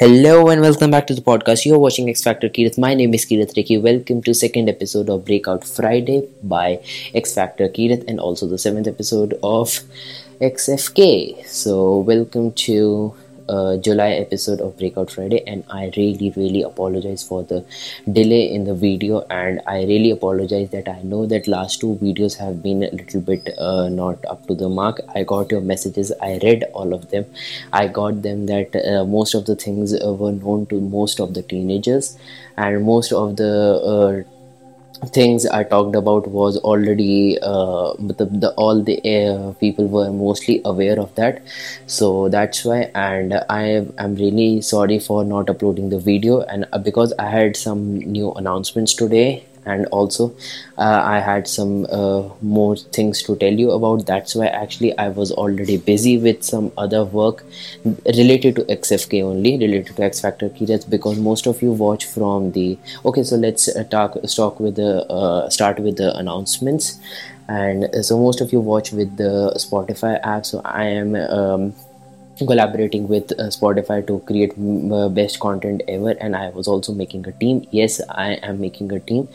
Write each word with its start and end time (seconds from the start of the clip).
Hello 0.00 0.48
and 0.48 0.60
welcome 0.60 0.92
back 0.92 1.08
to 1.08 1.14
the 1.14 1.20
podcast. 1.20 1.66
You're 1.66 1.80
watching 1.80 2.08
X 2.08 2.22
Factor 2.22 2.48
Kirat. 2.48 2.78
My 2.78 2.94
name 2.94 3.14
is 3.14 3.24
Kirat 3.26 3.52
Rekhi. 3.56 3.82
Welcome 3.82 4.22
to 4.22 4.32
second 4.32 4.68
episode 4.68 5.10
of 5.10 5.24
Breakout 5.24 5.64
Friday 5.66 6.28
by 6.40 6.80
X 7.16 7.34
Factor 7.34 7.68
Kirat 7.68 8.04
and 8.06 8.20
also 8.20 8.46
the 8.46 8.58
seventh 8.58 8.86
episode 8.86 9.36
of 9.42 9.80
XFK. 10.40 11.44
So 11.44 11.98
welcome 11.98 12.52
to 12.66 13.12
uh, 13.48 13.76
July 13.76 14.10
episode 14.12 14.60
of 14.60 14.76
Breakout 14.78 15.10
Friday, 15.10 15.42
and 15.46 15.64
I 15.70 15.90
really, 15.96 16.32
really 16.36 16.62
apologize 16.62 17.22
for 17.22 17.42
the 17.42 17.64
delay 18.10 18.52
in 18.52 18.64
the 18.64 18.74
video, 18.74 19.20
and 19.30 19.60
I 19.66 19.84
really 19.84 20.10
apologize 20.10 20.70
that 20.70 20.88
I 20.88 21.02
know 21.02 21.26
that 21.26 21.46
last 21.48 21.80
two 21.80 21.98
videos 22.02 22.36
have 22.38 22.62
been 22.62 22.82
a 22.82 22.90
little 22.90 23.20
bit 23.20 23.48
uh, 23.58 23.88
not 23.88 24.24
up 24.26 24.46
to 24.46 24.54
the 24.54 24.68
mark. 24.68 25.00
I 25.14 25.22
got 25.24 25.50
your 25.50 25.60
messages, 25.60 26.12
I 26.22 26.38
read 26.42 26.64
all 26.72 26.92
of 26.94 27.10
them, 27.10 27.26
I 27.72 27.88
got 27.88 28.22
them 28.22 28.46
that 28.46 28.76
uh, 28.76 29.04
most 29.04 29.34
of 29.34 29.46
the 29.46 29.56
things 29.56 29.94
uh, 29.94 30.12
were 30.12 30.32
known 30.32 30.66
to 30.66 30.80
most 30.80 31.20
of 31.20 31.34
the 31.34 31.42
teenagers, 31.42 32.16
and 32.56 32.84
most 32.84 33.12
of 33.12 33.36
the 33.36 34.24
uh, 34.26 34.37
things 35.06 35.46
I 35.46 35.64
talked 35.64 35.96
about 35.96 36.26
was 36.28 36.56
already 36.58 37.38
uh, 37.40 37.92
the, 37.98 38.26
the 38.30 38.52
all 38.56 38.82
the 38.82 38.96
uh, 38.98 39.52
people 39.54 39.86
were 39.86 40.10
mostly 40.10 40.60
aware 40.64 40.98
of 40.98 41.14
that. 41.16 41.42
So 41.86 42.28
that's 42.28 42.64
why 42.64 42.90
and 42.94 43.34
I 43.48 43.86
am 43.98 44.14
really 44.16 44.60
sorry 44.60 44.98
for 44.98 45.24
not 45.24 45.48
uploading 45.50 45.90
the 45.90 45.98
video. 45.98 46.42
And 46.42 46.66
uh, 46.72 46.78
because 46.78 47.12
I 47.18 47.28
had 47.30 47.56
some 47.56 47.96
new 47.98 48.32
announcements 48.32 48.94
today 48.94 49.44
and 49.74 49.86
also 49.86 50.26
uh, 50.78 51.00
i 51.14 51.18
had 51.28 51.46
some 51.48 51.86
uh, 52.00 52.22
more 52.40 52.76
things 52.76 53.22
to 53.22 53.36
tell 53.36 53.52
you 53.52 53.70
about. 53.70 54.06
That's 54.06 54.34
why 54.34 54.46
actually 54.46 54.96
i 54.98 55.08
was 55.08 55.32
already 55.32 55.76
busy 55.76 56.16
with 56.18 56.42
some 56.42 56.72
other 56.76 57.04
work 57.04 57.44
related 58.18 58.56
to 58.56 58.64
xfk 58.64 59.22
only 59.22 59.52
related 59.58 59.96
to 59.96 60.02
x 60.02 60.20
factor 60.20 60.48
key 60.48 60.66
because 60.88 61.18
most 61.18 61.46
of 61.46 61.62
you 61.62 61.72
watch 61.72 62.04
from 62.06 62.52
the 62.52 62.78
okay 63.04 63.22
so 63.22 63.36
let's 63.36 63.68
uh, 63.68 63.84
talk 63.84 64.16
talk 64.36 64.60
with 64.60 64.76
the 64.76 65.04
uh, 65.10 65.48
start 65.50 65.78
with 65.80 65.96
the 65.96 66.16
announcements. 66.16 66.98
And 67.48 67.84
uh, 67.84 68.02
so 68.02 68.18
most 68.18 68.40
of 68.42 68.52
you 68.52 68.60
watch 68.60 68.92
with 68.92 69.16
the 69.16 69.54
spotify 69.56 70.20
app. 70.22 70.44
So 70.46 70.60
i 70.64 70.84
am 70.84 71.14
um, 71.16 71.74
collaborating 72.46 73.08
with 73.08 73.32
uh, 73.32 73.44
spotify 73.56 74.06
to 74.06 74.18
create 74.26 74.52
uh, 74.92 75.08
best 75.08 75.40
content 75.40 75.82
ever 75.88 76.10
and 76.20 76.36
i 76.36 76.48
was 76.50 76.68
also 76.68 76.92
making 76.92 77.26
a 77.26 77.32
team. 77.32 77.66
Yes 77.70 78.00
i 78.10 78.32
am 78.50 78.60
making 78.60 78.92
a 78.92 79.00
team 79.00 79.28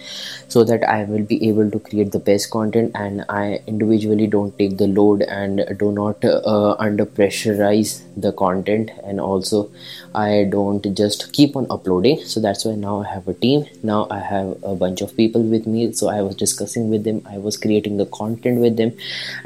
so 0.47 0.63
that 0.63 0.83
i 0.83 1.03
will 1.03 1.23
be 1.23 1.37
able 1.47 1.69
to 1.71 1.79
create 1.79 2.11
the 2.11 2.19
best 2.19 2.49
content 2.51 2.91
and 2.95 3.25
i 3.29 3.59
individually 3.67 4.27
don't 4.27 4.57
take 4.57 4.77
the 4.77 4.87
load 4.87 5.21
and 5.23 5.65
do 5.79 5.91
not 5.91 6.23
uh, 6.23 6.75
under 6.79 7.05
pressurize 7.05 8.01
the 8.15 8.31
content. 8.31 8.91
And 9.03 9.19
also 9.19 9.71
i 10.15 10.45
don't 10.49 10.85
just 10.95 11.31
keep 11.33 11.55
on 11.55 11.67
uploading 11.69 12.23
so 12.23 12.39
that's 12.39 12.65
why 12.65 12.75
now 12.75 13.01
i 13.01 13.07
have 13.07 13.27
a 13.27 13.33
team. 13.33 13.65
Now 13.81 14.07
i 14.09 14.19
have 14.19 14.57
a 14.63 14.75
bunch 14.75 15.01
of 15.01 15.15
people 15.17 15.41
with 15.41 15.67
me 15.67 15.91
so 15.93 16.09
i 16.09 16.21
was 16.21 16.35
discussing 16.35 16.89
with 16.89 17.03
them 17.03 17.21
i 17.29 17.37
was 17.37 17.57
creating 17.57 17.97
the 17.97 18.05
content 18.05 18.59
with 18.59 18.77
them. 18.77 18.93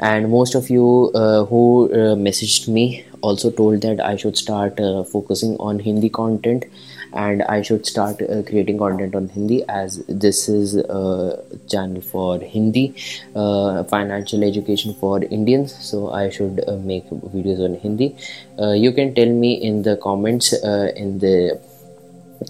And 0.00 0.30
most 0.30 0.54
of 0.54 0.70
you 0.70 1.10
uh, 1.14 1.44
who 1.46 1.90
uh, 1.92 2.14
messaged 2.14 2.68
me 2.68 3.04
also 3.22 3.50
told 3.50 3.82
that 3.82 4.00
I 4.00 4.16
should 4.16 4.36
start 4.36 4.78
uh, 4.80 5.04
focusing 5.04 5.56
on 5.58 5.78
Hindi 5.78 6.08
content 6.08 6.64
and 7.12 7.42
I 7.42 7.62
should 7.62 7.86
start 7.86 8.20
uh, 8.22 8.42
creating 8.42 8.78
content 8.78 9.14
on 9.14 9.28
Hindi 9.28 9.66
as 9.68 10.04
this 10.06 10.48
is 10.48 10.76
a 10.76 11.42
channel 11.68 12.00
for 12.00 12.38
Hindi 12.38 12.94
uh, 13.34 13.84
financial 13.84 14.44
education 14.44 14.94
for 14.94 15.22
Indians. 15.22 15.74
So 15.84 16.10
I 16.10 16.28
should 16.30 16.62
uh, 16.68 16.76
make 16.76 17.08
videos 17.10 17.64
on 17.64 17.74
Hindi. 17.74 18.16
Uh, 18.58 18.72
you 18.72 18.92
can 18.92 19.14
tell 19.14 19.30
me 19.30 19.54
in 19.54 19.82
the 19.82 19.96
comments 19.96 20.52
uh, 20.52 20.92
in 20.96 21.18
the 21.18 21.60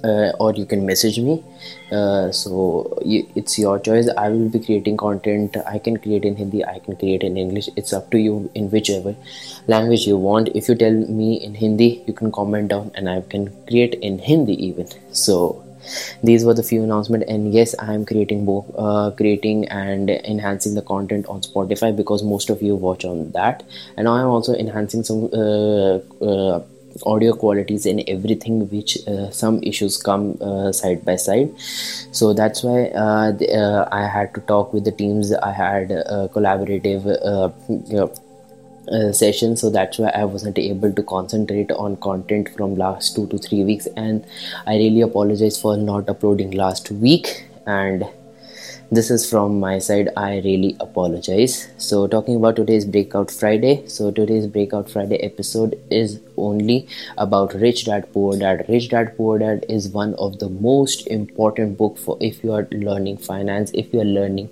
uh, 0.05 0.33
or 0.39 0.53
you 0.55 0.67
can 0.67 0.85
message 0.85 1.19
me 1.19 1.43
uh, 1.91 2.31
so 2.31 2.99
it's 3.03 3.59
your 3.59 3.79
choice. 3.79 4.09
I 4.17 4.29
will 4.29 4.49
be 4.49 4.61
creating 4.61 4.97
content. 4.97 5.57
I 5.67 5.79
can 5.79 5.97
create 5.97 6.25
in 6.25 6.37
hindi 6.37 6.65
i 6.65 6.79
can 6.79 6.97
create 6.97 7.23
in 7.23 7.37
english. 7.37 7.69
It's 7.77 7.93
up 7.93 8.11
to 8.11 8.19
you 8.19 8.51
in 8.55 8.71
whichever 8.71 9.15
language 9.67 10.07
you 10.07 10.17
want. 10.17 10.49
If 10.55 10.69
you 10.69 10.75
tell 10.75 10.99
me 11.21 11.37
in 11.37 11.55
hindi 11.55 12.03
you 12.07 12.13
can 12.13 12.31
comment 12.33 12.69
down 12.69 12.91
and 12.95 13.09
i 13.09 13.21
can 13.23 13.49
create 13.67 13.95
in 13.95 14.19
hindi 14.19 14.55
even. 14.69 14.89
So 15.13 15.65
these 16.23 16.45
were 16.45 16.53
the 16.53 16.63
few 16.63 16.83
announcements 16.83 17.27
and 17.29 17.53
yes 17.55 17.75
i 17.79 17.95
am 17.95 18.05
creating 18.05 18.45
both 18.45 18.67
uh, 18.77 19.11
creating 19.21 19.67
and 19.69 20.11
enhancing 20.11 20.75
the 20.75 20.83
content 20.83 21.25
on 21.35 21.41
spotify 21.41 21.89
because 22.01 22.23
most 22.23 22.51
of 22.51 22.61
you 22.61 22.75
watch 22.75 23.05
on 23.05 23.31
that. 23.33 23.63
And 23.97 24.09
i 24.09 24.21
am 24.21 24.29
also 24.29 24.55
enhancing 24.55 25.05
some 25.05 25.31
uh, 25.33 25.97
uh, 26.31 26.61
audio 27.07 27.33
qualities 27.33 27.87
and 27.87 28.03
everything 28.09 28.69
which 28.71 28.99
uh, 29.07 29.31
some 29.31 29.63
issues 29.63 29.97
come 29.97 30.37
uh, 30.41 30.73
side 30.73 31.05
by 31.05 31.17
side. 31.17 31.53
So 32.13 32.33
that's 32.33 32.63
why 32.63 32.87
uh, 32.89 33.33
the, 33.33 33.53
uh, 33.55 33.89
i 33.93 34.07
had 34.07 34.35
to 34.35 34.41
talk 34.43 34.73
with 34.73 34.85
the 34.85 34.93
teams. 34.93 35.33
I 35.33 35.53
had 35.53 35.91
a 35.91 36.29
collaborative 36.33 37.07
uh, 37.25 37.51
you 37.69 37.97
know, 37.97 38.13
uh, 38.93 39.13
session 39.13 39.55
so 39.55 39.69
that's 39.69 39.99
why 39.99 40.09
i 40.15 40.25
wasn't 40.25 40.59
able 40.59 40.91
to 40.91 41.03
concentrate 41.03 41.71
on 41.73 41.95
content 41.97 42.49
from 42.57 42.75
last 42.75 43.15
two 43.15 43.27
to 43.27 43.39
three 43.39 43.63
weeks. 43.65 43.87
And 43.97 44.25
i 44.67 44.77
really 44.77 45.03
apologize 45.03 45.61
for 45.61 45.77
not 45.77 46.09
uploading 46.09 46.53
last 46.53 46.91
week. 46.91 47.47
And 47.67 48.07
this 48.91 49.11
is 49.11 49.29
from 49.29 49.61
my 49.61 49.79
side. 49.79 50.09
I 50.17 50.39
really 50.39 50.75
apologize. 50.81 51.69
So 51.77 52.07
talking 52.07 52.37
about 52.37 52.57
today's 52.57 52.87
breakout 52.87 53.31
friday. 53.31 53.87
So 53.87 54.11
today's 54.11 54.47
breakout 54.47 54.89
friday 54.89 55.17
episode 55.17 55.79
is 55.91 56.21
only 56.41 56.87
about 57.17 57.55
rich 57.55 57.85
dad 57.87 58.13
poor 58.13 58.37
dad. 58.37 58.65
Rich 58.69 58.91
dad 58.91 59.17
poor 59.17 59.39
dad 59.39 59.65
is 59.69 59.89
one 59.89 60.15
of 60.15 60.39
the 60.39 60.49
most 60.49 61.07
important 61.07 61.77
book 61.77 61.99
for 61.99 62.17
if 62.21 62.43
you 62.43 62.53
are 62.53 62.67
learning 62.73 63.19
finance 63.19 63.71
if 63.75 63.93
you 63.93 64.01
are 64.01 64.05
learning 64.05 64.49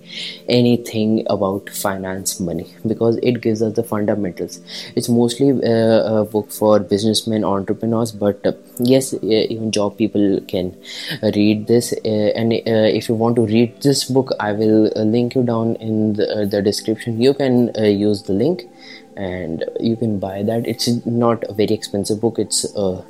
anything 0.48 1.24
about 1.28 1.70
finance 1.70 2.38
money 2.40 2.66
because 2.86 3.18
it 3.22 3.40
gives 3.40 3.62
us 3.62 3.74
the 3.74 3.82
fundamentals. 3.82 4.60
It's 4.94 5.08
mostly 5.08 5.50
uh, 5.50 6.20
a 6.20 6.24
book 6.24 6.50
for 6.50 6.78
businessmen 6.78 7.44
entrepreneurs 7.44 8.12
but 8.12 8.46
uh, 8.46 8.52
yes 8.78 9.12
uh, 9.14 9.18
even 9.22 9.70
job 9.72 9.96
people 9.96 10.40
can 10.48 10.76
read 11.34 11.66
this 11.66 11.92
uh, 12.04 12.30
and 12.40 12.52
if 12.52 13.08
you 13.08 13.14
want 13.14 13.36
to 13.36 13.46
read 13.46 13.80
this 13.82 14.04
book 14.04 14.32
i 14.40 14.52
will 14.52 14.90
link 15.14 15.34
you 15.34 15.42
down 15.42 15.74
in 15.76 16.14
the, 16.14 16.48
the 16.50 16.62
description. 16.62 17.20
You 17.20 17.34
can 17.34 17.74
use 17.84 18.22
the 18.22 18.32
link 18.32 18.64
and 19.16 19.64
you 19.80 19.96
can 19.96 20.18
buy 20.18 20.42
that 20.42 20.66
it's 20.66 20.88
not 21.06 21.44
a 21.48 21.52
very 21.52 21.74
expensive 21.74 22.20
book 22.20 22.38
it's 22.38 22.64
a 22.76 23.04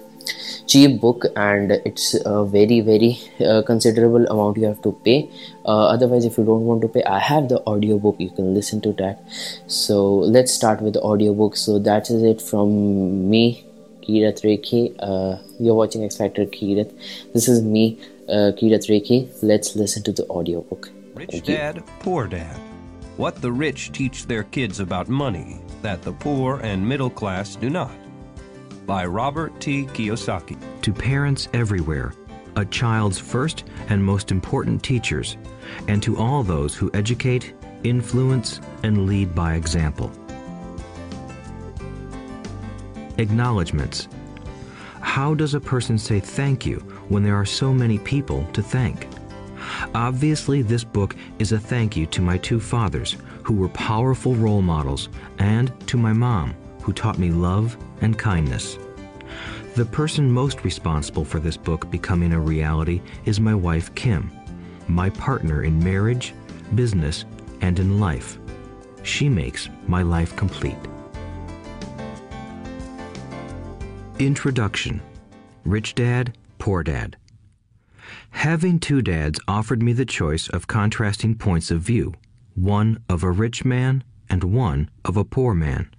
cheap 0.67 1.00
book 1.00 1.27
and 1.37 1.71
it's 1.71 2.15
a 2.25 2.44
very 2.44 2.81
very 2.81 3.19
uh, 3.44 3.62
considerable 3.62 4.27
amount 4.27 4.56
you 4.56 4.65
have 4.65 4.83
to 4.83 4.93
pay 5.05 5.28
uh, 5.65 5.87
otherwise 5.87 6.25
if 6.25 6.37
you 6.37 6.45
don't 6.45 6.65
want 6.65 6.81
to 6.81 6.89
pay 6.89 7.05
i 7.05 7.19
have 7.19 7.49
the 7.49 7.61
audiobook 7.66 8.16
you 8.19 8.31
can 8.31 8.53
listen 8.55 8.81
to 8.81 8.93
that 8.95 9.22
so 9.66 10.19
let's 10.37 10.53
start 10.53 10.81
with 10.81 10.95
the 10.95 11.00
audiobook 11.03 11.56
so 11.56 11.78
that 11.78 12.11
is 12.11 12.22
it 12.22 12.43
from 12.43 13.31
me 13.31 13.66
Kirat 14.06 14.43
Rekhi. 14.43 14.95
Uh, 15.00 15.39
you're 15.59 15.75
watching 15.75 16.05
X 16.05 16.16
Factor 16.16 16.47
Kirat. 16.47 16.93
This 17.33 17.49
is 17.49 17.62
me, 17.62 17.99
uh, 18.28 18.53
Kirat 18.61 18.89
Rekhi. 18.93 19.28
Let's 19.43 19.75
listen 19.75 20.03
to 20.05 20.12
the 20.12 20.28
audiobook. 20.28 20.91
Rich 21.15 21.31
Thank 21.31 21.49
you. 21.49 21.56
Dad, 21.56 21.83
Poor 22.00 22.27
Dad. 22.27 22.75
What 23.16 23.41
the 23.41 23.50
rich 23.50 23.93
teach 23.93 24.27
their 24.27 24.43
kids 24.43 24.78
about 24.78 25.09
money 25.09 25.62
that 25.81 26.03
the 26.03 26.12
poor 26.12 26.60
and 26.60 26.87
middle 26.87 27.09
class 27.09 27.56
do 27.56 27.71
not. 27.71 27.97
By 28.84 29.06
Robert 29.06 29.59
T. 29.59 29.87
Kiyosaki. 29.87 30.59
to 30.82 30.93
parents 30.93 31.49
everywhere, 31.54 32.12
a 32.56 32.65
child's 32.66 33.19
first 33.19 33.65
and 33.88 34.04
most 34.04 34.31
important 34.31 34.82
teachers, 34.82 35.38
and 35.88 36.03
to 36.03 36.19
all 36.19 36.43
those 36.43 36.75
who 36.75 36.91
educate, 36.93 37.54
influence, 37.84 38.60
and 38.82 39.06
lead 39.06 39.34
by 39.34 39.54
example. 39.54 40.12
Acknowledgements. 43.16 44.09
How 45.01 45.33
does 45.33 45.54
a 45.54 45.60
person 45.60 45.97
say 45.97 46.21
thank 46.21 46.66
you 46.66 46.80
when 47.09 47.22
there 47.22 47.36
are 47.36 47.47
so 47.47 47.72
many 47.72 47.98
people 47.98 48.47
to 48.53 48.63
thank? 48.63 49.09
Obviously, 49.95 50.63
this 50.63 50.84
book 50.84 51.16
is 51.39 51.53
a 51.53 51.59
thank 51.59 51.97
you 51.97 52.07
to 52.07 52.21
my 52.22 52.39
two 52.39 52.60
fathers, 52.60 53.16
who 53.42 53.54
were 53.54 53.68
powerful 53.68 54.34
role 54.34 54.63
models, 54.63 55.09
and 55.39 55.72
to 55.89 55.97
my 55.97 56.13
mom, 56.13 56.54
who 56.83 56.92
taught 56.92 57.18
me 57.18 57.30
love 57.30 57.77
and 58.01 58.18
kindness. 58.18 58.78
The 59.74 59.84
person 59.84 60.30
most 60.30 60.65
responsible 60.65 61.24
for 61.24 61.39
this 61.39 61.57
book 61.57 61.91
becoming 61.91 62.33
a 62.33 62.41
reality 62.41 63.03
is 63.24 63.41
my 63.41 63.54
wife, 63.54 63.95
Kim, 63.95 64.30
my 64.89 65.10
partner 65.10 65.65
in 65.65 65.78
marriage, 65.83 66.34
business, 66.74 67.24
and 67.60 67.78
in 67.78 68.01
life. 68.01 68.39
She 69.03 69.28
makes 69.28 69.68
my 69.86 70.03
life 70.03 70.34
complete. 70.36 70.78
Introduction 74.18 75.03
Rich 75.65 75.95
Dad, 75.95 76.36
Poor 76.59 76.83
Dad. 76.83 77.16
Having 78.36 78.80
two 78.80 79.00
dads 79.00 79.41
offered 79.48 79.83
me 79.83 79.94
the 79.94 80.04
choice 80.04 80.47
of 80.48 80.66
contrasting 80.66 81.36
points 81.36 81.71
of 81.71 81.80
view 81.80 82.12
one 82.54 83.03
of 83.09 83.22
a 83.24 83.30
rich 83.30 83.65
man 83.65 84.04
and 84.28 84.44
one 84.44 84.91
of 85.06 85.16
a 85.16 85.24
poor 85.24 85.54
man. 85.54 85.91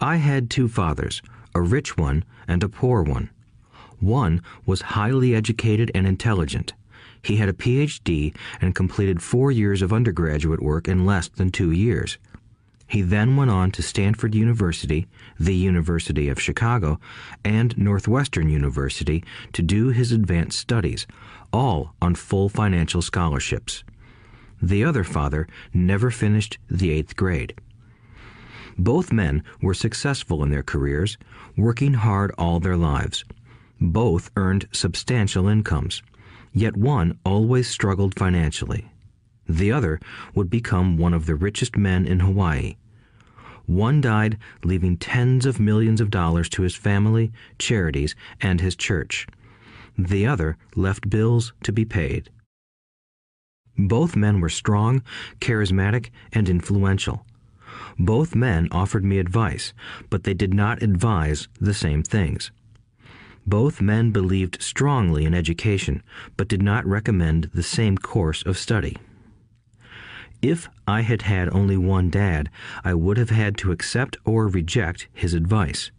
I 0.00 0.16
had 0.16 0.50
two 0.50 0.66
fathers, 0.66 1.22
a 1.54 1.62
rich 1.62 1.96
one 1.96 2.24
and 2.48 2.64
a 2.64 2.68
poor 2.68 3.02
one. 3.04 3.30
One 4.00 4.42
was 4.66 4.82
highly 4.82 5.32
educated 5.32 5.92
and 5.94 6.08
intelligent. 6.08 6.74
He 7.22 7.36
had 7.36 7.48
a 7.48 7.54
PhD 7.54 8.34
and 8.60 8.74
completed 8.74 9.22
four 9.22 9.52
years 9.52 9.80
of 9.80 9.92
undergraduate 9.92 10.60
work 10.60 10.88
in 10.88 11.06
less 11.06 11.28
than 11.28 11.50
two 11.50 11.70
years. 11.70 12.18
He 12.92 13.00
then 13.00 13.36
went 13.36 13.50
on 13.50 13.70
to 13.70 13.82
Stanford 13.82 14.34
University, 14.34 15.06
the 15.40 15.54
University 15.54 16.28
of 16.28 16.38
Chicago, 16.38 17.00
and 17.42 17.74
Northwestern 17.78 18.50
University 18.50 19.24
to 19.54 19.62
do 19.62 19.88
his 19.88 20.12
advanced 20.12 20.58
studies, 20.58 21.06
all 21.54 21.94
on 22.02 22.16
full 22.16 22.50
financial 22.50 23.00
scholarships. 23.00 23.82
The 24.60 24.84
other 24.84 25.04
father 25.04 25.48
never 25.72 26.10
finished 26.10 26.58
the 26.70 26.90
eighth 26.90 27.16
grade. 27.16 27.54
Both 28.76 29.10
men 29.10 29.42
were 29.62 29.72
successful 29.72 30.42
in 30.42 30.50
their 30.50 30.62
careers, 30.62 31.16
working 31.56 31.94
hard 31.94 32.30
all 32.36 32.60
their 32.60 32.76
lives. 32.76 33.24
Both 33.80 34.30
earned 34.36 34.68
substantial 34.70 35.48
incomes, 35.48 36.02
yet 36.52 36.76
one 36.76 37.18
always 37.24 37.68
struggled 37.68 38.18
financially. 38.18 38.90
The 39.48 39.72
other 39.72 39.98
would 40.34 40.50
become 40.50 40.98
one 40.98 41.14
of 41.14 41.24
the 41.24 41.34
richest 41.34 41.78
men 41.78 42.04
in 42.04 42.20
Hawaii. 42.20 42.76
One 43.72 44.02
died, 44.02 44.36
leaving 44.62 44.98
tens 44.98 45.46
of 45.46 45.58
millions 45.58 46.02
of 46.02 46.10
dollars 46.10 46.50
to 46.50 46.62
his 46.62 46.74
family, 46.74 47.32
charities, 47.58 48.14
and 48.38 48.60
his 48.60 48.76
church. 48.76 49.26
The 49.96 50.26
other 50.26 50.58
left 50.76 51.08
bills 51.08 51.54
to 51.62 51.72
be 51.72 51.86
paid. 51.86 52.28
Both 53.78 54.14
men 54.14 54.40
were 54.40 54.50
strong, 54.50 55.02
charismatic, 55.40 56.10
and 56.34 56.50
influential. 56.50 57.24
Both 57.98 58.34
men 58.34 58.68
offered 58.70 59.06
me 59.06 59.18
advice, 59.18 59.72
but 60.10 60.24
they 60.24 60.34
did 60.34 60.52
not 60.52 60.82
advise 60.82 61.48
the 61.58 61.72
same 61.72 62.02
things. 62.02 62.50
Both 63.46 63.80
men 63.80 64.10
believed 64.10 64.60
strongly 64.60 65.24
in 65.24 65.32
education, 65.32 66.02
but 66.36 66.46
did 66.46 66.62
not 66.62 66.84
recommend 66.84 67.48
the 67.54 67.62
same 67.62 67.96
course 67.96 68.42
of 68.42 68.58
study. 68.58 68.98
If 70.42 70.68
I 70.88 71.02
had 71.02 71.22
had 71.22 71.48
only 71.54 71.76
one 71.76 72.10
dad, 72.10 72.50
I 72.84 72.94
would 72.94 73.16
have 73.16 73.30
had 73.30 73.56
to 73.58 73.70
accept 73.70 74.16
or 74.24 74.48
reject 74.48 75.06
his 75.14 75.34
advice. 75.34 75.92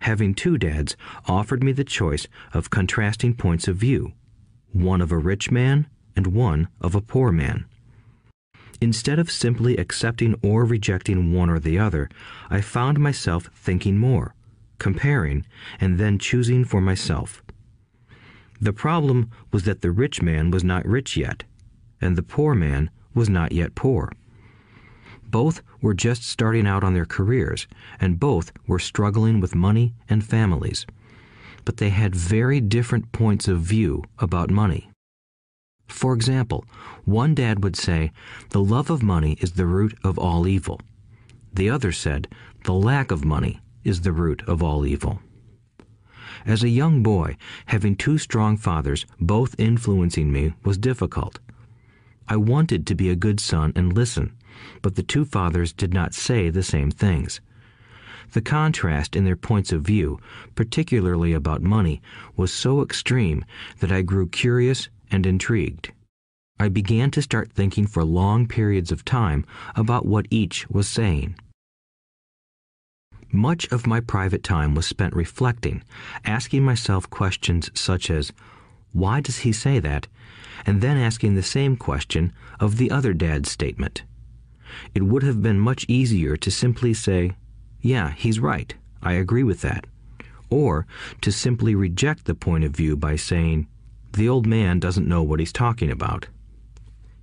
Having 0.00 0.34
two 0.34 0.56
dads 0.56 0.96
offered 1.26 1.62
me 1.62 1.72
the 1.72 1.84
choice 1.84 2.26
of 2.54 2.70
contrasting 2.70 3.34
points 3.34 3.68
of 3.68 3.76
view, 3.76 4.14
one 4.72 5.02
of 5.02 5.12
a 5.12 5.18
rich 5.18 5.50
man 5.50 5.86
and 6.16 6.28
one 6.28 6.68
of 6.80 6.94
a 6.94 7.02
poor 7.02 7.30
man. 7.30 7.66
Instead 8.80 9.18
of 9.18 9.30
simply 9.30 9.76
accepting 9.76 10.34
or 10.42 10.64
rejecting 10.64 11.32
one 11.32 11.50
or 11.50 11.58
the 11.58 11.78
other, 11.78 12.08
I 12.48 12.62
found 12.62 12.98
myself 12.98 13.50
thinking 13.54 13.98
more, 13.98 14.34
comparing, 14.78 15.44
and 15.80 15.98
then 15.98 16.18
choosing 16.18 16.64
for 16.64 16.80
myself. 16.80 17.42
The 18.58 18.72
problem 18.72 19.30
was 19.52 19.64
that 19.64 19.82
the 19.82 19.90
rich 19.90 20.22
man 20.22 20.50
was 20.50 20.64
not 20.64 20.86
rich 20.86 21.16
yet, 21.16 21.44
and 22.00 22.16
the 22.16 22.22
poor 22.22 22.54
man 22.54 22.90
was 23.14 23.28
not 23.28 23.52
yet 23.52 23.74
poor. 23.74 24.12
Both 25.30 25.62
were 25.80 25.94
just 25.94 26.22
starting 26.22 26.66
out 26.66 26.84
on 26.84 26.94
their 26.94 27.06
careers, 27.06 27.66
and 28.00 28.20
both 28.20 28.52
were 28.66 28.78
struggling 28.78 29.40
with 29.40 29.54
money 29.54 29.94
and 30.08 30.24
families. 30.24 30.86
But 31.64 31.78
they 31.78 31.90
had 31.90 32.14
very 32.14 32.60
different 32.60 33.12
points 33.12 33.48
of 33.48 33.60
view 33.60 34.04
about 34.18 34.50
money. 34.50 34.90
For 35.88 36.14
example, 36.14 36.64
one 37.04 37.34
dad 37.34 37.62
would 37.62 37.76
say, 37.76 38.12
The 38.50 38.62
love 38.62 38.90
of 38.90 39.02
money 39.02 39.36
is 39.40 39.52
the 39.52 39.66
root 39.66 39.96
of 40.02 40.18
all 40.18 40.46
evil. 40.46 40.80
The 41.52 41.70
other 41.70 41.92
said, 41.92 42.28
The 42.64 42.72
lack 42.72 43.10
of 43.10 43.24
money 43.24 43.60
is 43.84 44.00
the 44.00 44.12
root 44.12 44.42
of 44.46 44.62
all 44.62 44.86
evil. 44.86 45.20
As 46.46 46.62
a 46.62 46.68
young 46.68 47.02
boy, 47.02 47.36
having 47.66 47.96
two 47.96 48.18
strong 48.18 48.56
fathers, 48.56 49.06
both 49.20 49.54
influencing 49.58 50.32
me, 50.32 50.54
was 50.64 50.76
difficult. 50.78 51.38
I 52.28 52.36
wanted 52.36 52.86
to 52.86 52.94
be 52.94 53.10
a 53.10 53.16
good 53.16 53.40
son 53.40 53.72
and 53.76 53.92
listen, 53.92 54.32
but 54.82 54.94
the 54.94 55.02
two 55.02 55.24
fathers 55.24 55.72
did 55.72 55.92
not 55.92 56.14
say 56.14 56.48
the 56.48 56.62
same 56.62 56.90
things. 56.90 57.40
The 58.32 58.40
contrast 58.40 59.14
in 59.14 59.24
their 59.24 59.36
points 59.36 59.72
of 59.72 59.82
view, 59.82 60.18
particularly 60.54 61.32
about 61.32 61.62
money, 61.62 62.00
was 62.36 62.52
so 62.52 62.82
extreme 62.82 63.44
that 63.80 63.92
I 63.92 64.02
grew 64.02 64.26
curious 64.26 64.88
and 65.10 65.26
intrigued. 65.26 65.92
I 66.58 66.68
began 66.68 67.10
to 67.12 67.22
start 67.22 67.52
thinking 67.52 67.86
for 67.86 68.04
long 68.04 68.46
periods 68.46 68.90
of 68.90 69.04
time 69.04 69.44
about 69.76 70.06
what 70.06 70.26
each 70.30 70.68
was 70.70 70.88
saying. 70.88 71.36
Much 73.30 73.70
of 73.72 73.86
my 73.86 74.00
private 74.00 74.44
time 74.44 74.74
was 74.74 74.86
spent 74.86 75.14
reflecting, 75.14 75.82
asking 76.24 76.62
myself 76.62 77.10
questions 77.10 77.70
such 77.74 78.08
as, 78.08 78.32
Why 78.92 79.20
does 79.20 79.38
he 79.38 79.52
say 79.52 79.80
that? 79.80 80.06
And 80.66 80.80
then 80.80 80.96
asking 80.96 81.34
the 81.34 81.42
same 81.42 81.76
question 81.76 82.32
of 82.60 82.76
the 82.76 82.90
other 82.90 83.12
dad's 83.12 83.50
statement. 83.50 84.02
It 84.94 85.02
would 85.02 85.22
have 85.22 85.42
been 85.42 85.58
much 85.60 85.84
easier 85.88 86.36
to 86.36 86.50
simply 86.50 86.94
say, 86.94 87.36
Yeah, 87.80 88.12
he's 88.12 88.40
right, 88.40 88.74
I 89.02 89.12
agree 89.12 89.44
with 89.44 89.60
that, 89.60 89.86
or 90.50 90.86
to 91.20 91.30
simply 91.30 91.74
reject 91.74 92.24
the 92.24 92.34
point 92.34 92.64
of 92.64 92.76
view 92.76 92.96
by 92.96 93.16
saying, 93.16 93.66
The 94.12 94.28
old 94.28 94.46
man 94.46 94.80
doesn't 94.80 95.08
know 95.08 95.22
what 95.22 95.40
he's 95.40 95.52
talking 95.52 95.90
about. 95.90 96.28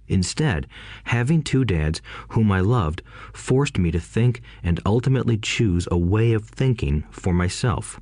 Instead, 0.07 0.67
having 1.05 1.41
two 1.41 1.63
dads 1.63 2.01
whom 2.29 2.51
I 2.51 2.59
loved 2.59 3.01
forced 3.33 3.77
me 3.77 3.91
to 3.91 3.99
think 3.99 4.41
and 4.61 4.79
ultimately 4.85 5.37
choose 5.37 5.87
a 5.89 5.97
way 5.97 6.33
of 6.33 6.43
thinking 6.43 7.05
for 7.11 7.33
myself. 7.33 7.99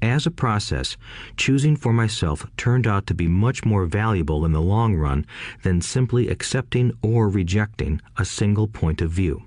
As 0.00 0.26
a 0.26 0.30
process, 0.30 0.96
choosing 1.36 1.74
for 1.74 1.92
myself 1.92 2.46
turned 2.56 2.86
out 2.86 3.06
to 3.08 3.14
be 3.14 3.26
much 3.26 3.64
more 3.64 3.84
valuable 3.84 4.44
in 4.44 4.52
the 4.52 4.60
long 4.60 4.94
run 4.94 5.26
than 5.62 5.80
simply 5.80 6.28
accepting 6.28 6.92
or 7.02 7.28
rejecting 7.28 8.00
a 8.16 8.24
single 8.24 8.68
point 8.68 9.02
of 9.02 9.10
view. 9.10 9.42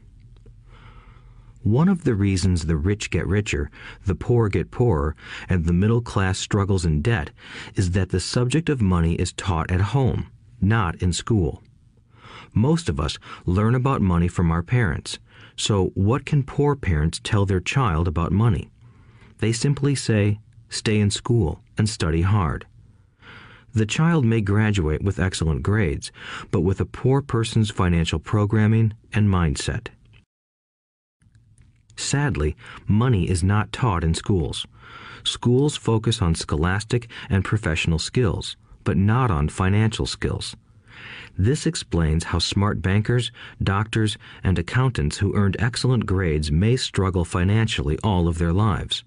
One 1.63 1.88
of 1.88 2.03
the 2.03 2.15
reasons 2.15 2.65
the 2.65 2.75
rich 2.75 3.12
get 3.12 3.27
richer, 3.27 3.69
the 4.06 4.15
poor 4.15 4.50
get 4.50 4.71
poorer, 4.71 5.15
and 5.48 5.63
the 5.63 5.74
middle 5.74 6.01
class 6.01 6.39
struggles 6.39 6.86
in 6.86 7.01
debt 7.01 7.30
is 7.75 7.92
that 7.92 8.09
the 8.09 8.19
subject 8.19 8.68
of 8.68 8.81
money 8.81 9.13
is 9.13 9.31
taught 9.33 9.71
at 9.71 9.80
home, 9.80 10.31
not 10.59 10.95
in 11.01 11.13
school. 11.13 11.63
Most 12.54 12.89
of 12.89 13.00
us 13.00 13.18
learn 13.45 13.75
about 13.75 14.01
money 14.01 14.27
from 14.27 14.51
our 14.51 14.63
parents, 14.63 15.19
so 15.56 15.92
what 15.94 16.25
can 16.25 16.44
poor 16.44 16.75
parents 16.75 17.21
tell 17.24 17.45
their 17.45 17.62
child 17.62 18.07
about 18.07 18.31
money? 18.31 18.69
They 19.38 19.51
simply 19.51 19.95
say, 19.95 20.40
stay 20.71 20.99
in 20.99 21.11
school 21.11 21.59
and 21.78 21.87
study 21.87 22.23
hard. 22.23 22.66
The 23.73 23.85
child 23.85 24.25
may 24.25 24.42
graduate 24.42 25.04
with 25.04 25.19
excellent 25.19 25.61
grades, 25.61 26.11
but 26.49 26.61
with 26.61 26.81
a 26.81 26.85
poor 26.85 27.21
person's 27.21 27.69
financial 27.69 28.19
programming 28.19 28.94
and 29.13 29.30
mindset. 29.30 29.87
Sadly, 31.95 32.56
money 32.87 33.30
is 33.30 33.44
not 33.44 33.71
taught 33.71 34.04
in 34.04 34.13
schools. 34.13 34.66
Schools 35.23 35.78
focus 35.78 36.21
on 36.21 36.33
scholastic 36.33 37.09
and 37.30 37.45
professional 37.45 37.99
skills, 37.99 38.57
but 38.83 38.97
not 38.97 39.30
on 39.30 39.47
financial 39.47 40.06
skills. 40.06 40.56
This 41.37 41.66
explains 41.66 42.25
how 42.25 42.40
smart 42.40 42.81
bankers, 42.81 43.31
doctors, 43.63 44.18
and 44.44 44.59
accountants 44.59 45.18
who 45.18 45.35
earned 45.35 45.56
excellent 45.59 46.06
grades 46.06 46.51
may 46.51 46.75
struggle 46.75 47.23
financially 47.23 47.97
all 48.04 48.28
of 48.28 48.37
their 48.37 48.54
lives. 48.54 49.04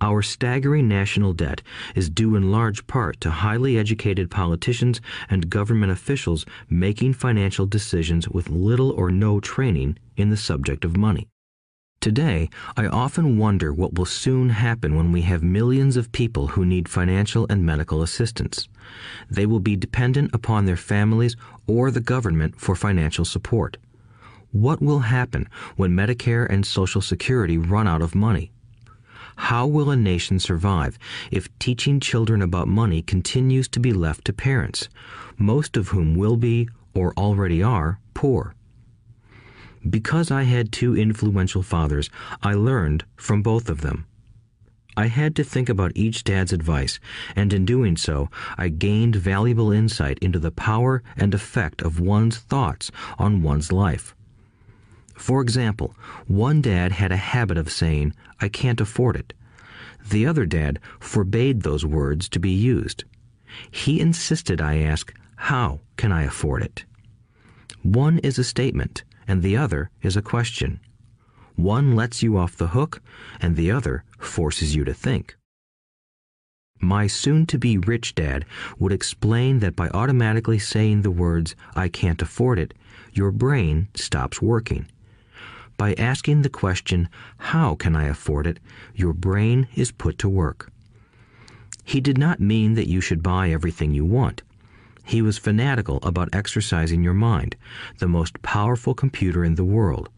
Our 0.00 0.22
staggering 0.22 0.88
national 0.88 1.32
debt 1.32 1.62
is 1.94 2.10
due 2.10 2.36
in 2.36 2.50
large 2.50 2.86
part 2.86 3.20
to 3.20 3.30
highly 3.30 3.78
educated 3.78 4.30
politicians 4.30 5.00
and 5.28 5.50
government 5.50 5.92
officials 5.92 6.46
making 6.68 7.14
financial 7.14 7.66
decisions 7.66 8.28
with 8.28 8.48
little 8.50 8.90
or 8.90 9.10
no 9.10 9.40
training 9.40 9.98
in 10.16 10.30
the 10.30 10.36
subject 10.36 10.84
of 10.84 10.96
money. 10.96 11.28
Today, 12.00 12.50
I 12.76 12.86
often 12.86 13.36
wonder 13.36 13.72
what 13.72 13.94
will 13.94 14.04
soon 14.04 14.50
happen 14.50 14.94
when 14.94 15.10
we 15.10 15.22
have 15.22 15.42
millions 15.42 15.96
of 15.96 16.12
people 16.12 16.48
who 16.48 16.64
need 16.64 16.88
financial 16.88 17.46
and 17.50 17.66
medical 17.66 18.02
assistance. 18.02 18.68
They 19.28 19.44
will 19.44 19.60
be 19.60 19.74
dependent 19.74 20.32
upon 20.32 20.66
their 20.66 20.76
families 20.76 21.36
or 21.66 21.90
the 21.90 22.00
government 22.00 22.60
for 22.60 22.76
financial 22.76 23.24
support. 23.24 23.76
What 24.52 24.80
will 24.80 25.00
happen 25.00 25.48
when 25.74 25.96
Medicare 25.96 26.46
and 26.48 26.64
Social 26.64 27.00
Security 27.00 27.58
run 27.58 27.88
out 27.88 28.02
of 28.02 28.14
money? 28.14 28.52
How 29.36 29.66
will 29.66 29.90
a 29.90 29.96
nation 29.96 30.38
survive 30.38 30.98
if 31.30 31.56
teaching 31.58 32.00
children 32.00 32.42
about 32.42 32.68
money 32.68 33.02
continues 33.02 33.68
to 33.68 33.80
be 33.80 33.92
left 33.92 34.24
to 34.24 34.32
parents, 34.32 34.88
most 35.38 35.76
of 35.76 35.88
whom 35.88 36.16
will 36.16 36.36
be, 36.36 36.68
or 36.94 37.12
already 37.16 37.62
are, 37.62 38.00
poor? 38.14 38.54
Because 39.88 40.30
I 40.30 40.42
had 40.42 40.72
two 40.72 40.96
influential 40.96 41.62
fathers, 41.62 42.10
I 42.42 42.54
learned 42.54 43.04
from 43.14 43.42
both 43.42 43.70
of 43.70 43.82
them. 43.82 44.06
I 44.96 45.08
had 45.08 45.36
to 45.36 45.44
think 45.44 45.68
about 45.68 45.92
each 45.94 46.24
dad's 46.24 46.54
advice, 46.54 46.98
and 47.36 47.52
in 47.52 47.66
doing 47.66 47.98
so, 47.98 48.30
I 48.56 48.70
gained 48.70 49.14
valuable 49.14 49.70
insight 49.70 50.18
into 50.20 50.38
the 50.38 50.50
power 50.50 51.02
and 51.16 51.34
effect 51.34 51.82
of 51.82 52.00
one's 52.00 52.38
thoughts 52.38 52.90
on 53.18 53.42
one's 53.42 53.70
life. 53.70 54.15
For 55.16 55.40
example, 55.40 55.94
one 56.26 56.60
dad 56.60 56.92
had 56.92 57.10
a 57.10 57.16
habit 57.16 57.58
of 57.58 57.72
saying, 57.72 58.14
I 58.40 58.48
can't 58.48 58.80
afford 58.80 59.16
it. 59.16 59.32
The 60.08 60.26
other 60.26 60.46
dad 60.46 60.78
forbade 61.00 61.62
those 61.62 61.84
words 61.84 62.28
to 62.28 62.38
be 62.38 62.50
used. 62.50 63.04
He 63.70 63.98
insisted 63.98 64.60
I 64.60 64.78
ask, 64.78 65.12
How 65.36 65.80
can 65.96 66.12
I 66.12 66.22
afford 66.22 66.62
it? 66.62 66.84
One 67.82 68.18
is 68.18 68.38
a 68.38 68.44
statement, 68.44 69.04
and 69.26 69.42
the 69.42 69.56
other 69.56 69.90
is 70.02 70.16
a 70.16 70.22
question. 70.22 70.80
One 71.56 71.96
lets 71.96 72.22
you 72.22 72.36
off 72.36 72.56
the 72.56 72.68
hook, 72.68 73.00
and 73.40 73.56
the 73.56 73.70
other 73.70 74.04
forces 74.18 74.76
you 74.76 74.84
to 74.84 74.94
think. 74.94 75.36
My 76.78 77.06
soon 77.06 77.46
to 77.46 77.58
be 77.58 77.78
rich 77.78 78.14
dad 78.14 78.44
would 78.78 78.92
explain 78.92 79.60
that 79.60 79.74
by 79.74 79.88
automatically 79.88 80.58
saying 80.58 81.02
the 81.02 81.10
words, 81.10 81.56
I 81.74 81.88
can't 81.88 82.20
afford 82.20 82.58
it, 82.58 82.74
your 83.12 83.32
brain 83.32 83.88
stops 83.94 84.42
working. 84.42 84.86
By 85.76 85.94
asking 85.94 86.42
the 86.42 86.48
question, 86.48 87.08
How 87.38 87.74
can 87.74 87.94
I 87.94 88.04
afford 88.04 88.46
it? 88.46 88.60
your 88.94 89.12
brain 89.12 89.68
is 89.74 89.92
put 89.92 90.18
to 90.18 90.28
work. 90.28 90.72
He 91.84 92.00
did 92.00 92.18
not 92.18 92.40
mean 92.40 92.74
that 92.74 92.88
you 92.88 93.00
should 93.00 93.22
buy 93.22 93.50
everything 93.50 93.92
you 93.92 94.04
want. 94.04 94.42
He 95.04 95.22
was 95.22 95.38
fanatical 95.38 95.98
about 96.02 96.30
exercising 96.32 97.04
your 97.04 97.14
mind, 97.14 97.56
the 97.98 98.08
most 98.08 98.42
powerful 98.42 98.92
computer 98.92 99.44
in 99.44 99.54
the 99.54 99.64
world. 99.64 100.08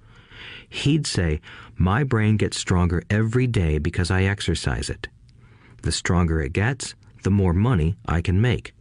He'd 0.68 1.06
say, 1.06 1.40
My 1.76 2.04
brain 2.04 2.36
gets 2.36 2.56
stronger 2.56 3.02
every 3.10 3.46
day 3.46 3.78
because 3.78 4.10
I 4.10 4.22
exercise 4.22 4.88
it. 4.88 5.08
The 5.82 5.92
stronger 5.92 6.40
it 6.40 6.52
gets, 6.52 6.94
the 7.22 7.30
more 7.30 7.52
money 7.52 7.96
I 8.06 8.22
can 8.22 8.40
make. 8.40 8.72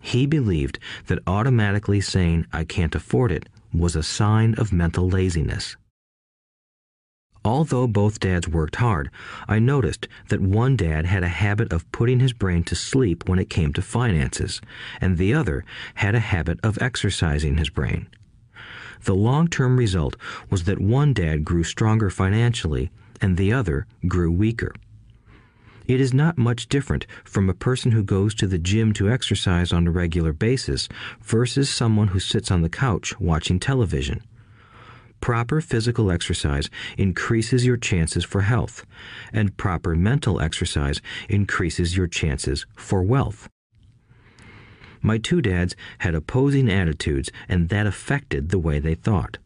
He 0.00 0.26
believed 0.26 0.78
that 1.06 1.20
automatically 1.26 2.00
saying 2.00 2.46
I 2.52 2.64
can't 2.64 2.94
afford 2.94 3.32
it 3.32 3.48
was 3.72 3.96
a 3.96 4.02
sign 4.02 4.54
of 4.54 4.72
mental 4.72 5.08
laziness. 5.08 5.76
Although 7.44 7.88
both 7.88 8.20
dads 8.20 8.46
worked 8.46 8.76
hard, 8.76 9.10
I 9.48 9.58
noticed 9.58 10.06
that 10.28 10.40
one 10.40 10.76
dad 10.76 11.06
had 11.06 11.24
a 11.24 11.28
habit 11.28 11.72
of 11.72 11.90
putting 11.90 12.20
his 12.20 12.32
brain 12.32 12.62
to 12.64 12.76
sleep 12.76 13.28
when 13.28 13.40
it 13.40 13.50
came 13.50 13.72
to 13.72 13.82
finances, 13.82 14.60
and 15.00 15.18
the 15.18 15.34
other 15.34 15.64
had 15.94 16.14
a 16.14 16.20
habit 16.20 16.60
of 16.62 16.80
exercising 16.80 17.56
his 17.56 17.68
brain. 17.68 18.06
The 19.04 19.14
long 19.14 19.48
term 19.48 19.76
result 19.76 20.14
was 20.50 20.64
that 20.64 20.80
one 20.80 21.12
dad 21.12 21.44
grew 21.44 21.64
stronger 21.64 22.10
financially 22.10 22.90
and 23.20 23.36
the 23.36 23.52
other 23.52 23.86
grew 24.06 24.30
weaker. 24.30 24.72
It 25.88 26.00
is 26.00 26.14
not 26.14 26.38
much 26.38 26.68
different 26.68 27.06
from 27.24 27.50
a 27.50 27.54
person 27.54 27.90
who 27.90 28.04
goes 28.04 28.34
to 28.36 28.46
the 28.46 28.58
gym 28.58 28.92
to 28.94 29.10
exercise 29.10 29.72
on 29.72 29.86
a 29.88 29.90
regular 29.90 30.32
basis 30.32 30.88
versus 31.20 31.68
someone 31.68 32.08
who 32.08 32.20
sits 32.20 32.52
on 32.52 32.62
the 32.62 32.68
couch 32.68 33.18
watching 33.18 33.58
television. 33.58 34.22
Proper 35.22 35.60
physical 35.60 36.10
exercise 36.10 36.68
increases 36.98 37.64
your 37.64 37.76
chances 37.76 38.24
for 38.24 38.40
health, 38.40 38.84
and 39.32 39.56
proper 39.56 39.94
mental 39.94 40.40
exercise 40.40 41.00
increases 41.28 41.96
your 41.96 42.08
chances 42.08 42.66
for 42.76 43.04
wealth. 43.04 43.48
My 45.00 45.18
two 45.18 45.40
dads 45.40 45.76
had 45.98 46.16
opposing 46.16 46.68
attitudes, 46.68 47.30
and 47.48 47.68
that 47.68 47.86
affected 47.86 48.48
the 48.48 48.58
way 48.58 48.80
they 48.80 48.96
thought. 48.96 49.38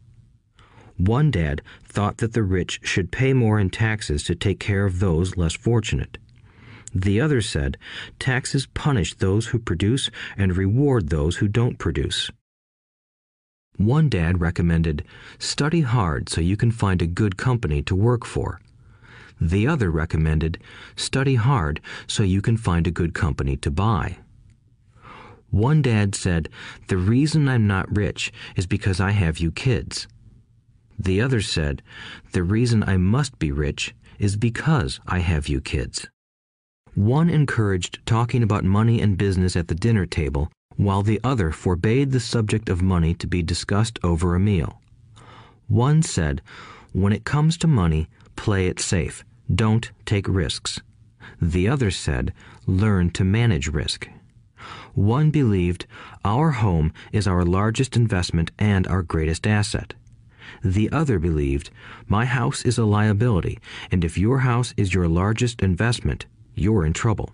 One 0.96 1.30
dad 1.30 1.60
thought 1.84 2.16
that 2.18 2.32
the 2.32 2.42
rich 2.42 2.80
should 2.82 3.12
pay 3.12 3.34
more 3.34 3.60
in 3.60 3.68
taxes 3.68 4.24
to 4.24 4.34
take 4.34 4.58
care 4.58 4.86
of 4.86 4.98
those 4.98 5.36
less 5.36 5.54
fortunate. 5.54 6.16
The 6.94 7.20
other 7.20 7.42
said, 7.42 7.76
taxes 8.18 8.66
punish 8.72 9.12
those 9.12 9.48
who 9.48 9.58
produce 9.58 10.08
and 10.38 10.56
reward 10.56 11.10
those 11.10 11.36
who 11.36 11.48
don't 11.48 11.78
produce. 11.78 12.30
One 13.76 14.08
dad 14.08 14.40
recommended, 14.40 15.04
study 15.38 15.82
hard 15.82 16.28
so 16.28 16.40
you 16.40 16.56
can 16.56 16.70
find 16.70 17.02
a 17.02 17.06
good 17.06 17.36
company 17.36 17.82
to 17.82 17.94
work 17.94 18.24
for. 18.24 18.60
The 19.38 19.66
other 19.66 19.90
recommended, 19.90 20.58
study 20.96 21.34
hard 21.34 21.80
so 22.06 22.22
you 22.22 22.40
can 22.40 22.56
find 22.56 22.86
a 22.86 22.90
good 22.90 23.12
company 23.12 23.56
to 23.58 23.70
buy. 23.70 24.18
One 25.50 25.82
dad 25.82 26.14
said, 26.14 26.48
the 26.88 26.96
reason 26.96 27.48
I'm 27.48 27.66
not 27.66 27.94
rich 27.94 28.32
is 28.56 28.66
because 28.66 28.98
I 28.98 29.10
have 29.10 29.38
you 29.38 29.52
kids. 29.52 30.08
The 30.98 31.20
other 31.20 31.42
said, 31.42 31.82
the 32.32 32.42
reason 32.42 32.82
I 32.82 32.96
must 32.96 33.38
be 33.38 33.52
rich 33.52 33.94
is 34.18 34.36
because 34.36 35.00
I 35.06 35.18
have 35.18 35.48
you 35.48 35.60
kids. 35.60 36.08
One 36.94 37.28
encouraged 37.28 37.98
talking 38.06 38.42
about 38.42 38.64
money 38.64 39.02
and 39.02 39.18
business 39.18 39.54
at 39.54 39.68
the 39.68 39.74
dinner 39.74 40.06
table 40.06 40.50
while 40.76 41.02
the 41.02 41.20
other 41.24 41.50
forbade 41.50 42.10
the 42.10 42.20
subject 42.20 42.68
of 42.68 42.82
money 42.82 43.14
to 43.14 43.26
be 43.26 43.42
discussed 43.42 43.98
over 44.02 44.34
a 44.34 44.40
meal. 44.40 44.80
One 45.68 46.02
said, 46.02 46.42
When 46.92 47.12
it 47.12 47.24
comes 47.24 47.56
to 47.58 47.66
money, 47.66 48.08
play 48.36 48.66
it 48.66 48.78
safe. 48.78 49.24
Don't 49.52 49.90
take 50.04 50.28
risks. 50.28 50.80
The 51.40 51.68
other 51.68 51.90
said, 51.90 52.32
Learn 52.66 53.10
to 53.10 53.24
manage 53.24 53.68
risk. 53.68 54.08
One 54.94 55.30
believed, 55.30 55.86
Our 56.24 56.52
home 56.52 56.92
is 57.12 57.26
our 57.26 57.44
largest 57.44 57.96
investment 57.96 58.50
and 58.58 58.86
our 58.86 59.02
greatest 59.02 59.46
asset. 59.46 59.94
The 60.62 60.90
other 60.90 61.18
believed, 61.18 61.70
My 62.08 62.24
house 62.24 62.64
is 62.64 62.78
a 62.78 62.84
liability, 62.84 63.58
and 63.90 64.04
if 64.04 64.16
your 64.16 64.38
house 64.40 64.72
is 64.76 64.94
your 64.94 65.08
largest 65.08 65.62
investment, 65.62 66.26
you're 66.54 66.86
in 66.86 66.92
trouble. 66.92 67.32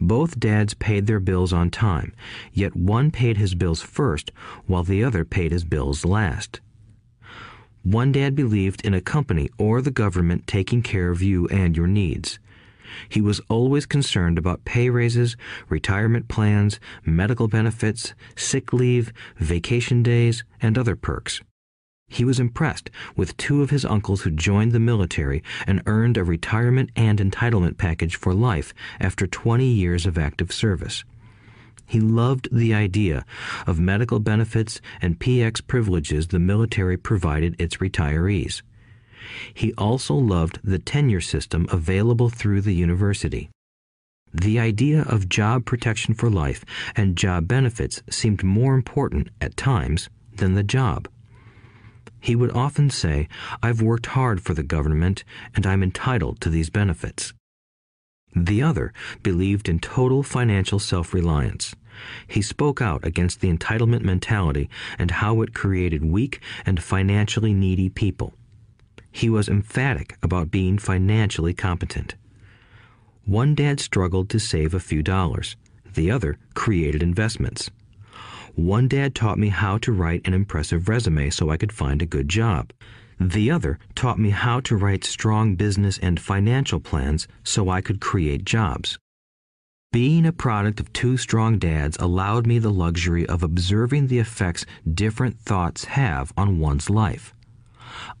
Both 0.00 0.40
dads 0.40 0.74
paid 0.74 1.06
their 1.06 1.20
bills 1.20 1.52
on 1.52 1.70
time, 1.70 2.12
yet 2.52 2.76
one 2.76 3.10
paid 3.10 3.36
his 3.36 3.54
bills 3.54 3.80
first 3.80 4.32
while 4.66 4.82
the 4.82 5.02
other 5.02 5.24
paid 5.24 5.52
his 5.52 5.64
bills 5.64 6.04
last. 6.04 6.60
One 7.82 8.12
dad 8.12 8.34
believed 8.34 8.84
in 8.84 8.94
a 8.94 9.00
company 9.00 9.50
or 9.58 9.82
the 9.82 9.90
government 9.90 10.46
taking 10.46 10.82
care 10.82 11.10
of 11.10 11.22
you 11.22 11.46
and 11.48 11.76
your 11.76 11.86
needs. 11.86 12.38
He 13.08 13.20
was 13.20 13.40
always 13.48 13.86
concerned 13.86 14.38
about 14.38 14.64
pay 14.64 14.88
raises, 14.88 15.36
retirement 15.68 16.28
plans, 16.28 16.80
medical 17.04 17.48
benefits, 17.48 18.14
sick 18.36 18.72
leave, 18.72 19.12
vacation 19.36 20.02
days, 20.02 20.44
and 20.62 20.78
other 20.78 20.96
perks. 20.96 21.42
He 22.14 22.24
was 22.24 22.38
impressed 22.38 22.90
with 23.16 23.36
two 23.36 23.60
of 23.60 23.70
his 23.70 23.84
uncles 23.84 24.20
who 24.20 24.30
joined 24.30 24.70
the 24.70 24.78
military 24.78 25.42
and 25.66 25.82
earned 25.84 26.16
a 26.16 26.22
retirement 26.22 26.90
and 26.94 27.18
entitlement 27.18 27.76
package 27.76 28.14
for 28.14 28.32
life 28.32 28.72
after 29.00 29.26
20 29.26 29.64
years 29.64 30.06
of 30.06 30.16
active 30.16 30.52
service. 30.52 31.02
He 31.86 31.98
loved 31.98 32.48
the 32.52 32.72
idea 32.72 33.26
of 33.66 33.80
medical 33.80 34.20
benefits 34.20 34.80
and 35.02 35.18
PX 35.18 35.66
privileges 35.66 36.28
the 36.28 36.38
military 36.38 36.96
provided 36.96 37.56
its 37.60 37.78
retirees. 37.78 38.62
He 39.52 39.72
also 39.72 40.14
loved 40.14 40.60
the 40.62 40.78
tenure 40.78 41.20
system 41.20 41.66
available 41.72 42.28
through 42.28 42.60
the 42.60 42.74
university. 42.74 43.50
The 44.32 44.60
idea 44.60 45.02
of 45.02 45.28
job 45.28 45.64
protection 45.64 46.14
for 46.14 46.30
life 46.30 46.64
and 46.94 47.16
job 47.16 47.48
benefits 47.48 48.04
seemed 48.08 48.44
more 48.44 48.76
important 48.76 49.30
at 49.40 49.56
times 49.56 50.08
than 50.36 50.54
the 50.54 50.62
job. 50.62 51.08
He 52.24 52.34
would 52.34 52.52
often 52.52 52.88
say, 52.88 53.28
I've 53.62 53.82
worked 53.82 54.06
hard 54.06 54.40
for 54.40 54.54
the 54.54 54.62
government 54.62 55.24
and 55.54 55.66
I'm 55.66 55.82
entitled 55.82 56.40
to 56.40 56.48
these 56.48 56.70
benefits. 56.70 57.34
The 58.34 58.62
other 58.62 58.94
believed 59.22 59.68
in 59.68 59.78
total 59.78 60.22
financial 60.22 60.78
self 60.78 61.12
reliance. 61.12 61.74
He 62.26 62.40
spoke 62.40 62.80
out 62.80 63.04
against 63.04 63.42
the 63.42 63.52
entitlement 63.52 64.04
mentality 64.04 64.70
and 64.98 65.10
how 65.10 65.42
it 65.42 65.52
created 65.52 66.02
weak 66.02 66.40
and 66.64 66.82
financially 66.82 67.52
needy 67.52 67.90
people. 67.90 68.32
He 69.12 69.28
was 69.28 69.50
emphatic 69.50 70.16
about 70.22 70.50
being 70.50 70.78
financially 70.78 71.52
competent. 71.52 72.14
One 73.26 73.54
dad 73.54 73.80
struggled 73.80 74.30
to 74.30 74.40
save 74.40 74.72
a 74.72 74.80
few 74.80 75.02
dollars. 75.02 75.56
The 75.92 76.10
other 76.10 76.38
created 76.54 77.02
investments. 77.02 77.70
One 78.56 78.86
dad 78.86 79.16
taught 79.16 79.36
me 79.36 79.48
how 79.48 79.78
to 79.78 79.90
write 79.90 80.24
an 80.24 80.32
impressive 80.32 80.88
resume 80.88 81.30
so 81.30 81.50
I 81.50 81.56
could 81.56 81.72
find 81.72 82.00
a 82.00 82.06
good 82.06 82.28
job. 82.28 82.72
The 83.18 83.50
other 83.50 83.80
taught 83.96 84.16
me 84.18 84.30
how 84.30 84.60
to 84.60 84.76
write 84.76 85.02
strong 85.02 85.56
business 85.56 85.98
and 85.98 86.20
financial 86.20 86.78
plans 86.78 87.26
so 87.42 87.68
I 87.68 87.80
could 87.80 88.00
create 88.00 88.44
jobs. 88.44 88.96
Being 89.92 90.24
a 90.24 90.32
product 90.32 90.78
of 90.78 90.92
two 90.92 91.16
strong 91.16 91.58
dads 91.58 91.96
allowed 91.98 92.46
me 92.46 92.60
the 92.60 92.70
luxury 92.70 93.26
of 93.26 93.42
observing 93.42 94.06
the 94.06 94.20
effects 94.20 94.64
different 94.92 95.40
thoughts 95.40 95.86
have 95.86 96.32
on 96.36 96.60
one's 96.60 96.88
life. 96.88 97.34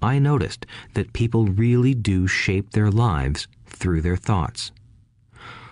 I 0.02 0.18
noticed 0.18 0.66
that 0.94 1.12
people 1.12 1.46
really 1.46 1.94
do 1.94 2.26
shape 2.26 2.70
their 2.70 2.90
lives 2.90 3.46
through 3.66 4.00
their 4.00 4.16
thoughts. 4.16 4.72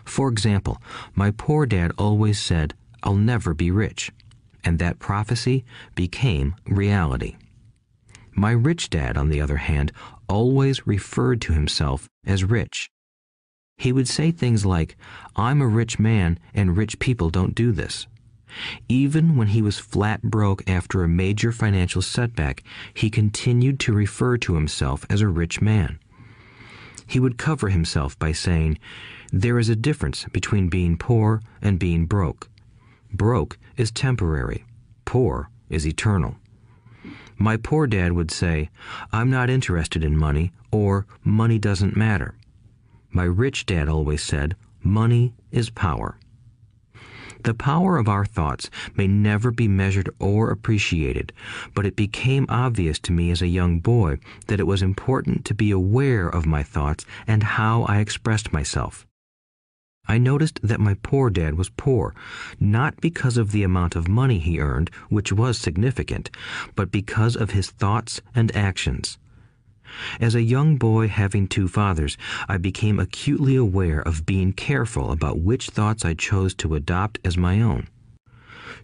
For 0.04 0.28
example, 0.28 0.80
my 1.16 1.32
poor 1.32 1.66
dad 1.66 1.90
always 1.98 2.40
said, 2.40 2.74
I'll 3.02 3.16
never 3.16 3.54
be 3.54 3.72
rich 3.72 4.12
and 4.64 4.78
that 4.78 4.98
prophecy 4.98 5.64
became 5.94 6.54
reality. 6.66 7.36
My 8.34 8.52
rich 8.52 8.90
dad, 8.90 9.16
on 9.16 9.28
the 9.28 9.40
other 9.40 9.58
hand, 9.58 9.92
always 10.28 10.86
referred 10.86 11.40
to 11.42 11.52
himself 11.52 12.08
as 12.26 12.44
rich. 12.44 12.90
He 13.76 13.92
would 13.92 14.08
say 14.08 14.30
things 14.30 14.64
like, 14.64 14.96
I'm 15.36 15.60
a 15.60 15.66
rich 15.66 15.98
man 15.98 16.38
and 16.54 16.76
rich 16.76 16.98
people 16.98 17.30
don't 17.30 17.54
do 17.54 17.72
this. 17.72 18.06
Even 18.88 19.36
when 19.36 19.48
he 19.48 19.62
was 19.62 19.78
flat 19.78 20.22
broke 20.22 20.62
after 20.68 21.02
a 21.02 21.08
major 21.08 21.52
financial 21.52 22.02
setback, 22.02 22.62
he 22.94 23.10
continued 23.10 23.80
to 23.80 23.92
refer 23.94 24.36
to 24.38 24.54
himself 24.54 25.06
as 25.10 25.20
a 25.22 25.28
rich 25.28 25.60
man. 25.60 25.98
he 27.06 27.20
would 27.20 27.36
cover 27.38 27.68
himself 27.68 28.18
by 28.18 28.32
saying, 28.32 28.78
There 29.32 29.58
is 29.58 29.68
a 29.68 29.76
difference 29.76 30.24
between 30.32 30.68
being 30.68 30.96
poor 30.96 31.42
and 31.60 31.78
being 31.78 32.06
broke. 32.06 32.48
Broke 33.12 33.58
is 33.76 33.90
temporary, 33.90 34.64
poor 35.04 35.50
is 35.68 35.86
eternal. 35.86 36.36
My 37.36 37.56
poor 37.56 37.86
dad 37.86 38.12
would 38.12 38.30
say, 38.30 38.70
I'm 39.12 39.30
not 39.30 39.50
interested 39.50 40.04
in 40.04 40.16
money, 40.16 40.52
or 40.70 41.06
money 41.24 41.58
doesn't 41.58 41.96
matter. 41.96 42.34
My 43.10 43.24
rich 43.24 43.66
dad 43.66 43.88
always 43.88 44.22
said, 44.22 44.56
Money 44.82 45.34
is 45.50 45.70
power. 45.70 46.18
The 47.44 47.54
power 47.54 47.98
of 47.98 48.08
our 48.08 48.24
thoughts 48.24 48.70
may 48.94 49.08
never 49.08 49.50
be 49.50 49.66
measured 49.66 50.08
or 50.20 50.50
appreciated, 50.50 51.32
but 51.74 51.84
it 51.84 51.96
became 51.96 52.46
obvious 52.48 52.98
to 53.00 53.12
me 53.12 53.30
as 53.30 53.42
a 53.42 53.48
young 53.48 53.80
boy 53.80 54.18
that 54.46 54.60
it 54.60 54.66
was 54.66 54.80
important 54.82 55.44
to 55.46 55.54
be 55.54 55.72
aware 55.72 56.28
of 56.28 56.46
my 56.46 56.62
thoughts 56.62 57.04
and 57.26 57.42
how 57.42 57.82
I 57.82 57.98
expressed 57.98 58.52
myself. 58.52 59.06
I 60.06 60.18
noticed 60.18 60.60
that 60.62 60.80
my 60.80 60.94
poor 61.02 61.30
dad 61.30 61.54
was 61.54 61.70
poor, 61.70 62.14
not 62.58 63.00
because 63.00 63.36
of 63.36 63.52
the 63.52 63.62
amount 63.62 63.96
of 63.96 64.08
money 64.08 64.38
he 64.38 64.60
earned, 64.60 64.90
which 65.08 65.32
was 65.32 65.56
significant, 65.56 66.30
but 66.74 66.90
because 66.90 67.36
of 67.36 67.50
his 67.50 67.70
thoughts 67.70 68.20
and 68.34 68.54
actions. 68.56 69.18
As 70.20 70.34
a 70.34 70.42
young 70.42 70.76
boy 70.76 71.08
having 71.08 71.46
two 71.46 71.68
fathers, 71.68 72.16
I 72.48 72.56
became 72.56 72.98
acutely 72.98 73.56
aware 73.56 74.00
of 74.00 74.26
being 74.26 74.52
careful 74.52 75.12
about 75.12 75.40
which 75.40 75.70
thoughts 75.70 76.04
I 76.04 76.14
chose 76.14 76.54
to 76.56 76.74
adopt 76.74 77.18
as 77.24 77.36
my 77.36 77.60
own. 77.60 77.88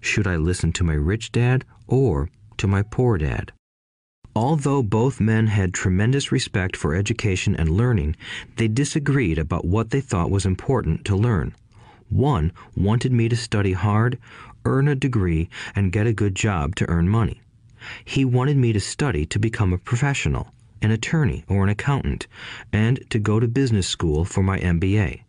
Should 0.00 0.26
I 0.26 0.36
listen 0.36 0.72
to 0.72 0.84
my 0.84 0.94
rich 0.94 1.32
dad 1.32 1.64
or 1.86 2.30
to 2.58 2.66
my 2.66 2.82
poor 2.82 3.18
dad? 3.18 3.52
Although 4.40 4.84
both 4.84 5.20
men 5.20 5.48
had 5.48 5.74
tremendous 5.74 6.30
respect 6.30 6.76
for 6.76 6.94
education 6.94 7.56
and 7.56 7.68
learning, 7.68 8.14
they 8.54 8.68
disagreed 8.68 9.36
about 9.36 9.64
what 9.64 9.90
they 9.90 10.00
thought 10.00 10.30
was 10.30 10.46
important 10.46 11.04
to 11.06 11.16
learn. 11.16 11.56
One 12.08 12.52
wanted 12.76 13.10
me 13.10 13.28
to 13.30 13.34
study 13.34 13.72
hard, 13.72 14.16
earn 14.64 14.86
a 14.86 14.94
degree, 14.94 15.48
and 15.74 15.90
get 15.90 16.06
a 16.06 16.12
good 16.12 16.36
job 16.36 16.76
to 16.76 16.88
earn 16.88 17.08
money. 17.08 17.40
He 18.04 18.24
wanted 18.24 18.56
me 18.56 18.72
to 18.72 18.78
study 18.78 19.26
to 19.26 19.40
become 19.40 19.72
a 19.72 19.76
professional 19.76 20.52
an 20.80 20.92
attorney 20.92 21.44
or 21.48 21.64
an 21.64 21.68
accountant, 21.68 22.28
and 22.72 23.00
to 23.10 23.18
go 23.18 23.40
to 23.40 23.48
business 23.48 23.88
school 23.88 24.24
for 24.24 24.44
my 24.44 24.60
MBA. 24.60 25.22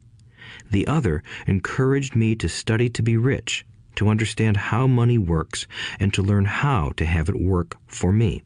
The 0.69 0.85
other 0.85 1.23
encouraged 1.47 2.15
me 2.15 2.35
to 2.35 2.47
study 2.47 2.89
to 2.89 3.01
be 3.01 3.17
rich, 3.17 3.65
to 3.95 4.07
understand 4.07 4.55
how 4.55 4.85
money 4.85 5.17
works, 5.17 5.65
and 5.99 6.13
to 6.13 6.21
learn 6.21 6.45
how 6.45 6.91
to 6.97 7.07
have 7.07 7.27
it 7.27 7.41
work 7.41 7.75
for 7.87 8.11
me. 8.11 8.43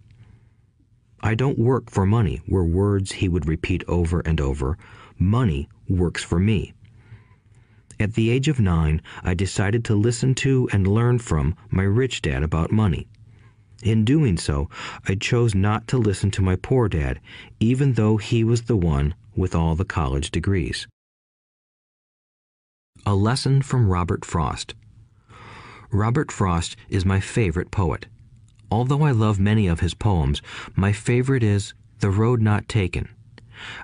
I 1.25 1.35
don't 1.35 1.57
work 1.57 1.89
for 1.89 2.05
money 2.05 2.41
were 2.49 2.65
words 2.65 3.13
he 3.13 3.29
would 3.29 3.47
repeat 3.47 3.81
over 3.87 4.19
and 4.19 4.41
over. 4.41 4.77
Money 5.17 5.69
works 5.87 6.21
for 6.21 6.37
me. 6.37 6.73
At 7.97 8.15
the 8.15 8.29
age 8.29 8.49
of 8.49 8.59
nine, 8.59 9.01
I 9.23 9.33
decided 9.33 9.85
to 9.85 9.95
listen 9.95 10.35
to 10.35 10.67
and 10.73 10.85
learn 10.85 11.19
from 11.19 11.55
my 11.69 11.83
rich 11.83 12.21
dad 12.21 12.43
about 12.43 12.73
money. 12.73 13.07
In 13.81 14.03
doing 14.03 14.35
so, 14.35 14.69
I 15.07 15.15
chose 15.15 15.55
not 15.55 15.87
to 15.87 15.97
listen 15.97 16.29
to 16.31 16.41
my 16.41 16.57
poor 16.57 16.89
dad, 16.89 17.21
even 17.57 17.93
though 17.93 18.17
he 18.17 18.43
was 18.43 18.63
the 18.63 18.75
one 18.75 19.15
with 19.33 19.55
all 19.55 19.75
the 19.75 19.85
college 19.85 20.29
degrees. 20.29 20.87
A 23.05 23.15
lesson 23.15 23.61
from 23.61 23.87
Robert 23.87 24.25
Frost. 24.25 24.75
Robert 25.89 26.33
Frost 26.33 26.75
is 26.89 27.05
my 27.05 27.21
favorite 27.21 27.71
poet. 27.71 28.07
Although 28.73 29.03
I 29.03 29.11
love 29.11 29.39
many 29.39 29.67
of 29.67 29.81
his 29.81 29.93
poems, 29.93 30.41
my 30.75 30.91
favorite 30.91 31.43
is 31.43 31.75
The 31.99 32.09
Road 32.09 32.41
Not 32.41 32.67
Taken. 32.67 33.07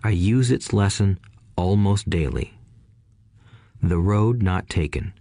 I 0.04 0.10
use 0.10 0.50
its 0.50 0.74
lesson 0.74 1.20
almost 1.56 2.10
daily. 2.10 2.56
The 3.84 4.00
Road 4.00 4.42
Not 4.42 4.68
Taken. 4.68 5.14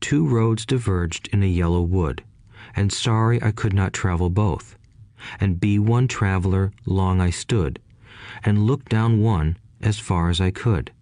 Two 0.00 0.26
roads 0.26 0.64
diverged 0.64 1.28
in 1.34 1.42
a 1.42 1.46
yellow 1.46 1.82
wood 1.82 2.24
and 2.74 2.90
sorry 2.90 3.42
I 3.42 3.50
could 3.50 3.74
not 3.74 3.92
travel 3.92 4.30
both. 4.30 4.78
And 5.38 5.60
be 5.60 5.78
one 5.78 6.08
traveler 6.08 6.72
long 6.86 7.20
I 7.20 7.28
stood, 7.28 7.78
and 8.42 8.66
looked 8.66 8.88
down 8.88 9.20
one 9.20 9.58
as 9.82 9.98
far 9.98 10.30
as 10.30 10.40
I 10.40 10.50
could, 10.50 10.92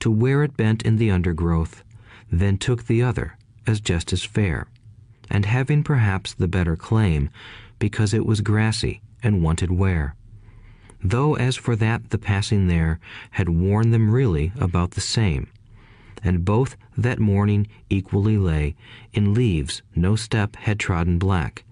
to 0.00 0.10
where 0.10 0.42
it 0.42 0.56
bent 0.56 0.82
in 0.82 0.96
the 0.96 1.10
undergrowth, 1.10 1.84
then 2.32 2.56
took 2.56 2.86
the 2.86 3.02
other 3.02 3.36
as 3.66 3.82
just 3.82 4.14
as 4.14 4.24
fair, 4.24 4.68
and 5.30 5.44
having 5.44 5.82
perhaps 5.82 6.34
the 6.34 6.48
better 6.48 6.76
claim, 6.76 7.30
because 7.78 8.14
it 8.14 8.26
was 8.26 8.40
grassy 8.40 9.00
and 9.22 9.42
wanted 9.42 9.70
wear. 9.70 10.14
Though 11.02 11.34
as 11.36 11.56
for 11.56 11.76
that 11.76 12.10
the 12.10 12.18
passing 12.18 12.68
there 12.68 12.98
had 13.32 13.48
worn 13.48 13.90
them 13.90 14.10
really 14.10 14.52
about 14.58 14.92
the 14.92 15.00
same, 15.00 15.48
and 16.22 16.44
both 16.44 16.76
that 16.96 17.18
morning 17.18 17.66
equally 17.90 18.38
lay 18.38 18.74
in 19.12 19.34
leaves 19.34 19.82
no 19.94 20.16
step 20.16 20.56
had 20.56 20.80
trodden 20.80 21.18
black. 21.18 21.64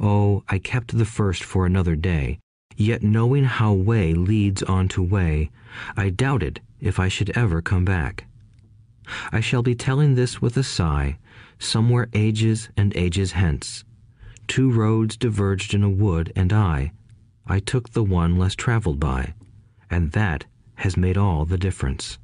Oh, 0.00 0.42
I 0.48 0.58
kept 0.58 0.96
the 0.96 1.04
first 1.04 1.44
for 1.44 1.66
another 1.66 1.94
day, 1.94 2.38
yet 2.76 3.02
knowing 3.02 3.44
how 3.44 3.72
way 3.72 4.14
leads 4.14 4.62
on 4.62 4.88
to 4.88 5.02
way, 5.02 5.50
I 5.96 6.10
doubted 6.10 6.60
if 6.80 6.98
I 6.98 7.08
should 7.08 7.30
ever 7.36 7.62
come 7.62 7.84
back. 7.84 8.24
I 9.30 9.40
shall 9.40 9.62
be 9.62 9.74
telling 9.74 10.14
this 10.14 10.40
with 10.40 10.56
a 10.56 10.62
sigh, 10.62 11.18
somewhere 11.64 12.08
ages 12.12 12.68
and 12.76 12.96
ages 12.96 13.32
hence. 13.32 13.84
Two 14.46 14.70
roads 14.70 15.16
diverged 15.16 15.74
in 15.74 15.82
a 15.82 15.88
wood, 15.88 16.32
and 16.36 16.52
I, 16.52 16.92
I 17.46 17.60
took 17.60 17.90
the 17.90 18.04
one 18.04 18.36
less 18.36 18.54
traveled 18.54 19.00
by, 19.00 19.34
and 19.90 20.12
that 20.12 20.44
has 20.76 20.96
made 20.96 21.16
all 21.16 21.44
the 21.44 21.58
difference. 21.58 22.18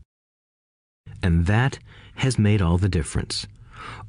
And 1.22 1.46
that 1.46 1.78
has 2.16 2.38
made 2.38 2.60
all 2.60 2.78
the 2.78 2.88
difference. 2.88 3.46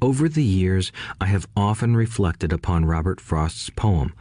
Over 0.00 0.28
the 0.28 0.44
years, 0.44 0.92
I 1.20 1.26
have 1.26 1.48
often 1.56 1.96
reflected 1.96 2.52
upon 2.52 2.84
Robert 2.84 3.20
Frost's 3.20 3.70
poem. 3.70 4.12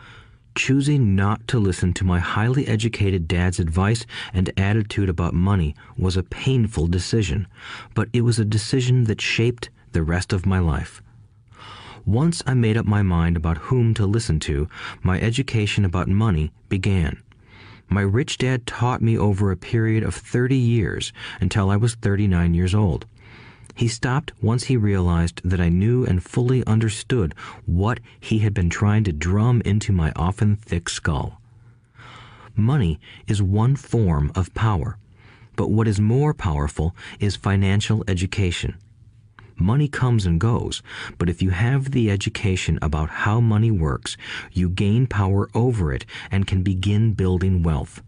Choosing 0.55 1.15
not 1.15 1.47
to 1.47 1.59
listen 1.59 1.93
to 1.93 2.03
my 2.03 2.19
highly 2.19 2.67
educated 2.67 3.27
dad's 3.27 3.59
advice 3.59 4.05
and 4.33 4.51
attitude 4.57 5.09
about 5.09 5.33
money 5.33 5.75
was 5.97 6.17
a 6.17 6.23
painful 6.23 6.87
decision, 6.87 7.47
but 7.93 8.09
it 8.11 8.21
was 8.21 8.37
a 8.39 8.45
decision 8.45 9.05
that 9.05 9.21
shaped 9.21 9.69
the 9.91 10.03
rest 10.03 10.33
of 10.33 10.45
my 10.45 10.59
life. 10.59 11.01
Once 12.05 12.41
I 12.47 12.53
made 12.55 12.77
up 12.77 12.85
my 12.85 13.03
mind 13.03 13.37
about 13.37 13.69
whom 13.69 13.93
to 13.93 14.05
listen 14.05 14.39
to, 14.41 14.67
my 15.03 15.21
education 15.21 15.85
about 15.85 16.07
money 16.07 16.51
began. 16.67 17.21
My 17.89 18.01
rich 18.01 18.37
dad 18.37 18.65
taught 18.65 19.01
me 19.01 19.17
over 19.17 19.51
a 19.51 19.57
period 19.57 20.03
of 20.03 20.15
30 20.15 20.55
years 20.55 21.13
until 21.39 21.69
I 21.69 21.75
was 21.75 21.95
39 21.95 22.53
years 22.53 22.73
old. 22.73 23.05
He 23.75 23.87
stopped 23.87 24.31
once 24.41 24.65
he 24.65 24.77
realized 24.77 25.41
that 25.43 25.61
I 25.61 25.69
knew 25.69 26.05
and 26.05 26.23
fully 26.23 26.65
understood 26.65 27.35
what 27.65 27.99
he 28.19 28.39
had 28.39 28.53
been 28.53 28.69
trying 28.69 29.03
to 29.05 29.11
drum 29.11 29.61
into 29.65 29.91
my 29.91 30.11
often 30.15 30.55
thick 30.55 30.89
skull. 30.89 31.41
Money 32.55 32.99
is 33.27 33.41
one 33.41 33.75
form 33.75 34.31
of 34.35 34.53
power, 34.53 34.97
but 35.55 35.69
what 35.69 35.87
is 35.87 35.99
more 35.99 36.33
powerful 36.33 36.95
is 37.19 37.35
financial 37.35 38.03
education. 38.07 38.75
Money 39.57 39.87
comes 39.87 40.25
and 40.25 40.39
goes, 40.39 40.81
but 41.17 41.29
if 41.29 41.41
you 41.41 41.51
have 41.51 41.91
the 41.91 42.09
education 42.09 42.79
about 42.81 43.09
how 43.09 43.39
money 43.39 43.71
works, 43.71 44.17
you 44.51 44.69
gain 44.69 45.07
power 45.07 45.49
over 45.53 45.93
it 45.93 46.05
and 46.31 46.47
can 46.47 46.63
begin 46.63 47.13
building 47.13 47.63
wealth. 47.63 48.01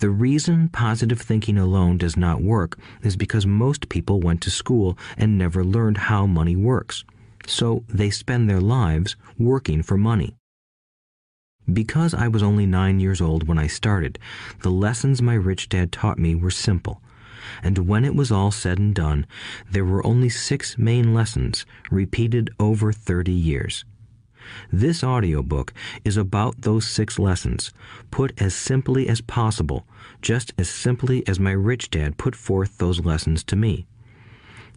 The 0.00 0.10
reason 0.10 0.68
positive 0.68 1.20
thinking 1.20 1.58
alone 1.58 1.98
does 1.98 2.16
not 2.16 2.40
work 2.40 2.78
is 3.02 3.16
because 3.16 3.44
most 3.44 3.88
people 3.88 4.20
went 4.20 4.40
to 4.42 4.50
school 4.50 4.96
and 5.18 5.36
never 5.36 5.62
learned 5.62 5.98
how 5.98 6.26
money 6.26 6.56
works. 6.56 7.04
So 7.46 7.84
they 7.88 8.10
spend 8.10 8.48
their 8.48 8.60
lives 8.60 9.16
working 9.38 9.82
for 9.82 9.98
money. 9.98 10.36
Because 11.70 12.14
I 12.14 12.28
was 12.28 12.42
only 12.42 12.66
nine 12.66 12.98
years 13.00 13.20
old 13.20 13.46
when 13.46 13.58
I 13.58 13.66
started, 13.66 14.18
the 14.62 14.70
lessons 14.70 15.20
my 15.20 15.34
rich 15.34 15.68
dad 15.68 15.92
taught 15.92 16.18
me 16.18 16.34
were 16.34 16.50
simple 16.50 17.02
and 17.62 17.78
when 17.78 18.04
it 18.04 18.14
was 18.14 18.30
all 18.30 18.50
said 18.50 18.78
and 18.78 18.94
done, 18.94 19.26
there 19.70 19.84
were 19.84 20.06
only 20.06 20.28
six 20.28 20.78
main 20.78 21.14
lessons 21.14 21.66
repeated 21.90 22.50
over 22.58 22.92
30 22.92 23.32
years. 23.32 23.84
This 24.72 25.04
audiobook 25.04 25.72
is 26.04 26.16
about 26.16 26.62
those 26.62 26.86
six 26.86 27.18
lessons, 27.18 27.72
put 28.10 28.40
as 28.40 28.54
simply 28.54 29.08
as 29.08 29.20
possible, 29.20 29.86
just 30.22 30.52
as 30.58 30.68
simply 30.68 31.26
as 31.28 31.38
my 31.38 31.52
rich 31.52 31.90
dad 31.90 32.16
put 32.16 32.34
forth 32.34 32.78
those 32.78 33.04
lessons 33.04 33.44
to 33.44 33.56
me. 33.56 33.86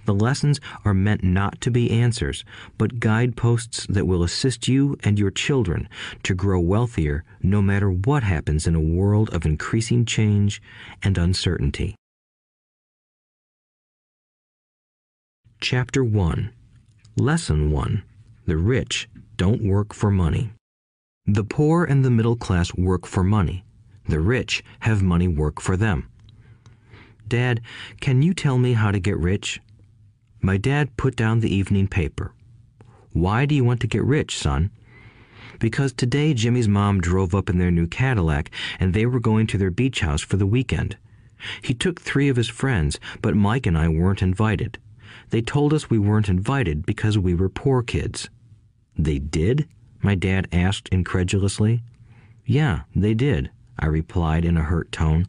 The 0.05 0.13
lessons 0.13 0.59
are 0.83 0.93
meant 0.93 1.23
not 1.23 1.61
to 1.61 1.71
be 1.71 1.89
answers, 1.89 2.43
but 2.77 2.99
guideposts 2.99 3.87
that 3.87 4.05
will 4.05 4.21
assist 4.21 4.67
you 4.67 4.97
and 5.03 5.17
your 5.17 5.31
children 5.31 5.87
to 6.23 6.35
grow 6.35 6.59
wealthier 6.59 7.23
no 7.41 7.61
matter 7.61 7.89
what 7.89 8.23
happens 8.23 8.67
in 8.67 8.75
a 8.75 8.81
world 8.81 9.33
of 9.33 9.45
increasing 9.45 10.03
change 10.03 10.61
and 11.01 11.17
uncertainty. 11.17 11.95
Chapter 15.63 16.03
1 16.03 16.51
Lesson 17.15 17.71
1 17.71 18.03
The 18.45 18.57
rich 18.57 19.07
don't 19.37 19.63
work 19.63 19.93
for 19.93 20.11
money. 20.11 20.51
The 21.25 21.45
poor 21.45 21.85
and 21.85 22.03
the 22.03 22.11
middle 22.11 22.35
class 22.35 22.75
work 22.75 23.07
for 23.07 23.23
money. 23.23 23.63
The 24.09 24.19
rich 24.19 24.61
have 24.81 25.01
money 25.01 25.29
work 25.29 25.61
for 25.61 25.77
them. 25.77 26.09
Dad, 27.25 27.61
can 28.01 28.21
you 28.21 28.33
tell 28.33 28.57
me 28.57 28.73
how 28.73 28.91
to 28.91 28.99
get 28.99 29.17
rich? 29.17 29.61
My 30.41 30.57
dad 30.57 30.97
put 30.97 31.15
down 31.15 31.39
the 31.39 31.55
evening 31.55 31.87
paper. 31.87 32.33
Why 33.13 33.45
do 33.45 33.55
you 33.55 33.63
want 33.63 33.79
to 33.79 33.87
get 33.87 34.03
rich, 34.03 34.37
son? 34.37 34.69
Because 35.59 35.93
today 35.93 36.33
Jimmy's 36.33 36.67
mom 36.67 36.99
drove 36.99 37.33
up 37.33 37.49
in 37.49 37.57
their 37.57 37.71
new 37.71 37.87
Cadillac 37.87 38.51
and 38.81 38.93
they 38.93 39.05
were 39.05 39.21
going 39.21 39.47
to 39.47 39.57
their 39.57 39.71
beach 39.71 40.01
house 40.01 40.21
for 40.21 40.35
the 40.35 40.45
weekend. 40.45 40.97
He 41.61 41.73
took 41.73 42.01
three 42.01 42.27
of 42.27 42.35
his 42.35 42.49
friends, 42.49 42.99
but 43.21 43.37
Mike 43.37 43.65
and 43.65 43.77
I 43.77 43.87
weren't 43.87 44.21
invited. 44.21 44.77
They 45.33 45.41
told 45.41 45.73
us 45.73 45.89
we 45.89 45.97
weren't 45.97 46.29
invited 46.29 46.85
because 46.85 47.17
we 47.17 47.33
were 47.33 47.49
poor 47.49 47.81
kids. 47.81 48.29
They 48.95 49.17
did? 49.17 49.67
My 50.03 50.13
dad 50.13 50.47
asked 50.51 50.89
incredulously. 50.89 51.81
Yeah, 52.45 52.81
they 52.95 53.15
did, 53.15 53.49
I 53.79 53.87
replied 53.87 54.45
in 54.45 54.57
a 54.57 54.63
hurt 54.63 54.91
tone. 54.91 55.25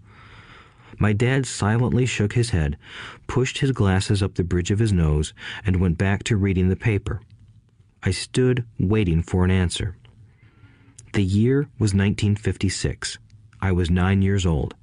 My 0.99 1.15
dad 1.15 1.47
silently 1.47 2.05
shook 2.05 2.35
his 2.35 2.51
head, 2.51 2.77
pushed 3.27 3.61
his 3.61 3.73
glasses 3.73 4.23
up 4.23 4.35
the 4.35 4.45
bridge 4.45 4.71
of 4.71 4.79
his 4.79 4.93
nose, 4.93 5.33
and 5.65 5.81
went 5.81 5.97
back 5.97 6.23
to 6.25 6.37
reading 6.37 6.69
the 6.69 6.77
paper. 6.77 7.23
I 8.03 8.11
stood 8.11 8.67
waiting 8.79 9.23
for 9.23 9.43
an 9.43 9.51
answer. 9.51 9.97
The 11.15 11.25
year 11.25 11.61
was 11.79 11.95
1956. 11.95 13.17
I 13.63 13.73
was 13.73 13.89
nine 13.89 14.21
years 14.21 14.45
old. 14.45 14.75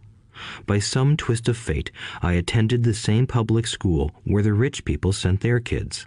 By 0.65 0.79
some 0.79 1.17
twist 1.17 1.47
of 1.47 1.57
fate, 1.57 1.91
I 2.21 2.33
attended 2.33 2.83
the 2.83 2.93
same 2.93 3.27
public 3.27 3.67
school 3.67 4.11
where 4.23 4.43
the 4.43 4.53
rich 4.53 4.85
people 4.85 5.13
sent 5.13 5.41
their 5.41 5.59
kids. 5.59 6.05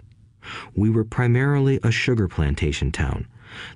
We 0.75 0.89
were 0.89 1.03
primarily 1.03 1.79
a 1.83 1.91
sugar 1.91 2.27
plantation 2.27 2.91
town. 2.91 3.27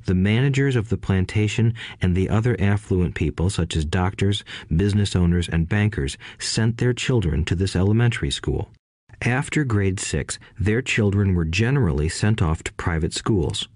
The 0.06 0.16
managers 0.16 0.76
of 0.76 0.90
the 0.90 0.98
plantation 0.98 1.74
and 2.02 2.16
the 2.16 2.30
other 2.30 2.56
affluent 2.60 3.16
people, 3.16 3.50
such 3.50 3.76
as 3.76 3.86
doctors, 3.86 4.44
business 4.76 5.16
owners, 5.16 5.48
and 5.48 5.70
bankers, 5.70 6.18
sent 6.38 6.78
their 6.78 6.94
children 6.94 7.46
to 7.46 7.56
this 7.56 7.76
elementary 7.76 8.32
school. 8.32 8.72
After 9.22 9.64
grade 9.64 10.00
six, 10.00 10.40
their 10.60 10.82
children 10.82 11.34
were 11.34 11.46
generally 11.46 12.10
sent 12.10 12.42
off 12.42 12.64
to 12.64 12.74
private 12.74 13.14
schools. 13.14 13.68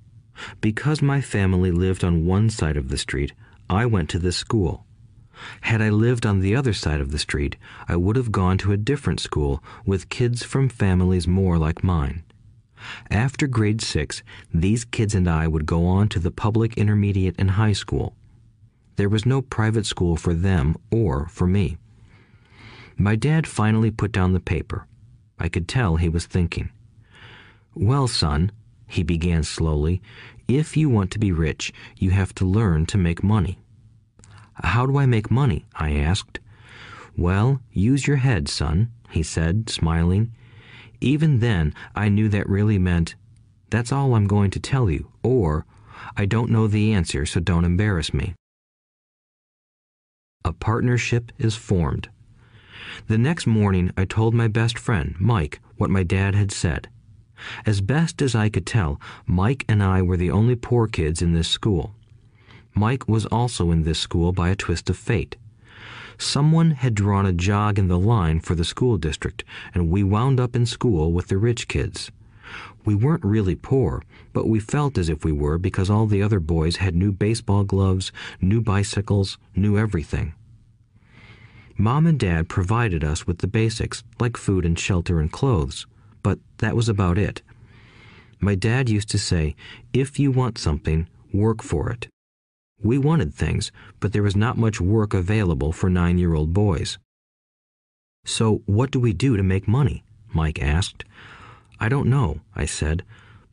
Because 0.62 1.02
my 1.02 1.22
family 1.22 1.72
lived 1.72 2.04
on 2.04 2.26
one 2.26 2.50
side 2.50 2.78
of 2.78 2.90
the 2.90 2.98
street, 2.98 3.34
I 3.70 3.86
went 3.86 4.10
to 4.10 4.20
this 4.20 4.38
school. 4.38 4.86
Had 5.62 5.82
I 5.82 5.90
lived 5.90 6.26
on 6.26 6.40
the 6.40 6.56
other 6.56 6.74
side 6.74 7.02
of 7.02 7.12
the 7.12 7.20
street, 7.20 7.58
I 7.88 7.96
would 7.96 8.16
have 8.16 8.32
gone 8.32 8.58
to 8.60 8.72
a 8.72 8.78
different 8.78 9.20
school 9.20 9.64
with 9.86 10.10
kids 10.10 10.44
from 10.44 10.70
families 10.70 11.28
more 11.28 11.58
like 11.58 11.84
mine. 11.84 12.24
After 13.10 13.48
grade 13.48 13.82
six, 13.82 14.24
these 14.54 14.86
kids 14.86 15.16
and 15.16 15.28
I 15.28 15.48
would 15.48 15.66
go 15.66 15.86
on 15.86 16.10
to 16.10 16.20
the 16.20 16.32
public 16.32 16.78
intermediate 16.78 17.36
and 17.38 17.52
high 17.52 17.74
school. 17.74 18.16
There 18.96 19.10
was 19.10 19.26
no 19.26 19.42
private 19.42 19.86
school 19.86 20.16
for 20.16 20.34
them 20.34 20.76
or 20.92 21.28
for 21.28 21.48
me. 21.48 21.78
My 22.98 23.16
dad 23.16 23.48
finally 23.48 23.90
put 23.90 24.12
down 24.12 24.34
the 24.34 24.40
paper. 24.40 24.86
I 25.40 25.50
could 25.50 25.68
tell 25.68 25.96
he 25.96 26.10
was 26.10 26.26
thinking. 26.26 26.70
Well, 27.74 28.08
son, 28.08 28.52
he 28.86 29.02
began 29.02 29.44
slowly, 29.44 30.02
if 30.48 30.78
you 30.78 30.90
want 30.90 31.10
to 31.12 31.20
be 31.20 31.32
rich, 31.32 31.74
you 31.98 32.12
have 32.12 32.36
to 32.36 32.46
learn 32.46 32.86
to 32.88 32.98
make 32.98 33.24
money. 33.24 33.63
How 34.56 34.86
do 34.86 34.98
I 34.98 35.06
make 35.06 35.32
money? 35.32 35.66
I 35.76 35.94
asked. 35.94 36.40
Well, 37.18 37.62
use 37.72 38.08
your 38.08 38.18
head, 38.18 38.48
son, 38.48 38.92
he 39.10 39.24
said, 39.24 39.70
smiling. 39.70 40.32
Even 41.02 41.40
then, 41.40 41.74
I 41.96 42.10
knew 42.10 42.30
that 42.30 42.50
really 42.50 42.80
meant, 42.80 43.16
That's 43.70 43.92
all 43.92 44.16
I'm 44.16 44.28
going 44.28 44.52
to 44.52 44.60
tell 44.60 44.90
you, 44.90 45.12
or, 45.24 45.66
I 46.16 46.26
don't 46.26 46.52
know 46.52 46.68
the 46.68 46.94
answer, 46.94 47.26
so 47.26 47.40
don't 47.40 47.66
embarrass 47.66 48.14
me. 48.14 48.36
A 50.46 50.54
partnership 50.54 51.32
is 51.40 51.56
formed. 51.56 52.10
The 53.08 53.18
next 53.18 53.48
morning, 53.48 53.92
I 53.98 54.06
told 54.06 54.34
my 54.34 54.48
best 54.48 54.78
friend, 54.78 55.16
Mike, 55.20 55.60
what 55.78 55.90
my 55.90 56.04
dad 56.04 56.36
had 56.36 56.52
said. 56.52 56.90
As 57.66 57.82
best 57.82 58.22
as 58.22 58.36
I 58.36 58.50
could 58.50 58.66
tell, 58.66 59.00
Mike 59.26 59.66
and 59.68 59.82
I 59.82 60.02
were 60.02 60.18
the 60.18 60.32
only 60.32 60.56
poor 60.56 60.88
kids 60.88 61.22
in 61.22 61.34
this 61.34 61.48
school. 61.48 61.96
Mike 62.76 63.08
was 63.08 63.26
also 63.28 63.72
in 63.72 63.84
this 63.84 64.00
school 64.00 64.32
by 64.32 64.50
a 64.50 64.56
twist 64.56 64.90
of 64.90 64.98
fate. 64.98 65.36
Someone 66.18 66.72
had 66.72 66.96
drawn 66.96 67.26
a 67.26 67.34
jog 67.34 67.78
in 67.78 67.88
the 67.88 68.00
line 68.00 68.40
for 68.40 68.56
the 68.56 68.64
school 68.64 68.98
district, 68.98 69.44
and 69.74 69.90
we 69.90 70.04
wound 70.04 70.40
up 70.40 70.56
in 70.56 70.66
school 70.66 71.12
with 71.12 71.28
the 71.28 71.38
rich 71.38 71.68
kids. 71.68 72.12
We 72.86 72.96
weren't 72.96 73.24
really 73.24 73.56
poor, 73.56 74.04
but 74.34 74.48
we 74.48 74.60
felt 74.60 74.98
as 74.98 75.10
if 75.10 75.24
we 75.24 75.32
were 75.32 75.58
because 75.58 75.90
all 75.90 76.06
the 76.06 76.22
other 76.22 76.40
boys 76.40 76.78
had 76.78 76.96
new 76.96 77.12
baseball 77.12 77.64
gloves, 77.64 78.12
new 78.42 78.62
bicycles, 78.62 79.38
new 79.56 79.78
everything. 79.78 80.34
Mom 81.78 82.06
and 82.06 82.20
Dad 82.20 82.50
provided 82.50 83.04
us 83.04 83.26
with 83.26 83.40
the 83.40 83.48
basics, 83.48 84.04
like 84.20 84.38
food 84.38 84.66
and 84.66 84.78
shelter 84.78 85.20
and 85.20 85.32
clothes, 85.32 85.88
but 86.22 86.40
that 86.60 86.76
was 86.76 86.88
about 86.88 87.18
it. 87.18 87.42
My 88.40 88.56
dad 88.56 88.90
used 88.90 89.10
to 89.10 89.18
say, 89.18 89.56
if 89.94 90.20
you 90.20 90.32
want 90.32 90.58
something, 90.58 91.08
work 91.34 91.64
for 91.64 91.90
it. 91.90 92.08
We 92.84 92.98
wanted 92.98 93.34
things, 93.34 93.72
but 94.02 94.12
there 94.12 94.24
was 94.24 94.36
not 94.36 94.58
much 94.58 94.82
work 94.82 95.14
available 95.14 95.72
for 95.72 95.90
nine 95.90 96.18
year 96.18 96.34
old 96.34 96.54
boys. 96.54 97.00
So, 98.26 98.62
what 98.66 98.92
do 98.92 99.00
we 99.00 99.14
do 99.14 99.38
to 99.38 99.44
make 99.44 99.68
money? 99.68 100.04
Mike 100.34 100.62
asked. 100.62 101.06
I 101.80 101.88
don't 101.88 102.10
know, 102.10 102.42
I 102.56 102.66
said, 102.66 103.04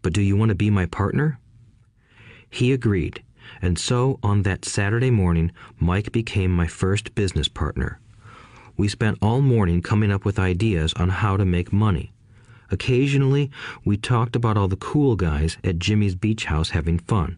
but 0.03 0.13
do 0.13 0.21
you 0.21 0.37
want 0.37 0.49
to 0.49 0.55
be 0.55 0.71
my 0.71 0.87
partner? 0.87 1.39
He 2.49 2.73
agreed, 2.73 3.23
and 3.63 3.79
so 3.79 4.19
on 4.23 4.43
that 4.43 4.65
Saturday 4.65 5.11
morning, 5.11 5.53
Mike 5.79 6.11
became 6.11 6.51
my 6.51 6.67
first 6.67 7.15
business 7.15 7.49
partner. 7.49 8.01
We 8.77 8.89
spent 8.89 9.19
all 9.23 9.41
morning 9.41 9.83
coming 9.83 10.11
up 10.11 10.25
with 10.25 10.39
ideas 10.39 10.93
on 10.95 11.09
how 11.09 11.37
to 11.37 11.45
make 11.45 11.73
money. 11.73 12.13
Occasionally, 12.71 13.51
we 13.85 13.97
talked 13.97 14.35
about 14.35 14.57
all 14.57 14.69
the 14.69 14.77
cool 14.77 15.17
guys 15.17 15.57
at 15.63 15.79
Jimmy's 15.79 16.15
beach 16.15 16.47
house 16.47 16.71
having 16.71 16.99
fun. 16.99 17.37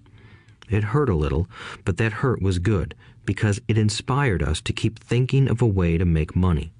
It 0.72 0.84
hurt 0.84 1.10
a 1.10 1.14
little, 1.14 1.48
but 1.84 1.98
that 1.98 2.14
hurt 2.14 2.40
was 2.40 2.58
good 2.58 2.94
because 3.26 3.60
it 3.68 3.76
inspired 3.76 4.42
us 4.42 4.62
to 4.62 4.72
keep 4.72 4.98
thinking 4.98 5.46
of 5.48 5.60
a 5.60 5.66
way 5.66 5.98
to 5.98 6.06
make 6.06 6.34
money. 6.34 6.72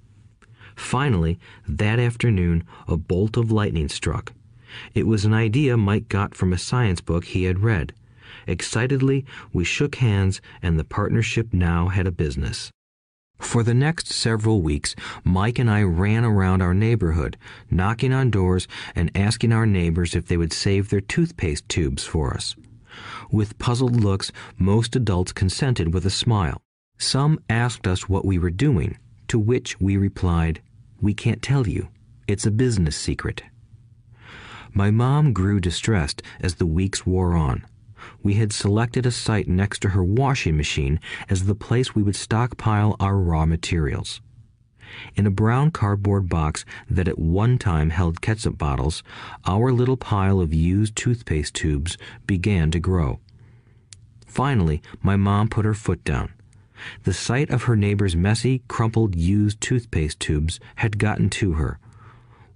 Finally, 0.74 1.38
that 1.68 1.98
afternoon, 1.98 2.64
a 2.88 2.96
bolt 2.96 3.36
of 3.36 3.52
lightning 3.52 3.90
struck. 3.90 4.32
It 4.94 5.06
was 5.06 5.26
an 5.26 5.34
idea 5.34 5.76
Mike 5.76 6.08
got 6.08 6.34
from 6.34 6.54
a 6.54 6.58
science 6.58 7.02
book 7.02 7.26
he 7.26 7.44
had 7.44 7.60
read. 7.60 7.92
Excitedly, 8.46 9.26
we 9.52 9.62
shook 9.62 9.96
hands, 9.96 10.40
and 10.62 10.78
the 10.78 10.84
partnership 10.84 11.52
now 11.52 11.88
had 11.88 12.06
a 12.06 12.10
business. 12.10 12.70
For 13.38 13.62
the 13.62 13.74
next 13.74 14.06
several 14.06 14.62
weeks, 14.62 14.94
Mike 15.22 15.58
and 15.58 15.68
I 15.68 15.82
ran 15.82 16.24
around 16.24 16.62
our 16.62 16.72
neighborhood, 16.72 17.36
knocking 17.70 18.14
on 18.14 18.30
doors 18.30 18.66
and 18.94 19.10
asking 19.14 19.52
our 19.52 19.66
neighbors 19.66 20.14
if 20.14 20.28
they 20.28 20.38
would 20.38 20.54
save 20.54 20.88
their 20.88 21.02
toothpaste 21.02 21.68
tubes 21.68 22.04
for 22.04 22.32
us. 22.32 22.56
With 23.32 23.58
puzzled 23.58 23.96
looks, 23.96 24.30
most 24.58 24.94
adults 24.94 25.32
consented 25.32 25.94
with 25.94 26.04
a 26.04 26.10
smile. 26.10 26.60
Some 26.98 27.40
asked 27.48 27.86
us 27.86 28.06
what 28.06 28.26
we 28.26 28.38
were 28.38 28.50
doing, 28.50 28.98
to 29.28 29.38
which 29.38 29.80
we 29.80 29.96
replied, 29.96 30.60
We 31.00 31.14
can't 31.14 31.40
tell 31.40 31.66
you. 31.66 31.88
It's 32.28 32.44
a 32.44 32.50
business 32.50 32.94
secret. 32.94 33.42
My 34.74 34.90
mom 34.90 35.32
grew 35.32 35.60
distressed 35.60 36.20
as 36.40 36.56
the 36.56 36.66
weeks 36.66 37.06
wore 37.06 37.34
on. 37.34 37.66
We 38.22 38.34
had 38.34 38.52
selected 38.52 39.06
a 39.06 39.10
site 39.10 39.48
next 39.48 39.80
to 39.80 39.90
her 39.90 40.04
washing 40.04 40.58
machine 40.58 41.00
as 41.30 41.46
the 41.46 41.54
place 41.54 41.94
we 41.94 42.02
would 42.02 42.16
stockpile 42.16 42.96
our 43.00 43.16
raw 43.16 43.46
materials. 43.46 44.20
In 45.14 45.26
a 45.26 45.30
brown 45.30 45.70
cardboard 45.70 46.28
box 46.28 46.64
that 46.90 47.08
at 47.08 47.18
one 47.18 47.58
time 47.58 47.90
held 47.90 48.20
ketchup 48.20 48.58
bottles, 48.58 49.02
our 49.46 49.72
little 49.72 49.96
pile 49.96 50.40
of 50.40 50.52
used 50.52 50.96
toothpaste 50.96 51.54
tubes 51.54 51.96
began 52.26 52.70
to 52.70 52.80
grow. 52.80 53.20
Finally, 54.26 54.80
my 55.02 55.16
mom 55.16 55.48
put 55.48 55.64
her 55.64 55.74
foot 55.74 56.02
down. 56.04 56.32
The 57.04 57.12
sight 57.12 57.50
of 57.50 57.64
her 57.64 57.76
neighbor's 57.76 58.16
messy, 58.16 58.62
crumpled, 58.66 59.14
used 59.14 59.60
toothpaste 59.60 60.18
tubes 60.18 60.58
had 60.76 60.98
gotten 60.98 61.30
to 61.30 61.52
her. 61.52 61.78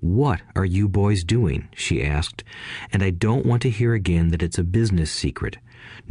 What 0.00 0.40
are 0.54 0.64
you 0.64 0.88
boys 0.88 1.24
doing? 1.24 1.68
she 1.74 2.02
asked, 2.02 2.44
and 2.92 3.02
I 3.02 3.10
don't 3.10 3.46
want 3.46 3.62
to 3.62 3.70
hear 3.70 3.94
again 3.94 4.28
that 4.28 4.42
it's 4.42 4.58
a 4.58 4.64
business 4.64 5.10
secret. 5.10 5.58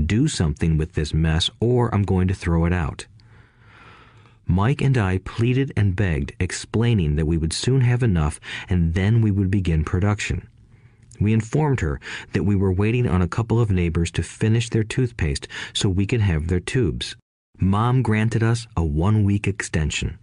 Do 0.03 0.27
something 0.27 0.77
with 0.77 0.93
this 0.93 1.13
mess, 1.13 1.49
or 1.59 1.93
I'm 1.93 2.03
going 2.03 2.27
to 2.27 2.33
throw 2.33 2.65
it 2.65 2.73
out. 2.73 3.05
Mike 4.47 4.81
and 4.81 4.97
I 4.97 5.17
pleaded 5.19 5.71
and 5.75 5.95
begged, 5.95 6.33
explaining 6.39 7.15
that 7.15 7.25
we 7.25 7.37
would 7.37 7.53
soon 7.53 7.81
have 7.81 8.03
enough 8.03 8.39
and 8.69 8.93
then 8.93 9.21
we 9.21 9.31
would 9.31 9.49
begin 9.49 9.83
production. 9.83 10.47
We 11.19 11.33
informed 11.33 11.79
her 11.79 11.99
that 12.33 12.43
we 12.43 12.55
were 12.55 12.71
waiting 12.71 13.07
on 13.07 13.21
a 13.21 13.27
couple 13.27 13.59
of 13.59 13.71
neighbors 13.71 14.11
to 14.11 14.23
finish 14.23 14.69
their 14.69 14.83
toothpaste 14.83 15.47
so 15.73 15.89
we 15.89 16.05
could 16.05 16.21
have 16.21 16.47
their 16.47 16.59
tubes. 16.59 17.15
Mom 17.59 18.01
granted 18.01 18.43
us 18.43 18.67
a 18.75 18.83
one 18.83 19.23
week 19.23 19.47
extension. 19.47 20.19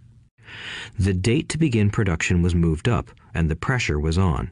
The 0.99 1.13
date 1.13 1.49
to 1.49 1.57
begin 1.57 1.89
production 1.89 2.43
was 2.43 2.53
moved 2.53 2.87
up, 2.87 3.09
and 3.33 3.49
the 3.49 3.55
pressure 3.55 3.99
was 3.99 4.17
on. 4.17 4.51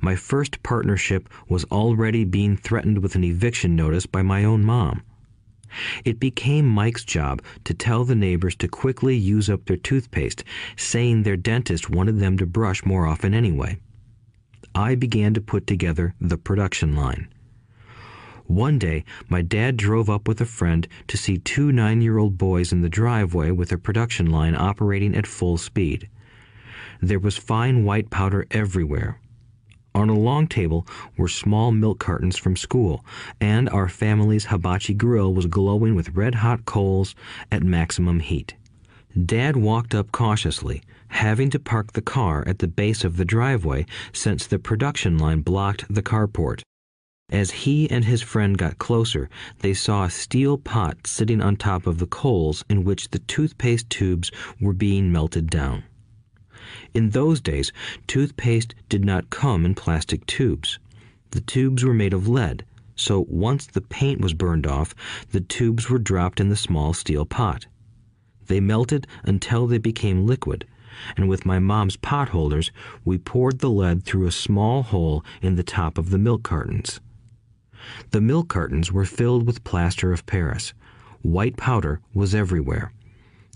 My 0.00 0.16
first 0.16 0.62
partnership 0.62 1.28
was 1.48 1.64
already 1.64 2.24
being 2.24 2.56
threatened 2.56 2.98
with 2.98 3.14
an 3.14 3.24
eviction 3.24 3.76
notice 3.76 4.06
by 4.06 4.22
my 4.22 4.42
own 4.42 4.64
mom. 4.64 5.02
It 6.04 6.20
became 6.20 6.66
Mike's 6.66 7.04
job 7.04 7.42
to 7.64 7.74
tell 7.74 8.04
the 8.04 8.14
neighbors 8.14 8.56
to 8.56 8.68
quickly 8.68 9.16
use 9.16 9.50
up 9.50 9.64
their 9.64 9.76
toothpaste, 9.76 10.44
saying 10.76 11.22
their 11.22 11.36
dentist 11.36 11.90
wanted 11.90 12.18
them 12.18 12.38
to 12.38 12.46
brush 12.46 12.84
more 12.84 13.06
often 13.06 13.34
anyway. 13.34 13.78
I 14.74 14.94
began 14.94 15.34
to 15.34 15.40
put 15.40 15.66
together 15.66 16.14
the 16.20 16.38
production 16.38 16.94
line. 16.94 17.28
One 18.46 18.78
day, 18.78 19.04
my 19.28 19.42
dad 19.42 19.76
drove 19.76 20.08
up 20.08 20.26
with 20.26 20.40
a 20.40 20.46
friend 20.46 20.88
to 21.08 21.18
see 21.18 21.36
two 21.36 21.70
nine 21.70 22.00
year 22.00 22.16
old 22.16 22.38
boys 22.38 22.72
in 22.72 22.80
the 22.80 22.88
driveway 22.88 23.50
with 23.50 23.72
a 23.72 23.78
production 23.78 24.30
line 24.30 24.54
operating 24.54 25.14
at 25.14 25.26
full 25.26 25.58
speed. 25.58 26.08
There 27.02 27.18
was 27.18 27.36
fine 27.36 27.84
white 27.84 28.08
powder 28.08 28.46
everywhere. 28.50 29.20
On 29.98 30.08
a 30.08 30.16
long 30.16 30.46
table 30.46 30.86
were 31.16 31.26
small 31.26 31.72
milk 31.72 31.98
cartons 31.98 32.36
from 32.36 32.54
school, 32.54 33.04
and 33.40 33.68
our 33.70 33.88
family's 33.88 34.44
hibachi 34.44 34.94
grill 34.94 35.34
was 35.34 35.46
glowing 35.46 35.96
with 35.96 36.14
red 36.14 36.36
hot 36.36 36.64
coals 36.64 37.16
at 37.50 37.64
maximum 37.64 38.20
heat. 38.20 38.54
Dad 39.20 39.56
walked 39.56 39.96
up 39.96 40.12
cautiously, 40.12 40.82
having 41.08 41.50
to 41.50 41.58
park 41.58 41.94
the 41.94 42.00
car 42.00 42.44
at 42.46 42.60
the 42.60 42.68
base 42.68 43.02
of 43.02 43.16
the 43.16 43.24
driveway 43.24 43.86
since 44.12 44.46
the 44.46 44.60
production 44.60 45.18
line 45.18 45.40
blocked 45.40 45.92
the 45.92 46.00
carport. 46.00 46.62
As 47.28 47.50
he 47.50 47.90
and 47.90 48.04
his 48.04 48.22
friend 48.22 48.56
got 48.56 48.78
closer, 48.78 49.28
they 49.62 49.74
saw 49.74 50.04
a 50.04 50.10
steel 50.10 50.58
pot 50.58 51.08
sitting 51.08 51.42
on 51.42 51.56
top 51.56 51.88
of 51.88 51.98
the 51.98 52.06
coals 52.06 52.64
in 52.70 52.84
which 52.84 53.10
the 53.10 53.18
toothpaste 53.18 53.90
tubes 53.90 54.30
were 54.60 54.72
being 54.72 55.10
melted 55.10 55.50
down. 55.50 55.82
In 56.98 57.10
those 57.10 57.40
days, 57.40 57.70
toothpaste 58.08 58.74
did 58.88 59.04
not 59.04 59.30
come 59.30 59.64
in 59.64 59.76
plastic 59.76 60.26
tubes. 60.26 60.80
The 61.30 61.40
tubes 61.40 61.84
were 61.84 61.94
made 61.94 62.12
of 62.12 62.26
lead, 62.26 62.64
so 62.96 63.24
once 63.28 63.66
the 63.68 63.82
paint 63.82 64.20
was 64.20 64.34
burned 64.34 64.66
off, 64.66 64.96
the 65.30 65.40
tubes 65.40 65.88
were 65.88 66.00
dropped 66.00 66.40
in 66.40 66.48
the 66.48 66.56
small 66.56 66.92
steel 66.92 67.24
pot. 67.24 67.68
They 68.48 68.58
melted 68.58 69.06
until 69.22 69.68
they 69.68 69.78
became 69.78 70.26
liquid, 70.26 70.66
and 71.16 71.28
with 71.28 71.46
my 71.46 71.60
mom's 71.60 71.94
pot 71.94 72.30
holders, 72.30 72.72
we 73.04 73.16
poured 73.16 73.60
the 73.60 73.70
lead 73.70 74.02
through 74.02 74.26
a 74.26 74.32
small 74.32 74.82
hole 74.82 75.24
in 75.40 75.54
the 75.54 75.62
top 75.62 75.98
of 75.98 76.10
the 76.10 76.18
milk 76.18 76.42
cartons. 76.42 76.98
The 78.10 78.20
milk 78.20 78.48
cartons 78.48 78.90
were 78.90 79.04
filled 79.04 79.46
with 79.46 79.62
plaster 79.62 80.12
of 80.12 80.26
Paris. 80.26 80.74
White 81.22 81.56
powder 81.56 82.00
was 82.12 82.34
everywhere. 82.34 82.90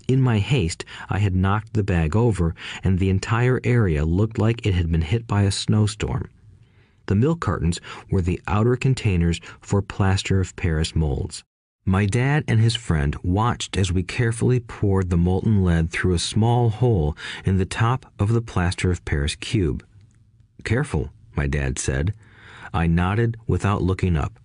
In 0.07 0.21
my 0.21 0.39
haste, 0.39 0.83
I 1.09 1.19
had 1.19 1.35
knocked 1.35 1.73
the 1.73 1.83
bag 1.83 2.15
over, 2.15 2.53
and 2.83 2.99
the 2.99 3.09
entire 3.09 3.61
area 3.63 4.05
looked 4.05 4.37
like 4.37 4.65
it 4.65 4.73
had 4.73 4.91
been 4.91 5.01
hit 5.01 5.27
by 5.27 5.43
a 5.43 5.51
snowstorm. 5.51 6.29
The 7.05 7.15
milk 7.15 7.39
cartons 7.39 7.79
were 8.09 8.21
the 8.21 8.41
outer 8.47 8.75
containers 8.75 9.39
for 9.61 9.81
plaster 9.81 10.39
of 10.39 10.55
Paris 10.55 10.95
molds. 10.95 11.43
My 11.85 12.05
dad 12.05 12.45
and 12.47 12.61
his 12.61 12.75
friend 12.75 13.15
watched 13.23 13.75
as 13.75 13.91
we 13.91 14.03
carefully 14.03 14.61
poured 14.61 15.09
the 15.09 15.17
molten 15.17 15.63
lead 15.63 15.89
through 15.89 16.13
a 16.13 16.19
small 16.19 16.69
hole 16.69 17.17
in 17.43 17.57
the 17.57 17.65
top 17.65 18.05
of 18.17 18.31
the 18.31 18.41
plaster 18.41 18.89
of 18.89 19.03
Paris 19.03 19.35
cube. 19.35 19.85
Careful, 20.63 21.11
my 21.35 21.45
dad 21.45 21.77
said. 21.77 22.13
I 22.73 22.87
nodded 22.87 23.37
without 23.47 23.81
looking 23.81 24.15
up. 24.15 24.39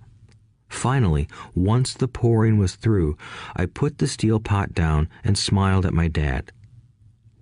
Finally, 0.69 1.27
once 1.55 1.95
the 1.95 2.09
pouring 2.09 2.59
was 2.59 2.75
through, 2.75 3.17
I 3.57 3.67
put 3.67 3.99
the 3.99 4.07
steel 4.07 4.39
pot 4.39 4.75
down 4.75 5.09
and 5.25 5.37
smiled 5.37 5.87
at 5.87 5.95
my 5.95 6.09
dad. 6.09 6.53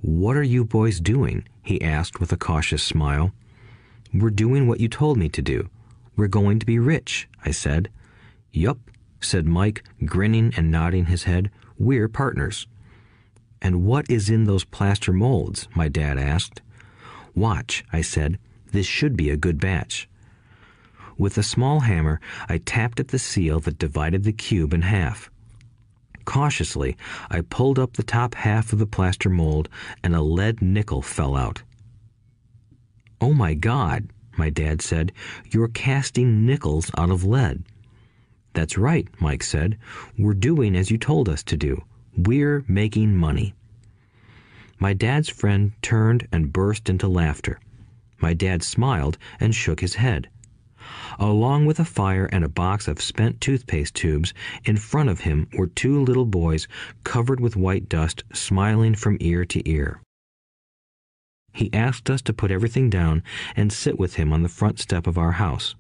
What 0.01 0.37
are 0.37 0.43
you 0.43 0.65
boys 0.65 1.01
doing? 1.01 1.47
he 1.63 1.83
asked 1.83 2.21
with 2.21 2.33
a 2.33 2.37
cautious 2.37 2.83
smile. 2.83 3.33
We're 4.15 4.31
doing 4.31 4.69
what 4.69 4.81
you 4.81 4.89
told 4.89 5.19
me 5.19 5.29
to 5.31 5.43
do. 5.43 5.69
We're 6.17 6.29
going 6.29 6.61
to 6.61 6.67
be 6.67 6.79
rich, 6.79 7.29
I 7.45 7.51
said. 7.51 7.91
Yup, 8.53 8.79
said 9.21 9.47
Mike, 9.47 9.83
grinning 10.05 10.53
and 10.57 10.71
nodding 10.71 11.07
his 11.07 11.25
head. 11.25 11.51
We're 11.79 12.09
partners. 12.09 12.67
And 13.61 13.85
what 13.85 14.09
is 14.11 14.31
in 14.31 14.45
those 14.45 14.65
plaster 14.65 15.13
molds? 15.13 15.69
my 15.75 15.89
dad 15.89 16.19
asked. 16.19 16.63
Watch, 17.35 17.85
I 17.93 18.01
said. 18.01 18.39
This 18.73 18.87
should 18.87 19.17
be 19.17 19.31
a 19.31 19.37
good 19.37 19.61
batch. 19.61 20.09
With 21.19 21.39
a 21.39 21.43
small 21.43 21.81
hammer, 21.81 22.21
I 22.49 22.59
tapped 22.59 23.01
at 23.01 23.09
the 23.09 23.19
seal 23.19 23.61
that 23.61 23.79
divided 23.79 24.25
the 24.25 24.33
cube 24.33 24.75
in 24.75 24.83
half. 24.83 25.31
Cautiously, 26.27 26.97
I 27.31 27.41
pulled 27.41 27.79
up 27.79 27.95
the 27.95 28.03
top 28.03 28.35
half 28.35 28.73
of 28.73 28.79
the 28.79 28.87
plaster 28.87 29.31
mold, 29.31 29.69
and 30.03 30.15
a 30.15 30.21
lead 30.21 30.61
nickel 30.61 31.01
fell 31.01 31.37
out. 31.37 31.63
Oh 33.21 33.33
my 33.33 33.55
God, 33.55 34.11
my 34.37 34.51
dad 34.51 34.83
said, 34.83 35.13
you're 35.51 35.69
casting 35.69 36.45
nickels 36.45 36.91
out 36.99 37.11
of 37.11 37.25
lead. 37.25 37.65
That's 38.53 38.77
right, 38.77 39.09
Mike 39.21 39.43
said. 39.43 39.79
We're 40.19 40.35
doing 40.35 40.77
as 40.77 40.91
you 40.91 40.99
told 40.99 41.29
us 41.29 41.43
to 41.45 41.57
do. 41.57 41.83
We're 42.17 42.65
making 42.69 43.17
money. 43.17 43.55
My 44.79 44.93
dad's 44.93 45.29
friend 45.29 45.73
turned 45.81 46.29
and 46.33 46.53
burst 46.53 46.91
into 46.91 47.09
laughter. 47.09 47.61
My 48.19 48.35
dad 48.35 48.63
smiled 48.63 49.17
and 49.41 49.55
shook 49.55 49.81
his 49.81 49.95
head. 49.95 50.29
Along 51.19 51.67
with 51.67 51.79
a 51.79 51.85
fire 51.85 52.27
and 52.27 52.45
a 52.45 52.49
box 52.49 52.89
of 52.89 53.01
spent 53.01 53.41
toothpaste 53.41 53.95
tubes, 53.95 54.33
in 54.65 54.77
front 54.77 55.09
of 55.09 55.21
him 55.21 55.49
were 55.57 55.67
two 55.67 56.03
little 56.03 56.27
boys 56.27 56.69
covered 57.05 57.41
with 57.41 57.57
white 57.57 57.89
dust, 57.89 58.25
smiling 58.33 58.95
from 58.95 59.17
ear 59.21 59.45
to 59.45 59.69
ear. 59.69 60.01
He 61.53 61.73
asked 61.73 62.11
us 62.11 62.21
to 62.23 62.35
put 62.35 62.51
everything 62.51 62.91
down 62.91 63.23
and 63.57 63.73
sit 63.73 63.99
with 63.99 64.17
him 64.17 64.33
on 64.33 64.43
the 64.43 64.49
front 64.49 64.79
step 64.79 65.07
of 65.07 65.17
our 65.17 65.33
house. 65.33 65.75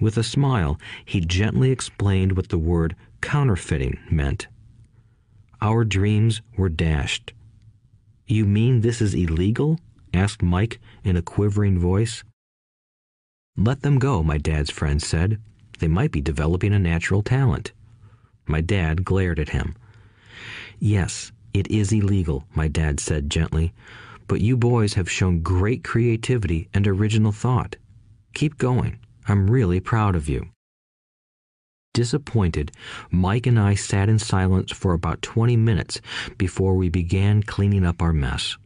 With 0.00 0.16
a 0.16 0.22
smile, 0.22 0.78
he 1.04 1.20
gently 1.20 1.72
explained 1.72 2.36
what 2.36 2.50
the 2.50 2.58
word 2.58 2.94
counterfeiting 3.20 3.98
meant. 4.08 4.46
Our 5.60 5.84
dreams 5.84 6.40
were 6.56 6.68
dashed. 6.68 7.32
You 8.26 8.44
mean 8.44 8.80
this 8.80 9.00
is 9.00 9.14
illegal? 9.14 9.80
asked 10.14 10.42
Mike 10.42 10.78
in 11.02 11.16
a 11.16 11.22
quivering 11.22 11.78
voice. 11.78 12.22
Let 13.60 13.82
them 13.82 13.98
go, 13.98 14.22
my 14.22 14.38
dad's 14.38 14.70
friend 14.70 15.02
said. 15.02 15.40
They 15.80 15.88
might 15.88 16.12
be 16.12 16.20
developing 16.20 16.72
a 16.72 16.78
natural 16.78 17.22
talent. 17.22 17.72
My 18.46 18.60
dad 18.60 19.04
glared 19.04 19.40
at 19.40 19.48
him. 19.48 19.74
Yes, 20.78 21.32
it 21.52 21.68
is 21.68 21.92
illegal, 21.92 22.44
my 22.54 22.68
dad 22.68 23.00
said 23.00 23.28
gently, 23.28 23.74
but 24.28 24.40
you 24.40 24.56
boys 24.56 24.94
have 24.94 25.10
shown 25.10 25.42
great 25.42 25.82
creativity 25.82 26.68
and 26.72 26.86
original 26.86 27.32
thought. 27.32 27.74
Keep 28.32 28.58
going. 28.58 29.00
I'm 29.26 29.50
really 29.50 29.80
proud 29.80 30.14
of 30.14 30.28
you. 30.28 30.50
Disappointed, 31.94 32.70
Mike 33.10 33.48
and 33.48 33.58
I 33.58 33.74
sat 33.74 34.08
in 34.08 34.20
silence 34.20 34.70
for 34.70 34.92
about 34.92 35.20
20 35.20 35.56
minutes 35.56 36.00
before 36.36 36.76
we 36.76 36.90
began 36.90 37.42
cleaning 37.42 37.84
up 37.84 38.00
our 38.00 38.12
mess. 38.12 38.56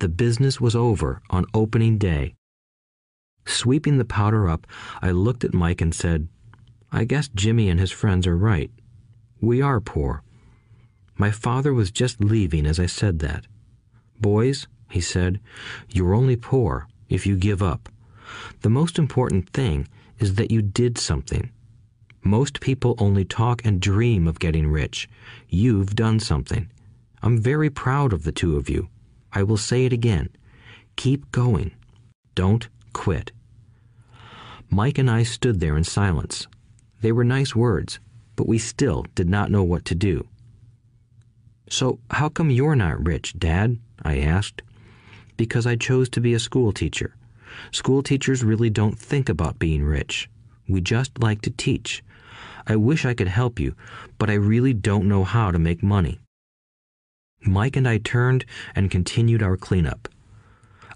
The 0.00 0.08
business 0.08 0.60
was 0.60 0.74
over 0.74 1.22
on 1.30 1.46
opening 1.54 1.98
day, 1.98 2.34
Sweeping 3.48 3.96
the 3.96 4.04
powder 4.04 4.48
up, 4.48 4.66
I 5.00 5.10
looked 5.10 5.42
at 5.42 5.54
Mike 5.54 5.80
and 5.80 5.94
said, 5.94 6.28
I 6.92 7.04
guess 7.04 7.28
Jimmy 7.28 7.70
and 7.70 7.80
his 7.80 7.90
friends 7.90 8.26
are 8.26 8.36
right. 8.36 8.70
We 9.40 9.62
are 9.62 9.80
poor. 9.80 10.22
My 11.16 11.30
father 11.30 11.72
was 11.72 11.90
just 11.90 12.20
leaving 12.20 12.66
as 12.66 12.78
I 12.78 12.86
said 12.86 13.20
that. 13.20 13.46
Boys, 14.20 14.68
he 14.90 15.00
said, 15.00 15.40
you're 15.88 16.14
only 16.14 16.36
poor 16.36 16.86
if 17.08 17.26
you 17.26 17.36
give 17.36 17.62
up. 17.62 17.88
The 18.60 18.70
most 18.70 18.98
important 18.98 19.48
thing 19.48 19.88
is 20.18 20.34
that 20.34 20.50
you 20.50 20.60
did 20.60 20.98
something. 20.98 21.50
Most 22.22 22.60
people 22.60 22.96
only 22.98 23.24
talk 23.24 23.64
and 23.64 23.80
dream 23.80 24.28
of 24.28 24.38
getting 24.38 24.68
rich. 24.68 25.08
You've 25.48 25.96
done 25.96 26.20
something. 26.20 26.70
I'm 27.22 27.40
very 27.40 27.70
proud 27.70 28.12
of 28.12 28.24
the 28.24 28.32
two 28.32 28.56
of 28.56 28.68
you. 28.68 28.88
I 29.32 29.42
will 29.42 29.56
say 29.56 29.86
it 29.86 29.92
again. 29.92 30.28
Keep 30.96 31.32
going. 31.32 31.72
Don't 32.34 32.68
quit. 32.92 33.32
Mike 34.70 34.98
and 34.98 35.10
I 35.10 35.22
stood 35.22 35.60
there 35.60 35.76
in 35.76 35.84
silence. 35.84 36.46
They 37.00 37.12
were 37.12 37.24
nice 37.24 37.56
words, 37.56 38.00
but 38.36 38.48
we 38.48 38.58
still 38.58 39.06
did 39.14 39.28
not 39.28 39.50
know 39.50 39.62
what 39.62 39.84
to 39.86 39.94
do. 39.94 40.28
So, 41.70 41.98
how 42.10 42.28
come 42.28 42.50
you're 42.50 42.76
not 42.76 43.04
rich, 43.04 43.38
Dad? 43.38 43.78
I 44.02 44.18
asked. 44.18 44.62
Because 45.36 45.66
I 45.66 45.76
chose 45.76 46.08
to 46.10 46.20
be 46.20 46.34
a 46.34 46.38
school 46.38 46.72
teacher. 46.72 47.14
School 47.70 48.02
teachers 48.02 48.44
really 48.44 48.70
don't 48.70 48.98
think 48.98 49.28
about 49.28 49.58
being 49.58 49.82
rich. 49.82 50.28
We 50.68 50.80
just 50.80 51.18
like 51.18 51.40
to 51.42 51.50
teach. 51.50 52.02
I 52.66 52.76
wish 52.76 53.04
I 53.04 53.14
could 53.14 53.28
help 53.28 53.58
you, 53.58 53.74
but 54.18 54.28
I 54.28 54.34
really 54.34 54.74
don't 54.74 55.08
know 55.08 55.24
how 55.24 55.50
to 55.50 55.58
make 55.58 55.82
money. 55.82 56.20
Mike 57.46 57.76
and 57.76 57.88
I 57.88 57.98
turned 57.98 58.44
and 58.74 58.90
continued 58.90 59.42
our 59.42 59.56
cleanup. 59.56 60.08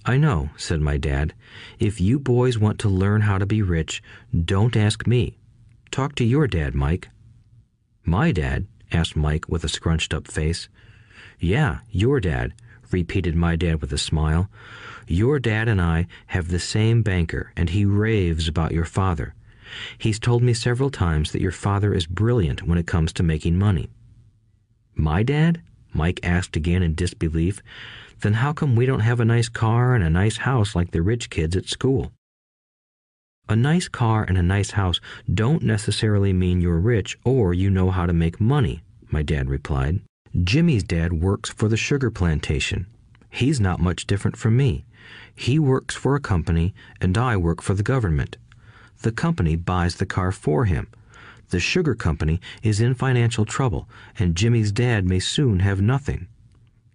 I 0.05 0.17
know, 0.17 0.51
said 0.57 0.81
my 0.81 0.97
dad. 0.97 1.33
If 1.79 2.01
you 2.01 2.19
boys 2.19 2.59
want 2.59 2.81
to 2.81 2.89
learn 2.89 3.23
how 3.23 3.39
to 3.39 3.47
be 3.47 3.63
rich, 3.63 4.03
don't 4.45 4.77
ask 4.77 5.07
me. 5.07 5.39
Talk 5.93 6.15
to 6.17 6.25
your 6.25 6.49
dad, 6.49 6.75
Mike. 6.75 7.09
My 8.05 8.33
dad? 8.33 8.67
asked 8.91 9.15
Mike 9.15 9.49
with 9.49 9.63
a 9.63 9.69
scrunched 9.69 10.13
up 10.13 10.27
face. 10.27 10.69
Yeah, 11.39 11.79
your 11.91 12.21
dad, 12.21 12.53
repeated 12.91 13.37
my 13.37 13.55
dad 13.57 13.81
with 13.81 13.93
a 13.93 13.99
smile. 13.99 14.51
Your 15.07 15.39
dad 15.39 15.69
and 15.69 15.81
I 15.81 16.09
have 16.27 16.49
the 16.49 16.59
same 16.59 17.03
banker, 17.03 17.53
and 17.57 17.71
he 17.71 17.85
raves 17.85 18.49
about 18.49 18.73
your 18.73 18.85
father. 18.85 19.35
He's 19.99 20.19
told 20.19 20.43
me 20.43 20.53
several 20.53 20.91
times 20.91 21.33
that 21.33 21.41
your 21.41 21.53
father 21.53 21.95
is 21.95 22.07
brilliant 22.07 22.63
when 22.63 22.79
it 22.79 22.87
comes 22.87 23.13
to 23.15 23.23
making 23.23 23.59
money. 23.59 23.89
My 24.95 25.23
dad? 25.23 25.63
Mike 25.95 26.21
asked 26.23 26.57
again 26.57 26.83
in 26.83 26.95
disbelief. 26.95 27.63
Then 28.23 28.35
how 28.35 28.53
come 28.53 28.77
we 28.77 28.87
don't 28.87 29.01
have 29.01 29.19
a 29.19 29.25
nice 29.25 29.49
car 29.49 29.97
and 29.97 30.05
a 30.05 30.11
nice 30.11 30.37
house 30.37 30.77
like 30.77 30.93
the 30.93 31.03
rich 31.03 31.29
kids 31.29 31.57
at 31.57 31.69
school? 31.69 32.13
A 33.49 33.57
nice 33.57 33.89
car 33.89 34.23
and 34.23 34.39
a 34.39 34.43
nice 34.45 34.71
house 34.71 35.01
don't 35.33 35.65
necessarily 35.65 36.33
mean 36.33 36.61
you're 36.61 36.79
rich 36.79 37.19
or 37.25 37.53
you 37.53 37.69
know 37.69 37.91
how 37.91 38.07
to 38.07 38.13
make 38.13 38.41
money, 38.41 38.85
my 39.11 39.23
dad 39.23 39.51
replied. 39.51 40.03
Jimmy's 40.45 40.85
dad 40.85 41.13
works 41.15 41.51
for 41.51 41.69
the 41.69 41.77
sugar 41.77 42.13
plantation. 42.13 42.87
He's 43.29 43.61
not 43.61 43.81
much 43.81 44.07
different 44.07 44.37
from 44.37 44.57
me. 44.57 44.85
He 45.35 45.59
works 45.59 45.97
for 45.97 46.15
a 46.15 46.21
company 46.21 46.75
and 47.01 47.19
I 47.19 47.37
work 47.37 47.61
for 47.61 47.75
the 47.75 47.83
government. 47.83 48.37
The 49.01 49.11
company 49.11 49.57
buys 49.57 49.97
the 49.97 50.07
car 50.07 50.31
for 50.31 50.67
him. 50.67 50.87
The 51.51 51.59
sugar 51.59 51.97
company 51.97 52.41
is 52.63 52.81
in 52.81 52.95
financial 52.95 53.45
trouble 53.45 53.89
and 54.17 54.37
Jimmy's 54.37 54.71
dad 54.71 55.09
may 55.09 55.19
soon 55.19 55.59
have 55.59 55.81
nothing. 55.81 56.29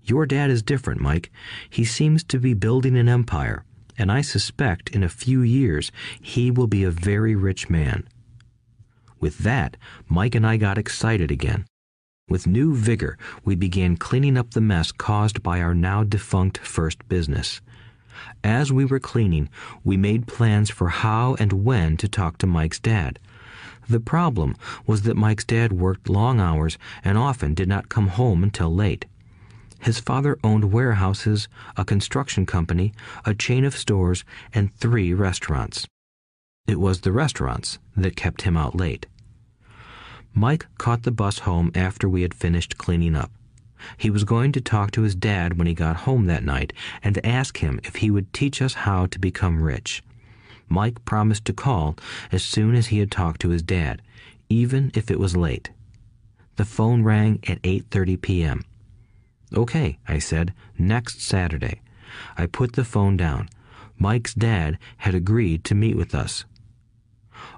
Your 0.07 0.25
dad 0.25 0.49
is 0.49 0.63
different, 0.63 1.01
Mike. 1.01 1.31
He 1.69 1.85
seems 1.85 2.23
to 2.25 2.39
be 2.39 2.53
building 2.53 2.97
an 2.97 3.09
empire 3.09 3.63
and 3.97 4.11
I 4.11 4.21
suspect 4.21 4.89
in 4.89 5.03
a 5.03 5.09
few 5.09 5.41
years 5.41 5.91
he 6.21 6.51
will 6.51 6.67
be 6.67 6.83
a 6.83 6.91
very 6.91 7.35
rich 7.35 7.69
man. 7.69 8.07
With 9.19 9.39
that, 9.39 9.75
Mike 10.07 10.35
and 10.35 10.45
I 10.45 10.57
got 10.57 10.77
excited 10.77 11.31
again. 11.31 11.65
With 12.29 12.45
new 12.45 12.75
vigor, 12.75 13.17
we 13.43 13.55
began 13.55 13.97
cleaning 13.97 14.37
up 14.37 14.51
the 14.51 14.61
mess 14.61 14.91
caused 14.91 15.41
by 15.41 15.61
our 15.61 15.73
now 15.73 16.03
defunct 16.03 16.59
first 16.59 17.07
business. 17.07 17.61
As 18.43 18.71
we 18.71 18.85
were 18.85 18.99
cleaning, 18.99 19.49
we 19.83 19.97
made 19.97 20.27
plans 20.27 20.69
for 20.69 20.89
how 20.89 21.35
and 21.39 21.53
when 21.53 21.97
to 21.97 22.07
talk 22.07 22.37
to 22.39 22.47
Mike's 22.47 22.79
dad. 22.79 23.19
The 23.89 23.99
problem 23.99 24.55
was 24.85 25.03
that 25.03 25.15
Mike's 25.15 25.45
dad 25.45 25.71
worked 25.71 26.09
long 26.09 26.39
hours 26.39 26.77
and 27.03 27.17
often 27.17 27.53
did 27.53 27.69
not 27.69 27.89
come 27.89 28.09
home 28.09 28.43
until 28.43 28.73
late. 28.73 29.05
His 29.79 29.99
father 29.99 30.37
owned 30.43 30.71
warehouses, 30.71 31.47
a 31.75 31.85
construction 31.85 32.45
company, 32.45 32.93
a 33.25 33.33
chain 33.33 33.63
of 33.63 33.75
stores, 33.75 34.23
and 34.53 34.73
three 34.75 35.13
restaurants. 35.13 35.87
It 36.67 36.79
was 36.79 37.01
the 37.01 37.11
restaurants 37.11 37.79
that 37.95 38.15
kept 38.15 38.41
him 38.41 38.57
out 38.57 38.75
late. 38.75 39.05
Mike 40.33 40.67
caught 40.77 41.03
the 41.03 41.11
bus 41.11 41.39
home 41.39 41.71
after 41.73 42.09
we 42.09 42.21
had 42.21 42.33
finished 42.33 42.77
cleaning 42.77 43.15
up. 43.15 43.31
He 43.97 44.09
was 44.09 44.23
going 44.23 44.51
to 44.53 44.61
talk 44.61 44.91
to 44.91 45.03
his 45.03 45.15
dad 45.15 45.57
when 45.57 45.67
he 45.67 45.73
got 45.73 45.97
home 45.97 46.25
that 46.25 46.43
night 46.43 46.73
and 47.03 47.25
ask 47.25 47.57
him 47.57 47.79
if 47.83 47.97
he 47.97 48.11
would 48.11 48.33
teach 48.33 48.61
us 48.61 48.73
how 48.73 49.05
to 49.07 49.19
become 49.19 49.61
rich. 49.63 50.03
Mike 50.67 51.03
promised 51.05 51.45
to 51.45 51.53
call 51.53 51.95
as 52.31 52.43
soon 52.43 52.75
as 52.75 52.87
he 52.87 52.99
had 52.99 53.11
talked 53.11 53.41
to 53.41 53.49
his 53.49 53.61
dad, 53.61 54.01
even 54.49 54.91
if 54.93 55.09
it 55.09 55.19
was 55.19 55.37
late. 55.37 55.69
The 56.57 56.65
phone 56.65 57.03
rang 57.03 57.39
at 57.47 57.61
8:30 57.61 58.21
p.m. 58.21 58.63
Okay, 59.55 59.97
I 60.07 60.19
said, 60.19 60.53
next 60.77 61.21
Saturday. 61.21 61.81
I 62.37 62.45
put 62.45 62.73
the 62.73 62.83
phone 62.83 63.17
down. 63.17 63.49
Mike's 63.97 64.33
dad 64.33 64.77
had 64.97 65.15
agreed 65.15 65.63
to 65.65 65.75
meet 65.75 65.95
with 65.95 66.13
us. 66.13 66.45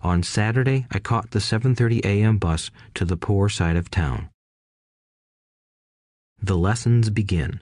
On 0.04 0.24
Saturday, 0.24 0.86
I 0.92 1.00
caught 1.00 1.32
the 1.32 1.40
7:30 1.40 2.06
a.m. 2.06 2.38
bus 2.38 2.70
to 2.94 3.06
the 3.06 3.18
poor 3.18 3.50
side 3.50 3.76
of 3.76 3.90
town. 3.90 4.30
The 6.42 6.58
lessons 6.58 7.10
begin. 7.10 7.62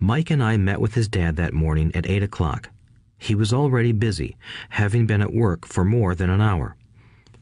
Mike 0.00 0.30
and 0.30 0.42
I 0.42 0.56
met 0.56 0.80
with 0.80 0.94
his 0.94 1.08
dad 1.08 1.36
that 1.36 1.54
morning 1.54 1.94
at 1.94 2.08
8 2.08 2.22
o'clock. 2.22 2.70
He 3.18 3.34
was 3.34 3.52
already 3.52 3.92
busy, 3.92 4.36
having 4.70 5.06
been 5.06 5.22
at 5.22 5.32
work 5.32 5.66
for 5.66 5.84
more 5.84 6.14
than 6.14 6.30
an 6.30 6.40
hour. 6.40 6.76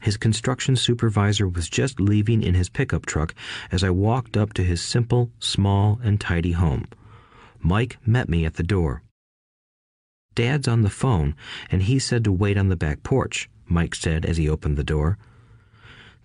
His 0.05 0.17
construction 0.17 0.75
supervisor 0.75 1.47
was 1.49 1.67
just 1.67 1.99
leaving 1.99 2.43
in 2.43 2.53
his 2.53 2.69
pickup 2.69 3.07
truck 3.07 3.33
as 3.71 3.83
I 3.83 3.89
walked 3.89 4.37
up 4.37 4.53
to 4.53 4.63
his 4.63 4.79
simple, 4.79 5.31
small, 5.39 5.99
and 6.03 6.21
tidy 6.21 6.51
home. 6.51 6.85
Mike 7.59 7.97
met 8.05 8.29
me 8.29 8.45
at 8.45 8.53
the 8.53 8.61
door. 8.61 9.01
Dad's 10.35 10.67
on 10.67 10.83
the 10.83 10.91
phone, 10.91 11.33
and 11.71 11.81
he 11.81 11.97
said 11.97 12.23
to 12.23 12.31
wait 12.31 12.55
on 12.55 12.69
the 12.69 12.75
back 12.75 13.01
porch, 13.01 13.49
Mike 13.65 13.95
said 13.95 14.27
as 14.27 14.37
he 14.37 14.47
opened 14.47 14.77
the 14.77 14.83
door. 14.83 15.17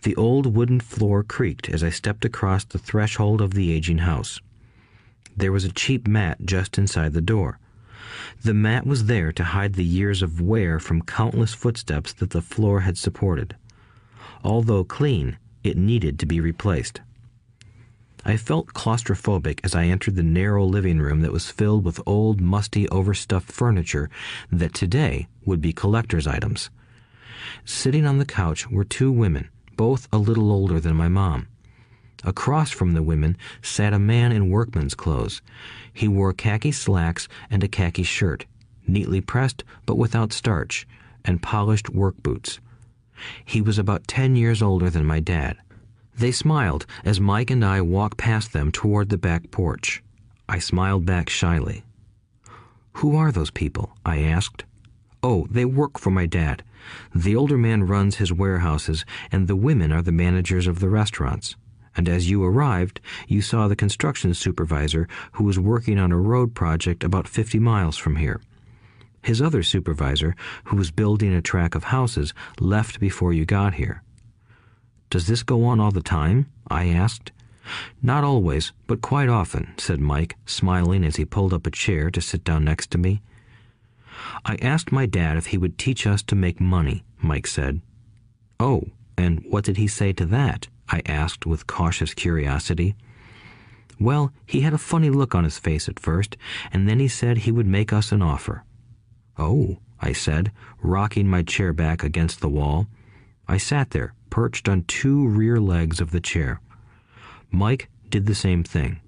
The 0.03 0.15
old 0.15 0.55
wooden 0.55 0.81
floor 0.81 1.23
creaked 1.23 1.71
as 1.71 1.83
I 1.83 1.89
stepped 1.89 2.27
across 2.27 2.67
the 2.67 2.79
threshold 2.79 3.41
of 3.41 3.55
the 3.55 3.73
aging 3.73 3.99
house. 4.01 4.43
There 5.35 5.53
was 5.53 5.65
a 5.65 5.73
cheap 5.73 6.07
mat 6.07 6.45
just 6.45 6.77
inside 6.77 7.15
the 7.15 7.23
door. 7.23 7.59
The 8.43 8.53
mat 8.53 8.87
was 8.87 9.07
there 9.07 9.33
to 9.33 9.43
hide 9.43 9.73
the 9.73 9.85
years 9.85 10.21
of 10.21 10.39
wear 10.39 10.79
from 10.79 11.01
countless 11.01 11.55
footsteps 11.55 12.13
that 12.13 12.29
the 12.29 12.43
floor 12.43 12.81
had 12.81 12.99
supported. 12.99 13.57
Although 14.43 14.85
clean, 14.85 15.39
it 15.63 15.77
needed 15.77 16.19
to 16.19 16.27
be 16.27 16.41
replaced. 16.41 17.01
I 18.25 18.37
felt 18.37 18.75
claustrophobic 18.75 19.61
as 19.65 19.75
I 19.75 19.85
entered 19.85 20.17
the 20.17 20.23
narrow 20.23 20.65
living 20.65 20.99
room 20.99 21.23
that 21.23 21.33
was 21.33 21.51
filled 21.51 21.85
with 21.85 22.01
old, 22.07 22.41
musty, 22.41 22.89
overstuffed 22.89 23.51
furniture 23.51 24.11
that 24.51 24.75
today 24.75 25.29
would 25.45 25.61
be 25.61 25.73
collector's 25.73 26.27
items. 26.27 26.71
Sitting 27.65 28.07
on 28.07 28.19
the 28.19 28.27
couch 28.27 28.71
were 28.71 28.85
two 28.85 29.11
women, 29.11 29.49
both 29.77 30.07
a 30.13 30.19
little 30.19 30.53
older 30.53 30.81
than 30.81 30.97
my 30.97 31.09
mom. 31.09 31.49
Across 32.23 32.73
from 32.73 32.93
the 32.93 33.03
women 33.03 33.39
sat 33.63 33.95
a 33.95 33.99
man 33.99 34.33
in 34.33 34.51
workman's 34.51 34.95
clothes. 34.95 35.41
He 35.91 36.07
wore 36.07 36.35
khaki 36.35 36.73
slacks 36.73 37.29
and 37.51 37.65
a 37.65 37.69
khaki 37.69 38.03
shirt, 38.03 38.45
neatly 38.87 39.23
pressed 39.23 39.65
but 39.87 39.97
without 39.97 40.33
starch, 40.33 40.87
and 41.25 41.43
polished 41.43 41.89
work 41.89 42.23
boots. 42.23 42.61
He 43.45 43.61
was 43.61 43.79
about 43.79 44.09
ten 44.09 44.37
years 44.37 44.63
older 44.63 44.91
than 44.91 45.05
my 45.05 45.21
dad. 45.21 45.57
They 46.17 46.33
smiled 46.33 46.87
as 47.05 47.21
Mike 47.21 47.51
and 47.51 47.65
I 47.65 47.81
walked 47.81 48.19
past 48.19 48.53
them 48.53 48.71
toward 48.71 49.09
the 49.09 49.19
back 49.19 49.51
porch. 49.51 50.03
I 50.49 50.59
smiled 50.59 51.07
back 51.07 51.29
shyly. 51.29 51.85
Who 52.95 53.17
are 53.17 53.33
those 53.33 53.51
people? 53.51 53.97
I 54.05 54.19
asked. 54.19 54.65
Oh, 55.23 55.47
they 55.51 55.65
work 55.65 55.99
for 55.99 56.11
my 56.11 56.27
dad. 56.27 56.63
The 57.15 57.37
older 57.37 57.57
man 57.57 57.85
runs 57.85 58.17
his 58.17 58.33
warehouses, 58.33 59.05
and 59.31 59.47
the 59.47 59.57
women 59.57 59.93
are 59.93 60.03
the 60.03 60.13
managers 60.13 60.67
of 60.67 60.81
the 60.81 60.89
restaurants. 60.89 61.57
And 61.97 62.09
as 62.09 62.31
you 62.31 62.45
arrived, 62.45 63.01
you 63.29 63.43
saw 63.43 63.69
the 63.69 63.77
construction 63.77 64.35
supervisor 64.35 65.09
who 65.33 65.45
was 65.45 65.59
working 65.59 65.99
on 65.99 66.13
a 66.13 66.19
road 66.19 66.55
project 66.55 67.05
about 67.05 67.29
50 67.29 67.59
miles 67.59 67.97
from 67.97 68.17
here. 68.17 68.41
His 69.23 69.43
other 69.43 69.63
supervisor, 69.63 70.35
who 70.65 70.77
was 70.77 70.91
building 70.91 71.35
a 71.35 71.43
track 71.43 71.75
of 71.75 71.85
houses, 71.85 72.33
left 72.59 73.01
before 73.01 73.33
you 73.33 73.45
got 73.45 73.75
here. 73.75 74.03
Does 75.11 75.27
this 75.27 75.43
go 75.43 75.65
on 75.65 75.81
all 75.81 75.91
the 75.91 76.03
time? 76.03 76.47
I 76.69 76.89
asked. 76.89 77.33
Not 78.03 78.25
always, 78.25 78.73
but 78.87 79.03
quite 79.03 79.29
often, 79.29 79.75
said 79.77 80.01
Mike, 80.01 80.37
smiling 80.47 81.05
as 81.05 81.17
he 81.17 81.25
pulled 81.25 81.53
up 81.53 81.67
a 81.67 81.71
chair 81.71 82.11
to 82.11 82.21
sit 82.21 82.45
down 82.45 82.65
next 82.65 82.91
to 82.93 82.99
me. 82.99 83.21
I 84.45 84.57
asked 84.57 84.93
my 84.93 85.07
dad 85.07 85.37
if 85.37 85.47
he 85.47 85.59
would 85.59 85.79
teach 85.79 86.07
us 86.07 86.23
to 86.25 86.35
make 86.35 86.61
money, 86.61 87.05
Mike 87.21 87.47
said. 87.47 87.81
Oh, 88.59 88.85
and 89.17 89.45
what 89.49 89.65
did 89.65 89.77
he 89.77 89.87
say 89.87 90.13
to 90.15 90.27
that? 90.27 90.69
I 90.89 91.03
asked 91.07 91.47
with 91.47 91.67
cautious 91.67 92.15
curiosity. 92.15 92.97
Well, 93.99 94.33
he 94.47 94.63
had 94.63 94.73
a 94.73 94.79
funny 94.79 95.11
look 95.11 95.35
on 95.35 95.45
his 95.45 95.59
face 95.59 95.89
at 95.89 96.01
first, 96.01 96.37
and 96.73 96.89
then 96.89 97.01
he 97.01 97.09
said 97.09 97.39
he 97.39 97.53
would 97.53 97.67
make 97.67 97.93
us 97.93 98.13
an 98.13 98.23
offer. 98.23 98.65
Oh, 99.41 99.79
I 99.99 100.13
said, 100.13 100.53
rocking 100.83 101.27
my 101.27 101.43
chair 101.43 101.73
back 101.73 102.05
against 102.05 102.41
the 102.41 102.49
wall. 102.51 102.89
I 103.49 103.57
sat 103.57 103.91
there, 103.91 104.13
perched 104.29 104.69
on 104.69 104.85
two 104.85 105.27
rear 105.27 105.59
legs 105.59 105.99
of 105.99 106.11
the 106.11 106.21
chair. 106.21 106.61
Mike 107.51 107.89
did 108.11 108.27
the 108.27 108.35
same 108.35 108.63
thing. 108.63 109.01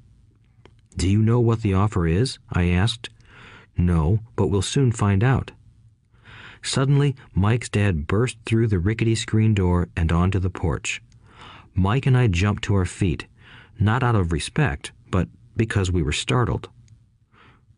Do 0.97 1.07
you 1.07 1.21
know 1.21 1.39
what 1.39 1.61
the 1.61 1.75
offer 1.75 2.07
is? 2.07 2.39
I 2.51 2.71
asked. 2.71 3.11
No, 3.77 4.21
but 4.35 4.47
we'll 4.47 4.63
soon 4.63 4.91
find 4.91 5.23
out. 5.23 5.51
Suddenly, 6.63 7.15
Mike's 7.35 7.69
dad 7.69 8.07
burst 8.07 8.39
through 8.47 8.69
the 8.69 8.79
rickety 8.79 9.15
screen 9.15 9.53
door 9.53 9.91
and 9.95 10.11
onto 10.11 10.39
the 10.39 10.49
porch. 10.51 11.03
Mike 11.75 12.07
and 12.07 12.17
I 12.17 12.27
jumped 12.27 12.65
to 12.65 12.75
our 12.75 12.87
feet, 12.87 13.27
not 13.79 14.03
out 14.03 14.15
of 14.15 14.33
respect, 14.33 14.93
but 15.11 15.29
because 15.59 15.93
we 15.93 16.03
were 16.03 16.11
startled. 16.13 16.71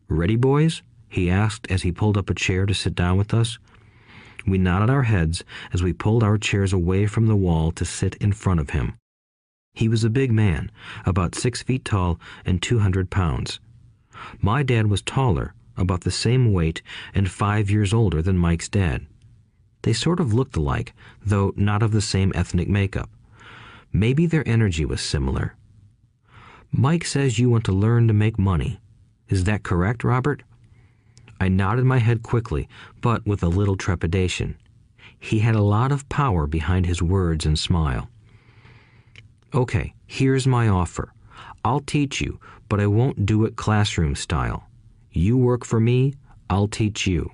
Ready, 0.07 0.37
boys? 0.37 0.83
He 1.15 1.29
asked 1.29 1.65
as 1.71 1.83
he 1.83 1.93
pulled 1.93 2.17
up 2.17 2.29
a 2.29 2.35
chair 2.35 2.65
to 2.65 2.73
sit 2.73 2.93
down 2.93 3.17
with 3.17 3.33
us. 3.33 3.57
We 4.45 4.57
nodded 4.57 4.89
our 4.89 5.03
heads 5.03 5.45
as 5.71 5.81
we 5.81 5.93
pulled 5.93 6.23
our 6.23 6.37
chairs 6.37 6.73
away 6.73 7.05
from 7.07 7.27
the 7.27 7.37
wall 7.37 7.71
to 7.71 7.85
sit 7.85 8.15
in 8.15 8.33
front 8.33 8.59
of 8.59 8.71
him. 8.71 8.97
He 9.73 9.87
was 9.87 10.03
a 10.03 10.09
big 10.09 10.29
man, 10.33 10.69
about 11.05 11.33
six 11.33 11.63
feet 11.63 11.85
tall 11.85 12.19
and 12.45 12.61
200 12.61 13.09
pounds. 13.09 13.61
My 14.41 14.61
dad 14.61 14.87
was 14.87 15.01
taller, 15.01 15.53
about 15.77 16.01
the 16.01 16.11
same 16.11 16.51
weight, 16.51 16.81
and 17.13 17.31
five 17.31 17.69
years 17.69 17.93
older 17.93 18.21
than 18.21 18.37
Mike's 18.37 18.67
dad. 18.67 19.05
They 19.83 19.93
sort 19.93 20.19
of 20.19 20.33
looked 20.33 20.57
alike, 20.57 20.93
though 21.25 21.53
not 21.55 21.81
of 21.81 21.93
the 21.93 22.01
same 22.01 22.33
ethnic 22.35 22.67
makeup. 22.67 23.09
Maybe 23.93 24.25
their 24.25 24.45
energy 24.45 24.83
was 24.83 24.99
similar. 24.99 25.55
Mike 26.73 27.05
says 27.05 27.39
you 27.39 27.49
want 27.49 27.63
to 27.63 27.71
learn 27.71 28.09
to 28.09 28.13
make 28.13 28.37
money. 28.37 28.81
Is 29.29 29.45
that 29.45 29.63
correct, 29.63 30.03
Robert? 30.03 30.43
I 31.39 31.49
nodded 31.49 31.85
my 31.85 31.97
head 31.97 32.23
quickly, 32.23 32.67
but 33.01 33.25
with 33.25 33.43
a 33.43 33.47
little 33.47 33.75
trepidation. 33.75 34.57
He 35.19 35.39
had 35.39 35.55
a 35.55 35.61
lot 35.61 35.91
of 35.91 36.07
power 36.09 36.47
behind 36.47 36.85
his 36.85 37.01
words 37.01 37.45
and 37.45 37.57
smile. 37.57 38.09
Okay, 39.53 39.93
here's 40.05 40.47
my 40.47 40.67
offer. 40.67 41.13
I'll 41.63 41.81
teach 41.81 42.21
you, 42.21 42.39
but 42.69 42.79
I 42.79 42.87
won't 42.87 43.25
do 43.25 43.45
it 43.45 43.55
classroom 43.55 44.15
style. 44.15 44.67
You 45.11 45.37
work 45.37 45.65
for 45.65 45.79
me, 45.79 46.13
I'll 46.49 46.67
teach 46.67 47.07
you. 47.07 47.31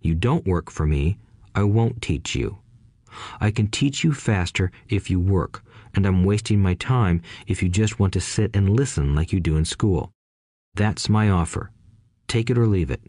You 0.00 0.14
don't 0.14 0.46
work 0.46 0.70
for 0.70 0.86
me, 0.86 1.18
I 1.54 1.64
won't 1.64 2.02
teach 2.02 2.34
you. 2.34 2.58
I 3.40 3.50
can 3.50 3.68
teach 3.68 4.04
you 4.04 4.12
faster 4.12 4.70
if 4.88 5.10
you 5.10 5.20
work, 5.20 5.62
and 5.94 6.06
I'm 6.06 6.24
wasting 6.24 6.60
my 6.60 6.74
time 6.74 7.22
if 7.46 7.62
you 7.62 7.68
just 7.68 7.98
want 7.98 8.12
to 8.14 8.20
sit 8.20 8.54
and 8.54 8.70
listen 8.70 9.14
like 9.14 9.32
you 9.32 9.40
do 9.40 9.56
in 9.56 9.64
school. 9.64 10.10
That's 10.74 11.08
my 11.08 11.28
offer. 11.28 11.70
Take 12.28 12.48
it 12.48 12.56
or 12.56 12.66
leave 12.66 12.90
it. 12.90 13.02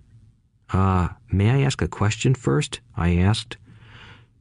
Ah, 0.71 1.17
may 1.31 1.49
I 1.49 1.61
ask 1.61 1.81
a 1.81 1.87
question 1.87 2.33
first? 2.33 2.79
I 2.95 3.15
asked. 3.17 3.57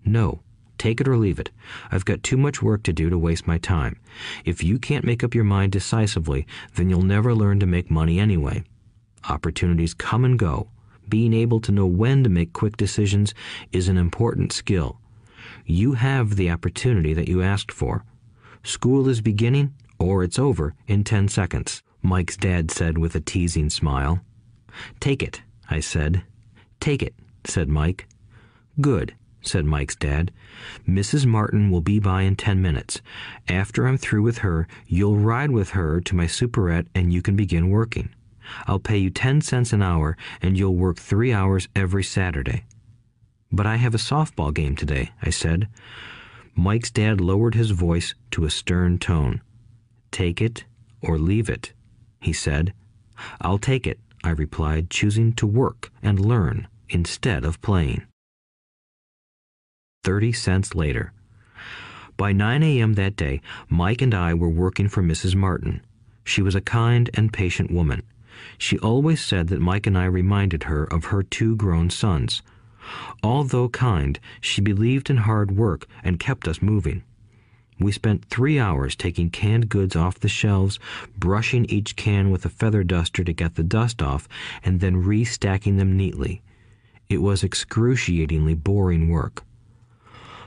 No, 0.05 0.41
take 0.79 1.01
it 1.01 1.09
or 1.09 1.17
leave 1.17 1.39
it. 1.39 1.51
I've 1.91 2.05
got 2.05 2.23
too 2.23 2.37
much 2.37 2.63
work 2.63 2.83
to 2.85 2.93
do 2.93 3.11
to 3.11 3.19
waste 3.19 3.47
my 3.47 3.59
time. 3.59 3.99
If 4.45 4.63
you 4.63 4.79
can't 4.79 5.05
make 5.05 5.23
up 5.23 5.35
your 5.35 5.45
mind 5.45 5.73
decisively, 5.73 6.47
then 6.75 6.91
you'll 6.91 7.03
never 7.03 7.35
learn 7.35 7.61
to 7.61 7.67
make 7.67 7.91
money 7.91 8.19
anyway. 8.19 8.65
Opportunities 9.29 9.95
come 9.95 10.25
and 10.25 10.39
go. 10.39 10.69
Being 11.09 11.33
able 11.35 11.61
to 11.61 11.73
know 11.73 11.87
when 11.87 12.25
to 12.25 12.31
make 12.31 12.53
quick 12.53 12.77
decisions 12.77 13.35
is 13.71 13.89
an 13.89 13.99
important 13.99 14.53
skill. 14.53 14.99
You 15.67 15.93
have 15.93 16.37
the 16.37 16.51
opportunity 16.51 17.15
that 17.15 17.29
you 17.29 17.43
asked 17.43 17.71
for. 17.71 18.05
School 18.65 19.09
is 19.09 19.21
beginning, 19.21 19.75
or 19.99 20.25
it's 20.25 20.39
over, 20.39 20.75
in 20.87 21.05
10 21.05 21.29
seconds, 21.29 21.83
Mike's 22.03 22.37
dad 22.37 22.71
said 22.71 22.99
with 22.99 23.15
a 23.15 23.21
teasing 23.21 23.71
smile. 23.71 24.21
Take 25.01 25.23
it, 25.23 25.43
I 25.73 25.81
said. 25.81 26.23
Take 26.81 27.03
it, 27.03 27.15
said 27.45 27.71
Mike. 27.71 28.07
Good, 28.83 29.15
said 29.41 29.65
Mike's 29.65 29.97
dad. 29.97 30.31
Mrs. 30.87 31.25
Martin 31.25 31.71
will 31.71 31.81
be 31.81 31.99
by 31.99 32.23
in 32.23 32.37
ten 32.37 32.61
minutes. 32.61 33.01
After 33.49 33.87
I'm 33.87 33.97
through 33.97 34.21
with 34.21 34.39
her, 34.39 34.69
you'll 34.87 35.17
ride 35.17 35.51
with 35.51 35.71
her 35.71 35.99
to 36.03 36.15
my 36.15 36.27
superette 36.27 36.89
and 36.95 37.11
you 37.11 37.23
can 37.23 37.37
begin 37.37 37.71
working. 37.71 38.11
I'll 38.67 38.81
pay 38.81 38.99
you 38.99 39.09
ten 39.09 39.41
cents 39.41 39.73
an 39.73 39.81
hour 39.81 40.15
and 40.43 40.59
you'll 40.59 40.77
work 40.77 40.99
three 40.99 41.33
hours 41.33 41.69
every 41.75 42.05
Saturday. 42.05 42.65
But 43.51 43.67
I 43.67 43.77
have 43.77 43.95
a 43.95 44.09
softball 44.13 44.53
game 44.53 44.77
today, 44.77 45.13
I 45.23 45.31
said. 45.31 45.69
Mike's 46.55 46.91
dad 46.91 47.19
lowered 47.19 47.55
his 47.55 47.71
voice 47.71 48.15
to 48.33 48.45
a 48.45 48.51
stern 48.51 48.99
tone. 48.99 49.41
Take 50.11 50.43
it 50.43 50.65
or 51.01 51.19
leave 51.19 51.49
it, 51.49 51.73
he 52.21 52.35
said. 52.35 52.75
I'll 53.41 53.59
take 53.59 53.87
it, 53.87 53.99
I 54.25 54.31
replied, 54.31 54.91
choosing 54.91 55.33
to 55.35 55.47
work 55.47 55.91
and 56.03 56.19
learn 56.19 56.69
instead 56.89 57.45
of 57.45 57.61
playing. 57.61 58.03
30 60.05 60.33
cents 60.33 60.75
later. 60.75 61.13
By 62.17 62.33
9 62.33 62.63
a.m. 62.63 62.95
that 62.95 63.17
day, 63.17 63.41
Mike 63.69 64.03
and 64.03 64.15
I 64.15 64.35
were 64.35 64.49
working 64.49 64.89
for 64.89 65.03
Mrs. 65.03 65.35
Martin. 65.35 65.81
She 66.25 66.43
was 66.43 66.55
a 66.55 66.61
kind 66.61 67.11
and 67.15 67.33
patient 67.33 67.71
woman. 67.71 68.03
She 68.59 68.79
always 68.79 69.21
said 69.21 69.49
that 69.49 69.61
Mike 69.61 69.87
and 69.87 69.97
I 69.97 70.05
reminded 70.05 70.65
her 70.65 70.85
of 70.85 71.07
her 71.07 71.23
two 71.23 71.57
grown 71.57 71.91
sons. 71.91 72.43
Although 73.23 73.69
kind, 73.69 74.19
she 74.41 74.61
believed 74.61 75.11
in 75.11 75.19
hard 75.19 75.57
work 75.57 75.87
and 76.03 76.19
kept 76.19 76.49
us 76.49 76.63
moving. 76.63 77.03
We 77.79 77.93
spent 77.93 78.25
three 78.27 78.59
hours 78.59 78.95
taking 78.95 79.31
canned 79.31 79.69
goods 79.69 79.97
off 79.97 80.21
the 80.21 80.29
shelves, 80.29 80.79
brushing 81.17 81.65
each 81.67 81.97
can 81.97 82.31
with 82.31 82.45
a 82.45 82.51
feather 82.51 82.85
duster 82.85 83.25
to 83.25 83.33
get 83.33 83.55
the 83.55 83.65
dust 83.65 84.03
off, 84.03 84.29
and 84.63 84.81
then 84.81 85.03
restacking 85.03 85.79
them 85.79 85.97
neatly. 85.97 86.43
It 87.09 87.23
was 87.23 87.43
excruciatingly 87.43 88.55
boring 88.55 89.09
work. 89.09 89.45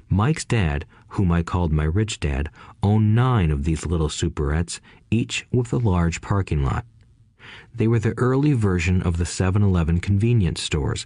Mike's 0.09 0.45
dad, 0.45 0.85
whom 1.09 1.31
I 1.31 1.43
called 1.43 1.71
my 1.71 1.83
rich 1.83 2.19
dad, 2.19 2.49
owned 2.83 3.15
nine 3.15 3.51
of 3.51 3.63
these 3.63 3.85
little 3.85 4.09
superettes, 4.09 4.79
each 5.09 5.45
with 5.51 5.73
a 5.73 5.77
large 5.77 6.21
parking 6.21 6.63
lot. 6.63 6.85
They 7.73 7.87
were 7.87 7.99
the 7.99 8.17
early 8.17 8.53
version 8.53 9.01
of 9.01 9.17
the 9.17 9.25
7 9.25 9.61
Eleven 9.61 9.99
convenience 9.99 10.61
stores, 10.61 11.05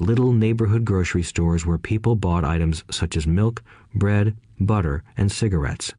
little 0.00 0.32
neighborhood 0.32 0.84
grocery 0.84 1.22
stores 1.22 1.66
where 1.66 1.78
people 1.78 2.14
bought 2.14 2.44
items 2.44 2.84
such 2.90 3.16
as 3.16 3.26
milk, 3.26 3.62
bread, 3.94 4.36
butter, 4.60 5.02
and 5.16 5.30
cigarettes. 5.32 5.94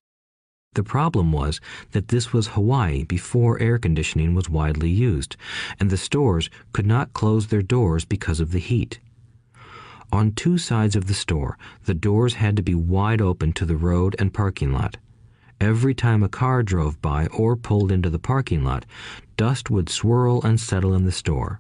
The 0.74 0.84
problem 0.84 1.32
was 1.32 1.60
that 1.92 2.10
this 2.10 2.32
was 2.32 2.50
Hawaii 2.50 3.04
before 3.04 3.60
air 3.60 3.80
conditioning 3.80 4.36
was 4.36 4.50
widely 4.50 4.90
used, 4.90 5.36
and 5.80 5.90
the 5.90 5.98
stores 5.98 6.50
could 6.74 6.86
not 6.86 7.14
close 7.14 7.48
their 7.48 7.64
doors 7.64 8.06
because 8.06 8.40
of 8.40 8.52
the 8.52 8.60
heat. 8.60 9.00
On 10.12 10.32
two 10.32 10.58
sides 10.58 10.96
of 10.96 11.08
the 11.08 11.14
store, 11.14 11.58
the 11.86 11.94
doors 11.94 12.36
had 12.36 12.56
to 12.56 12.62
be 12.62 12.76
wide 12.76 13.22
open 13.22 13.52
to 13.54 13.66
the 13.66 13.76
road 13.76 14.16
and 14.20 14.34
parking 14.34 14.72
lot. 14.72 14.98
Every 15.60 15.94
time 15.94 16.24
a 16.24 16.30
car 16.30 16.64
drove 16.64 17.02
by 17.02 17.28
or 17.28 17.56
pulled 17.56 17.92
into 17.92 18.10
the 18.10 18.20
parking 18.20 18.64
lot, 18.64 18.86
dust 19.38 19.70
would 19.70 19.90
swirl 19.90 20.42
and 20.42 20.60
settle 20.60 20.94
in 20.94 21.04
the 21.04 21.12
store. 21.12 21.60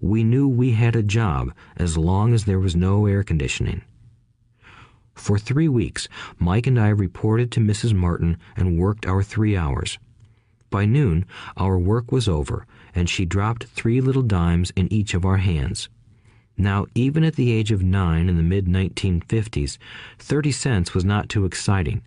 We 0.00 0.22
knew 0.22 0.46
we 0.46 0.72
had 0.72 0.94
a 0.94 1.02
job 1.02 1.52
as 1.76 1.96
long 1.96 2.34
as 2.34 2.44
there 2.44 2.60
was 2.60 2.76
no 2.76 3.06
air 3.06 3.22
conditioning. 3.22 3.82
For 5.14 5.38
three 5.38 5.68
weeks, 5.68 6.08
Mike 6.38 6.66
and 6.66 6.78
I 6.78 6.88
reported 6.88 7.50
to 7.52 7.60
Mrs. 7.60 7.94
Martin 7.94 8.36
and 8.56 8.78
worked 8.78 9.06
our 9.06 9.22
three 9.22 9.56
hours. 9.56 9.98
By 10.70 10.86
noon, 10.86 11.24
our 11.56 11.78
work 11.78 12.10
was 12.10 12.28
over, 12.28 12.66
and 12.94 13.08
she 13.08 13.24
dropped 13.24 13.64
three 13.64 14.00
little 14.00 14.22
dimes 14.22 14.72
in 14.74 14.92
each 14.92 15.14
of 15.14 15.24
our 15.24 15.36
hands. 15.36 15.88
Now, 16.56 16.86
even 16.94 17.24
at 17.24 17.36
the 17.36 17.52
age 17.52 17.72
of 17.72 17.82
nine 17.82 18.28
in 18.28 18.36
the 18.36 18.42
mid 18.42 18.66
1950s, 18.66 19.78
30 20.18 20.52
cents 20.52 20.94
was 20.94 21.04
not 21.04 21.28
too 21.28 21.44
exciting. 21.44 22.02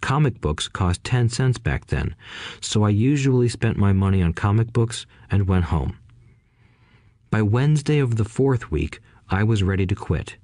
Comic 0.00 0.40
books 0.40 0.68
cost 0.68 1.04
10 1.04 1.30
cents 1.30 1.58
back 1.58 1.86
then, 1.86 2.14
so 2.60 2.84
I 2.84 2.90
usually 2.90 3.48
spent 3.48 3.76
my 3.76 3.92
money 3.92 4.22
on 4.22 4.34
comic 4.34 4.72
books 4.72 5.06
and 5.30 5.48
went 5.48 5.64
home. 5.66 5.98
By 7.30 7.42
Wednesday 7.42 7.98
of 7.98 8.16
the 8.16 8.24
fourth 8.24 8.70
week, 8.70 9.00
I 9.28 9.42
was 9.42 9.62
ready 9.62 9.86
to 9.86 9.94
quit. 9.94 10.36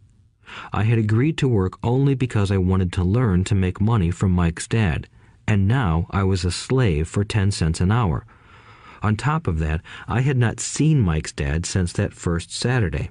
I 0.72 0.84
had 0.84 0.99
agreed 0.99 1.38
to 1.38 1.49
work 1.49 1.78
only 1.82 2.14
because 2.14 2.51
I 2.51 2.59
wanted 2.59 2.93
to 2.95 3.05
learn 3.05 3.45
to 3.45 3.55
make 3.55 3.80
money 3.80 4.11
from 4.11 4.32
Mike's 4.32 4.68
dad, 4.68 5.09
and 5.47 5.68
now 5.68 6.07
I 6.11 6.22
was 6.24 6.45
a 6.45 6.51
slave 6.51 7.09
for 7.09 7.24
10 7.24 7.51
cents 7.51 7.80
an 7.80 7.90
hour. 7.90 8.24
On 9.03 9.16
top 9.16 9.47
of 9.47 9.59
that, 9.59 9.80
I 10.07 10.20
had 10.20 10.36
not 10.36 10.61
seen 10.61 11.01
Mike's 11.01 11.32
dad 11.32 11.66
since 11.66 11.93
that 11.95 12.12
first 12.12 12.53
Saturday. 12.53 13.11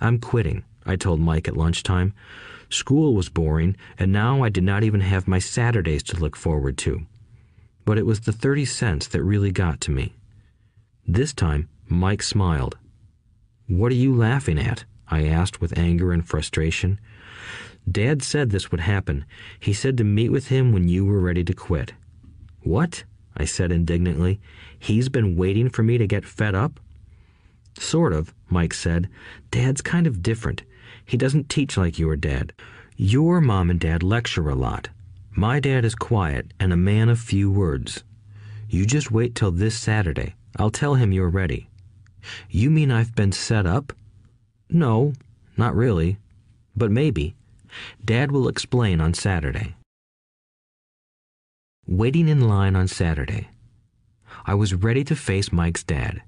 I'm 0.00 0.18
quitting, 0.18 0.64
I 0.84 0.96
told 0.96 1.20
Mike 1.20 1.46
at 1.46 1.56
lunchtime. 1.56 2.12
School 2.68 3.14
was 3.14 3.28
boring, 3.28 3.76
and 3.98 4.12
now 4.12 4.42
I 4.42 4.48
did 4.48 4.64
not 4.64 4.82
even 4.82 5.00
have 5.00 5.28
my 5.28 5.38
Saturdays 5.38 6.02
to 6.04 6.16
look 6.16 6.36
forward 6.36 6.78
to. 6.78 7.06
But 7.84 7.98
it 7.98 8.06
was 8.06 8.20
the 8.20 8.32
30 8.32 8.64
cents 8.64 9.06
that 9.08 9.22
really 9.22 9.52
got 9.52 9.80
to 9.82 9.90
me. 9.90 10.14
This 11.06 11.32
time, 11.32 11.68
Mike 11.88 12.22
smiled. 12.22 12.78
What 13.66 13.92
are 13.92 13.96
you 13.96 14.14
laughing 14.14 14.58
at? 14.58 14.84
I 15.10 15.26
asked 15.26 15.60
with 15.60 15.76
anger 15.76 16.12
and 16.12 16.26
frustration. 16.26 17.00
Dad 17.90 18.22
said 18.22 18.50
this 18.50 18.70
would 18.70 18.80
happen. 18.80 19.24
He 19.58 19.72
said 19.72 19.96
to 19.98 20.04
meet 20.04 20.30
with 20.30 20.48
him 20.48 20.72
when 20.72 20.88
you 20.88 21.04
were 21.04 21.20
ready 21.20 21.42
to 21.44 21.54
quit. 21.54 21.92
What? 22.62 23.04
I 23.36 23.44
said 23.44 23.72
indignantly. 23.72 24.40
He's 24.78 25.08
been 25.08 25.36
waiting 25.36 25.68
for 25.68 25.82
me 25.82 25.98
to 25.98 26.06
get 26.06 26.24
fed 26.24 26.54
up? 26.54 26.78
Sort 27.78 28.12
of, 28.12 28.34
Mike 28.48 28.74
said. 28.74 29.08
Dad's 29.50 29.80
kind 29.80 30.06
of 30.06 30.22
different. 30.22 30.62
He 31.04 31.16
doesn't 31.16 31.48
teach 31.48 31.76
like 31.76 31.98
your 31.98 32.16
dad. 32.16 32.52
Your 32.96 33.40
mom 33.40 33.70
and 33.70 33.80
dad 33.80 34.02
lecture 34.02 34.48
a 34.48 34.54
lot. 34.54 34.88
My 35.30 35.60
dad 35.60 35.84
is 35.84 35.94
quiet 35.94 36.52
and 36.60 36.72
a 36.72 36.76
man 36.76 37.08
of 37.08 37.18
few 37.18 37.50
words. 37.50 38.04
You 38.68 38.84
just 38.84 39.10
wait 39.10 39.34
till 39.34 39.50
this 39.50 39.76
Saturday. 39.76 40.34
I'll 40.56 40.70
tell 40.70 40.94
him 40.94 41.12
you're 41.12 41.28
ready. 41.28 41.68
You 42.50 42.70
mean 42.70 42.90
I've 42.90 43.14
been 43.14 43.32
set 43.32 43.66
up? 43.66 43.92
No, 44.72 45.12
not 45.56 45.74
really. 45.74 46.18
But 46.76 46.90
maybe. 46.90 47.34
Dad 48.04 48.30
will 48.30 48.48
explain 48.48 49.00
on 49.00 49.14
Saturday. 49.14 49.74
Waiting 51.86 52.28
in 52.28 52.48
line 52.48 52.76
on 52.76 52.86
Saturday. 52.86 53.48
I 54.46 54.54
was 54.54 54.74
ready 54.74 55.02
to 55.04 55.16
face 55.16 55.52
Mike's 55.52 55.82
dad. 55.82 56.22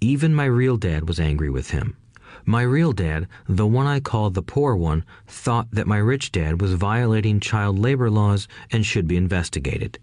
Even 0.00 0.34
my 0.34 0.46
real 0.46 0.76
dad 0.76 1.06
was 1.06 1.20
angry 1.20 1.50
with 1.50 1.70
him. 1.70 1.96
My 2.44 2.62
real 2.62 2.92
dad, 2.92 3.28
the 3.48 3.66
one 3.66 3.86
I 3.86 4.00
called 4.00 4.34
the 4.34 4.42
poor 4.42 4.74
one, 4.74 5.04
thought 5.26 5.70
that 5.70 5.86
my 5.86 5.98
rich 5.98 6.32
dad 6.32 6.60
was 6.60 6.72
violating 6.72 7.40
child 7.40 7.78
labor 7.78 8.10
laws 8.10 8.48
and 8.72 8.84
should 8.84 9.06
be 9.06 9.16
investigated. 9.16 9.98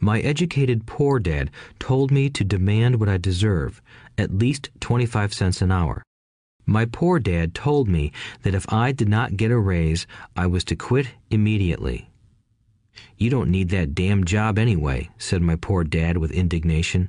My 0.00 0.20
educated 0.20 0.86
poor 0.86 1.18
dad 1.18 1.50
told 1.78 2.10
me 2.10 2.30
to 2.30 2.44
demand 2.44 2.98
what 2.98 3.08
I 3.08 3.16
deserve, 3.16 3.80
at 4.18 4.38
least 4.38 4.70
25 4.80 5.32
cents 5.32 5.62
an 5.62 5.70
hour. 5.70 6.02
My 6.68 6.84
poor 6.84 7.20
dad 7.20 7.54
told 7.54 7.88
me 7.88 8.10
that 8.42 8.54
if 8.54 8.70
I 8.72 8.90
did 8.90 9.08
not 9.08 9.36
get 9.36 9.52
a 9.52 9.58
raise, 9.58 10.06
I 10.36 10.48
was 10.48 10.64
to 10.64 10.74
quit 10.74 11.06
immediately. 11.30 12.10
You 13.16 13.30
don't 13.30 13.50
need 13.50 13.68
that 13.68 13.94
damn 13.94 14.24
job 14.24 14.58
anyway, 14.58 15.10
said 15.16 15.42
my 15.42 15.54
poor 15.54 15.84
dad 15.84 16.18
with 16.18 16.32
indignation. 16.32 17.08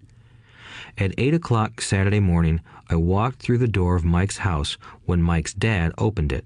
At 0.96 1.16
8 1.18 1.34
o'clock 1.34 1.82
Saturday 1.82 2.20
morning, 2.20 2.62
I 2.88 2.98
walked 2.98 3.40
through 3.42 3.58
the 3.58 3.68
door 3.68 3.96
of 3.96 4.06
Mike's 4.06 4.38
house 4.38 4.78
when 5.06 5.24
Mike's 5.24 5.56
dad 5.56 5.92
opened 5.98 6.32
it. 6.32 6.46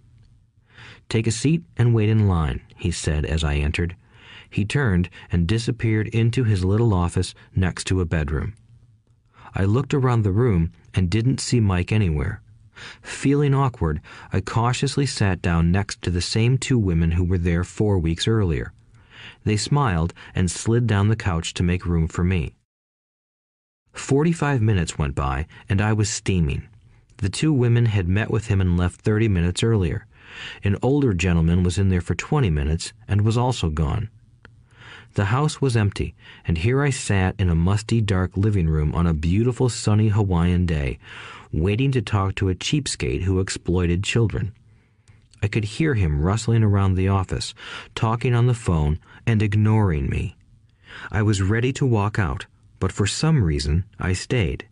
Take 1.10 1.28
a 1.28 1.32
seat 1.32 1.64
and 1.76 1.94
wait 1.94 2.10
in 2.10 2.30
line, 2.30 2.62
he 2.78 2.92
said 2.92 3.26
as 3.26 3.44
I 3.44 3.56
entered. 3.56 3.98
He 4.50 4.64
turned 4.64 5.10
and 5.32 5.48
disappeared 5.48 6.08
into 6.10 6.46
his 6.46 6.64
little 6.64 6.94
office 6.94 7.34
next 7.56 7.86
to 7.88 8.00
a 8.00 8.06
bedroom. 8.06 8.54
I 9.54 9.66
looked 9.66 9.94
around 9.94 10.24
the 10.24 10.32
room 10.32 10.72
and 10.94 11.10
didn't 11.10 11.42
see 11.42 11.60
Mike 11.60 11.92
anywhere. 11.92 12.42
Feeling 13.02 13.54
awkward, 13.54 14.02
I 14.32 14.42
cautiously 14.42 15.06
sat 15.06 15.42
down 15.42 15.72
next 15.72 16.02
to 16.04 16.10
the 16.10 16.22
same 16.22 16.58
two 16.58 16.80
women 16.80 17.12
who 17.12 17.24
were 17.24 17.38
there 17.38 17.64
four 17.64 17.98
weeks 18.00 18.28
earlier. 18.28 18.74
They 19.44 19.58
smiled 19.58 20.14
and 20.36 20.50
slid 20.50 20.88
down 20.88 21.08
the 21.08 21.16
couch 21.16 21.54
to 21.56 21.64
make 21.64 21.86
room 21.86 22.08
for 22.08 22.24
me. 22.24 22.54
Forty 23.94 24.32
five 24.32 24.62
minutes 24.62 24.98
went 24.98 25.16
by, 25.16 25.48
and 25.68 25.82
I 25.82 25.94
was 25.94 26.10
steaming. 26.10 26.68
The 27.18 27.30
two 27.30 27.54
women 27.54 27.86
had 27.88 28.08
met 28.08 28.32
with 28.32 28.48
him 28.48 28.62
and 28.62 28.78
left 28.78 29.02
thirty 29.02 29.28
minutes 29.28 29.64
earlier. 29.64 30.08
An 30.64 30.78
older 30.82 31.14
gentleman 31.14 31.62
was 31.62 31.78
in 31.78 31.90
there 31.90 32.02
for 32.02 32.16
twenty 32.16 32.50
minutes 32.50 32.94
and 33.08 33.22
was 33.22 33.38
also 33.38 33.70
gone. 33.70 34.10
The 35.16 35.26
house 35.26 35.60
was 35.60 35.76
empty, 35.76 36.16
and 36.48 36.58
here 36.58 36.82
I 36.82 36.90
sat 36.90 37.36
in 37.38 37.50
a 37.50 37.56
musty, 37.56 38.00
dark 38.00 38.38
living 38.38 38.70
room 38.70 38.96
on 38.96 39.06
a 39.06 39.14
beautiful 39.14 39.68
sunny 39.68 40.08
Hawaiian 40.08 40.66
day, 40.66 41.00
waiting 41.52 41.92
to 41.92 42.02
talk 42.02 42.36
to 42.36 42.50
a 42.50 42.56
cheapskate 42.56 43.24
who 43.24 43.40
exploited 43.40 44.04
children. 44.04 44.54
I 45.42 45.48
could 45.48 45.64
hear 45.64 45.96
him 45.96 46.22
rustling 46.22 46.64
around 46.64 46.96
the 46.96 47.08
office, 47.08 47.54
talking 47.96 48.36
on 48.36 48.48
the 48.48 48.54
phone, 48.54 49.00
and 49.26 49.42
ignoring 49.42 50.10
me. 50.10 50.36
I 51.12 51.24
was 51.24 51.42
ready 51.42 51.74
to 51.74 51.86
walk 51.86 52.20
out, 52.20 52.46
but 52.80 52.92
for 52.92 53.08
some 53.08 53.44
reason 53.44 53.86
I 54.00 54.14
stayed. 54.14 54.68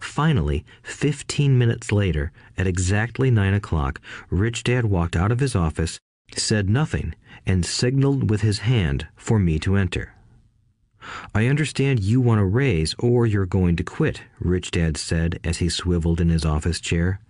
Finally, 0.00 0.64
fifteen 0.82 1.58
minutes 1.58 1.92
later, 1.92 2.32
at 2.56 2.66
exactly 2.66 3.30
nine 3.30 3.54
o'clock, 3.54 4.00
Rich 4.30 4.64
Dad 4.64 4.86
walked 4.86 5.16
out 5.16 5.32
of 5.32 5.40
his 5.40 5.54
office, 5.54 5.98
said 6.36 6.68
nothing, 6.70 7.14
and 7.46 7.64
signaled 7.64 8.30
with 8.30 8.40
his 8.40 8.60
hand 8.60 9.06
for 9.16 9.38
me 9.38 9.58
to 9.60 9.76
enter. 9.76 10.13
I 11.34 11.46
understand 11.46 12.00
you 12.00 12.20
want 12.20 12.40
a 12.40 12.44
raise 12.44 12.94
or 12.98 13.26
you're 13.26 13.46
going 13.46 13.76
to 13.76 13.84
quit, 13.84 14.22
Rich 14.38 14.70
Dad 14.72 14.96
said 14.96 15.40
as 15.44 15.58
he 15.58 15.68
swiveled 15.68 16.20
in 16.20 16.28
his 16.28 16.44
office 16.44 16.80
chair. 16.80 17.20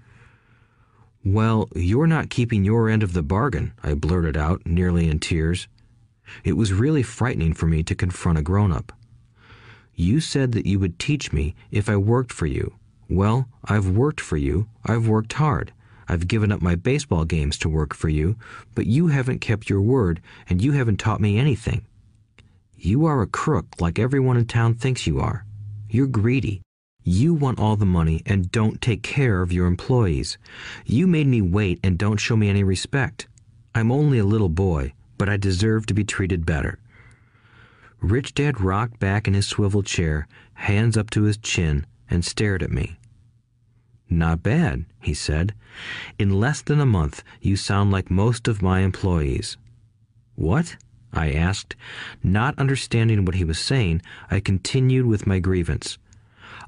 Well, 1.25 1.69
you're 1.75 2.07
not 2.07 2.29
keeping 2.29 2.65
your 2.65 2.89
end 2.89 3.03
of 3.03 3.15
the 3.15 3.23
bargain, 3.23 3.73
I 3.83 3.95
blurted 3.95 4.37
out, 4.37 4.67
nearly 4.67 5.09
in 5.09 5.21
tears. 5.21 5.69
It 6.45 6.53
was 6.53 6.73
really 6.73 7.03
frightening 7.03 7.55
for 7.55 7.67
me 7.67 7.83
to 7.83 7.95
confront 7.95 8.39
a 8.39 8.43
grown 8.43 8.73
up. 8.73 8.93
You 9.95 10.21
said 10.21 10.53
that 10.53 10.67
you 10.67 10.79
would 10.79 10.99
teach 10.99 11.33
me 11.33 11.55
if 11.71 11.89
I 11.89 11.97
worked 11.97 12.33
for 12.33 12.47
you. 12.47 12.75
Well, 13.09 13.49
I've 13.65 13.89
worked 13.89 14.21
for 14.21 14.37
you. 14.37 14.69
I've 14.85 15.07
worked 15.07 15.35
hard. 15.35 15.73
I've 16.09 16.29
given 16.29 16.53
up 16.53 16.61
my 16.61 16.75
baseball 16.75 17.25
games 17.25 17.57
to 17.59 17.69
work 17.69 17.95
for 17.95 18.09
you, 18.09 18.37
but 18.75 18.87
you 18.87 19.09
haven't 19.09 19.41
kept 19.41 19.71
your 19.71 19.81
word 19.81 20.21
and 20.49 20.61
you 20.61 20.73
haven't 20.73 20.99
taught 20.99 21.21
me 21.21 21.39
anything. 21.39 21.87
You 22.85 23.07
are 23.07 23.23
a 23.23 23.27
crook 23.27 23.81
like 23.81 23.99
everyone 23.99 24.37
in 24.37 24.45
town 24.45 24.75
thinks 24.75 25.07
you 25.07 25.19
are. 25.19 25.47
You're 25.89 26.07
greedy. 26.07 26.61
You 27.03 27.33
want 27.33 27.59
all 27.59 27.77
the 27.77 27.87
money 27.87 28.21
and 28.27 28.53
don't 28.53 28.79
take 28.79 29.03
care 29.03 29.41
of 29.41 29.55
your 29.55 29.67
employees. 29.67 30.37
You 30.85 31.07
made 31.07 31.27
me 31.27 31.41
wait 31.41 31.81
and 31.83 31.97
don't 31.97 32.19
show 32.19 32.37
me 32.37 32.51
any 32.51 32.63
respect. 32.63 33.27
I'm 33.75 33.91
only 33.91 34.19
a 34.19 34.25
little 34.25 34.51
boy, 34.51 34.93
but 35.17 35.31
I 35.31 35.39
deserve 35.39 35.87
to 35.87 35.95
be 35.95 36.05
treated 36.05 36.45
better. 36.45 36.79
Rich 38.03 38.35
Dad 38.35 38.61
rocked 38.61 39.01
back 39.01 39.27
in 39.27 39.33
his 39.33 39.47
swivel 39.47 39.83
chair, 39.83 40.29
hands 40.53 40.99
up 40.99 41.09
to 41.13 41.23
his 41.23 41.39
chin, 41.39 41.87
and 42.11 42.23
stared 42.23 42.63
at 42.63 42.71
me. 42.71 42.99
Not 44.11 44.43
bad, 44.43 44.85
he 45.01 45.15
said. 45.15 45.55
In 46.19 46.39
less 46.39 46.61
than 46.61 46.81
a 46.81 46.85
month, 46.85 47.23
you 47.41 47.57
sound 47.57 47.93
like 47.93 48.11
most 48.11 48.47
of 48.47 48.61
my 48.61 48.81
employees. 48.81 49.57
What? 50.35 50.77
I 51.15 51.33
asked. 51.33 51.77
Not 52.23 52.59
understanding 52.59 53.25
what 53.25 53.37
he 53.37 53.45
was 53.45 53.59
saying, 53.59 54.03
I 54.31 54.41
continued 54.41 55.07
with 55.07 55.27
my 55.27 55.39
grievance. 55.39 55.97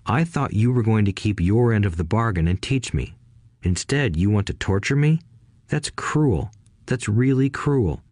I 0.06 0.22
thought 0.24 0.54
you 0.54 0.72
were 0.72 0.84
going 0.84 1.04
to 1.04 1.12
keep 1.12 1.40
your 1.40 1.72
end 1.72 1.84
of 1.84 1.96
the 1.96 2.04
bargain 2.04 2.46
and 2.46 2.62
teach 2.62 2.94
me. 2.94 3.16
Instead, 3.62 4.16
you 4.16 4.30
want 4.30 4.46
to 4.46 4.54
torture 4.54 4.94
me? 4.94 5.20
That's 5.68 5.90
cruel. 5.90 6.52
That's 6.86 7.08
really 7.08 7.50
cruel. 7.50 8.02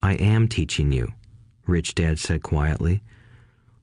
I 0.00 0.14
am 0.14 0.46
teaching 0.46 0.92
you, 0.92 1.12
Rich 1.66 1.96
Dad 1.96 2.20
said 2.20 2.42
quietly. 2.42 3.02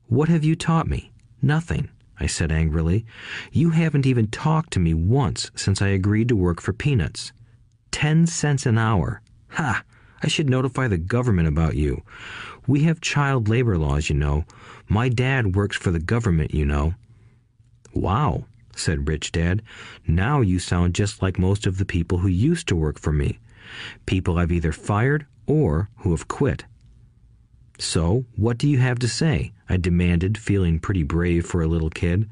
What 0.08 0.30
have 0.30 0.46
you 0.46 0.56
taught 0.56 0.88
me? 0.88 1.12
Nothing, 1.42 1.90
I 2.20 2.26
said 2.26 2.52
angrily. 2.52 3.06
You 3.52 3.72
haven't 3.72 4.06
even 4.06 4.28
talked 4.28 4.72
to 4.74 4.80
me 4.80 4.94
once 4.94 5.52
since 5.56 5.82
I 5.82 5.90
agreed 5.90 6.30
to 6.30 6.36
work 6.36 6.62
for 6.62 6.74
peanuts. 6.74 7.34
Ten 7.92 8.26
cents 8.28 8.66
an 8.66 8.78
hour. 8.78 9.22
Ha! 9.50 9.84
I 10.22 10.28
should 10.28 10.50
notify 10.50 10.88
the 10.88 10.98
government 10.98 11.48
about 11.48 11.76
you. 11.76 12.04
We 12.68 12.84
have 12.84 13.02
child 13.02 13.48
labor 13.48 13.78
laws, 13.78 14.10
you 14.10 14.16
know. 14.16 14.46
My 14.88 15.10
dad 15.10 15.56
works 15.56 15.78
for 15.78 15.92
the 15.92 16.00
government, 16.00 16.54
you 16.54 16.66
know. 16.66 16.94
Wow, 17.94 18.46
said 18.76 19.08
Rich 19.08 19.32
Dad. 19.32 19.62
Now 20.08 20.42
you 20.42 20.60
sound 20.60 20.96
just 20.96 21.22
like 21.22 21.40
most 21.40 21.66
of 21.66 21.78
the 21.78 21.86
people 21.86 22.20
who 22.20 22.28
used 22.28 22.68
to 22.68 22.76
work 22.76 23.00
for 23.00 23.12
me. 23.12 23.40
People 24.06 24.38
I've 24.38 24.52
either 24.52 24.72
fired 24.72 25.26
or 25.48 25.90
who 25.98 26.12
have 26.12 26.28
quit. 26.28 26.66
So, 27.78 28.26
what 28.36 28.58
do 28.58 28.68
you 28.68 28.80
have 28.80 29.00
to 29.00 29.08
say? 29.08 29.54
I 29.70 29.78
demanded, 29.78 30.38
feeling 30.38 30.80
pretty 30.80 31.04
brave 31.04 31.46
for 31.46 31.62
a 31.62 31.68
little 31.68 31.90
kid. 31.90 32.30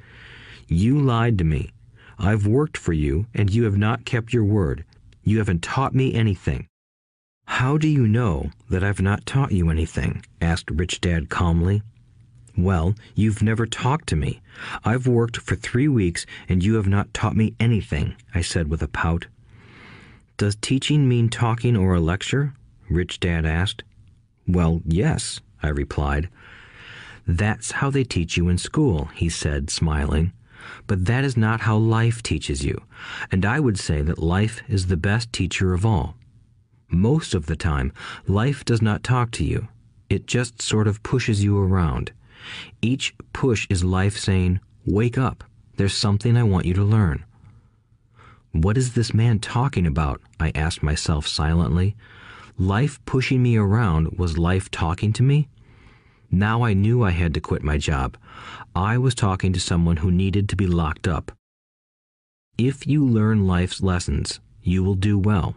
You 0.67 0.99
lied 0.99 1.37
to 1.37 1.43
me. 1.43 1.71
I've 2.19 2.45
worked 2.45 2.77
for 2.77 2.93
you, 2.93 3.27
and 3.33 3.49
you 3.49 3.63
have 3.63 3.77
not 3.77 4.05
kept 4.05 4.33
your 4.33 4.43
word. 4.43 4.83
You 5.23 5.37
haven't 5.37 5.63
taught 5.63 5.95
me 5.95 6.13
anything. 6.13 6.67
How 7.47 7.77
do 7.77 7.87
you 7.87 8.07
know 8.07 8.51
that 8.69 8.83
I've 8.83 9.01
not 9.01 9.25
taught 9.25 9.51
you 9.51 9.69
anything? 9.69 10.23
asked 10.39 10.69
Rich 10.69 11.01
Dad 11.01 11.29
calmly. 11.29 11.81
Well, 12.55 12.93
you've 13.15 13.41
never 13.41 13.65
talked 13.65 14.07
to 14.09 14.15
me. 14.15 14.41
I've 14.83 15.07
worked 15.07 15.37
for 15.37 15.55
three 15.55 15.87
weeks 15.87 16.25
and 16.47 16.63
you 16.63 16.75
have 16.75 16.87
not 16.87 17.13
taught 17.13 17.35
me 17.35 17.55
anything, 17.59 18.15
I 18.35 18.41
said 18.41 18.69
with 18.69 18.83
a 18.83 18.87
pout. 18.87 19.25
Does 20.35 20.55
teaching 20.55 21.07
mean 21.07 21.29
talking 21.29 21.75
or 21.75 21.95
a 21.95 21.99
lecture? 21.99 22.53
Rich 22.89 23.21
Dad 23.21 23.45
asked. 23.45 23.83
Well, 24.47 24.81
yes, 24.85 25.39
I 25.63 25.69
replied. 25.69 26.29
That's 27.25 27.71
how 27.71 27.89
they 27.89 28.03
teach 28.03 28.37
you 28.37 28.49
in 28.49 28.57
school, 28.57 29.05
he 29.15 29.29
said, 29.29 29.69
smiling. 29.69 30.31
But 30.85 31.05
that 31.05 31.23
is 31.23 31.37
not 31.37 31.61
how 31.61 31.77
life 31.77 32.21
teaches 32.21 32.63
you, 32.63 32.83
and 33.31 33.45
I 33.45 33.59
would 33.59 33.79
say 33.79 34.01
that 34.01 34.19
life 34.19 34.61
is 34.67 34.87
the 34.87 34.97
best 34.97 35.31
teacher 35.33 35.73
of 35.73 35.85
all. 35.85 36.17
Most 36.89 37.33
of 37.33 37.45
the 37.47 37.55
time, 37.55 37.91
life 38.27 38.63
does 38.63 38.81
not 38.81 39.03
talk 39.03 39.31
to 39.31 39.43
you. 39.43 39.67
It 40.09 40.25
just 40.25 40.61
sort 40.61 40.87
of 40.87 41.03
pushes 41.03 41.43
you 41.43 41.59
around. 41.59 42.11
Each 42.81 43.13
push 43.33 43.67
is 43.69 43.83
life 43.83 44.17
saying, 44.17 44.59
Wake 44.85 45.17
up. 45.17 45.43
There's 45.75 45.93
something 45.93 46.37
I 46.37 46.43
want 46.43 46.65
you 46.65 46.73
to 46.75 46.83
learn. 46.83 47.25
What 48.51 48.77
is 48.77 48.93
this 48.93 49.13
man 49.13 49.39
talking 49.39 49.85
about? 49.85 50.21
I 50.39 50.51
asked 50.55 50.81
myself 50.81 51.27
silently. 51.27 51.95
Life 52.57 53.03
pushing 53.05 53.43
me 53.43 53.57
around 53.57 54.17
was 54.17 54.37
life 54.37 54.71
talking 54.71 55.13
to 55.13 55.23
me? 55.23 55.49
Now 56.31 56.63
I 56.63 56.73
knew 56.73 57.03
I 57.03 57.11
had 57.11 57.33
to 57.35 57.41
quit 57.41 57.63
my 57.63 57.77
job. 57.77 58.17
I 58.75 58.97
was 58.97 59.13
talking 59.13 59.53
to 59.53 59.59
someone 59.59 59.97
who 59.97 60.09
needed 60.09 60.49
to 60.49 60.55
be 60.55 60.67
locked 60.67 61.07
up. 61.07 61.31
If 62.57 62.87
you 62.87 63.05
learn 63.05 63.45
life's 63.45 63.81
lessons, 63.81 64.39
you 64.63 64.83
will 64.83 64.95
do 64.95 65.19
well. 65.19 65.55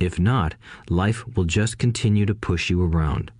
If 0.00 0.18
not, 0.18 0.54
life 0.88 1.24
will 1.36 1.44
just 1.44 1.78
continue 1.78 2.26
to 2.26 2.34
push 2.34 2.70
you 2.70 2.82
around. 2.82 3.32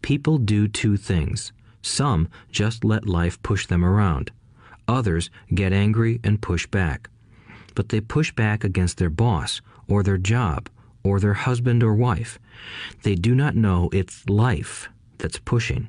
People 0.00 0.38
do 0.38 0.68
two 0.68 0.96
things. 0.96 1.52
Some 1.82 2.28
just 2.50 2.84
let 2.84 3.06
life 3.06 3.42
push 3.42 3.66
them 3.66 3.84
around. 3.84 4.30
Others 4.86 5.30
get 5.54 5.72
angry 5.72 6.20
and 6.22 6.42
push 6.42 6.66
back. 6.66 7.08
But 7.74 7.88
they 7.88 8.00
push 8.00 8.32
back 8.32 8.64
against 8.64 8.98
their 8.98 9.10
boss, 9.10 9.60
or 9.88 10.02
their 10.02 10.18
job, 10.18 10.68
or 11.02 11.18
their 11.18 11.34
husband 11.34 11.82
or 11.82 11.94
wife. 11.94 12.38
They 13.02 13.14
do 13.14 13.34
not 13.34 13.56
know 13.56 13.88
it's 13.92 14.28
life 14.28 14.88
that's 15.18 15.38
pushing. 15.38 15.88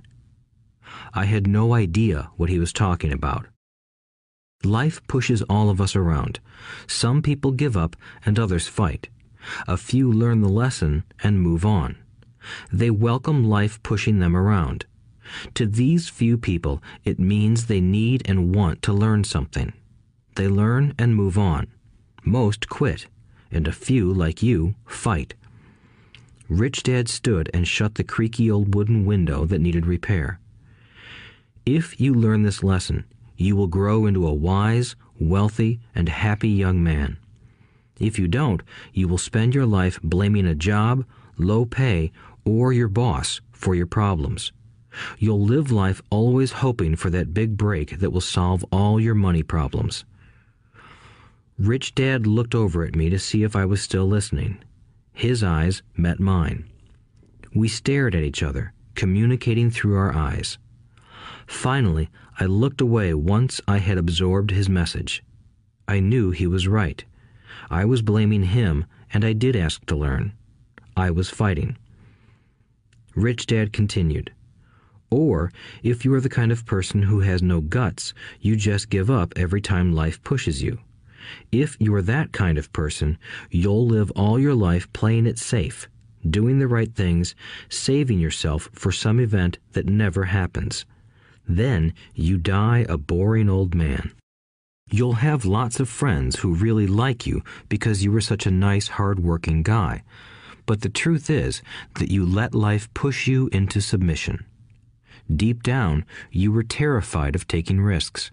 I 1.14 1.26
had 1.26 1.48
no 1.48 1.74
idea 1.74 2.30
what 2.38 2.50
he 2.50 2.60
was 2.60 2.74
talking 2.74 3.12
about. 3.12 3.48
Life 4.64 5.06
pushes 5.08 5.42
all 5.44 5.70
of 5.70 5.82
us 5.82 5.96
around. 5.96 6.40
Some 6.88 7.22
people 7.22 7.52
give 7.52 7.76
up 7.76 7.96
and 8.26 8.40
others 8.40 8.68
fight. 8.68 9.10
A 9.68 9.78
few 9.78 10.12
learn 10.12 10.42
the 10.42 10.50
lesson 10.50 11.04
and 11.24 11.42
move 11.42 11.66
on. 11.66 11.98
They 12.72 12.90
welcome 12.90 13.44
life 13.44 13.82
pushing 13.84 14.20
them 14.20 14.36
around. 14.36 14.86
To 15.56 15.66
these 15.66 16.10
few 16.10 16.38
people, 16.38 16.82
it 17.04 17.20
means 17.20 17.66
they 17.66 17.82
need 17.82 18.22
and 18.26 18.54
want 18.56 18.82
to 18.84 18.94
learn 18.94 19.24
something. 19.24 19.74
They 20.36 20.48
learn 20.48 20.94
and 20.98 21.16
move 21.16 21.38
on. 21.38 21.68
Most 22.24 22.70
quit, 22.70 23.08
and 23.52 23.68
a 23.68 23.72
few, 23.72 24.12
like 24.12 24.44
you, 24.44 24.76
fight. 24.86 25.36
Rich 26.50 26.84
Dad 26.84 27.08
stood 27.08 27.50
and 27.54 27.68
shut 27.68 27.96
the 27.96 28.04
creaky 28.04 28.52
old 28.52 28.76
wooden 28.76 29.06
window 29.06 29.46
that 29.46 29.62
needed 29.62 29.86
repair. 29.86 30.40
If 31.66 32.00
you 32.00 32.14
learn 32.14 32.44
this 32.44 32.64
lesson, 32.64 33.06
you 33.38 33.56
will 33.56 33.68
grow 33.68 34.06
into 34.06 34.28
a 34.28 34.34
wise, 34.34 34.96
wealthy, 35.20 35.80
and 35.96 36.10
happy 36.10 36.50
young 36.50 36.84
man. 36.84 37.18
If 38.04 38.20
you 38.20 38.28
don't, 38.28 38.62
you 38.92 39.08
will 39.08 39.18
spend 39.18 39.56
your 39.56 39.66
life 39.66 39.98
blaming 40.04 40.46
a 40.46 40.54
job, 40.54 41.06
low 41.38 41.64
pay, 41.64 42.12
or 42.44 42.74
your 42.74 42.90
boss 42.90 43.40
for 43.54 43.76
your 43.76 43.88
problems. 43.88 44.52
You'll 45.18 45.42
live 45.42 45.72
life 45.72 46.02
always 46.10 46.52
hoping 46.52 46.98
for 46.98 47.10
that 47.12 47.34
big 47.34 47.56
break 47.56 48.00
that 48.00 48.12
will 48.12 48.20
solve 48.20 48.66
all 48.74 49.00
your 49.00 49.16
money 49.16 49.42
problems. 49.42 50.04
Rich 51.58 51.96
Dad 51.96 52.28
looked 52.28 52.54
over 52.54 52.84
at 52.84 52.94
me 52.94 53.10
to 53.10 53.18
see 53.18 53.44
if 53.44 53.56
I 53.56 53.64
was 53.64 53.82
still 53.82 54.06
listening. 54.06 54.58
His 55.14 55.42
eyes 55.42 55.82
met 55.96 56.20
mine. 56.20 56.66
We 57.56 57.70
stared 57.70 58.16
at 58.16 58.24
each 58.24 58.44
other, 58.44 58.74
communicating 58.96 59.72
through 59.72 59.96
our 59.96 60.14
eyes. 60.14 60.58
Finally, 61.48 62.10
I 62.38 62.48
looked 62.48 62.82
away 62.82 63.14
once 63.14 63.62
I 63.66 63.78
had 63.78 63.98
absorbed 63.98 64.52
his 64.52 64.68
message. 64.68 65.24
I 65.88 66.02
knew 66.02 66.32
he 66.32 66.48
was 66.48 66.68
right. 66.68 67.06
I 67.70 67.86
was 67.86 68.02
blaming 68.02 68.44
him, 68.44 68.86
and 69.14 69.24
I 69.24 69.34
did 69.34 69.56
ask 69.56 69.86
to 69.86 69.96
learn. 69.96 70.34
I 70.96 71.12
was 71.12 71.30
fighting. 71.30 71.78
Rich 73.16 73.48
Dad 73.48 73.74
continued. 73.74 74.32
Or, 75.10 75.52
if 75.84 76.04
you 76.04 76.14
are 76.16 76.22
the 76.22 76.30
kind 76.30 76.52
of 76.52 76.66
person 76.66 77.04
who 77.04 77.20
has 77.20 77.44
no 77.44 77.62
guts, 77.62 78.14
you 78.42 78.56
just 78.56 78.90
give 78.90 79.12
up 79.12 79.34
every 79.36 79.62
time 79.62 79.94
life 79.94 80.24
pushes 80.24 80.64
you. 80.64 80.80
If 81.52 81.78
you're 81.80 82.02
that 82.02 82.32
kind 82.32 82.58
of 82.58 82.74
person, 82.74 83.18
you'll 83.50 83.86
live 83.86 84.12
all 84.12 84.40
your 84.40 84.56
life 84.56 84.92
playing 84.92 85.26
it 85.28 85.38
safe, 85.38 85.88
doing 86.28 86.60
the 86.60 86.68
right 86.68 86.94
things, 86.94 87.36
saving 87.70 88.20
yourself 88.20 88.70
for 88.74 88.92
some 88.92 89.20
event 89.20 89.60
that 89.74 89.86
never 89.86 90.26
happens. 90.26 90.86
Then 91.48 91.94
you 92.16 92.38
die 92.38 92.86
a 92.90 92.98
boring 92.98 93.50
old 93.50 93.76
man. 93.76 94.12
You'll 94.94 95.14
have 95.14 95.44
lots 95.44 95.80
of 95.80 95.90
friends 95.90 96.36
who 96.36 96.54
really 96.54 96.86
like 96.86 97.26
you 97.26 97.42
because 97.68 98.04
you 98.04 98.12
were 98.12 98.22
such 98.22 98.46
a 98.46 98.52
nice, 98.52 98.90
hard-working 98.90 99.64
guy. 99.64 100.04
But 100.68 100.82
the 100.82 100.90
truth 100.90 101.32
is 101.32 101.64
that 101.96 102.12
you 102.12 102.24
let 102.24 102.54
life 102.54 102.94
push 102.94 103.26
you 103.26 103.50
into 103.52 103.82
submission. 103.82 104.46
Deep 105.36 105.64
down, 105.64 106.06
you 106.30 106.52
were 106.52 106.62
terrified 106.62 107.34
of 107.34 107.48
taking 107.48 107.82
risks. 107.82 108.30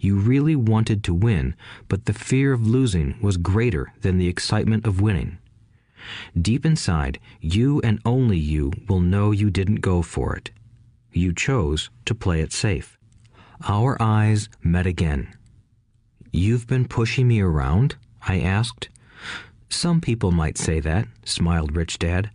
You 0.00 0.16
really 0.16 0.56
wanted 0.56 1.04
to 1.04 1.14
win, 1.14 1.54
but 1.86 2.06
the 2.06 2.12
fear 2.12 2.52
of 2.52 2.66
losing 2.66 3.14
was 3.20 3.36
greater 3.36 3.92
than 4.00 4.18
the 4.18 4.26
excitement 4.26 4.88
of 4.88 5.00
winning. 5.00 5.38
Deep 6.36 6.66
inside, 6.66 7.20
you 7.40 7.80
and 7.82 8.00
only 8.04 8.36
you 8.36 8.72
will 8.88 8.98
know 8.98 9.30
you 9.30 9.48
didn't 9.48 9.76
go 9.76 10.02
for 10.02 10.34
it. 10.34 10.50
You 11.12 11.32
chose 11.32 11.88
to 12.06 12.16
play 12.16 12.40
it 12.40 12.52
safe. 12.52 12.98
Our 13.68 13.96
eyes 14.02 14.48
met 14.60 14.88
again. 14.88 15.36
You've 16.32 16.68
been 16.68 16.86
pushing 16.86 17.26
me 17.26 17.40
around? 17.40 17.96
I 18.22 18.38
asked. 18.38 18.88
Some 19.68 20.00
people 20.00 20.30
might 20.30 20.56
say 20.56 20.78
that, 20.78 21.08
smiled 21.24 21.74
Rich 21.74 21.98
Dad. 21.98 22.30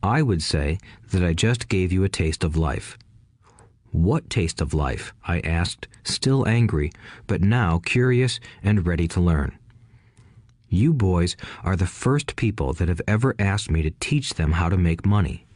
I 0.00 0.22
would 0.22 0.42
say 0.42 0.78
that 1.10 1.24
I 1.24 1.32
just 1.32 1.68
gave 1.68 1.92
you 1.92 2.04
a 2.04 2.08
taste 2.08 2.44
of 2.44 2.56
life. 2.56 2.96
What 3.90 4.30
taste 4.30 4.60
of 4.60 4.72
life? 4.72 5.12
I 5.26 5.40
asked, 5.40 5.88
still 6.04 6.46
angry, 6.46 6.92
but 7.26 7.40
now 7.40 7.80
curious 7.84 8.38
and 8.62 8.86
ready 8.86 9.08
to 9.08 9.20
learn. 9.20 9.58
You 10.68 10.92
boys 10.92 11.36
are 11.64 11.76
the 11.76 11.86
first 11.86 12.36
people 12.36 12.72
that 12.74 12.88
have 12.88 13.02
ever 13.08 13.34
asked 13.40 13.70
me 13.70 13.82
to 13.82 13.90
teach 13.90 14.34
them 14.34 14.52
how 14.52 14.68
to 14.68 14.76
make 14.76 15.04
money. 15.04 15.46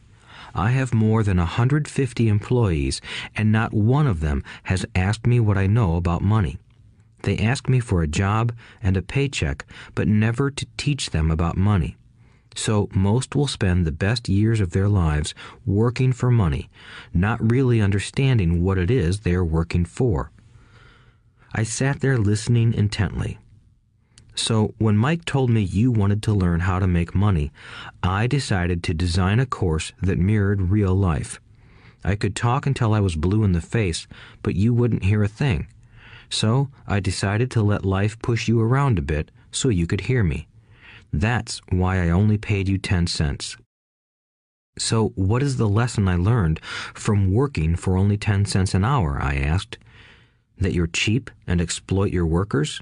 I 0.53 0.71
have 0.71 0.93
more 0.93 1.23
than 1.23 1.37
150 1.37 2.27
employees, 2.27 2.99
and 3.35 3.51
not 3.51 3.73
one 3.73 4.07
of 4.07 4.19
them 4.19 4.43
has 4.63 4.85
asked 4.93 5.25
me 5.25 5.39
what 5.39 5.57
I 5.57 5.67
know 5.67 5.95
about 5.95 6.21
money. 6.21 6.57
They 7.27 7.39
ask 7.39 7.67
me 7.67 7.81
for 7.81 8.01
a 8.01 8.07
job 8.07 8.53
and 8.81 8.95
a 8.95 9.01
paycheck, 9.01 9.65
but 9.95 10.07
never 10.07 10.49
to 10.49 10.65
teach 10.77 11.09
them 11.09 11.29
about 11.29 11.57
money. 11.57 11.97
So 12.55 12.87
most 12.93 13.35
will 13.35 13.47
spend 13.47 13.85
the 13.85 13.91
best 13.91 14.29
years 14.29 14.61
of 14.61 14.71
their 14.71 14.87
lives 14.87 15.35
working 15.65 16.13
for 16.13 16.31
money, 16.31 16.69
not 17.13 17.51
really 17.51 17.81
understanding 17.81 18.63
what 18.63 18.77
it 18.77 18.89
is 18.89 19.19
they 19.19 19.33
are 19.33 19.43
working 19.43 19.83
for. 19.83 20.31
I 21.53 21.63
sat 21.63 21.99
there 21.99 22.17
listening 22.17 22.73
intently. 22.73 23.39
So 24.33 24.73
when 24.77 24.95
Mike 24.95 25.25
told 25.25 25.49
me 25.49 25.59
you 25.59 25.91
wanted 25.91 26.23
to 26.23 26.33
learn 26.33 26.61
how 26.61 26.79
to 26.79 26.87
make 26.87 27.13
money, 27.13 27.51
I 28.01 28.27
decided 28.27 28.83
to 28.83 28.93
design 28.93 29.41
a 29.41 29.45
course 29.45 29.91
that 30.01 30.17
mirrored 30.17 30.71
real 30.71 30.95
life. 30.95 31.41
I 32.05 32.15
could 32.15 32.37
talk 32.37 32.65
until 32.65 32.93
I 32.93 33.01
was 33.01 33.17
blue 33.17 33.43
in 33.43 33.51
the 33.51 33.59
face, 33.59 34.07
but 34.43 34.55
you 34.55 34.73
wouldn't 34.73 35.03
hear 35.03 35.23
a 35.23 35.27
thing. 35.27 35.67
So 36.29 36.69
I 36.85 36.99
decided 36.99 37.51
to 37.51 37.61
let 37.61 37.85
life 37.85 38.19
push 38.19 38.47
you 38.47 38.59
around 38.59 38.99
a 38.99 39.01
bit 39.03 39.31
so 39.51 39.69
you 39.69 39.87
could 39.87 40.01
hear 40.01 40.23
me. 40.23 40.47
That's 41.13 41.61
why 41.69 42.03
I 42.03 42.09
only 42.09 42.37
paid 42.37 42.67
you 42.67 42.77
10 42.77 43.07
cents. 43.07 43.57
So, 44.77 45.09
what 45.15 45.41
is 45.41 45.57
the 45.57 45.67
lesson 45.67 46.07
I 46.07 46.15
learned 46.15 46.59
from 46.93 47.33
working 47.33 47.75
for 47.75 47.97
only 47.97 48.17
10 48.17 48.45
cents 48.45 48.73
an 48.73 48.85
hour? 48.85 49.19
I 49.21 49.35
asked. 49.35 49.77
That 50.59 50.73
you're 50.73 50.87
cheap 50.87 51.29
and 51.45 51.61
exploit 51.61 52.11
your 52.11 52.25
workers? 52.25 52.81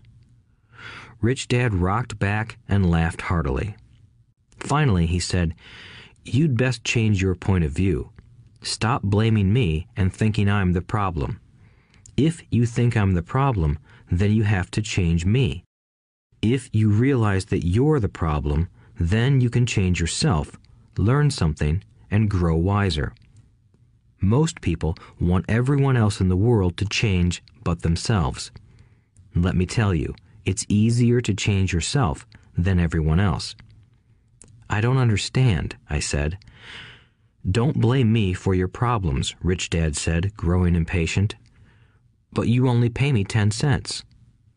Rich 1.22 1.48
Dad 1.48 1.74
rocked 1.74 2.20
back 2.20 2.58
and 2.68 2.90
laughed 2.90 3.22
heartily. 3.22 3.76
Finally, 4.60 5.06
he 5.08 5.20
said, 5.20 5.56
You'd 6.24 6.58
best 6.58 6.84
change 6.84 7.22
your 7.22 7.36
point 7.36 7.64
of 7.64 7.72
view. 7.72 8.12
Stop 8.62 9.04
blaming 9.04 9.54
me 9.54 9.88
and 9.96 10.14
thinking 10.14 10.50
I'm 10.50 10.74
the 10.74 10.82
problem. 10.82 11.40
If 12.18 12.42
you 12.50 12.66
think 12.66 12.96
I'm 12.96 13.12
the 13.12 13.22
problem, 13.22 13.78
then 14.10 14.32
you 14.32 14.44
have 14.44 14.72
to 14.72 14.82
change 14.82 15.26
me. 15.26 15.64
If 16.42 16.70
you 16.72 16.90
realize 16.90 17.46
that 17.46 17.66
you're 17.66 18.00
the 18.00 18.10
problem, 18.10 18.70
then 18.98 19.42
you 19.42 19.50
can 19.50 19.66
change 19.66 20.00
yourself, 20.00 20.58
learn 20.98 21.30
something, 21.30 21.84
and 22.10 22.30
grow 22.30 22.56
wiser. 22.56 23.14
Most 24.22 24.62
people 24.62 24.96
want 25.20 25.46
everyone 25.50 25.98
else 25.98 26.22
in 26.22 26.30
the 26.30 26.38
world 26.38 26.78
to 26.78 26.86
change 26.86 27.44
but 27.64 27.82
themselves. 27.82 28.52
Let 29.36 29.56
me 29.56 29.66
tell 29.66 29.94
you, 29.94 30.16
it's 30.46 30.66
easier 30.70 31.20
to 31.20 31.34
change 31.34 31.74
yourself 31.74 32.26
than 32.58 32.80
everyone 32.80 33.20
else. 33.20 33.56
I 34.70 34.80
don't 34.80 34.98
understand, 34.98 35.76
I 35.90 36.00
said. 36.00 36.38
Don't 37.50 37.82
blame 37.82 38.14
me 38.14 38.34
for 38.34 38.56
your 38.56 38.68
problems, 38.70 39.36
Rich 39.44 39.70
Dad 39.70 39.96
said, 39.96 40.36
growing 40.38 40.76
impatient. 40.76 41.36
But 42.36 42.50
you 42.50 42.68
only 42.68 42.90
pay 42.90 43.12
me 43.12 43.24
ten 43.24 43.50
cents. 43.50 44.04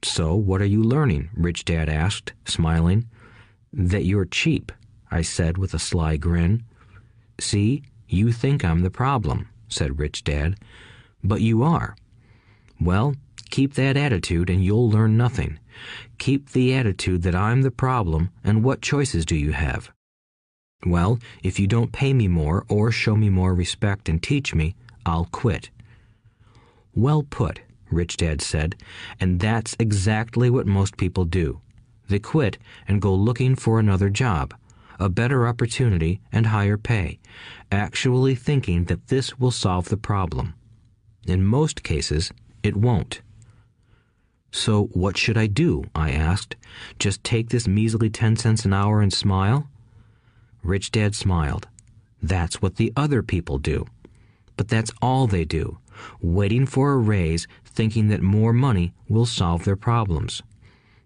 So, 0.02 0.34
what 0.34 0.60
are 0.60 0.66
you 0.66 0.82
learning? 0.82 1.30
Rich 1.34 1.64
Dad 1.64 1.88
asked, 1.88 2.32
smiling. 2.44 3.08
That 3.72 4.04
you're 4.04 4.24
cheap, 4.26 4.72
I 5.10 5.22
said 5.22 5.56
with 5.56 5.74
a 5.74 5.78
sly 5.78 6.16
grin. 6.16 6.64
See, 7.38 7.84
you 8.08 8.32
think 8.32 8.64
I'm 8.64 8.80
the 8.80 8.90
problem, 8.90 9.48
said 9.68 9.98
Rich 9.98 10.24
Dad. 10.24 10.56
But 11.22 11.40
you 11.40 11.62
are. 11.62 11.96
Well, 12.80 13.14
keep 13.50 13.74
that 13.74 13.96
attitude 13.96 14.50
and 14.50 14.64
you'll 14.64 14.90
learn 14.90 15.16
nothing. 15.16 15.58
Keep 16.18 16.50
the 16.50 16.74
attitude 16.74 17.22
that 17.22 17.34
I'm 17.34 17.62
the 17.62 17.70
problem, 17.70 18.30
and 18.42 18.64
what 18.64 18.82
choices 18.82 19.24
do 19.24 19.36
you 19.36 19.52
have? 19.52 19.92
Well, 20.84 21.18
if 21.44 21.60
you 21.60 21.68
don't 21.68 21.92
pay 21.92 22.12
me 22.12 22.26
more 22.26 22.64
or 22.68 22.90
show 22.90 23.14
me 23.14 23.30
more 23.30 23.54
respect 23.54 24.08
and 24.08 24.22
teach 24.22 24.54
me, 24.54 24.74
I'll 25.06 25.28
quit. 25.30 25.70
Well 26.94 27.22
put, 27.22 27.60
Rich 27.90 28.18
Dad 28.18 28.40
said, 28.40 28.76
and 29.20 29.40
that's 29.40 29.76
exactly 29.78 30.50
what 30.50 30.66
most 30.66 30.96
people 30.96 31.24
do. 31.24 31.60
They 32.08 32.18
quit 32.18 32.58
and 32.86 33.02
go 33.02 33.14
looking 33.14 33.54
for 33.54 33.78
another 33.78 34.10
job, 34.10 34.54
a 34.98 35.08
better 35.08 35.46
opportunity 35.46 36.20
and 36.32 36.46
higher 36.46 36.76
pay, 36.76 37.18
actually 37.70 38.34
thinking 38.34 38.84
that 38.84 39.08
this 39.08 39.38
will 39.38 39.50
solve 39.50 39.88
the 39.88 39.96
problem. 39.96 40.54
In 41.26 41.44
most 41.44 41.82
cases, 41.82 42.32
it 42.62 42.76
won't. 42.76 43.20
So, 44.50 44.84
what 44.86 45.18
should 45.18 45.36
I 45.36 45.46
do? 45.46 45.84
I 45.94 46.10
asked. 46.10 46.56
Just 46.98 47.22
take 47.22 47.50
this 47.50 47.68
measly 47.68 48.08
10 48.08 48.36
cents 48.36 48.64
an 48.64 48.72
hour 48.72 49.02
and 49.02 49.12
smile? 49.12 49.68
Rich 50.62 50.90
Dad 50.92 51.14
smiled. 51.14 51.68
That's 52.22 52.62
what 52.62 52.76
the 52.76 52.92
other 52.96 53.22
people 53.22 53.58
do. 53.58 53.86
But 54.56 54.68
that's 54.68 54.90
all 55.02 55.26
they 55.26 55.44
do, 55.44 55.78
waiting 56.20 56.66
for 56.66 56.92
a 56.92 56.96
raise 56.96 57.46
thinking 57.78 58.08
that 58.08 58.20
more 58.20 58.52
money 58.52 58.92
will 59.08 59.24
solve 59.24 59.64
their 59.64 59.76
problems. 59.76 60.42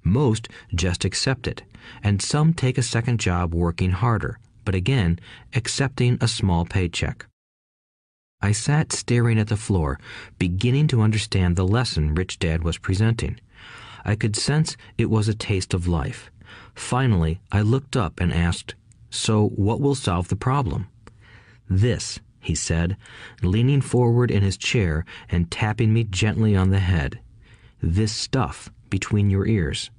Most 0.02 0.48
just 0.74 1.04
accept 1.04 1.46
it, 1.46 1.62
and 2.02 2.22
some 2.22 2.54
take 2.54 2.78
a 2.78 2.82
second 2.94 3.20
job 3.20 3.54
working 3.54 3.90
harder, 3.90 4.38
but 4.64 4.74
again, 4.74 5.18
accepting 5.54 6.16
a 6.18 6.26
small 6.26 6.64
paycheck. 6.64 7.26
I 8.40 8.52
sat 8.52 8.90
staring 8.90 9.38
at 9.38 9.48
the 9.48 9.56
floor, 9.58 10.00
beginning 10.38 10.86
to 10.88 11.02
understand 11.02 11.56
the 11.56 11.66
lesson 11.66 12.14
Rich 12.14 12.38
Dad 12.38 12.64
was 12.64 12.78
presenting. 12.78 13.38
I 14.02 14.14
could 14.14 14.34
sense 14.34 14.78
it 14.96 15.10
was 15.10 15.28
a 15.28 15.34
taste 15.34 15.74
of 15.74 15.86
life. 15.86 16.30
Finally, 16.74 17.42
I 17.52 17.60
looked 17.60 17.98
up 17.98 18.18
and 18.18 18.32
asked, 18.32 18.76
So 19.10 19.48
what 19.48 19.78
will 19.78 19.94
solve 19.94 20.28
the 20.28 20.36
problem? 20.36 20.88
This, 21.68 22.18
he 22.42 22.54
said, 22.54 22.96
leaning 23.42 23.80
forward 23.80 24.30
in 24.30 24.42
his 24.42 24.56
chair 24.56 25.04
and 25.30 25.50
tapping 25.50 25.92
me 25.92 26.04
gently 26.04 26.56
on 26.56 26.70
the 26.70 26.80
head. 26.80 27.20
This 27.80 28.12
stuff 28.12 28.70
between 28.90 29.30
your 29.30 29.46
ears. 29.46 29.90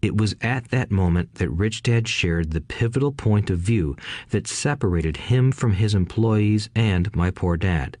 It 0.00 0.16
was 0.16 0.36
at 0.40 0.68
that 0.68 0.92
moment 0.92 1.34
that 1.34 1.50
Rich 1.50 1.82
Dad 1.82 2.06
shared 2.06 2.52
the 2.52 2.60
pivotal 2.60 3.10
point 3.10 3.50
of 3.50 3.58
view 3.58 3.96
that 4.30 4.46
separated 4.46 5.16
him 5.16 5.50
from 5.50 5.72
his 5.72 5.92
employees 5.92 6.70
and 6.76 7.14
my 7.16 7.32
poor 7.32 7.56
dad, 7.56 7.96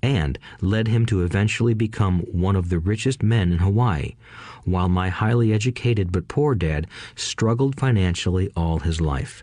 and 0.00 0.38
led 0.60 0.86
him 0.86 1.06
to 1.06 1.22
eventually 1.22 1.74
become 1.74 2.20
one 2.30 2.54
of 2.54 2.68
the 2.68 2.78
richest 2.78 3.20
men 3.22 3.50
in 3.50 3.58
Hawaii, 3.58 4.14
while 4.64 4.88
my 4.88 5.08
highly 5.08 5.52
educated 5.52 6.12
but 6.12 6.28
poor 6.28 6.54
dad 6.54 6.86
struggled 7.16 7.80
financially 7.80 8.52
all 8.54 8.78
his 8.78 9.00
life. 9.00 9.42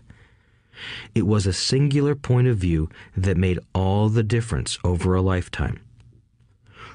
It 1.14 1.26
was 1.26 1.46
a 1.46 1.52
singular 1.52 2.14
point 2.14 2.48
of 2.48 2.58
view 2.58 2.88
that 3.16 3.36
made 3.36 3.58
all 3.74 4.08
the 4.08 4.22
difference 4.22 4.78
over 4.84 5.14
a 5.14 5.22
lifetime. 5.22 5.80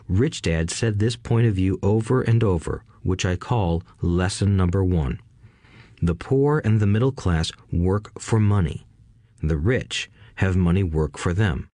Rich 0.08 0.42
Dad 0.42 0.70
said 0.70 1.00
this 1.00 1.16
point 1.16 1.48
of 1.48 1.56
view 1.56 1.80
over 1.82 2.22
and 2.22 2.44
over, 2.44 2.84
which 3.04 3.26
I 3.26 3.36
call 3.36 3.84
lesson 4.02 4.58
number 4.58 4.84
one. 4.84 5.20
The 6.02 6.16
poor 6.16 6.62
and 6.66 6.80
the 6.80 6.88
middle 6.88 7.12
class 7.12 7.52
work 7.72 8.20
for 8.20 8.40
money. 8.40 8.86
The 9.42 9.58
rich 9.58 10.10
have 10.36 10.56
money 10.56 10.84
work 10.84 11.18
for 11.18 11.34
them. 11.34 11.70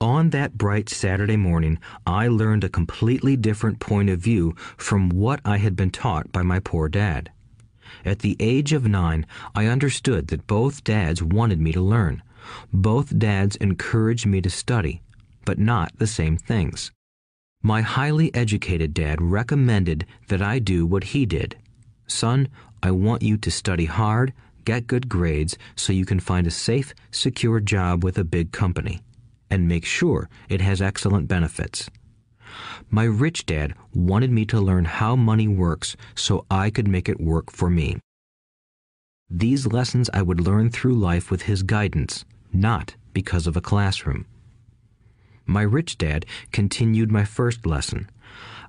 On 0.00 0.28
that 0.30 0.58
bright 0.58 0.90
Saturday 0.90 1.38
morning, 1.38 1.78
I 2.06 2.28
learned 2.28 2.64
a 2.64 2.68
completely 2.68 3.34
different 3.34 3.80
point 3.80 4.10
of 4.10 4.20
view 4.20 4.54
from 4.76 5.08
what 5.08 5.40
I 5.42 5.56
had 5.56 5.74
been 5.74 5.90
taught 5.90 6.30
by 6.32 6.42
my 6.42 6.60
poor 6.60 6.90
dad. 6.90 7.30
At 8.04 8.20
the 8.20 8.36
age 8.40 8.72
of 8.72 8.86
nine, 8.86 9.26
I 9.54 9.66
understood 9.66 10.28
that 10.28 10.46
both 10.46 10.84
dads 10.84 11.22
wanted 11.22 11.60
me 11.60 11.72
to 11.72 11.80
learn. 11.80 12.22
Both 12.72 13.18
dads 13.18 13.56
encouraged 13.56 14.26
me 14.26 14.40
to 14.40 14.50
study, 14.50 15.02
but 15.44 15.58
not 15.58 15.92
the 15.98 16.06
same 16.06 16.36
things. 16.36 16.92
My 17.62 17.80
highly 17.82 18.32
educated 18.34 18.94
dad 18.94 19.20
recommended 19.20 20.06
that 20.28 20.42
I 20.42 20.58
do 20.58 20.86
what 20.86 21.04
he 21.04 21.26
did. 21.26 21.56
Son, 22.06 22.48
I 22.82 22.90
want 22.92 23.22
you 23.22 23.36
to 23.38 23.50
study 23.50 23.86
hard, 23.86 24.32
get 24.64 24.86
good 24.86 25.08
grades, 25.08 25.56
so 25.74 25.92
you 25.92 26.04
can 26.04 26.20
find 26.20 26.46
a 26.46 26.50
safe, 26.50 26.94
secure 27.10 27.60
job 27.60 28.04
with 28.04 28.18
a 28.18 28.24
big 28.24 28.52
company, 28.52 29.00
and 29.50 29.66
make 29.66 29.84
sure 29.84 30.28
it 30.48 30.60
has 30.60 30.80
excellent 30.82 31.26
benefits. 31.26 31.90
My 32.90 33.04
rich 33.04 33.46
dad 33.46 33.74
wanted 33.94 34.30
me 34.30 34.44
to 34.46 34.60
learn 34.60 34.84
how 34.84 35.16
money 35.16 35.48
works 35.48 35.96
so 36.14 36.44
I 36.50 36.70
could 36.70 36.88
make 36.88 37.08
it 37.08 37.20
work 37.20 37.50
for 37.50 37.68
me. 37.70 37.98
These 39.28 39.66
lessons 39.66 40.08
I 40.14 40.22
would 40.22 40.40
learn 40.40 40.70
through 40.70 40.94
life 40.94 41.30
with 41.30 41.42
his 41.42 41.62
guidance, 41.62 42.24
not 42.52 42.94
because 43.12 43.46
of 43.46 43.56
a 43.56 43.60
classroom. 43.60 44.26
My 45.44 45.62
rich 45.62 45.98
dad 45.98 46.26
continued 46.52 47.10
my 47.10 47.24
first 47.24 47.66
lesson. 47.66 48.08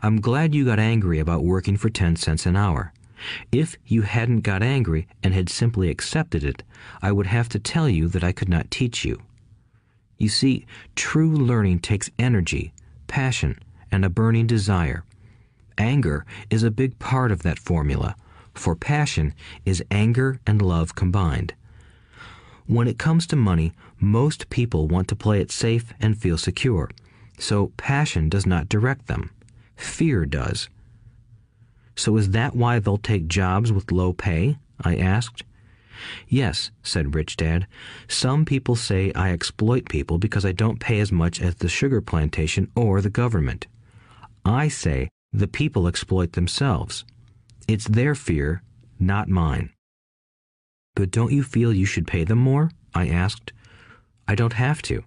I'm 0.02 0.22
glad 0.22 0.54
you 0.54 0.66
got 0.66 0.80
angry 0.80 1.20
about 1.20 1.44
working 1.44 1.78
for 1.78 1.90
10 1.90 2.16
cents 2.16 2.46
an 2.46 2.56
hour. 2.56 2.94
If 3.52 3.78
you 3.86 4.04
hadn't 4.04 4.42
got 4.42 4.62
angry 4.62 5.08
and 5.24 5.34
had 5.34 5.50
simply 5.50 5.90
accepted 5.90 6.44
it, 6.44 6.64
I 7.02 7.12
would 7.12 7.28
have 7.28 7.50
to 7.50 7.60
tell 7.60 7.90
you 7.90 8.08
that 8.10 8.24
I 8.24 8.32
could 8.32 8.50
not 8.50 8.70
teach 8.70 9.04
you. 9.04 9.22
You 10.18 10.30
see, 10.30 10.66
true 10.96 11.36
learning 11.36 11.80
takes 11.80 12.10
energy, 12.18 12.74
passion, 13.08 13.60
and 13.92 14.04
a 14.06 14.10
burning 14.10 14.48
desire. 14.48 15.04
Anger 15.78 16.26
is 16.50 16.64
a 16.64 16.72
big 16.72 16.98
part 17.00 17.32
of 17.32 17.44
that 17.44 17.60
formula, 17.60 18.16
for 18.54 18.76
passion 18.76 19.34
is 19.66 19.84
anger 19.92 20.40
and 20.48 20.62
love 20.62 20.96
combined. 20.96 21.54
When 22.66 22.88
it 22.88 22.98
comes 22.98 23.28
to 23.28 23.36
money, 23.36 23.74
most 24.00 24.50
people 24.50 24.88
want 24.88 25.08
to 25.08 25.16
play 25.16 25.40
it 25.40 25.52
safe 25.52 25.94
and 26.02 26.18
feel 26.18 26.38
secure. 26.38 26.90
So 27.40 27.72
passion 27.78 28.30
does 28.30 28.46
not 28.46 28.68
direct 28.68 29.08
them. 29.08 29.30
Fear 29.76 30.26
does. 30.26 30.70
So 31.96 32.18
is 32.18 32.32
that 32.32 32.56
why 32.56 32.80
they'll 32.80 32.98
take 32.98 33.28
jobs 33.28 33.72
with 33.72 33.92
low 33.92 34.14
pay? 34.14 34.58
I 34.82 34.98
asked. 34.98 35.44
Yes, 36.28 36.72
said 36.84 37.16
Rich 37.16 37.38
Dad. 37.38 37.68
Some 38.08 38.46
people 38.46 38.76
say 38.76 39.12
I 39.14 39.32
exploit 39.32 39.90
people 39.90 40.18
because 40.18 40.46
I 40.46 40.52
don't 40.52 40.80
pay 40.80 41.00
as 41.00 41.12
much 41.12 41.42
as 41.42 41.56
the 41.56 41.70
sugar 41.70 42.02
plantation 42.02 42.70
or 42.76 43.02
the 43.02 43.10
government. 43.10 43.66
I 44.48 44.68
say 44.68 45.10
the 45.34 45.48
people 45.48 45.88
exploit 45.88 46.34
themselves. 46.34 47.04
It's 47.68 47.88
their 47.88 48.16
fear, 48.16 48.64
not 49.00 49.28
mine. 49.28 49.72
But 50.96 51.12
don't 51.12 51.32
you 51.32 51.44
feel 51.44 51.74
you 51.74 51.86
should 51.86 52.08
pay 52.08 52.24
them 52.24 52.40
more? 52.40 52.72
I 52.96 53.08
asked. 53.08 53.54
I 54.28 54.36
don't 54.36 54.54
have 54.54 54.82
to. 54.84 55.04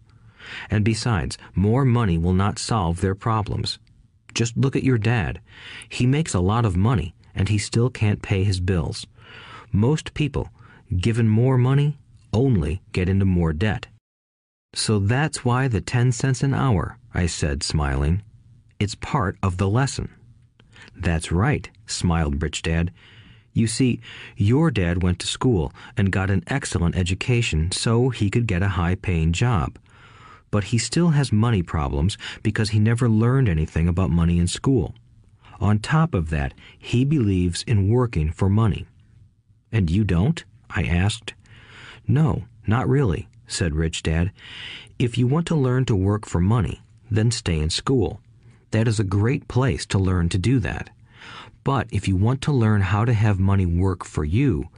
And 0.70 0.84
besides, 0.84 1.38
more 1.54 1.84
money 1.84 2.18
will 2.18 2.32
not 2.32 2.58
solve 2.58 3.00
their 3.00 3.14
problems. 3.14 3.78
Just 4.34 4.56
look 4.56 4.76
at 4.76 4.84
your 4.84 4.98
dad. 4.98 5.40
He 5.88 6.06
makes 6.06 6.34
a 6.34 6.40
lot 6.40 6.64
of 6.64 6.76
money, 6.76 7.14
and 7.34 7.48
he 7.48 7.58
still 7.58 7.90
can't 7.90 8.22
pay 8.22 8.44
his 8.44 8.60
bills. 8.60 9.06
Most 9.72 10.14
people, 10.14 10.50
given 10.96 11.28
more 11.28 11.58
money, 11.58 11.98
only 12.32 12.82
get 12.92 13.08
into 13.08 13.24
more 13.24 13.52
debt. 13.52 13.86
So 14.74 14.98
that's 14.98 15.44
why 15.44 15.66
the 15.66 15.80
10 15.80 16.12
cents 16.12 16.42
an 16.42 16.54
hour, 16.54 16.98
I 17.12 17.26
said, 17.26 17.62
smiling. 17.62 18.22
It's 18.80 18.94
part 18.94 19.36
of 19.42 19.58
the 19.58 19.68
lesson. 19.68 20.08
That's 20.96 21.30
right, 21.30 21.68
smiled 21.86 22.42
Rich 22.42 22.62
Dad. 22.62 22.90
You 23.52 23.66
see, 23.66 24.00
your 24.38 24.70
dad 24.70 25.02
went 25.02 25.18
to 25.18 25.26
school 25.26 25.70
and 25.98 26.10
got 26.10 26.30
an 26.30 26.44
excellent 26.46 26.96
education 26.96 27.72
so 27.72 28.08
he 28.08 28.30
could 28.30 28.46
get 28.46 28.62
a 28.62 28.68
high 28.68 28.94
paying 28.94 29.34
job. 29.34 29.78
But 30.50 30.64
he 30.64 30.78
still 30.78 31.10
has 31.10 31.30
money 31.30 31.62
problems 31.62 32.16
because 32.42 32.70
he 32.70 32.78
never 32.78 33.06
learned 33.06 33.50
anything 33.50 33.86
about 33.86 34.08
money 34.08 34.38
in 34.38 34.46
school. 34.46 34.94
On 35.60 35.78
top 35.78 36.14
of 36.14 36.30
that, 36.30 36.54
he 36.78 37.04
believes 37.04 37.62
in 37.64 37.90
working 37.90 38.32
for 38.32 38.48
money. 38.48 38.86
And 39.70 39.90
you 39.90 40.04
don't? 40.04 40.42
I 40.70 40.84
asked. 40.84 41.34
No, 42.08 42.44
not 42.66 42.88
really, 42.88 43.28
said 43.46 43.74
Rich 43.74 44.04
Dad. 44.04 44.32
If 44.98 45.18
you 45.18 45.26
want 45.26 45.46
to 45.48 45.54
learn 45.54 45.84
to 45.84 45.94
work 45.94 46.24
for 46.24 46.40
money, 46.40 46.80
then 47.10 47.30
stay 47.30 47.58
in 47.58 47.68
school. 47.68 48.22
That 48.70 48.88
is 48.88 49.00
a 49.00 49.04
great 49.04 49.48
place 49.48 49.84
to 49.86 49.98
learn 49.98 50.28
to 50.30 50.38
do 50.38 50.60
that. 50.60 50.90
But 51.64 51.88
if 51.92 52.08
you 52.08 52.16
want 52.16 52.40
to 52.42 52.52
learn 52.52 52.80
how 52.80 53.04
to 53.04 53.12
have 53.12 53.38
money 53.38 53.66
work 53.66 54.04
for 54.04 54.24
you, 54.24 54.68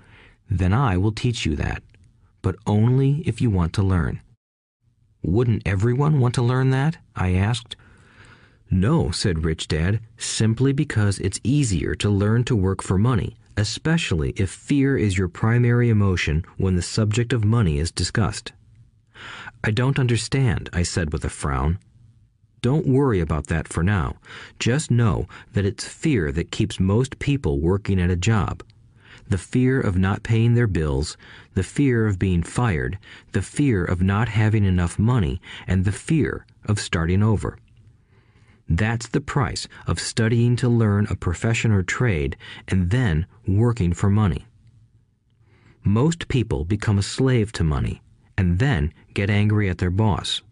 then 0.51 0.72
I 0.72 0.97
will 0.97 1.12
teach 1.12 1.47
you 1.47 1.57
that. 1.57 1.82
But 2.43 2.57
only 2.66 3.22
if 3.26 3.40
you 3.40 3.51
want 3.51 3.72
to 3.74 3.82
learn. 3.82 4.20
Wouldn't 5.22 5.62
everyone 5.64 6.18
want 6.18 6.34
to 6.34 6.43
learn 6.43 6.70
that? 6.70 6.99
I 7.14 7.34
asked. 7.34 7.76
No, 8.70 9.11
said 9.11 9.45
Rich 9.45 9.68
Dad, 9.68 10.01
simply 10.16 10.72
because 10.72 11.18
it's 11.18 11.40
easier 11.45 11.95
to 11.97 12.09
learn 12.09 12.43
to 12.45 12.57
work 12.57 12.82
for 12.82 12.99
money, 12.99 13.36
especially 13.57 14.30
if 14.30 14.51
fear 14.51 14.97
is 14.97 15.18
your 15.18 15.28
primary 15.28 15.90
emotion 15.90 16.45
when 16.57 16.74
the 16.74 16.82
subject 16.82 17.32
of 17.32 17.45
money 17.45 17.78
is 17.78 17.93
discussed. 17.93 18.53
I 19.62 19.70
don't 19.70 19.99
understand, 19.99 20.70
I 20.72 20.82
said 20.82 21.12
with 21.12 21.24
a 21.24 21.28
frown. 21.28 21.78
Don't 22.62 22.86
worry 22.86 23.18
about 23.18 23.48
that 23.48 23.66
for 23.66 23.82
now. 23.82 24.16
Just 24.60 24.90
know 24.90 25.26
that 25.52 25.66
it's 25.66 25.86
fear 25.86 26.30
that 26.30 26.52
keeps 26.52 26.78
most 26.78 27.18
people 27.18 27.58
working 27.60 28.00
at 28.00 28.10
a 28.10 28.16
job. 28.16 28.62
The 29.28 29.38
fear 29.38 29.80
of 29.80 29.98
not 29.98 30.22
paying 30.22 30.54
their 30.54 30.68
bills, 30.68 31.16
the 31.54 31.64
fear 31.64 32.06
of 32.06 32.20
being 32.20 32.42
fired, 32.42 32.98
the 33.32 33.42
fear 33.42 33.84
of 33.84 34.00
not 34.00 34.28
having 34.28 34.64
enough 34.64 34.98
money, 34.98 35.40
and 35.66 35.84
the 35.84 35.92
fear 35.92 36.46
of 36.64 36.78
starting 36.78 37.22
over. 37.22 37.58
That's 38.68 39.08
the 39.08 39.20
price 39.20 39.66
of 39.88 39.98
studying 39.98 40.54
to 40.56 40.68
learn 40.68 41.06
a 41.10 41.16
profession 41.16 41.72
or 41.72 41.82
trade 41.82 42.36
and 42.68 42.90
then 42.90 43.26
working 43.46 43.92
for 43.92 44.08
money. 44.08 44.46
Most 45.82 46.28
people 46.28 46.64
become 46.64 46.96
a 46.96 47.02
slave 47.02 47.50
to 47.52 47.64
money 47.64 48.02
and 48.38 48.60
then 48.60 48.94
get 49.14 49.30
angry 49.30 49.68
at 49.68 49.78
their 49.78 49.90
boss. 49.90 50.42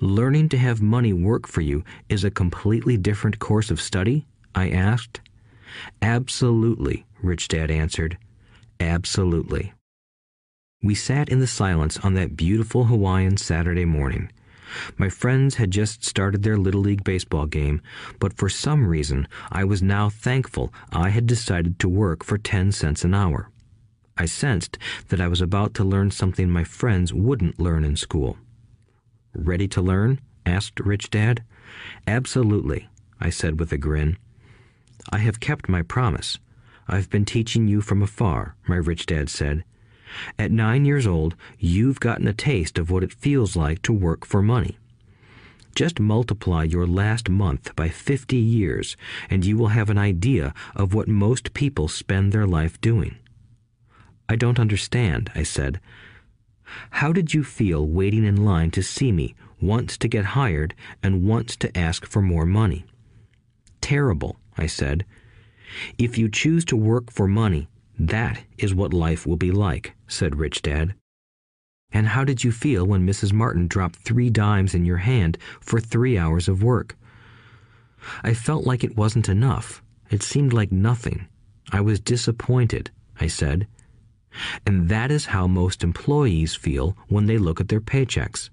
Learning 0.00 0.48
to 0.48 0.56
have 0.56 0.80
money 0.80 1.12
work 1.12 1.48
for 1.48 1.60
you 1.60 1.82
is 2.08 2.22
a 2.22 2.30
completely 2.30 2.96
different 2.96 3.40
course 3.40 3.68
of 3.68 3.80
study? 3.80 4.26
I 4.54 4.70
asked. 4.70 5.20
Absolutely, 6.00 7.04
Rich 7.20 7.48
Dad 7.48 7.68
answered. 7.68 8.16
Absolutely. 8.78 9.72
We 10.84 10.94
sat 10.94 11.28
in 11.28 11.40
the 11.40 11.48
silence 11.48 11.98
on 11.98 12.14
that 12.14 12.36
beautiful 12.36 12.84
Hawaiian 12.84 13.38
Saturday 13.38 13.84
morning. 13.84 14.30
My 14.98 15.08
friends 15.08 15.56
had 15.56 15.72
just 15.72 16.04
started 16.04 16.44
their 16.44 16.56
Little 16.56 16.82
League 16.82 17.02
baseball 17.02 17.46
game, 17.46 17.82
but 18.20 18.36
for 18.36 18.48
some 18.48 18.86
reason 18.86 19.26
I 19.50 19.64
was 19.64 19.82
now 19.82 20.10
thankful 20.10 20.72
I 20.92 21.08
had 21.08 21.26
decided 21.26 21.80
to 21.80 21.88
work 21.88 22.22
for 22.22 22.38
10 22.38 22.70
cents 22.70 23.02
an 23.02 23.14
hour. 23.14 23.50
I 24.16 24.26
sensed 24.26 24.78
that 25.08 25.20
I 25.20 25.26
was 25.26 25.40
about 25.40 25.74
to 25.74 25.84
learn 25.84 26.12
something 26.12 26.48
my 26.48 26.62
friends 26.62 27.12
wouldn't 27.12 27.58
learn 27.58 27.82
in 27.82 27.96
school. 27.96 28.36
Ready 29.44 29.68
to 29.68 29.80
learn? 29.80 30.20
asked 30.44 30.80
Rich 30.80 31.10
Dad. 31.10 31.44
Absolutely, 32.08 32.88
I 33.20 33.30
said 33.30 33.60
with 33.60 33.70
a 33.70 33.78
grin. 33.78 34.18
I 35.12 35.18
have 35.18 35.38
kept 35.38 35.68
my 35.68 35.82
promise. 35.82 36.40
I've 36.88 37.08
been 37.08 37.24
teaching 37.24 37.68
you 37.68 37.80
from 37.80 38.02
afar, 38.02 38.56
my 38.66 38.74
rich 38.74 39.06
dad 39.06 39.30
said. 39.30 39.62
At 40.38 40.50
nine 40.50 40.84
years 40.84 41.06
old, 41.06 41.36
you've 41.56 42.00
gotten 42.00 42.26
a 42.26 42.32
taste 42.32 42.78
of 42.78 42.90
what 42.90 43.04
it 43.04 43.12
feels 43.12 43.54
like 43.54 43.80
to 43.82 43.92
work 43.92 44.26
for 44.26 44.42
money. 44.42 44.76
Just 45.76 46.00
multiply 46.00 46.64
your 46.64 46.86
last 46.86 47.28
month 47.28 47.76
by 47.76 47.88
50 47.88 48.36
years, 48.36 48.96
and 49.30 49.44
you 49.44 49.56
will 49.56 49.68
have 49.68 49.88
an 49.88 49.98
idea 49.98 50.52
of 50.74 50.94
what 50.94 51.06
most 51.06 51.54
people 51.54 51.86
spend 51.86 52.32
their 52.32 52.46
life 52.46 52.80
doing. 52.80 53.14
I 54.28 54.34
don't 54.34 54.58
understand, 54.58 55.30
I 55.36 55.44
said. 55.44 55.80
How 56.90 57.12
did 57.12 57.34
you 57.34 57.44
feel 57.44 57.86
waiting 57.86 58.24
in 58.24 58.44
line 58.44 58.70
to 58.72 58.82
see 58.82 59.12
me, 59.12 59.34
once 59.60 59.96
to 59.98 60.08
get 60.08 60.36
hired 60.36 60.74
and 61.02 61.26
once 61.26 61.56
to 61.56 61.76
ask 61.76 62.06
for 62.06 62.22
more 62.22 62.46
money? 62.46 62.84
Terrible, 63.80 64.36
I 64.56 64.66
said. 64.66 65.04
If 65.98 66.18
you 66.18 66.28
choose 66.28 66.64
to 66.66 66.76
work 66.76 67.10
for 67.10 67.28
money, 67.28 67.68
that 67.98 68.44
is 68.56 68.74
what 68.74 68.94
life 68.94 69.26
will 69.26 69.36
be 69.36 69.50
like, 69.50 69.94
said 70.06 70.36
Rich 70.36 70.62
Dad. 70.62 70.94
And 71.90 72.08
how 72.08 72.24
did 72.24 72.44
you 72.44 72.52
feel 72.52 72.86
when 72.86 73.06
Mrs. 73.06 73.32
Martin 73.32 73.66
dropped 73.66 73.96
three 73.96 74.30
dimes 74.30 74.74
in 74.74 74.84
your 74.84 74.98
hand 74.98 75.38
for 75.60 75.80
three 75.80 76.18
hours 76.18 76.48
of 76.48 76.62
work? 76.62 76.96
I 78.22 78.34
felt 78.34 78.66
like 78.66 78.84
it 78.84 78.96
wasn't 78.96 79.28
enough. 79.28 79.82
It 80.10 80.22
seemed 80.22 80.52
like 80.52 80.70
nothing. 80.70 81.28
I 81.72 81.80
was 81.80 82.00
disappointed, 82.00 82.90
I 83.20 83.26
said. 83.26 83.66
And 84.66 84.88
that 84.88 85.10
is 85.10 85.26
how 85.26 85.46
most 85.46 85.82
employees 85.82 86.54
feel 86.54 86.96
when 87.08 87.26
they 87.26 87.38
look 87.38 87.60
at 87.60 87.68
their 87.68 87.80
paychecks, 87.80 88.50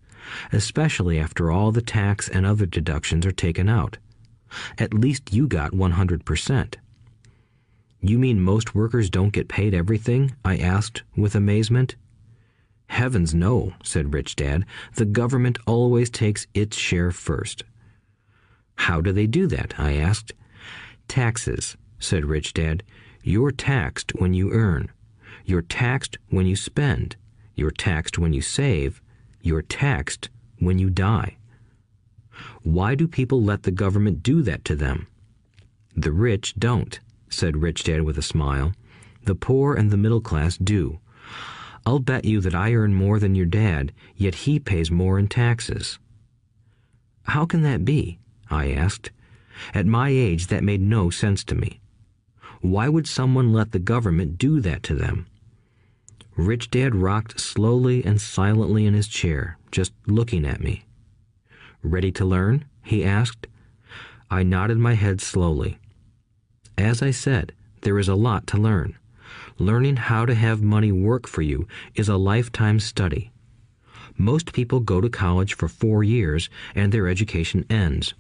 especially 0.52 1.20
after 1.20 1.52
all 1.52 1.72
the 1.72 1.82
tax 1.82 2.30
and 2.30 2.46
other 2.46 2.66
deductions 2.66 3.26
are 3.26 3.32
taken 3.32 3.70
out. 3.70 3.98
At 4.78 4.94
least 4.94 5.34
you 5.34 5.48
got 5.48 5.72
100%. 5.72 6.76
You 8.02 8.20
mean 8.20 8.40
most 8.40 8.76
workers 8.76 9.10
don't 9.10 9.34
get 9.34 9.48
paid 9.48 9.74
everything? 9.74 10.36
I 10.46 10.58
asked 10.58 11.04
with 11.18 11.36
amazement. 11.36 11.96
Heavens 12.88 13.34
no, 13.34 13.74
said 13.84 14.14
Rich 14.14 14.36
Dad. 14.36 14.66
The 14.94 15.06
government 15.06 15.58
always 15.66 16.10
takes 16.10 16.46
its 16.54 16.78
share 16.78 17.12
first. 17.12 17.64
How 18.76 19.02
do 19.02 19.12
they 19.12 19.28
do 19.28 19.48
that? 19.48 19.80
I 19.80 19.94
asked. 19.94 20.34
Taxes, 21.08 21.78
said 21.98 22.26
Rich 22.26 22.54
Dad. 22.54 22.84
You're 23.24 23.52
taxed 23.52 24.14
when 24.16 24.34
you 24.34 24.52
earn. 24.52 24.92
You're 25.46 25.62
taxed 25.62 26.18
when 26.30 26.48
you 26.48 26.56
spend. 26.56 27.18
You're 27.54 27.70
taxed 27.70 28.18
when 28.18 28.34
you 28.34 28.42
save. 28.42 29.00
You're 29.42 29.62
taxed 29.62 30.30
when 30.58 30.80
you 30.80 30.90
die. 30.90 31.38
Why 32.64 32.96
do 32.96 33.08
people 33.08 33.44
let 33.44 33.62
the 33.62 33.72
government 33.72 34.24
do 34.24 34.42
that 34.42 34.66
to 34.66 34.76
them? 34.76 35.06
The 35.96 36.12
rich 36.12 36.56
don't, 36.58 37.00
said 37.30 37.58
Rich 37.58 37.84
Dad 37.84 38.02
with 38.02 38.18
a 38.18 38.24
smile. 38.24 38.74
The 39.24 39.36
poor 39.36 39.76
and 39.76 39.92
the 39.92 39.98
middle 39.98 40.20
class 40.20 40.58
do. 40.58 41.00
I'll 41.86 42.00
bet 42.00 42.26
you 42.26 42.42
that 42.42 42.56
I 42.56 42.74
earn 42.74 42.96
more 42.96 43.20
than 43.20 43.36
your 43.36 43.46
dad, 43.46 43.94
yet 44.16 44.34
he 44.34 44.60
pays 44.60 44.90
more 44.90 45.20
in 45.20 45.28
taxes. 45.28 46.00
How 47.24 47.46
can 47.46 47.62
that 47.62 47.86
be? 47.86 48.18
I 48.50 48.72
asked. 48.72 49.12
At 49.76 49.86
my 49.86 50.10
age, 50.10 50.48
that 50.48 50.64
made 50.64 50.82
no 50.82 51.12
sense 51.12 51.44
to 51.46 51.56
me. 51.56 51.80
Why 52.62 52.90
would 52.90 53.08
someone 53.08 53.54
let 53.54 53.72
the 53.74 53.80
government 53.80 54.40
do 54.40 54.60
that 54.62 54.82
to 54.84 54.96
them? 54.96 55.28
Rich 56.36 56.70
Dad 56.70 56.96
rocked 56.96 57.40
slowly 57.40 58.04
and 58.04 58.20
silently 58.20 58.86
in 58.86 58.94
his 58.94 59.08
chair, 59.08 59.58
just 59.72 59.94
looking 60.06 60.46
at 60.46 60.62
me. 60.62 60.86
Ready 61.82 62.12
to 62.12 62.26
learn? 62.26 62.66
he 62.84 63.06
asked. 63.06 63.48
I 64.30 64.44
nodded 64.44 64.78
my 64.78 64.96
head 64.96 65.22
slowly. 65.22 65.78
As 66.78 67.02
I 67.02 67.12
said, 67.12 67.54
there 67.82 67.98
is 68.00 68.10
a 68.10 68.16
lot 68.16 68.48
to 68.48 68.58
learn. 68.58 68.98
Learning 69.58 69.96
how 69.96 70.26
to 70.26 70.36
have 70.36 70.62
money 70.62 70.92
work 70.92 71.28
for 71.28 71.42
you 71.42 71.68
is 71.94 72.10
a 72.10 72.18
lifetime 72.18 72.80
study. 72.80 73.32
Most 74.18 74.52
people 74.52 74.80
go 74.80 75.00
to 75.00 75.10
college 75.10 75.54
for 75.54 75.68
four 75.68 76.04
years 76.04 76.50
and 76.74 76.92
their 76.92 77.08
education 77.08 77.66
ends. 77.70 78.14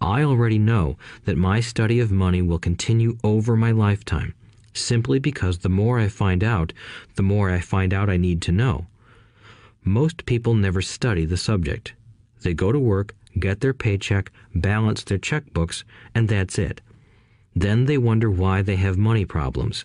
I 0.00 0.22
already 0.22 0.58
know 0.58 0.96
that 1.24 1.36
my 1.36 1.60
study 1.60 1.98
of 2.00 2.12
money 2.12 2.42
will 2.42 2.58
continue 2.58 3.16
over 3.24 3.56
my 3.56 3.70
lifetime, 3.72 4.34
simply 4.78 5.18
because 5.18 5.58
the 5.58 5.68
more 5.68 5.98
I 5.98 6.08
find 6.08 6.42
out, 6.42 6.72
the 7.16 7.22
more 7.22 7.50
I 7.50 7.60
find 7.60 7.92
out 7.92 8.08
I 8.08 8.16
need 8.16 8.40
to 8.42 8.52
know. 8.52 8.86
Most 9.84 10.26
people 10.26 10.54
never 10.54 10.82
study 10.82 11.24
the 11.24 11.36
subject. 11.36 11.94
They 12.42 12.54
go 12.54 12.72
to 12.72 12.78
work, 12.78 13.14
get 13.38 13.60
their 13.60 13.74
paycheck, 13.74 14.30
balance 14.54 15.02
their 15.02 15.18
checkbooks, 15.18 15.84
and 16.14 16.28
that's 16.28 16.58
it. 16.58 16.80
Then 17.54 17.86
they 17.86 17.98
wonder 17.98 18.30
why 18.30 18.62
they 18.62 18.76
have 18.76 18.96
money 18.96 19.24
problems. 19.24 19.84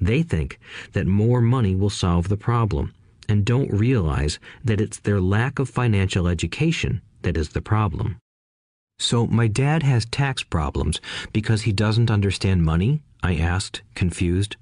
They 0.00 0.22
think 0.22 0.58
that 0.92 1.06
more 1.06 1.40
money 1.40 1.74
will 1.74 1.90
solve 1.90 2.28
the 2.28 2.36
problem 2.36 2.94
and 3.28 3.44
don't 3.44 3.70
realize 3.70 4.38
that 4.64 4.80
it's 4.80 4.98
their 4.98 5.20
lack 5.20 5.58
of 5.58 5.68
financial 5.68 6.26
education 6.28 7.02
that 7.22 7.36
is 7.36 7.50
the 7.50 7.62
problem. 7.62 8.16
So 9.02 9.26
my 9.26 9.48
dad 9.48 9.82
has 9.82 10.06
tax 10.06 10.44
problems 10.44 11.00
because 11.32 11.62
he 11.62 11.72
doesn't 11.72 12.08
understand 12.08 12.62
money? 12.62 13.02
I 13.20 13.34
asked, 13.34 13.82
confused. 13.96 14.54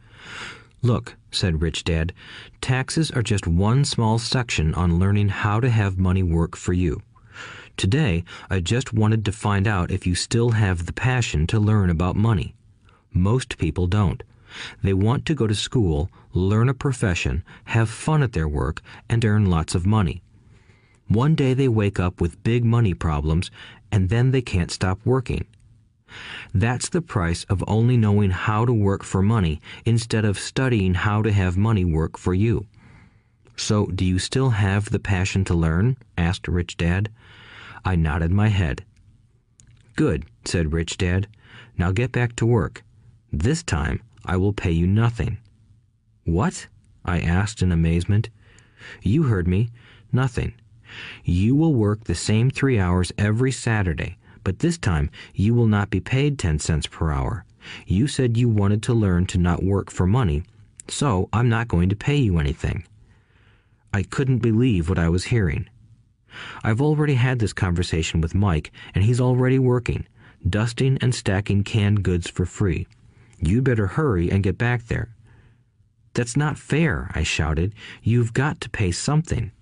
Look, 0.80 1.14
said 1.30 1.61
Rich 1.61 1.84
Dad, 1.84 2.14
taxes 2.62 3.11
are 3.11 3.22
just 3.22 3.47
one 3.47 3.84
small 3.84 4.18
section 4.18 4.74
on 4.74 4.99
learning 4.99 5.28
how 5.28 5.61
to 5.61 5.68
have 5.68 5.99
money 5.99 6.22
work 6.22 6.57
for 6.57 6.72
you. 6.72 7.03
Today, 7.76 8.24
I 8.49 8.61
just 8.61 8.95
wanted 8.95 9.26
to 9.26 9.32
find 9.32 9.68
out 9.68 9.91
if 9.91 10.07
you 10.07 10.14
still 10.14 10.53
have 10.53 10.86
the 10.86 10.95
passion 10.95 11.47
to 11.49 11.61
learn 11.61 11.91
about 11.91 12.16
money. 12.16 12.55
Most 13.12 13.59
people 13.59 13.86
don't. 13.86 14.22
They 14.82 14.95
want 14.95 15.26
to 15.26 15.34
go 15.34 15.47
to 15.49 15.55
school, 15.55 16.11
learn 16.32 16.70
a 16.70 16.74
profession, 16.74 17.45
have 17.64 17.91
fun 17.91 18.22
at 18.22 18.32
their 18.32 18.49
work, 18.49 18.80
and 19.07 19.22
earn 19.22 19.51
lots 19.51 19.74
of 19.74 19.84
money. 19.84 20.22
One 21.11 21.34
day 21.34 21.54
they 21.54 21.66
wake 21.66 21.98
up 21.98 22.20
with 22.20 22.40
big 22.44 22.64
money 22.64 22.94
problems, 22.94 23.50
and 23.90 24.11
then 24.11 24.30
they 24.30 24.42
can't 24.42 24.70
stop 24.70 25.00
working. 25.04 25.44
That's 26.54 26.88
the 26.88 27.02
price 27.02 27.42
of 27.48 27.64
only 27.66 27.96
knowing 27.96 28.30
how 28.30 28.64
to 28.64 28.72
work 28.72 29.02
for 29.02 29.20
money 29.20 29.61
instead 29.84 30.24
of 30.24 30.38
studying 30.38 30.94
how 30.94 31.22
to 31.22 31.32
have 31.32 31.56
money 31.56 31.84
work 31.84 32.16
for 32.16 32.32
you. 32.32 32.64
So, 33.56 33.86
do 33.86 34.04
you 34.04 34.20
still 34.20 34.50
have 34.50 34.90
the 34.90 35.00
passion 35.00 35.44
to 35.46 35.54
learn? 35.54 35.96
asked 36.16 36.46
Rich 36.46 36.76
Dad. 36.76 37.11
I 37.84 37.96
nodded 37.96 38.30
my 38.30 38.46
head. 38.46 38.84
Good, 39.96 40.26
said 40.44 40.72
Rich 40.72 40.96
Dad. 40.96 41.26
Now 41.76 41.90
get 41.90 42.12
back 42.12 42.36
to 42.36 42.46
work. 42.46 42.84
This 43.32 43.64
time 43.64 44.00
I 44.24 44.36
will 44.36 44.52
pay 44.52 44.70
you 44.70 44.86
nothing. 44.86 45.38
What? 46.22 46.68
I 47.04 47.18
asked 47.18 47.62
in 47.62 47.72
amazement. 47.72 48.30
You 49.02 49.24
heard 49.24 49.48
me. 49.48 49.70
Nothing. 50.12 50.54
You 51.24 51.55
will 51.55 51.74
work 51.74 52.05
the 52.05 52.14
same 52.14 52.51
three 52.51 52.78
hours 52.78 53.12
every 53.18 53.53
Saturday, 53.53 54.16
but 54.45 54.59
this 54.59 54.78
time 54.78 55.11
you 55.34 55.55
will 55.55 55.66
not 55.66 55.91
be 55.91 56.01
paid 56.01 56.38
10 56.38 56.59
cents 56.59 56.86
per 56.86 57.12
hour. 57.12 57.45
You 57.86 58.07
said 58.07 58.36
you 58.36 58.49
wanted 58.49 58.82
to 58.84 58.95
learn 58.95 59.26
to 59.26 59.38
not 59.38 59.62
work 59.62 59.91
for 59.91 60.07
money, 60.07 60.43
so 60.88 61.28
I'm 61.32 61.49
not 61.49 61.68
going 61.68 61.88
to 61.91 61.97
pay 61.97 62.16
you 62.16 62.38
anything. 62.38 62.84
I 63.93 64.03
couldn't 64.03 64.38
believe 64.38 64.88
what 64.88 64.99
I 64.99 65.09
was 65.09 65.24
hearing. 65.24 65.68
I've 66.62 66.80
already 66.80 67.14
had 67.14 67.38
this 67.38 67.53
conversation 67.53 68.20
with 68.20 68.34
Mike, 68.34 68.70
and 68.95 69.05
he's 69.05 69.20
already 69.20 69.59
working, 69.59 70.07
dusting 70.49 70.97
and 71.01 71.14
stacking 71.14 71.64
canned 71.64 72.03
goods 72.03 72.30
for 72.30 72.47
free. 72.47 72.86
You 73.41 73.62
better 73.62 73.88
hurry 73.88 74.30
and 74.30 74.43
get 74.43 74.57
back 74.57 74.86
there. 74.86 75.14
That's 76.14 76.36
not 76.36 76.59
fair, 76.59 77.11
I 77.14 77.22
shouted. 77.22 77.74
You've 78.03 78.32
got 78.32 78.61
to 78.62 78.70
pay 78.70 78.91
something. 78.91 79.53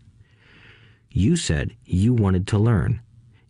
You 1.19 1.35
said 1.35 1.75
you 1.85 2.14
wanted 2.14 2.47
to 2.47 2.59
learn. 2.59 3.01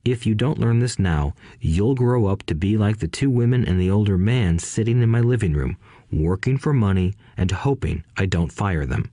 If 0.03 0.25
you 0.25 0.35
don't 0.35 0.59
learn 0.59 0.79
this 0.79 0.99
now, 0.99 1.35
you'll 1.61 1.95
grow 1.95 2.25
up 2.25 2.45
to 2.45 2.55
be 2.55 2.79
like 2.79 2.97
the 2.97 3.07
two 3.09 3.29
women 3.29 3.63
and 3.69 3.79
the 3.79 3.91
older 3.91 4.17
man 4.17 4.59
sitting 4.59 5.03
in 5.03 5.11
my 5.11 5.21
living 5.21 5.53
room, 5.53 5.77
working 6.11 6.57
for 6.57 6.73
money 6.73 7.13
and 7.37 7.51
hoping 7.51 8.05
I 8.17 8.25
don't 8.25 8.51
fire 8.51 8.87
them. 8.87 9.11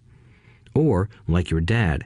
Or, 0.74 1.10
like 1.28 1.52
your 1.52 1.60
dad, 1.60 2.06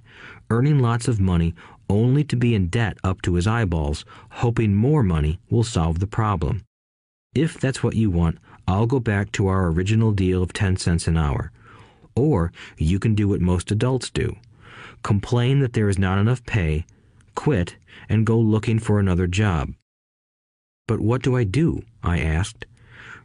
earning 0.49 0.79
lots 0.79 1.07
of 1.07 1.19
money 1.19 1.53
only 1.87 2.23
to 2.23 2.35
be 2.35 2.55
in 2.55 2.69
debt 2.69 2.97
up 3.03 3.21
to 3.21 3.35
his 3.35 3.45
eyeballs, 3.45 4.03
hoping 4.31 4.75
more 4.75 5.03
money 5.03 5.39
will 5.51 5.63
solve 5.63 5.99
the 5.99 6.07
problem. 6.07 6.63
If 7.35 7.59
that's 7.59 7.83
what 7.83 7.93
you 7.95 8.09
want, 8.09 8.39
I'll 8.67 8.87
go 8.87 8.99
back 8.99 9.31
to 9.33 9.45
our 9.45 9.67
original 9.67 10.13
deal 10.13 10.41
of 10.41 10.51
10 10.53 10.77
cents 10.77 11.07
an 11.07 11.15
hour. 11.15 11.51
Or 12.15 12.51
you 12.75 12.97
can 12.97 13.13
do 13.13 13.27
what 13.27 13.39
most 13.39 13.69
adults 13.69 14.09
do 14.09 14.35
complain 15.03 15.59
that 15.59 15.73
there 15.73 15.89
is 15.89 15.97
not 15.97 16.19
enough 16.19 16.45
pay, 16.45 16.85
quit, 17.35 17.75
and 18.07 18.25
go 18.25 18.37
looking 18.37 18.79
for 18.79 18.99
another 18.99 19.27
job. 19.27 19.73
But 20.87 20.99
what 20.99 21.21
do 21.21 21.35
I 21.35 21.43
do? 21.43 21.83
I 22.03 22.19
asked. 22.19 22.65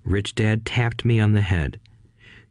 Rich 0.05 0.35
Dad 0.35 0.67
tapped 0.67 1.05
me 1.05 1.19
on 1.19 1.33
the 1.33 1.41
head. 1.41 1.81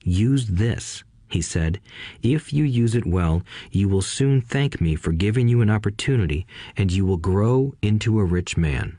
Use 0.04 0.48
this, 0.48 1.04
he 1.30 1.42
said. 1.42 1.80
If 2.22 2.52
you 2.52 2.64
use 2.64 2.96
it 2.96 3.06
well, 3.06 3.44
you 3.72 3.88
will 3.88 4.02
soon 4.02 4.42
thank 4.42 4.82
me 4.82 4.96
for 4.96 5.12
giving 5.12 5.48
you 5.48 5.62
an 5.62 5.70
opportunity, 5.70 6.46
and 6.76 6.92
you 6.92 7.06
will 7.06 7.18
grow 7.18 7.76
into 7.82 8.20
a 8.20 8.26
rich 8.26 8.58
man. 8.58 8.98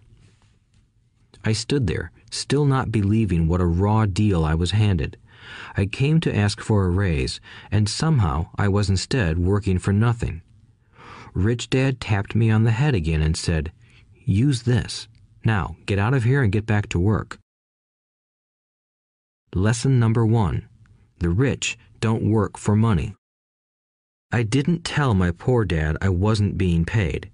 I 1.45 1.53
stood 1.53 1.87
there, 1.87 2.11
still 2.31 2.64
not 2.64 2.91
believing 2.91 3.49
what 3.49 3.61
a 3.61 3.66
raw 3.66 4.07
deal 4.07 4.45
I 4.45 4.55
was 4.55 4.70
handed. 4.70 5.16
I 5.76 5.86
came 5.86 6.20
to 6.20 6.34
ask 6.34 6.61
for 6.61 6.84
a 6.84 6.90
raise, 6.90 7.40
and 7.70 7.88
somehow 7.88 8.49
I 8.57 8.68
was 8.68 8.90
instead 8.90 9.38
working 9.38 9.78
for 9.78 9.92
nothing. 9.92 10.42
Rich 11.34 11.70
Dad 11.70 12.01
tapped 12.01 12.34
me 12.34 12.51
on 12.51 12.64
the 12.64 12.70
head 12.70 12.95
again 12.95 13.20
and 13.20 13.36
said, 13.36 13.72
use 14.24 14.62
this. 14.62 15.09
Now, 15.45 15.76
get 15.86 15.99
out 15.99 16.14
of 16.14 16.24
here 16.24 16.42
and 16.42 16.53
get 16.53 16.66
back 16.66 16.88
to 16.90 16.99
work. 16.99 17.38
Lesson 19.55 19.99
number 19.99 20.24
one 20.24 20.68
The 21.18 21.30
rich 21.30 21.78
don't 22.01 22.28
work 22.28 22.57
for 22.57 22.74
money. 22.74 23.14
I 24.32 24.42
didn't 24.42 24.84
tell 24.84 25.14
my 25.14 25.30
poor 25.30 25.64
dad 25.64 25.97
I 26.01 26.09
wasn't 26.09 26.59
being 26.59 26.84
paid. 26.84 27.30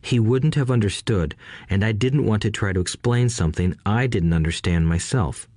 He 0.00 0.20
wouldn't 0.20 0.54
have 0.54 0.70
understood, 0.70 1.34
and 1.68 1.84
I 1.84 1.92
didn't 1.92 2.26
want 2.26 2.42
to 2.42 2.50
try 2.50 2.72
to 2.72 2.80
explain 2.80 3.28
something 3.28 3.74
I 3.84 4.06
didn't 4.06 4.32
understand 4.32 4.86
myself. 4.86 5.48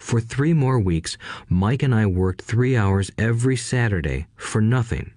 For 0.00 0.18
three 0.18 0.54
more 0.54 0.80
weeks, 0.80 1.16
Mike 1.48 1.84
and 1.84 1.94
I 1.94 2.06
worked 2.06 2.42
three 2.42 2.74
hours 2.76 3.12
every 3.16 3.54
Saturday 3.54 4.26
for 4.34 4.60
nothing. 4.60 5.12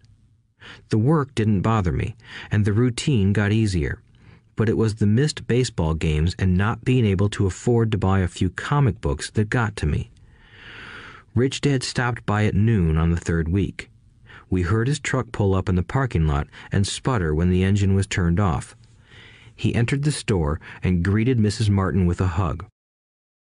The 0.89 0.99
work 0.99 1.33
didn't 1.33 1.61
bother 1.61 1.91
me, 1.91 2.15
and 2.51 2.63
the 2.63 2.73
routine 2.73 3.33
got 3.33 3.51
easier. 3.51 4.01
But 4.55 4.69
it 4.69 4.77
was 4.77 4.95
the 4.95 5.07
missed 5.07 5.47
baseball 5.47 5.95
games 5.95 6.35
and 6.37 6.55
not 6.55 6.85
being 6.85 7.05
able 7.05 7.29
to 7.29 7.47
afford 7.47 7.91
to 7.91 7.97
buy 7.97 8.19
a 8.19 8.27
few 8.27 8.49
comic 8.49 9.01
books 9.01 9.31
that 9.31 9.49
got 9.49 9.75
to 9.77 9.87
me. 9.87 10.11
Rich 11.33 11.61
Dad 11.61 11.81
stopped 11.81 12.23
by 12.25 12.45
at 12.45 12.53
noon 12.53 12.97
on 12.97 13.09
the 13.09 13.17
third 13.17 13.47
week. 13.47 13.89
We 14.49 14.63
heard 14.63 14.87
his 14.87 14.99
truck 14.99 15.31
pull 15.31 15.55
up 15.55 15.69
in 15.69 15.75
the 15.75 15.81
parking 15.81 16.27
lot 16.27 16.47
and 16.71 16.85
sputter 16.85 17.33
when 17.33 17.49
the 17.49 17.63
engine 17.63 17.95
was 17.95 18.05
turned 18.05 18.39
off. 18.39 18.75
He 19.55 19.73
entered 19.73 20.03
the 20.03 20.11
store 20.11 20.59
and 20.83 21.03
greeted 21.03 21.39
Mrs. 21.39 21.69
Martin 21.69 22.05
with 22.05 22.21
a 22.21 22.27
hug. 22.27 22.65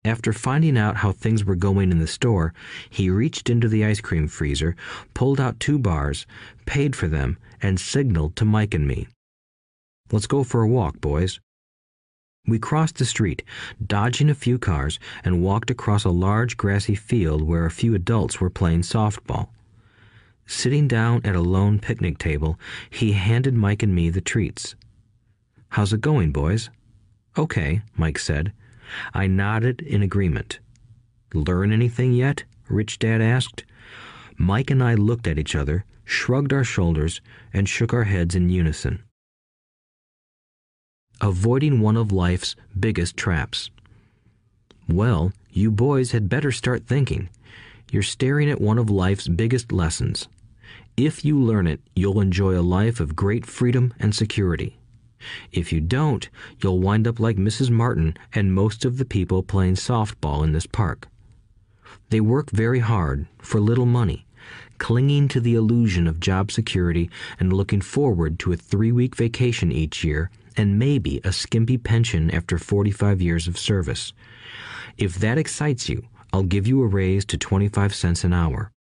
After 0.05 0.33
finding 0.33 0.77
out 0.77 0.97
how 0.97 1.13
things 1.13 1.45
were 1.45 1.55
going 1.55 1.91
in 1.91 1.99
the 1.99 2.07
store, 2.07 2.53
he 2.89 3.09
reached 3.09 3.49
into 3.49 3.69
the 3.69 3.85
ice 3.85 4.01
cream 4.01 4.27
freezer, 4.27 4.75
pulled 5.13 5.39
out 5.39 5.61
two 5.61 5.79
bars, 5.79 6.25
paid 6.65 6.93
for 6.93 7.07
them, 7.07 7.37
and 7.61 7.79
signaled 7.79 8.35
to 8.35 8.45
Mike 8.45 8.73
and 8.73 8.85
me. 8.85 9.07
Let's 10.11 10.27
go 10.27 10.43
for 10.43 10.61
a 10.61 10.67
walk, 10.67 10.99
boys. 10.99 11.39
We 12.45 12.59
crossed 12.59 12.97
the 12.97 13.05
street, 13.05 13.43
dodging 13.85 14.29
a 14.29 14.35
few 14.35 14.59
cars, 14.59 14.99
and 15.23 15.41
walked 15.41 15.69
across 15.69 16.03
a 16.03 16.09
large 16.09 16.57
grassy 16.57 16.95
field 16.95 17.41
where 17.41 17.65
a 17.65 17.71
few 17.71 17.95
adults 17.95 18.41
were 18.41 18.49
playing 18.49 18.81
softball. 18.81 19.47
Sitting 20.45 20.89
down 20.89 21.21
at 21.23 21.37
a 21.37 21.41
lone 21.41 21.79
picnic 21.79 22.17
table, 22.17 22.59
he 22.89 23.13
handed 23.13 23.53
Mike 23.53 23.81
and 23.81 23.95
me 23.95 24.09
the 24.09 24.19
treats. 24.19 24.75
How's 25.69 25.93
it 25.93 26.01
going, 26.01 26.33
boys? 26.33 26.69
Okay, 27.37 27.81
Mike 27.95 28.19
said. 28.19 28.51
I 29.13 29.27
nodded 29.27 29.81
in 29.81 30.03
agreement. 30.03 30.59
Learn 31.33 31.71
anything 31.71 32.13
yet? 32.13 32.43
Rich 32.69 32.99
Dad 32.99 33.21
asked. 33.21 33.63
Mike 34.37 34.69
and 34.69 34.83
I 34.83 34.95
looked 34.95 35.27
at 35.27 35.39
each 35.39 35.55
other, 35.55 35.85
shrugged 36.05 36.53
our 36.53 36.63
shoulders, 36.63 37.21
and 37.53 37.67
shook 37.67 37.93
our 37.93 38.03
heads 38.03 38.35
in 38.35 38.49
unison. 38.49 39.03
Avoiding 41.21 41.79
one 41.79 41.97
of 41.97 42.11
life's 42.11 42.55
biggest 42.79 43.15
traps. 43.15 43.69
Well, 44.87 45.31
you 45.51 45.71
boys 45.71 46.11
had 46.11 46.27
better 46.29 46.51
start 46.51 46.85
thinking. 46.85 47.29
You're 47.91 48.03
staring 48.03 48.49
at 48.49 48.59
one 48.59 48.77
of 48.77 48.89
life's 48.89 49.27
biggest 49.27 49.71
lessons. 49.71 50.27
If 50.97 51.23
you 51.23 51.39
learn 51.39 51.67
it, 51.67 51.79
you'll 51.95 52.19
enjoy 52.19 52.57
a 52.57 52.61
life 52.61 52.99
of 52.99 53.15
great 53.15 53.45
freedom 53.45 53.93
and 53.99 54.13
security. 54.13 54.77
If 55.51 55.71
you 55.71 55.81
don't, 55.81 56.29
you'll 56.61 56.79
wind 56.79 57.07
up 57.07 57.19
like 57.19 57.37
Mrs. 57.37 57.69
Martin 57.69 58.17
and 58.33 58.53
most 58.53 58.85
of 58.85 58.97
the 58.97 59.05
people 59.05 59.43
playing 59.43 59.75
softball 59.75 60.43
in 60.43 60.51
this 60.51 60.65
park. 60.65 61.07
They 62.09 62.21
work 62.21 62.51
very 62.51 62.79
hard 62.79 63.27
for 63.39 63.59
little 63.59 63.85
money, 63.85 64.25
clinging 64.77 65.27
to 65.29 65.39
the 65.39 65.55
illusion 65.55 66.07
of 66.07 66.19
job 66.19 66.51
security 66.51 67.09
and 67.39 67.53
looking 67.53 67.81
forward 67.81 68.39
to 68.39 68.53
a 68.53 68.57
three 68.57 68.91
week 68.91 69.15
vacation 69.15 69.71
each 69.71 70.03
year 70.03 70.29
and 70.57 70.77
maybe 70.77 71.19
a 71.23 71.31
skimpy 71.31 71.77
pension 71.77 72.29
after 72.31 72.57
45 72.57 73.21
years 73.21 73.47
of 73.47 73.57
service. 73.57 74.13
If 74.97 75.15
that 75.15 75.37
excites 75.37 75.89
you, 75.89 76.07
I'll 76.31 76.43
give 76.43 76.67
you 76.67 76.81
a 76.81 76.87
raise 76.87 77.25
to 77.25 77.37
25 77.37 77.95
cents 77.95 78.23
an 78.23 78.33
hour. 78.33 78.71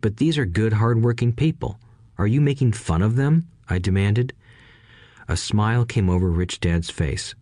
But 0.00 0.16
these 0.16 0.38
are 0.38 0.44
good, 0.44 0.74
hard-working 0.74 1.34
people. 1.34 1.78
Are 2.18 2.26
you 2.26 2.40
making 2.40 2.72
fun 2.72 3.02
of 3.02 3.16
them? 3.16 3.48
I 3.68 3.78
demanded. 3.78 4.32
A 5.28 5.36
smile 5.36 5.84
came 5.84 6.10
over 6.10 6.30
Rich 6.30 6.60
Dad's 6.60 6.90
face. 6.90 7.34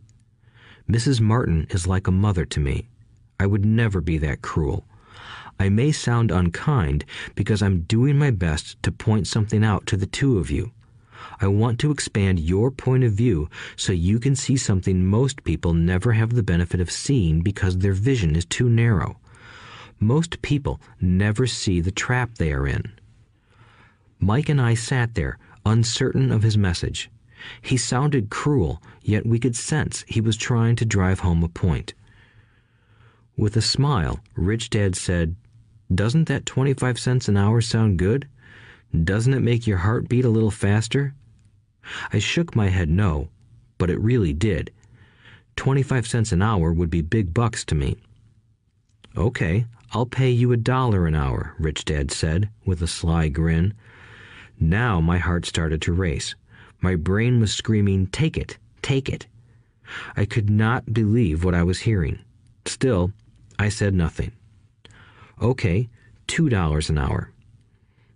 Mrs. 0.89 1.21
Martin 1.21 1.67
is 1.71 1.87
like 1.87 2.07
a 2.07 2.13
mother 2.13 2.45
to 2.45 2.61
me. 2.61 2.89
I 3.39 3.47
would 3.47 3.65
never 3.65 4.01
be 4.01 4.19
that 4.19 4.43
cruel. 4.43 4.87
I 5.59 5.69
may 5.69 5.93
sound 5.93 6.31
unkind 6.31 7.05
because 7.35 7.63
I'm 7.63 7.83
doing 7.83 8.19
my 8.19 8.31
best 8.31 8.83
to 8.83 8.93
point 8.93 9.27
something 9.27 9.65
out 9.65 9.87
to 9.87 9.97
the 9.97 10.07
two 10.07 10.39
of 10.39 10.51
you. 10.51 10.73
I 11.41 11.47
want 11.49 11.79
to 11.81 11.91
expand 11.91 12.41
your 12.41 12.71
point 12.71 13.05
of 13.05 13.13
view 13.13 13.49
so 13.77 13.93
you 13.93 14.19
can 14.19 14.35
see 14.35 14.57
something 14.57 15.07
most 15.07 15.45
people 15.45 15.75
never 15.75 16.13
have 16.13 16.35
the 16.35 16.43
benefit 16.43 16.81
of 16.81 16.91
seeing 16.91 17.41
because 17.41 17.79
their 17.79 17.93
vision 17.93 18.37
is 18.37 18.45
too 18.45 18.69
narrow. 18.69 19.19
Most 19.99 20.41
people 20.43 20.81
never 21.01 21.47
see 21.47 21.81
the 21.81 21.91
trap 21.91 22.37
they 22.37 22.53
are 22.53 22.67
in. 22.67 22.93
Mike 24.19 24.49
and 24.49 24.61
I 24.61 24.75
sat 24.75 25.15
there, 25.15 25.39
uncertain 25.65 26.33
of 26.33 26.43
his 26.43 26.59
message. 26.59 27.11
He 27.63 27.77
sounded 27.77 28.31
cruel, 28.31 28.83
yet 29.03 29.27
we 29.27 29.39
could 29.39 29.57
sense 29.57 30.05
he 30.09 30.21
was 30.21 30.37
trying 30.37 30.77
to 30.77 30.85
drive 30.85 31.21
home 31.21 31.43
a 31.43 31.49
point. 31.49 31.95
With 33.37 33.57
a 33.57 33.63
smile, 33.63 34.21
Rich 34.37 34.71
Dad 34.71 34.97
said, 34.97 35.37
Doesn't 35.95 36.29
that 36.29 36.47
25 36.47 36.99
cents 36.99 37.29
an 37.29 37.37
hour 37.37 37.61
sound 37.61 37.99
good? 37.99 38.29
Doesn't 39.05 39.35
it 39.35 39.41
make 39.41 39.67
your 39.67 39.79
heart 39.79 40.09
beat 40.09 40.25
a 40.25 40.31
little 40.31 40.51
faster? 40.51 41.15
I 42.13 42.19
shook 42.19 42.55
my 42.55 42.69
head 42.69 42.89
no, 42.89 43.29
but 43.79 43.89
it 43.89 44.01
really 44.01 44.33
did. 44.33 44.71
25 45.57 46.07
cents 46.07 46.33
an 46.33 46.43
hour 46.43 46.73
would 46.73 46.91
be 46.91 47.03
big 47.03 47.33
bucks 47.33 47.65
to 47.67 47.75
me. 47.75 47.97
Okay, 49.17 49.67
I'll 49.93 50.07
pay 50.07 50.31
you 50.31 50.53
a 50.53 50.57
dollar 50.57 51.07
an 51.07 51.15
hour, 51.15 51.55
Rich 51.59 51.85
Dad 51.85 52.11
said, 52.11 52.51
with 52.65 52.83
a 52.83 52.87
sly 52.87 53.29
grin. 53.29 53.75
Now 54.59 55.01
my 55.01 55.19
heart 55.19 55.47
started 55.47 55.81
to 55.83 55.93
race. 55.93 56.35
My 56.81 56.97
brain 56.97 57.41
was 57.41 57.53
screaming, 57.53 58.07
Take 58.09 58.37
it, 58.37 58.59
take 58.83 59.09
it. 59.09 59.27
I 60.17 60.25
could 60.25 60.49
not 60.49 60.93
believe 60.95 61.45
what 61.45 61.55
I 61.55 61.63
was 61.63 61.81
hearing. 61.81 62.21
Still, 62.65 63.13
I 63.59 63.69
said 63.69 63.95
nothing. 63.95 64.33
Okay, 65.43 65.89
two 66.27 66.49
dollars 66.49 66.89
an 66.89 66.99
hour. 66.99 67.33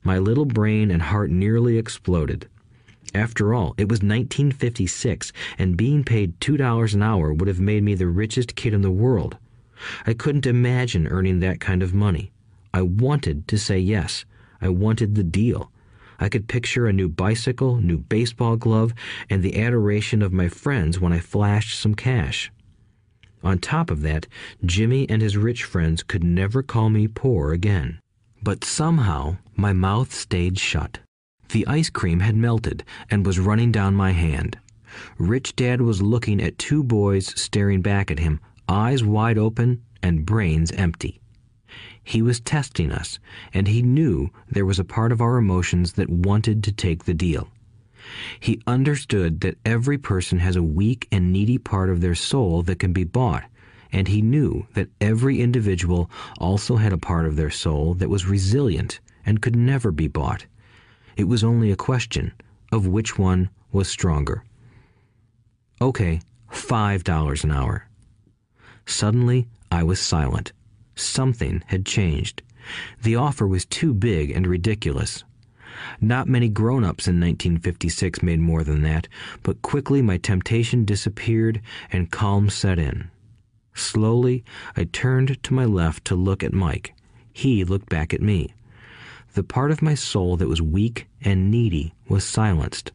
My 0.02 0.18
little 0.18 0.44
brain 0.44 0.90
and 0.90 1.02
heart 1.02 1.30
nearly 1.30 1.78
exploded. 1.78 2.48
After 3.14 3.54
all, 3.54 3.74
it 3.78 3.88
was 3.88 4.00
1956, 4.00 5.32
and 5.56 5.76
being 5.76 6.02
paid 6.02 6.40
$2 6.40 6.94
an 6.94 7.02
hour 7.02 7.32
would 7.32 7.48
have 7.48 7.60
made 7.60 7.84
me 7.84 7.94
the 7.94 8.08
richest 8.08 8.56
kid 8.56 8.74
in 8.74 8.82
the 8.82 8.90
world. 8.90 9.36
I 10.06 10.14
couldn't 10.14 10.46
imagine 10.46 11.06
earning 11.06 11.40
that 11.40 11.60
kind 11.60 11.82
of 11.82 11.94
money. 11.94 12.32
I 12.72 12.82
wanted 12.82 13.46
to 13.48 13.56
say 13.56 13.78
yes. 13.78 14.24
I 14.60 14.68
wanted 14.68 15.14
the 15.14 15.22
deal. 15.22 15.70
I 16.18 16.28
could 16.28 16.48
picture 16.48 16.86
a 16.86 16.92
new 16.92 17.08
bicycle, 17.08 17.76
new 17.76 17.98
baseball 17.98 18.56
glove, 18.56 18.94
and 19.28 19.42
the 19.42 19.60
adoration 19.60 20.22
of 20.22 20.32
my 20.32 20.48
friends 20.48 21.00
when 21.00 21.12
I 21.12 21.18
flashed 21.18 21.78
some 21.78 21.94
cash. 21.94 22.50
On 23.42 23.58
top 23.58 23.90
of 23.90 24.02
that, 24.02 24.26
Jimmy 24.64 25.08
and 25.10 25.20
his 25.20 25.36
rich 25.36 25.64
friends 25.64 26.02
could 26.02 26.24
never 26.24 26.62
call 26.62 26.88
me 26.88 27.06
poor 27.08 27.52
again. 27.52 28.00
But 28.42 28.64
somehow 28.64 29.36
my 29.56 29.72
mouth 29.72 30.12
stayed 30.14 30.58
shut. 30.58 31.00
The 31.50 31.66
ice 31.66 31.90
cream 31.90 32.20
had 32.20 32.36
melted 32.36 32.84
and 33.10 33.26
was 33.26 33.38
running 33.38 33.70
down 33.70 33.94
my 33.94 34.12
hand. 34.12 34.58
Rich 35.18 35.56
Dad 35.56 35.80
was 35.80 36.02
looking 36.02 36.40
at 36.40 36.58
two 36.58 36.82
boys 36.82 37.38
staring 37.40 37.82
back 37.82 38.10
at 38.10 38.18
him, 38.18 38.40
eyes 38.68 39.04
wide 39.04 39.38
open 39.38 39.82
and 40.02 40.24
brains 40.24 40.72
empty. 40.72 41.20
He 42.04 42.20
was 42.22 42.40
testing 42.40 42.92
us, 42.92 43.18
and 43.52 43.66
he 43.66 43.82
knew 43.82 44.30
there 44.48 44.66
was 44.66 44.78
a 44.78 44.84
part 44.84 45.10
of 45.10 45.20
our 45.20 45.38
emotions 45.38 45.94
that 45.94 46.10
wanted 46.10 46.62
to 46.64 46.72
take 46.72 47.04
the 47.04 47.14
deal. 47.14 47.48
He 48.38 48.60
understood 48.66 49.40
that 49.40 49.58
every 49.64 49.96
person 49.96 50.38
has 50.38 50.56
a 50.56 50.62
weak 50.62 51.08
and 51.10 51.32
needy 51.32 51.56
part 51.56 51.88
of 51.88 52.02
their 52.02 52.14
soul 52.14 52.62
that 52.64 52.78
can 52.78 52.92
be 52.92 53.04
bought, 53.04 53.44
and 53.90 54.08
he 54.08 54.20
knew 54.20 54.66
that 54.74 54.90
every 55.00 55.40
individual 55.40 56.10
also 56.38 56.76
had 56.76 56.92
a 56.92 56.98
part 56.98 57.24
of 57.26 57.36
their 57.36 57.50
soul 57.50 57.94
that 57.94 58.10
was 58.10 58.26
resilient 58.26 59.00
and 59.24 59.40
could 59.40 59.56
never 59.56 59.90
be 59.90 60.08
bought. 60.08 60.44
It 61.16 61.24
was 61.24 61.42
only 61.42 61.70
a 61.70 61.76
question 61.76 62.34
of 62.70 62.86
which 62.86 63.18
one 63.18 63.48
was 63.72 63.88
stronger. 63.88 64.44
Okay, 65.80 66.20
five 66.50 67.04
dollars 67.04 67.44
an 67.44 67.52
hour. 67.52 67.88
Suddenly, 68.84 69.48
I 69.72 69.82
was 69.82 69.98
silent. 69.98 70.52
Something 70.94 71.62
had 71.66 71.86
changed. 71.86 72.42
The 73.02 73.16
offer 73.16 73.46
was 73.46 73.64
too 73.64 73.92
big 73.92 74.30
and 74.30 74.46
ridiculous. 74.46 75.24
Not 76.00 76.28
many 76.28 76.48
grown 76.48 76.84
ups 76.84 77.08
in 77.08 77.20
1956 77.20 78.22
made 78.22 78.40
more 78.40 78.62
than 78.62 78.82
that, 78.82 79.08
but 79.42 79.62
quickly 79.62 80.02
my 80.02 80.18
temptation 80.18 80.84
disappeared 80.84 81.60
and 81.90 82.10
calm 82.10 82.48
set 82.48 82.78
in. 82.78 83.10
Slowly, 83.74 84.44
I 84.76 84.84
turned 84.84 85.42
to 85.42 85.54
my 85.54 85.64
left 85.64 86.04
to 86.06 86.14
look 86.14 86.44
at 86.44 86.52
Mike. 86.52 86.94
He 87.32 87.64
looked 87.64 87.88
back 87.88 88.14
at 88.14 88.22
me. 88.22 88.54
The 89.34 89.42
part 89.42 89.72
of 89.72 89.82
my 89.82 89.96
soul 89.96 90.36
that 90.36 90.48
was 90.48 90.62
weak 90.62 91.08
and 91.20 91.50
needy 91.50 91.92
was 92.08 92.24
silenced. 92.24 92.92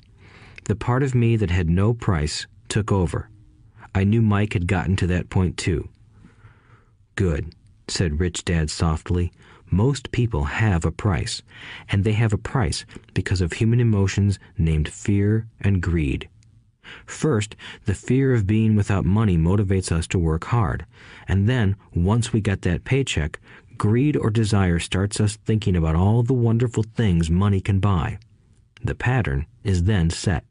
The 0.66 0.76
part 0.76 1.04
of 1.04 1.14
me 1.14 1.36
that 1.36 1.52
had 1.52 1.70
no 1.70 1.93
price 1.93 2.47
took 2.70 2.91
over. 2.91 3.30
I 3.93 4.06
knew 4.06 4.22
Mike 4.22 4.54
had 4.54 4.68
gotten 4.68 4.95
to 4.97 5.08
that 5.08 5.30
point 5.30 5.58
too. 5.58 5.89
Good, 7.16 7.54
said 7.92 8.20
Rich 8.20 8.46
Dad 8.46 8.70
softly. 8.70 9.32
Most 9.72 10.12
people 10.12 10.46
have 10.46 10.86
a 10.86 10.92
price, 10.92 11.42
and 11.90 12.04
they 12.04 12.14
have 12.14 12.34
a 12.34 12.38
price 12.38 12.86
because 13.14 13.42
of 13.42 13.54
human 13.54 13.80
emotions 13.80 14.40
named 14.58 14.90
fear 14.90 15.48
and 15.62 15.82
greed. 15.82 16.28
First, 17.06 17.56
the 17.86 17.94
fear 17.94 18.34
of 18.34 18.48
being 18.48 18.76
without 18.76 19.06
money 19.06 19.38
motivates 19.38 19.92
us 19.92 20.08
to 20.08 20.18
work 20.18 20.46
hard, 20.46 20.86
and 21.28 21.48
then, 21.48 21.76
once 21.94 22.34
we 22.34 22.42
get 22.42 22.64
that 22.64 22.84
paycheck, 22.84 23.40
greed 23.78 24.18
or 24.18 24.32
desire 24.32 24.80
starts 24.80 25.20
us 25.20 25.36
thinking 25.36 25.76
about 25.76 25.96
all 25.96 26.24
the 26.24 26.34
wonderful 26.34 26.84
things 26.84 27.30
money 27.30 27.62
can 27.62 27.80
buy. 27.80 28.18
The 28.84 28.96
pattern 28.96 29.46
is 29.64 29.84
then 29.84 30.10
set. 30.10 30.46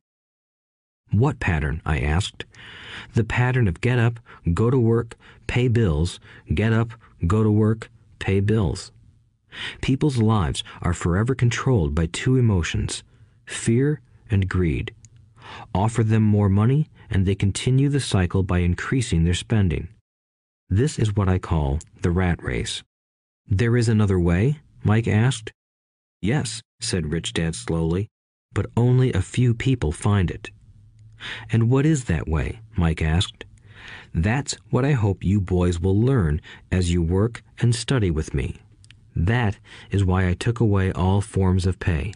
What 1.11 1.41
pattern? 1.41 1.81
I 1.87 2.01
asked. 2.01 2.45
The 3.15 3.25
pattern 3.25 3.67
of 3.67 3.81
get 3.81 3.99
up, 3.99 4.21
go 4.53 4.71
to 4.71 4.79
work, 4.79 5.17
pay 5.47 5.69
bills, 5.69 6.21
get 6.55 6.73
up, 6.73 6.93
go 7.27 7.43
to 7.43 7.51
work, 7.51 7.91
pay 8.19 8.41
bills. 8.41 8.93
People's 9.81 10.19
lives 10.19 10.63
are 10.83 10.93
forever 10.93 11.35
controlled 11.35 11.95
by 11.95 12.07
two 12.07 12.37
emotions 12.37 13.03
fear 13.47 14.01
and 14.31 14.49
greed. 14.49 14.95
Offer 15.75 16.05
them 16.05 16.23
more 16.23 16.51
money, 16.51 16.89
and 17.09 17.25
they 17.25 17.35
continue 17.35 17.89
the 17.89 18.01
cycle 18.01 18.43
by 18.43 18.59
increasing 18.59 19.25
their 19.25 19.35
spending. 19.35 19.89
This 20.69 20.99
is 20.99 21.17
what 21.17 21.29
I 21.29 21.39
call 21.39 21.79
the 22.03 22.11
rat 22.11 22.43
race. 22.43 22.83
There 23.47 23.77
is 23.79 23.89
another 23.89 24.21
way? 24.21 24.59
Mike 24.85 25.09
asked. 25.09 25.51
Yes, 26.21 26.61
said 26.81 27.11
Rich 27.11 27.33
Dad 27.33 27.55
slowly, 27.55 28.09
but 28.53 28.67
only 28.77 29.13
a 29.13 29.23
few 29.23 29.55
people 29.55 29.93
find 29.93 30.31
it. 30.31 30.51
And 31.51 31.71
what 31.71 31.87
is 31.87 32.05
that 32.05 32.29
way? 32.29 32.61
Mike 32.77 33.01
asked. 33.01 33.47
That's 34.15 34.57
what 34.71 34.85
I 34.85 34.93
hope 34.93 35.25
you 35.25 35.41
boys 35.41 35.81
will 35.81 35.99
learn 36.01 36.41
as 36.73 36.93
you 36.93 37.03
work 37.03 37.43
and 37.59 37.75
study 37.75 38.11
with 38.11 38.35
me. 38.35 38.57
That 39.15 39.59
is 39.91 40.05
why 40.05 40.29
I 40.29 40.35
took 40.35 40.61
away 40.61 40.93
all 40.93 41.21
forms 41.21 41.67
of 41.67 41.79
pay. 41.79 42.15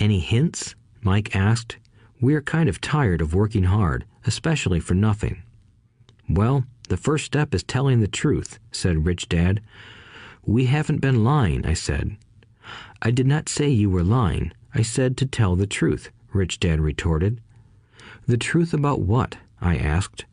Any 0.00 0.20
hints? 0.20 0.74
Mike 1.02 1.34
asked. 1.34 1.76
We're 2.20 2.42
kind 2.42 2.68
of 2.68 2.80
tired 2.80 3.20
of 3.20 3.34
working 3.34 3.64
hard, 3.64 4.04
especially 4.26 4.80
for 4.80 4.94
nothing. 4.94 5.42
Well, 6.28 6.64
the 6.88 6.96
first 6.96 7.24
step 7.24 7.54
is 7.54 7.62
telling 7.62 8.00
the 8.00 8.08
truth, 8.08 8.58
said 8.72 9.06
Rich 9.06 9.28
Dad. 9.28 9.60
We 10.44 10.66
haven't 10.66 11.00
been 11.00 11.22
lying, 11.22 11.66
I 11.66 11.74
said. 11.74 12.16
I 13.02 13.10
did 13.10 13.26
not 13.26 13.48
say 13.48 13.68
you 13.68 13.90
were 13.90 14.02
lying. 14.02 14.52
I 14.74 14.82
said 14.82 15.16
to 15.18 15.26
tell 15.26 15.54
the 15.54 15.66
truth, 15.66 16.10
Rich 16.32 16.60
Dad 16.60 16.80
retorted. 16.80 17.40
The 18.26 18.36
truth 18.36 18.74
about 18.74 19.00
what? 19.00 19.36
I 19.60 19.76
asked. 19.76 20.24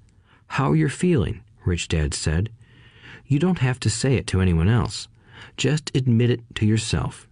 How 0.48 0.74
you're 0.74 0.90
feeling, 0.90 1.42
Rich 1.66 1.88
Dad 1.88 2.14
said. 2.14 2.50
You 3.28 3.40
don't 3.40 3.60
have 3.60 3.80
to 3.82 3.90
say 3.90 4.16
it 4.16 4.28
to 4.28 4.42
anyone 4.42 4.70
else. 4.70 5.08
Just 5.58 5.92
admit 5.96 6.30
it 6.30 6.42
to 6.56 6.66
yourself. 6.66 7.28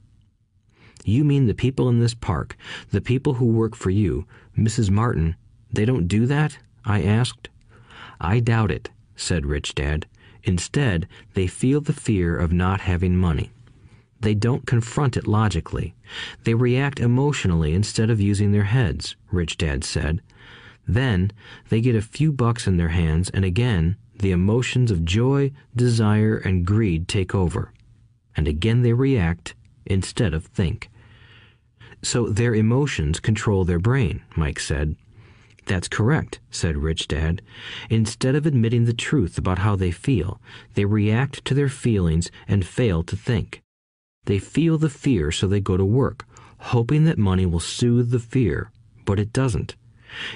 You 1.06 1.24
mean 1.24 1.48
the 1.48 1.54
people 1.54 1.90
in 1.90 2.00
this 2.00 2.14
park, 2.14 2.58
the 2.92 3.02
people 3.02 3.36
who 3.36 3.46
work 3.46 3.76
for 3.76 3.90
you, 3.90 4.26
Mrs. 4.58 4.90
Martin, 4.90 5.36
they 5.72 5.86
don't 5.86 6.08
do 6.08 6.26
that? 6.28 6.58
I 6.86 7.02
asked. 7.04 7.50
I 8.22 8.40
doubt 8.40 8.72
it, 8.72 8.90
said 9.16 9.46
Rich 9.46 9.76
Dad. 9.76 10.06
Instead, 10.44 11.08
they 11.34 11.48
feel 11.48 11.82
the 11.82 11.94
fear 11.94 12.38
of 12.38 12.54
not 12.54 12.82
having 12.82 13.16
money. 13.16 13.52
They 14.20 14.34
don't 14.34 14.66
confront 14.66 15.18
it 15.18 15.28
logically. 15.28 15.96
They 16.44 16.54
react 16.54 17.00
emotionally 17.00 17.74
instead 17.74 18.10
of 18.10 18.22
using 18.22 18.52
their 18.52 18.64
heads, 18.64 19.16
Rich 19.32 19.58
Dad 19.58 19.84
said. 19.84 20.22
Then 20.88 21.32
they 21.70 21.82
get 21.82 21.96
a 21.96 22.02
few 22.02 22.32
bucks 22.32 22.68
in 22.68 22.78
their 22.78 22.90
hands, 22.90 23.30
and 23.30 23.46
again 23.46 23.98
the 24.16 24.32
emotions 24.32 24.92
of 24.92 25.06
joy, 25.06 25.52
desire, 25.76 26.38
and 26.38 26.66
greed 26.66 27.08
take 27.08 27.34
over. 27.34 27.74
And 28.36 28.48
again 28.48 28.82
they 28.82 28.94
react 28.94 29.56
instead 29.86 30.34
of 30.34 30.46
think. 30.46 30.90
So 32.02 32.28
their 32.28 32.54
emotions 32.54 33.20
control 33.20 33.66
their 33.66 33.80
brain, 33.80 34.24
Mike 34.36 34.60
said. 34.60 34.96
That's 35.66 35.88
correct, 35.88 36.42
said 36.52 36.78
Rich 36.78 37.08
Dad. 37.08 37.42
Instead 37.90 38.36
of 38.36 38.46
admitting 38.46 38.86
the 38.86 38.94
truth 38.94 39.38
about 39.38 39.60
how 39.60 39.76
they 39.76 39.92
feel, 39.92 40.42
they 40.74 40.84
react 40.84 41.46
to 41.46 41.54
their 41.54 41.70
feelings 41.70 42.30
and 42.48 42.66
fail 42.66 43.04
to 43.04 43.16
think. 43.16 43.62
They 44.26 44.40
feel 44.40 44.78
the 44.78 44.90
fear, 44.90 45.32
so 45.32 45.48
they 45.48 45.62
go 45.62 45.78
to 45.78 45.86
work, 45.86 46.26
hoping 46.58 47.06
that 47.06 47.18
money 47.18 47.46
will 47.46 47.62
soothe 47.62 48.12
the 48.12 48.20
fear, 48.20 48.72
but 49.06 49.20
it 49.20 49.32
doesn't. 49.32 49.76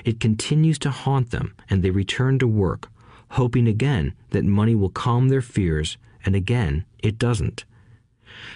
It 0.06 0.20
continues 0.20 0.80
to 0.80 0.92
haunt 0.92 1.32
them, 1.32 1.54
and 1.70 1.84
they 1.84 1.92
return 1.92 2.40
to 2.40 2.48
work, 2.48 2.90
hoping 3.32 3.68
again 3.68 4.14
that 4.32 4.46
money 4.46 4.76
will 4.76 4.90
calm 4.90 5.30
their 5.30 5.42
fears, 5.42 5.98
and 6.26 6.36
again 6.36 6.86
it 7.00 7.18
doesn't. 7.18 7.66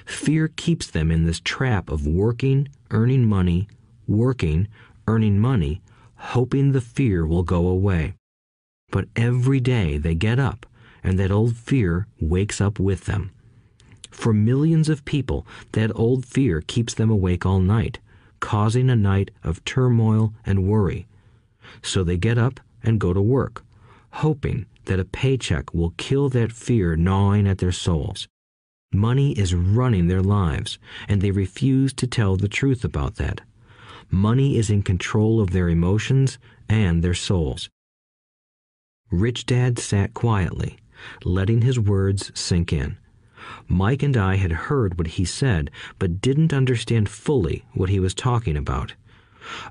Fear 0.06 0.50
keeps 0.50 0.88
them 0.88 1.12
in 1.12 1.26
this 1.26 1.40
trap 1.40 1.90
of 1.90 2.06
working, 2.06 2.70
earning 2.92 3.26
money, 3.26 3.68
working, 4.08 4.68
earning 5.08 5.40
money, 5.40 5.82
hoping 6.16 6.72
the 6.72 6.82
fear 6.82 7.26
will 7.26 7.44
go 7.44 7.68
away. 7.68 8.14
But 8.92 9.08
every 9.16 9.60
day 9.60 9.98
they 9.98 10.16
get 10.16 10.40
up, 10.40 10.66
and 11.04 11.18
that 11.18 11.32
old 11.32 11.56
fear 11.56 12.08
wakes 12.20 12.62
up 12.62 12.80
with 12.80 13.06
them. 13.06 13.32
For 14.12 14.34
millions 14.34 14.90
of 14.90 15.06
people, 15.06 15.48
that 15.72 15.96
old 15.96 16.26
fear 16.26 16.62
keeps 16.62 16.94
them 16.94 17.10
awake 17.10 17.46
all 17.46 17.60
night, 17.60 18.00
causing 18.40 18.90
a 18.90 18.96
night 18.96 19.32
of 19.44 19.64
turmoil 19.64 20.34
and 20.46 20.68
worry. 20.68 21.08
So 21.82 22.04
they 22.04 22.18
get 22.18 22.38
up 22.38 22.60
and 22.84 23.00
go 23.00 23.14
to 23.14 23.22
work, 23.22 23.64
hoping 24.12 24.66
that 24.86 25.00
a 25.00 25.06
paycheck 25.06 25.74
will 25.74 25.94
kill 25.98 26.30
that 26.30 26.52
fear 26.52 26.96
gnawing 26.96 27.48
at 27.48 27.60
their 27.60 27.72
souls. 27.72 28.28
Money 28.94 29.32
is 29.34 29.56
running 29.56 30.08
their 30.08 30.22
lives, 30.22 30.78
and 31.08 31.22
they 31.22 31.32
refuse 31.32 31.94
to 31.94 32.08
tell 32.08 32.36
the 32.36 32.50
truth 32.50 32.84
about 32.84 33.16
that. 33.16 33.42
Money 34.10 34.58
is 34.58 34.70
in 34.70 34.84
control 34.84 35.40
of 35.40 35.52
their 35.52 35.70
emotions 35.70 36.38
and 36.68 37.02
their 37.02 37.14
souls. 37.14 37.70
Rich 39.10 39.46
Dad 39.46 39.80
sat 39.80 40.14
quietly, 40.14 40.78
letting 41.24 41.62
his 41.62 41.80
words 41.80 42.32
sink 42.38 42.74
in. 42.74 42.98
Mike 43.68 44.04
and 44.04 44.18
I 44.18 44.36
had 44.36 44.52
heard 44.52 44.98
what 44.98 45.08
he 45.08 45.26
said, 45.26 45.72
but 45.98 46.22
didn't 46.22 46.54
understand 46.54 47.10
fully 47.10 47.64
what 47.74 47.90
he 47.90 48.00
was 48.00 48.14
talking 48.14 48.58
about. 48.58 48.94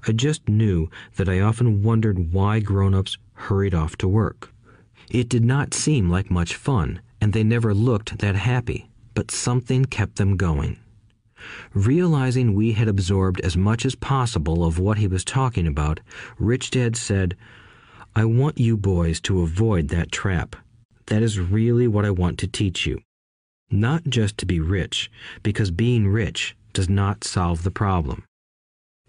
I 0.06 0.12
just 0.12 0.48
knew 0.48 0.88
that 1.16 1.28
I 1.28 1.40
often 1.40 1.82
wondered 1.82 2.32
why 2.32 2.60
grown 2.60 2.94
ups 2.94 3.18
hurried 3.34 3.74
off 3.74 3.96
to 3.98 4.08
work. 4.08 4.52
It 5.10 5.28
did 5.28 5.44
not 5.44 5.74
seem 5.74 6.08
like 6.08 6.30
much 6.30 6.54
fun, 6.54 7.00
and 7.20 7.32
they 7.32 7.42
never 7.42 7.74
looked 7.74 8.18
that 8.18 8.36
happy 8.36 8.90
but 9.14 9.30
something 9.30 9.84
kept 9.84 10.16
them 10.16 10.36
going. 10.36 10.78
Realizing 11.74 12.54
we 12.54 12.72
had 12.72 12.88
absorbed 12.88 13.40
as 13.40 13.56
much 13.56 13.84
as 13.84 13.94
possible 13.94 14.64
of 14.64 14.78
what 14.78 14.98
he 14.98 15.06
was 15.06 15.24
talking 15.24 15.66
about, 15.66 16.00
Rich 16.38 16.70
Dad 16.70 16.96
said, 16.96 17.36
I 18.14 18.24
want 18.24 18.58
you 18.58 18.76
boys 18.76 19.20
to 19.22 19.42
avoid 19.42 19.88
that 19.88 20.12
trap. 20.12 20.56
That 21.06 21.22
is 21.22 21.38
really 21.38 21.88
what 21.88 22.04
I 22.04 22.10
want 22.10 22.38
to 22.38 22.46
teach 22.46 22.86
you. 22.86 23.00
Not 23.70 24.04
just 24.04 24.36
to 24.38 24.46
be 24.46 24.60
rich, 24.60 25.10
because 25.42 25.70
being 25.70 26.08
rich 26.08 26.56
does 26.72 26.88
not 26.88 27.24
solve 27.24 27.62
the 27.62 27.70
problem. 27.70 28.24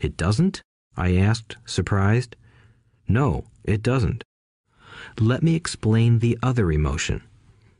It 0.01 0.17
doesn't? 0.17 0.63
I 0.97 1.15
asked, 1.15 1.57
surprised. 1.63 2.35
No, 3.07 3.45
it 3.63 3.83
doesn't. 3.83 4.23
Let 5.19 5.43
me 5.43 5.55
explain 5.55 6.19
the 6.19 6.37
other 6.41 6.71
emotion 6.71 7.21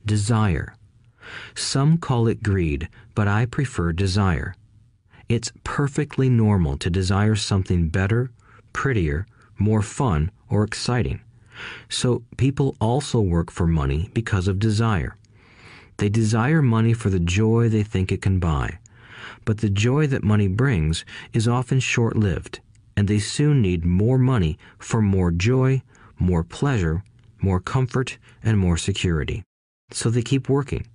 desire. 0.06 0.76
Some 1.56 1.98
call 1.98 2.28
it 2.28 2.44
greed, 2.44 2.90
but 3.16 3.28
I 3.28 3.46
prefer 3.46 3.92
desire. 3.92 4.56
It's 5.30 5.52
perfectly 5.64 6.30
normal 6.30 6.78
to 6.78 6.90
desire 6.90 7.36
something 7.36 7.90
better, 7.90 8.32
prettier, 8.74 9.26
more 9.58 9.82
fun, 9.82 10.32
or 10.50 10.64
exciting. 10.64 11.22
So 11.90 12.24
people 12.38 12.76
also 12.82 13.20
work 13.20 13.52
for 13.52 13.68
money 13.68 14.10
because 14.14 14.48
of 14.48 14.60
desire. 14.60 15.16
They 15.98 16.10
desire 16.10 16.62
money 16.62 16.94
for 16.94 17.10
the 17.10 17.20
joy 17.20 17.70
they 17.70 17.84
think 17.84 18.12
it 18.12 18.22
can 18.22 18.40
buy. 18.40 18.80
But 19.46 19.60
the 19.60 19.70
joy 19.70 20.08
that 20.08 20.24
money 20.24 20.48
brings 20.48 21.04
is 21.34 21.48
often 21.48 21.80
short 21.80 22.16
lived, 22.16 22.60
and 22.96 23.08
they 23.08 23.20
soon 23.20 23.62
need 23.62 23.86
more 23.86 24.18
money 24.18 24.58
for 24.78 25.02
more 25.02 25.32
joy, 25.32 25.82
more 26.20 26.44
pleasure, 26.44 27.04
more 27.42 27.60
comfort, 27.60 28.18
and 28.44 28.58
more 28.58 28.78
security. 28.78 29.44
So 29.92 30.10
they 30.10 30.22
keep 30.22 30.48
working, 30.48 30.86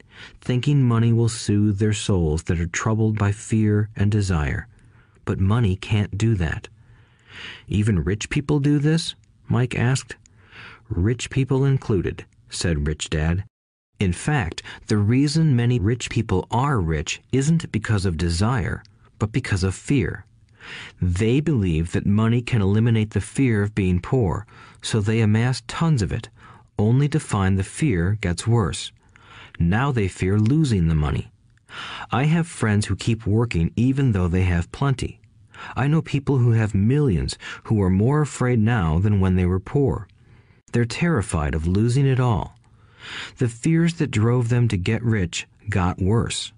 thinking 0.41 0.83
money 0.83 1.13
will 1.13 1.29
soothe 1.29 1.79
their 1.79 1.93
souls 1.93 2.45
that 2.45 2.61
are 2.61 2.67
troubled 2.67 3.19
by 3.19 3.33
fear 3.33 3.91
and 3.97 4.11
desire. 4.11 4.69
But 5.25 5.41
money 5.41 5.77
can't 5.77 6.17
do 6.17 6.35
that. 6.37 6.69
Even 7.69 8.05
rich 8.05 8.31
people 8.31 8.61
do 8.61 8.79
this? 8.79 9.15
Mike 9.49 9.75
asked. 9.75 10.17
Rich 10.89 11.31
people 11.31 11.65
included, 11.65 12.25
said 12.49 12.87
Rich 12.87 13.11
Dad. 13.11 13.45
In 13.99 14.13
fact, 14.13 14.63
the 14.89 14.99
reason 14.99 15.57
many 15.57 15.79
rich 15.79 16.11
people 16.11 16.47
are 16.51 16.81
rich 16.81 17.23
isn't 17.33 17.73
because 17.73 18.05
of 18.05 18.19
desire, 18.19 18.83
but 19.19 19.33
because 19.33 19.65
of 19.65 19.75
fear. 19.75 20.27
They 21.01 21.41
believe 21.41 21.93
that 21.93 22.07
money 22.07 22.43
can 22.43 22.61
eliminate 22.61 23.11
the 23.11 23.21
fear 23.21 23.63
of 23.63 23.75
being 23.75 24.01
poor, 24.01 24.47
so 24.83 25.01
they 25.01 25.21
amass 25.21 25.63
tons 25.67 26.03
of 26.03 26.13
it, 26.13 26.29
only 26.79 27.09
to 27.09 27.21
find 27.21 27.59
the 27.59 27.65
fear 27.65 28.19
gets 28.21 28.47
worse. 28.47 28.93
Now 29.59 29.93
they 29.93 30.09
fear 30.09 30.39
losing 30.39 30.89
the 30.89 30.95
money. 30.95 31.31
I 32.11 32.25
have 32.25 32.47
friends 32.47 32.87
who 32.87 32.97
keep 32.97 33.27
working 33.27 33.73
even 33.77 34.13
though 34.13 34.29
they 34.29 34.43
have 34.43 34.73
plenty. 34.73 35.21
I 35.75 35.89
know 35.89 36.03
people 36.03 36.39
who 36.39 36.53
have 36.53 36.75
millions 36.75 37.39
who 37.65 37.81
are 37.81 37.91
more 37.91 38.21
afraid 38.21 38.59
now 38.59 38.99
than 38.99 39.21
when 39.21 39.37
they 39.37 39.47
were 39.47 39.61
poor. 39.61 40.07
They're 40.73 40.85
terrified 40.85 41.55
of 41.55 41.67
losing 41.67 42.07
it 42.07 42.21
all. 42.21 42.56
The 43.39 43.49
fears 43.49 43.95
that 43.95 44.11
drove 44.11 44.49
them 44.49 44.69
to 44.69 44.77
get 44.77 45.03
rich 45.03 45.47
got 45.69 46.01
worse. 46.01 46.53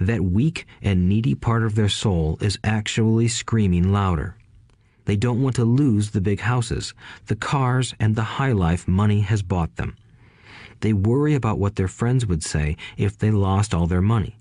That 0.00 0.24
weak 0.24 0.66
and 0.82 1.08
needy 1.08 1.34
part 1.34 1.64
of 1.64 1.74
their 1.74 1.88
soul 1.88 2.38
is 2.40 2.58
actually 2.62 3.28
screaming 3.28 3.92
louder. 3.92 4.36
They 5.06 5.16
don't 5.16 5.42
want 5.42 5.56
to 5.56 5.64
lose 5.64 6.10
the 6.10 6.20
big 6.20 6.40
houses, 6.40 6.94
the 7.26 7.36
cars, 7.36 7.94
and 8.00 8.14
the 8.14 8.22
high 8.38 8.52
life 8.52 8.88
money 8.88 9.20
has 9.20 9.42
bought 9.42 9.76
them. 9.76 9.96
They 10.80 10.92
worry 10.92 11.34
about 11.34 11.58
what 11.58 11.76
their 11.76 11.88
friends 11.88 12.26
would 12.26 12.42
say 12.42 12.76
if 12.96 13.18
they 13.18 13.30
lost 13.30 13.74
all 13.74 13.86
their 13.86 14.02
money. 14.02 14.38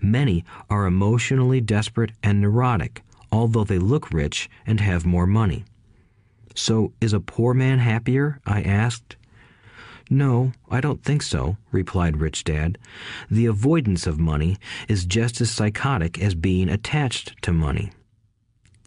Many 0.00 0.44
are 0.68 0.86
emotionally 0.86 1.60
desperate 1.60 2.12
and 2.22 2.40
neurotic, 2.40 3.02
although 3.30 3.64
they 3.64 3.78
look 3.78 4.12
rich 4.12 4.48
and 4.66 4.80
have 4.80 5.06
more 5.06 5.26
money. 5.26 5.64
So, 6.54 6.92
is 7.00 7.12
a 7.12 7.20
poor 7.20 7.54
man 7.54 7.78
happier? 7.78 8.40
I 8.44 8.62
asked. 8.62 9.16
No, 10.12 10.52
I 10.68 10.80
don't 10.80 11.04
think 11.04 11.22
so, 11.22 11.56
replied 11.70 12.16
Rich 12.16 12.42
Dad. 12.42 12.78
The 13.30 13.46
avoidance 13.46 14.08
of 14.08 14.18
money 14.18 14.56
is 14.88 15.04
just 15.06 15.40
as 15.40 15.52
psychotic 15.52 16.20
as 16.20 16.34
being 16.34 16.68
attached 16.68 17.40
to 17.42 17.52
money. 17.52 17.92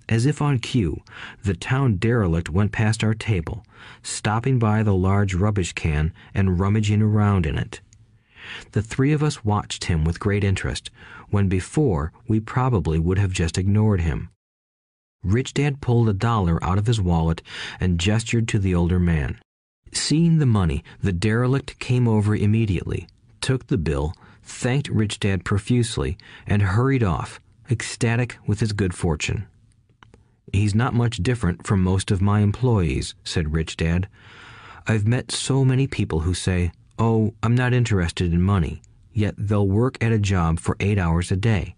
As 0.10 0.26
if 0.26 0.42
on 0.42 0.60
cue, 0.60 1.02
the 1.42 1.54
town 1.54 1.96
derelict 1.96 2.50
went 2.50 2.74
past 2.74 3.06
our 3.06 3.14
table, 3.14 3.66
stopping 4.02 4.60
by 4.60 4.84
the 4.84 4.94
large 4.94 5.34
rubbish 5.34 5.72
can 5.72 6.12
and 6.34 6.60
rummaging 6.60 7.02
around 7.02 7.46
in 7.46 7.58
it. 7.58 7.80
The 8.74 8.82
three 8.82 9.14
of 9.14 9.24
us 9.24 9.46
watched 9.46 9.86
him 9.86 10.04
with 10.04 10.20
great 10.20 10.44
interest, 10.44 10.92
when 11.30 11.48
before 11.48 12.12
we 12.28 12.42
probably 12.42 13.00
would 13.00 13.18
have 13.18 13.32
just 13.32 13.58
ignored 13.58 14.02
him. 14.02 14.30
Rich 15.24 15.54
Dad 15.54 15.80
pulled 15.80 16.10
a 16.10 16.14
dollar 16.14 16.62
out 16.62 16.78
of 16.78 16.88
his 16.88 17.00
wallet 17.00 17.42
and 17.80 17.98
gestured 17.98 18.50
to 18.50 18.60
the 18.60 18.76
older 18.76 19.00
man. 19.00 19.40
Seeing 19.94 20.40
the 20.40 20.46
money, 20.48 20.84
the 21.02 21.14
derelict 21.14 21.80
came 21.80 22.08
over 22.08 22.36
immediately, 22.36 23.08
took 23.42 23.68
the 23.68 23.78
bill, 23.78 24.14
thanked 24.42 24.90
Rich 24.90 25.20
Dad 25.20 25.46
profusely, 25.46 26.18
and 26.48 26.62
hurried 26.62 27.04
off, 27.04 27.40
ecstatic 27.70 28.38
with 28.48 28.60
his 28.60 28.74
good 28.74 28.94
fortune. 28.96 29.46
He's 30.52 30.76
not 30.76 30.94
much 30.94 31.18
different 31.18 31.66
from 31.66 31.84
most 31.84 32.12
of 32.12 32.22
my 32.22 32.42
employees, 32.42 33.14
said 33.24 33.54
Rich 33.54 33.78
Dad. 33.78 34.08
I've 34.88 35.08
met 35.08 35.32
so 35.32 35.64
many 35.64 35.88
people 35.88 36.22
who 36.22 36.34
say, 36.34 36.72
Oh, 36.98 37.34
I'm 37.42 37.56
not 37.56 37.74
interested 37.74 38.34
in 38.34 38.42
money, 38.42 38.82
yet 39.14 39.36
they'll 39.38 39.68
work 39.68 40.04
at 40.04 40.12
a 40.12 40.20
job 40.20 40.60
for 40.60 40.76
eight 40.80 40.98
hours 40.98 41.32
a 41.32 41.36
day. 41.36 41.76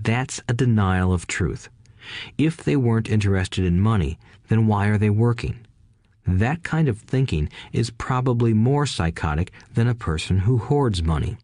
That's 0.00 0.40
a 0.48 0.54
denial 0.54 1.12
of 1.12 1.26
truth. 1.26 1.68
If 2.36 2.58
they 2.58 2.76
weren't 2.76 3.10
interested 3.10 3.64
in 3.64 3.80
money, 3.80 4.18
then 4.48 4.66
why 4.66 4.86
are 4.86 4.98
they 4.98 5.10
working? 5.10 5.66
That 6.30 6.62
kind 6.62 6.88
of 6.88 6.98
thinking 6.98 7.48
is 7.72 7.88
probably 7.88 8.52
more 8.52 8.84
psychotic 8.84 9.50
than 9.72 9.88
a 9.88 9.94
person 9.94 10.40
who 10.40 10.58
hoards 10.58 11.02
money. 11.02 11.38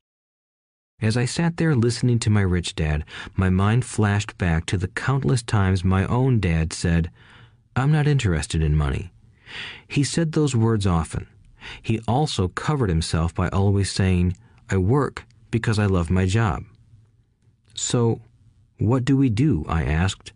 As 1.01 1.17
I 1.17 1.25
sat 1.25 1.57
there 1.57 1.75
listening 1.75 2.19
to 2.19 2.31
my 2.31 2.43
rich 2.43 2.77
dad, 2.77 3.03
my 3.35 3.49
mind 3.49 3.87
flashed 3.87 4.37
back 4.37 4.67
to 4.67 4.77
the 4.77 4.89
countless 4.89 5.43
times 5.43 5.85
my 5.85 6.05
own 6.07 6.39
dad 6.39 6.75
said, 6.75 7.11
I'm 7.75 7.93
not 7.93 8.07
interested 8.07 8.63
in 8.63 8.77
money. 8.77 9.11
He 9.89 10.05
said 10.05 10.33
those 10.33 10.55
words 10.55 10.87
often. 10.87 11.29
He 11.81 12.01
also 12.07 12.49
covered 12.49 12.91
himself 12.91 13.35
by 13.35 13.49
always 13.49 13.91
saying, 13.91 14.37
I 14.69 14.77
work 14.77 15.25
because 15.51 15.79
I 15.79 15.87
love 15.87 16.11
my 16.11 16.27
job. 16.27 16.65
So, 17.73 18.21
what 18.79 19.07
do 19.07 19.17
we 19.17 19.31
do? 19.31 19.65
I 19.67 19.85
asked. 19.85 20.33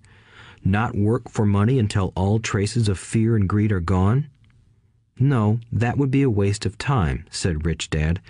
Not 0.65 0.97
work 0.97 1.29
for 1.29 1.45
money 1.45 1.79
until 1.79 2.15
all 2.17 2.39
traces 2.39 2.89
of 2.89 2.99
fear 2.99 3.37
and 3.37 3.47
greed 3.47 3.73
are 3.73 3.81
gone? 3.81 4.29
No, 5.21 5.59
that 5.73 5.99
would 5.99 6.13
be 6.13 6.23
a 6.23 6.31
waste 6.31 6.65
of 6.65 6.79
time, 6.79 7.25
said 7.29 7.67
Rich 7.67 7.91
Dad. 7.91 8.21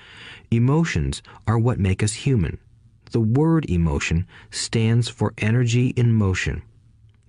Emotions 0.50 1.22
are 1.46 1.58
what 1.58 1.78
make 1.78 2.02
us 2.02 2.14
human. 2.14 2.56
The 3.10 3.20
word 3.20 3.68
emotion 3.68 4.26
stands 4.50 5.08
for 5.08 5.34
energy 5.36 5.88
in 5.88 6.14
motion. 6.14 6.62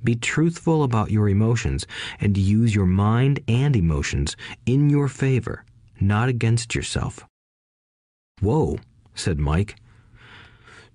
Be 0.01 0.15
truthful 0.15 0.83
about 0.83 1.11
your 1.11 1.27
emotions 1.27 1.85
and 2.21 2.37
use 2.37 2.73
your 2.73 2.85
mind 2.85 3.41
and 3.49 3.75
emotions 3.75 4.37
in 4.65 4.89
your 4.89 5.09
favor, 5.09 5.65
not 5.99 6.29
against 6.29 6.73
yourself. 6.73 7.25
Whoa, 8.39 8.77
said 9.13 9.39
Mike. 9.39 9.75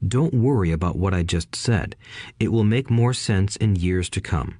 Don't 0.06 0.32
worry 0.32 0.72
about 0.72 0.96
what 0.96 1.12
I 1.12 1.22
just 1.22 1.54
said. 1.54 1.96
It 2.40 2.50
will 2.50 2.64
make 2.64 2.90
more 2.90 3.12
sense 3.12 3.56
in 3.56 3.76
years 3.76 4.08
to 4.10 4.22
come. 4.22 4.56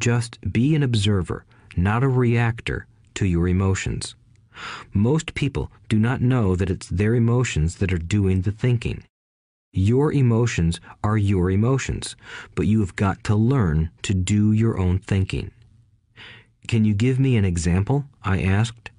Just 0.00 0.38
be 0.52 0.74
an 0.74 0.82
observer, 0.82 1.44
not 1.76 2.02
a 2.02 2.08
reactor 2.08 2.88
to 3.14 3.26
your 3.26 3.48
emotions. 3.48 4.14
Most 4.92 5.34
people 5.34 5.70
do 5.88 5.98
not 5.98 6.20
know 6.20 6.54
that 6.56 6.70
it's 6.70 6.88
their 6.88 7.14
emotions 7.14 7.76
that 7.76 7.92
are 7.92 7.98
doing 7.98 8.42
the 8.42 8.52
thinking. 8.52 9.04
Your 9.72 10.12
emotions 10.12 10.80
are 11.02 11.18
your 11.18 11.50
emotions, 11.50 12.14
but 12.54 12.68
you 12.68 12.78
have 12.80 12.94
got 12.94 13.24
to 13.24 13.34
learn 13.34 13.90
to 14.02 14.14
do 14.14 14.52
your 14.52 14.78
own 14.78 15.00
thinking. 15.00 15.50
Can 16.68 16.84
you 16.84 16.94
give 16.94 17.18
me 17.18 17.36
an 17.36 17.44
example? 17.44 18.04
I 18.22 18.40
asked. 18.40 18.90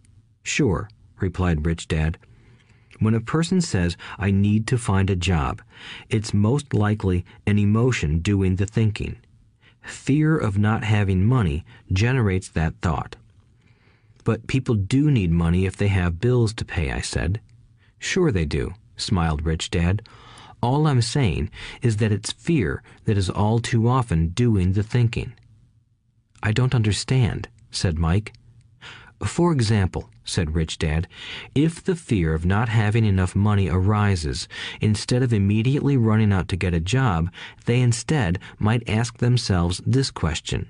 Sure, 0.43 0.89
replied 1.19 1.65
Rich 1.65 1.87
Dad. 1.87 2.17
When 2.99 3.13
a 3.13 3.21
person 3.21 3.61
says, 3.61 3.97
I 4.17 4.31
need 4.31 4.67
to 4.67 4.77
find 4.77 5.09
a 5.09 5.15
job, 5.15 5.61
it's 6.09 6.33
most 6.33 6.73
likely 6.73 7.25
an 7.47 7.57
emotion 7.57 8.19
doing 8.19 8.57
the 8.57 8.65
thinking. 8.65 9.17
Fear 9.81 10.37
of 10.37 10.57
not 10.57 10.83
having 10.83 11.25
money 11.25 11.65
generates 11.91 12.49
that 12.49 12.75
thought. 12.81 13.15
But 14.26 14.47
people 14.47 14.76
do 14.76 15.10
need 15.10 15.31
money 15.31 15.65
if 15.65 15.77
they 15.77 15.88
have 15.88 16.19
bills 16.19 16.53
to 16.56 16.65
pay, 16.65 16.91
I 16.91 16.99
said. 16.99 17.39
Sure 17.99 18.31
they 18.31 18.45
do, 18.45 18.73
smiled 18.97 19.45
Rich 19.45 19.69
Dad. 19.69 20.02
All 20.61 20.88
I'm 20.88 21.03
saying 21.03 21.52
is 21.84 21.97
that 21.97 22.11
it's 22.11 22.31
fear 22.34 22.81
that 23.06 23.19
is 23.19 23.30
all 23.30 23.60
too 23.60 23.88
often 23.88 24.30
doing 24.30 24.73
the 24.73 24.81
thinking. 24.81 25.34
I 26.41 26.52
don't 26.52 26.76
understand, 26.76 27.49
said 27.69 27.99
Mike. 27.99 28.34
For 29.23 29.52
example, 29.52 30.10
said 30.23 30.56
Rich 30.56 30.80
Dad, 30.80 31.07
if 31.53 31.84
the 31.84 31.95
fear 31.95 32.34
of 32.34 32.47
not 32.47 32.68
having 32.68 33.06
enough 33.06 33.35
money 33.35 33.69
arises, 33.69 34.47
instead 34.81 35.22
of 35.22 35.34
immediately 35.34 35.97
running 35.97 36.34
out 36.34 36.47
to 36.47 36.57
get 36.57 36.73
a 36.73 36.80
job, 36.80 37.31
they 37.65 37.80
instead 37.80 38.39
might 38.57 38.89
ask 38.89 39.19
themselves 39.19 39.81
this 39.85 40.10
question 40.10 40.68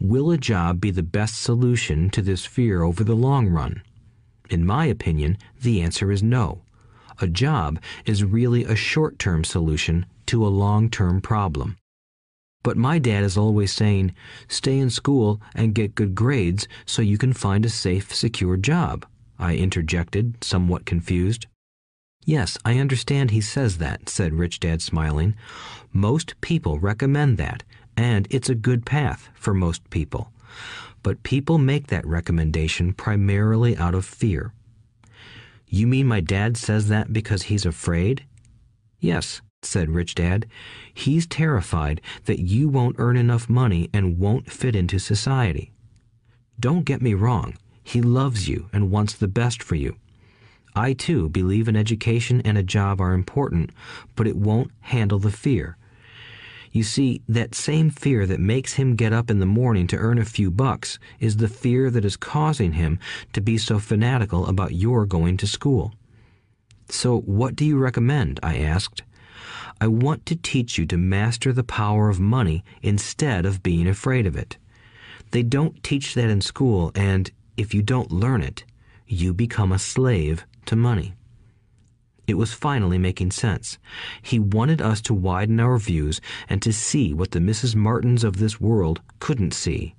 Will 0.00 0.30
a 0.30 0.38
job 0.38 0.80
be 0.80 0.90
the 0.90 1.02
best 1.02 1.42
solution 1.42 2.10
to 2.10 2.22
this 2.22 2.46
fear 2.46 2.82
over 2.82 3.04
the 3.04 3.16
long 3.16 3.48
run? 3.48 3.82
In 4.48 4.64
my 4.64 4.86
opinion, 4.86 5.38
the 5.60 5.82
answer 5.82 6.10
is 6.10 6.22
no 6.22 6.62
a 7.20 7.26
job 7.26 7.80
is 8.06 8.24
really 8.24 8.64
a 8.64 8.76
short 8.76 9.18
term 9.18 9.44
solution 9.44 10.06
to 10.26 10.46
a 10.46 10.48
long 10.48 10.88
term 10.88 11.20
problem. 11.20 11.76
But 12.62 12.76
my 12.76 12.98
dad 12.98 13.24
is 13.24 13.36
always 13.36 13.72
saying, 13.72 14.14
stay 14.48 14.78
in 14.78 14.90
school 14.90 15.40
and 15.54 15.74
get 15.74 15.94
good 15.94 16.14
grades 16.14 16.68
so 16.84 17.02
you 17.02 17.16
can 17.16 17.32
find 17.32 17.64
a 17.64 17.68
safe, 17.70 18.14
secure 18.14 18.56
job. 18.56 19.06
I 19.38 19.56
interjected, 19.56 20.42
somewhat 20.42 20.84
confused. 20.84 21.46
Yes, 22.24 22.58
I 22.64 22.78
understand 22.78 23.30
he 23.30 23.40
says 23.40 23.78
that, 23.78 24.08
said 24.08 24.34
Rich 24.34 24.60
Dad, 24.60 24.82
smiling. 24.82 25.34
Most 25.92 26.38
people 26.40 26.78
recommend 26.78 27.38
that, 27.38 27.62
and 27.98 28.28
it's 28.30 28.48
a 28.48 28.54
good 28.54 28.86
path 28.86 29.28
for 29.34 29.52
most 29.52 29.90
people. 29.90 30.30
But 31.02 31.24
people 31.24 31.58
make 31.58 31.88
that 31.88 32.06
recommendation 32.06 32.92
primarily 32.92 33.76
out 33.76 33.94
of 33.94 34.04
fear. 34.04 34.52
You 35.66 35.88
mean 35.88 36.06
my 36.06 36.20
dad 36.20 36.56
says 36.56 36.86
that 36.88 37.12
because 37.12 37.42
he's 37.42 37.66
afraid? 37.66 38.24
Yes, 39.00 39.42
said 39.62 39.90
Rich 39.90 40.14
Dad. 40.14 40.46
He's 40.94 41.26
terrified 41.26 42.00
that 42.26 42.38
you 42.38 42.68
won't 42.68 42.96
earn 43.00 43.16
enough 43.16 43.48
money 43.48 43.90
and 43.92 44.18
won't 44.18 44.50
fit 44.50 44.76
into 44.76 45.00
society. 45.00 45.72
Don't 46.60 46.84
get 46.84 47.02
me 47.02 47.14
wrong. 47.14 47.58
He 47.82 48.00
loves 48.00 48.48
you 48.48 48.68
and 48.72 48.92
wants 48.92 49.14
the 49.14 49.28
best 49.28 49.60
for 49.60 49.74
you. 49.74 49.96
I 50.76 50.92
too 50.92 51.28
believe 51.28 51.66
an 51.66 51.76
education 51.76 52.42
and 52.42 52.56
a 52.56 52.62
job 52.62 53.00
are 53.00 53.12
important, 53.12 53.70
but 54.14 54.28
it 54.28 54.36
won't 54.36 54.70
handle 54.82 55.18
the 55.18 55.32
fear. 55.32 55.77
You 56.72 56.82
see, 56.82 57.22
that 57.28 57.54
same 57.54 57.90
fear 57.90 58.26
that 58.26 58.40
makes 58.40 58.74
him 58.74 58.96
get 58.96 59.12
up 59.12 59.30
in 59.30 59.38
the 59.38 59.46
morning 59.46 59.86
to 59.88 59.96
earn 59.96 60.18
a 60.18 60.24
few 60.24 60.50
bucks 60.50 60.98
is 61.18 61.36
the 61.36 61.48
fear 61.48 61.90
that 61.90 62.04
is 62.04 62.16
causing 62.16 62.72
him 62.72 62.98
to 63.32 63.40
be 63.40 63.58
so 63.58 63.78
fanatical 63.78 64.46
about 64.46 64.74
your 64.74 65.06
going 65.06 65.36
to 65.38 65.46
school. 65.46 65.94
So, 66.90 67.20
what 67.20 67.56
do 67.56 67.64
you 67.64 67.78
recommend? 67.78 68.40
I 68.42 68.58
asked. 68.58 69.02
I 69.80 69.86
want 69.86 70.26
to 70.26 70.36
teach 70.36 70.78
you 70.78 70.86
to 70.86 70.96
master 70.96 71.52
the 71.52 71.62
power 71.62 72.08
of 72.08 72.18
money 72.18 72.64
instead 72.82 73.46
of 73.46 73.62
being 73.62 73.86
afraid 73.86 74.26
of 74.26 74.36
it. 74.36 74.56
They 75.30 75.42
don't 75.42 75.82
teach 75.82 76.14
that 76.14 76.30
in 76.30 76.40
school, 76.40 76.90
and 76.94 77.30
if 77.56 77.74
you 77.74 77.82
don't 77.82 78.10
learn 78.10 78.42
it, 78.42 78.64
you 79.06 79.32
become 79.32 79.72
a 79.72 79.78
slave 79.78 80.44
to 80.66 80.76
money. 80.76 81.14
It 82.28 82.36
was 82.36 82.52
finally 82.52 82.98
making 82.98 83.30
sense. 83.30 83.78
He 84.20 84.38
wanted 84.38 84.82
us 84.82 85.00
to 85.02 85.14
widen 85.14 85.58
our 85.58 85.78
views 85.78 86.20
and 86.46 86.60
to 86.60 86.74
see 86.74 87.14
what 87.14 87.30
the 87.30 87.38
Mrs. 87.38 87.74
Martins 87.74 88.22
of 88.22 88.36
this 88.36 88.60
world 88.60 89.00
couldn't 89.18 89.54
see. 89.54 89.94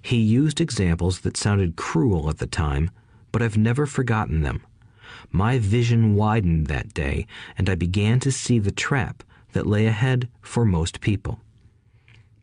He 0.00 0.18
used 0.18 0.60
examples 0.60 1.20
that 1.20 1.36
sounded 1.36 1.74
cruel 1.74 2.30
at 2.30 2.38
the 2.38 2.46
time, 2.46 2.92
but 3.32 3.42
I've 3.42 3.58
never 3.58 3.86
forgotten 3.86 4.42
them. 4.42 4.62
My 5.32 5.58
vision 5.58 6.14
widened 6.14 6.68
that 6.68 6.94
day, 6.94 7.26
and 7.56 7.68
I 7.68 7.74
began 7.74 8.20
to 8.20 8.30
see 8.30 8.60
the 8.60 8.70
trap 8.70 9.24
that 9.52 9.66
lay 9.66 9.86
ahead 9.86 10.28
for 10.40 10.64
most 10.64 11.00
people. 11.00 11.40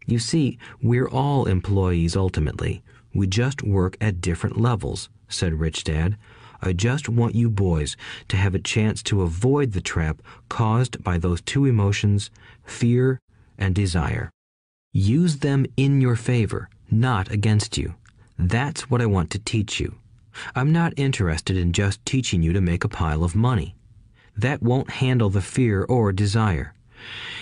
You 0.06 0.20
see, 0.20 0.58
we're 0.82 1.08
all 1.08 1.46
employees 1.46 2.18
ultimately. 2.18 2.84
We 3.14 3.28
just 3.28 3.64
work 3.64 3.96
at 4.02 4.20
different 4.20 4.60
levels, 4.60 5.10
said 5.30 5.54
Rich 5.54 5.86
Dad. 5.86 6.18
I 6.66 6.74
just 6.74 7.08
want 7.08 7.36
you 7.36 7.50
boys 7.50 7.96
to 8.30 8.38
have 8.38 8.56
a 8.56 8.60
chance 8.60 9.04
to 9.04 9.22
avoid 9.22 9.72
the 9.72 9.82
trap 9.82 10.22
caused 10.50 11.04
by 11.04 11.18
those 11.18 11.42
two 11.42 11.66
emotions, 11.66 12.32
fear 12.64 13.20
and 13.58 13.76
desire. 13.76 14.32
Use 14.92 15.38
them 15.38 15.66
in 15.78 16.02
your 16.02 16.16
favor, 16.16 16.70
not 16.90 17.32
against 17.32 17.78
you. 17.78 17.96
That's 18.38 18.90
what 18.90 19.02
I 19.02 19.06
want 19.06 19.30
to 19.32 19.40
teach 19.40 19.80
you. 19.80 19.96
I'm 20.56 20.72
not 20.72 20.94
interested 20.98 21.56
in 21.56 21.72
just 21.72 22.06
teaching 22.06 22.42
you 22.42 22.54
to 22.54 22.62
make 22.62 22.84
a 22.84 22.90
pile 22.90 23.24
of 23.24 23.36
money. 23.36 23.76
That 24.36 24.62
won't 24.62 24.90
handle 24.90 25.30
the 25.30 25.42
fear 25.42 25.84
or 25.84 26.12
desire. 26.12 26.74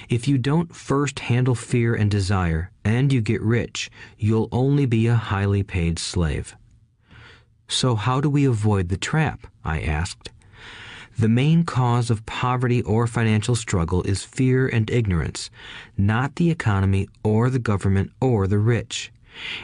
If 0.10 0.28
you 0.28 0.38
don't 0.38 0.76
first 0.76 1.20
handle 1.20 1.56
fear 1.56 1.96
and 1.96 2.12
desire, 2.12 2.72
and 2.84 3.12
you 3.14 3.22
get 3.22 3.42
rich, 3.42 3.90
you'll 4.18 4.50
only 4.52 4.86
be 4.86 5.08
a 5.08 5.16
highly 5.16 5.64
paid 5.64 5.98
slave. 5.98 6.56
So, 7.74 7.96
how 7.96 8.22
do 8.22 8.30
we 8.30 8.46
avoid 8.46 8.90
the 8.90 8.98
trap? 8.98 9.48
I 9.66 9.82
asked. 9.82 10.30
The 11.18 11.28
main 11.28 11.64
cause 11.64 12.12
of 12.12 12.26
poverty 12.28 12.84
or 12.84 13.08
financial 13.08 13.56
struggle 13.56 14.04
is 14.04 14.24
fear 14.24 14.68
and 14.68 14.92
ignorance, 14.92 15.50
not 15.98 16.36
the 16.36 16.52
economy 16.52 17.08
or 17.24 17.50
the 17.50 17.58
government 17.58 18.12
or 18.22 18.46
the 18.46 18.60
rich. 18.60 19.12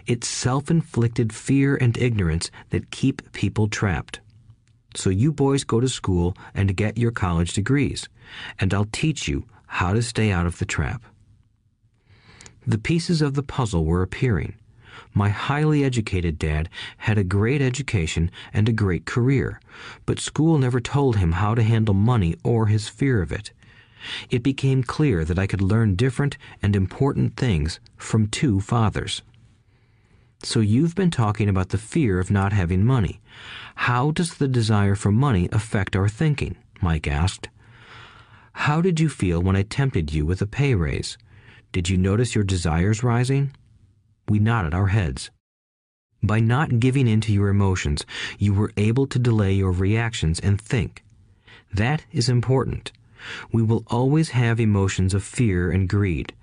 It's 0.07 0.27
self 0.27 0.72
inflicted 0.72 1.31
fear 1.31 1.76
and 1.76 1.95
ignorance 1.99 2.49
that 2.72 2.90
keep 2.90 3.31
people 3.31 3.68
trapped. 3.68 4.22
So, 4.95 5.11
you 5.11 5.31
boys 5.31 5.64
go 5.64 5.80
to 5.80 5.88
school 5.88 6.36
and 6.56 6.76
get 6.76 6.98
your 6.98 7.11
college 7.11 7.53
degrees, 7.53 8.10
and 8.60 8.73
I'll 8.73 8.90
teach 8.91 9.27
you 9.27 9.45
how 9.68 9.94
to 9.94 10.02
stay 10.02 10.31
out 10.31 10.48
of 10.48 10.57
the 10.57 10.65
trap. 10.65 11.03
The 12.65 12.80
pieces 12.80 13.22
of 13.22 13.36
the 13.36 13.44
puzzle 13.44 13.86
were 13.86 14.02
appearing. 14.02 14.56
My 15.14 15.30
highly 15.30 15.84
educated 15.84 16.38
dad 16.38 16.69
had 16.98 17.18
a 17.18 17.23
great 17.23 17.61
education 17.61 18.31
and 18.53 18.69
a 18.69 18.73
great 18.73 19.06
career, 19.06 19.60
but 20.06 20.19
school 20.19 20.57
never 20.57 20.80
told 20.80 21.18
him 21.18 21.34
how 21.34 21.56
to 21.56 21.64
handle 21.64 21.94
money 21.94 22.36
or 22.44 22.68
his 22.68 22.88
fear 22.88 23.22
of 23.22 23.31
it. 23.31 23.52
It 24.30 24.44
became 24.44 24.84
clear 24.84 25.26
that 25.26 25.40
I 25.40 25.48
could 25.48 25.61
learn 25.61 25.95
different 25.95 26.38
and 26.61 26.76
important 26.76 27.36
things 27.36 27.80
from 27.98 28.27
two 28.27 28.61
fathers. 28.61 29.22
So 30.41 30.61
you've 30.61 30.95
been 30.95 31.11
talking 31.11 31.49
about 31.49 31.69
the 31.69 31.77
fear 31.77 32.19
of 32.19 32.31
not 32.31 32.53
having 32.53 32.86
money. 32.86 33.19
How 33.76 34.11
does 34.11 34.36
the 34.36 34.48
desire 34.48 34.95
for 34.95 35.11
money 35.11 35.49
affect 35.52 35.95
our 35.95 36.07
thinking? 36.07 36.56
Mike 36.81 37.07
asked. 37.07 37.49
How 38.53 38.80
did 38.81 38.99
you 38.99 39.10
feel 39.10 39.41
when 39.41 39.56
I 39.56 39.64
tempted 39.64 40.14
you 40.14 40.26
with 40.26 40.41
a 40.41 40.48
pay 40.48 40.76
raise? 40.76 41.18
Did 41.72 41.90
you 41.90 41.98
notice 41.98 42.36
your 42.36 42.45
desires 42.45 43.03
rising? 43.03 43.52
We 44.30 44.38
nodded 44.38 44.76
our 44.76 44.88
heads. 44.88 45.31
By 46.22 46.39
not 46.39 46.80
giving 46.80 47.07
in 47.07 47.19
to 47.22 47.34
your 47.34 47.49
emotions, 47.49 48.06
you 48.38 48.53
were 48.53 48.72
able 48.77 49.07
to 49.07 49.18
delay 49.18 49.53
your 49.53 49.72
reactions 49.72 50.39
and 50.39 50.61
think. 50.61 51.03
That 51.73 52.06
is 52.11 52.30
important. 52.30 52.91
We 53.51 53.64
will 53.64 53.84
always 53.88 54.30
have 54.30 54.60
emotions 54.60 55.15
of 55.15 55.23
fear 55.23 55.72
and 55.72 55.89
greed. 55.89 56.34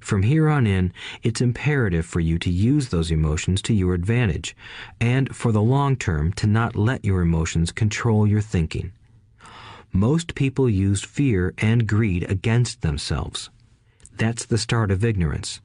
From 0.00 0.22
here 0.22 0.48
on 0.48 0.66
in, 0.66 0.92
it's 1.22 1.42
imperative 1.42 2.06
for 2.06 2.20
you 2.20 2.38
to 2.38 2.50
use 2.50 2.88
those 2.88 3.10
emotions 3.10 3.60
to 3.62 3.74
your 3.74 3.92
advantage, 3.92 4.56
and 4.98 5.34
for 5.36 5.52
the 5.52 5.62
long 5.62 5.96
term 5.96 6.32
to 6.34 6.46
not 6.46 6.76
let 6.76 7.04
your 7.04 7.20
emotions 7.20 7.72
control 7.72 8.26
your 8.26 8.40
thinking. 8.40 8.92
Most 9.92 10.34
people 10.34 10.68
use 10.68 11.04
fear 11.04 11.52
and 11.58 11.86
greed 11.86 12.24
against 12.30 12.80
themselves. 12.80 13.50
That's 14.16 14.46
the 14.46 14.58
start 14.58 14.90
of 14.90 15.04
ignorance. 15.04 15.60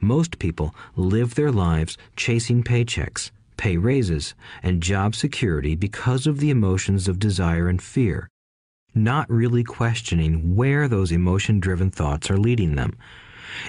Most 0.00 0.38
people 0.38 0.74
live 0.94 1.34
their 1.34 1.50
lives 1.50 1.98
chasing 2.14 2.62
paychecks, 2.62 3.32
pay 3.56 3.76
raises, 3.76 4.34
and 4.62 4.82
job 4.82 5.14
security 5.14 5.74
because 5.74 6.26
of 6.26 6.38
the 6.38 6.50
emotions 6.50 7.08
of 7.08 7.18
desire 7.18 7.68
and 7.68 7.82
fear, 7.82 8.28
not 8.94 9.28
really 9.28 9.64
questioning 9.64 10.54
where 10.54 10.86
those 10.86 11.10
emotion 11.10 11.58
driven 11.58 11.90
thoughts 11.90 12.30
are 12.30 12.38
leading 12.38 12.76
them. 12.76 12.96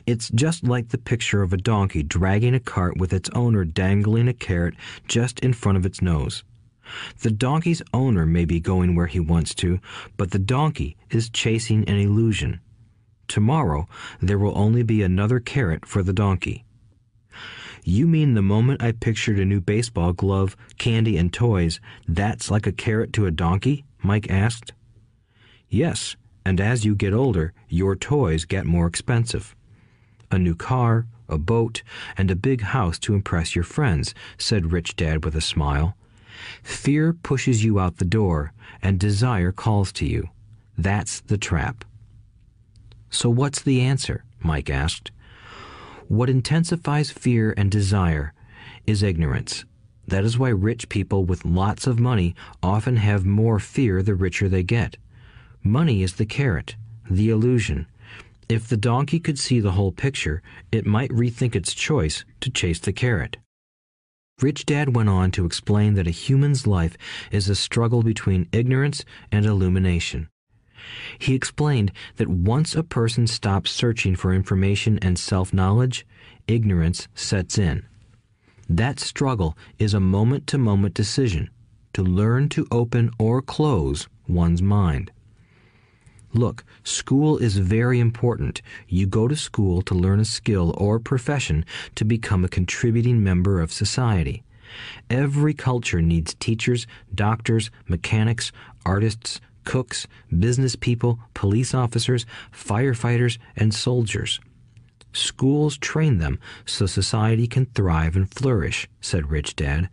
It's 0.05 0.29
just 0.29 0.63
like 0.63 0.89
the 0.89 0.97
picture 0.99 1.41
of 1.41 1.51
a 1.51 1.57
donkey 1.57 2.03
dragging 2.03 2.53
a 2.53 2.59
cart 2.59 2.97
with 2.97 3.11
its 3.11 3.29
owner 3.33 3.65
dangling 3.65 4.27
a 4.27 4.33
carrot 4.33 4.75
just 5.07 5.39
in 5.39 5.53
front 5.53 5.77
of 5.77 5.85
its 5.85 6.01
nose. 6.01 6.43
The 7.21 7.31
donkey's 7.31 7.81
owner 7.93 8.25
may 8.25 8.45
be 8.45 8.59
going 8.59 8.95
where 8.95 9.07
he 9.07 9.19
wants 9.19 9.55
to, 9.55 9.79
but 10.17 10.31
the 10.31 10.39
donkey 10.39 10.95
is 11.09 11.29
chasing 11.29 11.87
an 11.89 11.97
illusion. 11.97 12.59
Tomorrow 13.29 13.87
there 14.19 14.39
will 14.39 14.57
only 14.57 14.83
be 14.83 15.01
another 15.01 15.39
carrot 15.39 15.85
for 15.85 16.03
the 16.03 16.11
donkey. 16.11 16.65
You 17.85 18.07
mean 18.07 18.33
the 18.33 18.41
moment 18.41 18.83
I 18.83 18.91
pictured 18.91 19.39
a 19.39 19.45
new 19.45 19.61
baseball 19.61 20.13
glove, 20.13 20.57
candy, 20.77 21.15
and 21.15 21.31
toys, 21.31 21.79
that's 22.07 22.51
like 22.51 22.67
a 22.67 22.73
carrot 22.73 23.13
to 23.13 23.27
a 23.27 23.31
donkey? 23.31 23.85
Mike 24.03 24.29
asked. 24.29 24.73
Yes, 25.69 26.15
and 26.43 26.59
as 26.59 26.83
you 26.83 26.95
get 26.95 27.13
older, 27.13 27.53
your 27.69 27.95
toys 27.95 28.45
get 28.45 28.65
more 28.65 28.87
expensive. 28.87 29.55
A 30.31 30.39
new 30.39 30.55
car, 30.55 31.05
a 31.27 31.37
boat, 31.37 31.83
and 32.17 32.31
a 32.31 32.35
big 32.35 32.61
house 32.61 32.97
to 32.99 33.13
impress 33.13 33.55
your 33.55 33.63
friends, 33.63 34.15
said 34.39 34.71
Rich 34.71 34.95
Dad 34.95 35.23
with 35.23 35.35
a 35.35 35.41
smile. 35.41 35.95
Fear 36.63 37.13
pushes 37.13 37.63
you 37.63 37.79
out 37.79 37.97
the 37.97 38.05
door, 38.05 38.53
and 38.81 38.99
desire 38.99 39.51
calls 39.51 39.91
to 39.93 40.05
you. 40.07 40.29
That's 40.77 41.21
the 41.21 41.37
trap. 41.37 41.85
So, 43.09 43.29
what's 43.29 43.61
the 43.61 43.81
answer? 43.81 44.23
Mike 44.41 44.69
asked. 44.69 45.11
What 46.07 46.29
intensifies 46.29 47.11
fear 47.11 47.53
and 47.57 47.69
desire 47.69 48.33
is 48.87 49.03
ignorance. 49.03 49.65
That 50.07 50.23
is 50.23 50.39
why 50.39 50.49
rich 50.49 50.89
people 50.89 51.23
with 51.23 51.45
lots 51.45 51.85
of 51.85 51.99
money 51.99 52.33
often 52.63 52.95
have 52.95 53.25
more 53.25 53.59
fear 53.59 54.01
the 54.01 54.15
richer 54.15 54.49
they 54.49 54.63
get. 54.63 54.97
Money 55.63 56.01
is 56.01 56.15
the 56.15 56.25
carrot, 56.25 56.75
the 57.09 57.29
illusion. 57.29 57.85
If 58.47 58.67
the 58.67 58.77
donkey 58.77 59.19
could 59.19 59.37
see 59.37 59.59
the 59.59 59.73
whole 59.73 59.91
picture, 59.91 60.41
it 60.71 60.87
might 60.87 61.11
rethink 61.11 61.55
its 61.55 61.75
choice 61.75 62.25
to 62.41 62.49
chase 62.49 62.79
the 62.79 62.93
carrot. 62.93 63.37
Rich 64.41 64.65
Dad 64.65 64.95
went 64.95 65.09
on 65.09 65.31
to 65.31 65.45
explain 65.45 65.93
that 65.95 66.07
a 66.07 66.11
human's 66.11 66.65
life 66.65 66.97
is 67.29 67.49
a 67.49 67.55
struggle 67.55 68.01
between 68.01 68.49
ignorance 68.51 69.05
and 69.31 69.45
illumination. 69.45 70.29
He 71.17 71.35
explained 71.35 71.91
that 72.17 72.27
once 72.27 72.75
a 72.75 72.83
person 72.83 73.27
stops 73.27 73.71
searching 73.71 74.15
for 74.15 74.33
information 74.33 74.99
and 74.99 75.17
self 75.17 75.53
knowledge, 75.53 76.05
ignorance 76.47 77.07
sets 77.15 77.57
in. 77.57 77.85
That 78.69 78.99
struggle 78.99 79.57
is 79.77 79.93
a 79.93 79.99
moment 79.99 80.47
to 80.47 80.57
moment 80.57 80.93
decision 80.93 81.49
to 81.93 82.03
learn 82.03 82.49
to 82.49 82.67
open 82.71 83.09
or 83.17 83.41
close 83.41 84.07
one's 84.27 84.61
mind. 84.61 85.11
Look, 86.33 86.63
school 86.83 87.37
is 87.37 87.57
very 87.57 87.99
important. 87.99 88.61
You 88.87 89.07
go 89.07 89.27
to 89.27 89.35
school 89.35 89.81
to 89.83 89.95
learn 89.95 90.19
a 90.19 90.25
skill 90.25 90.75
or 90.77 90.99
profession 90.99 91.65
to 91.95 92.05
become 92.05 92.45
a 92.45 92.49
contributing 92.49 93.23
member 93.23 93.59
of 93.59 93.73
society. 93.73 94.43
Every 95.09 95.55
culture 95.55 96.01
needs 96.01 96.35
teachers, 96.35 96.85
doctors, 97.13 97.71
mechanics, 97.87 98.51
artists, 98.85 99.41
cooks, 99.69 100.07
business 100.39 100.75
people, 100.75 101.19
police 101.35 101.75
officers, 101.75 102.25
firefighters, 102.51 103.37
and 103.55 103.71
soldiers. 103.71 104.39
Schools 105.13 105.77
train 105.77 106.17
them 106.17 106.39
so 106.65 106.87
society 106.87 107.45
can 107.45 107.67
thrive 107.67 108.15
and 108.15 108.33
flourish, 108.33 108.87
said 108.99 109.29
Rich 109.29 109.55
Dad. 109.55 109.87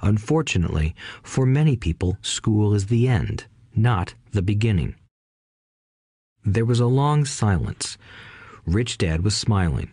Unfortunately, 0.00 0.96
for 1.22 1.46
many 1.46 1.76
people, 1.76 2.16
school 2.22 2.74
is 2.74 2.86
the 2.86 3.06
end, 3.06 3.46
not 3.72 4.14
the 4.32 4.42
beginning. 4.42 4.96
There 6.44 6.64
was 6.64 6.80
a 6.80 6.86
long 6.86 7.24
silence. 7.24 7.96
Rich 8.66 8.98
Dad 8.98 9.22
was 9.22 9.36
smiling. 9.36 9.92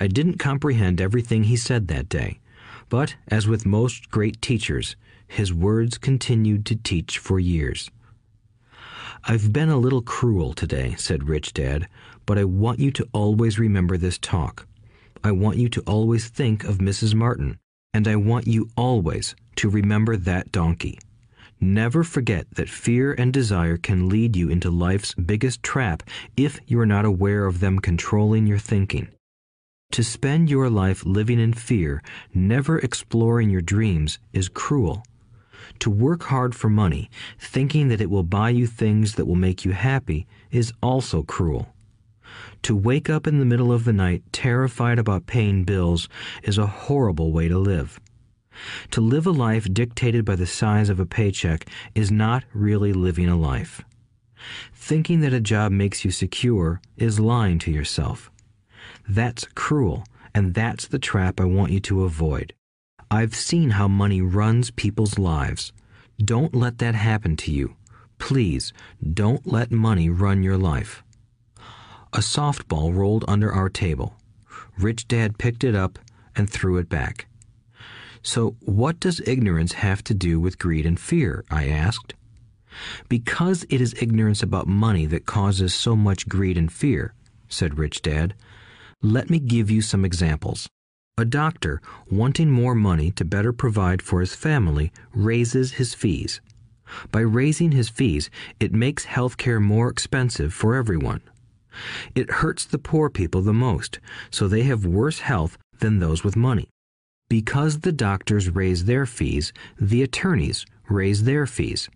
I 0.00 0.06
didn't 0.06 0.38
comprehend 0.38 1.02
everything 1.02 1.44
he 1.44 1.56
said 1.56 1.88
that 1.88 2.08
day, 2.08 2.40
but 2.88 3.16
as 3.28 3.46
with 3.46 3.66
most 3.66 4.10
great 4.10 4.40
teachers, 4.40 4.96
his 5.28 5.52
words 5.52 5.98
continued 5.98 6.64
to 6.64 6.76
teach 6.76 7.18
for 7.18 7.38
years. 7.38 7.90
I've 9.24 9.52
been 9.52 9.68
a 9.68 9.76
little 9.76 10.00
cruel 10.00 10.54
today, 10.54 10.94
said 10.96 11.28
Rich 11.28 11.52
Dad, 11.52 11.88
but 12.24 12.38
I 12.38 12.44
want 12.44 12.78
you 12.78 12.90
to 12.92 13.06
always 13.12 13.58
remember 13.58 13.98
this 13.98 14.16
talk. 14.16 14.66
I 15.22 15.30
want 15.30 15.58
you 15.58 15.68
to 15.68 15.82
always 15.82 16.28
think 16.28 16.64
of 16.64 16.78
Mrs. 16.78 17.14
Martin, 17.14 17.58
and 17.92 18.08
I 18.08 18.16
want 18.16 18.46
you 18.46 18.70
always 18.78 19.36
to 19.56 19.68
remember 19.68 20.16
that 20.16 20.50
donkey. 20.52 20.98
Never 21.60 22.02
forget 22.02 22.46
that 22.54 22.70
fear 22.70 23.12
and 23.12 23.30
desire 23.30 23.76
can 23.76 24.08
lead 24.08 24.36
you 24.36 24.48
into 24.48 24.70
life's 24.70 25.14
biggest 25.14 25.62
trap 25.62 26.02
if 26.38 26.58
you 26.66 26.80
are 26.80 26.86
not 26.86 27.04
aware 27.04 27.44
of 27.44 27.60
them 27.60 27.78
controlling 27.78 28.46
your 28.46 28.58
thinking. 28.58 29.08
To 29.92 30.02
spend 30.02 30.48
your 30.48 30.70
life 30.70 31.04
living 31.04 31.38
in 31.38 31.52
fear, 31.52 32.02
never 32.32 32.78
exploring 32.78 33.50
your 33.50 33.60
dreams, 33.60 34.18
is 34.32 34.48
cruel. 34.48 35.02
To 35.80 35.90
work 35.90 36.24
hard 36.24 36.54
for 36.54 36.68
money, 36.68 37.10
thinking 37.38 37.88
that 37.88 38.00
it 38.00 38.10
will 38.10 38.22
buy 38.22 38.50
you 38.50 38.66
things 38.66 39.14
that 39.14 39.24
will 39.24 39.34
make 39.34 39.64
you 39.64 39.72
happy, 39.72 40.26
is 40.50 40.72
also 40.82 41.22
cruel. 41.22 41.74
To 42.62 42.76
wake 42.76 43.08
up 43.08 43.26
in 43.26 43.38
the 43.38 43.46
middle 43.46 43.72
of 43.72 43.84
the 43.84 43.92
night 43.92 44.22
terrified 44.32 44.98
about 44.98 45.26
paying 45.26 45.64
bills 45.64 46.08
is 46.42 46.58
a 46.58 46.66
horrible 46.66 47.32
way 47.32 47.48
to 47.48 47.58
live. 47.58 47.98
To 48.90 49.00
live 49.00 49.26
a 49.26 49.30
life 49.30 49.72
dictated 49.72 50.24
by 50.24 50.36
the 50.36 50.46
size 50.46 50.90
of 50.90 51.00
a 51.00 51.06
paycheck 51.06 51.66
is 51.94 52.10
not 52.10 52.44
really 52.52 52.92
living 52.92 53.28
a 53.28 53.36
life. 53.36 53.82
Thinking 54.74 55.20
that 55.20 55.32
a 55.32 55.40
job 55.40 55.72
makes 55.72 56.04
you 56.04 56.10
secure 56.10 56.80
is 56.96 57.20
lying 57.20 57.58
to 57.60 57.70
yourself. 57.70 58.30
That's 59.08 59.46
cruel, 59.54 60.04
and 60.34 60.54
that's 60.54 60.86
the 60.86 60.98
trap 60.98 61.40
I 61.40 61.44
want 61.44 61.72
you 61.72 61.80
to 61.80 62.04
avoid. 62.04 62.52
I've 63.12 63.34
seen 63.34 63.70
how 63.70 63.88
money 63.88 64.22
runs 64.22 64.70
people's 64.70 65.18
lives. 65.18 65.72
Don't 66.24 66.54
let 66.54 66.78
that 66.78 66.94
happen 66.94 67.36
to 67.38 67.50
you. 67.50 67.74
Please, 68.18 68.72
don't 69.02 69.44
let 69.44 69.72
money 69.72 70.08
run 70.08 70.44
your 70.44 70.56
life. 70.56 71.02
A 72.12 72.18
softball 72.18 72.94
rolled 72.94 73.24
under 73.26 73.52
our 73.52 73.68
table. 73.68 74.14
Rich 74.78 75.08
Dad 75.08 75.38
picked 75.38 75.64
it 75.64 75.74
up 75.74 75.98
and 76.36 76.48
threw 76.48 76.76
it 76.76 76.88
back. 76.88 77.26
So, 78.22 78.54
what 78.60 79.00
does 79.00 79.20
ignorance 79.26 79.72
have 79.72 80.04
to 80.04 80.14
do 80.14 80.38
with 80.38 80.60
greed 80.60 80.86
and 80.86 81.00
fear? 81.00 81.44
I 81.50 81.66
asked. 81.66 82.14
Because 83.08 83.66
it 83.68 83.80
is 83.80 84.00
ignorance 84.00 84.40
about 84.40 84.68
money 84.68 85.06
that 85.06 85.26
causes 85.26 85.74
so 85.74 85.96
much 85.96 86.28
greed 86.28 86.56
and 86.56 86.72
fear, 86.72 87.14
said 87.48 87.76
Rich 87.76 88.02
Dad. 88.02 88.34
Let 89.02 89.30
me 89.30 89.40
give 89.40 89.68
you 89.68 89.82
some 89.82 90.04
examples. 90.04 90.68
A 91.20 91.24
doctor, 91.26 91.82
wanting 92.10 92.50
more 92.50 92.74
money 92.74 93.10
to 93.10 93.26
better 93.26 93.52
provide 93.52 94.00
for 94.00 94.20
his 94.20 94.34
family, 94.34 94.90
raises 95.12 95.72
his 95.72 95.92
fees. 95.92 96.40
By 97.12 97.20
raising 97.20 97.72
his 97.72 97.90
fees, 97.90 98.30
it 98.58 98.72
makes 98.72 99.04
healthcare 99.04 99.60
more 99.60 99.90
expensive 99.90 100.54
for 100.54 100.74
everyone. 100.74 101.20
It 102.14 102.30
hurts 102.30 102.64
the 102.64 102.78
poor 102.78 103.10
people 103.10 103.42
the 103.42 103.52
most, 103.52 104.00
so 104.30 104.48
they 104.48 104.62
have 104.62 104.86
worse 104.86 105.18
health 105.18 105.58
than 105.80 105.98
those 105.98 106.24
with 106.24 106.36
money. 106.36 106.70
Because 107.28 107.80
the 107.80 107.92
doctors 107.92 108.48
raise 108.48 108.86
their 108.86 109.04
fees, 109.04 109.52
the 109.78 110.02
attorneys 110.02 110.64
raise 110.88 111.24
their 111.24 111.46
fees. 111.46 111.90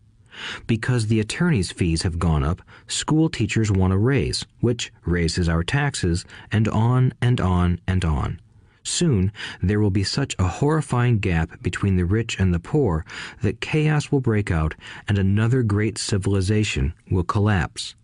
Because 0.66 1.06
the 1.06 1.20
attorneys' 1.20 1.72
fees 1.72 2.02
have 2.02 2.18
gone 2.18 2.44
up, 2.44 2.60
school 2.88 3.30
teachers 3.30 3.72
want 3.72 3.94
a 3.94 3.96
raise, 3.96 4.44
which 4.60 4.92
raises 5.06 5.48
our 5.48 5.64
taxes, 5.64 6.26
and 6.52 6.68
on 6.68 7.14
and 7.22 7.40
on 7.40 7.80
and 7.86 8.04
on. 8.04 8.38
Soon, 8.84 9.32
there 9.62 9.80
will 9.80 9.90
be 9.90 10.04
such 10.04 10.36
a 10.38 10.46
horrifying 10.46 11.18
gap 11.18 11.62
between 11.62 11.96
the 11.96 12.04
rich 12.04 12.38
and 12.38 12.52
the 12.52 12.60
poor 12.60 13.04
that 13.40 13.62
chaos 13.62 14.12
will 14.12 14.20
break 14.20 14.50
out 14.50 14.74
and 15.08 15.18
another 15.18 15.62
great 15.62 15.96
civilization 15.96 16.92
will 17.10 17.24
collapse. 17.24 17.94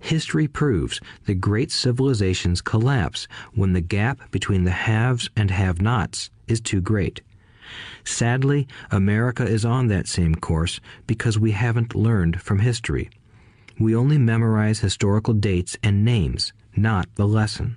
History 0.00 0.48
proves 0.48 1.00
that 1.26 1.36
great 1.36 1.70
civilizations 1.70 2.62
collapse 2.62 3.28
when 3.52 3.74
the 3.74 3.82
gap 3.82 4.30
between 4.30 4.64
the 4.64 4.72
haves 4.72 5.28
and 5.36 5.50
have 5.50 5.80
nots 5.82 6.30
is 6.48 6.60
too 6.60 6.80
great. 6.80 7.20
Sadly, 8.02 8.66
America 8.90 9.44
is 9.44 9.64
on 9.64 9.88
that 9.88 10.08
same 10.08 10.34
course 10.34 10.80
because 11.06 11.38
we 11.38 11.52
haven't 11.52 11.94
learned 11.94 12.40
from 12.40 12.60
history. 12.60 13.10
We 13.78 13.94
only 13.94 14.18
memorize 14.18 14.80
historical 14.80 15.34
dates 15.34 15.76
and 15.82 16.02
names, 16.04 16.54
not 16.74 17.14
the 17.16 17.28
lesson. 17.28 17.76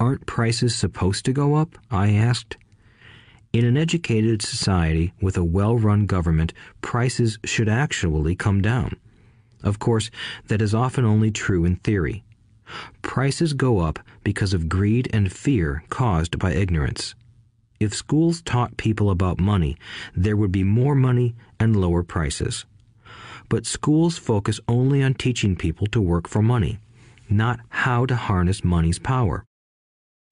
Aren't 0.00 0.24
prices 0.24 0.74
supposed 0.74 1.26
to 1.26 1.32
go 1.34 1.56
up? 1.56 1.76
I 1.90 2.12
asked. 2.12 2.56
In 3.52 3.66
an 3.66 3.76
educated 3.76 4.40
society 4.40 5.12
with 5.20 5.36
a 5.36 5.44
well 5.44 5.76
run 5.76 6.06
government, 6.06 6.54
prices 6.80 7.38
should 7.44 7.68
actually 7.68 8.34
come 8.34 8.62
down. 8.62 8.96
Of 9.62 9.78
course, 9.78 10.10
that 10.48 10.62
is 10.62 10.74
often 10.74 11.04
only 11.04 11.30
true 11.30 11.66
in 11.66 11.76
theory. 11.76 12.24
Prices 13.02 13.52
go 13.52 13.80
up 13.80 13.98
because 14.24 14.54
of 14.54 14.70
greed 14.70 15.10
and 15.12 15.30
fear 15.30 15.84
caused 15.90 16.38
by 16.38 16.52
ignorance. 16.52 17.14
If 17.78 17.92
schools 17.92 18.40
taught 18.40 18.78
people 18.78 19.10
about 19.10 19.38
money, 19.38 19.76
there 20.16 20.36
would 20.36 20.52
be 20.52 20.64
more 20.64 20.94
money 20.94 21.34
and 21.58 21.76
lower 21.76 22.02
prices. 22.02 22.64
But 23.50 23.66
schools 23.66 24.16
focus 24.16 24.60
only 24.66 25.02
on 25.02 25.12
teaching 25.12 25.56
people 25.56 25.88
to 25.88 26.00
work 26.00 26.26
for 26.26 26.40
money, 26.40 26.78
not 27.28 27.60
how 27.68 28.06
to 28.06 28.16
harness 28.16 28.64
money's 28.64 28.98
power. 28.98 29.44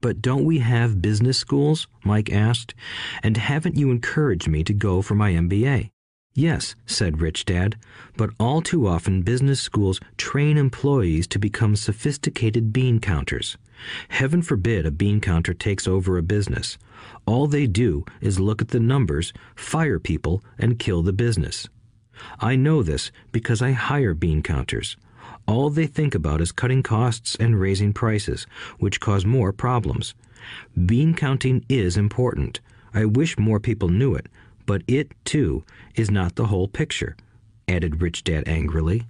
But 0.01 0.23
don't 0.23 0.45
we 0.45 0.61
have 0.61 1.03
business 1.03 1.39
schools? 1.39 1.89
Mike 2.05 2.33
asked. 2.33 2.75
And 3.23 3.37
haven't 3.37 3.77
you 3.77 3.91
encouraged 3.91 4.49
me 4.49 4.63
to 4.65 4.73
go 4.73 5.03
for 5.03 5.17
my 5.17 5.33
MBA? 5.33 5.91
Yes, 6.35 6.77
said 6.87 7.21
Rich 7.21 7.47
Dad, 7.47 7.75
but 8.17 8.31
all 8.39 8.63
too 8.63 8.87
often 8.87 9.23
business 9.23 9.61
schools 9.61 9.99
train 10.17 10.57
employees 10.57 11.27
to 11.29 11.39
become 11.41 11.75
sophisticated 11.75 12.73
bean 12.73 13.01
counters. 13.01 13.57
Heaven 14.09 14.43
forbid 14.43 14.87
a 14.87 14.93
bean 14.93 15.21
counter 15.21 15.53
takes 15.53 15.89
over 15.89 16.17
a 16.17 16.23
business. 16.23 16.79
All 17.27 17.49
they 17.49 17.67
do 17.67 18.05
is 18.21 18.39
look 18.39 18.63
at 18.63 18.69
the 18.69 18.79
numbers, 18.79 19.33
fire 19.57 19.99
people, 19.99 20.45
and 20.59 20.79
kill 20.79 21.03
the 21.03 21.13
business. 21.13 21.69
I 22.39 22.55
know 22.55 22.85
this 22.85 23.11
because 23.33 23.61
I 23.61 23.73
hire 23.73 24.15
bean 24.15 24.43
counters. 24.43 24.97
All 25.49 25.71
they 25.71 25.87
think 25.87 26.15
about 26.15 26.43
is 26.43 26.53
cutting 26.53 26.83
costs 26.83 27.35
and 27.37 27.59
raising 27.59 27.95
prices, 27.95 28.47
which 28.79 29.01
cause 29.01 29.25
more 29.25 29.51
problems. 29.51 30.15
Bean 30.85 31.15
counting 31.15 31.65
is 31.71 31.97
important. 31.97 32.61
I 32.93 33.07
wish 33.07 33.39
more 33.39 33.59
people 33.59 33.89
knew 33.89 34.15
it, 34.15 34.27
but 34.67 34.83
it, 34.87 35.13
too, 35.25 35.65
is 35.95 36.11
not 36.11 36.37
the 36.37 36.49
whole 36.49 36.69
picture, 36.69 37.17
added 37.67 38.03
Rich 38.03 38.25
Dad 38.25 38.47
angrily. 38.47 39.05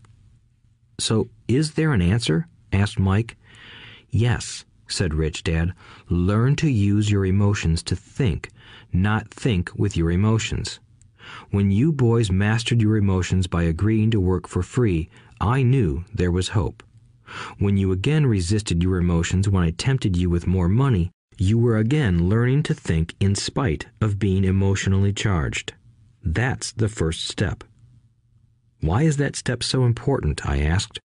So, 1.01 1.29
is 1.49 1.73
there 1.73 1.93
an 1.93 2.01
answer? 2.01 2.47
asked 2.73 3.01
Mike. 3.01 3.37
Yes, 4.09 4.65
said 4.87 5.15
Rich 5.15 5.43
Dad. 5.43 5.73
Learn 6.09 6.55
to 6.57 6.71
use 6.71 7.11
your 7.11 7.27
emotions 7.27 7.83
to 7.83 7.97
think, 7.97 8.51
not 8.93 9.29
think 9.29 9.73
with 9.77 9.97
your 9.97 10.13
emotions. 10.13 10.79
When 11.51 11.71
you 11.73 11.93
boys 11.93 12.31
mastered 12.31 12.81
your 12.81 12.97
emotions 12.97 13.49
by 13.49 13.65
agreeing 13.65 14.13
to 14.13 14.21
work 14.21 14.49
for 14.49 14.63
free, 14.63 15.11
I 15.41 15.63
knew 15.63 16.05
there 16.13 16.33
was 16.33 16.49
hope. 16.49 16.83
When 17.59 17.77
you 17.77 17.93
again 17.93 18.27
resisted 18.27 18.83
your 18.83 18.99
emotions 18.99 19.49
when 19.49 19.63
I 19.63 19.71
tempted 19.71 20.17
you 20.17 20.31
with 20.31 20.47
more 20.47 20.69
money, 20.69 21.11
you 21.37 21.59
were 21.59 21.77
again 21.77 22.29
learning 22.29 22.65
to 22.65 22.75
think 22.75 23.15
in 23.21 23.35
spite 23.35 23.87
of 24.01 24.19
being 24.19 24.45
emotionally 24.45 25.13
charged. 25.13 25.75
That's 26.23 26.73
the 26.73 26.89
first 26.89 27.29
step. 27.29 27.63
Why 28.81 29.03
is 29.03 29.17
that 29.19 29.37
step 29.37 29.63
so 29.63 29.85
important? 29.85 30.47
I 30.47 30.63
asked. 30.63 30.99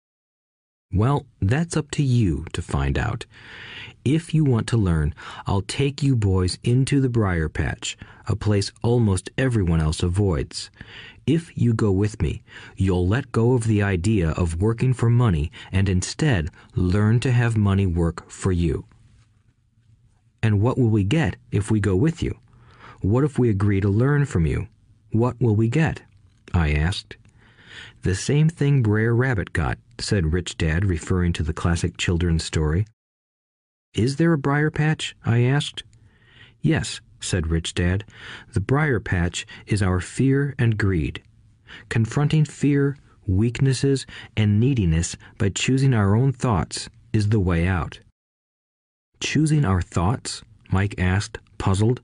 Well, 0.93 1.25
that's 1.41 1.77
up 1.77 1.89
to 1.91 2.03
you 2.03 2.45
to 2.53 2.61
find 2.61 2.97
out. 2.97 3.25
If 4.03 4.33
you 4.33 4.43
want 4.43 4.67
to 4.67 4.77
learn, 4.77 5.13
I'll 5.47 5.61
take 5.61 6.03
you 6.03 6.15
boys 6.15 6.57
into 6.63 6.99
the 6.99 7.09
briar 7.09 7.47
patch, 7.47 7.97
a 8.27 8.35
place 8.35 8.71
almost 8.81 9.29
everyone 9.37 9.79
else 9.79 10.03
avoids. 10.03 10.69
If 11.27 11.55
you 11.55 11.73
go 11.73 11.91
with 11.91 12.21
me, 12.21 12.43
you'll 12.75 13.07
let 13.07 13.31
go 13.31 13.53
of 13.53 13.65
the 13.65 13.83
idea 13.83 14.29
of 14.31 14.61
working 14.61 14.93
for 14.93 15.09
money 15.09 15.51
and 15.71 15.87
instead 15.87 16.49
learn 16.75 17.19
to 17.21 17.31
have 17.31 17.55
money 17.55 17.85
work 17.85 18.29
for 18.29 18.51
you. 18.51 18.85
And 20.41 20.61
what 20.61 20.77
will 20.77 20.89
we 20.89 21.03
get 21.03 21.35
if 21.51 21.69
we 21.69 21.79
go 21.79 21.95
with 21.95 22.23
you? 22.23 22.39
What 23.01 23.23
if 23.23 23.37
we 23.37 23.49
agree 23.49 23.81
to 23.81 23.89
learn 23.89 24.25
from 24.25 24.45
you? 24.45 24.67
What 25.11 25.39
will 25.39 25.55
we 25.55 25.69
get? 25.69 26.01
I 26.53 26.73
asked. 26.73 27.17
The 28.01 28.15
same 28.15 28.49
thing 28.49 28.81
Brer 28.81 29.13
Rabbit 29.13 29.53
got, 29.53 29.77
said 29.99 30.33
Rich 30.33 30.57
Dad, 30.57 30.85
referring 30.85 31.33
to 31.33 31.43
the 31.43 31.53
classic 31.53 31.97
children's 31.97 32.43
story. 32.43 32.85
Is 33.93 34.15
there 34.15 34.33
a 34.33 34.37
briar 34.37 34.71
patch? 34.71 35.15
I 35.23 35.41
asked. 35.41 35.83
Yes, 36.61 37.01
said 37.21 37.47
Rich 37.47 37.75
Dad. 37.75 38.03
The 38.53 38.59
briar 38.59 38.99
patch 38.99 39.45
is 39.65 39.81
our 39.81 40.01
fear 40.01 40.53
and 40.59 40.77
greed. 40.77 41.21
Confronting 41.87 42.43
fear, 42.45 42.97
weaknesses, 43.25 44.05
and 44.35 44.59
neediness 44.59 45.15
by 45.37 45.49
choosing 45.49 45.93
our 45.93 46.15
own 46.15 46.33
thoughts 46.33 46.89
is 47.13 47.29
the 47.29 47.39
way 47.39 47.67
out. 47.67 47.99
Choosing 49.19 49.63
our 49.63 49.81
thoughts? 49.81 50.43
Mike 50.71 50.95
asked, 50.97 51.37
puzzled. 51.57 52.01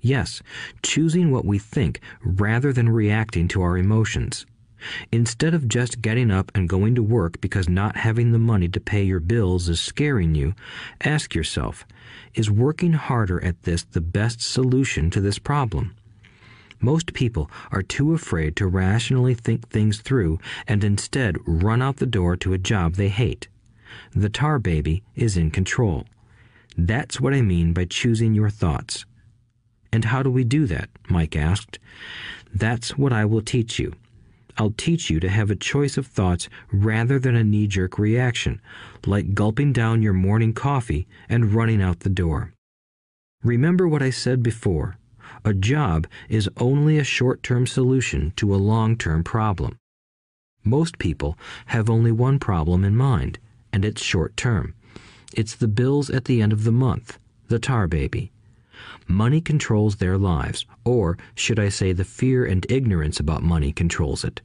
Yes, 0.00 0.42
choosing 0.82 1.30
what 1.30 1.44
we 1.44 1.58
think 1.58 2.00
rather 2.22 2.72
than 2.72 2.88
reacting 2.88 3.48
to 3.48 3.62
our 3.62 3.76
emotions. 3.76 4.46
Instead 5.12 5.54
of 5.54 5.68
just 5.68 6.02
getting 6.02 6.30
up 6.30 6.50
and 6.54 6.68
going 6.68 6.94
to 6.94 7.02
work 7.02 7.40
because 7.40 7.68
not 7.68 7.96
having 7.96 8.32
the 8.32 8.38
money 8.38 8.68
to 8.68 8.80
pay 8.80 9.02
your 9.02 9.20
bills 9.20 9.68
is 9.68 9.80
scaring 9.80 10.34
you, 10.34 10.54
ask 11.00 11.34
yourself 11.34 11.84
is 12.34 12.50
working 12.50 12.92
harder 12.92 13.42
at 13.42 13.62
this 13.64 13.82
the 13.84 14.00
best 14.00 14.40
solution 14.40 15.10
to 15.10 15.20
this 15.20 15.38
problem? 15.38 15.94
Most 16.80 17.12
people 17.12 17.50
are 17.72 17.82
too 17.82 18.14
afraid 18.14 18.54
to 18.56 18.66
rationally 18.66 19.34
think 19.34 19.68
things 19.68 20.00
through 20.00 20.38
and 20.66 20.84
instead 20.84 21.36
run 21.44 21.82
out 21.82 21.96
the 21.96 22.06
door 22.06 22.36
to 22.36 22.52
a 22.52 22.58
job 22.58 22.94
they 22.94 23.08
hate. 23.08 23.48
The 24.14 24.28
tar 24.28 24.58
baby 24.58 25.02
is 25.16 25.36
in 25.36 25.50
control. 25.50 26.04
That's 26.76 27.20
what 27.20 27.34
I 27.34 27.42
mean 27.42 27.72
by 27.72 27.86
choosing 27.86 28.34
your 28.34 28.50
thoughts. 28.50 29.04
And 29.92 30.04
how 30.04 30.22
do 30.22 30.30
we 30.30 30.44
do 30.44 30.66
that? 30.66 30.90
Mike 31.08 31.34
asked. 31.34 31.78
That's 32.54 32.96
what 32.96 33.12
I 33.12 33.24
will 33.24 33.42
teach 33.42 33.78
you. 33.78 33.94
I'll 34.58 34.74
teach 34.76 35.08
you 35.08 35.20
to 35.20 35.28
have 35.28 35.50
a 35.50 35.56
choice 35.56 35.96
of 35.96 36.08
thoughts 36.08 36.48
rather 36.72 37.20
than 37.20 37.36
a 37.36 37.44
knee 37.44 37.68
jerk 37.68 37.96
reaction, 37.96 38.60
like 39.06 39.32
gulping 39.32 39.72
down 39.72 40.02
your 40.02 40.12
morning 40.12 40.52
coffee 40.52 41.06
and 41.28 41.54
running 41.54 41.80
out 41.80 42.00
the 42.00 42.10
door. 42.10 42.52
Remember 43.44 43.86
what 43.86 44.02
I 44.02 44.10
said 44.10 44.42
before 44.42 44.98
a 45.44 45.54
job 45.54 46.08
is 46.28 46.50
only 46.56 46.98
a 46.98 47.04
short 47.04 47.42
term 47.44 47.66
solution 47.66 48.32
to 48.36 48.52
a 48.52 48.56
long 48.56 48.96
term 48.96 49.22
problem. 49.22 49.76
Most 50.64 50.98
people 50.98 51.38
have 51.66 51.88
only 51.88 52.10
one 52.10 52.40
problem 52.40 52.84
in 52.84 52.96
mind, 52.96 53.38
and 53.72 53.84
it's 53.84 54.02
short 54.02 54.36
term. 54.36 54.74
It's 55.32 55.54
the 55.54 55.68
bills 55.68 56.10
at 56.10 56.24
the 56.24 56.42
end 56.42 56.52
of 56.52 56.64
the 56.64 56.72
month, 56.72 57.18
the 57.46 57.60
tar 57.60 57.86
baby. 57.86 58.32
Money 59.08 59.40
controls 59.40 59.96
their 59.96 60.18
lives, 60.18 60.66
or 60.84 61.16
should 61.34 61.58
I 61.58 61.70
say, 61.70 61.92
the 61.92 62.04
fear 62.04 62.44
and 62.44 62.70
ignorance 62.70 63.18
about 63.18 63.42
money 63.42 63.72
controls 63.72 64.22
it. 64.22 64.42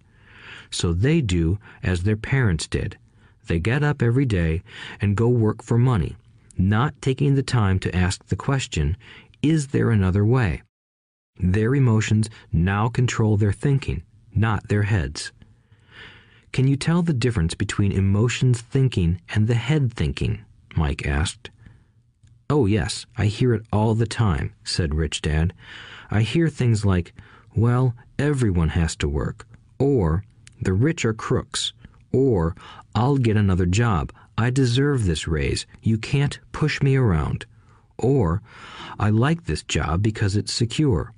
So 0.72 0.94
they 0.94 1.22
do 1.22 1.60
as 1.84 2.04
their 2.04 2.16
parents 2.16 2.66
did. 2.66 2.98
They 3.48 3.60
get 3.60 3.84
up 3.84 4.02
every 4.02 4.26
day 4.26 4.64
and 5.02 5.18
go 5.18 5.28
work 5.28 5.62
for 5.62 5.78
money, 5.78 6.16
not 6.58 7.00
taking 7.02 7.36
the 7.36 7.44
time 7.44 7.78
to 7.80 7.96
ask 7.96 8.26
the 8.26 8.38
question, 8.38 8.96
is 9.42 9.68
there 9.68 9.92
another 9.92 10.26
way? 10.26 10.62
Their 11.38 11.76
emotions 11.76 12.30
now 12.52 12.88
control 12.88 13.36
their 13.36 13.52
thinking, 13.52 14.04
not 14.34 14.70
their 14.70 14.84
heads. 14.84 15.34
Can 16.54 16.68
you 16.68 16.78
tell 16.78 17.02
the 17.02 17.14
difference 17.14 17.54
between 17.54 17.92
emotions 17.92 18.62
thinking 18.62 19.20
and 19.30 19.48
the 19.48 19.56
head 19.56 19.92
thinking? 19.92 20.46
Mike 20.76 21.06
asked. 21.06 21.50
Oh, 22.56 22.68
yes, 22.68 23.08
I 23.18 23.26
hear 23.26 23.56
it 23.56 23.66
all 23.74 23.96
the 23.96 24.06
time, 24.06 24.54
said 24.64 24.94
Rich 24.94 25.24
Dad. 25.24 25.56
I 26.12 26.22
hear 26.22 26.50
things 26.50 26.86
like, 26.86 27.12
well, 27.56 27.96
everyone 28.20 28.70
has 28.70 28.96
to 28.98 29.08
work, 29.10 29.48
or 29.80 30.24
the 30.62 30.74
rich 30.74 31.04
are 31.04 31.16
crooks, 31.16 31.74
or 32.12 32.56
I'll 32.94 33.18
get 33.18 33.38
another 33.38 33.66
job. 33.66 34.14
I 34.38 34.52
deserve 34.52 35.06
this 35.06 35.28
raise. 35.28 35.66
You 35.82 35.98
can't 35.98 36.40
push 36.52 36.80
me 36.84 36.96
around. 36.96 37.48
Or 37.98 38.44
I 39.00 39.10
like 39.10 39.46
this 39.46 39.64
job 39.64 40.04
because 40.04 40.36
it's 40.36 40.54
secure. 40.54 41.12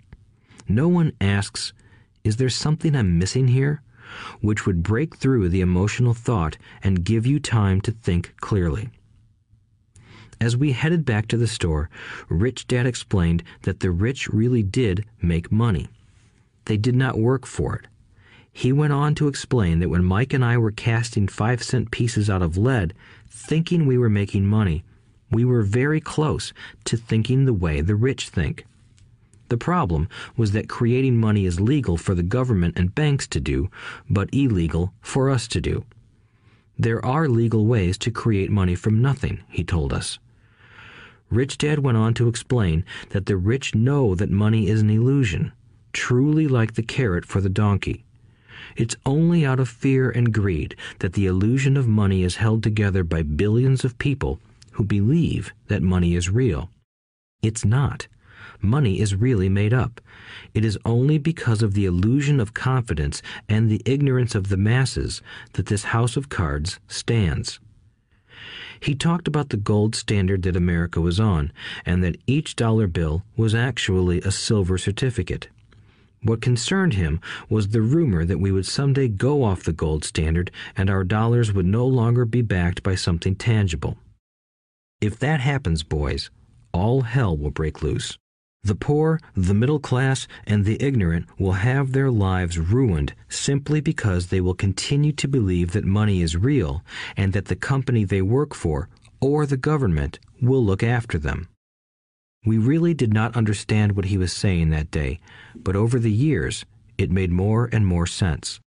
No 0.70 0.88
one 0.88 1.12
asks, 1.20 1.74
Is 2.24 2.38
there 2.38 2.48
something 2.48 2.96
I'm 2.96 3.20
missing 3.20 3.50
here? 3.50 3.82
which 4.40 4.66
would 4.66 4.84
break 4.84 5.18
through 5.18 5.50
the 5.50 5.60
emotional 5.60 6.14
thought 6.14 6.58
and 6.82 7.04
give 7.04 7.26
you 7.26 7.42
time 7.42 7.82
to 7.82 7.92
think 7.92 8.34
clearly. 8.40 8.90
As 10.42 10.58
we 10.58 10.74
headed 10.74 11.06
back 11.06 11.28
to 11.28 11.38
the 11.38 11.48
store, 11.48 11.90
Rich 12.30 12.68
Dad 12.68 12.86
explained 12.86 13.44
that 13.62 13.80
the 13.80 13.92
rich 13.92 14.28
really 14.28 14.64
did 14.64 15.06
make 15.22 15.52
money. 15.52 15.88
They 16.66 16.78
did 16.78 16.96
not 16.96 17.18
work 17.18 17.46
for 17.46 17.76
it. 17.76 17.88
He 18.52 18.72
went 18.72 18.94
on 18.94 19.16
to 19.16 19.28
explain 19.28 19.80
that 19.80 19.90
when 19.90 20.04
Mike 20.04 20.34
and 20.34 20.44
I 20.44 20.58
were 20.58 20.72
casting 20.72 21.28
five 21.28 21.62
cent 21.62 21.92
pieces 21.92 22.30
out 22.30 22.42
of 22.42 22.58
lead, 22.58 22.94
thinking 23.28 23.86
we 23.86 23.98
were 23.98 24.10
making 24.10 24.46
money, 24.46 24.84
we 25.32 25.44
were 25.44 25.62
very 25.62 26.00
close 26.00 26.54
to 26.86 26.96
thinking 26.96 27.46
the 27.46 27.54
way 27.54 27.82
the 27.82 27.96
rich 27.96 28.30
think. 28.30 28.66
The 29.50 29.58
problem 29.58 30.08
was 30.38 30.52
that 30.54 30.70
creating 30.70 31.18
money 31.18 31.46
is 31.46 31.60
legal 31.60 31.98
for 31.98 32.16
the 32.16 32.24
government 32.24 32.78
and 32.78 32.96
banks 32.96 33.28
to 33.28 33.40
do, 33.40 33.70
but 34.10 34.34
illegal 34.34 34.94
for 35.02 35.30
us 35.30 35.48
to 35.50 35.62
do. 35.62 35.86
There 36.78 37.04
are 37.06 37.28
legal 37.28 37.66
ways 37.66 37.98
to 38.00 38.12
create 38.12 38.50
money 38.50 38.76
from 38.76 39.02
nothing, 39.02 39.44
he 39.50 39.64
told 39.64 39.94
us. 39.94 40.18
Rich 41.30 41.58
Dad 41.58 41.80
went 41.80 41.98
on 41.98 42.14
to 42.16 42.28
explain 42.28 42.86
that 43.10 43.26
the 43.26 43.38
rich 43.38 43.74
know 43.76 44.16
that 44.16 44.30
money 44.30 44.68
is 44.68 44.82
an 44.82 44.90
illusion, 44.90 45.52
truly 45.94 46.48
like 46.48 46.74
the 46.74 46.84
carrot 46.84 47.26
for 47.26 47.42
the 47.42 47.50
donkey. 47.50 48.06
It's 48.76 48.96
only 49.06 49.46
out 49.46 49.60
of 49.60 49.70
fear 49.70 50.10
and 50.10 50.34
greed 50.34 50.76
that 51.00 51.14
the 51.14 51.26
illusion 51.26 51.78
of 51.78 51.88
money 51.88 52.24
is 52.24 52.38
held 52.38 52.64
together 52.64 53.04
by 53.04 53.22
billions 53.22 53.84
of 53.84 53.98
people 53.98 54.40
who 54.72 54.84
believe 54.84 55.54
that 55.68 55.82
money 55.82 56.16
is 56.16 56.30
real. 56.30 56.70
It's 57.42 57.66
not 57.66 58.08
money 58.62 59.00
is 59.00 59.16
really 59.16 59.50
made 59.50 59.74
up. 59.74 60.02
It 60.54 60.66
is 60.66 60.78
only 60.86 61.18
because 61.18 61.62
of 61.62 61.74
the 61.74 61.86
illusion 61.86 62.40
of 62.40 62.54
confidence 62.54 63.22
and 63.48 63.70
the 63.70 63.82
ignorance 63.86 64.36
of 64.36 64.50
the 64.50 64.58
masses 64.58 65.22
that 65.54 65.68
this 65.68 65.86
house 65.86 66.18
of 66.18 66.30
cards 66.30 66.80
stands. 66.88 67.60
He 68.80 68.96
talked 68.96 69.28
about 69.28 69.50
the 69.50 69.58
gold 69.58 69.96
standard 69.96 70.44
that 70.44 70.56
America 70.56 71.02
was 71.02 71.20
on, 71.20 71.52
and 71.86 72.04
that 72.04 72.18
each 72.28 72.56
dollar 72.56 72.88
bill 72.88 73.24
was 73.36 73.56
actually 73.56 74.22
a 74.22 74.32
silver 74.32 74.78
certificate. 74.78 75.50
What 76.22 76.42
concerned 76.42 76.94
him 76.94 77.22
was 77.50 77.68
the 77.68 77.82
rumor 77.82 78.26
that 78.26 78.40
we 78.40 78.52
would 78.52 78.66
someday 78.66 79.08
go 79.08 79.44
off 79.44 79.64
the 79.64 79.74
gold 79.74 80.04
standard 80.04 80.50
and 80.76 80.90
our 80.90 81.04
dollars 81.04 81.54
would 81.54 81.68
no 81.68 81.86
longer 81.86 82.26
be 82.26 82.42
backed 82.42 82.82
by 82.82 82.96
something 82.96 83.36
tangible. 83.36 83.98
If 85.02 85.20
that 85.20 85.40
happens, 85.40 85.84
boys, 85.84 86.32
all 86.74 87.02
hell 87.02 87.38
will 87.38 87.52
break 87.52 87.84
loose. 87.84 88.18
The 88.66 88.74
poor, 88.74 89.20
the 89.36 89.54
middle 89.54 89.78
class, 89.80 90.28
and 90.48 90.66
the 90.66 90.82
ignorant 90.82 91.28
will 91.38 91.52
have 91.52 91.92
their 91.92 92.10
lives 92.10 92.58
ruined 92.58 93.14
simply 93.30 93.80
because 93.80 94.28
they 94.28 94.42
will 94.42 94.56
continue 94.56 95.12
to 95.12 95.28
believe 95.28 95.72
that 95.74 95.86
money 95.86 96.24
is 96.24 96.36
real 96.36 96.84
and 97.16 97.32
that 97.34 97.46
the 97.46 97.56
company 97.56 98.06
they 98.06 98.24
work 98.24 98.56
for 98.56 98.90
or 99.22 99.46
the 99.46 99.56
government 99.56 100.18
will 100.42 100.66
look 100.66 100.82
after 100.82 101.20
them. 101.20 101.48
We 102.44 102.58
really 102.58 102.96
did 102.96 103.14
not 103.14 103.38
understand 103.38 103.92
what 103.92 104.06
he 104.06 104.18
was 104.18 104.34
saying 104.34 104.72
that 104.72 104.90
day, 104.90 105.20
but 105.56 105.76
over 105.76 106.00
the 106.00 106.12
years, 106.12 106.66
it 106.98 107.12
made 107.12 107.32
more 107.32 107.70
and 107.72 107.86
more 107.86 108.08
sense. 108.08 108.60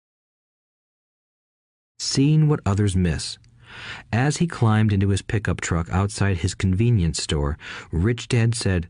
Seeing 1.97 2.47
what 2.47 2.59
others 2.67 2.95
miss. 2.95 3.39
As 4.13 4.37
he 4.37 4.45
climbed 4.45 4.93
into 4.93 5.09
his 5.09 5.23
pickup 5.23 5.59
truck 5.59 5.89
outside 5.89 6.37
his 6.37 6.53
convenience 6.53 7.21
store, 7.21 7.57
Rich 7.91 8.27
Dad 8.27 8.53
said, 8.53 8.87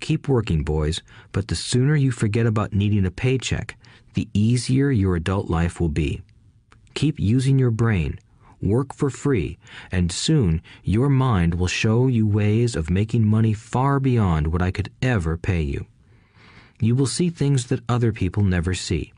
Keep 0.00 0.28
working, 0.28 0.62
boys, 0.62 1.02
but 1.32 1.48
the 1.48 1.56
sooner 1.56 1.96
you 1.96 2.10
forget 2.10 2.46
about 2.46 2.72
needing 2.72 3.06
a 3.06 3.10
paycheck, 3.10 3.76
the 4.14 4.28
easier 4.32 4.90
your 4.90 5.16
adult 5.16 5.48
life 5.50 5.80
will 5.80 5.88
be. 5.88 6.22
Keep 6.94 7.18
using 7.18 7.58
your 7.58 7.70
brain, 7.70 8.18
work 8.62 8.94
for 8.94 9.10
free, 9.10 9.58
and 9.90 10.10
soon 10.10 10.62
your 10.82 11.08
mind 11.08 11.54
will 11.54 11.66
show 11.66 12.06
you 12.06 12.26
ways 12.26 12.76
of 12.76 12.90
making 12.90 13.26
money 13.26 13.52
far 13.52 14.00
beyond 14.00 14.46
what 14.48 14.62
I 14.62 14.70
could 14.70 14.90
ever 15.02 15.36
pay 15.36 15.62
you. 15.62 15.86
You 16.80 16.94
will 16.94 17.06
see 17.06 17.30
things 17.30 17.66
that 17.66 17.84
other 17.88 18.12
people 18.12 18.42
never 18.42 18.74
see. 18.74 19.12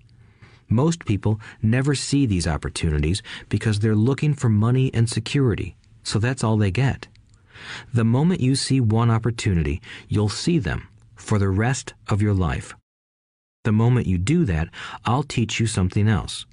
Most 0.68 1.06
people 1.06 1.40
never 1.62 1.94
see 1.94 2.26
these 2.26 2.46
opportunities 2.46 3.22
because 3.48 3.78
they're 3.78 3.94
looking 3.94 4.34
for 4.34 4.48
money 4.48 4.92
and 4.92 5.08
security, 5.08 5.76
so 6.02 6.18
that's 6.18 6.44
all 6.44 6.56
they 6.56 6.70
get. 6.70 7.08
The 7.92 8.04
moment 8.04 8.40
you 8.40 8.54
see 8.54 8.80
one 8.80 9.10
opportunity, 9.10 9.80
you'll 10.08 10.28
see 10.28 10.58
them 10.58 10.88
for 11.16 11.38
the 11.38 11.48
rest 11.48 11.94
of 12.08 12.22
your 12.22 12.34
life. 12.34 12.74
The 13.64 13.72
moment 13.72 14.06
you 14.06 14.18
do 14.18 14.44
that, 14.44 14.68
I'll 15.04 15.24
teach 15.24 15.60
you 15.60 15.66
something 15.66 16.08
else. 16.08 16.46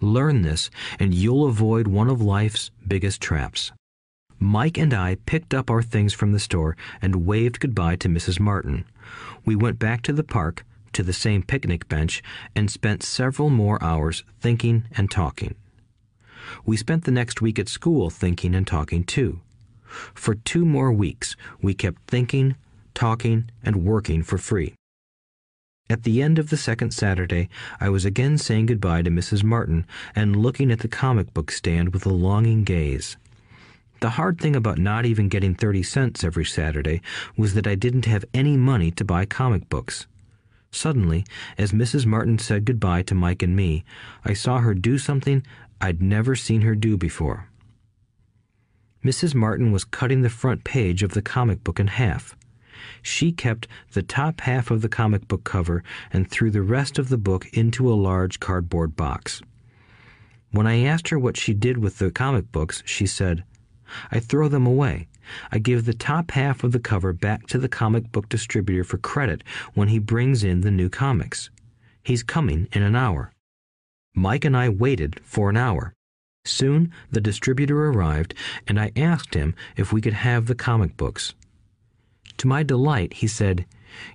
Learn 0.00 0.42
this, 0.42 0.70
and 0.98 1.14
you'll 1.14 1.46
avoid 1.46 1.86
one 1.86 2.08
of 2.08 2.20
life's 2.20 2.70
biggest 2.86 3.20
traps. 3.20 3.72
Mike 4.38 4.76
and 4.76 4.92
I 4.92 5.16
picked 5.26 5.54
up 5.54 5.70
our 5.70 5.82
things 5.82 6.12
from 6.12 6.32
the 6.32 6.40
store 6.40 6.76
and 7.00 7.26
waved 7.26 7.60
goodbye 7.60 7.96
to 7.96 8.08
Mrs. 8.08 8.40
Martin. 8.40 8.84
We 9.44 9.54
went 9.54 9.78
back 9.78 10.02
to 10.02 10.12
the 10.12 10.24
park, 10.24 10.64
to 10.92 11.02
the 11.02 11.12
same 11.12 11.42
picnic 11.42 11.88
bench, 11.88 12.22
and 12.54 12.70
spent 12.70 13.02
several 13.02 13.50
more 13.50 13.82
hours 13.82 14.24
thinking 14.40 14.84
and 14.96 15.10
talking. 15.10 15.54
We 16.66 16.76
spent 16.76 17.04
the 17.04 17.12
next 17.12 17.40
week 17.40 17.58
at 17.58 17.68
school 17.68 18.10
thinking 18.10 18.54
and 18.54 18.66
talking 18.66 19.04
too. 19.04 19.40
For 20.14 20.34
two 20.34 20.64
more 20.64 20.92
weeks, 20.92 21.36
we 21.60 21.74
kept 21.74 22.02
thinking, 22.06 22.56
talking, 22.94 23.50
and 23.62 23.84
working 23.84 24.22
for 24.22 24.38
free. 24.38 24.74
At 25.90 26.04
the 26.04 26.22
end 26.22 26.38
of 26.38 26.48
the 26.48 26.56
second 26.56 26.92
Saturday, 26.94 27.48
I 27.80 27.88
was 27.88 28.04
again 28.04 28.38
saying 28.38 28.66
goodbye 28.66 29.02
to 29.02 29.10
Mrs. 29.10 29.44
Martin 29.44 29.86
and 30.14 30.36
looking 30.36 30.70
at 30.70 30.78
the 30.78 30.88
comic 30.88 31.34
book 31.34 31.50
stand 31.50 31.92
with 31.92 32.06
a 32.06 32.12
longing 32.12 32.64
gaze. 32.64 33.16
The 34.00 34.10
hard 34.10 34.40
thing 34.40 34.56
about 34.56 34.78
not 34.78 35.04
even 35.04 35.28
getting 35.28 35.54
30 35.54 35.82
cents 35.82 36.24
every 36.24 36.44
Saturday 36.44 37.02
was 37.36 37.54
that 37.54 37.66
I 37.66 37.74
didn't 37.74 38.06
have 38.06 38.24
any 38.32 38.56
money 38.56 38.90
to 38.92 39.04
buy 39.04 39.26
comic 39.26 39.68
books. 39.68 40.06
Suddenly, 40.70 41.26
as 41.58 41.72
Mrs. 41.72 42.06
Martin 42.06 42.38
said 42.38 42.64
goodbye 42.64 43.02
to 43.02 43.14
Mike 43.14 43.42
and 43.42 43.54
me, 43.54 43.84
I 44.24 44.32
saw 44.32 44.58
her 44.58 44.74
do 44.74 44.96
something 44.96 45.44
I'd 45.80 46.00
never 46.00 46.34
seen 46.34 46.62
her 46.62 46.74
do 46.74 46.96
before. 46.96 47.48
Mrs. 49.04 49.34
Martin 49.34 49.72
was 49.72 49.84
cutting 49.84 50.22
the 50.22 50.30
front 50.30 50.62
page 50.62 51.02
of 51.02 51.12
the 51.12 51.22
comic 51.22 51.64
book 51.64 51.80
in 51.80 51.88
half. 51.88 52.36
She 53.02 53.32
kept 53.32 53.66
the 53.92 54.02
top 54.02 54.42
half 54.42 54.70
of 54.70 54.80
the 54.80 54.88
comic 54.88 55.26
book 55.26 55.42
cover 55.42 55.82
and 56.12 56.30
threw 56.30 56.50
the 56.50 56.62
rest 56.62 56.98
of 56.98 57.08
the 57.08 57.18
book 57.18 57.48
into 57.52 57.92
a 57.92 57.94
large 57.94 58.38
cardboard 58.38 58.94
box. 58.94 59.42
When 60.52 60.66
I 60.66 60.84
asked 60.84 61.08
her 61.08 61.18
what 61.18 61.36
she 61.36 61.52
did 61.54 61.78
with 61.78 61.98
the 61.98 62.10
comic 62.10 62.52
books, 62.52 62.82
she 62.86 63.06
said, 63.06 63.42
I 64.10 64.20
throw 64.20 64.48
them 64.48 64.66
away. 64.66 65.08
I 65.50 65.58
give 65.58 65.84
the 65.84 65.94
top 65.94 66.30
half 66.32 66.62
of 66.62 66.72
the 66.72 66.78
cover 66.78 67.12
back 67.12 67.46
to 67.48 67.58
the 67.58 67.68
comic 67.68 68.12
book 68.12 68.28
distributor 68.28 68.84
for 68.84 68.98
credit 68.98 69.42
when 69.74 69.88
he 69.88 69.98
brings 69.98 70.44
in 70.44 70.60
the 70.60 70.70
new 70.70 70.88
comics. 70.88 71.50
He's 72.02 72.22
coming 72.22 72.68
in 72.72 72.82
an 72.82 72.96
hour. 72.96 73.32
Mike 74.14 74.44
and 74.44 74.56
I 74.56 74.68
waited 74.68 75.20
for 75.24 75.50
an 75.50 75.56
hour. 75.56 75.94
Soon 76.44 76.90
the 77.10 77.20
distributor 77.20 77.86
arrived, 77.86 78.34
and 78.66 78.78
I 78.78 78.90
asked 78.96 79.34
him 79.34 79.54
if 79.76 79.92
we 79.92 80.00
could 80.00 80.12
have 80.12 80.46
the 80.46 80.56
comic 80.56 80.96
books. 80.96 81.34
To 82.38 82.48
my 82.48 82.64
delight, 82.64 83.14
he 83.14 83.28
said, 83.28 83.64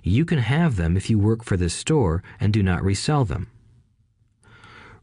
You 0.02 0.26
can 0.26 0.38
have 0.38 0.76
them 0.76 0.96
if 0.96 1.08
you 1.08 1.18
work 1.18 1.42
for 1.42 1.56
this 1.56 1.72
store 1.72 2.22
and 2.38 2.52
do 2.52 2.62
not 2.62 2.84
resell 2.84 3.24
them. 3.24 3.48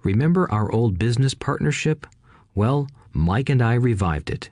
Remember 0.03 0.51
our 0.51 0.71
old 0.71 0.99
business 0.99 1.33
partnership? 1.33 2.05
Well, 2.53 2.87
Mike 3.11 3.49
and 3.49 3.61
I 3.61 3.73
revived 3.73 4.29
it. 4.29 4.51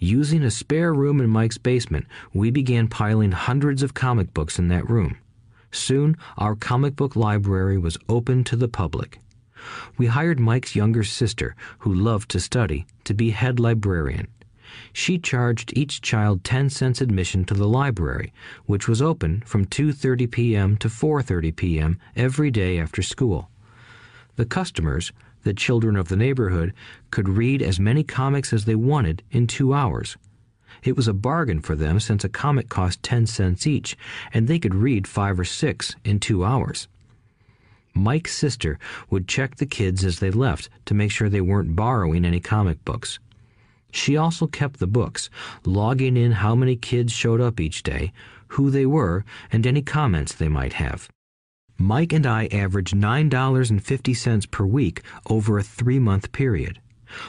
Using 0.00 0.42
a 0.42 0.50
spare 0.50 0.92
room 0.92 1.20
in 1.20 1.28
Mike's 1.28 1.58
basement, 1.58 2.06
we 2.34 2.50
began 2.50 2.88
piling 2.88 3.30
hundreds 3.30 3.84
of 3.84 3.94
comic 3.94 4.34
books 4.34 4.58
in 4.58 4.66
that 4.66 4.90
room. 4.90 5.16
Soon, 5.70 6.16
our 6.36 6.56
comic 6.56 6.96
book 6.96 7.14
library 7.14 7.78
was 7.78 7.98
open 8.08 8.42
to 8.44 8.56
the 8.56 8.66
public. 8.66 9.20
We 9.98 10.06
hired 10.06 10.40
Mike's 10.40 10.74
younger 10.74 11.04
sister, 11.04 11.54
who 11.78 11.94
loved 11.94 12.30
to 12.30 12.40
study, 12.40 12.86
to 13.04 13.14
be 13.14 13.30
head 13.30 13.60
librarian. 13.60 14.28
She 14.92 15.18
charged 15.18 15.72
each 15.76 16.00
child 16.00 16.44
10 16.44 16.70
cents 16.70 17.00
admission 17.00 17.44
to 17.46 17.54
the 17.54 17.66
library, 17.66 18.32
which 18.66 18.86
was 18.86 19.02
open 19.02 19.42
from 19.44 19.66
2:30 19.66 20.30
p.m. 20.30 20.76
to 20.76 20.88
4:30 20.88 21.56
p.m. 21.56 21.98
every 22.14 22.50
day 22.50 22.78
after 22.78 23.02
school. 23.02 23.50
The 24.36 24.44
customers, 24.44 25.12
the 25.42 25.54
children 25.54 25.96
of 25.96 26.08
the 26.08 26.16
neighborhood, 26.16 26.72
could 27.10 27.28
read 27.28 27.62
as 27.62 27.80
many 27.80 28.04
comics 28.04 28.52
as 28.52 28.64
they 28.64 28.76
wanted 28.76 29.22
in 29.30 29.46
2 29.46 29.74
hours. 29.74 30.16
It 30.84 30.96
was 30.96 31.08
a 31.08 31.12
bargain 31.12 31.60
for 31.60 31.74
them 31.74 31.98
since 31.98 32.24
a 32.24 32.28
comic 32.28 32.68
cost 32.68 33.02
10 33.02 33.26
cents 33.26 33.66
each, 33.66 33.96
and 34.32 34.46
they 34.46 34.58
could 34.58 34.74
read 34.74 35.06
5 35.06 35.40
or 35.40 35.44
6 35.44 35.96
in 36.04 36.20
2 36.20 36.44
hours. 36.44 36.86
Mike's 37.94 38.36
sister 38.36 38.78
would 39.10 39.28
check 39.28 39.56
the 39.56 39.66
kids 39.66 40.04
as 40.04 40.18
they 40.18 40.30
left 40.30 40.68
to 40.86 40.94
make 40.94 41.10
sure 41.10 41.28
they 41.28 41.40
weren't 41.40 41.76
borrowing 41.76 42.24
any 42.24 42.40
comic 42.40 42.84
books. 42.84 43.18
She 43.92 44.16
also 44.16 44.46
kept 44.46 44.78
the 44.78 44.86
books, 44.86 45.30
logging 45.64 46.16
in 46.16 46.32
how 46.32 46.54
many 46.54 46.76
kids 46.76 47.12
showed 47.12 47.40
up 47.40 47.58
each 47.58 47.82
day, 47.82 48.12
who 48.48 48.70
they 48.70 48.86
were, 48.86 49.24
and 49.50 49.66
any 49.66 49.82
comments 49.82 50.32
they 50.32 50.48
might 50.48 50.74
have. 50.74 51.08
Mike 51.78 52.12
and 52.12 52.26
I 52.26 52.46
averaged 52.52 52.94
$9.50 52.94 54.50
per 54.50 54.66
week 54.66 55.02
over 55.28 55.58
a 55.58 55.62
three 55.62 55.98
month 55.98 56.30
period. 56.30 56.80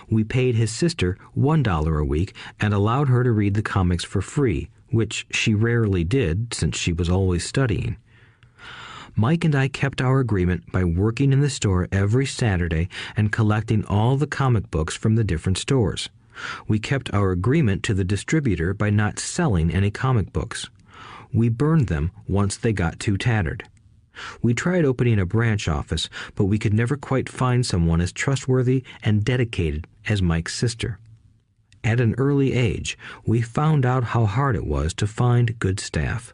We 0.09 0.23
paid 0.23 0.55
his 0.55 0.71
sister 0.71 1.17
$1 1.35 1.99
a 1.99 2.03
week 2.03 2.35
and 2.59 2.73
allowed 2.73 3.07
her 3.07 3.23
to 3.23 3.31
read 3.31 3.53
the 3.55 3.63
comics 3.63 4.03
for 4.03 4.21
free, 4.21 4.69
which 4.89 5.25
she 5.31 5.55
rarely 5.55 6.03
did 6.03 6.53
since 6.53 6.77
she 6.77 6.93
was 6.93 7.09
always 7.09 7.45
studying. 7.45 7.97
Mike 9.21 9.45
and 9.45 9.53
I 9.53 9.67
kept 9.67 10.01
our 10.01 10.19
agreement 10.19 10.71
by 10.71 10.83
working 10.83 11.31
in 11.31 11.41
the 11.41 11.49
store 11.51 11.87
every 11.91 12.25
Saturday 12.25 12.89
and 13.15 13.31
collecting 13.31 13.85
all 13.85 14.17
the 14.17 14.25
comic 14.25 14.71
books 14.71 14.97
from 14.97 15.13
the 15.13 15.23
different 15.23 15.59
stores. 15.59 16.09
We 16.67 16.79
kept 16.79 17.13
our 17.13 17.29
agreement 17.29 17.83
to 17.83 17.93
the 17.93 18.03
distributor 18.03 18.73
by 18.73 18.89
not 18.89 19.19
selling 19.19 19.69
any 19.69 19.91
comic 19.91 20.33
books. 20.33 20.71
We 21.31 21.49
burned 21.49 21.85
them 21.85 22.09
once 22.27 22.57
they 22.57 22.73
got 22.73 22.99
too 22.99 23.15
tattered. 23.15 23.63
We 24.41 24.55
tried 24.55 24.85
opening 24.85 25.19
a 25.19 25.25
branch 25.27 25.67
office, 25.67 26.09
but 26.33 26.45
we 26.45 26.57
could 26.57 26.73
never 26.73 26.97
quite 26.97 27.29
find 27.29 27.63
someone 27.63 28.01
as 28.01 28.11
trustworthy 28.11 28.83
and 29.03 29.23
dedicated 29.23 29.85
as 30.09 30.23
Mike's 30.23 30.55
sister. 30.55 30.97
At 31.83 31.99
an 31.99 32.15
early 32.17 32.53
age, 32.53 32.97
we 33.23 33.43
found 33.43 33.85
out 33.85 34.03
how 34.03 34.25
hard 34.25 34.55
it 34.55 34.65
was 34.65 34.95
to 34.95 35.05
find 35.05 35.59
good 35.59 35.79
staff. 35.79 36.33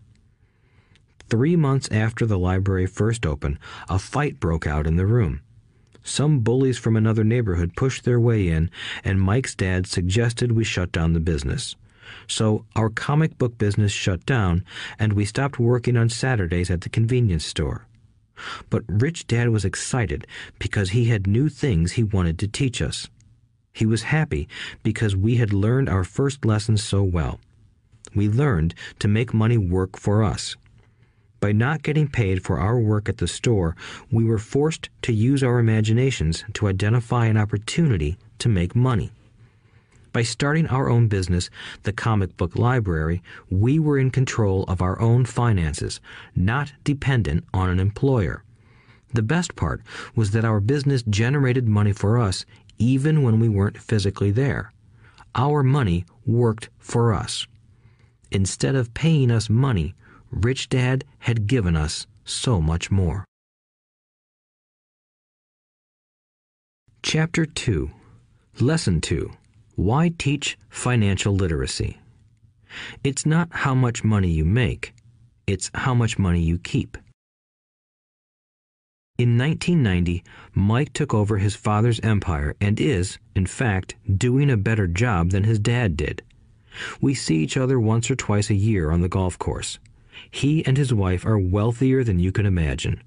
Three 1.30 1.58
months 1.58 1.90
after 1.92 2.26
the 2.26 2.40
library 2.40 2.86
first 2.86 3.26
opened, 3.26 3.60
a 3.90 4.00
fight 4.00 4.40
broke 4.40 4.66
out 4.66 4.88
in 4.88 4.96
the 4.96 5.06
room. 5.06 5.42
Some 6.02 6.40
bullies 6.40 6.78
from 6.78 6.96
another 6.96 7.26
neighborhood 7.26 7.76
pushed 7.76 8.06
their 8.06 8.20
way 8.20 8.48
in, 8.48 8.72
and 9.04 9.20
Mike's 9.20 9.54
dad 9.54 9.88
suggested 9.88 10.54
we 10.54 10.64
shut 10.64 10.94
down 10.94 11.12
the 11.12 11.20
business. 11.20 11.76
So 12.28 12.64
our 12.78 12.90
comic 12.90 13.38
book 13.38 13.58
business 13.58 13.92
shut 13.92 14.26
down, 14.26 14.64
and 14.98 15.12
we 15.12 15.26
stopped 15.26 15.60
working 15.60 15.98
on 15.98 16.08
Saturdays 16.08 16.72
at 16.72 16.80
the 16.80 16.90
convenience 16.90 17.46
store. 17.46 17.86
But 18.70 18.84
Rich 18.88 19.28
Dad 19.28 19.50
was 19.50 19.66
excited 19.66 20.26
because 20.60 20.92
he 20.92 21.06
had 21.06 21.28
new 21.28 21.50
things 21.50 21.94
he 21.94 22.04
wanted 22.04 22.40
to 22.40 22.48
teach 22.48 22.82
us. 22.82 23.10
He 23.74 23.86
was 23.86 24.04
happy 24.04 24.48
because 24.82 25.16
we 25.16 25.36
had 25.36 25.52
learned 25.52 25.90
our 25.90 26.06
first 26.06 26.46
lessons 26.46 26.82
so 26.82 27.04
well. 27.04 27.42
We 28.16 28.30
learned 28.30 28.76
to 29.00 29.10
make 29.10 29.34
money 29.34 29.58
work 29.58 29.98
for 30.00 30.24
us. 30.24 30.56
By 31.40 31.52
not 31.52 31.84
getting 31.84 32.08
paid 32.08 32.44
for 32.44 32.60
our 32.60 32.80
work 32.80 33.08
at 33.08 33.18
the 33.18 33.28
store, 33.28 33.76
we 34.12 34.26
were 34.26 34.40
forced 34.40 34.90
to 35.04 35.14
use 35.14 35.44
our 35.44 35.60
imaginations 35.60 36.44
to 36.54 36.68
identify 36.68 37.28
an 37.28 37.38
opportunity 37.38 38.18
to 38.40 38.50
make 38.50 38.76
money. 38.76 39.12
By 40.14 40.24
starting 40.24 40.66
our 40.68 40.90
own 40.90 41.08
business, 41.10 41.52
the 41.84 41.94
comic 41.94 42.36
book 42.38 42.56
library, 42.56 43.22
we 43.52 43.78
were 43.78 44.00
in 44.00 44.10
control 44.10 44.64
of 44.64 44.82
our 44.82 45.00
own 45.00 45.26
finances, 45.26 46.00
not 46.36 46.74
dependent 46.84 47.44
on 47.54 47.70
an 47.70 47.80
employer. 47.80 48.44
The 49.14 49.22
best 49.22 49.56
part 49.56 49.82
was 50.16 50.32
that 50.32 50.44
our 50.44 50.60
business 50.60 51.04
generated 51.04 51.68
money 51.68 51.94
for 51.94 52.18
us 52.18 52.46
even 52.80 53.22
when 53.22 53.40
we 53.40 53.48
weren't 53.48 53.78
physically 53.78 54.32
there. 54.32 54.72
Our 55.36 55.62
money 55.62 56.06
worked 56.26 56.70
for 56.80 57.14
us. 57.14 57.46
Instead 58.32 58.76
of 58.76 58.94
paying 58.94 59.30
us 59.30 59.50
money, 59.50 59.94
Rich 60.32 60.70
Dad 60.70 61.06
had 61.20 61.48
given 61.48 61.76
us 61.76 62.06
so 62.26 62.62
much 62.62 62.92
more. 62.92 63.26
Chapter 67.02 67.46
2 67.46 67.90
Lesson 68.60 69.00
2 69.00 69.32
Why 69.76 70.12
Teach 70.18 70.58
Financial 70.70 71.34
Literacy? 71.34 72.00
It's 73.04 73.26
not 73.26 73.48
how 73.52 73.74
much 73.74 74.04
money 74.04 74.30
you 74.30 74.44
make, 74.44 74.94
it's 75.46 75.72
how 75.74 75.94
much 75.94 76.20
money 76.20 76.42
you 76.42 76.58
keep. 76.58 76.98
In 79.18 79.38
1990, 79.38 80.24
Mike 80.54 80.94
took 80.94 81.14
over 81.14 81.38
his 81.38 81.56
father's 81.56 82.00
empire 82.02 82.56
and 82.60 82.80
is, 82.80 83.18
in 83.36 83.48
fact, 83.48 83.96
doing 84.18 84.52
a 84.52 84.58
better 84.58 84.86
job 84.86 85.32
than 85.32 85.44
his 85.44 85.60
dad 85.60 85.98
did. 85.98 86.22
We 87.02 87.16
see 87.16 87.38
each 87.38 87.58
other 87.58 87.80
once 87.80 88.12
or 88.12 88.16
twice 88.16 88.50
a 88.50 88.56
year 88.56 88.92
on 88.92 89.02
the 89.02 89.10
golf 89.10 89.40
course. 89.40 89.80
He 90.38 90.64
and 90.68 90.78
his 90.78 90.94
wife 90.94 91.26
are 91.26 91.40
wealthier 91.40 92.04
than 92.04 92.20
you 92.20 92.32
can 92.32 92.46
imagine. 92.46 93.02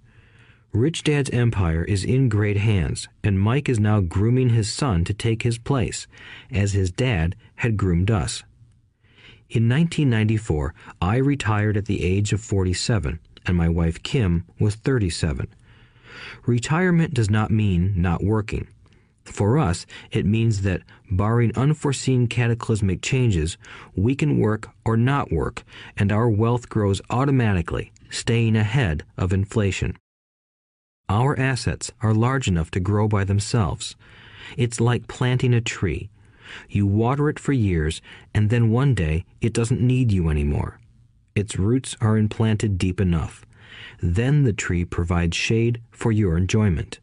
Rich 0.72 1.04
Dad's 1.04 1.30
empire 1.30 1.84
is 1.84 2.04
in 2.04 2.28
great 2.28 2.56
hands, 2.56 3.06
and 3.22 3.38
Mike 3.38 3.68
is 3.68 3.78
now 3.78 4.00
grooming 4.00 4.48
his 4.48 4.72
son 4.72 5.04
to 5.04 5.14
take 5.14 5.44
his 5.44 5.56
place, 5.56 6.08
as 6.50 6.72
his 6.72 6.90
dad 6.90 7.36
had 7.54 7.76
groomed 7.76 8.10
us. 8.10 8.42
In 9.48 9.68
1994, 9.68 10.74
I 11.00 11.18
retired 11.18 11.76
at 11.76 11.84
the 11.84 12.02
age 12.02 12.32
of 12.32 12.40
47, 12.40 13.20
and 13.46 13.56
my 13.56 13.68
wife 13.68 14.02
Kim 14.02 14.44
was 14.58 14.74
37. 14.74 15.46
Retirement 16.46 17.14
does 17.14 17.30
not 17.30 17.52
mean 17.52 17.94
not 17.94 18.24
working. 18.24 18.66
For 19.30 19.58
us, 19.58 19.86
it 20.10 20.26
means 20.26 20.62
that, 20.62 20.82
barring 21.08 21.56
unforeseen 21.56 22.26
cataclysmic 22.26 23.00
changes, 23.00 23.56
we 23.94 24.16
can 24.16 24.38
work 24.38 24.68
or 24.84 24.96
not 24.96 25.30
work, 25.30 25.62
and 25.96 26.10
our 26.10 26.28
wealth 26.28 26.68
grows 26.68 27.00
automatically, 27.10 27.92
staying 28.10 28.56
ahead 28.56 29.04
of 29.16 29.32
inflation. 29.32 29.96
Our 31.08 31.38
assets 31.38 31.92
are 32.02 32.12
large 32.12 32.48
enough 32.48 32.72
to 32.72 32.80
grow 32.80 33.06
by 33.06 33.22
themselves. 33.22 33.94
It's 34.56 34.80
like 34.80 35.06
planting 35.06 35.54
a 35.54 35.60
tree. 35.60 36.10
You 36.68 36.86
water 36.86 37.28
it 37.28 37.38
for 37.38 37.52
years, 37.52 38.02
and 38.34 38.50
then 38.50 38.70
one 38.70 38.94
day 38.94 39.24
it 39.40 39.52
doesn't 39.52 39.80
need 39.80 40.10
you 40.10 40.28
anymore. 40.28 40.80
Its 41.36 41.56
roots 41.56 41.96
are 42.00 42.18
implanted 42.18 42.78
deep 42.78 43.00
enough. 43.00 43.46
Then 44.02 44.42
the 44.42 44.52
tree 44.52 44.84
provides 44.84 45.36
shade 45.36 45.80
for 45.92 46.10
your 46.10 46.36
enjoyment. 46.36 46.98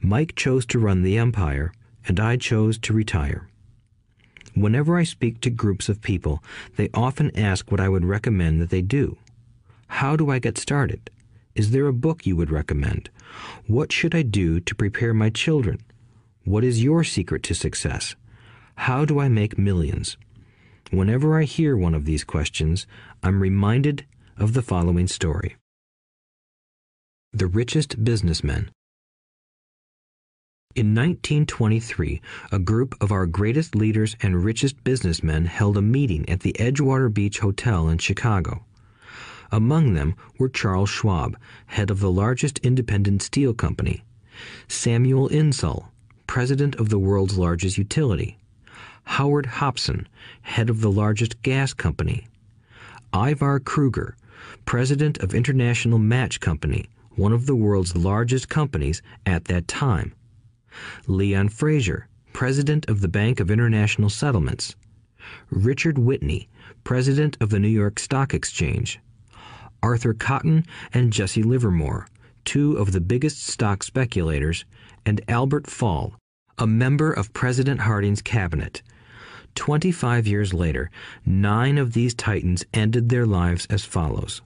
Mike 0.00 0.34
chose 0.36 0.64
to 0.66 0.78
run 0.78 1.02
the 1.02 1.18
empire, 1.18 1.72
and 2.06 2.20
I 2.20 2.36
chose 2.36 2.78
to 2.78 2.92
retire. 2.92 3.48
Whenever 4.54 4.96
I 4.96 5.04
speak 5.04 5.40
to 5.40 5.50
groups 5.50 5.88
of 5.88 6.02
people, 6.02 6.42
they 6.76 6.88
often 6.94 7.36
ask 7.36 7.70
what 7.70 7.80
I 7.80 7.88
would 7.88 8.04
recommend 8.04 8.60
that 8.60 8.70
they 8.70 8.82
do. 8.82 9.16
How 9.88 10.16
do 10.16 10.30
I 10.30 10.38
get 10.38 10.58
started? 10.58 11.10
Is 11.54 11.70
there 11.70 11.86
a 11.86 11.92
book 11.92 12.26
you 12.26 12.36
would 12.36 12.50
recommend? 12.50 13.10
What 13.66 13.92
should 13.92 14.14
I 14.14 14.22
do 14.22 14.60
to 14.60 14.74
prepare 14.74 15.12
my 15.12 15.30
children? 15.30 15.80
What 16.44 16.64
is 16.64 16.82
your 16.82 17.04
secret 17.04 17.42
to 17.44 17.54
success? 17.54 18.14
How 18.76 19.04
do 19.04 19.18
I 19.18 19.28
make 19.28 19.58
millions? 19.58 20.16
Whenever 20.90 21.38
I 21.38 21.44
hear 21.44 21.76
one 21.76 21.94
of 21.94 22.04
these 22.04 22.24
questions, 22.24 22.86
I'm 23.22 23.40
reminded 23.40 24.06
of 24.36 24.54
the 24.54 24.62
following 24.62 25.08
story 25.08 25.56
The 27.32 27.46
Richest 27.46 28.02
Businessmen. 28.04 28.70
In 30.78 30.94
1923, 30.94 32.20
a 32.52 32.58
group 32.60 32.94
of 33.00 33.10
our 33.10 33.26
greatest 33.26 33.74
leaders 33.74 34.14
and 34.22 34.44
richest 34.44 34.84
businessmen 34.84 35.46
held 35.46 35.76
a 35.76 35.82
meeting 35.82 36.28
at 36.28 36.38
the 36.38 36.52
Edgewater 36.52 37.12
Beach 37.12 37.40
Hotel 37.40 37.88
in 37.88 37.98
Chicago. 37.98 38.64
Among 39.50 39.94
them 39.94 40.14
were 40.38 40.48
Charles 40.48 40.88
Schwab, 40.88 41.36
head 41.66 41.90
of 41.90 41.98
the 41.98 42.12
largest 42.12 42.60
independent 42.60 43.22
steel 43.22 43.54
company, 43.54 44.04
Samuel 44.68 45.26
Insull, 45.26 45.90
president 46.28 46.76
of 46.76 46.90
the 46.90 46.98
world's 47.00 47.36
largest 47.36 47.76
utility, 47.76 48.38
Howard 49.02 49.46
Hobson, 49.46 50.06
head 50.42 50.70
of 50.70 50.80
the 50.80 50.92
largest 50.92 51.42
gas 51.42 51.74
company, 51.74 52.28
Ivar 53.12 53.58
Kreuger, 53.58 54.14
president 54.64 55.18
of 55.18 55.34
International 55.34 55.98
Match 55.98 56.38
Company, 56.38 56.88
one 57.16 57.32
of 57.32 57.46
the 57.46 57.56
world's 57.56 57.96
largest 57.96 58.48
companies 58.48 59.02
at 59.26 59.46
that 59.46 59.66
time, 59.66 60.12
Leon 61.06 61.48
Fraser, 61.48 62.08
president 62.32 62.88
of 62.88 63.00
the 63.00 63.08
Bank 63.08 63.40
of 63.40 63.50
International 63.50 64.08
Settlements, 64.08 64.76
Richard 65.50 65.98
Whitney, 65.98 66.48
president 66.84 67.36
of 67.40 67.50
the 67.50 67.58
New 67.58 67.68
York 67.68 67.98
Stock 67.98 68.32
Exchange, 68.32 69.00
Arthur 69.82 70.14
Cutten 70.14 70.66
and 70.92 71.12
Jesse 71.12 71.42
Livermore, 71.42 72.06
two 72.44 72.76
of 72.76 72.92
the 72.92 73.00
biggest 73.00 73.46
stock 73.46 73.82
speculators, 73.82 74.64
and 75.04 75.20
Albert 75.28 75.66
Fall, 75.66 76.14
a 76.58 76.66
member 76.66 77.12
of 77.12 77.32
President 77.32 77.80
Harding's 77.80 78.22
cabinet. 78.22 78.82
Twenty 79.54 79.92
five 79.92 80.26
years 80.26 80.54
later, 80.54 80.90
nine 81.26 81.78
of 81.78 81.92
these 81.92 82.14
titans 82.14 82.64
ended 82.72 83.08
their 83.08 83.26
lives 83.26 83.66
as 83.70 83.84
follows. 83.84 84.42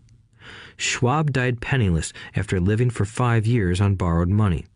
Schwab 0.77 1.33
died 1.33 1.61
penniless 1.61 2.13
after 2.35 2.59
living 2.61 2.91
for 2.91 3.05
five 3.05 3.47
years 3.47 3.81
on 3.81 3.95
borrowed 3.95 4.29
money. 4.31 4.67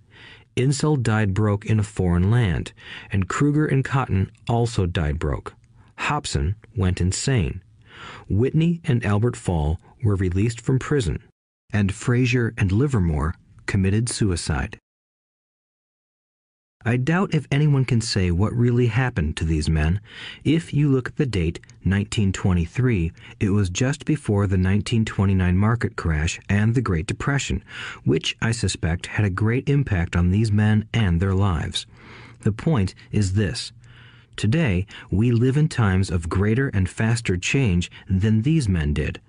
Insull 0.56 0.96
died 0.96 1.34
broke 1.34 1.66
in 1.66 1.78
a 1.78 1.82
foreign 1.82 2.30
land, 2.30 2.72
and 3.12 3.28
Kreuger 3.28 3.66
and 3.66 3.84
Cutten 3.84 4.30
also 4.48 4.86
died 4.86 5.18
broke. 5.18 5.54
Hobson 5.98 6.56
went 6.74 7.00
insane. 7.00 7.62
Whitney 8.28 8.80
and 8.84 9.04
Albert 9.04 9.36
Fall 9.36 9.78
were 10.02 10.16
released 10.16 10.60
from 10.60 10.78
prison, 10.78 11.22
and 11.72 11.92
Fraser 11.92 12.54
and 12.56 12.72
Livermore 12.72 13.34
committed 13.66 14.08
suicide. 14.08 14.78
I 16.88 16.96
doubt 16.96 17.34
if 17.34 17.48
anyone 17.50 17.84
can 17.84 18.00
say 18.00 18.30
what 18.30 18.52
really 18.52 18.86
happened 18.86 19.36
to 19.38 19.44
these 19.44 19.68
men. 19.68 20.00
If 20.44 20.72
you 20.72 20.88
look 20.88 21.08
at 21.08 21.16
the 21.16 21.26
date, 21.26 21.58
1923, 21.82 23.10
it 23.40 23.50
was 23.50 23.70
just 23.70 24.04
before 24.04 24.46
the 24.46 24.52
1929 24.52 25.56
market 25.56 25.96
crash 25.96 26.38
and 26.48 26.76
the 26.76 26.80
Great 26.80 27.06
Depression, 27.06 27.64
which 28.04 28.36
I 28.40 28.52
suspect 28.52 29.06
had 29.06 29.24
a 29.24 29.30
great 29.30 29.68
impact 29.68 30.14
on 30.14 30.30
these 30.30 30.52
men 30.52 30.86
and 30.94 31.18
their 31.18 31.34
lives. 31.34 31.86
The 32.42 32.52
point 32.52 32.94
is 33.10 33.34
this. 33.34 33.72
Today, 34.36 34.86
we 35.10 35.32
live 35.32 35.56
in 35.56 35.68
times 35.68 36.08
of 36.08 36.28
greater 36.28 36.68
and 36.68 36.88
faster 36.88 37.36
change 37.36 37.90
than 38.08 38.42
these 38.42 38.68
men 38.68 38.92
did. 38.92 39.20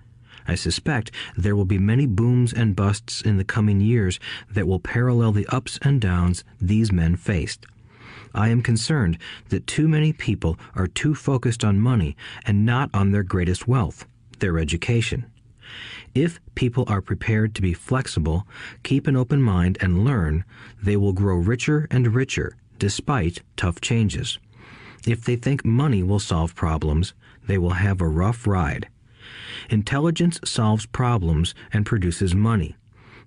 I 0.47 0.55
suspect 0.55 1.11
there 1.35 1.55
will 1.55 1.65
be 1.65 1.77
many 1.77 2.05
booms 2.05 2.53
and 2.53 2.75
busts 2.75 3.21
in 3.21 3.37
the 3.37 3.43
coming 3.43 3.81
years 3.81 4.19
that 4.49 4.67
will 4.67 4.79
parallel 4.79 5.33
the 5.33 5.47
ups 5.47 5.77
and 5.81 5.99
downs 5.99 6.43
these 6.61 6.91
men 6.91 7.15
faced. 7.15 7.65
I 8.33 8.49
am 8.49 8.61
concerned 8.61 9.17
that 9.49 9.67
too 9.67 9.87
many 9.87 10.13
people 10.13 10.57
are 10.75 10.87
too 10.87 11.15
focused 11.15 11.63
on 11.63 11.79
money 11.79 12.15
and 12.45 12.65
not 12.65 12.89
on 12.93 13.11
their 13.11 13.23
greatest 13.23 13.67
wealth, 13.67 14.05
their 14.39 14.57
education. 14.57 15.25
If 16.15 16.39
people 16.55 16.85
are 16.87 17.01
prepared 17.01 17.53
to 17.55 17.61
be 17.61 17.73
flexible, 17.73 18.47
keep 18.83 19.07
an 19.07 19.15
open 19.15 19.41
mind, 19.41 19.77
and 19.81 20.05
learn, 20.05 20.45
they 20.81 20.95
will 20.95 21.13
grow 21.13 21.35
richer 21.35 21.87
and 21.91 22.13
richer 22.13 22.55
despite 22.79 23.41
tough 23.55 23.81
changes. 23.81 24.39
If 25.05 25.23
they 25.23 25.35
think 25.35 25.65
money 25.65 26.03
will 26.03 26.19
solve 26.19 26.55
problems, 26.55 27.13
they 27.47 27.57
will 27.57 27.71
have 27.71 28.01
a 28.01 28.07
rough 28.07 28.45
ride. 28.45 28.87
Intelligence 29.69 30.39
solves 30.43 30.85
problems 30.85 31.53
and 31.73 31.85
produces 31.85 32.33
money. 32.33 32.75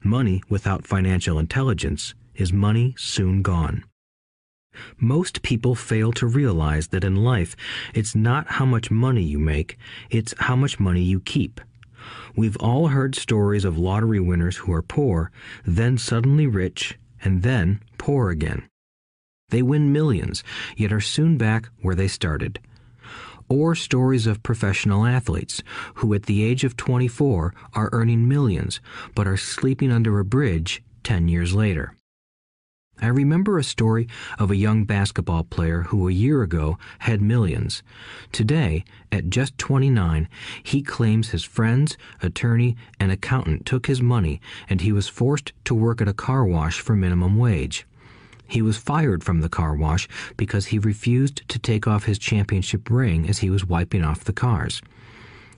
Money 0.02 0.42
without 0.48 0.86
financial 0.86 1.38
intelligence 1.38 2.14
is 2.34 2.52
money 2.52 2.94
soon 2.97 3.42
gone. 3.42 3.84
Most 4.98 5.42
people 5.42 5.74
fail 5.74 6.12
to 6.12 6.26
realize 6.26 6.88
that 6.88 7.05
in 7.05 7.16
life, 7.16 7.56
it's 7.92 8.14
not 8.14 8.52
how 8.52 8.64
much 8.64 8.90
money 8.90 9.22
you 9.22 9.38
make, 9.38 9.76
it's 10.10 10.34
how 10.38 10.56
much 10.56 10.80
money 10.80 11.02
you 11.02 11.20
keep. 11.20 11.60
We've 12.36 12.56
all 12.56 12.88
heard 12.88 13.14
stories 13.14 13.64
of 13.64 13.76
lottery 13.76 14.20
winners 14.20 14.59
who 14.59 14.72
are 14.72 14.82
poor, 14.82 15.30
then 15.64 15.98
suddenly 15.98 16.47
rich, 16.47 16.98
and 17.22 17.42
then 17.42 17.82
poor 17.98 18.30
again. 18.30 18.68
They 19.51 19.62
win 19.62 19.92
millions, 19.92 20.44
yet 20.76 20.92
are 20.92 21.01
soon 21.01 21.36
back 21.36 21.68
where 21.82 21.94
they 21.94 22.09
started 22.09 22.60
or 23.51 23.74
stories 23.74 24.27
of 24.27 24.43
professional 24.43 25.05
athletes 25.05 25.62
who 25.97 26.14
at 26.14 26.22
the 26.22 26.43
age 26.43 26.64
of 26.64 26.77
24 26.77 27.52
are 27.74 27.90
earning 27.93 28.27
millions 28.27 28.81
but 29.14 29.27
are 29.27 29.36
sleeping 29.36 29.93
under 29.93 30.18
a 30.18 30.24
bridge 30.24 30.82
10 31.02 31.28
years 31.28 31.52
later. 31.52 31.94
I 33.02 33.06
remember 33.06 33.56
a 33.56 33.64
story 33.64 34.09
of 34.39 34.51
a 34.51 34.56
young 34.56 34.85
basketball 34.85 35.44
player 35.44 35.82
who 35.85 36.06
a 36.06 36.12
year 36.12 36.43
ago 36.43 36.78
had 37.01 37.22
millions. 37.22 37.82
Today, 38.31 38.85
at 39.10 39.31
just 39.31 39.56
29, 39.56 40.28
he 40.62 40.82
claims 40.82 41.31
his 41.31 41.43
friends, 41.43 41.97
attorney, 42.22 42.77
and 42.98 43.10
accountant 43.10 43.64
took 43.64 43.86
his 43.86 44.02
money 44.02 44.39
and 44.68 44.82
he 44.82 44.93
was 44.93 45.09
forced 45.09 45.55
to 45.64 45.74
work 45.74 46.02
at 46.02 46.09
a 46.09 46.12
car 46.12 46.44
wash 46.44 46.81
for 46.81 46.94
minimum 46.94 47.39
wage. 47.39 47.86
He 48.51 48.62
was 48.62 48.77
fired 48.77 49.22
from 49.22 49.40
the 49.40 49.48
car 49.48 49.77
wash 49.77 50.09
because 50.36 50.66
he 50.66 50.78
refused 50.81 51.48
to 51.48 51.59
take 51.60 51.86
off 51.86 52.06
his 52.06 52.18
championship 52.18 52.90
ring 52.90 53.28
as 53.28 53.39
he 53.39 53.48
was 53.48 53.64
wiping 53.64 54.02
off 54.02 54.24
the 54.24 54.32
cars. 54.32 54.82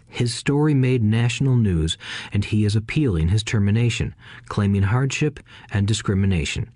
His 0.06 0.34
story 0.34 0.74
made 0.74 1.02
national 1.02 1.56
news, 1.56 1.96
and 2.34 2.44
he 2.44 2.66
is 2.66 2.76
appealing 2.76 3.28
his 3.28 3.42
termination, 3.42 4.14
claiming 4.46 4.82
hardship 4.82 5.40
and 5.70 5.88
discrimination. 5.88 6.70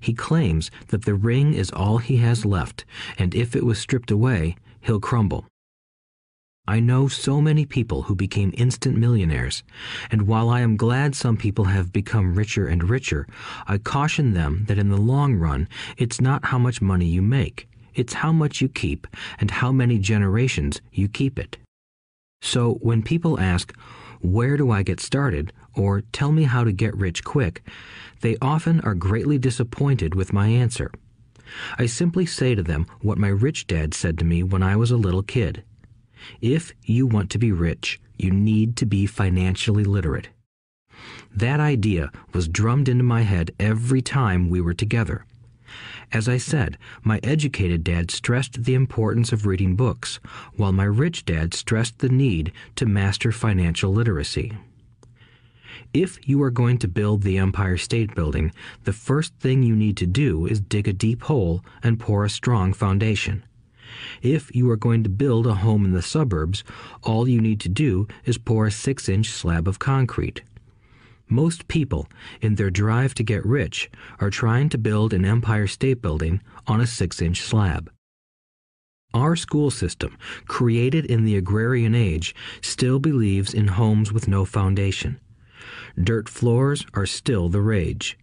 He 0.00 0.14
claims 0.14 0.72
that 0.88 1.04
the 1.04 1.14
ring 1.14 1.54
is 1.54 1.70
all 1.70 1.98
he 1.98 2.16
has 2.16 2.44
left, 2.44 2.84
and 3.16 3.32
if 3.32 3.54
it 3.54 3.64
was 3.64 3.78
stripped 3.78 4.10
away, 4.10 4.56
he'll 4.80 4.98
crumble. 4.98 5.46
I 6.68 6.80
know 6.80 7.06
so 7.06 7.40
many 7.40 7.64
people 7.64 8.02
who 8.02 8.16
became 8.16 8.52
instant 8.56 8.96
millionaires, 8.96 9.62
and 10.10 10.22
while 10.22 10.50
I 10.50 10.62
am 10.62 10.76
glad 10.76 11.14
some 11.14 11.36
people 11.36 11.66
have 11.66 11.92
become 11.92 12.34
richer 12.34 12.66
and 12.66 12.90
richer, 12.90 13.28
I 13.68 13.78
caution 13.78 14.32
them 14.32 14.64
that 14.66 14.78
in 14.78 14.88
the 14.88 14.96
long 14.96 15.36
run, 15.36 15.68
it's 15.96 16.20
not 16.20 16.46
how 16.46 16.58
much 16.58 16.82
money 16.82 17.06
you 17.06 17.22
make, 17.22 17.68
it's 17.94 18.14
how 18.14 18.32
much 18.32 18.60
you 18.60 18.68
keep 18.68 19.06
and 19.38 19.52
how 19.52 19.70
many 19.70 20.00
generations 20.00 20.80
you 20.92 21.08
keep 21.08 21.38
it. 21.38 21.56
So 22.42 22.74
when 22.82 23.02
people 23.04 23.38
ask, 23.38 23.72
Where 24.20 24.56
do 24.56 24.72
I 24.72 24.82
get 24.82 24.98
started? 24.98 25.52
or 25.72 26.00
Tell 26.12 26.32
me 26.32 26.44
how 26.44 26.64
to 26.64 26.72
get 26.72 26.96
rich 26.96 27.22
quick, 27.22 27.62
they 28.22 28.36
often 28.42 28.80
are 28.80 28.94
greatly 28.94 29.38
disappointed 29.38 30.16
with 30.16 30.32
my 30.32 30.48
answer. 30.48 30.90
I 31.78 31.86
simply 31.86 32.26
say 32.26 32.56
to 32.56 32.62
them 32.62 32.86
what 33.02 33.18
my 33.18 33.28
rich 33.28 33.68
dad 33.68 33.94
said 33.94 34.18
to 34.18 34.24
me 34.24 34.42
when 34.42 34.64
I 34.64 34.74
was 34.74 34.90
a 34.90 34.96
little 34.96 35.22
kid. 35.22 35.62
If 36.40 36.72
you 36.82 37.06
want 37.06 37.30
to 37.30 37.38
be 37.38 37.52
rich, 37.52 38.00
you 38.16 38.30
need 38.30 38.76
to 38.76 38.86
be 38.86 39.06
financially 39.06 39.84
literate. 39.84 40.28
That 41.34 41.60
idea 41.60 42.10
was 42.32 42.48
drummed 42.48 42.88
into 42.88 43.04
my 43.04 43.22
head 43.22 43.50
every 43.60 44.00
time 44.00 44.48
we 44.48 44.60
were 44.60 44.74
together. 44.74 45.26
As 46.12 46.28
I 46.28 46.38
said, 46.38 46.78
my 47.02 47.20
educated 47.22 47.82
dad 47.84 48.10
stressed 48.10 48.64
the 48.64 48.74
importance 48.74 49.32
of 49.32 49.44
reading 49.44 49.76
books, 49.76 50.20
while 50.54 50.72
my 50.72 50.84
rich 50.84 51.24
dad 51.24 51.52
stressed 51.52 51.98
the 51.98 52.08
need 52.08 52.52
to 52.76 52.86
master 52.86 53.32
financial 53.32 53.92
literacy. 53.92 54.52
If 55.92 56.28
you 56.28 56.42
are 56.42 56.50
going 56.50 56.78
to 56.78 56.88
build 56.88 57.22
the 57.22 57.38
Empire 57.38 57.76
State 57.76 58.14
Building, 58.14 58.52
the 58.84 58.92
first 58.92 59.34
thing 59.40 59.62
you 59.62 59.74
need 59.74 59.96
to 59.98 60.06
do 60.06 60.46
is 60.46 60.60
dig 60.60 60.88
a 60.88 60.92
deep 60.92 61.22
hole 61.22 61.64
and 61.82 61.98
pour 61.98 62.24
a 62.24 62.30
strong 62.30 62.72
foundation. 62.72 63.44
If 64.22 64.54
you 64.54 64.70
are 64.70 64.76
going 64.76 65.02
to 65.04 65.08
build 65.08 65.46
a 65.46 65.54
home 65.54 65.84
in 65.84 65.92
the 65.92 66.02
suburbs, 66.02 66.64
all 67.02 67.28
you 67.28 67.40
need 67.40 67.60
to 67.60 67.68
do 67.68 68.06
is 68.24 68.38
pour 68.38 68.66
a 68.66 68.70
6 68.70 69.08
inch 69.08 69.30
slab 69.30 69.66
of 69.68 69.78
concrete. 69.78 70.42
Most 71.28 71.66
people, 71.66 72.06
in 72.40 72.54
their 72.54 72.70
drive 72.70 73.12
to 73.14 73.24
get 73.24 73.44
rich, 73.44 73.90
are 74.20 74.30
trying 74.30 74.68
to 74.68 74.78
build 74.78 75.12
an 75.12 75.24
Empire 75.24 75.66
State 75.66 76.00
Building 76.00 76.40
on 76.66 76.80
a 76.80 76.86
6 76.86 77.20
inch 77.20 77.40
slab. 77.40 77.90
Our 79.12 79.34
school 79.34 79.70
system, 79.70 80.18
created 80.46 81.06
in 81.06 81.24
the 81.24 81.36
agrarian 81.36 81.94
age, 81.94 82.34
still 82.60 82.98
believes 82.98 83.54
in 83.54 83.68
homes 83.68 84.12
with 84.12 84.28
no 84.28 84.44
foundation. 84.44 85.18
dirt 86.00 86.28
floors 86.28 86.84
are 86.94 87.06
still 87.06 87.48
the 87.48 87.62
rage. 87.62 88.18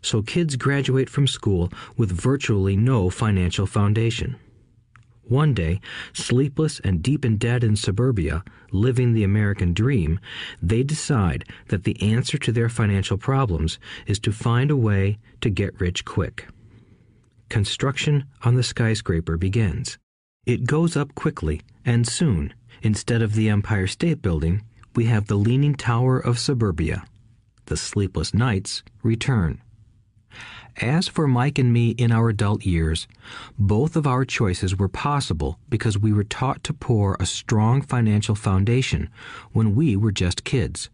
So 0.00 0.22
kids 0.22 0.56
graduate 0.56 1.10
from 1.10 1.26
school 1.26 1.70
with 1.96 2.10
virtually 2.10 2.76
no 2.76 3.10
financial 3.10 3.66
foundation. 3.66 4.36
One 5.28 5.52
day, 5.52 5.80
sleepless 6.14 6.80
and 6.80 7.02
deep 7.02 7.24
in 7.24 7.36
debt 7.36 7.62
in 7.62 7.76
suburbia, 7.76 8.42
living 8.72 9.12
the 9.12 9.24
American 9.24 9.74
dream, 9.74 10.20
they 10.62 10.82
decide 10.82 11.44
that 11.68 11.84
the 11.84 12.00
answer 12.00 12.38
to 12.38 12.52
their 12.52 12.70
financial 12.70 13.18
problems 13.18 13.78
is 14.06 14.18
to 14.20 14.32
find 14.32 14.70
a 14.70 14.76
way 14.76 15.18
to 15.42 15.50
get 15.50 15.78
rich 15.80 16.06
quick. 16.06 16.48
Construction 17.50 18.24
on 18.42 18.54
the 18.54 18.62
skyscraper 18.62 19.36
begins. 19.36 19.98
It 20.46 20.64
goes 20.64 20.96
up 20.96 21.14
quickly, 21.14 21.60
and 21.84 22.08
soon, 22.08 22.54
instead 22.80 23.20
of 23.20 23.34
the 23.34 23.50
Empire 23.50 23.86
State 23.86 24.22
Building, 24.22 24.62
we 24.96 25.04
have 25.06 25.26
the 25.26 25.36
Leaning 25.36 25.74
Tower 25.74 26.18
of 26.18 26.38
Suburbia. 26.38 27.04
The 27.66 27.76
sleepless 27.76 28.32
nights 28.32 28.82
return. 29.02 29.60
As 30.80 31.08
for 31.08 31.26
Mike 31.26 31.58
and 31.58 31.72
me 31.72 31.90
in 31.90 32.12
our 32.12 32.28
adult 32.28 32.64
years, 32.64 33.08
both 33.58 33.96
of 33.96 34.06
our 34.06 34.24
choices 34.24 34.76
were 34.76 34.88
possible 34.88 35.58
because 35.68 35.98
we 35.98 36.12
were 36.12 36.22
taught 36.22 36.62
to 36.64 36.72
pour 36.72 37.16
a 37.18 37.26
strong 37.26 37.82
financial 37.82 38.36
foundation 38.36 39.10
when 39.50 39.74
we 39.74 39.96
were 39.96 40.12
just 40.12 40.44
kids. 40.44 40.88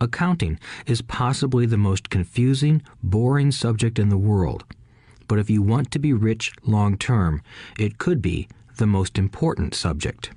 Accounting 0.00 0.56
is 0.86 1.02
possibly 1.02 1.66
the 1.66 1.76
most 1.76 2.10
confusing, 2.10 2.80
boring 3.02 3.50
subject 3.50 3.98
in 3.98 4.08
the 4.08 4.16
world, 4.16 4.64
but 5.26 5.40
if 5.40 5.50
you 5.50 5.62
want 5.62 5.90
to 5.90 5.98
be 5.98 6.12
rich 6.12 6.52
long 6.62 6.96
term, 6.96 7.42
it 7.76 7.98
could 7.98 8.22
be 8.22 8.46
the 8.76 8.86
most 8.86 9.18
important 9.18 9.74
subject. 9.74 10.30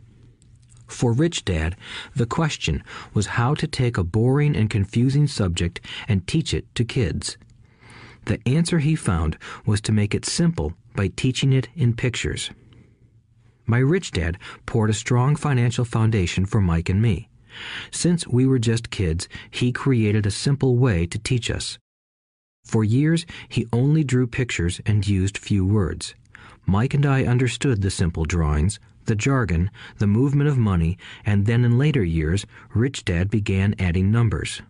For 0.88 1.14
Rich 1.14 1.46
Dad, 1.46 1.76
the 2.16 2.26
question 2.26 2.84
was 3.14 3.38
how 3.38 3.54
to 3.54 3.68
take 3.68 3.96
a 3.96 4.04
boring 4.04 4.56
and 4.56 4.72
confusing 4.72 5.28
subject 5.28 5.82
and 6.08 6.26
teach 6.26 6.52
it 6.52 6.74
to 6.74 6.84
kids. 6.84 7.38
The 8.26 8.40
answer 8.48 8.80
he 8.80 8.96
found 8.96 9.38
was 9.66 9.82
to 9.82 9.92
make 9.92 10.16
it 10.16 10.26
simple 10.26 10.74
by 10.96 11.10
teaching 11.10 11.52
it 11.52 11.70
in 11.76 11.94
pictures. 11.94 12.52
My 13.66 13.80
rich 13.80 14.12
dad 14.12 14.38
poured 14.66 14.90
a 14.90 14.94
strong 14.94 15.36
financial 15.36 15.86
foundation 15.86 16.46
for 16.46 16.62
Mike 16.62 16.90
and 16.90 17.02
me. 17.02 17.30
Since 17.92 18.28
we 18.28 18.46
were 18.46 18.60
just 18.60 18.90
kids, 18.90 19.28
he 19.52 19.72
created 19.72 20.26
a 20.26 20.32
simple 20.32 20.78
way 20.78 21.06
to 21.06 21.20
teach 21.20 21.52
us. 21.52 21.78
For 22.66 22.84
years, 22.84 23.26
he 23.50 23.68
only 23.72 24.04
drew 24.04 24.26
pictures 24.26 24.82
and 24.86 25.08
used 25.08 25.38
few 25.38 25.66
words. 25.66 26.16
Mike 26.66 26.94
and 26.94 27.06
I 27.06 27.26
understood 27.26 27.82
the 27.82 27.92
simple 27.92 28.26
drawings, 28.26 28.80
the 29.06 29.16
jargon, 29.16 29.70
the 29.98 30.08
movement 30.08 30.50
of 30.50 30.58
money, 30.58 30.98
and 31.26 31.46
then 31.46 31.66
in 31.66 31.78
later 31.78 32.04
years, 32.04 32.46
Rich 32.74 33.06
Dad 33.06 33.30
began 33.30 33.76
adding 33.78 34.12
numbers. 34.12 34.62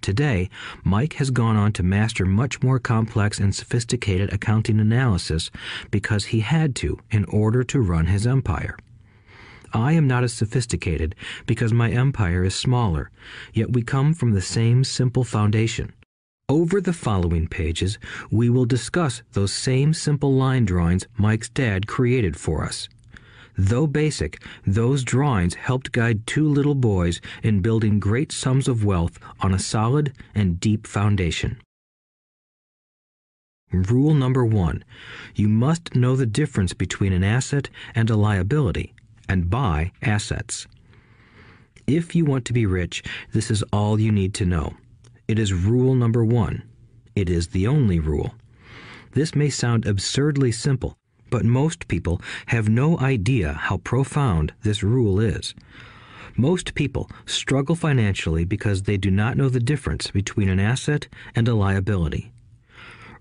Today, 0.00 0.48
Mike 0.84 1.14
has 1.14 1.30
gone 1.30 1.56
on 1.56 1.72
to 1.72 1.82
master 1.82 2.24
much 2.24 2.62
more 2.62 2.78
complex 2.78 3.38
and 3.38 3.54
sophisticated 3.54 4.32
accounting 4.32 4.80
analysis 4.80 5.50
because 5.90 6.26
he 6.26 6.40
had 6.40 6.74
to 6.76 6.98
in 7.10 7.24
order 7.26 7.62
to 7.64 7.80
run 7.80 8.06
his 8.06 8.26
empire. 8.26 8.76
I 9.72 9.92
am 9.92 10.06
not 10.06 10.24
as 10.24 10.32
sophisticated 10.32 11.14
because 11.46 11.72
my 11.72 11.90
empire 11.90 12.44
is 12.44 12.54
smaller, 12.54 13.10
yet 13.52 13.72
we 13.72 13.82
come 13.82 14.14
from 14.14 14.32
the 14.32 14.40
same 14.40 14.82
simple 14.84 15.24
foundation. 15.24 15.92
Over 16.48 16.80
the 16.80 16.94
following 16.94 17.46
pages, 17.46 17.98
we 18.30 18.48
will 18.48 18.64
discuss 18.64 19.22
those 19.32 19.52
same 19.52 19.92
simple 19.92 20.32
line 20.32 20.64
drawings 20.64 21.06
Mike's 21.18 21.50
dad 21.50 21.86
created 21.86 22.38
for 22.38 22.64
us. 22.64 22.88
Though 23.60 23.88
basic, 23.88 24.40
those 24.64 25.02
drawings 25.02 25.54
helped 25.54 25.90
guide 25.90 26.28
two 26.28 26.48
little 26.48 26.76
boys 26.76 27.20
in 27.42 27.60
building 27.60 27.98
great 27.98 28.30
sums 28.30 28.68
of 28.68 28.84
wealth 28.84 29.18
on 29.40 29.52
a 29.52 29.58
solid 29.58 30.12
and 30.32 30.60
deep 30.60 30.86
foundation. 30.86 31.60
Rule 33.72 34.14
number 34.14 34.44
one 34.44 34.84
you 35.34 35.48
must 35.48 35.96
know 35.96 36.14
the 36.14 36.24
difference 36.24 36.72
between 36.72 37.12
an 37.12 37.24
asset 37.24 37.68
and 37.96 38.08
a 38.08 38.16
liability, 38.16 38.94
and 39.28 39.50
buy 39.50 39.90
assets. 40.02 40.68
If 41.84 42.14
you 42.14 42.24
want 42.24 42.44
to 42.44 42.52
be 42.52 42.64
rich, 42.64 43.02
this 43.32 43.50
is 43.50 43.64
all 43.72 43.98
you 43.98 44.12
need 44.12 44.34
to 44.34 44.46
know. 44.46 44.74
It 45.26 45.38
is 45.38 45.52
rule 45.52 45.96
number 45.96 46.24
one. 46.24 46.62
It 47.16 47.28
is 47.28 47.48
the 47.48 47.66
only 47.66 47.98
rule. 47.98 48.36
This 49.12 49.34
may 49.34 49.50
sound 49.50 49.84
absurdly 49.84 50.52
simple, 50.52 50.96
but 51.30 51.44
most 51.44 51.88
people 51.88 52.20
have 52.46 52.68
no 52.68 52.98
idea 52.98 53.52
how 53.52 53.78
profound 53.78 54.52
this 54.62 54.82
rule 54.82 55.20
is. 55.20 55.54
Most 56.36 56.74
people 56.74 57.10
struggle 57.26 57.74
financially 57.74 58.44
because 58.44 58.82
they 58.82 58.96
do 58.96 59.10
not 59.10 59.36
know 59.36 59.48
the 59.48 59.58
difference 59.58 60.12
between 60.12 60.48
an 60.48 60.60
asset 60.60 61.08
and 61.34 61.48
a 61.48 61.54
liability. 61.54 62.30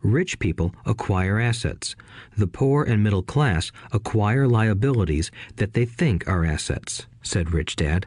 Rich 0.03 0.37
people 0.37 0.75
acquire 0.85 1.39
assets. 1.39 1.95
The 2.37 2.45
poor 2.45 2.83
and 2.83 3.03
middle 3.03 3.23
class 3.23 3.71
acquire 3.91 4.47
liabilities 4.47 5.31
that 5.55 5.73
they 5.73 5.85
think 5.85 6.27
are 6.27 6.45
assets, 6.45 7.07
said 7.23 7.53
Rich 7.53 7.77
Dad. 7.77 8.05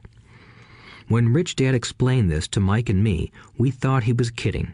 When 1.09 1.33
Rich 1.33 1.57
Dad 1.57 1.75
explained 1.75 2.31
this 2.31 2.47
to 2.47 2.61
Mike 2.61 2.89
and 2.89 3.03
me, 3.03 3.33
we 3.59 3.73
thought 3.73 4.05
he 4.05 4.13
was 4.13 4.31
kidding. 4.31 4.73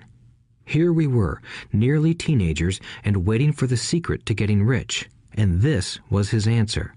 Here 0.66 0.92
we 0.92 1.06
were, 1.06 1.40
nearly 1.72 2.12
teenagers, 2.12 2.78
and 3.02 3.24
waiting 3.24 3.52
for 3.52 3.66
the 3.66 3.78
secret 3.78 4.26
to 4.26 4.34
getting 4.34 4.64
rich 4.64 5.08
and 5.36 5.60
this 5.60 5.98
was 6.08 6.30
his 6.30 6.46
answer. 6.46 6.94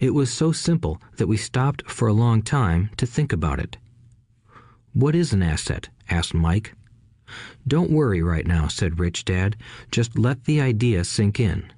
It 0.00 0.14
was 0.14 0.32
so 0.32 0.52
simple 0.52 1.00
that 1.16 1.26
we 1.26 1.36
stopped 1.36 1.90
for 1.90 2.08
a 2.08 2.12
long 2.12 2.42
time 2.42 2.90
to 2.96 3.06
think 3.06 3.32
about 3.32 3.60
it. 3.60 3.76
What 4.92 5.14
is 5.14 5.32
an 5.32 5.42
asset? 5.42 5.88
asked 6.08 6.34
Mike. 6.34 6.74
Don't 7.66 7.90
worry 7.90 8.22
right 8.22 8.46
now, 8.46 8.68
said 8.68 8.98
Rich 8.98 9.24
Dad. 9.24 9.56
Just 9.90 10.18
let 10.18 10.44
the 10.44 10.60
idea 10.60 11.04
sink 11.04 11.40
in. 11.40 11.72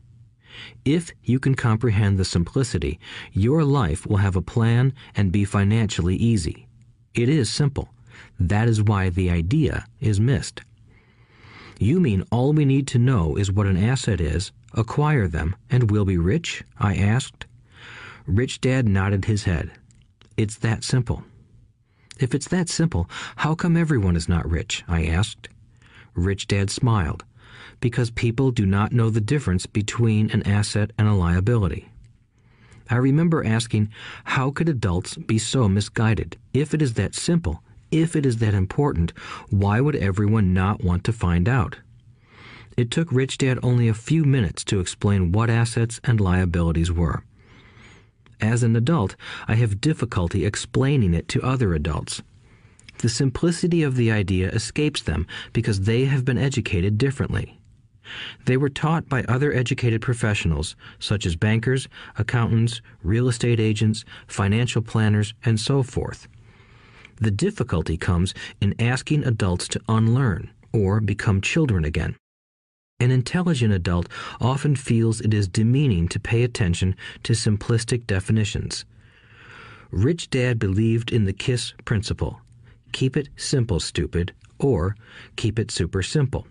If 0.85 1.13
you 1.23 1.39
can 1.39 1.55
comprehend 1.55 2.19
the 2.19 2.25
simplicity, 2.25 2.99
your 3.33 3.65
life 3.65 4.07
will 4.07 4.19
have 4.19 4.37
a 4.37 4.43
plan 4.43 4.93
and 5.15 5.33
be 5.33 5.45
financially 5.45 6.17
easy. 6.17 6.67
It 7.15 7.29
is 7.29 7.53
simple. 7.53 7.89
That 8.39 8.69
is 8.69 8.83
why 8.83 9.11
the 9.11 9.31
idea 9.31 9.87
is 10.01 10.21
missed. 10.21 10.63
You 11.79 12.01
mean 12.01 12.25
all 12.31 12.53
we 12.53 12.65
need 12.65 12.87
to 12.89 12.99
know 12.99 13.37
is 13.37 13.51
what 13.51 13.67
an 13.67 13.77
asset 13.77 14.21
is 14.21 14.53
acquire 14.75 15.27
them, 15.29 15.57
and 15.71 15.91
we'll 15.91 16.05
be 16.05 16.19
rich? 16.19 16.63
I 16.79 16.97
asked. 16.97 17.47
Rich 18.27 18.61
Dad 18.61 18.89
nodded 18.89 19.25
his 19.25 19.45
head. 19.45 19.71
It's 20.37 20.57
that 20.59 20.85
simple. 20.85 21.25
If 22.19 22.35
it's 22.35 22.49
that 22.49 22.69
simple, 22.69 23.09
how 23.37 23.55
come 23.55 23.77
everyone 23.77 24.17
is 24.17 24.29
not 24.29 24.49
rich? 24.49 24.85
I 24.87 25.07
asked. 25.07 25.49
Rich 26.15 26.47
Dad 26.47 26.71
smiled. 26.71 27.25
Because 27.81 28.11
people 28.11 28.51
do 28.51 28.67
not 28.67 28.93
know 28.93 29.11
the 29.11 29.21
difference 29.21 29.67
between 29.67 30.31
an 30.31 30.47
asset 30.47 30.93
and 30.97 31.09
a 31.09 31.15
liability. 31.15 31.89
I 32.91 32.97
remember 32.97 33.45
asking, 33.45 33.91
how 34.25 34.51
could 34.51 34.69
adults 34.69 35.17
be 35.17 35.39
so 35.39 35.69
misguided? 35.69 36.37
If 36.53 36.75
it 36.75 36.83
is 36.83 36.95
that 36.95 37.15
simple, 37.15 37.63
if 37.91 38.15
it 38.15 38.27
is 38.27 38.39
that 38.39 38.55
important, 38.55 39.13
why 39.51 39.81
would 39.81 39.97
everyone 39.97 40.53
not 40.53 40.85
want 40.85 41.05
to 41.05 41.13
find 41.13 41.49
out? 41.49 41.79
It 42.77 42.91
took 42.91 43.13
Rich 43.13 43.39
Dad 43.39 43.59
only 43.63 43.89
a 43.89 43.95
few 43.95 44.25
minutes 44.25 44.65
to 44.65 44.81
explain 44.81 45.31
what 45.33 45.49
assets 45.49 46.01
and 46.03 46.21
liabilities 46.21 46.91
were. 46.91 47.25
As 48.41 48.63
an 48.63 48.75
adult, 48.75 49.15
I 49.47 49.55
have 49.55 49.81
difficulty 49.81 50.45
explaining 50.45 51.15
it 51.15 51.29
to 51.29 51.43
other 51.43 51.73
adults. 51.73 52.23
The 52.99 53.09
simplicity 53.09 53.83
of 53.83 53.97
the 53.97 54.11
idea 54.11 54.51
escapes 54.51 55.03
them 55.03 55.27
because 55.53 55.83
they 55.83 56.07
have 56.07 56.25
been 56.25 56.39
educated 56.39 56.99
differently. 56.99 57.61
They 58.45 58.57
were 58.57 58.69
taught 58.69 59.09
by 59.09 59.25
other 59.25 59.53
educated 59.53 60.03
professionals, 60.03 60.77
such 60.99 61.25
as 61.25 61.37
bankers, 61.37 61.89
accountants, 62.19 62.83
real 63.03 63.29
estate 63.29 63.61
agents, 63.61 64.05
financial 64.27 64.83
planners, 64.83 65.33
and 65.45 65.59
so 65.59 65.83
forth. 65.83 66.29
The 67.21 67.31
difficulty 67.31 67.97
comes 67.97 68.35
in 68.61 68.75
asking 68.81 69.25
adults 69.25 69.69
to 69.69 69.81
unlearn 69.89 70.51
or 70.73 71.01
become 71.01 71.41
children 71.41 71.85
again. 71.85 72.17
An 73.05 73.11
intelligent 73.11 73.71
adult 73.71 74.09
often 74.41 74.75
feels 74.77 75.21
it 75.21 75.35
is 75.35 75.47
demeaning 75.47 76.09
to 76.09 76.19
pay 76.19 76.43
attention 76.43 76.97
to 77.25 77.35
simplistic 77.35 78.07
definitions. 78.07 78.87
Rich 79.91 80.31
Dad 80.31 80.59
believed 80.59 81.13
in 81.13 81.25
the 81.25 81.35
KISS 81.35 81.75
principle 81.85 82.41
keep 82.93 83.15
it 83.15 83.29
simple, 83.37 83.79
stupid, 83.79 84.33
or 84.59 84.97
keep 85.37 85.59
it 85.59 85.71
super 85.71 86.03
simple. 86.03 86.47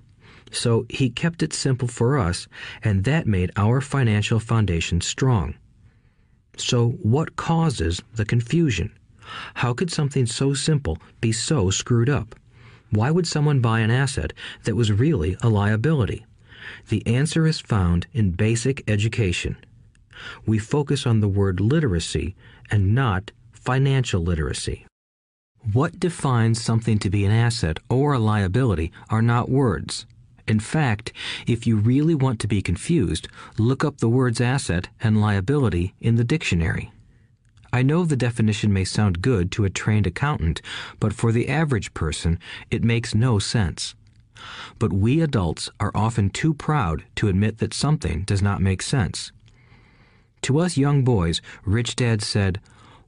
So 0.52 0.86
he 0.90 1.10
kept 1.10 1.42
it 1.42 1.54
simple 1.54 1.88
for 1.88 2.20
us, 2.20 2.48
and 2.84 3.04
that 3.06 3.26
made 3.26 3.50
our 3.56 3.82
financial 3.82 4.40
foundation 4.40 5.02
strong. 5.02 5.56
So, 6.56 6.90
what 7.02 7.36
causes 7.36 8.00
the 8.14 8.26
confusion? 8.26 8.92
How 9.56 9.74
could 9.74 9.90
something 9.90 10.28
so 10.28 10.54
simple 10.54 11.00
be 11.20 11.32
so 11.32 11.72
screwed 11.72 12.10
up? 12.10 12.36
Why 12.92 13.10
would 13.10 13.26
someone 13.26 13.60
buy 13.60 13.80
an 13.80 13.90
asset 13.90 14.34
that 14.66 14.76
was 14.76 14.92
really 14.92 15.36
a 15.42 15.50
liability? 15.50 16.26
The 16.90 17.06
answer 17.08 17.48
is 17.48 17.60
found 17.60 18.08
in 18.14 18.32
basic 18.32 18.84
education. 18.90 19.58
We 20.46 20.60
focus 20.60 21.06
on 21.06 21.20
the 21.20 21.28
word 21.28 21.60
literacy 21.60 22.36
and 22.70 22.94
not 22.94 23.32
financial 23.52 24.22
literacy. 24.22 24.86
What 25.72 26.00
defines 26.00 26.62
something 26.62 27.00
to 27.00 27.10
be 27.10 27.26
an 27.26 27.32
asset 27.32 27.80
or 27.90 28.14
a 28.14 28.20
liability 28.20 28.92
are 29.10 29.22
not 29.22 29.50
words. 29.50 30.06
In 30.46 30.60
fact, 30.60 31.14
if 31.48 31.66
you 31.66 31.78
really 31.78 32.16
want 32.16 32.40
to 32.42 32.48
be 32.48 32.62
confused, 32.62 33.30
look 33.58 33.84
up 33.84 34.00
the 34.00 34.10
words 34.10 34.42
asset 34.42 34.90
and 35.02 35.22
liability 35.22 35.94
in 36.02 36.16
the 36.16 36.26
dictionary. 36.26 36.92
I 37.72 37.82
know 37.82 38.04
the 38.04 38.18
definition 38.18 38.74
may 38.74 38.84
sound 38.84 39.22
good 39.22 39.52
to 39.54 39.64
a 39.64 39.70
trained 39.70 40.06
accountant, 40.06 40.62
but 41.00 41.14
for 41.14 41.32
the 41.32 41.48
average 41.48 41.94
person, 41.94 42.40
it 42.70 42.84
makes 42.84 43.16
no 43.16 43.40
sense. 43.40 43.96
But 44.80 44.94
we 44.94 45.22
adults 45.22 45.70
are 45.80 45.92
often 45.94 46.30
too 46.30 46.54
proud 46.54 47.04
to 47.16 47.28
admit 47.28 47.60
that 47.60 47.74
something 47.74 48.24
does 48.24 48.42
not 48.42 48.62
make 48.62 48.82
sense. 48.82 49.32
To 50.44 50.60
us 50.60 50.78
young 50.78 51.04
boys, 51.04 51.42
Rich 51.66 51.96
Dad 51.96 52.22
said, 52.22 52.60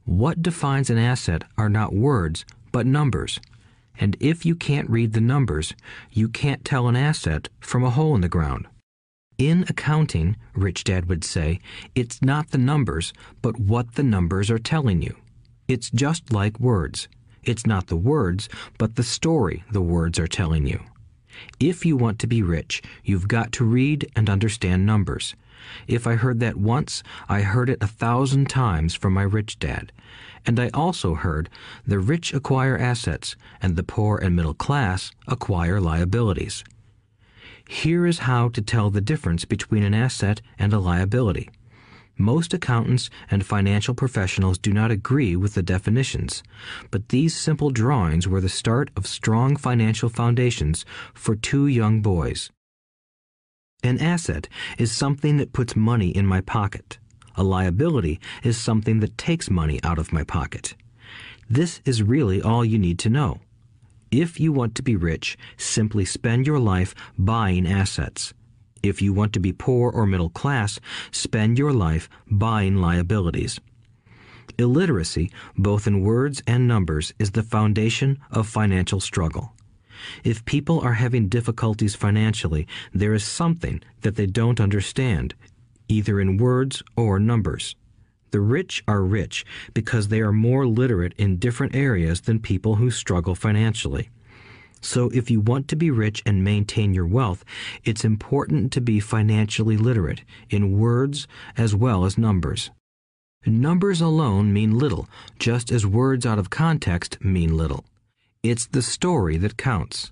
What 0.04 0.42
defines 0.42 0.88
an 0.88 0.98
asset 0.98 1.44
are 1.58 1.68
not 1.68 1.94
words, 1.94 2.44
but 2.72 2.86
numbers. 2.86 3.40
And 3.98 4.16
if 4.20 4.44
you 4.44 4.54
can't 4.54 4.90
read 4.90 5.12
the 5.12 5.20
numbers, 5.20 5.74
you 6.10 6.28
can't 6.28 6.64
tell 6.64 6.88
an 6.88 6.96
asset 6.96 7.48
from 7.60 7.84
a 7.84 7.90
hole 7.90 8.14
in 8.14 8.20
the 8.20 8.28
ground. 8.28 8.66
In 9.38 9.66
accounting, 9.68 10.36
Rich 10.54 10.84
Dad 10.84 11.10
would 11.10 11.24
say, 11.24 11.60
it's 11.94 12.22
not 12.22 12.50
the 12.50 12.58
numbers, 12.58 13.12
but 13.42 13.60
what 13.60 13.94
the 13.94 14.02
numbers 14.02 14.50
are 14.50 14.58
telling 14.58 15.02
you. 15.02 15.14
It's 15.68 15.90
just 15.90 16.32
like 16.32 16.58
words. 16.58 17.08
It's 17.42 17.66
not 17.66 17.88
the 17.88 17.96
words, 17.96 18.48
but 18.78 18.96
the 18.96 19.02
story 19.02 19.62
the 19.70 19.82
words 19.82 20.18
are 20.18 20.26
telling 20.26 20.66
you. 20.66 20.80
If 21.60 21.84
you 21.84 21.96
want 21.96 22.18
to 22.20 22.26
be 22.26 22.42
rich, 22.42 22.82
you've 23.04 23.28
got 23.28 23.52
to 23.52 23.64
read 23.64 24.10
and 24.14 24.28
understand 24.28 24.86
numbers. 24.86 25.34
If 25.86 26.06
I 26.06 26.14
heard 26.14 26.40
that 26.40 26.56
once, 26.56 27.02
I 27.28 27.42
heard 27.42 27.70
it 27.70 27.82
a 27.82 27.86
thousand 27.86 28.48
times 28.48 28.94
from 28.94 29.14
my 29.14 29.22
rich 29.22 29.58
dad. 29.58 29.92
And 30.44 30.60
I 30.60 30.70
also 30.72 31.14
heard 31.14 31.50
the 31.86 31.98
rich 31.98 32.32
acquire 32.32 32.78
assets 32.78 33.36
and 33.60 33.76
the 33.76 33.82
poor 33.82 34.18
and 34.18 34.36
middle 34.36 34.54
class 34.54 35.10
acquire 35.26 35.80
liabilities. 35.80 36.62
Here 37.68 38.06
is 38.06 38.20
how 38.20 38.48
to 38.50 38.62
tell 38.62 38.90
the 38.90 39.00
difference 39.00 39.44
between 39.44 39.82
an 39.82 39.94
asset 39.94 40.40
and 40.56 40.72
a 40.72 40.78
liability. 40.78 41.50
Most 42.18 42.54
accountants 42.54 43.10
and 43.30 43.44
financial 43.44 43.94
professionals 43.94 44.56
do 44.56 44.72
not 44.72 44.90
agree 44.90 45.36
with 45.36 45.54
the 45.54 45.62
definitions, 45.62 46.42
but 46.90 47.10
these 47.10 47.36
simple 47.36 47.70
drawings 47.70 48.26
were 48.26 48.40
the 48.40 48.48
start 48.48 48.90
of 48.96 49.06
strong 49.06 49.54
financial 49.54 50.08
foundations 50.08 50.86
for 51.12 51.36
two 51.36 51.66
young 51.66 52.00
boys. 52.00 52.50
An 53.82 53.98
asset 54.00 54.48
is 54.78 54.90
something 54.90 55.36
that 55.36 55.52
puts 55.52 55.76
money 55.76 56.08
in 56.08 56.26
my 56.26 56.40
pocket. 56.40 56.98
A 57.36 57.42
liability 57.42 58.18
is 58.42 58.56
something 58.56 59.00
that 59.00 59.18
takes 59.18 59.50
money 59.50 59.78
out 59.82 59.98
of 59.98 60.12
my 60.12 60.24
pocket. 60.24 60.74
This 61.50 61.82
is 61.84 62.02
really 62.02 62.40
all 62.40 62.64
you 62.64 62.78
need 62.78 62.98
to 63.00 63.10
know. 63.10 63.40
If 64.10 64.40
you 64.40 64.52
want 64.52 64.74
to 64.76 64.82
be 64.82 64.96
rich, 64.96 65.36
simply 65.58 66.06
spend 66.06 66.46
your 66.46 66.58
life 66.58 66.94
buying 67.18 67.66
assets. 67.66 68.32
If 68.88 69.02
you 69.02 69.12
want 69.12 69.32
to 69.32 69.40
be 69.40 69.52
poor 69.52 69.90
or 69.90 70.06
middle 70.06 70.30
class, 70.30 70.78
spend 71.10 71.58
your 71.58 71.72
life 71.72 72.08
buying 72.30 72.76
liabilities. 72.76 73.58
Illiteracy, 74.58 75.30
both 75.56 75.86
in 75.86 76.00
words 76.00 76.42
and 76.46 76.68
numbers, 76.68 77.12
is 77.18 77.32
the 77.32 77.42
foundation 77.42 78.18
of 78.30 78.46
financial 78.46 79.00
struggle. 79.00 79.52
If 80.24 80.44
people 80.44 80.80
are 80.80 80.94
having 80.94 81.28
difficulties 81.28 81.94
financially, 81.94 82.66
there 82.92 83.12
is 83.12 83.24
something 83.24 83.82
that 84.02 84.16
they 84.16 84.26
don't 84.26 84.60
understand, 84.60 85.34
either 85.88 86.20
in 86.20 86.36
words 86.36 86.82
or 86.96 87.18
numbers. 87.18 87.74
The 88.30 88.40
rich 88.40 88.84
are 88.86 89.02
rich 89.02 89.44
because 89.74 90.08
they 90.08 90.20
are 90.20 90.32
more 90.32 90.66
literate 90.66 91.14
in 91.16 91.38
different 91.38 91.74
areas 91.74 92.20
than 92.22 92.40
people 92.40 92.76
who 92.76 92.90
struggle 92.90 93.34
financially. 93.34 94.10
So, 94.80 95.10
if 95.10 95.30
you 95.30 95.40
want 95.40 95.68
to 95.68 95.76
be 95.76 95.90
rich 95.90 96.22
and 96.26 96.44
maintain 96.44 96.94
your 96.94 97.06
wealth, 97.06 97.44
it's 97.84 98.04
important 98.04 98.72
to 98.72 98.80
be 98.80 99.00
financially 99.00 99.76
literate 99.76 100.22
in 100.50 100.78
words 100.78 101.26
as 101.56 101.74
well 101.74 102.04
as 102.04 102.18
numbers. 102.18 102.70
Numbers 103.44 104.00
alone 104.00 104.52
mean 104.52 104.76
little, 104.76 105.08
just 105.38 105.70
as 105.70 105.86
words 105.86 106.26
out 106.26 106.38
of 106.38 106.50
context 106.50 107.18
mean 107.22 107.56
little. 107.56 107.84
It's 108.42 108.66
the 108.66 108.82
story 108.82 109.36
that 109.38 109.56
counts. 109.56 110.10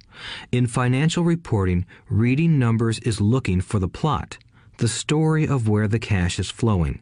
In 0.50 0.66
financial 0.66 1.24
reporting, 1.24 1.84
reading 2.08 2.58
numbers 2.58 2.98
is 3.00 3.20
looking 3.20 3.60
for 3.60 3.78
the 3.78 3.88
plot, 3.88 4.38
the 4.78 4.88
story 4.88 5.46
of 5.46 5.68
where 5.68 5.88
the 5.88 5.98
cash 5.98 6.38
is 6.38 6.50
flowing. 6.50 7.00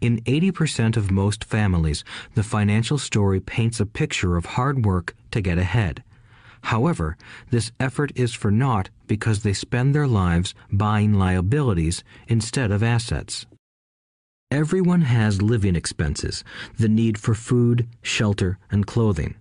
In 0.00 0.20
80% 0.22 0.96
of 0.96 1.10
most 1.10 1.44
families, 1.44 2.04
the 2.34 2.42
financial 2.42 2.98
story 2.98 3.40
paints 3.40 3.80
a 3.80 3.86
picture 3.86 4.36
of 4.36 4.46
hard 4.46 4.84
work 4.84 5.14
to 5.30 5.40
get 5.40 5.58
ahead. 5.58 6.02
However, 6.62 7.16
this 7.50 7.72
effort 7.78 8.12
is 8.14 8.34
for 8.34 8.50
naught 8.50 8.90
because 9.06 9.42
they 9.42 9.52
spend 9.52 9.94
their 9.94 10.06
lives 10.06 10.54
buying 10.70 11.12
liabilities 11.12 12.02
instead 12.28 12.70
of 12.70 12.82
assets. 12.82 13.46
Everyone 14.50 15.02
has 15.02 15.42
living 15.42 15.76
expenses, 15.76 16.44
the 16.78 16.88
need 16.88 17.18
for 17.18 17.34
food, 17.34 17.88
shelter, 18.02 18.58
and 18.70 18.86
clothing. 18.86 19.34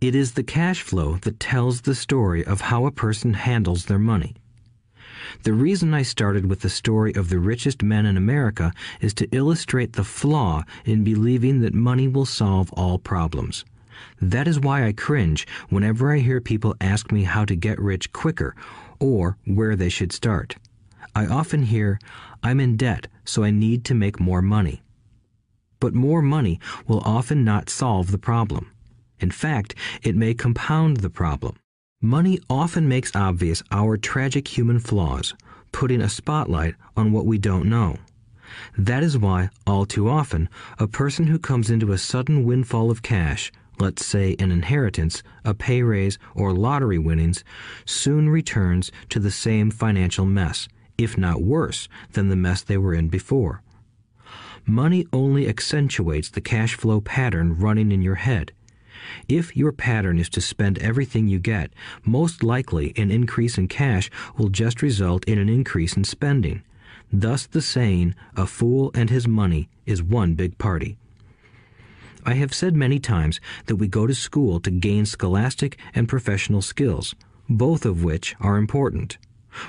It 0.00 0.14
is 0.14 0.32
the 0.32 0.42
cash 0.42 0.82
flow 0.82 1.16
that 1.22 1.40
tells 1.40 1.82
the 1.82 1.94
story 1.94 2.44
of 2.44 2.62
how 2.62 2.86
a 2.86 2.90
person 2.90 3.34
handles 3.34 3.86
their 3.86 3.98
money. 3.98 4.34
The 5.42 5.52
reason 5.52 5.94
I 5.94 6.02
started 6.02 6.46
with 6.46 6.60
the 6.60 6.68
story 6.68 7.14
of 7.14 7.28
the 7.28 7.38
richest 7.38 7.82
men 7.82 8.06
in 8.06 8.16
America 8.16 8.72
is 9.00 9.14
to 9.14 9.28
illustrate 9.30 9.94
the 9.94 10.04
flaw 10.04 10.64
in 10.84 11.04
believing 11.04 11.60
that 11.60 11.74
money 11.74 12.08
will 12.08 12.26
solve 12.26 12.72
all 12.72 12.98
problems. 12.98 13.64
That 14.20 14.48
is 14.48 14.60
why 14.60 14.86
I 14.86 14.92
cringe 14.92 15.46
whenever 15.68 16.12
I 16.12 16.18
hear 16.18 16.40
people 16.40 16.76
ask 16.80 17.12
me 17.12 17.24
how 17.24 17.44
to 17.44 17.56
get 17.56 17.80
rich 17.80 18.12
quicker 18.12 18.54
or 18.98 19.36
where 19.44 19.76
they 19.76 19.88
should 19.88 20.12
start. 20.12 20.56
I 21.14 21.26
often 21.26 21.62
hear, 21.62 21.98
I'm 22.42 22.60
in 22.60 22.76
debt, 22.76 23.08
so 23.24 23.42
I 23.42 23.50
need 23.50 23.84
to 23.86 23.94
make 23.94 24.20
more 24.20 24.42
money. 24.42 24.82
But 25.80 25.94
more 25.94 26.22
money 26.22 26.60
will 26.86 27.00
often 27.00 27.44
not 27.44 27.70
solve 27.70 28.10
the 28.10 28.18
problem. 28.18 28.70
In 29.18 29.30
fact, 29.30 29.74
it 30.02 30.16
may 30.16 30.34
compound 30.34 30.98
the 30.98 31.10
problem. 31.10 31.56
Money 32.02 32.38
often 32.50 32.86
makes 32.86 33.16
obvious 33.16 33.62
our 33.70 33.96
tragic 33.96 34.46
human 34.48 34.78
flaws, 34.78 35.34
putting 35.72 36.02
a 36.02 36.08
spotlight 36.08 36.74
on 36.96 37.12
what 37.12 37.24
we 37.24 37.38
don't 37.38 37.68
know. 37.68 37.96
That 38.76 39.02
is 39.02 39.18
why, 39.18 39.50
all 39.66 39.86
too 39.86 40.08
often, 40.08 40.48
a 40.78 40.86
person 40.86 41.26
who 41.26 41.38
comes 41.38 41.70
into 41.70 41.92
a 41.92 41.98
sudden 41.98 42.44
windfall 42.44 42.90
of 42.90 43.02
cash 43.02 43.50
let's 43.78 44.04
say 44.04 44.36
an 44.38 44.50
inheritance, 44.50 45.22
a 45.44 45.54
pay 45.54 45.82
raise, 45.82 46.18
or 46.34 46.52
lottery 46.52 46.98
winnings, 46.98 47.44
soon 47.84 48.28
returns 48.28 48.90
to 49.10 49.18
the 49.18 49.30
same 49.30 49.70
financial 49.70 50.24
mess, 50.24 50.68
if 50.98 51.16
not 51.18 51.42
worse 51.42 51.88
than 52.12 52.28
the 52.28 52.36
mess 52.36 52.62
they 52.62 52.78
were 52.78 52.94
in 52.94 53.08
before. 53.08 53.62
Money 54.64 55.06
only 55.12 55.48
accentuates 55.48 56.28
the 56.28 56.40
cash 56.40 56.74
flow 56.74 57.00
pattern 57.00 57.56
running 57.58 57.92
in 57.92 58.02
your 58.02 58.16
head. 58.16 58.52
If 59.28 59.56
your 59.56 59.72
pattern 59.72 60.18
is 60.18 60.28
to 60.30 60.40
spend 60.40 60.78
everything 60.78 61.28
you 61.28 61.38
get, 61.38 61.72
most 62.04 62.42
likely 62.42 62.92
an 62.96 63.10
increase 63.10 63.58
in 63.58 63.68
cash 63.68 64.10
will 64.36 64.48
just 64.48 64.82
result 64.82 65.24
in 65.26 65.38
an 65.38 65.48
increase 65.48 65.96
in 65.96 66.04
spending. 66.04 66.62
Thus, 67.12 67.46
the 67.46 67.62
saying, 67.62 68.16
a 68.36 68.46
fool 68.46 68.90
and 68.94 69.08
his 69.08 69.28
money 69.28 69.68
is 69.84 70.02
one 70.02 70.34
big 70.34 70.58
party. 70.58 70.96
I 72.28 72.34
have 72.34 72.52
said 72.52 72.74
many 72.74 72.98
times 72.98 73.40
that 73.66 73.76
we 73.76 73.86
go 73.86 74.04
to 74.08 74.12
school 74.12 74.58
to 74.58 74.70
gain 74.72 75.06
scholastic 75.06 75.78
and 75.94 76.08
professional 76.08 76.60
skills, 76.60 77.14
both 77.48 77.86
of 77.86 78.02
which 78.02 78.34
are 78.40 78.56
important. 78.56 79.16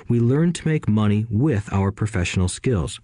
We 0.09 0.19
learn 0.19 0.53
to 0.53 0.67
make 0.67 0.89
money 0.89 1.27
with 1.29 1.71
our 1.71 1.91
professional 1.91 2.47
skills. 2.47 2.99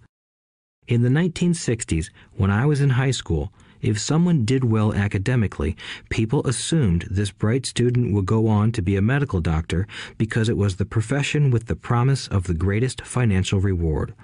In 0.88 1.02
the 1.02 1.08
1960s, 1.08 2.10
when 2.36 2.50
I 2.50 2.66
was 2.66 2.80
in 2.80 2.90
high 2.90 3.12
school, 3.12 3.52
if 3.80 4.00
someone 4.00 4.44
did 4.44 4.64
well 4.64 4.92
academically, 4.92 5.76
people 6.10 6.44
assumed 6.48 7.06
this 7.08 7.30
bright 7.30 7.64
student 7.64 8.12
would 8.12 8.26
go 8.26 8.48
on 8.48 8.72
to 8.72 8.82
be 8.82 8.96
a 8.96 9.02
medical 9.02 9.40
doctor 9.40 9.86
because 10.18 10.48
it 10.48 10.56
was 10.56 10.76
the 10.76 10.84
profession 10.84 11.52
with 11.52 11.66
the 11.66 11.76
promise 11.76 12.26
of 12.26 12.48
the 12.48 12.54
greatest 12.54 13.02
financial 13.02 13.60
reward. 13.60 14.14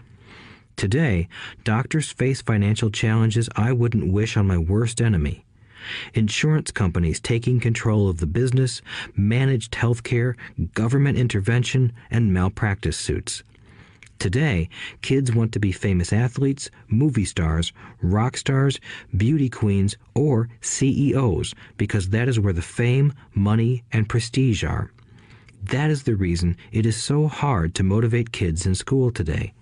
Today, 0.81 1.29
doctors 1.63 2.11
face 2.11 2.41
financial 2.41 2.89
challenges 2.89 3.51
I 3.55 3.71
wouldn't 3.71 4.11
wish 4.11 4.39
on 4.39 4.47
my 4.47 4.57
worst 4.57 5.03
enemy. 5.03 5.45
Insurance 6.15 6.71
companies 6.71 7.21
taking 7.21 7.61
control 7.61 8.09
of 8.09 8.17
the 8.17 8.27
business, 8.27 8.81
managed 9.15 9.75
health 9.75 10.03
care, 10.05 10.37
government 10.73 11.19
intervention, 11.19 11.93
and 12.11 12.33
malpractice 12.33 12.97
suits. 12.97 13.43
Today, 14.19 14.71
kids 15.03 15.35
want 15.35 15.53
to 15.53 15.61
be 15.61 15.71
famous 15.71 16.15
athletes, 16.15 16.71
movie 16.89 17.27
stars, 17.27 17.75
rock 18.01 18.39
stars, 18.39 18.81
beauty 19.15 19.51
queens, 19.51 19.99
or 20.15 20.49
CEOs 20.63 21.55
because 21.77 22.09
that 22.09 22.27
is 22.27 22.41
where 22.41 22.55
the 22.55 22.63
fame, 22.63 23.13
money, 23.35 23.85
and 23.93 24.09
prestige 24.09 24.65
are. 24.65 24.91
That 25.63 25.91
is 25.91 26.05
the 26.05 26.17
reason 26.17 26.57
it 26.73 26.87
is 26.87 26.97
so 26.97 27.29
hard 27.29 27.75
to 27.75 27.83
motivate 27.83 28.33
kids 28.33 28.65
in 28.65 28.75
school 28.75 29.11
today. 29.11 29.53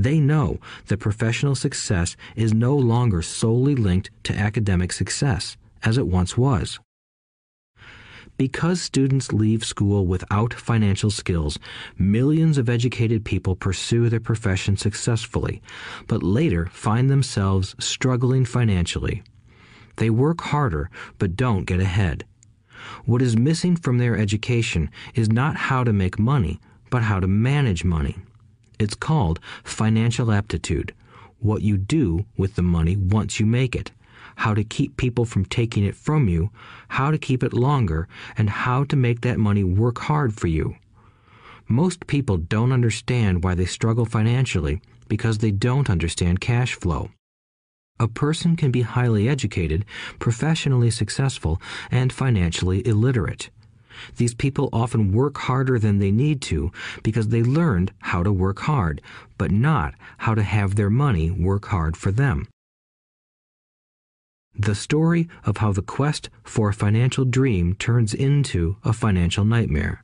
They 0.00 0.18
know 0.18 0.60
that 0.86 0.96
professional 0.96 1.54
success 1.54 2.16
is 2.34 2.54
no 2.54 2.74
longer 2.74 3.20
solely 3.20 3.74
linked 3.74 4.10
to 4.24 4.34
academic 4.34 4.94
success, 4.94 5.58
as 5.82 5.98
it 5.98 6.06
once 6.06 6.38
was. 6.38 6.80
Because 8.38 8.80
students 8.80 9.30
leave 9.30 9.62
school 9.62 10.06
without 10.06 10.54
financial 10.54 11.10
skills, 11.10 11.58
millions 11.98 12.56
of 12.56 12.70
educated 12.70 13.26
people 13.26 13.54
pursue 13.54 14.08
their 14.08 14.20
profession 14.20 14.78
successfully, 14.78 15.60
but 16.06 16.22
later 16.22 16.64
find 16.72 17.10
themselves 17.10 17.76
struggling 17.78 18.46
financially. 18.46 19.22
They 19.96 20.08
work 20.08 20.40
harder, 20.40 20.88
but 21.18 21.36
don't 21.36 21.66
get 21.66 21.80
ahead. 21.80 22.24
What 23.04 23.20
is 23.20 23.36
missing 23.36 23.76
from 23.76 23.98
their 23.98 24.16
education 24.16 24.88
is 25.14 25.28
not 25.28 25.56
how 25.68 25.84
to 25.84 25.92
make 25.92 26.18
money, 26.18 26.58
but 26.88 27.02
how 27.02 27.20
to 27.20 27.26
manage 27.26 27.84
money. 27.84 28.16
It's 28.80 28.96
called 28.96 29.38
financial 29.62 30.32
aptitude 30.32 30.94
what 31.38 31.62
you 31.62 31.78
do 31.78 32.26
with 32.36 32.56
the 32.56 32.62
money 32.62 32.96
once 32.96 33.40
you 33.40 33.46
make 33.46 33.74
it 33.74 33.92
how 34.40 34.54
to 34.54 34.64
keep 34.64 34.96
people 34.96 35.26
from 35.26 35.44
taking 35.44 35.84
it 35.84 35.94
from 35.94 36.26
you, 36.26 36.50
how 36.88 37.10
to 37.10 37.18
keep 37.18 37.42
it 37.42 37.52
longer, 37.52 38.08
and 38.38 38.48
how 38.48 38.84
to 38.84 38.96
make 38.96 39.20
that 39.20 39.38
money 39.38 39.62
work 39.62 39.98
hard 39.98 40.32
for 40.32 40.46
you. 40.46 40.76
Most 41.68 42.06
people 42.06 42.38
don't 42.38 42.72
understand 42.72 43.44
why 43.44 43.54
they 43.54 43.66
struggle 43.66 44.06
financially 44.06 44.80
because 45.08 45.38
they 45.38 45.50
don't 45.50 45.90
understand 45.90 46.40
cash 46.40 46.74
flow. 46.74 47.10
A 47.98 48.08
person 48.08 48.56
can 48.56 48.70
be 48.70 48.80
highly 48.80 49.28
educated, 49.28 49.84
professionally 50.18 50.90
successful, 50.90 51.60
and 51.90 52.10
financially 52.10 52.86
illiterate. 52.86 53.50
These 54.16 54.34
people 54.34 54.68
often 54.72 55.12
work 55.12 55.38
harder 55.38 55.78
than 55.78 55.98
they 55.98 56.10
need 56.10 56.40
to 56.42 56.70
because 57.02 57.28
they 57.28 57.42
learned 57.42 57.92
how 58.00 58.22
to 58.22 58.32
work 58.32 58.60
hard, 58.60 59.00
but 59.38 59.50
not 59.50 59.94
how 60.18 60.34
to 60.34 60.42
have 60.42 60.74
their 60.74 60.90
money 60.90 61.30
work 61.30 61.66
hard 61.66 61.96
for 61.96 62.10
them. 62.10 62.46
The 64.58 64.74
story 64.74 65.28
of 65.44 65.58
how 65.58 65.72
the 65.72 65.82
quest 65.82 66.28
for 66.42 66.68
a 66.68 66.74
financial 66.74 67.24
dream 67.24 67.74
turns 67.74 68.12
into 68.12 68.76
a 68.84 68.92
financial 68.92 69.44
nightmare. 69.44 70.02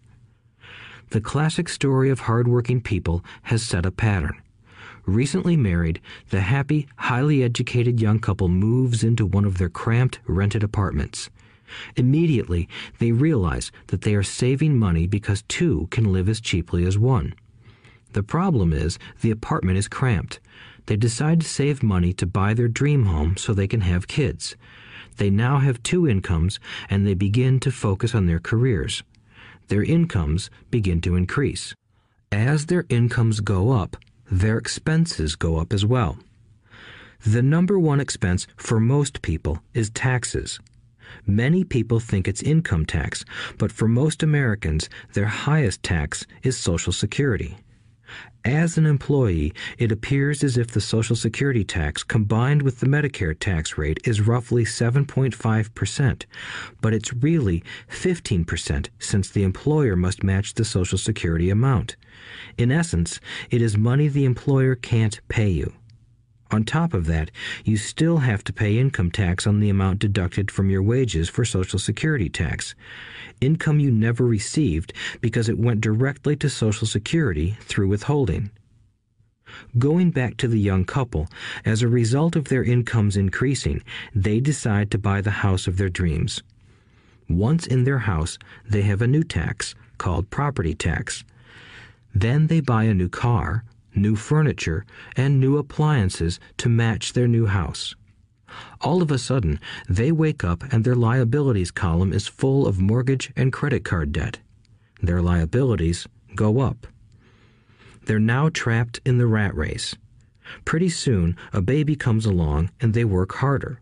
The 1.10 1.20
classic 1.20 1.68
story 1.68 2.10
of 2.10 2.20
hardworking 2.20 2.80
people 2.80 3.24
has 3.42 3.62
set 3.62 3.86
a 3.86 3.90
pattern. 3.90 4.40
Recently 5.04 5.56
married, 5.56 6.00
the 6.30 6.40
happy, 6.40 6.88
highly 6.96 7.44
educated 7.44 8.00
young 8.00 8.18
couple 8.18 8.48
moves 8.48 9.04
into 9.04 9.24
one 9.24 9.44
of 9.44 9.58
their 9.58 9.68
cramped, 9.68 10.18
rented 10.26 10.64
apartments. 10.64 11.30
Immediately, 11.96 12.68
they 12.98 13.12
realize 13.12 13.70
that 13.88 14.02
they 14.02 14.14
are 14.14 14.22
saving 14.22 14.78
money 14.78 15.06
because 15.06 15.42
two 15.48 15.88
can 15.90 16.12
live 16.12 16.28
as 16.28 16.40
cheaply 16.40 16.84
as 16.84 16.98
one. 16.98 17.34
The 18.12 18.22
problem 18.22 18.72
is 18.72 18.98
the 19.20 19.30
apartment 19.30 19.78
is 19.78 19.88
cramped. 19.88 20.40
They 20.86 20.96
decide 20.96 21.40
to 21.40 21.46
save 21.46 21.82
money 21.82 22.12
to 22.14 22.26
buy 22.26 22.54
their 22.54 22.68
dream 22.68 23.06
home 23.06 23.36
so 23.36 23.52
they 23.52 23.68
can 23.68 23.82
have 23.82 24.08
kids. 24.08 24.56
They 25.16 25.30
now 25.30 25.58
have 25.58 25.82
two 25.82 26.08
incomes 26.08 26.60
and 26.88 27.06
they 27.06 27.14
begin 27.14 27.60
to 27.60 27.70
focus 27.70 28.14
on 28.14 28.26
their 28.26 28.38
careers. 28.38 29.02
Their 29.68 29.82
incomes 29.82 30.50
begin 30.70 31.00
to 31.02 31.16
increase. 31.16 31.74
As 32.30 32.66
their 32.66 32.86
incomes 32.88 33.40
go 33.40 33.72
up, 33.72 33.96
their 34.30 34.58
expenses 34.58 35.36
go 35.36 35.58
up 35.58 35.72
as 35.72 35.84
well. 35.84 36.18
The 37.24 37.42
number 37.42 37.78
one 37.78 37.98
expense 37.98 38.46
for 38.56 38.78
most 38.78 39.22
people 39.22 39.60
is 39.74 39.90
taxes. 39.90 40.60
Many 41.24 41.64
people 41.64 42.00
think 42.00 42.28
it's 42.28 42.42
income 42.42 42.84
tax, 42.84 43.24
but 43.58 43.72
for 43.72 43.88
most 43.88 44.22
Americans, 44.22 44.88
their 45.14 45.26
highest 45.26 45.82
tax 45.82 46.26
is 46.42 46.56
Social 46.56 46.92
Security. 46.92 47.56
As 48.44 48.78
an 48.78 48.86
employee, 48.86 49.52
it 49.78 49.90
appears 49.90 50.44
as 50.44 50.56
if 50.56 50.68
the 50.68 50.80
Social 50.80 51.16
Security 51.16 51.64
tax 51.64 52.04
combined 52.04 52.62
with 52.62 52.78
the 52.78 52.86
Medicare 52.86 53.36
tax 53.36 53.76
rate 53.76 53.98
is 54.04 54.20
roughly 54.20 54.64
7.5%, 54.64 56.24
but 56.80 56.94
it's 56.94 57.12
really 57.12 57.64
15% 57.90 58.88
since 59.00 59.30
the 59.30 59.42
employer 59.42 59.96
must 59.96 60.22
match 60.22 60.54
the 60.54 60.64
Social 60.64 60.98
Security 60.98 61.50
amount. 61.50 61.96
In 62.56 62.70
essence, 62.70 63.20
it 63.50 63.60
is 63.60 63.76
money 63.76 64.06
the 64.06 64.24
employer 64.24 64.76
can't 64.76 65.20
pay 65.28 65.48
you. 65.48 65.72
On 66.50 66.62
top 66.62 66.94
of 66.94 67.06
that, 67.06 67.30
you 67.64 67.76
still 67.76 68.18
have 68.18 68.44
to 68.44 68.52
pay 68.52 68.78
income 68.78 69.10
tax 69.10 69.46
on 69.46 69.58
the 69.58 69.68
amount 69.68 69.98
deducted 69.98 70.50
from 70.50 70.70
your 70.70 70.82
wages 70.82 71.28
for 71.28 71.44
Social 71.44 71.78
Security 71.78 72.28
tax. 72.28 72.74
Income 73.40 73.80
you 73.80 73.90
never 73.90 74.24
received 74.24 74.92
because 75.20 75.48
it 75.48 75.58
went 75.58 75.80
directly 75.80 76.36
to 76.36 76.48
Social 76.48 76.86
Security 76.86 77.56
through 77.62 77.88
withholding. 77.88 78.50
Going 79.78 80.10
back 80.10 80.36
to 80.38 80.48
the 80.48 80.60
young 80.60 80.84
couple, 80.84 81.28
as 81.64 81.82
a 81.82 81.88
result 81.88 82.36
of 82.36 82.44
their 82.44 82.62
incomes 82.62 83.16
increasing, 83.16 83.82
they 84.14 84.40
decide 84.40 84.90
to 84.90 84.98
buy 84.98 85.20
the 85.20 85.42
house 85.42 85.66
of 85.66 85.76
their 85.76 85.88
dreams. 85.88 86.42
Once 87.28 87.66
in 87.66 87.84
their 87.84 88.00
house, 88.00 88.38
they 88.68 88.82
have 88.82 89.02
a 89.02 89.06
new 89.06 89.24
tax 89.24 89.74
called 89.98 90.30
property 90.30 90.74
tax. 90.74 91.24
Then 92.14 92.46
they 92.46 92.60
buy 92.60 92.84
a 92.84 92.94
new 92.94 93.08
car, 93.08 93.64
new 93.96 94.14
furniture, 94.14 94.84
and 95.16 95.40
new 95.40 95.56
appliances 95.56 96.38
to 96.58 96.68
match 96.68 97.12
their 97.12 97.26
new 97.26 97.46
house. 97.46 97.94
All 98.80 99.02
of 99.02 99.10
a 99.10 99.18
sudden, 99.18 99.58
they 99.88 100.12
wake 100.12 100.44
up 100.44 100.62
and 100.72 100.84
their 100.84 100.94
liabilities 100.94 101.70
column 101.70 102.12
is 102.12 102.28
full 102.28 102.66
of 102.66 102.80
mortgage 102.80 103.32
and 103.36 103.52
credit 103.52 103.84
card 103.84 104.12
debt. 104.12 104.38
Their 105.02 105.20
liabilities 105.20 106.06
go 106.34 106.60
up. 106.60 106.86
They're 108.04 108.18
now 108.20 108.48
trapped 108.48 109.00
in 109.04 109.18
the 109.18 109.26
rat 109.26 109.54
race. 109.54 109.96
Pretty 110.64 110.88
soon, 110.88 111.36
a 111.52 111.60
baby 111.60 111.96
comes 111.96 112.24
along 112.24 112.70
and 112.80 112.94
they 112.94 113.04
work 113.04 113.34
harder. 113.34 113.80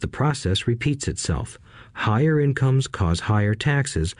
The 0.00 0.08
process 0.08 0.66
repeats 0.66 1.08
itself. 1.08 1.58
Higher 1.94 2.38
incomes 2.38 2.86
cause 2.86 3.20
higher 3.20 3.54
taxes, 3.54 4.14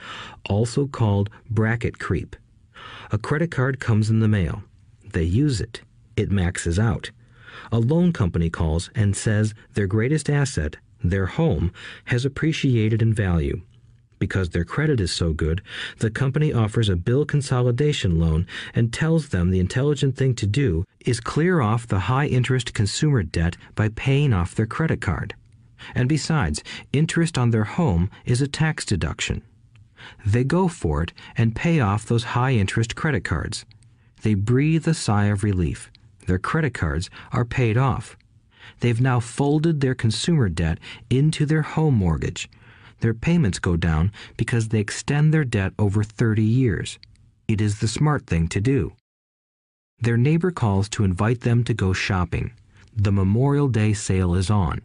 also 0.49 0.87
called 0.87 1.29
bracket 1.49 1.99
creep. 1.99 2.35
A 3.11 3.19
credit 3.19 3.51
card 3.51 3.79
comes 3.79 4.09
in 4.09 4.19
the 4.19 4.27
mail. 4.27 4.63
They 5.15 5.23
use 5.23 5.61
it. 5.61 5.79
It 6.17 6.29
maxes 6.29 6.77
out. 6.77 7.11
A 7.71 7.79
loan 7.79 8.11
company 8.11 8.49
calls 8.49 8.89
and 8.95 9.15
says 9.15 9.53
their 9.73 9.87
greatest 9.87 10.29
asset, 10.29 10.75
their 11.01 11.25
home, 11.25 11.71
has 12.07 12.25
appreciated 12.25 13.01
in 13.01 13.13
value. 13.13 13.61
Because 14.19 14.49
their 14.49 14.65
credit 14.65 14.99
is 14.99 15.13
so 15.13 15.31
good, 15.31 15.61
the 15.99 16.09
company 16.09 16.51
offers 16.51 16.89
a 16.89 16.97
bill 16.97 17.23
consolidation 17.23 18.19
loan 18.19 18.45
and 18.73 18.91
tells 18.91 19.29
them 19.29 19.51
the 19.51 19.61
intelligent 19.61 20.17
thing 20.17 20.35
to 20.35 20.45
do 20.45 20.83
is 21.05 21.21
clear 21.21 21.61
off 21.61 21.87
the 21.87 22.11
high 22.11 22.27
interest 22.27 22.73
consumer 22.73 23.23
debt 23.23 23.55
by 23.73 23.87
paying 23.87 24.33
off 24.33 24.53
their 24.53 24.65
credit 24.65 24.99
card. 24.99 25.33
And 25.93 26.09
besides, 26.09 26.61
interest 26.91 27.37
on 27.37 27.51
their 27.51 27.63
home 27.63 28.09
is 28.25 28.41
a 28.41 28.49
tax 28.49 28.83
deduction. 28.83 29.43
They 30.25 30.43
go 30.43 30.67
for 30.67 31.01
it 31.03 31.13
and 31.37 31.55
pay 31.55 31.79
off 31.79 32.05
those 32.05 32.35
high 32.35 32.51
interest 32.51 32.97
credit 32.97 33.23
cards. 33.23 33.65
They 34.25 34.33
breathe 34.33 34.87
a 34.87 34.95
sigh 34.95 35.25
of 35.25 35.43
relief. 35.43 35.91
Their 36.25 36.39
credit 36.39 36.73
cards 36.73 37.11
are 37.31 37.45
paid 37.45 37.77
off. 37.77 38.17
They've 38.79 38.99
now 38.99 39.19
folded 39.19 39.81
their 39.81 39.93
consumer 39.93 40.49
debt 40.49 40.79
into 41.11 41.45
their 41.45 41.61
home 41.61 41.93
mortgage. 41.93 42.49
Their 43.01 43.13
payments 43.13 43.59
go 43.59 43.77
down 43.77 44.11
because 44.35 44.69
they 44.69 44.79
extend 44.79 45.31
their 45.31 45.43
debt 45.43 45.73
over 45.77 46.03
30 46.03 46.41
years. 46.41 46.97
It 47.47 47.61
is 47.61 47.77
the 47.77 47.87
smart 47.87 48.25
thing 48.25 48.47
to 48.47 48.59
do. 48.59 48.93
Their 49.99 50.17
neighbor 50.17 50.49
calls 50.49 50.89
to 50.89 51.03
invite 51.03 51.41
them 51.41 51.63
to 51.63 51.75
go 51.75 51.93
shopping. 51.93 52.51
The 52.95 53.11
Memorial 53.11 53.67
Day 53.67 53.93
sale 53.93 54.33
is 54.33 54.49
on. 54.49 54.81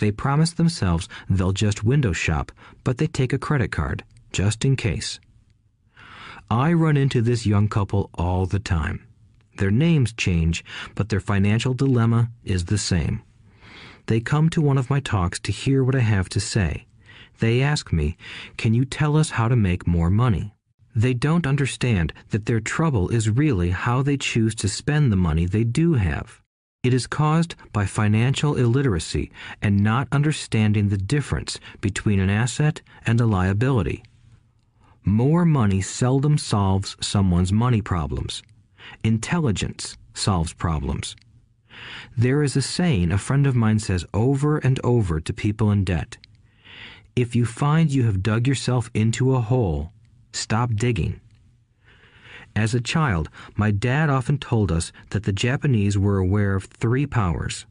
They 0.00 0.12
promise 0.12 0.52
themselves 0.52 1.08
they'll 1.30 1.52
just 1.52 1.82
window 1.82 2.12
shop, 2.12 2.52
but 2.84 2.98
they 2.98 3.06
take 3.06 3.32
a 3.32 3.38
credit 3.38 3.72
card, 3.72 4.04
just 4.32 4.66
in 4.66 4.76
case. 4.76 5.18
I 6.52 6.72
run 6.72 6.96
into 6.96 7.22
this 7.22 7.46
young 7.46 7.68
couple 7.68 8.10
all 8.14 8.44
the 8.44 8.58
time. 8.58 9.06
Their 9.58 9.70
names 9.70 10.12
change, 10.12 10.64
but 10.96 11.08
their 11.08 11.20
financial 11.20 11.74
dilemma 11.74 12.32
is 12.42 12.64
the 12.64 12.76
same. 12.76 13.22
They 14.06 14.18
come 14.18 14.48
to 14.50 14.60
one 14.60 14.76
of 14.76 14.90
my 14.90 14.98
talks 14.98 15.38
to 15.40 15.52
hear 15.52 15.84
what 15.84 15.94
I 15.94 16.00
have 16.00 16.28
to 16.30 16.40
say. 16.40 16.86
They 17.38 17.62
ask 17.62 17.92
me, 17.92 18.16
Can 18.56 18.74
you 18.74 18.84
tell 18.84 19.16
us 19.16 19.30
how 19.30 19.46
to 19.46 19.54
make 19.54 19.86
more 19.86 20.10
money? 20.10 20.52
They 20.92 21.14
don't 21.14 21.46
understand 21.46 22.12
that 22.30 22.46
their 22.46 22.58
trouble 22.58 23.10
is 23.10 23.30
really 23.30 23.70
how 23.70 24.02
they 24.02 24.16
choose 24.16 24.56
to 24.56 24.68
spend 24.68 25.12
the 25.12 25.16
money 25.16 25.46
they 25.46 25.62
do 25.62 25.94
have. 25.94 26.42
It 26.82 26.92
is 26.92 27.06
caused 27.06 27.54
by 27.72 27.86
financial 27.86 28.56
illiteracy 28.56 29.30
and 29.62 29.84
not 29.84 30.08
understanding 30.10 30.88
the 30.88 30.98
difference 30.98 31.60
between 31.80 32.18
an 32.18 32.30
asset 32.30 32.80
and 33.06 33.20
a 33.20 33.26
liability. 33.26 34.02
More 35.04 35.44
money 35.44 35.80
seldom 35.80 36.36
solves 36.36 36.96
someone's 37.00 37.52
money 37.52 37.80
problems. 37.80 38.42
Intelligence 39.02 39.96
solves 40.14 40.52
problems. 40.52 41.16
There 42.16 42.42
is 42.42 42.56
a 42.56 42.62
saying 42.62 43.10
a 43.10 43.18
friend 43.18 43.46
of 43.46 43.56
mine 43.56 43.78
says 43.78 44.04
over 44.12 44.58
and 44.58 44.78
over 44.84 45.20
to 45.20 45.32
people 45.32 45.70
in 45.70 45.84
debt 45.84 46.18
If 47.16 47.34
you 47.34 47.46
find 47.46 47.90
you 47.90 48.04
have 48.04 48.22
dug 48.22 48.46
yourself 48.46 48.90
into 48.92 49.34
a 49.34 49.40
hole, 49.40 49.92
stop 50.32 50.74
digging. 50.74 51.20
As 52.54 52.74
a 52.74 52.80
child, 52.80 53.30
my 53.56 53.70
dad 53.70 54.10
often 54.10 54.36
told 54.36 54.70
us 54.70 54.92
that 55.10 55.22
the 55.22 55.32
Japanese 55.32 55.96
were 55.96 56.18
aware 56.18 56.54
of 56.56 56.64
three 56.64 57.06
powers 57.06 57.64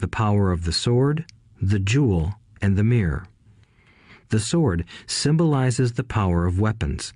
the 0.00 0.08
power 0.08 0.52
of 0.52 0.64
the 0.64 0.72
sword, 0.72 1.24
the 1.60 1.78
jewel, 1.80 2.34
and 2.60 2.76
the 2.76 2.84
mirror. 2.84 3.26
The 4.30 4.40
sword 4.40 4.84
symbolizes 5.06 5.92
the 5.92 6.04
power 6.04 6.46
of 6.46 6.60
weapons. 6.60 7.12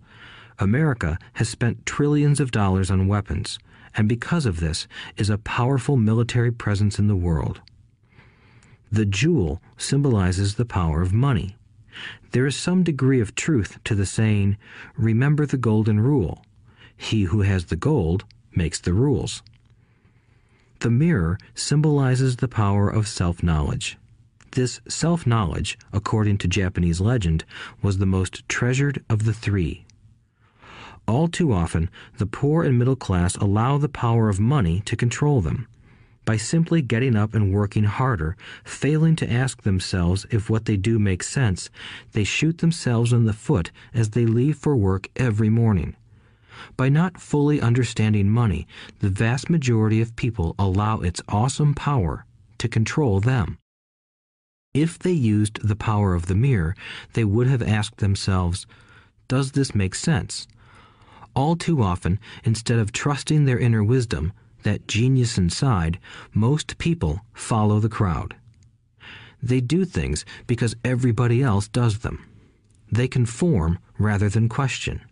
America 0.59 1.19
has 1.35 1.49
spent 1.49 1.85
trillions 1.85 2.41
of 2.41 2.51
dollars 2.51 2.91
on 2.91 3.09
weapons, 3.09 3.59
and 3.95 4.09
because 4.09 4.47
of 4.47 4.61
this 4.61 4.87
is 5.17 5.29
a 5.29 5.39
powerful 5.39 5.97
military 5.97 6.51
presence 6.51 6.99
in 6.99 7.09
the 7.09 7.17
world. 7.17 7.61
The 8.91 9.07
jewel 9.07 9.61
symbolizes 9.77 10.55
the 10.55 10.65
power 10.65 11.03
of 11.03 11.13
money. 11.13 11.57
There 12.31 12.47
is 12.47 12.57
some 12.57 12.83
degree 12.83 13.21
of 13.21 13.35
truth 13.35 13.79
to 13.85 13.95
the 13.95 14.07
saying, 14.07 14.57
Remember 14.97 15.45
the 15.45 15.59
golden 15.59 16.01
rule. 16.01 16.45
He 16.97 17.25
who 17.25 17.43
has 17.43 17.67
the 17.67 17.77
gold 17.77 18.25
makes 18.55 18.81
the 18.81 18.95
rules. 18.95 19.43
The 20.81 20.91
mirror 20.91 21.39
symbolizes 21.55 22.37
the 22.37 22.49
power 22.49 22.89
of 22.89 23.07
self 23.07 23.43
knowledge. 23.43 23.99
This 24.53 24.83
self 24.87 25.27
knowledge, 25.27 25.79
according 25.95 26.37
to 26.39 26.47
Japanese 26.47 27.01
legend, 27.01 27.47
was 27.81 27.97
the 27.97 28.05
most 28.05 28.47
treasured 28.51 29.03
of 29.09 29.25
the 29.25 29.33
three. 29.33 29.87
All 31.09 31.27
too 31.27 31.55
often, 31.55 31.89
the 32.19 32.27
poor 32.27 32.63
and 32.63 32.79
middle 32.79 32.95
class 32.95 33.35
allow 33.37 33.79
the 33.79 33.89
power 33.89 34.29
of 34.29 34.39
money 34.39 34.81
to 34.85 34.95
control 34.95 35.41
them. 35.41 35.69
By 36.27 36.37
simply 36.37 36.83
getting 36.83 37.17
up 37.17 37.33
and 37.33 37.51
working 37.51 37.85
harder, 37.85 38.37
failing 38.63 39.17
to 39.17 39.33
ask 39.33 39.63
themselves 39.63 40.27
if 40.31 40.51
what 40.51 40.67
they 40.67 40.77
do 40.77 40.99
makes 40.99 41.29
sense, 41.29 41.71
they 42.13 42.23
shoot 42.23 42.59
themselves 42.59 43.11
in 43.11 43.25
the 43.25 43.33
foot 43.33 43.73
as 43.95 44.11
they 44.11 44.27
leave 44.27 44.59
for 44.59 44.77
work 44.77 45.09
every 45.17 45.49
morning. 45.49 45.97
By 46.77 46.91
not 46.91 47.19
fully 47.19 47.59
understanding 47.59 48.29
money, 48.29 48.67
the 48.99 49.09
vast 49.09 49.49
majority 49.49 50.03
of 50.03 50.15
people 50.15 50.55
allow 50.59 51.01
its 51.01 51.23
awesome 51.27 51.73
power 51.73 52.27
to 52.59 52.69
control 52.69 53.19
them. 53.19 53.57
If 54.75 54.99
they 54.99 55.13
used 55.13 55.61
the 55.63 55.77
power 55.77 56.15
of 56.15 56.27
the 56.27 56.35
mirror, 56.35 56.75
they 57.13 57.25
would 57.25 57.47
have 57.47 57.61
asked 57.63 57.99
themselves, 57.99 58.67
Does 59.29 59.53
this 59.53 59.75
make 59.75 59.95
sense? 59.95 60.49
All 61.35 61.57
too 61.57 61.83
often, 61.83 62.19
instead 62.43 62.79
of 62.79 62.91
trusting 62.91 63.45
their 63.45 63.59
inner 63.59 63.85
wisdom, 63.85 64.33
that 64.63 64.89
genius 64.89 65.37
inside, 65.37 65.99
most 66.33 66.79
people 66.79 67.21
follow 67.35 67.81
the 67.81 67.91
crowd. 67.91 68.35
They 69.43 69.61
do 69.61 69.85
things 69.85 70.25
because 70.47 70.75
everybody 70.83 71.43
else 71.43 71.69
does 71.69 71.99
them. 71.99 72.25
They 72.91 73.09
conform 73.09 73.79
rather 73.99 74.31
than 74.31 74.49
question. 74.49 75.03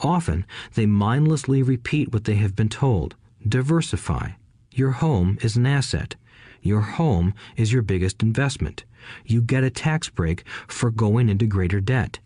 Often, 0.00 0.44
they 0.74 0.86
mindlessly 0.86 1.62
repeat 1.62 2.12
what 2.12 2.24
they 2.24 2.34
have 2.36 2.56
been 2.56 2.68
told. 2.68 3.14
Diversify. 3.46 4.30
Your 4.72 4.92
home 4.92 5.38
is 5.40 5.54
an 5.54 5.66
asset. 5.66 6.16
Your 6.62 6.80
home 6.80 7.34
is 7.56 7.72
your 7.72 7.82
biggest 7.82 8.22
investment. 8.22 8.84
You 9.26 9.42
get 9.42 9.64
a 9.64 9.70
tax 9.70 10.08
break 10.08 10.44
for 10.68 10.90
going 10.90 11.28
into 11.28 11.46
greater 11.46 11.80
debt. 11.80 12.20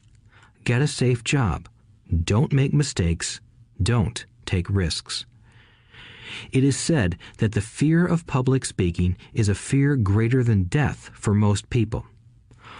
Get 0.64 0.82
a 0.82 0.86
safe 0.86 1.24
job. 1.24 1.68
Don't 2.24 2.52
make 2.52 2.74
mistakes. 2.74 3.40
Don't 3.82 4.26
take 4.44 4.68
risks. 4.68 5.24
It 6.52 6.64
is 6.64 6.76
said 6.76 7.16
that 7.38 7.52
the 7.52 7.60
fear 7.60 8.04
of 8.04 8.26
public 8.26 8.64
speaking 8.64 9.16
is 9.32 9.48
a 9.48 9.54
fear 9.54 9.96
greater 9.96 10.42
than 10.42 10.64
death 10.64 11.10
for 11.14 11.32
most 11.32 11.70
people. 11.70 12.04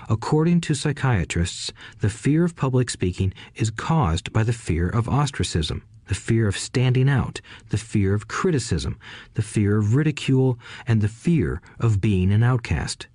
According 0.09 0.61
to 0.63 0.75
psychiatrists, 0.75 1.73
the 2.01 2.11
fear 2.11 2.45
of 2.45 2.55
public 2.55 2.91
speaking 2.91 3.33
is 3.55 3.71
caused 3.71 4.33
by 4.33 4.43
the 4.43 4.53
fear 4.53 4.89
of 4.89 5.09
ostracism, 5.09 5.83
the 6.07 6.15
fear 6.15 6.47
of 6.49 6.57
standing 6.57 7.09
out, 7.09 7.41
the 7.71 7.79
fear 7.79 8.15
of 8.15 8.29
criticism, 8.29 8.99
the 9.35 9.43
fear 9.43 9.77
of 9.77 9.95
ridicule, 9.95 10.59
and 10.87 11.01
the 11.01 11.09
fear 11.09 11.61
of 11.79 12.01
being 12.01 12.33
an 12.33 12.43
outcast. 12.43 13.07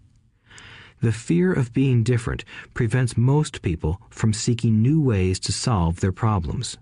The 1.01 1.11
fear 1.11 1.51
of 1.51 1.73
being 1.73 2.03
different 2.03 2.45
prevents 2.73 3.17
most 3.17 3.61
people 3.61 3.99
from 4.09 4.33
seeking 4.33 4.81
new 4.81 5.01
ways 5.01 5.39
to 5.41 5.51
solve 5.51 5.99
their 5.99 6.11
problems. 6.11 6.77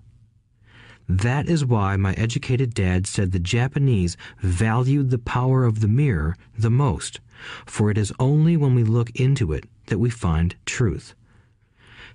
That 1.07 1.49
is 1.49 1.65
why 1.65 1.95
my 1.95 2.14
educated 2.14 2.73
dad 2.73 3.07
said 3.07 3.31
the 3.31 3.40
Japanese 3.40 4.18
valued 4.41 5.10
the 5.10 5.18
power 5.18 5.64
of 5.64 5.80
the 5.80 5.88
mirror 5.88 6.36
the 6.57 6.69
most, 6.69 7.19
for 7.65 7.90
it 7.90 7.98
is 7.98 8.14
only 8.19 8.57
when 8.57 8.76
we 8.76 8.84
look 8.84 9.10
into 9.11 9.53
it 9.53 9.65
that 9.88 9.99
we 9.99 10.10
find 10.10 10.56
truth. 10.65 11.15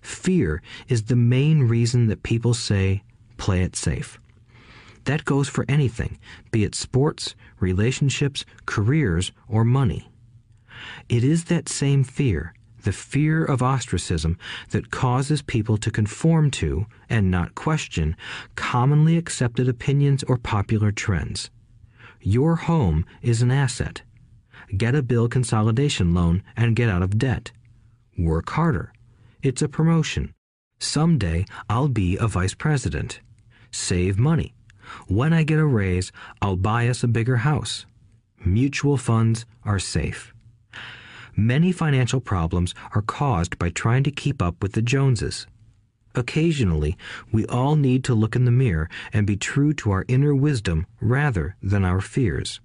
Fear 0.00 0.62
is 0.86 1.04
the 1.04 1.16
main 1.16 1.62
reason 1.62 2.06
that 2.08 2.22
people 2.22 2.52
say, 2.52 3.02
play 3.36 3.62
it 3.62 3.76
safe. 3.76 4.18
That 5.04 5.24
goes 5.24 5.48
for 5.48 5.64
anything, 5.68 6.18
be 6.50 6.64
it 6.64 6.74
sports, 6.74 7.34
relationships, 7.60 8.44
careers, 8.66 9.32
or 9.48 9.64
money. 9.64 10.08
It 11.08 11.24
is 11.24 11.44
that 11.44 11.68
same 11.68 12.04
fear, 12.04 12.54
the 12.82 12.92
fear 12.92 13.44
of 13.44 13.62
ostracism, 13.62 14.38
that 14.70 14.90
causes 14.90 15.42
people 15.42 15.76
to 15.78 15.90
conform 15.90 16.50
to, 16.52 16.86
and 17.08 17.30
not 17.30 17.54
question, 17.54 18.16
commonly 18.54 19.16
accepted 19.16 19.68
opinions 19.68 20.22
or 20.24 20.38
popular 20.38 20.90
trends. 20.90 21.50
Your 22.20 22.56
home 22.56 23.04
is 23.20 23.42
an 23.42 23.50
asset. 23.50 24.02
Get 24.74 24.94
a 24.94 25.02
bill 25.02 25.28
consolidation 25.28 26.14
loan 26.14 26.42
and 26.56 26.74
get 26.76 26.88
out 26.88 27.02
of 27.02 27.18
debt. 27.18 27.52
Work 28.16 28.50
harder. 28.50 28.92
It's 29.42 29.60
a 29.60 29.68
promotion. 29.68 30.32
Someday 30.78 31.44
I'll 31.68 31.88
be 31.88 32.16
a 32.16 32.26
vice 32.26 32.54
president. 32.54 33.20
Save 33.74 34.20
money. 34.20 34.54
When 35.08 35.32
I 35.32 35.42
get 35.42 35.58
a 35.58 35.66
raise, 35.66 36.12
I'll 36.40 36.54
buy 36.54 36.86
us 36.86 37.02
a 37.02 37.08
bigger 37.08 37.38
house. 37.38 37.86
Mutual 38.44 38.96
funds 38.96 39.46
are 39.64 39.80
safe. 39.80 40.32
Many 41.36 41.72
financial 41.72 42.20
problems 42.20 42.72
are 42.94 43.02
caused 43.02 43.58
by 43.58 43.70
trying 43.70 44.04
to 44.04 44.12
keep 44.12 44.40
up 44.40 44.62
with 44.62 44.74
the 44.74 44.80
Joneses. 44.80 45.48
Occasionally, 46.14 46.96
we 47.32 47.46
all 47.46 47.74
need 47.74 48.04
to 48.04 48.14
look 48.14 48.36
in 48.36 48.44
the 48.44 48.52
mirror 48.52 48.88
and 49.12 49.26
be 49.26 49.36
true 49.36 49.72
to 49.74 49.90
our 49.90 50.04
inner 50.06 50.36
wisdom 50.36 50.86
rather 51.00 51.56
than 51.60 51.84
our 51.84 52.00
fears. 52.00 52.60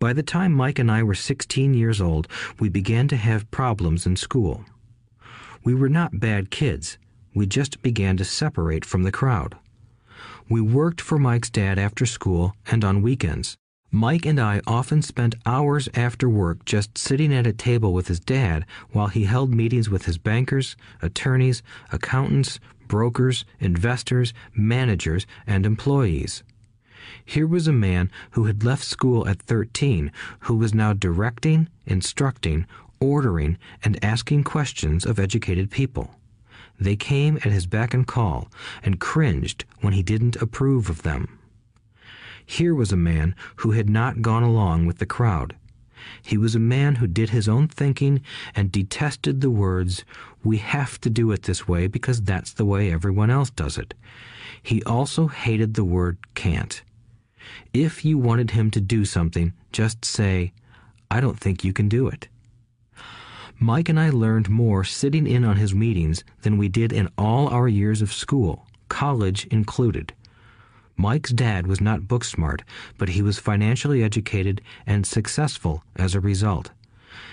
By 0.00 0.12
the 0.12 0.24
time 0.24 0.52
Mike 0.52 0.80
and 0.80 0.90
I 0.90 1.04
were 1.04 1.14
16 1.14 1.72
years 1.72 2.00
old, 2.00 2.26
we 2.58 2.68
began 2.68 3.06
to 3.08 3.16
have 3.16 3.48
problems 3.52 4.06
in 4.06 4.16
school. 4.16 4.64
We 5.62 5.72
were 5.72 5.88
not 5.88 6.18
bad 6.18 6.50
kids, 6.50 6.98
we 7.32 7.46
just 7.46 7.80
began 7.80 8.16
to 8.16 8.24
separate 8.24 8.84
from 8.84 9.04
the 9.04 9.12
crowd. 9.12 9.56
We 10.46 10.60
worked 10.60 11.00
for 11.00 11.18
Mike's 11.18 11.48
dad 11.48 11.78
after 11.78 12.04
school 12.04 12.54
and 12.66 12.84
on 12.84 13.00
weekends. 13.00 13.56
Mike 13.90 14.26
and 14.26 14.38
I 14.38 14.60
often 14.66 15.00
spent 15.00 15.36
hours 15.46 15.88
after 15.94 16.28
work 16.28 16.66
just 16.66 16.98
sitting 16.98 17.32
at 17.32 17.46
a 17.46 17.52
table 17.52 17.94
with 17.94 18.08
his 18.08 18.20
dad 18.20 18.66
while 18.90 19.06
he 19.06 19.24
held 19.24 19.54
meetings 19.54 19.88
with 19.88 20.04
his 20.04 20.18
bankers, 20.18 20.76
attorneys, 21.00 21.62
accountants, 21.92 22.60
brokers, 22.88 23.46
investors, 23.58 24.34
managers, 24.54 25.26
and 25.46 25.64
employees. 25.64 26.42
Here 27.24 27.46
was 27.46 27.66
a 27.66 27.72
man 27.72 28.10
who 28.32 28.44
had 28.44 28.64
left 28.64 28.84
school 28.84 29.26
at 29.26 29.40
13 29.40 30.12
who 30.40 30.56
was 30.56 30.74
now 30.74 30.92
directing, 30.92 31.68
instructing, 31.86 32.66
ordering, 33.00 33.56
and 33.82 34.02
asking 34.04 34.44
questions 34.44 35.06
of 35.06 35.18
educated 35.18 35.70
people. 35.70 36.16
They 36.78 36.96
came 36.96 37.36
at 37.36 37.52
his 37.52 37.66
beck 37.66 37.94
and 37.94 38.06
call 38.06 38.48
and 38.82 39.00
cringed 39.00 39.64
when 39.80 39.92
he 39.92 40.02
didn't 40.02 40.36
approve 40.36 40.90
of 40.90 41.02
them. 41.02 41.38
Here 42.44 42.74
was 42.74 42.92
a 42.92 42.96
man 42.96 43.34
who 43.56 43.70
had 43.70 43.88
not 43.88 44.22
gone 44.22 44.42
along 44.42 44.86
with 44.86 44.98
the 44.98 45.06
crowd. 45.06 45.56
He 46.22 46.36
was 46.36 46.54
a 46.54 46.60
man 46.60 46.96
who 46.96 47.06
did 47.06 47.30
his 47.30 47.48
own 47.48 47.68
thinking 47.68 48.20
and 48.54 48.70
detested 48.70 49.40
the 49.40 49.50
words, 49.50 50.04
we 50.42 50.58
have 50.58 51.00
to 51.00 51.10
do 51.10 51.30
it 51.32 51.44
this 51.44 51.66
way 51.66 51.86
because 51.86 52.20
that's 52.20 52.52
the 52.52 52.66
way 52.66 52.92
everyone 52.92 53.30
else 53.30 53.50
does 53.50 53.78
it. 53.78 53.94
He 54.62 54.82
also 54.84 55.28
hated 55.28 55.74
the 55.74 55.84
word 55.84 56.18
can't. 56.34 56.82
If 57.72 58.04
you 58.04 58.18
wanted 58.18 58.50
him 58.50 58.70
to 58.72 58.80
do 58.80 59.04
something, 59.04 59.52
just 59.72 60.04
say, 60.04 60.52
I 61.10 61.20
don't 61.20 61.38
think 61.38 61.64
you 61.64 61.72
can 61.72 61.88
do 61.88 62.08
it. 62.08 62.28
Mike 63.58 63.88
and 63.88 63.98
I 63.98 64.10
learned 64.10 64.50
more 64.50 64.84
sitting 64.84 65.26
in 65.26 65.44
on 65.44 65.56
his 65.56 65.74
meetings 65.74 66.24
than 66.42 66.58
we 66.58 66.68
did 66.68 66.92
in 66.92 67.08
all 67.16 67.48
our 67.48 67.68
years 67.68 68.02
of 68.02 68.12
school, 68.12 68.66
college 68.88 69.46
included. 69.46 70.12
Mike's 70.96 71.32
dad 71.32 71.66
was 71.66 71.80
not 71.80 72.08
book 72.08 72.24
smart, 72.24 72.62
but 72.98 73.10
he 73.10 73.22
was 73.22 73.38
financially 73.38 74.02
educated 74.02 74.60
and 74.86 75.06
successful 75.06 75.82
as 75.96 76.14
a 76.14 76.20
result. 76.20 76.70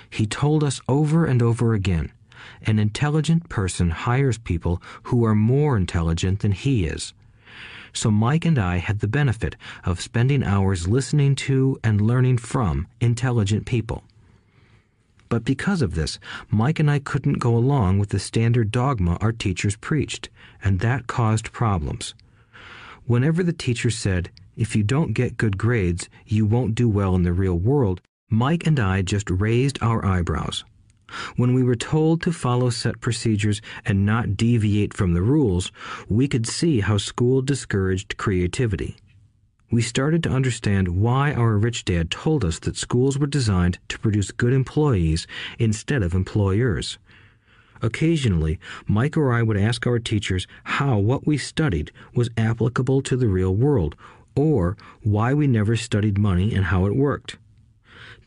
He 0.10 0.26
told 0.26 0.64
us 0.64 0.82
over 0.88 1.26
and 1.26 1.42
over 1.42 1.74
again 1.74 2.12
an 2.64 2.80
intelligent 2.80 3.50
person 3.50 3.92
hires 3.92 4.38
people 4.38 4.82
who 5.04 5.24
are 5.26 5.36
more 5.36 5.78
intelligent 5.78 6.40
than 6.40 6.52
he 6.52 6.86
is. 6.86 7.14
So 7.94 8.10
Mike 8.10 8.46
and 8.46 8.58
I 8.58 8.78
had 8.78 9.00
the 9.00 9.08
benefit 9.08 9.56
of 9.84 10.02
spending 10.02 10.44
hours 10.44 10.88
listening 10.88 11.36
to 11.36 11.80
and 11.84 12.02
learning 12.02 12.38
from 12.38 12.88
intelligent 13.00 13.66
people. 13.66 14.04
But 15.32 15.46
because 15.46 15.82
of 15.82 15.96
this, 15.96 16.20
Mike 16.50 16.78
and 16.78 16.92
I 16.92 17.00
couldn't 17.00 17.40
go 17.40 17.56
along 17.56 18.00
with 18.00 18.10
the 18.10 18.20
standard 18.20 18.70
dogma 18.70 19.18
our 19.22 19.32
teachers 19.32 19.78
preached, 19.78 20.30
and 20.62 20.82
that 20.82 21.08
caused 21.08 21.54
problems. 21.54 22.14
Whenever 23.06 23.42
the 23.42 23.54
teacher 23.54 23.90
said, 23.90 24.30
if 24.58 24.76
you 24.76 24.84
don't 24.84 25.14
get 25.14 25.38
good 25.38 25.58
grades, 25.58 26.10
you 26.26 26.46
won't 26.46 26.76
do 26.76 26.90
well 26.90 27.16
in 27.16 27.24
the 27.24 27.32
real 27.32 27.58
world, 27.58 28.02
Mike 28.30 28.68
and 28.68 28.78
I 28.78 29.04
just 29.04 29.30
raised 29.30 29.80
our 29.82 30.04
eyebrows. 30.04 30.66
When 31.38 31.54
we 31.54 31.64
were 31.64 31.76
told 31.76 32.22
to 32.24 32.34
follow 32.34 32.70
set 32.70 33.00
procedures 33.00 33.62
and 33.86 34.06
not 34.06 34.36
deviate 34.36 34.94
from 34.94 35.14
the 35.14 35.22
rules, 35.22 35.72
we 36.10 36.28
could 36.28 36.46
see 36.46 36.82
how 36.82 36.98
school 36.98 37.42
discouraged 37.42 38.18
creativity. 38.18 38.98
We 39.72 39.82
started 39.82 40.22
to 40.24 40.30
understand 40.30 40.90
why 40.90 41.34
our 41.34 41.58
rich 41.58 41.86
dad 41.86 42.12
told 42.12 42.44
us 42.44 42.60
that 42.60 42.76
schools 42.76 43.18
were 43.18 43.26
designed 43.26 43.80
to 43.88 43.98
produce 44.00 44.30
good 44.30 44.52
employees 44.52 45.28
instead 45.60 46.04
of 46.04 46.14
employers. 46.14 46.98
Occasionally, 47.82 48.60
Mike 48.86 49.16
or 49.16 49.32
I 49.32 49.42
would 49.44 49.56
ask 49.56 49.88
our 49.88 49.98
teachers 49.98 50.46
how 50.66 50.98
what 50.98 51.26
we 51.26 51.38
studied 51.38 51.94
was 52.14 52.30
applicable 52.36 53.02
to 53.04 53.16
the 53.16 53.30
real 53.30 53.56
world, 53.56 53.96
or 54.36 54.76
why 55.04 55.34
we 55.34 55.48
never 55.48 55.78
studied 55.78 56.18
money 56.18 56.54
and 56.54 56.66
how 56.66 56.86
it 56.86 56.94
worked. 56.94 57.38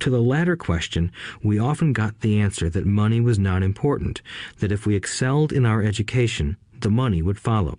To 0.01 0.09
the 0.09 0.23
latter 0.23 0.57
question, 0.57 1.13
we 1.43 1.59
often 1.59 1.93
got 1.93 2.21
the 2.21 2.41
answer 2.41 2.71
that 2.71 2.87
money 2.87 3.21
was 3.21 3.39
not 3.39 3.63
important, 3.63 4.23
that 4.61 4.73
if 4.73 4.87
we 4.87 4.97
excelled 4.97 5.53
in 5.53 5.67
our 5.67 5.83
education, 5.83 6.57
the 6.81 6.91
money 6.91 7.21
would 7.21 7.39
follow. 7.39 7.79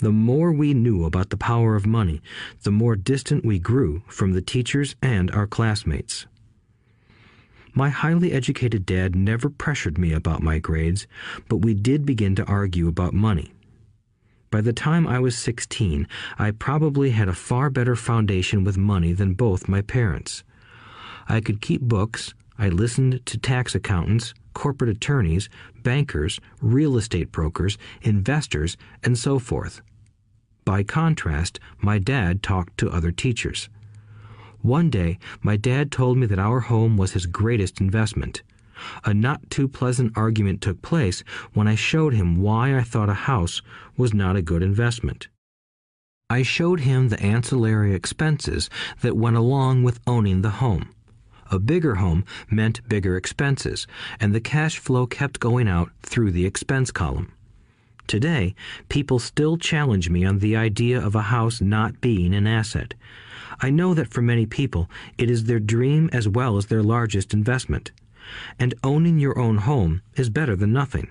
The 0.00 0.10
more 0.10 0.50
we 0.50 0.72
knew 0.72 1.04
about 1.04 1.28
the 1.28 1.36
power 1.36 1.76
of 1.76 1.86
money, 1.86 2.22
the 2.62 2.70
more 2.70 2.96
distant 2.96 3.44
we 3.44 3.58
grew 3.58 4.02
from 4.06 4.32
the 4.32 4.40
teachers 4.40 4.96
and 5.02 5.30
our 5.30 5.46
classmates. 5.46 6.26
My 7.74 7.90
highly 7.90 8.32
educated 8.32 8.86
dad 8.86 9.14
never 9.14 9.50
pressured 9.50 9.98
me 9.98 10.14
about 10.14 10.42
my 10.42 10.58
grades, 10.58 11.06
but 11.50 11.58
we 11.58 11.74
did 11.74 12.06
begin 12.06 12.34
to 12.36 12.46
argue 12.46 12.88
about 12.88 13.12
money. 13.12 13.52
By 14.50 14.62
the 14.62 14.72
time 14.72 15.06
I 15.06 15.18
was 15.18 15.36
16, 15.36 16.08
I 16.38 16.50
probably 16.50 17.10
had 17.10 17.28
a 17.28 17.34
far 17.34 17.68
better 17.68 17.94
foundation 17.94 18.64
with 18.64 18.78
money 18.78 19.12
than 19.12 19.34
both 19.34 19.68
my 19.68 19.82
parents. 19.82 20.44
I 21.28 21.42
could 21.42 21.60
keep 21.60 21.82
books, 21.82 22.32
I 22.58 22.70
listened 22.70 23.24
to 23.26 23.38
tax 23.38 23.74
accountants, 23.74 24.32
corporate 24.54 24.90
attorneys, 24.90 25.48
bankers, 25.82 26.40
real 26.60 26.96
estate 26.96 27.30
brokers, 27.30 27.78
investors, 28.02 28.76
and 29.02 29.18
so 29.18 29.38
forth. 29.38 29.82
By 30.70 30.84
contrast, 30.84 31.58
my 31.80 31.98
dad 31.98 32.44
talked 32.44 32.78
to 32.78 32.92
other 32.92 33.10
teachers. 33.10 33.68
One 34.62 34.88
day, 34.88 35.18
my 35.42 35.56
dad 35.56 35.90
told 35.90 36.16
me 36.16 36.28
that 36.28 36.38
our 36.38 36.60
home 36.60 36.96
was 36.96 37.10
his 37.10 37.26
greatest 37.26 37.80
investment. 37.80 38.44
A 39.04 39.12
not 39.12 39.50
too 39.50 39.66
pleasant 39.66 40.12
argument 40.14 40.60
took 40.60 40.80
place 40.80 41.24
when 41.54 41.66
I 41.66 41.74
showed 41.74 42.14
him 42.14 42.40
why 42.40 42.78
I 42.78 42.84
thought 42.84 43.08
a 43.08 43.26
house 43.26 43.62
was 43.96 44.14
not 44.14 44.36
a 44.36 44.42
good 44.42 44.62
investment. 44.62 45.26
I 46.30 46.44
showed 46.44 46.78
him 46.78 47.08
the 47.08 47.20
ancillary 47.20 47.92
expenses 47.92 48.70
that 49.00 49.16
went 49.16 49.36
along 49.36 49.82
with 49.82 49.98
owning 50.06 50.42
the 50.42 50.60
home. 50.62 50.94
A 51.50 51.58
bigger 51.58 51.96
home 51.96 52.24
meant 52.48 52.88
bigger 52.88 53.16
expenses, 53.16 53.88
and 54.20 54.32
the 54.32 54.40
cash 54.40 54.78
flow 54.78 55.08
kept 55.08 55.40
going 55.40 55.66
out 55.66 55.90
through 56.00 56.30
the 56.30 56.46
expense 56.46 56.92
column. 56.92 57.32
Today, 58.10 58.56
people 58.88 59.20
still 59.20 59.56
challenge 59.56 60.10
me 60.10 60.24
on 60.24 60.40
the 60.40 60.56
idea 60.56 61.00
of 61.00 61.14
a 61.14 61.30
house 61.30 61.60
not 61.60 62.00
being 62.00 62.34
an 62.34 62.44
asset. 62.44 62.94
I 63.60 63.70
know 63.70 63.94
that 63.94 64.12
for 64.12 64.20
many 64.20 64.46
people, 64.46 64.90
it 65.16 65.30
is 65.30 65.44
their 65.44 65.60
dream 65.60 66.10
as 66.12 66.26
well 66.26 66.56
as 66.56 66.66
their 66.66 66.82
largest 66.82 67.32
investment. 67.32 67.92
And 68.58 68.74
owning 68.82 69.20
your 69.20 69.38
own 69.38 69.58
home 69.58 70.02
is 70.16 70.28
better 70.28 70.56
than 70.56 70.72
nothing. 70.72 71.08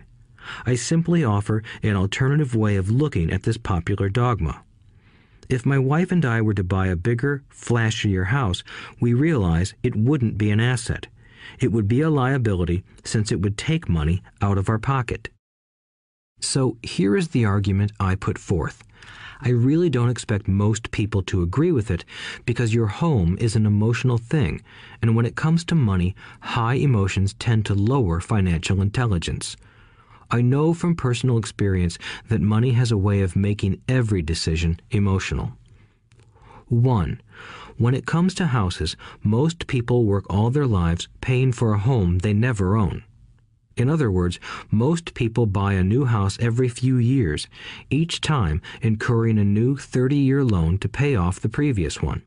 I 0.66 0.76
simply 0.76 1.24
offer 1.24 1.64
an 1.82 1.96
alternative 1.96 2.54
way 2.54 2.76
of 2.76 2.92
looking 2.92 3.32
at 3.32 3.44
this 3.44 3.56
popular 3.56 4.10
dogma. 4.10 4.62
If 5.48 5.66
my 5.66 5.80
wife 5.80 6.12
and 6.12 6.26
I 6.26 6.42
were 6.42 6.54
to 6.56 6.66
buy 6.66 6.88
a 6.88 6.98
bigger, 6.98 7.44
flashier 7.50 8.26
house, 8.26 8.62
we 9.00 9.14
realize 9.14 9.74
it 9.84 9.96
wouldn't 9.96 10.38
be 10.38 10.52
an 10.52 10.60
asset. 10.60 11.08
It 11.62 11.72
would 11.72 11.88
be 11.88 12.02
a 12.02 12.10
liability 12.10 12.84
since 13.06 13.32
it 13.32 13.42
would 13.42 13.58
take 13.58 13.88
money 13.88 14.22
out 14.42 14.58
of 14.58 14.68
our 14.68 14.80
pocket. 14.80 15.30
So 16.40 16.78
here 16.84 17.16
is 17.16 17.30
the 17.30 17.46
argument 17.46 17.92
I 18.00 18.16
put 18.16 18.38
forth. 18.38 18.84
I 19.42 19.50
really 19.50 19.90
don't 19.90 20.10
expect 20.10 20.50
most 20.50 20.92
people 20.92 21.22
to 21.24 21.42
agree 21.42 21.72
with 21.72 21.90
it 21.90 22.04
because 22.46 22.74
your 22.74 22.88
home 22.88 23.38
is 23.40 23.56
an 23.56 23.66
emotional 23.66 24.18
thing, 24.18 24.62
and 25.02 25.16
when 25.16 25.26
it 25.26 25.38
comes 25.38 25.64
to 25.66 25.76
money, 25.76 26.14
high 26.42 26.74
emotions 26.74 27.34
tend 27.34 27.66
to 27.68 27.74
lower 27.74 28.20
financial 28.20 28.82
intelligence. 28.82 29.56
I 30.30 30.42
know 30.42 30.74
from 30.74 30.96
personal 30.96 31.38
experience 31.38 31.98
that 32.28 32.42
money 32.42 32.72
has 32.74 32.92
a 32.92 32.98
way 32.98 33.22
of 33.22 33.36
making 33.36 33.82
every 33.88 34.22
decision 34.22 34.80
emotional. 34.92 35.54
1. 36.68 37.22
When 37.78 37.96
it 37.96 38.06
comes 38.06 38.36
to 38.36 38.48
houses, 38.48 38.98
most 39.24 39.68
people 39.68 40.04
work 40.04 40.26
all 40.30 40.50
their 40.50 40.68
lives 40.68 41.08
paying 41.22 41.52
for 41.54 41.74
a 41.74 41.80
home 41.80 42.20
they 42.20 42.34
never 42.34 42.76
own. 42.76 43.04
In 43.80 43.90
other 43.90 44.12
words, 44.12 44.40
most 44.70 45.14
people 45.14 45.46
buy 45.46 45.74
a 45.74 45.84
new 45.84 46.04
house 46.04 46.38
every 46.42 46.68
few 46.68 46.98
years, 46.98 47.48
each 47.90 48.20
time 48.20 48.62
incurring 48.82 49.38
a 49.40 49.46
new 49.46 49.78
30 49.78 50.18
year 50.18 50.44
loan 50.44 50.78
to 50.80 50.90
pay 50.90 51.16
off 51.16 51.40
the 51.40 51.48
previous 51.48 52.02
one. 52.02 52.24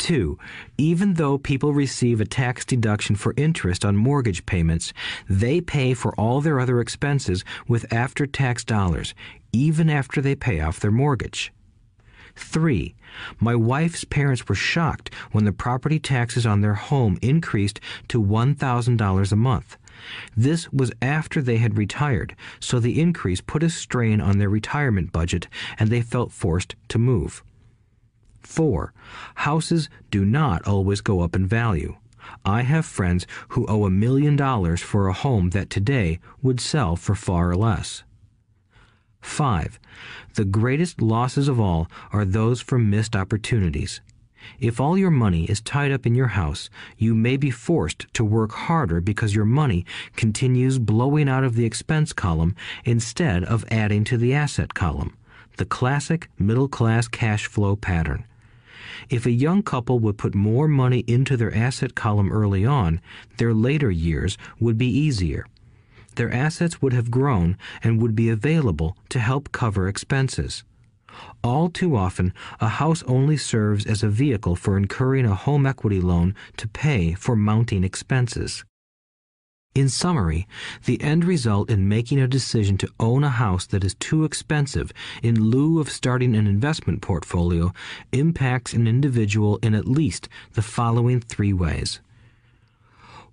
2. 0.00 0.36
Even 0.76 1.14
though 1.14 1.38
people 1.38 1.72
receive 1.72 2.20
a 2.20 2.26
tax 2.26 2.66
deduction 2.66 3.16
for 3.16 3.32
interest 3.38 3.84
on 3.84 3.96
mortgage 3.96 4.44
payments, 4.44 4.92
they 5.30 5.60
pay 5.62 5.94
for 5.94 6.14
all 6.16 6.40
their 6.40 6.60
other 6.60 6.80
expenses 6.80 7.42
with 7.66 7.90
after 7.90 8.26
tax 8.26 8.62
dollars, 8.62 9.14
even 9.52 9.88
after 9.88 10.20
they 10.20 10.34
pay 10.34 10.60
off 10.60 10.80
their 10.80 10.90
mortgage. 10.90 11.52
3. 12.36 12.94
My 13.40 13.54
wife's 13.54 14.04
parents 14.04 14.48
were 14.48 14.54
shocked 14.54 15.14
when 15.30 15.44
the 15.44 15.52
property 15.52 15.98
taxes 15.98 16.44
on 16.44 16.60
their 16.60 16.74
home 16.74 17.18
increased 17.22 17.80
to 18.08 18.22
$1,000 18.22 19.32
a 19.32 19.36
month. 19.36 19.76
This 20.36 20.72
was 20.72 20.92
after 21.00 21.40
they 21.42 21.58
had 21.58 21.78
retired, 21.78 22.34
so 22.60 22.80
the 22.80 23.00
increase 23.00 23.40
put 23.40 23.62
a 23.62 23.70
strain 23.70 24.20
on 24.20 24.38
their 24.38 24.48
retirement 24.48 25.12
budget 25.12 25.48
and 25.78 25.90
they 25.90 26.02
felt 26.02 26.32
forced 26.32 26.74
to 26.88 26.98
move. 26.98 27.42
4. 28.40 28.92
Houses 29.36 29.88
do 30.10 30.24
not 30.24 30.66
always 30.66 31.00
go 31.00 31.20
up 31.20 31.36
in 31.36 31.46
value. 31.46 31.96
I 32.44 32.62
have 32.62 32.86
friends 32.86 33.26
who 33.48 33.66
owe 33.66 33.84
a 33.84 33.90
million 33.90 34.36
dollars 34.36 34.80
for 34.80 35.08
a 35.08 35.12
home 35.12 35.50
that 35.50 35.70
today 35.70 36.18
would 36.42 36.60
sell 36.60 36.96
for 36.96 37.14
far 37.14 37.54
less. 37.54 38.02
5. 39.20 39.78
The 40.34 40.44
greatest 40.44 41.00
losses 41.00 41.48
of 41.48 41.60
all 41.60 41.88
are 42.12 42.24
those 42.24 42.60
from 42.60 42.90
missed 42.90 43.14
opportunities. 43.14 44.00
If 44.60 44.80
all 44.80 44.96
your 44.96 45.10
money 45.10 45.44
is 45.44 45.60
tied 45.60 45.92
up 45.92 46.06
in 46.06 46.14
your 46.14 46.28
house, 46.28 46.70
you 46.98 47.14
may 47.14 47.36
be 47.36 47.50
forced 47.50 48.06
to 48.14 48.24
work 48.24 48.52
harder 48.52 49.00
because 49.00 49.34
your 49.34 49.44
money 49.44 49.84
continues 50.16 50.78
blowing 50.78 51.28
out 51.28 51.44
of 51.44 51.54
the 51.54 51.64
expense 51.64 52.12
column 52.12 52.54
instead 52.84 53.44
of 53.44 53.64
adding 53.70 54.04
to 54.04 54.16
the 54.16 54.34
asset 54.34 54.74
column, 54.74 55.16
the 55.56 55.64
classic 55.64 56.28
middle 56.38 56.68
class 56.68 57.08
cash 57.08 57.46
flow 57.46 57.76
pattern. 57.76 58.24
If 59.08 59.26
a 59.26 59.30
young 59.30 59.62
couple 59.62 59.98
would 60.00 60.18
put 60.18 60.34
more 60.34 60.68
money 60.68 61.00
into 61.06 61.36
their 61.36 61.54
asset 61.54 61.94
column 61.94 62.30
early 62.30 62.64
on, 62.64 63.00
their 63.38 63.54
later 63.54 63.90
years 63.90 64.38
would 64.60 64.78
be 64.78 64.86
easier. 64.86 65.46
Their 66.16 66.32
assets 66.32 66.82
would 66.82 66.92
have 66.92 67.10
grown 67.10 67.56
and 67.82 68.00
would 68.00 68.14
be 68.14 68.28
available 68.28 68.96
to 69.08 69.18
help 69.18 69.50
cover 69.52 69.88
expenses. 69.88 70.62
All 71.42 71.68
too 71.68 71.96
often, 71.96 72.32
a 72.60 72.68
house 72.68 73.02
only 73.04 73.36
serves 73.36 73.86
as 73.86 74.02
a 74.02 74.08
vehicle 74.08 74.56
for 74.56 74.76
incurring 74.76 75.26
a 75.26 75.34
home 75.34 75.66
equity 75.66 76.00
loan 76.00 76.34
to 76.56 76.68
pay 76.68 77.14
for 77.14 77.36
mounting 77.36 77.84
expenses. 77.84 78.64
In 79.74 79.88
summary, 79.88 80.46
the 80.84 81.00
end 81.00 81.24
result 81.24 81.70
in 81.70 81.88
making 81.88 82.20
a 82.20 82.28
decision 82.28 82.76
to 82.76 82.92
own 83.00 83.24
a 83.24 83.30
house 83.30 83.64
that 83.66 83.84
is 83.84 83.94
too 83.94 84.24
expensive 84.24 84.92
in 85.22 85.44
lieu 85.44 85.80
of 85.80 85.88
starting 85.88 86.36
an 86.36 86.46
investment 86.46 87.00
portfolio 87.00 87.72
impacts 88.12 88.74
an 88.74 88.86
individual 88.86 89.58
in 89.62 89.74
at 89.74 89.88
least 89.88 90.28
the 90.52 90.60
following 90.60 91.20
three 91.20 91.54
ways. 91.54 92.00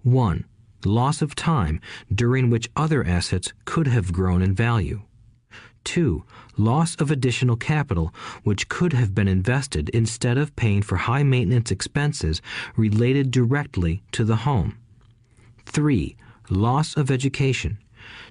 1. 0.03 0.45
Loss 0.85 1.22
of 1.22 1.35
time 1.35 1.81
during 2.14 2.49
which 2.49 2.69
other 2.73 3.03
assets 3.03 3.51
could 3.65 3.88
have 3.88 4.14
grown 4.14 4.41
in 4.41 4.56
value. 4.56 5.01
2. 5.84 6.23
Loss 6.57 6.95
of 6.95 7.10
additional 7.10 7.56
capital 7.56 8.14
which 8.43 8.69
could 8.69 8.93
have 8.93 9.15
been 9.15 9.27
invested 9.27 9.89
instead 9.89 10.38
of 10.38 10.56
paying 10.56 10.81
for 10.81 10.97
high 10.97 11.23
maintenance 11.23 11.72
expenses 11.72 12.41
related 12.76 13.31
directly 13.31 14.03
to 14.11 14.23
the 14.23 14.38
home. 14.38 14.77
3 15.65 16.15
loss 16.49 16.97
of 16.97 17.11
education. 17.11 17.77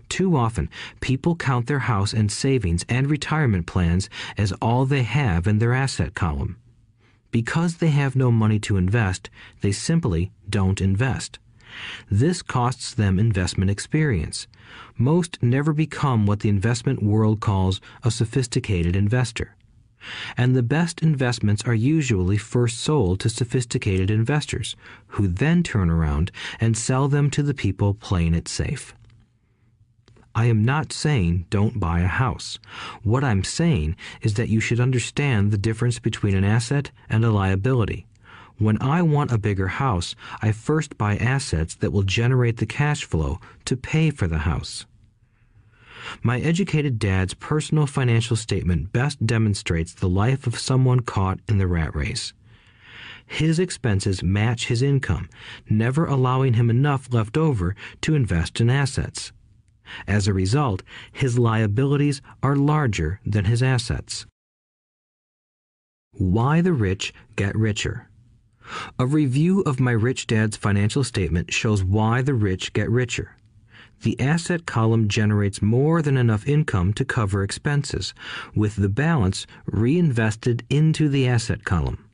Too 0.09 0.37
often, 0.37 0.69
people 1.01 1.37
count 1.37 1.67
their 1.67 1.81
house 1.81 2.13
and 2.13 2.33
savings 2.33 2.85
and 2.89 3.09
retirement 3.09 3.67
plans 3.67 4.09
as 4.37 4.53
all 4.53 4.87
they 4.87 5.03
have 5.03 5.47
in 5.47 5.59
their 5.59 5.73
asset 5.73 6.15
column. 6.15 6.57
Because 7.31 7.77
they 7.77 7.91
have 7.91 8.17
no 8.17 8.31
money 8.31 8.59
to 8.61 8.77
invest, 8.77 9.29
they 9.61 9.73
simply 9.73 10.33
don't 10.49 10.81
invest. 10.81 11.39
This 12.11 12.43
costs 12.43 12.95
them 12.95 13.19
investment 13.19 13.71
experience. 13.71 14.47
Most 14.97 15.43
never 15.43 15.73
become 15.73 16.27
what 16.27 16.41
the 16.41 16.49
investment 16.49 17.03
world 17.03 17.41
calls 17.41 17.81
a 18.03 18.11
sophisticated 18.11 18.97
investor. 18.97 19.55
And 20.37 20.55
the 20.55 20.63
best 20.63 21.03
investments 21.03 21.65
are 21.65 21.75
usually 21.75 22.39
first 22.39 22.79
sold 22.79 23.21
to 23.21 23.29
sophisticated 23.29 24.11
investors, 24.11 24.77
who 25.09 25.29
then 25.29 25.63
turn 25.63 25.91
around 25.91 26.31
and 26.61 26.77
sell 26.77 27.09
them 27.09 27.31
to 27.31 27.43
the 27.43 27.55
people 27.55 27.95
playing 27.95 28.35
it 28.35 28.49
safe. 28.49 28.95
I 30.35 30.45
am 30.45 30.65
not 30.65 30.93
saying 30.93 31.47
don't 31.51 31.81
buy 31.81 32.01
a 32.01 32.07
house. 32.07 32.61
What 33.03 33.25
I'm 33.25 33.43
saying 33.43 33.97
is 34.23 34.35
that 34.35 34.49
you 34.49 34.61
should 34.61 34.79
understand 34.79 35.51
the 35.51 35.59
difference 35.59 35.99
between 35.99 36.37
an 36.37 36.45
asset 36.45 36.93
and 37.09 37.25
a 37.25 37.33
liability. 37.33 38.07
When 38.59 38.83
I 38.83 39.03
want 39.03 39.31
a 39.31 39.39
bigger 39.39 39.69
house, 39.69 40.17
I 40.43 40.51
first 40.51 40.99
buy 40.99 41.17
assets 41.17 41.77
that 41.77 41.93
will 41.93 42.03
generate 42.03 42.57
the 42.57 42.67
cash 42.67 43.05
flow 43.05 43.39
to 43.67 43.77
pay 43.77 44.11
for 44.11 44.27
the 44.27 44.39
house. 44.39 44.85
My 46.25 46.41
educated 46.41 46.99
dad's 46.99 47.35
personal 47.35 47.87
financial 47.87 48.35
statement 48.35 48.93
best 48.93 49.25
demonstrates 49.25 49.95
the 49.95 50.09
life 50.09 50.47
of 50.49 50.59
someone 50.59 51.01
caught 51.01 51.39
in 51.49 51.59
the 51.59 51.69
rat 51.69 51.95
race. 51.95 52.33
His 53.27 53.61
expenses 53.61 54.25
match 54.25 54.67
his 54.67 54.83
income, 54.83 55.29
never 55.71 56.07
allowing 56.07 56.55
him 56.55 56.69
enough 56.69 57.13
left 57.13 57.37
over 57.37 57.77
to 58.01 58.17
invest 58.17 58.61
in 58.61 58.71
assets. 58.71 59.33
As 60.09 60.27
a 60.27 60.35
result, 60.35 60.83
his 61.13 61.39
liabilities 61.39 62.21
are 62.43 62.57
larger 62.57 63.21
than 63.25 63.45
his 63.45 63.63
assets. 63.63 64.27
Why 66.13 66.61
the 66.61 66.73
rich 66.73 67.15
get 67.37 67.55
richer. 67.55 68.09
A 68.99 69.07
review 69.07 69.61
of 69.63 69.81
my 69.81 69.93
rich 69.93 70.27
dad's 70.27 70.57
financial 70.57 71.05
statement 71.05 71.53
shows 71.53 71.83
why 71.83 72.23
the 72.23 72.35
rich 72.35 72.73
get 72.73 72.91
richer. 72.91 73.37
The 74.03 74.19
asset 74.21 74.65
column 74.65 75.09
generates 75.09 75.61
more 75.61 76.03
than 76.03 76.17
enough 76.17 76.47
income 76.47 76.93
to 76.95 77.05
cover 77.05 77.43
expenses, 77.43 78.15
with 78.55 78.77
the 78.77 78.89
balance 78.89 79.47
reinvested 79.67 80.65
into 80.71 81.09
the 81.09 81.27
asset 81.27 81.65
column. 81.65 82.05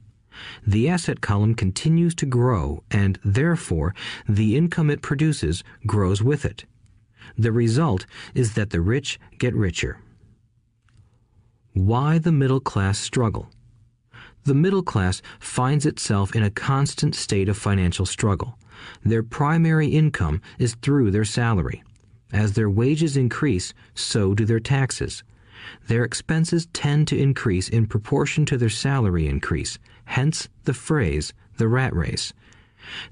The 0.67 0.89
asset 0.89 1.21
column 1.21 1.55
continues 1.55 2.15
to 2.17 2.27
grow, 2.27 2.83
and 2.91 3.19
therefore 3.25 3.95
the 4.29 4.57
income 4.57 4.91
it 4.91 5.03
produces 5.03 5.63
grows 5.87 6.23
with 6.23 6.45
it. 6.45 6.65
The 7.37 7.53
result 7.53 8.07
is 8.35 8.55
that 8.55 8.71
the 8.71 8.81
rich 8.81 9.21
get 9.39 9.55
richer. 9.55 9.99
Why 11.73 12.19
the 12.19 12.33
middle 12.33 12.61
class 12.61 12.99
struggle? 12.99 13.51
The 14.45 14.55
middle 14.55 14.83
class 14.83 15.23
finds 15.41 15.87
itself 15.87 16.35
in 16.37 16.43
a 16.43 16.51
constant 16.51 17.15
state 17.15 17.49
of 17.49 17.57
financial 17.57 18.05
struggle. 18.05 18.59
Their 19.03 19.23
primary 19.23 19.89
income 19.89 20.43
is 20.59 20.77
through 20.83 21.11
their 21.11 21.25
salary. 21.25 21.83
As 22.33 22.53
their 22.53 22.69
wages 22.69 23.17
increase, 23.17 23.73
so 23.95 24.35
do 24.35 24.45
their 24.45 24.61
taxes. 24.61 25.23
Their 25.87 26.05
expenses 26.05 26.67
tend 26.73 27.09
to 27.09 27.19
increase 27.19 27.71
in 27.71 27.87
proportion 27.87 28.45
to 28.47 28.59
their 28.59 28.69
salary 28.69 29.27
increase, 29.27 29.79
hence 30.05 30.49
the 30.65 30.75
phrase, 30.75 31.33
the 31.57 31.69
rat 31.69 31.95
race. 31.95 32.35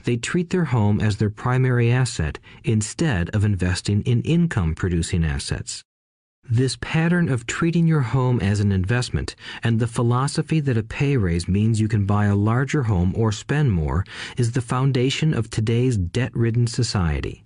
They 0.04 0.18
treat 0.18 0.50
their 0.50 0.66
home 0.66 1.00
as 1.00 1.16
their 1.16 1.30
primary 1.30 1.90
asset 1.90 2.38
instead 2.62 3.30
of 3.30 3.44
investing 3.44 4.02
in 4.02 4.20
income 4.22 4.74
producing 4.74 5.24
assets. 5.24 5.82
This 6.50 6.76
pattern 6.80 7.30
of 7.30 7.46
treating 7.46 7.86
your 7.86 8.00
home 8.00 8.38
as 8.40 8.60
an 8.60 8.72
investment 8.72 9.36
and 9.62 9.78
the 9.78 9.86
philosophy 9.86 10.60
that 10.60 10.76
a 10.76 10.82
pay 10.82 11.16
raise 11.16 11.48
means 11.48 11.80
you 11.80 11.88
can 11.88 12.04
buy 12.04 12.26
a 12.26 12.36
larger 12.36 12.82
home 12.82 13.14
or 13.16 13.32
spend 13.32 13.72
more 13.72 14.04
is 14.36 14.52
the 14.52 14.60
foundation 14.60 15.32
of 15.32 15.48
today's 15.48 15.96
debt 15.96 16.34
ridden 16.34 16.66
society. 16.66 17.42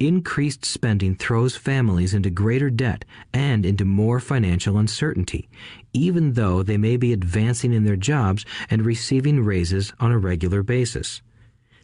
Increased 0.00 0.64
spending 0.64 1.14
throws 1.14 1.56
families 1.56 2.14
into 2.14 2.30
greater 2.30 2.70
debt 2.70 3.04
and 3.34 3.66
into 3.66 3.84
more 3.84 4.18
financial 4.18 4.78
uncertainty, 4.78 5.50
even 5.92 6.32
though 6.32 6.62
they 6.62 6.78
may 6.78 6.96
be 6.96 7.12
advancing 7.12 7.74
in 7.74 7.84
their 7.84 7.96
jobs 7.96 8.46
and 8.70 8.86
receiving 8.86 9.44
raises 9.44 9.92
on 10.00 10.10
a 10.10 10.18
regular 10.18 10.62
basis. 10.62 11.22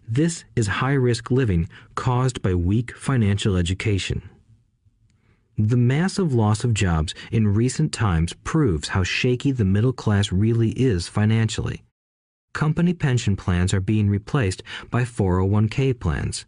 This 0.08 0.44
is 0.56 0.66
high 0.66 0.94
risk 0.94 1.30
living 1.30 1.68
caused 1.94 2.40
by 2.40 2.54
weak 2.54 2.96
financial 2.96 3.56
education. 3.56 4.30
The 5.60 5.76
massive 5.76 6.32
loss 6.32 6.62
of 6.62 6.72
jobs 6.72 7.16
in 7.32 7.48
recent 7.48 7.92
times 7.92 8.32
proves 8.44 8.90
how 8.90 9.02
shaky 9.02 9.50
the 9.50 9.64
middle 9.64 9.92
class 9.92 10.30
really 10.30 10.70
is 10.70 11.08
financially. 11.08 11.82
Company 12.52 12.94
pension 12.94 13.34
plans 13.34 13.74
are 13.74 13.80
being 13.80 14.08
replaced 14.08 14.62
by 14.88 15.02
401k 15.02 15.98
plans. 15.98 16.46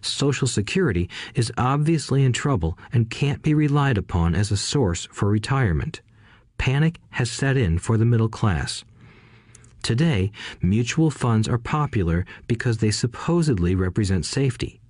Social 0.00 0.48
Security 0.48 1.08
is 1.36 1.52
obviously 1.56 2.24
in 2.24 2.32
trouble 2.32 2.76
and 2.92 3.10
can't 3.10 3.42
be 3.42 3.54
relied 3.54 3.96
upon 3.96 4.34
as 4.34 4.50
a 4.50 4.56
source 4.56 5.06
for 5.12 5.30
retirement. 5.30 6.00
Panic 6.58 6.98
has 7.10 7.30
set 7.30 7.56
in 7.56 7.78
for 7.78 7.96
the 7.96 8.04
middle 8.04 8.28
class. 8.28 8.84
Today, 9.84 10.32
mutual 10.60 11.12
funds 11.12 11.46
are 11.46 11.58
popular 11.58 12.24
because 12.48 12.78
they 12.78 12.90
supposedly 12.90 13.76
represent 13.76 14.26
safety. 14.26 14.81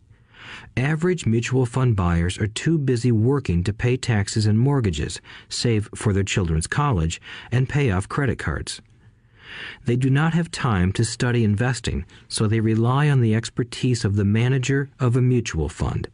Average 0.77 1.27
mutual 1.27 1.66
fund 1.66 1.97
buyers 1.97 2.39
are 2.39 2.47
too 2.47 2.78
busy 2.78 3.12
working 3.12 3.62
to 3.65 3.74
pay 3.74 3.99
taxes 3.99 4.47
and 4.47 4.59
mortgages, 4.59 5.20
save 5.51 5.89
for 5.94 6.15
their 6.15 6.23
children's 6.23 6.66
college, 6.66 7.20
and 7.51 7.69
pay 7.69 7.90
off 7.90 8.09
credit 8.09 8.39
cards. 8.39 8.81
They 9.85 9.97
do 9.97 10.09
not 10.09 10.32
have 10.32 10.51
time 10.51 10.90
to 10.93 11.05
study 11.05 11.44
investing, 11.44 12.07
so 12.27 12.47
they 12.47 12.61
rely 12.61 13.11
on 13.11 13.20
the 13.20 13.35
expertise 13.35 14.03
of 14.03 14.16
the 14.16 14.24
manager 14.24 14.89
of 14.99 15.15
a 15.15 15.20
mutual 15.20 15.69
fund. 15.69 16.09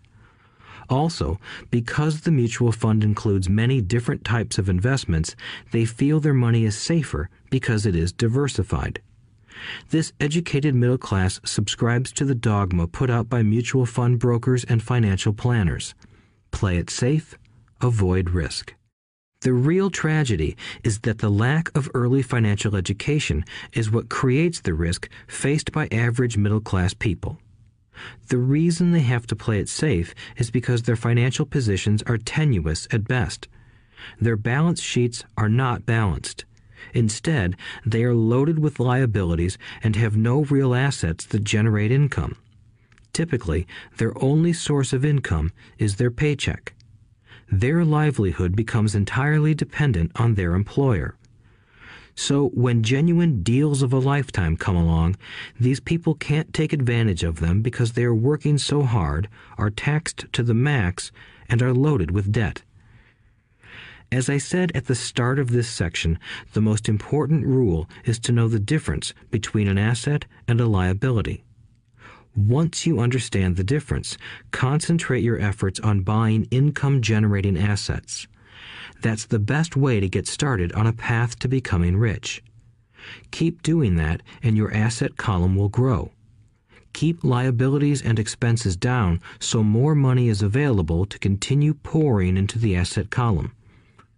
Also, 0.91 1.39
because 1.71 2.23
the 2.23 2.33
mutual 2.33 2.73
fund 2.73 3.05
includes 3.05 3.49
many 3.49 3.81
different 3.81 4.25
types 4.25 4.59
of 4.59 4.69
investments, 4.69 5.37
they 5.71 5.85
feel 5.85 6.19
their 6.19 6.35
money 6.35 6.65
is 6.65 6.77
safer 6.77 7.31
because 7.49 7.87
it 7.87 7.95
is 7.95 8.11
diversified. 8.11 9.01
This 9.91 10.13
educated 10.21 10.75
middle 10.75 10.99
class 10.99 11.41
subscribes 11.45 12.13
to 12.13 12.25
the 12.25 12.35
dogma 12.35 12.87
put 12.87 13.11
out 13.11 13.29
by 13.29 13.43
mutual 13.43 13.87
fund 13.87 14.19
brokers 14.19 14.65
and 14.65 14.83
financial 14.83 15.33
planners 15.33 15.95
play 16.51 16.79
it 16.79 16.91
safe, 16.91 17.37
avoid 17.81 18.31
risk. 18.31 18.75
The 19.43 19.53
real 19.53 19.91
tragedy 19.91 20.57
is 20.83 21.01
that 21.01 21.19
the 21.19 21.31
lack 21.31 21.77
of 21.77 21.91
early 21.95 22.23
financial 22.23 22.75
education 22.75 23.45
is 23.73 23.91
what 23.91 24.09
creates 24.09 24.61
the 24.61 24.75
risk 24.75 25.09
faced 25.29 25.71
by 25.71 25.87
average 25.93 26.37
middle 26.37 26.61
class 26.61 26.95
people. 26.95 27.39
The 28.29 28.39
reason 28.39 28.91
they 28.91 29.01
have 29.01 29.27
to 29.29 29.37
play 29.37 29.61
it 29.61 29.69
safe 29.69 30.15
is 30.37 30.51
because 30.51 30.83
their 30.83 30.97
financial 30.97 31.47
positions 31.47 32.03
are 32.05 32.19
tenuous 32.19 32.89
at 32.91 33.07
best. 33.07 33.47
Their 34.21 34.37
balance 34.37 34.81
sheets 34.81 35.25
are 35.37 35.49
not 35.49 35.87
balanced. 35.87 36.45
Instead, 36.95 37.57
they 37.85 38.05
are 38.05 38.15
loaded 38.15 38.59
with 38.59 38.81
liabilities 38.81 39.59
and 39.83 39.97
have 39.97 40.17
no 40.17 40.45
real 40.45 40.75
assets 40.75 41.25
that 41.27 41.45
generate 41.45 41.91
income. 41.91 42.37
Typically, 43.13 43.67
their 43.97 44.13
only 44.23 44.53
source 44.53 44.93
of 44.93 45.05
income 45.05 45.51
is 45.79 45.97
their 45.97 46.11
paycheck. 46.11 46.75
Their 47.51 47.85
livelihood 47.85 48.55
becomes 48.55 48.95
entirely 48.95 49.55
dependent 49.55 50.13
on 50.17 50.35
their 50.35 50.55
employer. 50.55 51.17
So, 52.15 52.49
when 52.49 52.83
genuine 52.83 53.43
deals 53.43 53.81
of 53.81 53.93
a 53.93 53.99
lifetime 53.99 54.57
come 54.57 54.75
along, 54.75 55.17
these 55.59 55.79
people 55.79 56.15
can't 56.15 56.53
take 56.53 56.73
advantage 56.73 57.23
of 57.23 57.39
them 57.39 57.63
because 57.63 57.93
they 57.93 58.03
are 58.03 58.15
working 58.15 58.59
so 58.59 58.83
hard, 58.83 59.29
are 59.57 59.71
taxed 59.71 60.27
to 60.33 60.43
the 60.43 60.53
max, 60.53 61.13
and 61.49 61.63
are 61.63 61.73
loaded 61.73 62.11
with 62.11 62.33
debt. 62.33 62.63
As 64.11 64.31
I 64.31 64.39
said 64.39 64.73
at 64.75 64.87
the 64.87 64.95
start 64.95 65.39
of 65.39 65.51
this 65.51 65.69
section, 65.69 66.19
the 66.55 66.63
most 66.63 66.89
important 66.89 67.45
rule 67.45 67.91
is 68.05 68.19
to 68.21 68.33
know 68.33 68.49
the 68.49 68.59
difference 68.59 69.13
between 69.31 69.69
an 69.69 69.77
asset 69.77 70.25
and 70.47 70.61
a 70.63 70.67
liability. 70.67 71.45
Once 72.35 72.87
you 72.87 73.01
understand 73.01 73.57
the 73.57 73.65
difference, 73.65 74.17
concentrate 74.51 75.23
your 75.23 75.39
efforts 75.39 75.79
on 75.81 76.01
buying 76.01 76.47
income 76.51 77.03
generating 77.03 77.59
assets. 77.59 78.27
That's 79.03 79.27
the 79.27 79.39
best 79.39 79.77
way 79.77 80.01
to 80.01 80.09
get 80.09 80.27
started 80.27 80.73
on 80.73 80.87
a 80.87 80.93
path 80.95 81.39
to 81.41 81.49
becoming 81.49 81.97
rich. 81.99 82.43
Keep 83.31 83.63
doing 83.63 83.97
that, 83.97 84.23
and 84.43 84.57
your 84.57 84.73
asset 84.73 85.19
column 85.19 85.55
will 85.55 85.69
grow. 85.69 86.13
Keep 86.95 87.25
liabilities 87.25 88.01
and 88.01 88.19
expenses 88.19 88.75
down 88.75 89.21
so 89.39 89.63
more 89.63 89.95
money 89.95 90.29
is 90.29 90.41
available 90.41 91.05
to 91.05 91.19
continue 91.19 91.75
pouring 91.75 92.39
into 92.39 92.59
the 92.59 92.75
asset 92.75 93.11
column. 93.11 93.53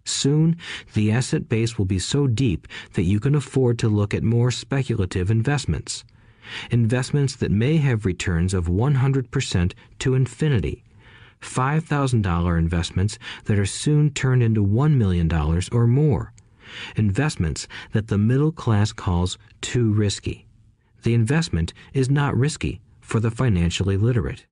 Soon, 0.04 0.56
the 0.94 1.10
asset 1.10 1.48
base 1.48 1.78
will 1.78 1.84
be 1.84 1.98
so 1.98 2.26
deep 2.26 2.66
that 2.94 3.02
you 3.02 3.20
can 3.20 3.34
afford 3.34 3.78
to 3.78 3.88
look 3.88 4.14
at 4.14 4.22
more 4.22 4.50
speculative 4.50 5.30
investments. 5.30 6.04
Investments 6.70 7.36
that 7.36 7.50
may 7.50 7.76
have 7.76 8.06
returns 8.06 8.54
of 8.54 8.66
100% 8.66 9.72
to 10.00 10.14
infinity. 10.14 10.84
$5,000 11.40 12.58
investments 12.58 13.18
that 13.44 13.58
are 13.58 13.66
soon 13.66 14.10
turned 14.10 14.42
into 14.42 14.64
$1 14.64 14.94
million 14.94 15.30
or 15.72 15.86
more. 15.86 16.32
Investments 16.96 17.66
that 17.92 18.08
the 18.08 18.18
middle 18.18 18.52
class 18.52 18.92
calls 18.92 19.38
too 19.60 19.92
risky. 19.92 20.46
The 21.02 21.14
investment 21.14 21.72
is 21.94 22.10
not 22.10 22.36
risky 22.36 22.80
for 23.00 23.20
the 23.20 23.30
financially 23.30 23.96
literate. 23.96 24.46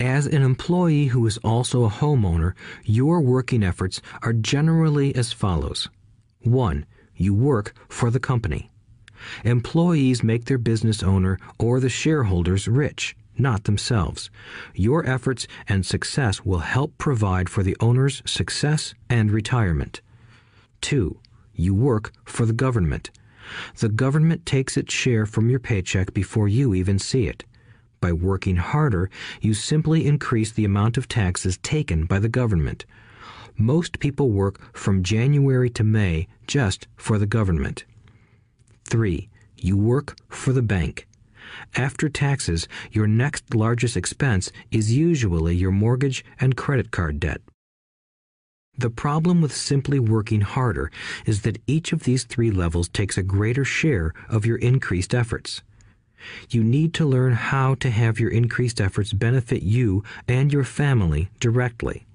As 0.00 0.26
an 0.26 0.42
employee 0.42 1.06
who 1.06 1.26
is 1.26 1.38
also 1.38 1.84
a 1.84 1.90
homeowner, 1.90 2.52
your 2.84 3.20
working 3.20 3.64
efforts 3.64 4.00
are 4.22 4.32
generally 4.32 5.12
as 5.16 5.32
follows 5.32 5.88
1. 6.42 6.86
you 7.16 7.34
work 7.34 7.74
for 7.88 8.08
the 8.08 8.20
company. 8.20 8.70
Employees 9.42 10.22
make 10.22 10.44
their 10.44 10.56
business 10.56 11.02
owner 11.02 11.36
or 11.58 11.80
the 11.80 11.88
shareholders 11.88 12.68
rich, 12.68 13.16
not 13.36 13.64
themselves. 13.64 14.30
Your 14.72 15.04
efforts 15.04 15.48
and 15.66 15.84
success 15.84 16.44
will 16.44 16.60
help 16.60 16.96
provide 16.98 17.48
for 17.48 17.64
the 17.64 17.76
owner's 17.80 18.22
success 18.24 18.94
and 19.10 19.32
retirement. 19.32 20.00
2. 20.80 21.18
You 21.54 21.74
work 21.74 22.12
for 22.24 22.46
the 22.46 22.52
government. 22.52 23.10
The 23.78 23.88
government 23.88 24.46
takes 24.46 24.76
its 24.76 24.94
share 24.94 25.26
from 25.26 25.50
your 25.50 25.58
paycheck 25.58 26.14
before 26.14 26.46
you 26.46 26.72
even 26.72 27.00
see 27.00 27.26
it. 27.26 27.44
By 28.00 28.12
working 28.12 28.56
harder, 28.56 29.10
you 29.40 29.54
simply 29.54 30.06
increase 30.06 30.52
the 30.52 30.64
amount 30.64 30.96
of 30.96 31.08
taxes 31.08 31.58
taken 31.58 32.04
by 32.04 32.18
the 32.18 32.28
government. 32.28 32.86
Most 33.56 33.98
people 33.98 34.30
work 34.30 34.74
from 34.76 35.02
January 35.02 35.68
to 35.70 35.82
May 35.82 36.28
just 36.46 36.86
for 36.96 37.18
the 37.18 37.26
government. 37.26 37.84
3. 38.84 39.28
You 39.56 39.76
work 39.76 40.16
for 40.28 40.52
the 40.52 40.62
bank. 40.62 41.08
After 41.74 42.08
taxes, 42.08 42.68
your 42.92 43.06
next 43.06 43.54
largest 43.54 43.96
expense 43.96 44.52
is 44.70 44.96
usually 44.96 45.56
your 45.56 45.72
mortgage 45.72 46.24
and 46.40 46.56
credit 46.56 46.90
card 46.90 47.18
debt. 47.18 47.40
The 48.76 48.90
problem 48.90 49.40
with 49.40 49.52
simply 49.52 49.98
working 49.98 50.42
harder 50.42 50.92
is 51.26 51.42
that 51.42 51.60
each 51.66 51.92
of 51.92 52.04
these 52.04 52.22
three 52.22 52.52
levels 52.52 52.88
takes 52.88 53.18
a 53.18 53.24
greater 53.24 53.64
share 53.64 54.14
of 54.28 54.46
your 54.46 54.58
increased 54.58 55.14
efforts. 55.14 55.62
You 56.50 56.64
need 56.64 56.94
to 56.94 57.06
learn 57.06 57.32
how 57.34 57.74
to 57.76 57.90
have 57.90 58.18
your 58.18 58.30
increased 58.30 58.80
efforts 58.80 59.12
benefit 59.12 59.62
you 59.62 60.02
and 60.26 60.52
your 60.52 60.64
family 60.64 61.30
directly. 61.40 62.06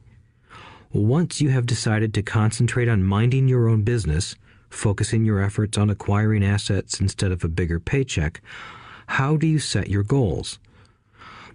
Once 0.91 1.41
you 1.41 1.49
have 1.49 1.65
decided 1.65 2.13
to 2.13 2.21
concentrate 2.21 2.87
on 2.87 3.03
minding 3.03 3.47
your 3.47 3.67
own 3.67 3.81
business, 3.81 4.35
focusing 4.69 5.25
your 5.25 5.41
efforts 5.41 5.77
on 5.77 5.89
acquiring 5.89 6.43
assets 6.43 6.99
instead 6.99 7.31
of 7.31 7.43
a 7.43 7.47
bigger 7.47 7.79
paycheck, 7.79 8.41
how 9.07 9.35
do 9.37 9.47
you 9.47 9.59
set 9.59 9.89
your 9.89 10.03
goals? 10.03 10.59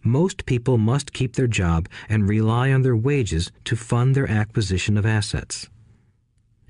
Most 0.02 0.46
people 0.46 0.78
must 0.78 1.12
keep 1.12 1.34
their 1.34 1.46
job 1.46 1.88
and 2.08 2.28
rely 2.28 2.72
on 2.72 2.82
their 2.82 2.96
wages 2.96 3.50
to 3.64 3.76
fund 3.76 4.14
their 4.14 4.30
acquisition 4.30 4.96
of 4.96 5.06
assets. 5.06 5.68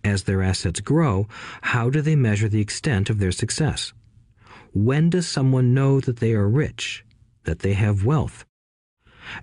As 0.05 0.25
their 0.25 0.43
assets 0.43 0.81
grow, 0.81 1.27
how 1.63 1.91
do 1.91 2.01
they 2.01 2.17
measure 2.17 2.49
the 2.49 2.61
extent 2.61 3.11
of 3.11 3.19
their 3.19 3.33
success? 3.33 3.93
When 4.73 5.11
does 5.11 5.27
someone 5.27 5.73
know 5.73 6.01
that 6.01 6.19
they 6.19 6.35
are 6.35 6.49
rich, 6.49 7.05
that 7.45 7.61
they 7.61 7.73
have 7.73 8.05
wealth? 8.05 8.45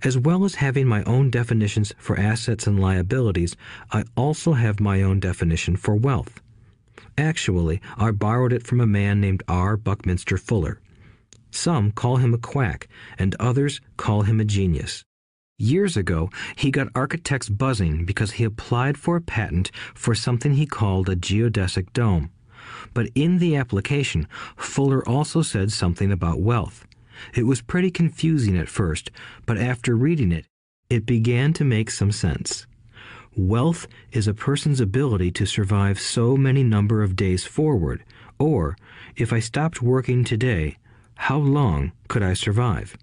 As 0.04 0.18
well 0.18 0.46
as 0.46 0.56
having 0.56 0.88
my 0.88 1.04
own 1.04 1.30
definitions 1.30 1.94
for 1.98 2.20
assets 2.20 2.68
and 2.68 2.80
liabilities, 2.80 3.56
I 3.92 4.04
also 4.16 4.54
have 4.54 4.80
my 4.80 5.02
own 5.02 5.20
definition 5.20 5.76
for 5.76 5.96
wealth. 5.96 6.42
Actually, 7.18 7.82
I 7.98 8.12
borrowed 8.12 8.54
it 8.54 8.66
from 8.66 8.82
a 8.82 8.88
man 8.88 9.22
named 9.22 9.44
R. 9.48 9.78
Buckminster 9.78 10.38
Fuller. 10.38 10.80
Some 11.52 11.92
call 11.92 12.18
him 12.18 12.34
a 12.34 12.38
quack, 12.38 12.88
and 13.18 13.36
others 13.40 13.80
call 13.98 14.24
him 14.24 14.40
a 14.40 14.46
genius. 14.46 15.06
Years 15.58 15.96
ago, 15.96 16.30
he 16.58 16.70
got 16.70 16.90
architects 16.94 17.48
buzzing 17.48 18.04
because 18.04 18.32
he 18.32 18.44
applied 18.44 18.98
for 18.98 19.16
a 19.16 19.22
patent 19.22 19.72
for 19.94 20.14
something 20.14 20.54
he 20.54 20.66
called 20.66 21.08
a 21.08 21.16
geodesic 21.16 21.94
dome. 21.94 22.30
But 22.94 23.10
in 23.16 23.40
the 23.40 23.56
application, 23.56 24.28
Fuller 24.56 25.08
also 25.08 25.42
said 25.42 25.72
something 25.72 26.12
about 26.12 26.42
wealth. 26.42 26.86
It 27.34 27.44
was 27.44 27.62
pretty 27.62 27.92
confusing 27.92 28.58
at 28.58 28.70
first, 28.70 29.12
but 29.46 29.58
after 29.58 29.96
reading 29.96 30.32
it, 30.32 30.46
it 30.90 31.06
began 31.06 31.54
to 31.54 31.64
make 31.64 31.90
some 31.90 32.12
sense. 32.12 32.68
Wealth 33.36 33.88
is 34.12 34.28
a 34.28 34.34
person's 34.34 34.80
ability 34.80 35.32
to 35.32 35.46
survive 35.46 36.00
so 36.00 36.38
many 36.38 36.64
number 36.64 37.04
of 37.04 37.16
days 37.16 37.44
forward, 37.44 38.04
or, 38.40 38.78
if 39.16 39.34
I 39.34 39.40
stopped 39.40 39.82
working 39.82 40.24
today, 40.24 40.78
how 41.16 41.38
long 41.38 41.92
could 42.08 42.24
I 42.24 42.34
survive? 42.34 42.96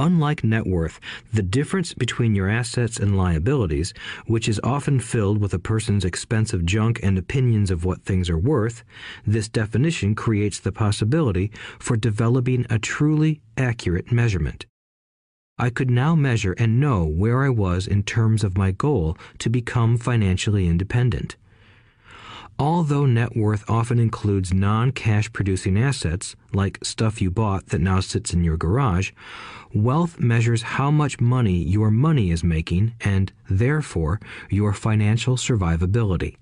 Unlike 0.00 0.44
net 0.44 0.64
worth, 0.64 1.00
the 1.32 1.42
difference 1.42 1.92
between 1.92 2.36
your 2.36 2.48
assets 2.48 2.98
and 2.98 3.16
liabilities, 3.16 3.92
which 4.26 4.48
is 4.48 4.60
often 4.62 5.00
filled 5.00 5.38
with 5.38 5.52
a 5.52 5.58
person's 5.58 6.04
expensive 6.04 6.64
junk 6.64 7.00
and 7.02 7.18
opinions 7.18 7.68
of 7.72 7.84
what 7.84 8.04
things 8.04 8.30
are 8.30 8.38
worth, 8.38 8.84
this 9.26 9.48
definition 9.48 10.14
creates 10.14 10.60
the 10.60 10.70
possibility 10.70 11.50
for 11.80 11.96
developing 11.96 12.64
a 12.70 12.78
truly 12.78 13.40
accurate 13.56 14.12
measurement. 14.12 14.66
I 15.58 15.70
could 15.70 15.90
now 15.90 16.14
measure 16.14 16.54
and 16.58 16.78
know 16.78 17.04
where 17.04 17.42
I 17.42 17.48
was 17.48 17.88
in 17.88 18.04
terms 18.04 18.44
of 18.44 18.56
my 18.56 18.70
goal 18.70 19.18
to 19.38 19.50
become 19.50 19.98
financially 19.98 20.68
independent. 20.68 21.34
Although 22.60 23.06
net 23.06 23.36
worth 23.36 23.64
often 23.70 24.00
includes 24.00 24.52
non 24.52 24.90
cash 24.90 25.32
producing 25.32 25.78
assets, 25.78 26.34
like 26.52 26.78
stuff 26.82 27.22
you 27.22 27.30
bought 27.30 27.66
that 27.66 27.80
now 27.80 28.00
sits 28.00 28.32
in 28.32 28.42
your 28.42 28.56
garage, 28.56 29.12
wealth 29.72 30.18
measures 30.18 30.62
how 30.62 30.90
much 30.90 31.20
money 31.20 31.62
your 31.62 31.92
money 31.92 32.32
is 32.32 32.42
making 32.42 32.94
and, 33.00 33.32
therefore, 33.48 34.18
your 34.50 34.72
financial 34.72 35.36
survivability. 35.36 36.36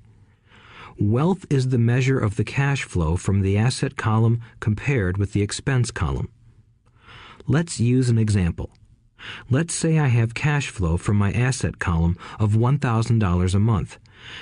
Wealth 0.99 1.45
is 1.51 1.69
the 1.69 1.79
measure 1.79 2.19
of 2.19 2.37
the 2.37 2.45
cash 2.45 2.85
flow 2.85 3.17
from 3.17 3.43
the 3.43 3.59
asset 3.59 3.97
column 3.97 4.41
compared 4.59 5.19
with 5.19 5.35
the 5.35 5.43
expense 5.43 5.91
column. 5.91 6.31
Let's 7.47 7.79
use 7.79 8.09
an 8.09 8.17
example. 8.17 8.71
Let's 9.51 9.75
say 9.75 9.99
I 9.99 10.07
have 10.07 10.33
cash 10.33 10.69
flow 10.69 10.97
from 10.97 11.19
my 11.19 11.33
asset 11.33 11.79
column 11.79 12.17
of 12.39 12.53
$1,000 12.53 13.55
a 13.55 13.59
month, 13.59 13.99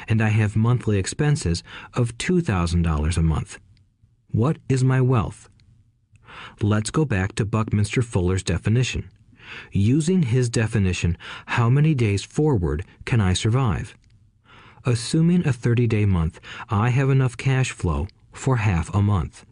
and 0.08 0.22
I 0.22 0.28
have 0.28 0.56
monthly 0.56 0.98
expenses 0.98 1.62
of 1.94 2.16
$2,000 2.18 3.16
a 3.16 3.22
month. 3.22 3.58
What 4.30 4.58
is 4.68 4.82
my 4.82 5.00
wealth? 5.00 5.48
Let's 6.60 6.90
go 6.90 7.04
back 7.04 7.34
to 7.36 7.44
Buckminster 7.44 8.02
Fuller's 8.02 8.42
definition. 8.42 9.10
Using 9.72 10.24
his 10.24 10.48
definition, 10.48 11.16
how 11.46 11.68
many 11.68 11.94
days 11.94 12.24
forward 12.24 12.84
can 13.04 13.20
I 13.20 13.34
survive? 13.34 13.94
Assuming 14.84 15.46
a 15.46 15.52
30 15.52 15.86
day 15.86 16.04
month, 16.04 16.40
I 16.68 16.90
have 16.90 17.10
enough 17.10 17.36
cash 17.36 17.70
flow 17.70 18.08
for 18.32 18.56
half 18.56 18.92
a 18.94 19.00
month. 19.00 19.44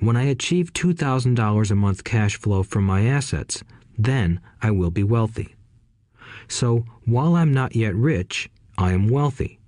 When 0.00 0.16
I 0.16 0.24
achieve 0.24 0.72
$2,000 0.72 1.70
a 1.70 1.74
month 1.74 2.04
cash 2.04 2.36
flow 2.36 2.62
from 2.62 2.84
my 2.84 3.06
assets, 3.06 3.62
then 3.96 4.40
I 4.60 4.70
will 4.70 4.90
be 4.90 5.04
wealthy. 5.04 5.54
So 6.48 6.84
while 7.04 7.36
I'm 7.36 7.52
not 7.52 7.76
yet 7.76 7.94
rich, 7.94 8.50
I 8.76 8.92
am 8.92 9.08
wealthy. 9.08 9.58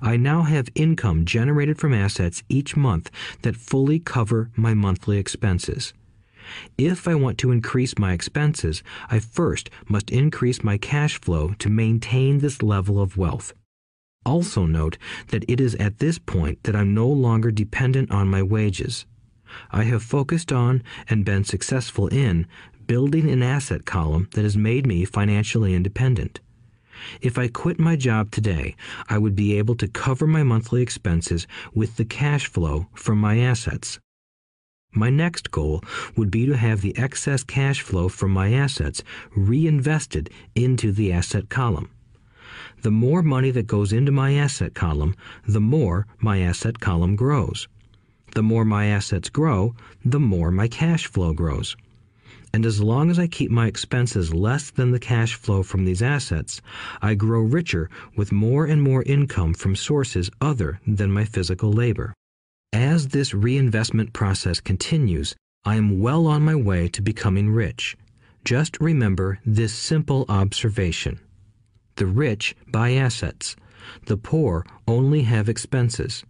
I 0.00 0.16
now 0.16 0.42
have 0.42 0.68
income 0.74 1.24
generated 1.24 1.78
from 1.78 1.94
assets 1.94 2.42
each 2.48 2.76
month 2.76 3.10
that 3.42 3.56
fully 3.56 3.98
cover 3.98 4.50
my 4.56 4.74
monthly 4.74 5.18
expenses. 5.18 5.92
If 6.76 7.06
I 7.06 7.14
want 7.14 7.38
to 7.38 7.52
increase 7.52 7.98
my 7.98 8.12
expenses, 8.12 8.82
I 9.10 9.20
first 9.20 9.70
must 9.88 10.10
increase 10.10 10.64
my 10.64 10.76
cash 10.76 11.20
flow 11.20 11.54
to 11.60 11.70
maintain 11.70 12.38
this 12.38 12.62
level 12.62 13.00
of 13.00 13.16
wealth. 13.16 13.52
Also 14.24 14.66
note 14.66 14.98
that 15.28 15.44
it 15.48 15.60
is 15.60 15.74
at 15.76 15.98
this 15.98 16.18
point 16.18 16.62
that 16.64 16.76
I'm 16.76 16.94
no 16.94 17.08
longer 17.08 17.50
dependent 17.50 18.10
on 18.10 18.28
my 18.28 18.42
wages. 18.42 19.06
I 19.70 19.84
have 19.84 20.02
focused 20.02 20.52
on 20.52 20.82
and 21.08 21.24
been 21.24 21.44
successful 21.44 22.08
in 22.08 22.46
building 22.86 23.30
an 23.30 23.42
asset 23.42 23.84
column 23.84 24.28
that 24.34 24.42
has 24.42 24.56
made 24.56 24.86
me 24.86 25.04
financially 25.04 25.74
independent. 25.74 26.40
If 27.20 27.38
I 27.38 27.48
quit 27.48 27.78
my 27.78 27.96
job 27.96 28.30
today, 28.30 28.76
I 29.08 29.18
would 29.18 29.34
be 29.34 29.58
able 29.58 29.74
to 29.76 29.88
cover 29.88 30.26
my 30.26 30.42
monthly 30.42 30.82
expenses 30.82 31.46
with 31.74 31.96
the 31.96 32.04
cash 32.04 32.46
flow 32.46 32.88
from 32.94 33.18
my 33.18 33.38
assets. 33.38 33.98
My 34.94 35.08
next 35.08 35.50
goal 35.50 35.82
would 36.16 36.30
be 36.30 36.44
to 36.46 36.56
have 36.56 36.82
the 36.82 36.96
excess 36.98 37.42
cash 37.44 37.80
flow 37.80 38.08
from 38.08 38.30
my 38.30 38.52
assets 38.52 39.02
reinvested 39.34 40.28
into 40.54 40.92
the 40.92 41.12
asset 41.12 41.48
column. 41.48 41.90
The 42.82 42.90
more 42.90 43.22
money 43.22 43.50
that 43.52 43.66
goes 43.66 43.92
into 43.92 44.12
my 44.12 44.34
asset 44.34 44.74
column, 44.74 45.14
the 45.46 45.60
more 45.60 46.06
my 46.20 46.40
asset 46.40 46.80
column 46.80 47.16
grows. 47.16 47.68
The 48.34 48.42
more 48.42 48.64
my 48.64 48.86
assets 48.86 49.28
grow, 49.28 49.74
the 50.04 50.20
more 50.20 50.50
my 50.50 50.68
cash 50.68 51.06
flow 51.06 51.32
grows. 51.32 51.76
And 52.54 52.66
as 52.66 52.82
long 52.82 53.10
as 53.10 53.18
I 53.18 53.26
keep 53.26 53.50
my 53.50 53.66
expenses 53.66 54.34
less 54.34 54.70
than 54.70 54.90
the 54.90 54.98
cash 54.98 55.34
flow 55.34 55.62
from 55.62 55.84
these 55.84 56.02
assets, 56.02 56.60
I 57.00 57.14
grow 57.14 57.40
richer 57.40 57.88
with 58.14 58.30
more 58.30 58.66
and 58.66 58.82
more 58.82 59.02
income 59.04 59.54
from 59.54 59.74
sources 59.74 60.30
other 60.40 60.78
than 60.86 61.10
my 61.10 61.24
physical 61.24 61.72
labor. 61.72 62.12
As 62.72 63.08
this 63.08 63.32
reinvestment 63.32 64.12
process 64.12 64.60
continues, 64.60 65.34
I 65.64 65.76
am 65.76 66.00
well 66.00 66.26
on 66.26 66.42
my 66.42 66.54
way 66.54 66.88
to 66.88 67.00
becoming 67.00 67.50
rich. 67.50 67.96
Just 68.44 68.80
remember 68.80 69.38
this 69.46 69.72
simple 69.72 70.26
observation. 70.28 71.20
The 71.96 72.06
rich 72.06 72.56
buy 72.66 72.92
assets. 72.92 73.56
The 74.06 74.16
poor 74.16 74.66
only 74.88 75.22
have 75.22 75.48
expenses. 75.48 76.24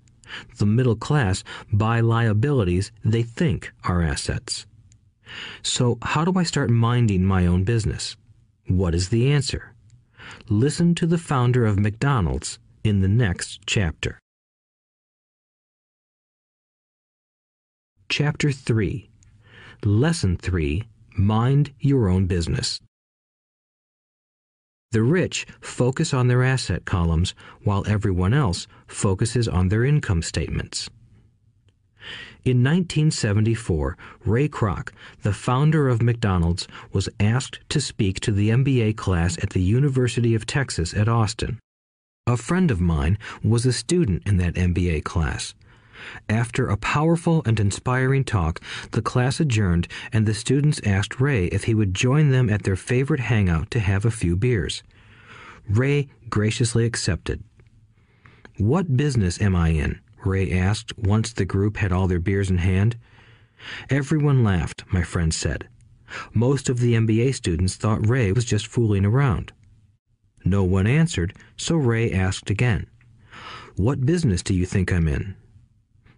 The 0.59 0.67
middle 0.67 0.97
class 0.97 1.43
buy 1.73 2.01
liabilities 2.01 2.93
they 3.05 3.23
think 3.23 3.73
are 3.85 4.03
assets. 4.03 4.67
So, 5.63 5.99
how 6.03 6.25
do 6.25 6.39
I 6.39 6.43
start 6.43 6.71
minding 6.71 7.25
my 7.25 7.47
own 7.47 7.65
business? 7.65 8.17
What 8.67 8.95
is 8.95 9.09
the 9.09 9.33
answer? 9.33 9.75
Listen 10.49 10.95
to 10.97 11.07
the 11.07 11.19
founder 11.19 11.67
of 11.67 11.79
McDonald's 11.79 12.59
in 12.85 13.01
the 13.01 13.09
next 13.09 13.61
chapter. 13.67 14.19
Chapter 18.09 18.53
3 18.53 19.09
Lesson 19.85 20.37
3 20.37 20.85
Mind 21.17 21.73
Your 21.81 22.09
Own 22.09 22.27
Business. 22.27 22.81
The 24.93 25.03
rich 25.03 25.47
focus 25.61 26.13
on 26.13 26.29
their 26.29 26.43
asset 26.43 26.85
columns 26.85 27.35
while 27.65 27.85
everyone 27.87 28.35
else 28.35 28.67
focuses 28.87 29.49
on 29.49 29.69
their 29.69 29.85
income 29.85 30.21
statements. 30.21 30.91
In 32.45 32.65
1974, 32.65 33.97
Ray 34.25 34.49
Kroc, 34.49 34.91
the 35.23 35.33
founder 35.33 35.89
of 35.89 36.03
McDonald's, 36.03 36.67
was 36.93 37.09
asked 37.21 37.61
to 37.69 37.81
speak 37.81 38.19
to 38.19 38.33
the 38.33 38.51
MBA 38.51 38.97
class 38.97 39.39
at 39.41 39.51
the 39.51 39.63
University 39.63 40.35
of 40.35 40.45
Texas 40.45 40.93
at 40.93 41.09
Austin. 41.09 41.61
A 42.27 42.37
friend 42.37 42.73
of 42.73 42.81
mine 42.81 43.17
was 43.45 43.65
a 43.65 43.73
student 43.73 44.27
in 44.27 44.39
that 44.39 44.55
MBA 44.55 45.05
class. 45.05 45.55
After 46.29 46.67
a 46.67 46.77
powerful 46.77 47.45
and 47.47 47.61
inspiring 47.61 48.25
talk, 48.25 48.61
the 48.91 49.03
class 49.03 49.39
adjourned 49.39 49.87
and 50.13 50.27
the 50.27 50.35
students 50.35 50.81
asked 50.85 51.21
Ray 51.21 51.47
if 51.47 51.65
he 51.65 51.77
would 51.77 51.95
join 51.95 52.31
them 52.31 52.51
at 52.51 52.65
their 52.65 52.75
favorite 52.75 53.21
hangout 53.21 53.71
to 53.71 53.79
have 53.79 54.05
a 54.05 54.11
few 54.11 54.35
beers. 54.35 54.83
Ray 55.69 56.09
graciously 56.29 56.87
accepted. 56.87 57.45
What 58.59 58.97
business 58.97 59.41
am 59.41 59.55
I 59.55 59.69
in? 59.69 60.01
Ray 60.25 60.53
asked 60.53 60.97
once 60.99 61.33
the 61.33 61.45
group 61.45 61.77
had 61.77 61.93
all 61.93 62.07
their 62.07 62.21
beers 62.21 62.51
in 62.51 62.59
hand. 62.59 62.97
Everyone 63.91 64.45
laughed, 64.45 64.85
my 64.93 65.03
friend 65.03 65.33
said. 65.33 65.69
Most 66.33 66.69
of 66.69 66.81
the 66.81 66.95
MBA 66.95 67.35
students 67.35 67.77
thought 67.77 68.07
Ray 68.07 68.33
was 68.33 68.45
just 68.45 68.67
fooling 68.67 69.05
around. 69.05 69.53
No 70.45 70.65
one 70.65 70.87
answered, 70.87 71.35
so 71.57 71.77
Ray 71.77 72.13
asked 72.13 72.51
again. 72.51 72.87
What 73.77 74.05
business 74.05 74.43
do 74.43 74.55
you 74.55 74.67
think 74.67 74.93
I'm 74.93 75.09
in? 75.09 75.37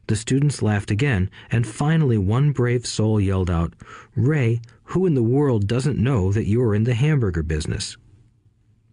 The 0.07 0.17
students 0.17 0.61
laughed 0.61 0.91
again, 0.91 1.31
and 1.51 1.67
finally 1.67 2.19
one 2.19 2.53
brave 2.53 2.87
soul 2.87 3.21
yelled 3.21 3.51
out, 3.51 3.75
Ray, 4.15 4.61
who 4.85 5.07
in 5.07 5.15
the 5.15 5.23
world 5.23 5.67
doesn't 5.67 5.99
know 5.99 6.33
that 6.33 6.47
you're 6.47 6.75
in 6.75 6.85
the 6.85 6.95
hamburger 6.95 7.43
business? 7.43 7.97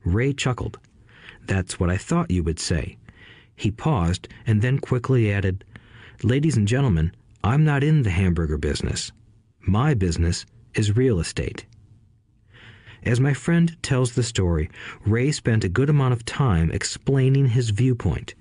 Ray 0.05 0.33
chuckled. 0.33 0.79
That's 1.45 1.79
what 1.79 1.89
I 1.89 1.97
thought 1.97 2.31
you 2.31 2.43
would 2.43 2.59
say. 2.59 2.97
He 3.61 3.69
paused 3.69 4.27
and 4.47 4.63
then 4.63 4.79
quickly 4.79 5.31
added, 5.31 5.63
Ladies 6.23 6.57
and 6.57 6.67
gentlemen, 6.67 7.11
I'm 7.43 7.63
not 7.63 7.83
in 7.83 8.01
the 8.01 8.09
hamburger 8.09 8.57
business. 8.57 9.11
My 9.59 9.93
business 9.93 10.47
is 10.73 10.95
real 10.97 11.19
estate. 11.19 11.67
As 13.03 13.19
my 13.19 13.35
friend 13.35 13.77
tells 13.83 14.13
the 14.13 14.23
story, 14.23 14.71
Ray 15.05 15.31
spent 15.31 15.63
a 15.63 15.69
good 15.69 15.91
amount 15.91 16.13
of 16.13 16.25
time 16.25 16.71
explaining 16.71 17.49
his 17.49 17.69
viewpoint. 17.69 18.33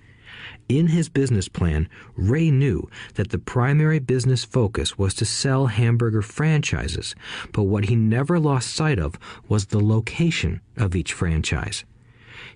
In 0.71 0.87
his 0.87 1.11
business 1.11 1.49
plan, 1.49 1.91
Ray 2.17 2.51
knew 2.51 2.89
that 3.17 3.29
the 3.29 3.39
primary 3.39 3.99
business 3.99 4.43
focus 4.43 4.97
was 4.97 5.13
to 5.17 5.27
sell 5.27 5.67
hamburger 5.67 6.23
franchises, 6.23 7.15
but 7.53 7.65
what 7.65 7.91
he 7.91 7.95
never 7.95 8.39
lost 8.39 8.75
sight 8.75 8.99
of 8.99 9.19
was 9.49 9.67
the 9.67 9.85
location 9.85 10.63
of 10.79 10.97
each 10.97 11.13
franchise. 11.13 11.85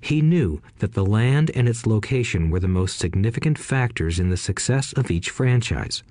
He 0.05 0.21
knew 0.21 0.61
that 0.81 0.93
the 0.93 1.07
land 1.07 1.51
and 1.55 1.67
its 1.67 1.87
location 1.87 2.51
were 2.51 2.61
the 2.61 2.69
most 2.69 2.99
significant 2.99 3.59
factors 3.59 4.21
in 4.21 4.29
the 4.29 4.37
success 4.37 4.93
of 4.93 5.11
each 5.11 5.31
franchise. 5.31 6.03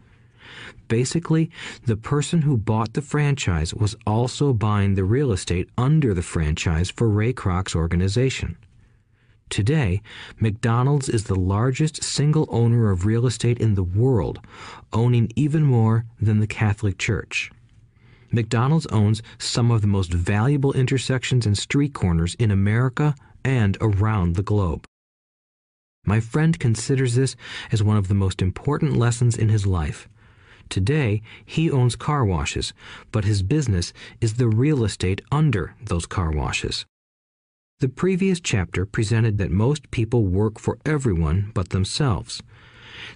Basically, 0.87 1.51
the 1.85 1.95
person 1.95 2.41
who 2.41 2.57
bought 2.57 2.93
the 2.93 3.03
franchise 3.03 3.71
was 3.71 3.95
also 4.07 4.51
buying 4.51 4.95
the 4.95 5.03
real 5.03 5.31
estate 5.31 5.69
under 5.77 6.15
the 6.15 6.23
franchise 6.23 6.89
for 6.89 7.07
Ray 7.07 7.33
Kroc's 7.33 7.75
organization. 7.75 8.57
Today, 9.51 10.01
McDonald's 10.39 11.07
is 11.07 11.25
the 11.25 11.39
largest 11.39 12.03
single 12.03 12.47
owner 12.49 12.89
of 12.89 13.05
real 13.05 13.27
estate 13.27 13.59
in 13.59 13.75
the 13.75 13.83
world, 13.83 14.39
owning 14.91 15.29
even 15.35 15.61
more 15.61 16.05
than 16.19 16.39
the 16.39 16.47
Catholic 16.47 16.97
Church. 16.97 17.51
McDonald's 18.31 18.87
owns 18.87 19.21
some 19.37 19.69
of 19.69 19.81
the 19.81 19.87
most 19.87 20.11
valuable 20.11 20.73
intersections 20.73 21.45
and 21.45 21.55
street 21.55 21.93
corners 21.93 22.33
in 22.39 22.49
America 22.49 23.13
and 23.43 23.77
around 23.81 24.35
the 24.35 24.43
globe. 24.43 24.85
My 26.05 26.19
friend 26.19 26.59
considers 26.59 27.15
this 27.15 27.35
as 27.71 27.81
one 27.81 27.97
of 27.97 28.09
the 28.09 28.13
most 28.13 28.41
important 28.41 28.97
lessons 28.97 29.37
in 29.37 29.49
his 29.49 29.65
life. 29.65 30.09
Today, 30.69 31.21
he 31.45 31.71
owns 31.71 31.95
car 31.95 32.25
washes, 32.25 32.73
but 33.11 33.25
his 33.25 33.43
business 33.43 33.93
is 34.19 34.33
the 34.33 34.47
real 34.47 34.83
estate 34.83 35.21
under 35.31 35.75
those 35.81 36.05
car 36.05 36.31
washes. 36.31 36.85
The 37.79 37.89
previous 37.89 38.39
chapter 38.39 38.85
presented 38.85 39.37
that 39.37 39.51
most 39.51 39.91
people 39.91 40.25
work 40.25 40.59
for 40.59 40.77
everyone 40.85 41.51
but 41.53 41.69
themselves. 41.69 42.41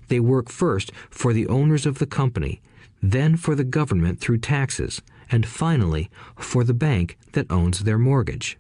They 0.08 0.20
work 0.20 0.50
first 0.50 0.92
for 1.10 1.34
the 1.34 1.48
owners 1.48 1.86
of 1.86 2.00
the 2.00 2.06
company, 2.06 2.62
then 3.02 3.38
for 3.38 3.56
the 3.56 3.64
government 3.64 4.20
through 4.20 4.40
taxes, 4.40 5.02
and 5.32 5.46
finally 5.46 6.10
for 6.38 6.64
the 6.64 6.74
bank 6.74 7.18
that 7.34 7.52
owns 7.52 7.80
their 7.80 7.98
mortgage. 7.98 8.58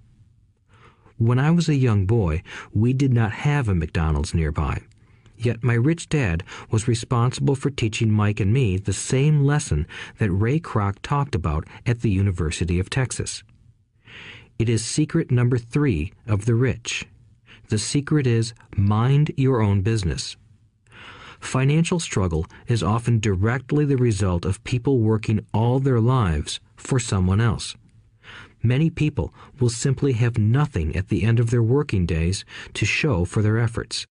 When 1.17 1.39
I 1.39 1.49
was 1.49 1.67
a 1.67 1.75
young 1.75 2.05
boy, 2.05 2.43
we 2.71 2.93
did 2.93 3.11
not 3.11 3.31
have 3.31 3.67
a 3.67 3.75
McDonald's 3.75 4.35
nearby. 4.35 4.83
Yet 5.35 5.63
my 5.63 5.73
rich 5.73 6.09
dad 6.09 6.43
was 6.69 6.87
responsible 6.87 7.55
for 7.55 7.71
teaching 7.71 8.11
Mike 8.11 8.39
and 8.39 8.53
me 8.53 8.77
the 8.77 8.93
same 8.93 9.43
lesson 9.43 9.87
that 10.19 10.31
Ray 10.31 10.59
Kroc 10.59 10.97
talked 11.01 11.33
about 11.33 11.65
at 11.85 12.01
the 12.01 12.11
University 12.11 12.79
of 12.79 12.89
Texas. 12.89 13.43
It 14.59 14.69
is 14.69 14.85
secret 14.85 15.31
number 15.31 15.57
three 15.57 16.13
of 16.27 16.45
the 16.45 16.55
rich. 16.55 17.05
The 17.69 17.77
secret 17.79 18.27
is 18.27 18.53
mind 18.75 19.31
your 19.37 19.61
own 19.61 19.81
business. 19.81 20.37
Financial 21.39 21.99
struggle 21.99 22.45
is 22.67 22.81
often 22.81 23.19
directly 23.19 23.85
the 23.85 23.97
result 23.97 24.45
of 24.45 24.63
people 24.63 24.99
working 24.99 25.45
all 25.53 25.79
their 25.79 25.99
lives 25.99 26.59
for 26.75 26.99
someone 26.99 27.41
else. 27.41 27.75
Many 28.67 28.89
people 28.89 29.33
will 29.61 29.69
simply 29.69 30.11
have 30.11 30.37
nothing 30.37 30.93
at 30.93 31.07
the 31.07 31.23
end 31.23 31.39
of 31.39 31.51
their 31.51 31.63
working 31.63 32.05
days 32.05 32.43
to 32.73 32.85
show 32.85 33.23
for 33.23 33.41
their 33.41 33.57
efforts. 33.57 34.05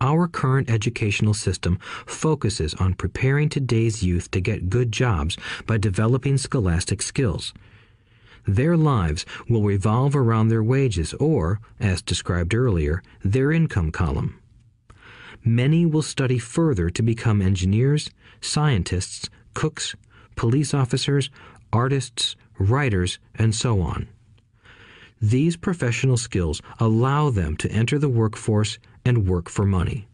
Our 0.00 0.26
current 0.26 0.68
educational 0.68 1.32
system 1.32 1.78
focuses 2.04 2.74
on 2.74 2.94
preparing 2.94 3.48
today's 3.48 4.02
youth 4.02 4.32
to 4.32 4.40
get 4.40 4.68
good 4.68 4.90
jobs 4.90 5.36
by 5.64 5.78
developing 5.78 6.38
scholastic 6.38 7.00
skills. 7.00 7.54
Their 8.48 8.76
lives 8.76 9.24
will 9.48 9.62
revolve 9.62 10.16
around 10.16 10.48
their 10.48 10.64
wages 10.64 11.14
or, 11.14 11.60
as 11.78 12.02
described 12.02 12.56
earlier, 12.56 13.00
their 13.24 13.52
income 13.52 13.92
column. 13.92 14.40
Many 15.44 15.86
will 15.86 16.02
study 16.02 16.40
further 16.40 16.90
to 16.90 17.02
become 17.02 17.40
engineers, 17.40 18.10
scientists, 18.40 19.30
cooks, 19.54 19.94
police 20.34 20.74
officers, 20.74 21.30
artists, 21.72 22.34
writers, 22.58 23.18
and 23.34 23.54
so 23.54 23.80
on. 23.80 24.08
These 25.20 25.56
professional 25.56 26.16
skills 26.16 26.60
allow 26.80 27.30
them 27.30 27.56
to 27.58 27.70
enter 27.70 27.98
the 27.98 28.08
workforce 28.08 28.78
and 29.04 29.28
work 29.28 29.48
for 29.48 29.64
money. 29.64 30.08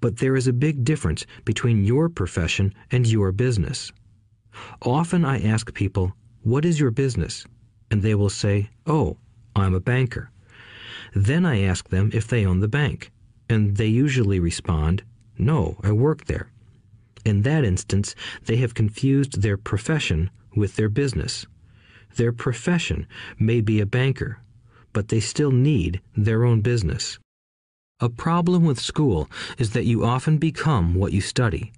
But 0.00 0.16
there 0.16 0.36
is 0.36 0.46
a 0.46 0.54
big 0.54 0.84
difference 0.84 1.26
between 1.44 1.84
your 1.84 2.08
profession 2.08 2.72
and 2.90 3.06
your 3.06 3.30
business. 3.32 3.92
Often 4.80 5.26
I 5.26 5.42
ask 5.42 5.74
people, 5.74 6.14
What 6.42 6.64
is 6.64 6.80
your 6.80 6.90
business? 6.90 7.44
And 7.90 8.00
they 8.00 8.14
will 8.14 8.30
say, 8.30 8.70
Oh, 8.86 9.18
I'm 9.54 9.74
a 9.74 9.80
banker. 9.80 10.30
Then 11.14 11.44
I 11.44 11.60
ask 11.62 11.88
them 11.88 12.10
if 12.14 12.26
they 12.26 12.46
own 12.46 12.60
the 12.60 12.68
bank, 12.68 13.12
and 13.50 13.76
they 13.76 13.88
usually 13.88 14.40
respond, 14.40 15.02
No, 15.36 15.76
I 15.82 15.92
work 15.92 16.24
there. 16.24 16.50
In 17.24 17.42
that 17.42 17.64
instance, 17.64 18.14
they 18.46 18.56
have 18.56 18.72
confused 18.72 19.42
their 19.42 19.58
profession 19.58 20.30
with 20.54 20.76
their 20.76 20.88
business. 20.88 21.46
Their 22.16 22.32
profession 22.32 23.06
may 23.38 23.60
be 23.60 23.80
a 23.80 23.86
banker, 23.86 24.40
but 24.92 25.08
they 25.08 25.20
still 25.20 25.52
need 25.52 26.00
their 26.16 26.44
own 26.44 26.60
business. 26.60 27.18
A 28.00 28.08
problem 28.08 28.64
with 28.64 28.80
school 28.80 29.28
is 29.58 29.72
that 29.72 29.84
you 29.84 30.04
often 30.04 30.38
become 30.38 30.94
what 30.94 31.12
you 31.12 31.20
study. 31.20 31.72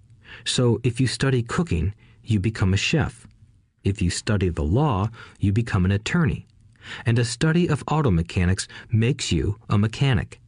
So 0.44 0.80
if 0.82 1.00
you 1.00 1.06
study 1.06 1.42
cooking, 1.42 1.94
you 2.22 2.38
become 2.38 2.72
a 2.72 2.76
chef. 2.76 3.26
If 3.84 4.00
you 4.00 4.10
study 4.10 4.48
the 4.48 4.62
law, 4.62 5.10
you 5.40 5.52
become 5.52 5.84
an 5.84 5.90
attorney. 5.90 6.46
And 7.04 7.18
a 7.18 7.24
study 7.24 7.68
of 7.68 7.84
auto 7.88 8.10
mechanics 8.10 8.68
makes 8.90 9.32
you 9.32 9.58
a 9.68 9.76
mechanic. 9.76 10.40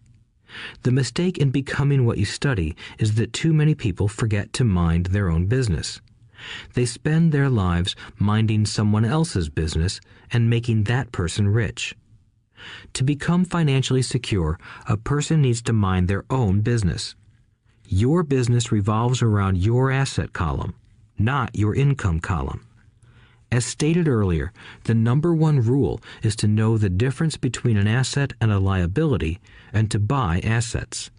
The 0.82 0.92
mistake 0.92 1.38
in 1.38 1.50
becoming 1.50 2.06
what 2.06 2.18
you 2.18 2.24
study 2.24 2.76
is 2.98 3.16
that 3.16 3.32
too 3.32 3.52
many 3.52 3.74
people 3.74 4.08
forget 4.08 4.52
to 4.54 4.64
mind 4.64 5.06
their 5.06 5.28
own 5.28 5.46
business. 5.46 6.00
They 6.74 6.84
spend 6.84 7.32
their 7.32 7.48
lives 7.48 7.96
minding 8.18 8.66
someone 8.66 9.04
else's 9.04 9.48
business 9.48 10.00
and 10.32 10.50
making 10.50 10.84
that 10.84 11.12
person 11.12 11.48
rich. 11.48 11.96
To 12.94 13.04
become 13.04 13.44
financially 13.44 14.02
secure, 14.02 14.58
a 14.88 14.96
person 14.96 15.42
needs 15.42 15.62
to 15.62 15.72
mind 15.72 16.08
their 16.08 16.24
own 16.30 16.60
business. 16.60 17.14
Your 17.86 18.22
business 18.22 18.72
revolves 18.72 19.20
around 19.20 19.58
your 19.58 19.90
asset 19.90 20.32
column, 20.32 20.74
not 21.18 21.54
your 21.54 21.74
income 21.74 22.20
column. 22.20 22.66
As 23.52 23.64
stated 23.64 24.08
earlier, 24.08 24.52
the 24.84 24.94
number 24.94 25.34
one 25.34 25.60
rule 25.60 26.00
is 26.22 26.34
to 26.36 26.48
know 26.48 26.76
the 26.76 26.88
difference 26.88 27.36
between 27.36 27.76
an 27.76 27.86
asset 27.86 28.32
and 28.40 28.50
a 28.50 28.58
liability 28.58 29.38
and 29.72 29.90
to 29.90 29.98
buy 30.00 30.40
assets. 30.42 31.10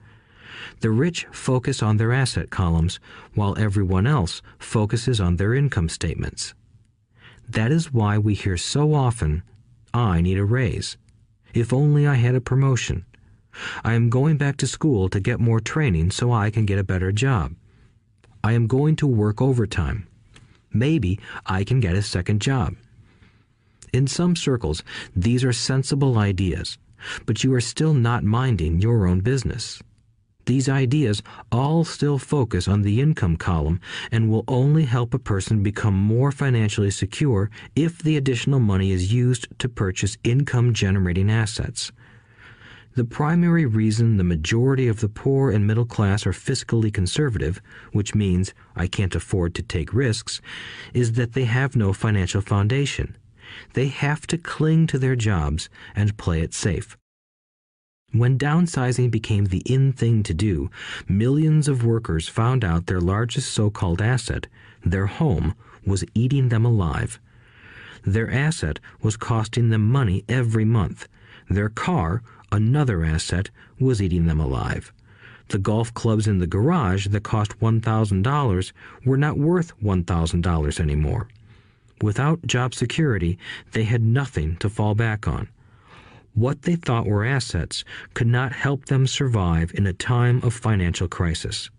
The 0.79 0.91
rich 0.91 1.25
focus 1.31 1.81
on 1.83 1.97
their 1.97 2.11
asset 2.11 2.49
columns, 2.49 2.99
while 3.33 3.57
everyone 3.57 4.07
else 4.07 4.41
focuses 4.59 5.19
on 5.19 5.35
their 5.35 5.53
income 5.53 5.89
statements. 5.89 6.53
That 7.47 7.71
is 7.71 7.93
why 7.93 8.17
we 8.17 8.33
hear 8.33 8.57
so 8.57 8.93
often, 8.93 9.43
I 9.93 10.21
need 10.21 10.37
a 10.37 10.43
raise. 10.45 10.97
If 11.53 11.71
only 11.71 12.05
I 12.07 12.15
had 12.15 12.35
a 12.35 12.41
promotion. 12.41 13.05
I 13.83 13.93
am 13.93 14.09
going 14.09 14.37
back 14.37 14.57
to 14.57 14.67
school 14.67 15.07
to 15.09 15.19
get 15.19 15.39
more 15.39 15.59
training 15.59 16.11
so 16.11 16.31
I 16.31 16.49
can 16.49 16.65
get 16.65 16.79
a 16.79 16.83
better 16.83 17.11
job. 17.11 17.55
I 18.43 18.51
am 18.53 18.67
going 18.67 18.95
to 18.97 19.07
work 19.07 19.41
overtime. 19.41 20.07
Maybe 20.73 21.19
I 21.45 21.63
can 21.63 21.79
get 21.79 21.95
a 21.95 22.01
second 22.01 22.41
job. 22.41 22.75
In 23.93 24.07
some 24.07 24.35
circles, 24.35 24.83
these 25.15 25.45
are 25.45 25.53
sensible 25.53 26.17
ideas, 26.17 26.77
but 27.25 27.43
you 27.43 27.53
are 27.53 27.61
still 27.61 27.93
not 27.93 28.25
minding 28.25 28.81
your 28.81 29.07
own 29.07 29.21
business. 29.21 29.81
These 30.45 30.69
ideas 30.69 31.23
all 31.51 31.83
still 31.83 32.19
focus 32.19 32.67
on 32.67 32.83
the 32.83 33.01
income 33.01 33.35
column 33.35 33.79
and 34.11 34.29
will 34.29 34.43
only 34.47 34.85
help 34.85 35.13
a 35.13 35.19
person 35.19 35.63
become 35.63 35.95
more 35.95 36.31
financially 36.31 36.91
secure 36.91 37.49
if 37.75 37.99
the 37.99 38.15
additional 38.15 38.59
money 38.59 38.91
is 38.91 39.11
used 39.11 39.47
to 39.59 39.67
purchase 39.67 40.17
income 40.23 40.73
generating 40.73 41.31
assets. 41.31 41.91
The 42.93 43.03
primary 43.03 43.65
reason 43.65 44.17
the 44.17 44.23
majority 44.23 44.87
of 44.87 45.01
the 45.01 45.09
poor 45.09 45.51
and 45.51 45.67
middle 45.67 45.85
class 45.85 46.25
are 46.25 46.31
fiscally 46.31 46.93
conservative, 46.93 47.59
which 47.91 48.15
means 48.15 48.53
I 48.75 48.87
can't 48.87 49.15
afford 49.15 49.53
to 49.55 49.63
take 49.63 49.93
risks, 49.93 50.41
is 50.93 51.13
that 51.13 51.33
they 51.33 51.45
have 51.45 51.75
no 51.75 51.91
financial 51.91 52.39
foundation. 52.39 53.17
They 53.73 53.87
have 53.87 54.27
to 54.27 54.37
cling 54.37 54.87
to 54.87 54.99
their 54.99 55.15
jobs 55.15 55.69
and 55.95 56.17
play 56.17 56.41
it 56.41 56.53
safe. 56.53 56.95
When 58.17 58.37
downsizing 58.37 59.11
became 59.11 59.47
the 59.47 59.61
in 59.65 59.91
thing 59.91 60.23
to 60.23 60.33
do, 60.33 60.69
millions 61.05 61.67
of 61.67 61.83
workers 61.83 62.29
found 62.29 62.63
out 62.63 62.85
their 62.85 63.01
largest 63.01 63.51
so 63.51 63.69
called 63.69 64.01
asset, 64.01 64.47
their 64.85 65.07
home, 65.07 65.53
was 65.85 66.05
eating 66.13 66.47
them 66.47 66.63
alive. 66.63 67.19
Their 68.03 68.31
asset 68.31 68.79
was 69.01 69.17
costing 69.17 69.67
them 69.67 69.91
money 69.91 70.23
every 70.29 70.63
month. 70.63 71.09
Their 71.49 71.67
car, 71.67 72.23
another 72.53 73.03
asset, 73.03 73.49
was 73.81 74.01
eating 74.01 74.27
them 74.27 74.39
alive. 74.39 74.93
The 75.49 75.57
golf 75.57 75.93
clubs 75.93 76.25
in 76.25 76.39
the 76.39 76.47
garage 76.47 77.07
that 77.07 77.23
cost 77.23 77.59
$1,000 77.59 78.71
were 79.03 79.17
not 79.17 79.37
worth 79.37 79.77
$1,000 79.83 80.79
anymore. 80.79 81.27
Without 82.01 82.47
job 82.47 82.73
security, 82.73 83.37
they 83.73 83.83
had 83.83 84.01
nothing 84.01 84.55
to 84.57 84.69
fall 84.69 84.95
back 84.95 85.27
on 85.27 85.49
what 86.35 86.61
they 86.63 86.75
thought 86.75 87.07
were 87.07 87.25
assets 87.25 87.83
could 88.13 88.27
not 88.27 88.51
help 88.51 88.85
them 88.85 89.07
survive 89.07 89.73
in 89.73 89.87
a 89.87 89.93
time 89.93 90.41
of 90.43 90.53
financial 90.53 91.07
crisis. 91.07 91.69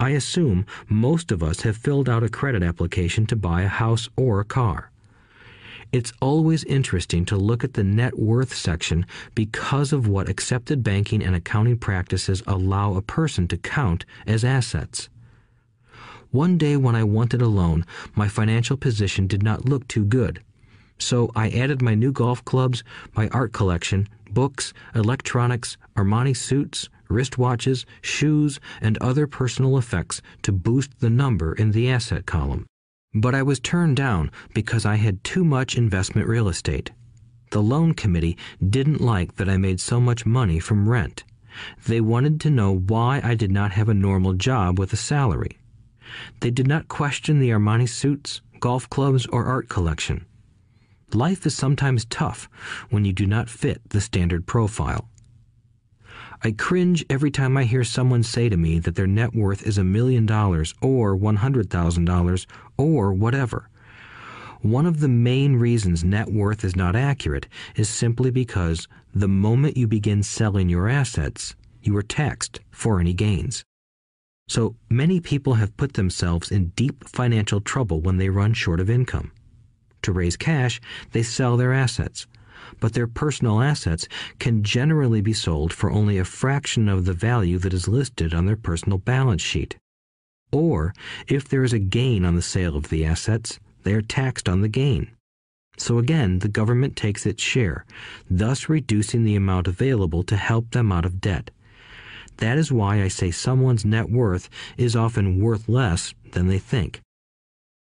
I 0.00 0.10
assume 0.10 0.64
most 0.88 1.30
of 1.30 1.42
us 1.42 1.60
have 1.60 1.76
filled 1.76 2.08
out 2.08 2.22
a 2.22 2.28
credit 2.28 2.62
application 2.62 3.26
to 3.26 3.36
buy 3.36 3.62
a 3.62 3.68
house 3.68 4.08
or 4.16 4.40
a 4.40 4.44
car. 4.44 4.90
It's 5.92 6.12
always 6.20 6.64
interesting 6.64 7.24
to 7.26 7.36
look 7.36 7.62
at 7.62 7.74
the 7.74 7.84
net 7.84 8.18
worth 8.18 8.54
section 8.54 9.06
because 9.34 9.92
of 9.92 10.08
what 10.08 10.28
accepted 10.28 10.82
banking 10.82 11.22
and 11.22 11.36
accounting 11.36 11.78
practices 11.78 12.42
allow 12.46 12.94
a 12.94 13.02
person 13.02 13.46
to 13.48 13.56
count 13.56 14.04
as 14.26 14.44
assets. 14.44 15.08
One 16.30 16.58
day 16.58 16.76
when 16.76 16.96
I 16.96 17.04
wanted 17.04 17.40
a 17.40 17.46
loan, 17.46 17.84
my 18.14 18.28
financial 18.28 18.76
position 18.76 19.26
did 19.26 19.42
not 19.42 19.68
look 19.68 19.86
too 19.88 20.04
good. 20.04 20.42
So 20.98 21.30
I 21.36 21.50
added 21.50 21.82
my 21.82 21.94
new 21.94 22.12
golf 22.12 22.44
clubs, 22.44 22.82
my 23.14 23.28
art 23.28 23.52
collection, 23.52 24.08
books, 24.30 24.72
electronics, 24.94 25.76
Armani 25.96 26.36
suits, 26.36 26.88
wristwatches, 27.08 27.84
shoes, 28.00 28.58
and 28.80 28.98
other 28.98 29.26
personal 29.26 29.78
effects 29.78 30.20
to 30.42 30.52
boost 30.52 30.98
the 31.00 31.10
number 31.10 31.52
in 31.52 31.72
the 31.72 31.90
asset 31.90 32.26
column. 32.26 32.66
But 33.14 33.34
I 33.34 33.42
was 33.42 33.60
turned 33.60 33.96
down 33.96 34.30
because 34.54 34.84
I 34.84 34.96
had 34.96 35.24
too 35.24 35.44
much 35.44 35.76
investment 35.76 36.28
real 36.28 36.48
estate. 36.48 36.90
The 37.50 37.62
loan 37.62 37.94
committee 37.94 38.36
didn't 38.68 39.00
like 39.00 39.36
that 39.36 39.48
I 39.48 39.56
made 39.56 39.80
so 39.80 40.00
much 40.00 40.26
money 40.26 40.58
from 40.58 40.88
rent. 40.88 41.24
They 41.86 42.00
wanted 42.00 42.40
to 42.42 42.50
know 42.50 42.76
why 42.76 43.20
I 43.22 43.34
did 43.34 43.50
not 43.50 43.72
have 43.72 43.88
a 43.88 43.94
normal 43.94 44.34
job 44.34 44.78
with 44.78 44.92
a 44.92 44.96
salary. 44.96 45.58
They 46.40 46.50
did 46.50 46.66
not 46.66 46.88
question 46.88 47.38
the 47.38 47.50
Armani 47.50 47.88
suits, 47.88 48.42
golf 48.60 48.90
clubs, 48.90 49.26
or 49.26 49.44
art 49.44 49.68
collection. 49.68 50.26
Life 51.14 51.46
is 51.46 51.54
sometimes 51.54 52.04
tough 52.04 52.48
when 52.90 53.04
you 53.04 53.12
do 53.12 53.26
not 53.26 53.48
fit 53.48 53.80
the 53.90 54.00
standard 54.00 54.46
profile. 54.46 55.08
I 56.42 56.50
cringe 56.50 57.04
every 57.08 57.30
time 57.30 57.56
I 57.56 57.64
hear 57.64 57.84
someone 57.84 58.22
say 58.22 58.48
to 58.48 58.56
me 58.56 58.78
that 58.80 58.94
their 58.96 59.06
net 59.06 59.34
worth 59.34 59.66
is 59.66 59.78
a 59.78 59.84
million 59.84 60.26
dollars 60.26 60.74
or 60.82 61.16
$100,000 61.16 62.46
or 62.76 63.12
whatever. 63.12 63.70
One 64.62 64.84
of 64.84 65.00
the 65.00 65.08
main 65.08 65.56
reasons 65.56 66.02
net 66.02 66.28
worth 66.28 66.64
is 66.64 66.74
not 66.74 66.96
accurate 66.96 67.46
is 67.76 67.88
simply 67.88 68.30
because 68.30 68.88
the 69.14 69.28
moment 69.28 69.76
you 69.76 69.86
begin 69.86 70.22
selling 70.22 70.68
your 70.68 70.88
assets, 70.88 71.54
you 71.82 71.96
are 71.96 72.02
taxed 72.02 72.60
for 72.70 72.98
any 72.98 73.12
gains. 73.12 73.64
So 74.48 74.76
many 74.90 75.20
people 75.20 75.54
have 75.54 75.76
put 75.76 75.94
themselves 75.94 76.50
in 76.50 76.68
deep 76.70 77.08
financial 77.08 77.60
trouble 77.60 78.00
when 78.00 78.16
they 78.16 78.28
run 78.28 78.54
short 78.54 78.80
of 78.80 78.90
income. 78.90 79.32
To 80.06 80.12
raise 80.12 80.36
cash, 80.36 80.80
they 81.10 81.24
sell 81.24 81.56
their 81.56 81.72
assets. 81.72 82.28
But 82.78 82.92
their 82.92 83.08
personal 83.08 83.60
assets 83.60 84.06
can 84.38 84.62
generally 84.62 85.20
be 85.20 85.32
sold 85.32 85.72
for 85.72 85.90
only 85.90 86.16
a 86.16 86.24
fraction 86.24 86.88
of 86.88 87.06
the 87.06 87.12
value 87.12 87.58
that 87.58 87.74
is 87.74 87.88
listed 87.88 88.32
on 88.32 88.46
their 88.46 88.54
personal 88.54 88.98
balance 88.98 89.42
sheet. 89.42 89.76
Or, 90.52 90.94
if 91.26 91.48
there 91.48 91.64
is 91.64 91.72
a 91.72 91.80
gain 91.80 92.24
on 92.24 92.36
the 92.36 92.40
sale 92.40 92.76
of 92.76 92.88
the 92.88 93.04
assets, 93.04 93.58
they 93.82 93.94
are 93.94 94.00
taxed 94.00 94.48
on 94.48 94.60
the 94.60 94.68
gain. 94.68 95.10
So 95.76 95.98
again, 95.98 96.38
the 96.38 96.46
government 96.46 96.94
takes 96.94 97.26
its 97.26 97.42
share, 97.42 97.84
thus 98.30 98.68
reducing 98.68 99.24
the 99.24 99.34
amount 99.34 99.66
available 99.66 100.22
to 100.22 100.36
help 100.36 100.70
them 100.70 100.92
out 100.92 101.04
of 101.04 101.20
debt. 101.20 101.50
That 102.36 102.58
is 102.58 102.70
why 102.70 103.02
I 103.02 103.08
say 103.08 103.32
someone's 103.32 103.84
net 103.84 104.08
worth 104.08 104.48
is 104.76 104.94
often 104.94 105.40
worth 105.42 105.68
less 105.68 106.14
than 106.30 106.46
they 106.46 106.60
think. 106.60 107.00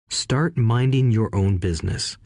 Start 0.09 0.55
minding 0.55 1.11
your 1.11 1.33
own 1.35 1.57
business. 1.57 2.17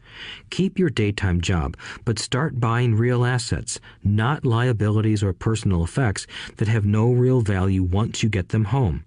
Keep 0.50 0.78
your 0.78 0.90
daytime 0.90 1.40
job, 1.40 1.76
but 2.04 2.18
start 2.18 2.60
buying 2.60 2.94
real 2.94 3.24
assets, 3.24 3.80
not 4.04 4.44
liabilities 4.44 5.22
or 5.22 5.32
personal 5.32 5.82
effects 5.82 6.26
that 6.56 6.68
have 6.68 6.84
no 6.84 7.10
real 7.10 7.40
value 7.40 7.82
once 7.82 8.22
you 8.22 8.28
get 8.28 8.50
them 8.50 8.66
home. 8.66 9.04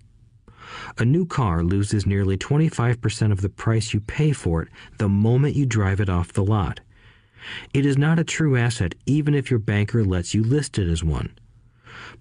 A 0.97 1.05
new 1.05 1.25
car 1.25 1.63
loses 1.63 2.05
nearly 2.05 2.35
25% 2.35 3.31
of 3.31 3.41
the 3.41 3.49
price 3.49 3.93
you 3.93 3.99
pay 3.99 4.31
for 4.31 4.63
it 4.63 4.69
the 4.97 5.09
moment 5.09 5.55
you 5.55 5.65
drive 5.65 5.99
it 5.99 6.09
off 6.09 6.33
the 6.33 6.43
lot. 6.43 6.79
It 7.73 7.85
is 7.85 7.97
not 7.97 8.19
a 8.19 8.23
true 8.23 8.57
asset 8.57 8.95
even 9.05 9.35
if 9.35 9.51
your 9.51 9.59
banker 9.59 10.03
lets 10.03 10.33
you 10.33 10.43
list 10.43 10.79
it 10.79 10.89
as 10.89 11.03
one. 11.03 11.37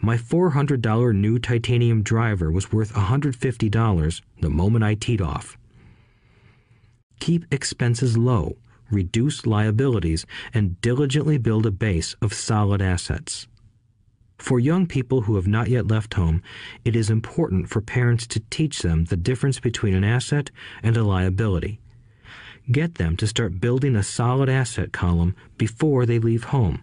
My 0.01 0.19
$400 0.19 1.15
new 1.15 1.39
titanium 1.39 2.03
driver 2.03 2.51
was 2.51 2.73
worth 2.73 2.93
$150 2.93 4.21
the 4.41 4.51
moment 4.51 4.85
I 4.85 4.95
teed 4.95 5.23
off 5.23 5.57
keep 7.23 7.47
expenses 7.55 8.19
low, 8.19 8.57
reduce 8.91 9.47
liabilities, 9.47 10.27
and 10.53 10.81
diligently 10.81 11.39
build 11.39 11.65
a 11.65 11.71
base 11.71 12.17
of 12.21 12.35
solid 12.35 12.83
assets. 12.83 13.47
For 14.39 14.59
young 14.59 14.89
people 14.89 15.21
who 15.21 15.37
have 15.37 15.47
not 15.47 15.69
yet 15.69 15.87
left 15.87 16.15
home, 16.15 16.43
it 16.85 16.97
is 16.97 17.11
important 17.11 17.69
for 17.69 17.81
parents 17.81 18.27
to 18.27 18.41
teach 18.51 18.83
them 18.83 19.05
the 19.05 19.17
difference 19.17 19.61
between 19.61 19.95
an 19.95 20.03
asset 20.03 20.51
and 20.83 20.97
a 20.97 21.05
liability. 21.05 21.79
Get 22.73 22.97
them 22.97 23.17
to 23.19 23.29
start 23.29 23.61
building 23.61 23.95
a 23.95 24.03
solid 24.03 24.49
asset 24.49 24.93
column 24.93 25.37
before 25.59 26.07
they 26.07 26.19
leave 26.19 26.43
home, 26.43 26.83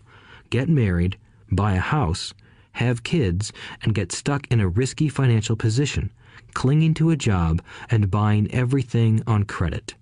get 0.50 0.70
married, 0.70 1.18
buy 1.52 1.74
a 1.74 1.82
house, 1.82 2.34
have 2.72 3.04
kids, 3.04 3.52
and 3.82 3.94
get 3.94 4.14
stuck 4.14 4.48
in 4.50 4.62
a 4.62 4.70
risky 4.70 5.10
financial 5.10 5.58
position, 5.58 6.14
clinging 6.54 6.94
to 6.94 7.10
a 7.10 7.18
job 7.18 7.62
and 7.90 8.10
buying 8.10 8.50
everything 8.54 9.22
on 9.28 9.44
credit. 9.44 9.96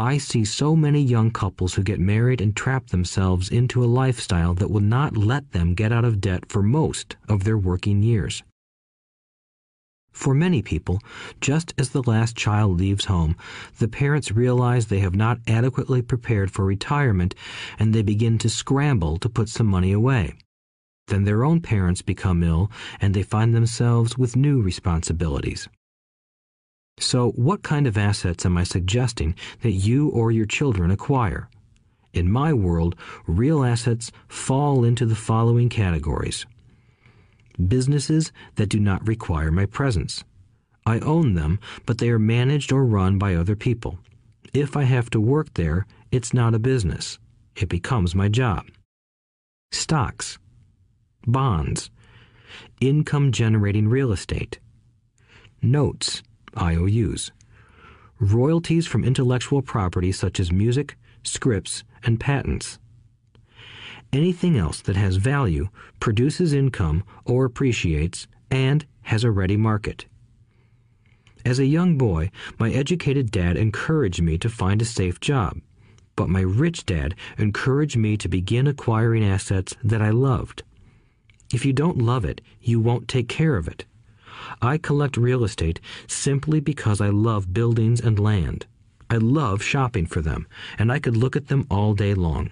I 0.00 0.18
see 0.18 0.44
so 0.44 0.76
many 0.76 1.02
young 1.02 1.32
couples 1.32 1.74
who 1.74 1.82
get 1.82 1.98
married 1.98 2.40
and 2.40 2.54
trap 2.54 2.86
themselves 2.86 3.48
into 3.48 3.82
a 3.82 3.86
lifestyle 3.86 4.54
that 4.54 4.70
will 4.70 4.80
not 4.80 5.16
let 5.16 5.50
them 5.50 5.74
get 5.74 5.90
out 5.90 6.04
of 6.04 6.20
debt 6.20 6.44
for 6.48 6.62
most 6.62 7.16
of 7.28 7.42
their 7.42 7.58
working 7.58 8.04
years. 8.04 8.44
For 10.12 10.34
many 10.34 10.62
people, 10.62 11.00
just 11.40 11.74
as 11.76 11.90
the 11.90 12.04
last 12.04 12.36
child 12.36 12.78
leaves 12.78 13.06
home, 13.06 13.34
the 13.80 13.88
parents 13.88 14.30
realize 14.30 14.86
they 14.86 15.00
have 15.00 15.16
not 15.16 15.40
adequately 15.48 16.00
prepared 16.00 16.52
for 16.52 16.64
retirement 16.64 17.34
and 17.76 17.92
they 17.92 18.02
begin 18.02 18.38
to 18.38 18.48
scramble 18.48 19.18
to 19.18 19.28
put 19.28 19.48
some 19.48 19.66
money 19.66 19.90
away. 19.90 20.34
Then 21.08 21.24
their 21.24 21.44
own 21.44 21.60
parents 21.60 22.02
become 22.02 22.44
ill 22.44 22.70
and 23.00 23.14
they 23.14 23.24
find 23.24 23.52
themselves 23.52 24.16
with 24.16 24.36
new 24.36 24.62
responsibilities. 24.62 25.68
So, 27.00 27.30
what 27.32 27.62
kind 27.62 27.86
of 27.86 27.96
assets 27.96 28.44
am 28.44 28.56
I 28.56 28.64
suggesting 28.64 29.34
that 29.60 29.70
you 29.70 30.08
or 30.08 30.30
your 30.32 30.46
children 30.46 30.90
acquire? 30.90 31.48
In 32.12 32.30
my 32.30 32.52
world, 32.52 32.96
real 33.26 33.62
assets 33.62 34.10
fall 34.26 34.84
into 34.84 35.06
the 35.06 35.14
following 35.14 35.68
categories 35.68 36.46
businesses 37.66 38.30
that 38.54 38.68
do 38.68 38.78
not 38.78 39.06
require 39.06 39.50
my 39.50 39.66
presence. 39.66 40.22
I 40.86 41.00
own 41.00 41.34
them, 41.34 41.58
but 41.86 41.98
they 41.98 42.08
are 42.10 42.18
managed 42.18 42.72
or 42.72 42.84
run 42.84 43.18
by 43.18 43.34
other 43.34 43.56
people. 43.56 43.98
If 44.54 44.76
I 44.76 44.84
have 44.84 45.10
to 45.10 45.20
work 45.20 45.54
there, 45.54 45.84
it's 46.12 46.32
not 46.32 46.54
a 46.54 46.58
business. 46.60 47.18
It 47.56 47.68
becomes 47.68 48.14
my 48.14 48.28
job. 48.28 48.66
Stocks, 49.72 50.38
bonds, 51.26 51.90
income 52.80 53.32
generating 53.32 53.88
real 53.88 54.12
estate, 54.12 54.60
notes, 55.60 56.22
IOUs, 56.56 57.32
royalties 58.20 58.86
from 58.86 59.04
intellectual 59.04 59.62
property 59.62 60.12
such 60.12 60.40
as 60.40 60.52
music, 60.52 60.96
scripts, 61.22 61.84
and 62.04 62.18
patents. 62.20 62.78
Anything 64.12 64.56
else 64.56 64.80
that 64.82 64.96
has 64.96 65.16
value 65.16 65.68
produces 66.00 66.52
income 66.52 67.04
or 67.24 67.44
appreciates 67.44 68.26
and 68.50 68.86
has 69.02 69.24
a 69.24 69.30
ready 69.30 69.56
market. 69.56 70.06
As 71.44 71.58
a 71.58 71.66
young 71.66 71.96
boy, 71.96 72.30
my 72.58 72.70
educated 72.70 73.30
dad 73.30 73.56
encouraged 73.56 74.22
me 74.22 74.38
to 74.38 74.48
find 74.48 74.82
a 74.82 74.86
safe 74.86 75.20
job, 75.20 75.60
but 76.16 76.28
my 76.28 76.40
rich 76.40 76.84
dad 76.84 77.14
encouraged 77.36 77.96
me 77.96 78.16
to 78.16 78.28
begin 78.28 78.66
acquiring 78.66 79.24
assets 79.24 79.76
that 79.84 80.02
I 80.02 80.10
loved. 80.10 80.62
If 81.52 81.64
you 81.64 81.72
don't 81.72 81.98
love 81.98 82.24
it, 82.24 82.40
you 82.60 82.80
won't 82.80 83.08
take 83.08 83.28
care 83.28 83.56
of 83.56 83.68
it. 83.68 83.84
I 84.62 84.78
collect 84.78 85.16
real 85.16 85.44
estate 85.44 85.80
simply 86.06 86.60
because 86.60 87.00
I 87.00 87.08
love 87.08 87.52
buildings 87.52 88.00
and 88.00 88.18
land. 88.18 88.66
I 89.10 89.16
love 89.16 89.62
shopping 89.62 90.06
for 90.06 90.20
them, 90.20 90.46
and 90.78 90.92
I 90.92 90.98
could 90.98 91.16
look 91.16 91.36
at 91.36 91.48
them 91.48 91.66
all 91.70 91.94
day 91.94 92.14
long. 92.14 92.50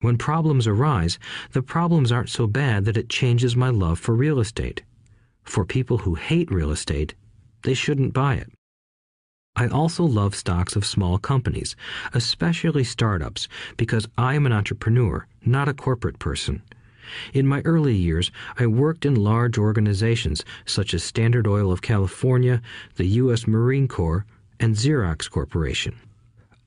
When 0.00 0.18
problems 0.18 0.66
arise, 0.66 1.18
the 1.52 1.62
problems 1.62 2.12
aren't 2.12 2.28
so 2.28 2.46
bad 2.46 2.84
that 2.84 2.96
it 2.96 3.08
changes 3.08 3.56
my 3.56 3.70
love 3.70 3.98
for 3.98 4.14
real 4.14 4.38
estate. 4.38 4.82
For 5.42 5.64
people 5.64 5.98
who 5.98 6.14
hate 6.14 6.50
real 6.50 6.70
estate, 6.70 7.14
they 7.62 7.74
shouldn't 7.74 8.12
buy 8.12 8.34
it. 8.34 8.52
I 9.56 9.66
also 9.66 10.04
love 10.04 10.36
stocks 10.36 10.76
of 10.76 10.86
small 10.86 11.18
companies, 11.18 11.74
especially 12.14 12.84
startups, 12.84 13.48
because 13.76 14.06
I 14.16 14.34
am 14.34 14.46
an 14.46 14.52
entrepreneur, 14.52 15.26
not 15.44 15.68
a 15.68 15.74
corporate 15.74 16.20
person. 16.20 16.62
In 17.32 17.46
my 17.46 17.62
early 17.64 17.94
years, 17.94 18.30
I 18.58 18.66
worked 18.66 19.06
in 19.06 19.14
large 19.14 19.58
organizations 19.58 20.44
such 20.66 20.94
as 20.94 21.02
Standard 21.02 21.46
Oil 21.46 21.72
of 21.72 21.82
California, 21.82 22.60
the 22.96 23.06
U.S. 23.22 23.46
Marine 23.46 23.88
Corps, 23.88 24.26
and 24.60 24.74
Xerox 24.74 25.30
Corporation. 25.30 25.96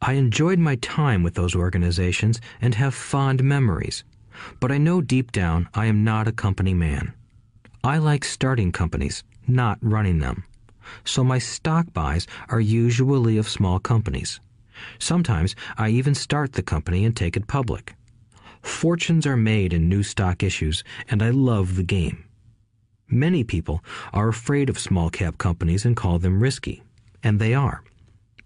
I 0.01 0.13
enjoyed 0.13 0.57
my 0.57 0.77
time 0.77 1.21
with 1.21 1.35
those 1.35 1.55
organizations 1.55 2.41
and 2.59 2.73
have 2.75 2.95
fond 2.95 3.43
memories, 3.43 4.03
but 4.59 4.71
I 4.71 4.77
know 4.77 5.01
deep 5.01 5.31
down 5.31 5.69
I 5.73 5.85
am 5.85 6.03
not 6.03 6.27
a 6.27 6.31
company 6.31 6.73
man. 6.73 7.13
I 7.83 7.97
like 7.97 8.25
starting 8.25 8.71
companies, 8.71 9.23
not 9.47 9.77
running 9.81 10.19
them. 10.19 10.43
So 11.05 11.23
my 11.23 11.37
stock 11.37 11.93
buys 11.93 12.27
are 12.49 12.59
usually 12.59 13.37
of 13.37 13.47
small 13.47 13.79
companies. 13.79 14.39
Sometimes 14.97 15.55
I 15.77 15.89
even 15.89 16.15
start 16.15 16.53
the 16.53 16.63
company 16.63 17.05
and 17.05 17.15
take 17.15 17.37
it 17.37 17.47
public. 17.47 17.93
Fortunes 18.61 19.25
are 19.25 19.37
made 19.37 19.73
in 19.73 19.89
new 19.89 20.03
stock 20.03 20.43
issues, 20.43 20.83
and 21.09 21.21
I 21.21 21.29
love 21.29 21.75
the 21.75 21.83
game. 21.83 22.25
Many 23.07 23.43
people 23.43 23.83
are 24.13 24.29
afraid 24.29 24.69
of 24.69 24.79
small 24.79 25.09
cap 25.09 25.37
companies 25.37 25.85
and 25.85 25.95
call 25.97 26.19
them 26.19 26.41
risky, 26.41 26.81
and 27.23 27.39
they 27.39 27.53
are. 27.53 27.83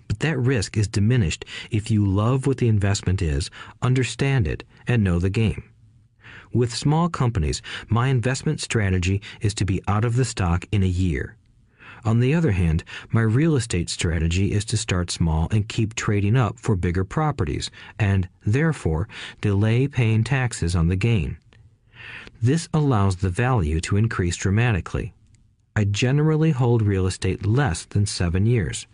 But 0.07 0.19
that 0.19 0.39
risk 0.39 0.77
is 0.77 0.87
diminished 0.87 1.45
if 1.71 1.91
you 1.91 2.05
love 2.05 2.47
what 2.47 2.57
the 2.57 2.67
investment 2.67 3.21
is, 3.21 3.49
understand 3.81 4.47
it, 4.47 4.63
and 4.87 5.03
know 5.03 5.19
the 5.19 5.29
game. 5.29 5.63
With 6.53 6.73
small 6.73 7.09
companies, 7.09 7.61
my 7.89 8.07
investment 8.07 8.61
strategy 8.61 9.21
is 9.41 9.53
to 9.55 9.65
be 9.65 9.83
out 9.87 10.05
of 10.05 10.15
the 10.15 10.25
stock 10.25 10.65
in 10.71 10.83
a 10.83 10.87
year. 10.87 11.35
On 12.05 12.19
the 12.19 12.35
other 12.35 12.51
hand, 12.51 12.83
my 13.11 13.21
real 13.21 13.55
estate 13.55 13.89
strategy 13.89 14.51
is 14.51 14.63
to 14.65 14.77
start 14.77 15.09
small 15.09 15.47
and 15.49 15.67
keep 15.67 15.95
trading 15.95 16.37
up 16.37 16.59
for 16.59 16.75
bigger 16.75 17.03
properties, 17.03 17.71
and, 17.97 18.29
therefore, 18.45 19.07
delay 19.41 19.87
paying 19.87 20.23
taxes 20.23 20.75
on 20.75 20.87
the 20.87 20.95
gain. 20.95 21.37
This 22.39 22.69
allows 22.71 23.15
the 23.15 23.29
value 23.29 23.79
to 23.81 23.97
increase 23.97 24.35
dramatically. 24.37 25.15
I 25.75 25.85
generally 25.85 26.51
hold 26.51 26.83
real 26.83 27.07
estate 27.07 27.43
less 27.43 27.85
than 27.85 28.05
seven 28.05 28.45
years. 28.45 28.85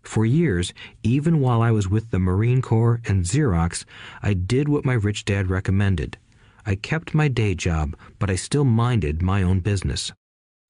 For 0.00 0.24
years, 0.24 0.72
even 1.02 1.38
while 1.38 1.60
I 1.60 1.70
was 1.70 1.86
with 1.86 2.10
the 2.10 2.18
Marine 2.18 2.62
Corps 2.62 3.02
and 3.06 3.24
Xerox, 3.24 3.84
I 4.22 4.32
did 4.32 4.70
what 4.70 4.86
my 4.86 4.94
rich 4.94 5.26
dad 5.26 5.50
recommended. 5.50 6.16
I 6.64 6.76
kept 6.76 7.14
my 7.14 7.28
day 7.28 7.54
job, 7.54 7.94
but 8.18 8.30
I 8.30 8.36
still 8.36 8.64
minded 8.64 9.20
my 9.20 9.42
own 9.42 9.60
business. 9.60 10.12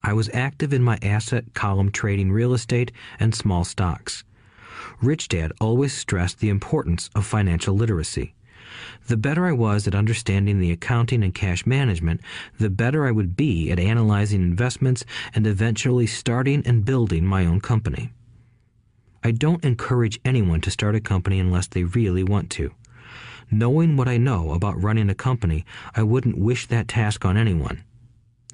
I 0.05 0.11
was 0.11 0.29
active 0.33 0.73
in 0.73 0.83
my 0.83 0.99
asset 1.01 1.53
column 1.53 1.89
trading 1.89 2.29
real 2.29 2.53
estate 2.53 2.91
and 3.21 3.33
small 3.33 3.63
stocks. 3.63 4.25
Rich 5.01 5.29
Dad 5.29 5.53
always 5.61 5.93
stressed 5.93 6.39
the 6.39 6.49
importance 6.49 7.09
of 7.15 7.25
financial 7.25 7.73
literacy. 7.73 8.35
The 9.07 9.15
better 9.15 9.45
I 9.45 9.53
was 9.53 9.87
at 9.87 9.95
understanding 9.95 10.59
the 10.59 10.71
accounting 10.71 11.23
and 11.23 11.33
cash 11.33 11.65
management, 11.65 12.19
the 12.59 12.69
better 12.69 13.07
I 13.07 13.11
would 13.11 13.37
be 13.37 13.71
at 13.71 13.79
analyzing 13.79 14.41
investments 14.41 15.05
and 15.33 15.47
eventually 15.47 16.07
starting 16.07 16.63
and 16.65 16.83
building 16.83 17.25
my 17.25 17.45
own 17.45 17.61
company. 17.61 18.11
I 19.23 19.31
don't 19.31 19.63
encourage 19.63 20.19
anyone 20.25 20.59
to 20.61 20.71
start 20.71 20.95
a 20.95 20.99
company 20.99 21.39
unless 21.39 21.67
they 21.67 21.85
really 21.85 22.25
want 22.25 22.49
to. 22.51 22.71
Knowing 23.49 23.95
what 23.95 24.09
I 24.09 24.17
know 24.17 24.51
about 24.51 24.81
running 24.81 25.09
a 25.09 25.15
company, 25.15 25.65
I 25.95 26.03
wouldn't 26.03 26.37
wish 26.37 26.67
that 26.67 26.89
task 26.89 27.23
on 27.23 27.37
anyone. 27.37 27.85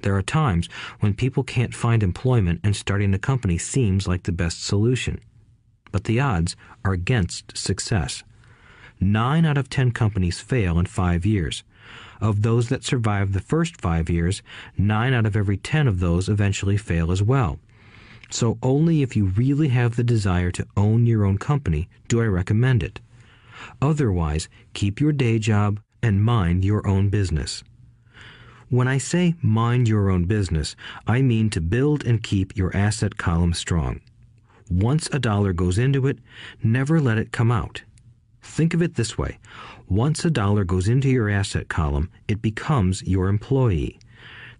There 0.02 0.16
are 0.16 0.22
times 0.22 0.68
when 1.00 1.14
people 1.14 1.42
can't 1.42 1.74
find 1.74 2.02
employment 2.02 2.60
and 2.64 2.74
starting 2.74 3.12
a 3.14 3.18
company 3.18 3.58
seems 3.58 4.08
like 4.08 4.22
the 4.22 4.32
best 4.32 4.64
solution. 4.64 5.20
But 5.92 6.04
the 6.04 6.20
odds 6.20 6.56
are 6.84 6.92
against 6.92 7.56
success. 7.56 8.22
Nine 9.00 9.44
out 9.44 9.58
of 9.58 9.68
ten 9.68 9.90
companies 9.92 10.40
fail 10.40 10.78
in 10.78 10.86
five 10.86 11.24
years. 11.26 11.62
Of 12.20 12.42
those 12.42 12.68
that 12.68 12.84
survive 12.84 13.32
the 13.32 13.40
first 13.40 13.80
five 13.80 14.10
years, 14.10 14.42
nine 14.76 15.14
out 15.14 15.26
of 15.26 15.36
every 15.36 15.56
ten 15.56 15.88
of 15.88 16.00
those 16.00 16.28
eventually 16.28 16.76
fail 16.76 17.10
as 17.10 17.22
well. 17.22 17.58
So 18.30 18.58
only 18.62 19.02
if 19.02 19.16
you 19.16 19.26
really 19.26 19.68
have 19.68 19.96
the 19.96 20.04
desire 20.04 20.50
to 20.52 20.66
own 20.76 21.06
your 21.06 21.24
own 21.24 21.38
company 21.38 21.88
do 22.08 22.20
I 22.20 22.26
recommend 22.26 22.82
it. 22.82 23.00
Otherwise, 23.82 24.48
keep 24.72 25.00
your 25.00 25.12
day 25.12 25.38
job 25.38 25.80
and 26.02 26.22
mind 26.22 26.64
your 26.64 26.86
own 26.86 27.08
business. 27.08 27.64
When 28.70 28.86
I 28.86 28.98
say 28.98 29.34
mind 29.42 29.88
your 29.88 30.10
own 30.10 30.26
business, 30.26 30.76
I 31.04 31.22
mean 31.22 31.50
to 31.50 31.60
build 31.60 32.04
and 32.04 32.22
keep 32.22 32.56
your 32.56 32.74
asset 32.76 33.16
column 33.16 33.52
strong. 33.52 34.00
Once 34.70 35.08
a 35.12 35.18
dollar 35.18 35.52
goes 35.52 35.76
into 35.76 36.06
it, 36.06 36.20
never 36.62 37.00
let 37.00 37.18
it 37.18 37.32
come 37.32 37.50
out. 37.50 37.82
Think 38.42 38.72
of 38.72 38.80
it 38.80 38.94
this 38.94 39.18
way 39.18 39.40
once 39.88 40.24
a 40.24 40.30
dollar 40.30 40.62
goes 40.62 40.86
into 40.86 41.08
your 41.08 41.28
asset 41.28 41.68
column, 41.68 42.10
it 42.28 42.40
becomes 42.40 43.02
your 43.02 43.26
employee. 43.26 43.98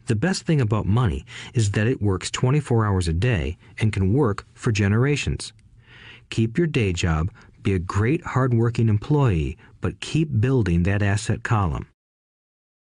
The 0.07 0.17
best 0.17 0.43
thing 0.43 0.61
about 0.61 0.87
money 0.87 1.25
is 1.55 1.71
that 1.71 1.87
it 1.87 2.03
works 2.03 2.33
24 2.33 2.85
hours 2.85 3.07
a 3.07 3.13
day 3.13 3.59
and 3.79 3.93
can 3.93 4.13
work 4.13 4.45
for 4.55 4.73
generations. 4.73 5.53
Keep 6.31 6.59
your 6.59 6.67
day 6.67 6.93
job, 6.93 7.31
be 7.63 7.75
a 7.75 7.79
great 7.79 8.25
hardworking 8.25 8.89
employee, 8.89 9.57
but 9.81 10.01
keep 10.01 10.41
building 10.41 10.83
that 10.83 11.01
asset 11.01 11.45
column. 11.45 11.87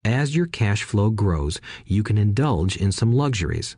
As 0.07 0.37
your 0.37 0.45
cash 0.45 0.83
flow 0.83 1.09
grows, 1.09 1.59
you 1.85 2.01
can 2.01 2.17
indulge 2.17 2.77
in 2.77 2.93
some 2.93 3.11
luxuries. 3.11 3.75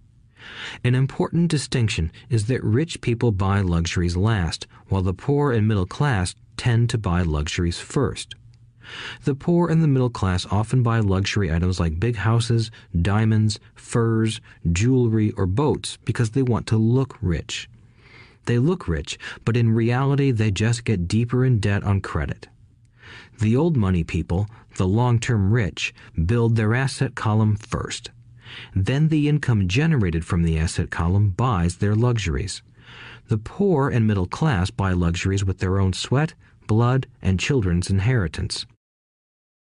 An 0.83 0.93
important 0.93 1.49
distinction 1.49 2.11
is 2.29 2.45
that 2.45 2.63
rich 2.63 3.01
people 3.01 3.31
buy 3.31 3.61
luxuries 3.61 4.15
last, 4.15 4.67
while 4.89 5.01
the 5.01 5.11
poor 5.11 5.51
and 5.51 5.67
middle 5.67 5.87
class 5.87 6.35
tend 6.55 6.87
to 6.91 6.99
buy 6.99 7.23
luxuries 7.23 7.79
first. 7.79 8.35
The 9.23 9.33
poor 9.33 9.69
and 9.69 9.81
the 9.81 9.87
middle 9.87 10.11
class 10.11 10.45
often 10.51 10.83
buy 10.83 10.99
luxury 10.99 11.51
items 11.51 11.79
like 11.79 11.99
big 11.99 12.17
houses, 12.17 12.69
diamonds, 13.01 13.59
furs, 13.73 14.39
jewelry, 14.71 15.31
or 15.31 15.47
boats 15.47 15.97
because 16.05 16.29
they 16.29 16.43
want 16.43 16.67
to 16.67 16.77
look 16.77 17.17
rich. 17.23 17.67
They 18.45 18.59
look 18.59 18.87
rich, 18.87 19.17
but 19.45 19.57
in 19.57 19.73
reality, 19.73 20.29
they 20.29 20.51
just 20.51 20.85
get 20.85 21.07
deeper 21.07 21.43
in 21.43 21.57
debt 21.57 21.83
on 21.83 22.01
credit. 22.01 22.49
The 23.39 23.55
old 23.55 23.75
money 23.77 24.03
people, 24.03 24.47
the 24.79 24.87
long 24.87 25.19
term 25.19 25.51
rich, 25.51 25.93
build 26.25 26.55
their 26.55 26.73
asset 26.73 27.13
column 27.13 27.57
first. 27.57 28.11
Then 28.73 29.09
the 29.09 29.27
income 29.27 29.67
generated 29.67 30.23
from 30.25 30.41
the 30.41 30.57
asset 30.57 30.89
column 30.89 31.31
buys 31.31 31.75
their 31.75 31.95
luxuries. 31.95 32.63
The 33.27 33.37
poor 33.37 33.89
and 33.89 34.07
middle 34.07 34.25
class 34.25 34.71
buy 34.71 34.93
luxuries 34.93 35.43
with 35.43 35.59
their 35.59 35.79
own 35.79 35.91
sweat, 35.91 36.33
blood, 36.65 37.07
and 37.21 37.39
children's 37.39 37.89
inheritance. 37.89 38.65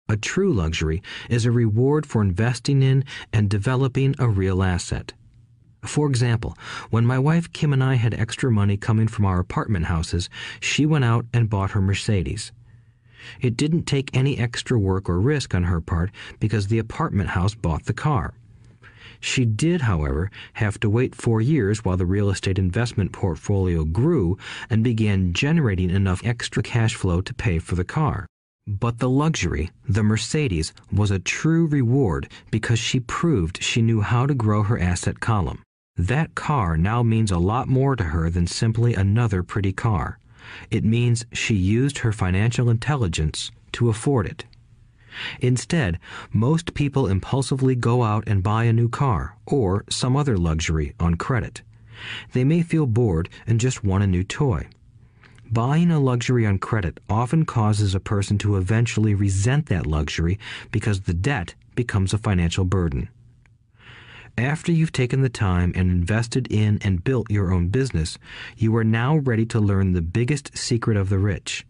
A 0.09 0.17
true 0.17 0.51
luxury 0.51 1.01
is 1.29 1.45
a 1.45 1.51
reward 1.51 2.05
for 2.05 2.21
investing 2.21 2.83
in 2.83 3.05
and 3.31 3.49
developing 3.49 4.15
a 4.19 4.27
real 4.27 4.61
asset. 4.61 5.13
For 5.85 6.09
example, 6.09 6.57
when 6.89 7.05
my 7.05 7.17
wife 7.17 7.53
Kim 7.53 7.71
and 7.71 7.81
I 7.81 7.95
had 7.95 8.13
extra 8.13 8.51
money 8.51 8.75
coming 8.75 9.07
from 9.07 9.25
our 9.25 9.39
apartment 9.39 9.85
houses, 9.85 10.29
she 10.59 10.85
went 10.85 11.05
out 11.05 11.25
and 11.33 11.49
bought 11.49 11.71
her 11.71 11.81
Mercedes. 11.81 12.51
It 13.41 13.57
didn't 13.57 13.83
take 13.83 14.15
any 14.15 14.38
extra 14.38 14.80
work 14.80 15.09
or 15.09 15.19
risk 15.19 15.53
on 15.53 15.64
her 15.64 15.81
part 15.81 16.11
because 16.39 16.67
the 16.67 16.80
apartment 16.80 17.31
house 17.31 17.56
bought 17.56 17.85
the 17.85 17.93
car. 17.93 18.33
She 19.19 19.43
did, 19.43 19.81
however, 19.81 20.31
have 20.53 20.80
to 20.80 20.89
wait 20.89 21.14
four 21.14 21.41
years 21.41 21.83
while 21.83 21.98
the 21.98 22.06
real 22.06 22.30
estate 22.30 22.57
investment 22.57 23.11
portfolio 23.11 23.83
grew 23.83 24.38
and 24.69 24.83
began 24.83 25.33
generating 25.33 25.89
enough 25.89 26.22
extra 26.23 26.64
cash 26.64 26.95
flow 26.95 27.22
to 27.22 27.33
pay 27.33 27.59
for 27.59 27.75
the 27.75 27.83
car. 27.83 28.25
But 28.65 28.99
the 28.99 29.09
luxury, 29.09 29.72
the 29.88 30.03
Mercedes, 30.03 30.73
was 30.91 31.11
a 31.11 31.19
true 31.19 31.65
reward 31.65 32.30
because 32.51 32.80
she 32.80 32.99
proved 32.99 33.61
she 33.64 33.81
knew 33.81 34.01
how 34.01 34.25
to 34.25 34.33
grow 34.33 34.64
her 34.64 34.80
asset 34.80 35.19
column. 35.19 35.64
That 35.98 36.35
car 36.35 36.77
now 36.77 37.03
means 37.03 37.31
a 37.31 37.39
lot 37.39 37.67
more 37.67 37.95
to 37.95 38.03
her 38.06 38.30
than 38.30 38.48
simply 38.48 38.93
another 38.93 39.43
pretty 39.43 39.73
car. 39.73 40.19
It 40.71 40.83
means 40.83 41.25
she 41.31 41.55
used 41.55 41.99
her 41.99 42.11
financial 42.11 42.69
intelligence 42.69 43.51
to 43.73 43.89
afford 43.89 44.25
it. 44.25 44.45
Instead, 45.41 45.99
most 46.31 46.73
people 46.73 47.07
impulsively 47.07 47.75
go 47.75 48.03
out 48.03 48.23
and 48.27 48.43
buy 48.43 48.65
a 48.65 48.73
new 48.73 48.89
car 48.89 49.35
or 49.45 49.83
some 49.89 50.15
other 50.15 50.37
luxury 50.37 50.93
on 50.99 51.15
credit. 51.15 51.61
They 52.33 52.43
may 52.43 52.61
feel 52.61 52.85
bored 52.85 53.29
and 53.45 53.59
just 53.59 53.83
want 53.83 54.03
a 54.03 54.07
new 54.07 54.23
toy. 54.23 54.67
Buying 55.51 55.91
a 55.91 55.99
luxury 55.99 56.45
on 56.45 56.59
credit 56.59 56.99
often 57.09 57.43
causes 57.43 57.95
a 57.95 57.99
person 57.99 58.37
to 58.39 58.55
eventually 58.55 59.15
resent 59.15 59.65
that 59.65 59.87
luxury 59.87 60.37
because 60.71 61.01
the 61.01 61.13
debt 61.13 61.55
becomes 61.75 62.13
a 62.13 62.19
financial 62.19 62.65
burden. 62.65 63.09
After 64.39 64.71
you've 64.71 64.93
taken 64.93 65.21
the 65.21 65.27
time 65.27 65.73
and 65.75 65.91
invested 65.91 66.47
in 66.49 66.79
and 66.81 67.03
built 67.03 67.29
your 67.29 67.51
own 67.51 67.67
business, 67.67 68.17
you 68.55 68.73
are 68.77 68.85
now 68.85 69.17
ready 69.17 69.45
to 69.47 69.59
learn 69.59 69.91
the 69.91 70.01
biggest 70.01 70.57
secret 70.57 70.95
of 70.95 71.09
the 71.09 71.19
rich, 71.19 71.67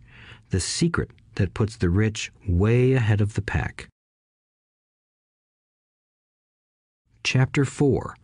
the 0.51 0.59
secret 0.59 1.09
that 1.33 1.56
puts 1.56 1.75
the 1.75 1.89
rich 1.89 2.31
way 2.48 2.93
ahead 2.93 3.22
of 3.22 3.33
the 3.33 3.41
pack. 3.41 3.88
Chapter 7.23 7.65
4 7.65 8.15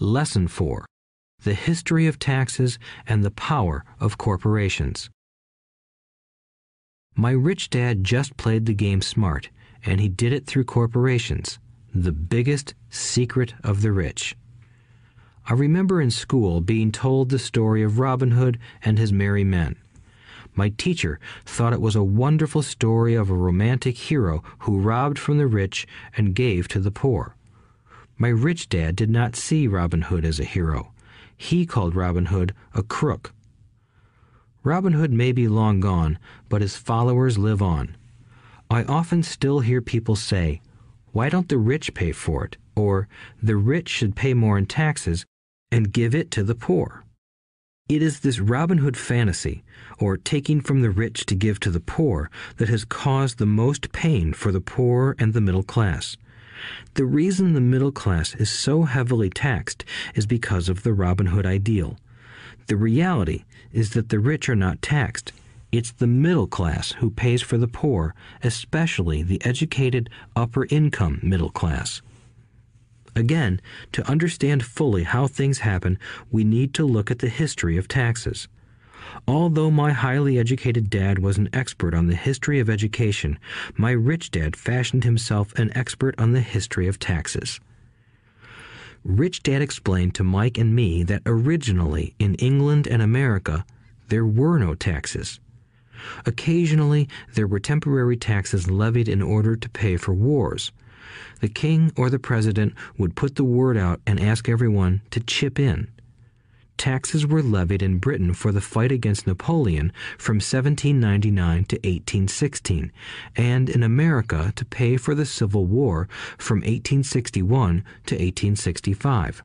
Lesson 0.00 0.48
4 0.48 0.86
The 1.42 1.52
History 1.52 2.06
of 2.06 2.18
Taxes 2.18 2.78
and 3.06 3.22
the 3.22 3.30
Power 3.30 3.84
of 4.00 4.16
Corporations. 4.16 5.10
My 7.14 7.32
rich 7.32 7.68
dad 7.68 8.04
just 8.04 8.38
played 8.38 8.64
the 8.64 8.72
game 8.72 9.02
smart, 9.02 9.50
and 9.84 10.00
he 10.00 10.08
did 10.08 10.32
it 10.32 10.46
through 10.46 10.64
corporations 10.64 11.58
the 11.94 12.12
biggest 12.12 12.74
secret 12.88 13.54
of 13.62 13.82
the 13.82 13.92
rich. 13.92 14.34
I 15.46 15.52
remember 15.52 16.00
in 16.00 16.10
school 16.10 16.60
being 16.60 16.90
told 16.90 17.28
the 17.28 17.38
story 17.38 17.82
of 17.82 17.98
Robin 17.98 18.30
Hood 18.30 18.58
and 18.82 18.98
his 18.98 19.12
merry 19.12 19.44
men. 19.44 19.76
My 20.54 20.70
teacher 20.70 21.18
thought 21.44 21.72
it 21.72 21.80
was 21.80 21.96
a 21.96 22.02
wonderful 22.02 22.62
story 22.62 23.14
of 23.14 23.28
a 23.28 23.34
romantic 23.34 23.96
hero 23.96 24.42
who 24.60 24.78
robbed 24.78 25.18
from 25.18 25.38
the 25.38 25.46
rich 25.46 25.86
and 26.16 26.34
gave 26.34 26.68
to 26.68 26.80
the 26.80 26.90
poor. 26.90 27.36
My 28.16 28.28
rich 28.28 28.68
dad 28.68 28.96
did 28.96 29.10
not 29.10 29.36
see 29.36 29.66
Robin 29.66 30.02
Hood 30.02 30.24
as 30.24 30.38
a 30.38 30.44
hero. 30.44 30.92
He 31.36 31.66
called 31.66 31.94
Robin 31.94 32.26
Hood 32.26 32.54
a 32.74 32.82
crook. 32.82 33.32
Robin 34.62 34.92
Hood 34.92 35.12
may 35.12 35.32
be 35.32 35.48
long 35.48 35.80
gone, 35.80 36.18
but 36.48 36.62
his 36.62 36.76
followers 36.76 37.36
live 37.36 37.60
on. 37.60 37.96
I 38.70 38.84
often 38.84 39.22
still 39.22 39.60
hear 39.60 39.82
people 39.82 40.16
say, 40.16 40.60
why 41.12 41.28
don't 41.28 41.48
the 41.48 41.58
rich 41.58 41.94
pay 41.94 42.12
for 42.12 42.44
it? 42.44 42.56
Or, 42.74 43.08
the 43.42 43.56
rich 43.56 43.88
should 43.88 44.16
pay 44.16 44.34
more 44.34 44.58
in 44.58 44.66
taxes 44.66 45.24
and 45.70 45.92
give 45.92 46.14
it 46.14 46.30
to 46.32 46.42
the 46.42 46.54
poor. 46.54 47.04
It 47.88 48.02
is 48.02 48.20
this 48.20 48.40
Robin 48.40 48.78
Hood 48.78 48.96
fantasy, 48.96 49.62
or 49.98 50.16
taking 50.16 50.60
from 50.60 50.80
the 50.80 50.90
rich 50.90 51.26
to 51.26 51.34
give 51.34 51.60
to 51.60 51.70
the 51.70 51.80
poor, 51.80 52.30
that 52.56 52.68
has 52.68 52.84
caused 52.84 53.38
the 53.38 53.46
most 53.46 53.92
pain 53.92 54.32
for 54.32 54.52
the 54.52 54.60
poor 54.60 55.14
and 55.18 55.34
the 55.34 55.40
middle 55.40 55.62
class. 55.62 56.16
The 56.94 57.04
reason 57.04 57.52
the 57.52 57.60
middle 57.60 57.92
class 57.92 58.34
is 58.36 58.48
so 58.48 58.84
heavily 58.84 59.28
taxed 59.28 59.84
is 60.14 60.26
because 60.26 60.68
of 60.68 60.82
the 60.82 60.92
Robin 60.94 61.26
Hood 61.26 61.44
ideal. 61.44 61.98
The 62.68 62.76
reality 62.76 63.44
is 63.72 63.90
that 63.90 64.08
the 64.08 64.20
rich 64.20 64.48
are 64.48 64.56
not 64.56 64.80
taxed, 64.80 65.32
it's 65.72 65.90
the 65.90 66.06
middle 66.06 66.46
class 66.46 66.92
who 66.92 67.10
pays 67.10 67.40
for 67.40 67.56
the 67.56 67.66
poor, 67.66 68.14
especially 68.42 69.22
the 69.22 69.42
educated 69.44 70.10
upper 70.36 70.66
income 70.70 71.18
middle 71.22 71.50
class. 71.50 72.02
Again, 73.16 73.60
to 73.92 74.08
understand 74.08 74.64
fully 74.64 75.02
how 75.02 75.26
things 75.26 75.60
happen, 75.60 75.98
we 76.30 76.44
need 76.44 76.74
to 76.74 76.86
look 76.86 77.10
at 77.10 77.18
the 77.18 77.28
history 77.28 77.76
of 77.76 77.88
taxes. 77.88 78.48
Although 79.26 79.70
my 79.70 79.92
highly 79.92 80.38
educated 80.38 80.88
dad 80.88 81.18
was 81.18 81.38
an 81.38 81.48
expert 81.52 81.94
on 81.94 82.06
the 82.06 82.16
history 82.16 82.60
of 82.60 82.70
education, 82.70 83.38
my 83.76 83.90
rich 83.90 84.30
dad 84.30 84.56
fashioned 84.56 85.04
himself 85.04 85.52
an 85.58 85.76
expert 85.76 86.14
on 86.18 86.32
the 86.32 86.40
history 86.40 86.86
of 86.86 86.98
taxes. 86.98 87.60
Rich 89.04 89.42
Dad 89.42 89.62
explained 89.62 90.14
to 90.14 90.22
Mike 90.22 90.56
and 90.58 90.76
me 90.76 91.02
that 91.02 91.22
originally 91.26 92.14
in 92.20 92.36
England 92.36 92.86
and 92.86 93.02
America, 93.02 93.64
there 94.08 94.24
were 94.24 94.58
no 94.58 94.76
taxes. 94.76 95.40
Occasionally, 96.26 97.08
there 97.34 97.46
were 97.46 97.60
temporary 97.60 98.16
taxes 98.16 98.70
levied 98.70 99.08
in 99.08 99.22
order 99.22 99.56
to 99.56 99.68
pay 99.68 99.96
for 99.96 100.12
wars. 100.12 100.72
The 101.40 101.48
king 101.48 101.92
or 101.96 102.10
the 102.10 102.18
president 102.18 102.74
would 102.96 103.16
put 103.16 103.36
the 103.36 103.44
word 103.44 103.76
out 103.76 104.00
and 104.06 104.20
ask 104.20 104.48
everyone 104.48 105.02
to 105.10 105.20
chip 105.20 105.58
in. 105.58 105.88
Taxes 106.78 107.26
were 107.26 107.42
levied 107.42 107.82
in 107.82 107.98
Britain 107.98 108.34
for 108.34 108.50
the 108.50 108.60
fight 108.60 108.90
against 108.90 109.26
Napoleon 109.26 109.92
from 110.18 110.36
1799 110.36 111.64
to 111.66 111.76
1816, 111.76 112.90
and 113.36 113.70
in 113.70 113.82
America 113.82 114.52
to 114.56 114.64
pay 114.64 114.96
for 114.96 115.14
the 115.14 115.26
Civil 115.26 115.66
War 115.66 116.08
from 116.38 116.58
1861 116.58 117.84
to 118.06 118.14
1865. 118.14 119.42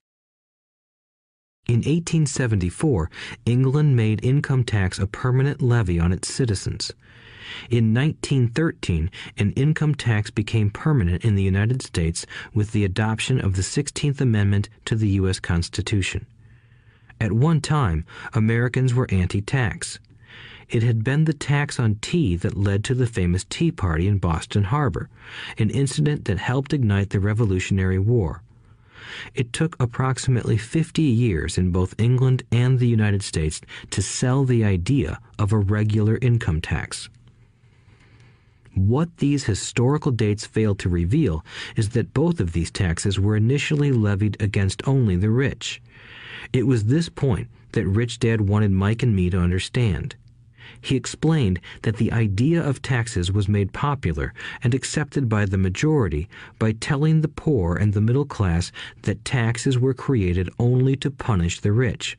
In 1.67 1.79
1874, 1.79 3.11
England 3.45 3.93
made 3.93 4.23
income 4.23 4.63
tax 4.63 4.99
a 4.99 5.05
permanent 5.05 5.61
levy 5.61 5.99
on 5.99 6.13
its 6.13 6.33
citizens. 6.33 6.93
In 7.69 7.93
1913, 7.93 9.11
an 9.37 9.51
income 9.51 9.93
tax 9.93 10.31
became 10.31 10.69
permanent 10.69 11.25
in 11.25 11.35
the 11.35 11.43
United 11.43 11.81
States 11.81 12.25
with 12.53 12.71
the 12.71 12.85
adoption 12.85 13.41
of 13.41 13.57
the 13.57 13.61
16th 13.61 14.21
Amendment 14.21 14.69
to 14.85 14.95
the 14.95 15.09
U.S. 15.19 15.41
Constitution. 15.41 16.25
At 17.19 17.33
one 17.33 17.59
time, 17.59 18.05
Americans 18.33 18.93
were 18.93 19.07
anti 19.11 19.41
tax. 19.41 19.99
It 20.69 20.83
had 20.83 21.03
been 21.03 21.25
the 21.25 21.33
tax 21.33 21.81
on 21.81 21.95
tea 21.95 22.37
that 22.37 22.57
led 22.57 22.85
to 22.85 22.93
the 22.93 23.07
famous 23.07 23.43
Tea 23.43 23.73
Party 23.73 24.07
in 24.07 24.19
Boston 24.19 24.65
Harbor, 24.65 25.09
an 25.57 25.69
incident 25.69 26.25
that 26.25 26.37
helped 26.37 26.71
ignite 26.71 27.09
the 27.09 27.19
Revolutionary 27.19 27.99
War. 27.99 28.41
It 29.35 29.53
took 29.53 29.75
approximately 29.79 30.57
50 30.57 31.01
years 31.01 31.57
in 31.57 31.71
both 31.71 31.95
England 31.97 32.43
and 32.51 32.79
the 32.79 32.87
United 32.87 33.23
States 33.23 33.61
to 33.91 34.01
sell 34.01 34.43
the 34.43 34.63
idea 34.63 35.19
of 35.39 35.51
a 35.51 35.57
regular 35.57 36.17
income 36.21 36.61
tax. 36.61 37.09
What 38.73 39.17
these 39.17 39.45
historical 39.45 40.11
dates 40.11 40.45
fail 40.45 40.75
to 40.75 40.87
reveal 40.89 41.43
is 41.75 41.89
that 41.89 42.13
both 42.13 42.39
of 42.39 42.53
these 42.53 42.69
taxes 42.69 43.19
were 43.19 43.35
initially 43.35 43.91
levied 43.91 44.37
against 44.39 44.87
only 44.87 45.15
the 45.15 45.31
rich. 45.31 45.81
It 46.53 46.67
was 46.67 46.85
this 46.85 47.09
point 47.09 47.47
that 47.71 47.87
Rich 47.87 48.19
Dad 48.19 48.41
wanted 48.41 48.71
Mike 48.71 49.01
and 49.01 49.15
me 49.15 49.29
to 49.31 49.39
understand. 49.39 50.15
He 50.81 50.95
explained 50.95 51.59
that 51.83 51.97
the 51.97 52.11
idea 52.11 52.63
of 52.63 52.81
taxes 52.81 53.31
was 53.31 53.47
made 53.47 53.73
popular 53.73 54.33
and 54.63 54.73
accepted 54.73 55.29
by 55.29 55.45
the 55.45 55.57
majority 55.57 56.27
by 56.59 56.73
telling 56.73 57.21
the 57.21 57.27
poor 57.27 57.75
and 57.75 57.93
the 57.93 58.01
middle 58.01 58.25
class 58.25 58.71
that 59.03 59.25
taxes 59.25 59.77
were 59.77 59.93
created 59.93 60.49
only 60.59 60.95
to 60.97 61.11
punish 61.11 61.59
the 61.59 61.71
rich. 61.71 62.17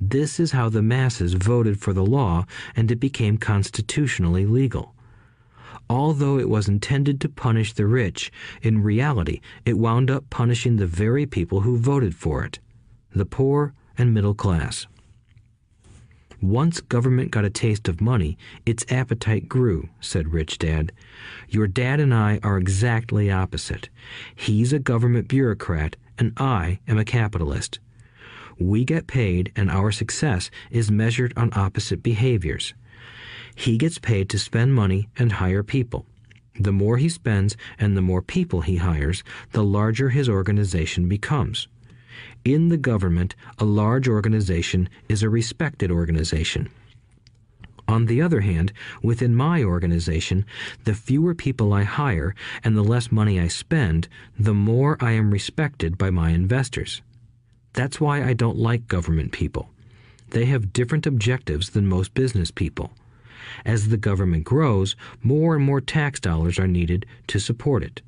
This 0.00 0.38
is 0.38 0.52
how 0.52 0.68
the 0.68 0.82
masses 0.82 1.34
voted 1.34 1.80
for 1.80 1.92
the 1.92 2.06
law 2.06 2.46
and 2.76 2.90
it 2.90 3.00
became 3.00 3.36
constitutionally 3.36 4.46
legal. 4.46 4.94
Although 5.90 6.38
it 6.38 6.48
was 6.48 6.68
intended 6.68 7.20
to 7.20 7.28
punish 7.28 7.72
the 7.72 7.86
rich, 7.86 8.30
in 8.62 8.82
reality 8.82 9.40
it 9.64 9.78
wound 9.78 10.10
up 10.10 10.28
punishing 10.30 10.76
the 10.76 10.86
very 10.86 11.26
people 11.26 11.62
who 11.62 11.76
voted 11.76 12.14
for 12.14 12.44
it 12.44 12.58
the 13.14 13.24
poor 13.24 13.72
and 13.96 14.14
middle 14.14 14.34
class. 14.34 14.86
Once 16.40 16.80
government 16.80 17.32
got 17.32 17.44
a 17.44 17.50
taste 17.50 17.88
of 17.88 18.00
money, 18.00 18.38
its 18.64 18.84
appetite 18.90 19.48
grew, 19.48 19.88
said 20.00 20.32
Rich 20.32 20.58
Dad. 20.58 20.92
Your 21.48 21.66
dad 21.66 21.98
and 21.98 22.14
I 22.14 22.38
are 22.44 22.58
exactly 22.58 23.28
opposite. 23.30 23.88
He's 24.36 24.72
a 24.72 24.78
government 24.78 25.26
bureaucrat, 25.26 25.96
and 26.16 26.32
I 26.36 26.78
am 26.86 26.96
a 26.96 27.04
capitalist. 27.04 27.80
We 28.56 28.84
get 28.84 29.08
paid, 29.08 29.52
and 29.56 29.68
our 29.68 29.90
success 29.90 30.50
is 30.70 30.92
measured 30.92 31.32
on 31.36 31.50
opposite 31.54 32.02
behaviors. 32.04 32.72
He 33.56 33.76
gets 33.76 33.98
paid 33.98 34.28
to 34.30 34.38
spend 34.38 34.74
money 34.74 35.08
and 35.16 35.32
hire 35.32 35.64
people. 35.64 36.06
The 36.60 36.72
more 36.72 36.98
he 36.98 37.08
spends 37.08 37.56
and 37.78 37.96
the 37.96 38.02
more 38.02 38.22
people 38.22 38.60
he 38.60 38.76
hires, 38.76 39.24
the 39.52 39.64
larger 39.64 40.10
his 40.10 40.28
organization 40.28 41.08
becomes. 41.08 41.66
In 42.44 42.68
the 42.68 42.76
government, 42.76 43.34
a 43.58 43.64
large 43.64 44.08
organization 44.08 44.88
is 45.08 45.22
a 45.22 45.28
respected 45.28 45.90
organization. 45.90 46.68
On 47.88 48.04
the 48.04 48.20
other 48.20 48.42
hand, 48.42 48.72
within 49.02 49.34
my 49.34 49.62
organization, 49.64 50.44
the 50.84 50.94
fewer 50.94 51.34
people 51.34 51.72
I 51.72 51.84
hire 51.84 52.34
and 52.62 52.76
the 52.76 52.84
less 52.84 53.10
money 53.10 53.40
I 53.40 53.48
spend, 53.48 54.08
the 54.38 54.52
more 54.52 54.98
I 55.00 55.12
am 55.12 55.30
respected 55.30 55.96
by 55.96 56.10
my 56.10 56.30
investors. 56.30 57.00
That's 57.72 58.00
why 58.00 58.22
I 58.22 58.34
don't 58.34 58.58
like 58.58 58.88
government 58.88 59.32
people. 59.32 59.70
They 60.30 60.44
have 60.46 60.74
different 60.74 61.06
objectives 61.06 61.70
than 61.70 61.86
most 61.86 62.12
business 62.12 62.50
people. 62.50 62.92
As 63.64 63.88
the 63.88 63.96
government 63.96 64.44
grows, 64.44 64.94
more 65.22 65.54
and 65.56 65.64
more 65.64 65.80
tax 65.80 66.20
dollars 66.20 66.58
are 66.58 66.66
needed 66.66 67.06
to 67.28 67.38
support 67.38 67.82
it. 67.82 68.02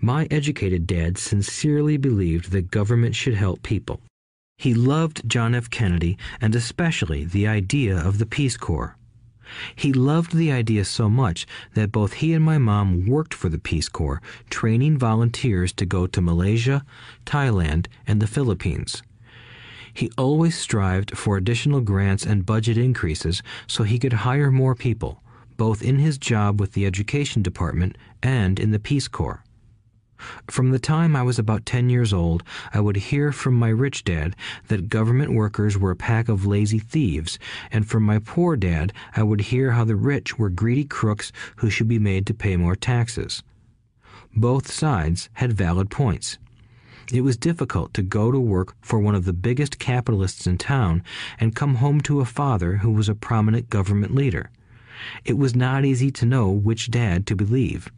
My 0.00 0.26
educated 0.30 0.86
dad 0.86 1.18
sincerely 1.18 1.96
believed 1.96 2.50
that 2.50 2.70
government 2.70 3.14
should 3.14 3.34
help 3.34 3.62
people. 3.62 4.00
He 4.58 4.74
loved 4.74 5.28
John 5.28 5.54
F. 5.54 5.68
Kennedy 5.68 6.16
and 6.40 6.54
especially 6.54 7.24
the 7.24 7.46
idea 7.46 7.96
of 7.96 8.18
the 8.18 8.26
Peace 8.26 8.56
Corps. 8.56 8.96
He 9.74 9.92
loved 9.92 10.34
the 10.34 10.50
idea 10.50 10.84
so 10.84 11.08
much 11.08 11.46
that 11.74 11.92
both 11.92 12.14
he 12.14 12.32
and 12.32 12.44
my 12.44 12.58
mom 12.58 13.06
worked 13.06 13.32
for 13.32 13.48
the 13.48 13.58
Peace 13.58 13.88
Corps, 13.88 14.20
training 14.50 14.98
volunteers 14.98 15.72
to 15.74 15.86
go 15.86 16.06
to 16.06 16.20
Malaysia, 16.20 16.84
Thailand, 17.24 17.86
and 18.06 18.20
the 18.20 18.26
Philippines. 18.26 19.02
He 19.94 20.10
always 20.18 20.58
strived 20.58 21.16
for 21.16 21.36
additional 21.36 21.80
grants 21.80 22.26
and 22.26 22.44
budget 22.44 22.76
increases 22.76 23.42
so 23.66 23.84
he 23.84 23.98
could 23.98 24.12
hire 24.12 24.50
more 24.50 24.74
people, 24.74 25.22
both 25.56 25.82
in 25.82 25.98
his 25.98 26.18
job 26.18 26.60
with 26.60 26.72
the 26.72 26.84
Education 26.84 27.40
Department 27.40 27.96
and 28.22 28.58
in 28.58 28.72
the 28.72 28.78
Peace 28.78 29.08
Corps. 29.08 29.42
From 30.48 30.70
the 30.70 30.78
time 30.78 31.14
I 31.14 31.22
was 31.22 31.38
about 31.38 31.66
10 31.66 31.90
years 31.90 32.12
old, 32.12 32.42
I 32.72 32.80
would 32.80 32.96
hear 32.96 33.32
from 33.32 33.54
my 33.54 33.68
rich 33.68 34.04
dad 34.04 34.36
that 34.68 34.88
government 34.88 35.32
workers 35.32 35.76
were 35.76 35.90
a 35.90 35.96
pack 35.96 36.28
of 36.28 36.46
lazy 36.46 36.78
thieves, 36.78 37.38
and 37.70 37.86
from 37.86 38.02
my 38.02 38.18
poor 38.18 38.56
dad, 38.56 38.92
I 39.14 39.22
would 39.22 39.40
hear 39.42 39.72
how 39.72 39.84
the 39.84 39.96
rich 39.96 40.38
were 40.38 40.50
greedy 40.50 40.84
crooks 40.84 41.32
who 41.56 41.70
should 41.70 41.88
be 41.88 41.98
made 41.98 42.26
to 42.26 42.34
pay 42.34 42.56
more 42.56 42.76
taxes. 42.76 43.42
Both 44.34 44.70
sides 44.70 45.28
had 45.34 45.52
valid 45.52 45.90
points. 45.90 46.38
It 47.12 47.20
was 47.20 47.36
difficult 47.36 47.94
to 47.94 48.02
go 48.02 48.32
to 48.32 48.40
work 48.40 48.74
for 48.80 48.98
one 48.98 49.14
of 49.14 49.24
the 49.24 49.32
biggest 49.32 49.78
capitalists 49.78 50.46
in 50.46 50.58
town 50.58 51.02
and 51.38 51.54
come 51.54 51.76
home 51.76 52.00
to 52.02 52.20
a 52.20 52.24
father 52.24 52.78
who 52.78 52.90
was 52.90 53.08
a 53.08 53.14
prominent 53.14 53.70
government 53.70 54.14
leader. 54.14 54.50
It 55.24 55.38
was 55.38 55.54
not 55.54 55.84
easy 55.84 56.10
to 56.10 56.26
know 56.26 56.50
which 56.50 56.90
dad 56.90 57.26
to 57.28 57.36
believe. 57.36 57.90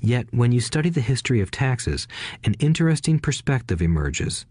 Yet, 0.00 0.26
when 0.30 0.52
you 0.52 0.60
study 0.60 0.90
the 0.90 1.00
history 1.00 1.40
of 1.40 1.50
taxes, 1.50 2.06
an 2.44 2.54
interesting 2.54 3.18
perspective 3.18 3.82
emerges. 3.82 4.46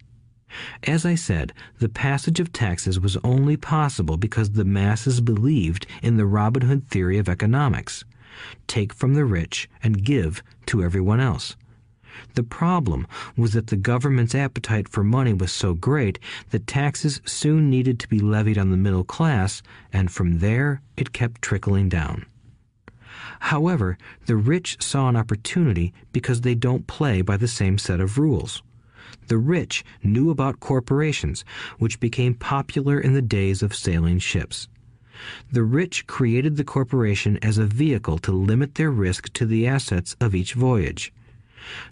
As 0.83 1.05
I 1.05 1.15
said, 1.15 1.53
the 1.79 1.89
passage 1.89 2.39
of 2.39 2.53
taxes 2.53 2.99
was 2.99 3.17
only 3.23 3.57
possible 3.57 4.17
because 4.17 4.51
the 4.51 4.65
masses 4.65 5.21
believed 5.21 5.85
in 6.01 6.17
the 6.17 6.25
Robin 6.25 6.63
Hood 6.63 6.87
theory 6.87 7.17
of 7.17 7.29
economics 7.29 8.03
take 8.67 8.93
from 8.93 9.13
the 9.13 9.25
rich 9.25 9.69
and 9.81 10.03
give 10.03 10.43
to 10.67 10.83
everyone 10.83 11.19
else. 11.19 11.55
The 12.35 12.43
problem 12.43 13.07
was 13.35 13.53
that 13.53 13.67
the 13.67 13.75
government's 13.75 14.35
appetite 14.35 14.87
for 14.89 15.03
money 15.03 15.33
was 15.33 15.51
so 15.51 15.73
great 15.73 16.19
that 16.49 16.67
taxes 16.67 17.21
soon 17.25 17.69
needed 17.69 17.99
to 17.99 18.07
be 18.07 18.19
levied 18.19 18.57
on 18.57 18.71
the 18.71 18.77
middle 18.77 19.03
class, 19.03 19.61
and 19.91 20.11
from 20.11 20.39
there 20.39 20.81
it 20.95 21.13
kept 21.13 21.41
trickling 21.41 21.89
down. 21.89 22.25
However, 23.39 23.97
the 24.25 24.35
rich 24.35 24.77
saw 24.79 25.09
an 25.09 25.15
opportunity 25.15 25.93
because 26.11 26.41
they 26.41 26.55
don't 26.55 26.87
play 26.87 27.21
by 27.21 27.37
the 27.37 27.47
same 27.47 27.77
set 27.77 27.99
of 27.99 28.17
rules. 28.17 28.63
The 29.27 29.37
rich 29.37 29.83
knew 30.03 30.29
about 30.29 30.59
corporations, 30.59 31.43
which 31.79 31.99
became 31.99 32.33
popular 32.33 32.99
in 32.99 33.13
the 33.13 33.21
days 33.21 33.61
of 33.61 33.75
sailing 33.75 34.19
ships. 34.19 34.67
The 35.51 35.63
rich 35.63 36.07
created 36.07 36.55
the 36.55 36.63
corporation 36.63 37.37
as 37.41 37.57
a 37.57 37.65
vehicle 37.65 38.19
to 38.19 38.31
limit 38.31 38.75
their 38.75 38.91
risk 38.91 39.33
to 39.33 39.45
the 39.45 39.67
assets 39.67 40.15
of 40.21 40.35
each 40.35 40.53
voyage. 40.53 41.11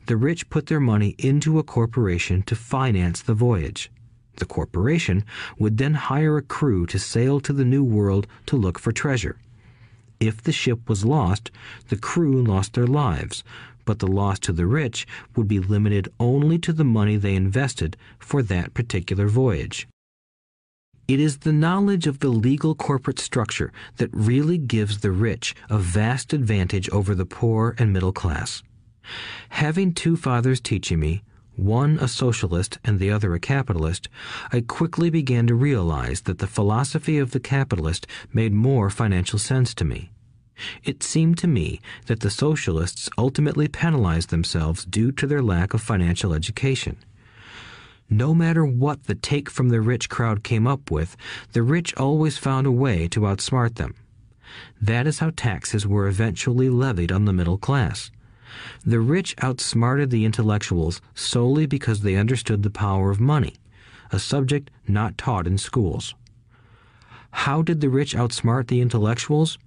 The 0.06 0.16
rich 0.16 0.50
put 0.50 0.68
their 0.68 0.80
money 0.80 1.16
into 1.18 1.60
a 1.60 1.64
corporation 1.64 2.44
to 2.44 2.56
finance 2.56 3.22
the 3.22 3.34
voyage. 3.34 3.92
The 4.38 4.46
corporation 4.46 5.24
would 5.58 5.78
then 5.78 5.96
hire 5.96 6.38
a 6.38 6.42
crew 6.42 6.86
to 6.88 7.00
sail 7.00 7.40
to 7.42 7.54
the 7.54 7.66
New 7.66 7.84
World 7.84 8.28
to 8.46 8.58
look 8.58 8.78
for 8.78 8.92
treasure. 8.92 9.38
If 10.20 10.42
the 10.42 10.52
ship 10.52 10.88
was 10.90 11.06
lost, 11.06 11.52
the 11.90 11.98
crew 11.98 12.42
lost 12.44 12.74
their 12.74 12.88
lives, 12.88 13.44
but 13.86 14.00
the 14.00 14.08
loss 14.08 14.40
to 14.40 14.52
the 14.54 14.66
rich 14.66 15.06
would 15.36 15.48
be 15.48 15.60
limited 15.60 16.10
only 16.20 16.58
to 16.60 16.74
the 16.74 16.84
money 16.84 17.18
they 17.18 17.36
invested 17.36 17.98
for 18.20 18.42
that 18.44 18.74
particular 18.74 19.28
voyage. 19.28 19.88
It 21.08 21.20
is 21.20 21.40
the 21.40 21.54
knowledge 21.54 22.08
of 22.08 22.20
the 22.20 22.30
legal 22.30 22.74
corporate 22.74 23.20
structure 23.20 23.72
that 23.98 24.10
really 24.12 24.58
gives 24.58 25.00
the 25.00 25.12
rich 25.12 25.54
a 25.70 25.78
vast 25.78 26.34
advantage 26.34 26.90
over 26.90 27.14
the 27.14 27.28
poor 27.28 27.76
and 27.78 27.94
middle 27.94 28.12
class. 28.12 28.64
Having 29.50 29.94
two 29.94 30.18
fathers 30.18 30.60
teaching 30.60 31.00
me, 31.00 31.22
one 31.58 31.98
a 32.00 32.08
socialist 32.08 32.78
and 32.84 33.00
the 33.00 33.12
other 33.12 33.34
a 33.34 33.40
capitalist, 33.40 34.10
I 34.52 34.62
quickly 34.62 35.10
began 35.10 35.48
to 35.48 35.56
realize 35.56 36.22
that 36.22 36.40
the 36.40 36.48
philosophy 36.48 37.18
of 37.18 37.32
the 37.32 37.40
capitalist 37.40 38.08
made 38.34 38.54
more 38.54 38.90
financial 38.90 39.40
sense 39.40 39.74
to 39.76 39.86
me. 39.86 40.12
It 40.84 41.04
seemed 41.04 41.38
to 41.40 41.48
me 41.48 41.82
that 42.06 42.22
the 42.22 42.30
socialists 42.30 43.10
ultimately 43.18 43.68
penalized 43.68 44.30
themselves 44.30 44.86
due 44.86 45.12
to 45.14 45.28
their 45.28 45.42
lack 45.42 45.74
of 45.74 45.82
financial 45.82 46.34
education. 46.34 46.98
No 48.10 48.34
matter 48.34 48.66
what 48.66 49.06
the 49.06 49.16
take 49.16 49.50
from 49.50 49.70
the 49.70 49.82
rich 49.82 50.10
crowd 50.10 50.44
came 50.44 50.68
up 50.68 50.92
with, 50.92 51.18
the 51.54 51.64
rich 51.64 51.94
always 51.96 52.38
found 52.38 52.68
a 52.68 52.72
way 52.72 53.08
to 53.10 53.22
outsmart 53.22 53.76
them. 53.76 53.96
That 54.80 55.08
is 55.08 55.20
how 55.20 55.32
taxes 55.36 55.88
were 55.88 56.08
eventually 56.08 56.70
levied 56.70 57.12
on 57.12 57.26
the 57.26 57.34
middle 57.34 57.58
class. 57.58 58.12
The 58.86 59.00
rich 59.00 59.36
outsmarted 59.42 60.10
the 60.10 60.26
intellectuals 60.26 61.02
solely 61.14 61.66
because 61.66 62.02
they 62.02 62.16
understood 62.16 62.64
the 62.64 62.70
power 62.70 63.12
of 63.12 63.20
money, 63.20 63.56
a 64.12 64.20
subject 64.20 64.72
not 64.88 65.18
taught 65.18 65.48
in 65.48 65.58
schools. 65.58 66.16
How 67.32 67.62
did 67.62 67.82
the 67.82 67.90
rich 67.90 68.16
outsmart 68.16 68.68
the 68.68 68.82
intellectuals? 68.82 69.58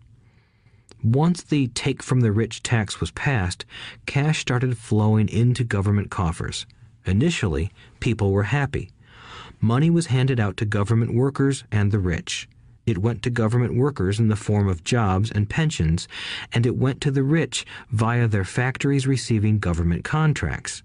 Once 1.03 1.43
the 1.43 1.69
take 1.69 2.03
from 2.03 2.21
the 2.21 2.33
rich 2.33 2.63
tax 2.63 3.01
was 3.01 3.11
passed, 3.13 3.65
cash 4.07 4.41
started 4.41 4.77
flowing 4.77 5.29
into 5.29 5.63
government 5.65 6.11
coffers. 6.11 6.67
Initially, 7.05 7.71
people 8.01 8.33
were 8.33 8.45
happy. 8.45 8.91
Money 9.61 9.91
was 9.91 10.07
handed 10.07 10.41
out 10.41 10.57
to 10.57 10.65
government 10.65 11.15
workers 11.15 11.65
and 11.71 11.93
the 11.93 11.99
rich. 11.99 12.49
It 12.89 12.97
went 12.97 13.23
to 13.25 13.31
government 13.31 13.75
workers 13.75 14.19
in 14.19 14.29
the 14.29 14.35
form 14.35 14.67
of 14.67 14.83
jobs 14.83 15.31
and 15.31 15.47
pensions, 15.47 16.09
and 16.53 16.65
it 16.65 16.75
went 16.75 17.03
to 17.03 17.11
the 17.11 17.23
rich 17.23 17.67
via 17.91 18.27
their 18.27 18.47
factories 18.47 19.07
receiving 19.07 19.59
government 19.59 20.05
contracts. 20.05 20.83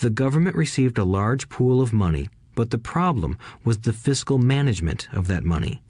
The 0.00 0.08
government 0.08 0.56
received 0.56 0.96
a 0.96 1.04
large 1.04 1.50
pool 1.50 1.82
of 1.82 1.92
money, 1.92 2.30
but 2.54 2.70
the 2.70 2.78
problem 2.78 3.36
was 3.62 3.80
the 3.80 3.92
fiscal 3.92 4.38
management 4.38 5.06
of 5.12 5.26
that 5.26 5.44
money. 5.44 5.82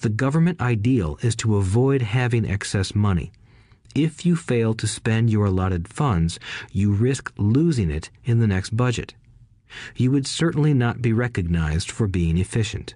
The 0.00 0.08
government 0.08 0.62
ideal 0.62 1.18
is 1.20 1.36
to 1.36 1.56
avoid 1.56 2.00
having 2.00 2.48
excess 2.48 2.94
money. 2.94 3.32
If 3.94 4.24
you 4.24 4.34
fail 4.34 4.72
to 4.76 4.86
spend 4.86 5.28
your 5.28 5.44
allotted 5.44 5.88
funds, 5.88 6.40
you 6.72 6.90
risk 6.90 7.30
losing 7.36 7.90
it 7.90 8.08
in 8.24 8.40
the 8.40 8.46
next 8.46 8.74
budget. 8.74 9.12
You 9.94 10.10
would 10.12 10.26
certainly 10.26 10.72
not 10.72 11.02
be 11.02 11.12
recognized 11.12 11.90
for 11.90 12.06
being 12.06 12.38
efficient. 12.38 12.94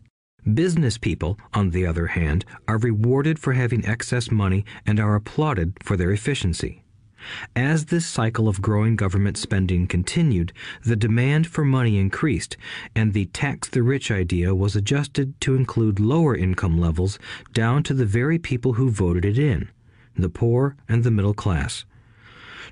Business 0.54 0.96
people, 0.96 1.38
on 1.52 1.70
the 1.70 1.84
other 1.84 2.06
hand, 2.06 2.44
are 2.66 2.78
rewarded 2.78 3.38
for 3.38 3.52
having 3.52 3.84
excess 3.84 4.30
money 4.30 4.64
and 4.86 4.98
are 4.98 5.14
applauded 5.14 5.74
for 5.82 5.96
their 5.96 6.10
efficiency. 6.10 6.82
As 7.54 7.86
this 7.86 8.06
cycle 8.06 8.48
of 8.48 8.62
growing 8.62 8.96
government 8.96 9.36
spending 9.36 9.86
continued, 9.86 10.54
the 10.84 10.96
demand 10.96 11.46
for 11.46 11.64
money 11.64 11.98
increased, 11.98 12.56
and 12.94 13.12
the 13.12 13.26
tax 13.26 13.68
the 13.68 13.82
rich 13.82 14.10
idea 14.10 14.54
was 14.54 14.74
adjusted 14.74 15.38
to 15.42 15.54
include 15.54 16.00
lower 16.00 16.34
income 16.34 16.80
levels 16.80 17.18
down 17.52 17.82
to 17.82 17.92
the 17.92 18.06
very 18.06 18.38
people 18.38 18.74
who 18.74 18.90
voted 18.90 19.24
it 19.24 19.38
in 19.38 19.68
the 20.16 20.30
poor 20.30 20.76
and 20.88 21.04
the 21.04 21.10
middle 21.10 21.34
class. 21.34 21.84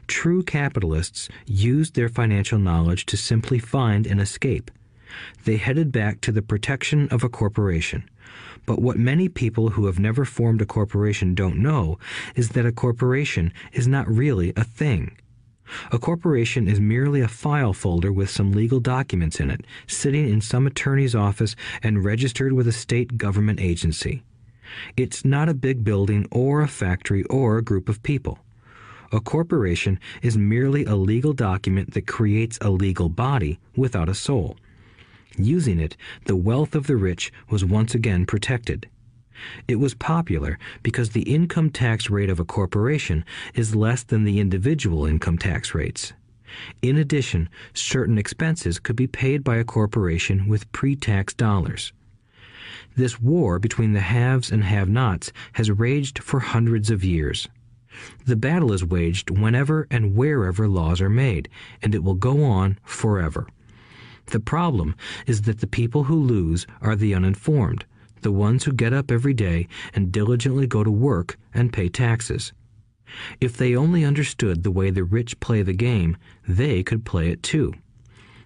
True 0.07 0.43
capitalists 0.43 1.29
used 1.47 1.95
their 1.95 2.09
financial 2.09 2.59
knowledge 2.59 3.05
to 3.07 3.17
simply 3.17 3.59
find 3.59 4.07
an 4.07 4.19
escape 4.19 4.71
they 5.45 5.57
headed 5.57 5.93
back 5.93 6.21
to 6.23 6.33
the 6.33 6.43
protection 6.43 7.09
of 7.09 7.23
a 7.23 7.29
corporation. 7.29 8.09
But 8.67 8.81
what 8.81 8.99
many 8.99 9.29
people 9.29 9.71
who 9.71 9.87
have 9.87 9.99
never 9.99 10.25
formed 10.25 10.61
a 10.61 10.67
corporation 10.67 11.35
don't 11.35 11.63
know 11.63 11.99
is 12.35 12.51
that 12.51 12.67
a 12.67 12.73
corporation 12.73 13.53
is 13.73 13.87
not 13.87 14.09
really 14.09 14.53
a 14.57 14.65
thing. 14.65 15.17
A 15.91 15.99
corporation 15.99 16.69
is 16.69 16.81
merely 16.81 17.21
a 17.21 17.29
file 17.29 17.73
folder 17.73 18.13
with 18.13 18.31
some 18.31 18.53
legal 18.53 18.81
documents 18.81 19.41
in 19.41 19.51
it, 19.51 19.65
sitting 19.87 20.29
in 20.29 20.41
some 20.41 20.67
attorney's 20.67 21.15
office 21.15 21.57
and 21.83 22.05
registered 22.05 22.53
with 22.53 22.69
a 22.69 22.73
state 22.73 23.19
government 23.19 23.61
agency. 23.61 24.23
It's 24.97 25.25
not 25.25 25.49
a 25.49 25.55
big 25.55 25.85
building 25.85 26.27
or 26.31 26.61
a 26.61 26.69
factory 26.69 27.23
or 27.25 27.59
a 27.59 27.65
group 27.65 27.89
of 27.89 28.03
people. 28.03 28.39
A 29.13 29.21
corporation 29.21 30.01
is 30.23 30.37
merely 30.37 30.85
a 30.85 30.97
legal 30.97 31.33
document 31.33 31.95
that 31.95 32.09
creates 32.09 32.59
a 32.61 32.71
legal 32.71 33.09
body 33.09 33.61
without 33.77 34.09
a 34.09 34.15
soul. 34.15 34.57
Using 35.37 35.79
it, 35.79 35.97
the 36.25 36.37
wealth 36.37 36.75
of 36.75 36.87
the 36.87 36.97
rich 36.97 37.33
was 37.51 37.65
once 37.65 37.95
again 37.95 38.27
protected. 38.27 38.89
It 39.69 39.77
was 39.77 39.95
popular 39.95 40.59
because 40.83 41.11
the 41.11 41.23
income 41.23 41.69
tax 41.71 42.09
rate 42.09 42.31
of 42.31 42.41
a 42.41 42.45
corporation 42.45 43.25
is 43.55 43.77
less 43.77 44.03
than 44.03 44.25
the 44.25 44.41
individual 44.41 45.05
income 45.05 45.37
tax 45.37 45.75
rates. 45.75 46.15
In 46.81 46.97
addition, 46.97 47.51
certain 47.75 48.17
expenses 48.17 48.79
could 48.79 48.97
be 48.97 49.07
paid 49.07 49.45
by 49.45 49.57
a 49.57 49.65
corporation 49.65 50.49
with 50.49 50.71
pre 50.73 50.97
tax 50.97 51.35
dollars. 51.35 51.93
This 52.95 53.21
war 53.21 53.59
between 53.59 53.93
the 53.93 54.01
haves 54.01 54.51
and 54.51 54.65
have 54.65 54.89
nots 54.89 55.33
has 55.53 55.71
raged 55.71 56.19
for 56.21 56.41
hundreds 56.41 56.91
of 56.91 57.05
years. 57.05 57.47
The 58.25 58.37
battle 58.37 58.73
is 58.73 58.85
waged 58.85 59.29
whenever 59.31 59.87
and 59.91 60.15
wherever 60.15 60.67
laws 60.67 61.01
are 61.03 61.11
made, 61.11 61.49
and 61.83 61.95
it 61.95 62.03
will 62.03 62.15
go 62.15 62.43
on 62.43 62.79
forever. 62.85 63.49
The 64.27 64.41
problem 64.41 64.95
is 65.27 65.43
that 65.43 65.61
the 65.61 65.67
people 65.67 66.05
who 66.05 66.17
lose 66.17 66.67
are 66.81 66.97
the 66.97 67.15
uninformed, 67.15 67.85
the 68.23 68.33
ones 68.33 68.65
who 68.65 68.73
get 68.73 68.93
up 68.93 69.11
every 69.11 69.35
day 69.35 69.69
and 69.95 70.11
diligently 70.11 70.67
go 70.67 70.83
to 70.83 70.91
work 70.91 71.39
and 71.55 71.73
pay 71.73 71.89
taxes. 71.89 72.53
If 73.41 73.57
they 73.57 73.77
only 73.77 74.05
understood 74.05 74.63
the 74.63 74.73
way 74.73 74.91
the 74.91 75.05
rich 75.05 75.39
play 75.39 75.63
the 75.63 75.73
game, 75.73 76.17
they 76.47 76.83
could 76.83 77.05
play 77.05 77.31
it 77.31 77.43
too. 77.43 77.73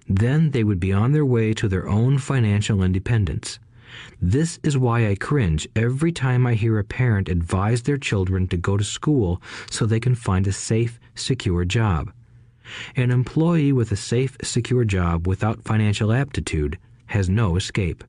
Then 0.07 0.51
they 0.51 0.65
would 0.65 0.81
be 0.81 0.93
on 0.93 1.13
their 1.13 1.25
way 1.25 1.55
to 1.55 1.69
their 1.69 1.89
own 1.89 2.19
financial 2.19 2.83
independence. 2.83 3.59
This 4.21 4.59
is 4.63 4.77
why 4.77 5.09
I 5.09 5.15
cringe 5.15 5.67
every 5.75 6.13
time 6.13 6.47
I 6.47 6.55
hear 6.55 6.79
a 6.79 6.85
parent 6.85 7.29
advise 7.29 7.83
their 7.83 7.97
children 7.97 8.47
to 8.49 8.57
go 8.57 8.77
to 8.77 8.85
school 8.85 9.41
so 9.71 9.87
they 9.87 10.01
can 10.01 10.15
find 10.15 10.47
a 10.47 10.53
safe, 10.53 11.01
secure 11.15 11.65
job. 11.65 12.13
An 12.97 13.11
employee 13.11 13.73
with 13.73 13.93
a 13.93 13.97
safe, 13.97 14.37
secure 14.43 14.85
job 14.85 15.27
without 15.27 15.65
financial 15.65 16.13
aptitude 16.13 16.79
has 17.07 17.29
no 17.29 17.57
escape. 17.57 18.05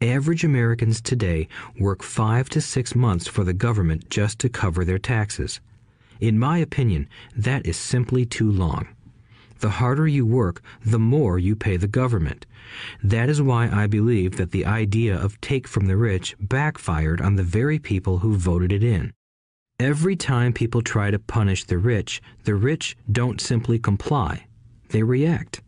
Average 0.00 0.44
Americans 0.44 1.00
today 1.00 1.48
work 1.80 2.02
five 2.02 2.48
to 2.50 2.60
six 2.60 2.94
months 2.94 3.26
for 3.26 3.42
the 3.42 3.52
government 3.52 4.10
just 4.10 4.38
to 4.38 4.48
cover 4.48 4.84
their 4.84 4.98
taxes. 4.98 5.60
In 6.20 6.38
my 6.38 6.58
opinion, 6.58 7.08
that 7.36 7.66
is 7.66 7.76
simply 7.76 8.24
too 8.24 8.50
long. 8.50 8.88
The 9.60 9.70
harder 9.70 10.06
you 10.06 10.24
work, 10.24 10.62
the 10.84 11.00
more 11.00 11.38
you 11.38 11.56
pay 11.56 11.76
the 11.76 11.88
government. 11.88 12.46
That 13.02 13.28
is 13.28 13.42
why 13.42 13.68
I 13.68 13.88
believe 13.88 14.36
that 14.36 14.52
the 14.52 14.66
idea 14.66 15.16
of 15.16 15.40
take 15.40 15.66
from 15.66 15.86
the 15.86 15.96
rich 15.96 16.36
backfired 16.40 17.20
on 17.20 17.34
the 17.34 17.42
very 17.42 17.80
people 17.80 18.18
who 18.18 18.36
voted 18.36 18.72
it 18.72 18.84
in. 18.84 19.12
Every 19.80 20.16
time 20.16 20.52
people 20.52 20.82
try 20.82 21.12
to 21.12 21.20
punish 21.20 21.62
the 21.62 21.78
rich, 21.78 22.20
the 22.42 22.56
rich 22.56 22.96
don't 23.12 23.40
simply 23.40 23.78
comply, 23.78 24.46
they 24.88 25.04
react. 25.04 25.60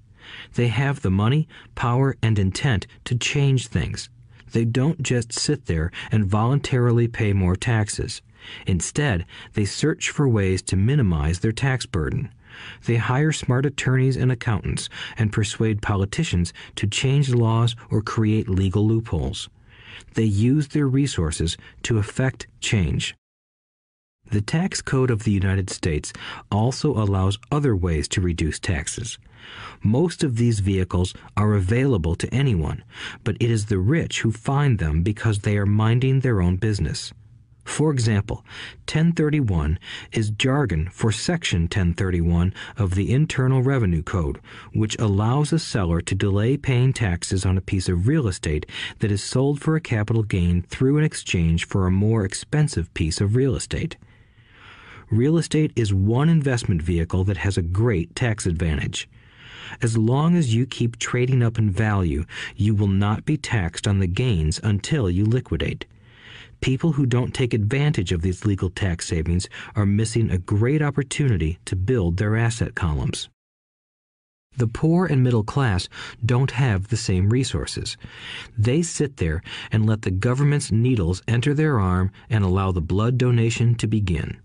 They 0.55 0.67
have 0.67 1.03
the 1.03 1.13
money, 1.13 1.47
power, 1.77 2.17
and 2.21 2.37
intent 2.37 2.89
to 3.05 3.15
change 3.15 3.69
things. 3.69 4.09
They 4.51 4.65
don't 4.65 5.01
just 5.01 5.33
sit 5.33 5.67
there 5.67 5.93
and 6.11 6.27
voluntarily 6.27 7.07
pay 7.07 7.33
more 7.33 7.55
taxes. 7.55 8.21
Instead, 8.67 9.27
they 9.53 9.65
search 9.65 10.11
for 10.11 10.29
ways 10.29 10.61
to 10.63 10.77
minimize 10.77 11.39
their 11.39 11.53
tax 11.53 11.87
burden. 11.87 12.31
They 12.87 12.97
hire 12.97 13.31
smart 13.31 13.65
attorneys 13.65 14.17
and 14.17 14.33
accountants 14.33 14.89
and 15.19 15.33
persuade 15.33 15.83
politicians 15.83 16.53
to 16.75 16.89
change 16.89 17.33
laws 17.33 17.77
or 17.93 18.03
create 18.03 18.49
legal 18.49 18.85
loopholes. 18.85 19.49
They 20.15 20.25
use 20.25 20.67
their 20.67 20.89
resources 20.89 21.57
to 21.85 21.99
effect 21.99 22.49
change. 22.59 23.15
The 24.31 24.41
tax 24.41 24.81
code 24.81 25.11
of 25.11 25.25
the 25.25 25.33
United 25.33 25.71
States 25.71 26.13
also 26.53 26.93
allows 26.93 27.39
other 27.51 27.75
ways 27.75 28.07
to 28.09 28.21
reduce 28.21 28.61
taxes. 28.61 29.19
Most 29.83 30.23
of 30.23 30.37
these 30.37 30.61
vehicles 30.61 31.15
are 31.37 31.55
available 31.55 32.15
to 32.15 32.33
anyone, 32.33 32.85
but 33.25 33.37
it 33.41 33.51
is 33.51 33.67
the 33.67 33.79
rich 33.79 34.21
who 34.21 34.31
find 34.31 34.79
them 34.79 35.03
because 35.03 35.41
they 35.41 35.57
are 35.57 35.67
minding 35.67 36.21
their 36.21 36.41
own 36.41 36.57
business. 36.57 37.13
For 37.65 37.91
example, 37.91 38.45
1031 38.87 39.81
is 40.13 40.31
jargon 40.31 40.89
for 40.91 41.11
Section 41.11 41.63
1031 41.63 42.55
of 42.77 42.95
the 42.95 43.13
Internal 43.13 43.63
Revenue 43.63 44.03
Code, 44.03 44.41
which 44.73 44.97
allows 45.01 45.53
a 45.53 45.59
seller 45.59 46.01
to 46.03 46.15
delay 46.15 46.57
paying 46.57 46.93
taxes 46.93 47.45
on 47.45 47.59
a 47.59 47.61
piece 47.61 47.89
of 47.89 48.07
real 48.07 48.29
estate 48.29 48.65
that 49.01 49.11
is 49.11 49.25
sold 49.25 49.61
for 49.61 49.75
a 49.75 49.81
capital 49.81 50.23
gain 50.23 50.63
through 50.63 50.99
an 50.99 51.05
exchange 51.05 51.67
for 51.67 51.87
a 51.87 51.91
more 51.91 52.25
expensive 52.25 52.93
piece 52.95 53.21
of 53.21 53.35
real 53.35 53.57
estate. 53.57 53.97
Real 55.11 55.39
estate 55.39 55.73
is 55.75 55.93
one 55.93 56.29
investment 56.29 56.81
vehicle 56.81 57.25
that 57.25 57.39
has 57.39 57.59
a 57.59 57.63
great 57.63 58.15
tax 58.15 58.47
advantage. 58.47 59.09
As 59.83 59.99
long 59.99 60.37
as 60.37 60.55
you 60.55 60.67
keep 60.67 61.01
trading 61.01 61.43
up 61.43 61.59
in 61.59 61.69
value, 61.69 62.25
you 62.55 62.77
will 62.77 62.87
not 62.87 63.25
be 63.25 63.37
taxed 63.37 63.89
on 63.89 63.99
the 63.99 64.07
gains 64.07 64.61
until 64.63 65.11
you 65.11 65.25
liquidate. 65.25 65.85
People 66.61 66.93
who 66.93 67.07
don't 67.07 67.35
take 67.35 67.53
advantage 67.53 68.13
of 68.13 68.23
these 68.23 68.45
legal 68.45 68.71
tax 68.71 69.09
savings 69.09 69.49
are 69.75 69.85
missing 69.85 70.31
a 70.31 70.39
great 70.39 70.81
opportunity 70.81 71.59
to 71.65 71.75
build 71.75 72.17
their 72.17 72.37
asset 72.37 72.77
columns. 72.77 73.29
The 74.57 74.69
poor 74.69 75.07
and 75.07 75.25
middle 75.25 75.45
class 75.45 75.89
don't 76.25 76.53
have 76.53 76.87
the 76.87 76.97
same 76.97 77.31
resources. 77.31 77.97
They 78.57 78.83
sit 78.83 79.17
there 79.17 79.43
and 79.73 79.87
let 79.87 80.03
the 80.03 80.13
government's 80.13 80.71
needles 80.71 81.21
enter 81.27 81.53
their 81.53 81.81
arm 81.81 82.13
and 82.29 82.45
allow 82.45 82.71
the 82.71 82.81
blood 82.81 83.19
donation 83.19 83.75
to 83.77 83.89
begin. 83.89 84.41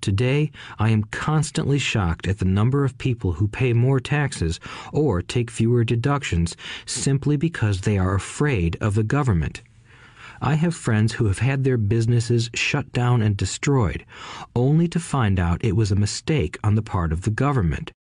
Today, 0.00 0.50
I 0.78 0.88
am 0.88 1.04
constantly 1.04 1.78
shocked 1.78 2.26
at 2.26 2.38
the 2.38 2.46
number 2.46 2.84
of 2.84 2.96
people 2.96 3.32
who 3.32 3.48
pay 3.48 3.74
more 3.74 4.00
taxes 4.00 4.58
or 4.92 5.20
take 5.20 5.50
fewer 5.50 5.84
deductions 5.84 6.56
simply 6.86 7.36
because 7.36 7.82
they 7.82 7.98
are 7.98 8.14
afraid 8.14 8.76
of 8.80 8.94
the 8.94 9.02
government. 9.02 9.62
I 10.40 10.54
have 10.54 10.74
friends 10.74 11.12
who 11.12 11.26
have 11.26 11.40
had 11.40 11.64
their 11.64 11.76
businesses 11.76 12.48
shut 12.54 12.92
down 12.92 13.20
and 13.20 13.36
destroyed, 13.36 14.06
only 14.56 14.88
to 14.88 14.98
find 14.98 15.38
out 15.38 15.62
it 15.62 15.76
was 15.76 15.92
a 15.92 15.96
mistake 15.96 16.56
on 16.64 16.76
the 16.76 16.82
part 16.82 17.12
of 17.12 17.22
the 17.22 17.30
government. 17.30 17.92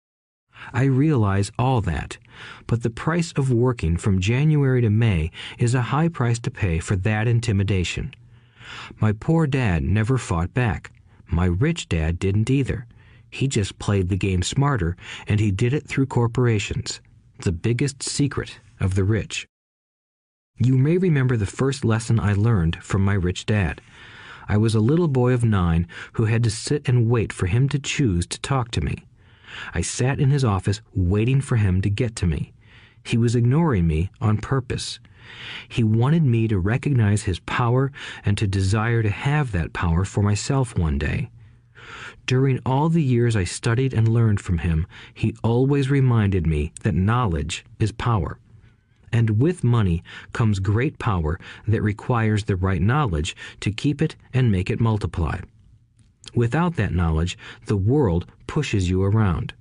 I 0.72 0.86
realize 0.86 1.52
all 1.60 1.82
that, 1.82 2.18
but 2.66 2.82
the 2.82 2.90
price 2.90 3.34
of 3.34 3.52
working 3.52 3.98
from 3.98 4.22
January 4.22 4.82
to 4.82 4.90
May 4.90 5.32
is 5.58 5.76
a 5.76 5.82
high 5.82 6.08
price 6.08 6.40
to 6.40 6.52
pay 6.52 6.80
for 6.80 6.96
that 6.96 7.28
intimidation. 7.28 8.14
My 9.02 9.12
poor 9.12 9.48
dad 9.48 9.84
never 9.84 10.18
fought 10.18 10.54
back. 10.54 10.92
My 11.32 11.46
rich 11.46 11.88
dad 11.88 12.18
didn't 12.18 12.50
either. 12.50 12.88
He 13.30 13.48
just 13.48 13.78
played 13.78 14.10
the 14.10 14.18
game 14.18 14.42
smarter, 14.42 14.98
and 15.28 15.40
he 15.40 15.52
did 15.52 15.74
it 15.74 15.88
through 15.88 16.08
corporations, 16.08 17.02
the 17.40 17.52
biggest 17.52 18.02
secret 18.02 18.60
of 18.80 18.96
the 18.96 19.04
rich. 19.04 19.48
You 20.58 20.78
may 20.78 20.98
remember 20.98 21.38
the 21.38 21.46
first 21.46 21.86
lesson 21.86 22.20
I 22.20 22.34
learned 22.34 22.84
from 22.84 23.06
my 23.06 23.14
rich 23.14 23.46
dad. 23.46 23.82
I 24.48 24.58
was 24.58 24.74
a 24.74 24.80
little 24.80 25.08
boy 25.08 25.32
of 25.34 25.44
nine 25.44 25.88
who 26.14 26.26
had 26.26 26.44
to 26.44 26.50
sit 26.50 26.90
and 26.90 27.08
wait 27.08 27.32
for 27.32 27.46
him 27.46 27.70
to 27.70 27.80
choose 27.80 28.26
to 28.28 28.42
talk 28.42 28.72
to 28.72 28.82
me. 28.82 29.06
I 29.74 29.82
sat 29.82 30.20
in 30.20 30.32
his 30.32 30.44
office 30.44 30.82
waiting 30.94 31.42
for 31.42 31.58
him 31.58 31.82
to 31.82 31.90
get 31.90 32.16
to 32.18 32.28
me. 32.28 32.54
He 33.04 33.18
was 33.18 33.36
ignoring 33.36 33.88
me 33.88 34.10
on 34.20 34.38
purpose. 34.38 35.00
He 35.68 35.84
wanted 35.84 36.24
me 36.24 36.48
to 36.48 36.60
recognize 36.60 37.24
his 37.24 37.40
power 37.40 37.92
and 38.26 38.38
to 38.38 38.48
desire 38.48 39.04
to 39.04 39.10
have 39.10 39.52
that 39.52 39.74
power 39.74 40.06
for 40.06 40.22
myself 40.24 40.78
one 40.78 40.98
day. 40.98 41.30
During 42.26 42.60
all 42.66 42.90
the 42.90 43.04
years 43.04 43.36
I 43.36 43.44
studied 43.44 43.94
and 43.94 44.08
learned 44.08 44.40
from 44.40 44.60
him, 44.60 44.86
he 45.14 45.36
always 45.44 45.90
reminded 45.90 46.46
me 46.46 46.72
that 46.84 46.94
knowledge 46.94 47.66
is 47.80 47.92
power. 47.92 48.40
And 49.12 49.42
with 49.42 49.64
money 49.64 50.04
comes 50.34 50.60
great 50.60 51.00
power 51.00 51.40
that 51.68 51.82
requires 51.82 52.44
the 52.44 52.56
right 52.56 52.82
knowledge 52.82 53.36
to 53.62 53.72
keep 53.72 54.02
it 54.02 54.16
and 54.34 54.52
make 54.52 54.70
it 54.70 54.80
multiply. 54.80 55.40
Without 56.36 56.76
that 56.76 56.94
knowledge, 56.94 57.38
the 57.66 57.78
world 57.78 58.28
pushes 58.46 58.90
you 58.90 59.04
around. 59.04 59.54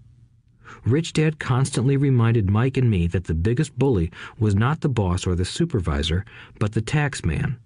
Rich 0.88 1.12
Dad 1.12 1.38
constantly 1.38 1.96
reminded 1.96 2.48
Mike 2.48 2.76
and 2.78 2.88
me 2.88 3.06
that 3.08 3.24
the 3.24 3.34
biggest 3.34 3.78
bully 3.78 4.10
was 4.38 4.54
not 4.54 4.80
the 4.80 4.88
boss 4.88 5.26
or 5.26 5.34
the 5.34 5.44
supervisor, 5.44 6.24
but 6.58 6.72
the 6.72 6.80
tax 6.80 7.24
man. 7.24 7.58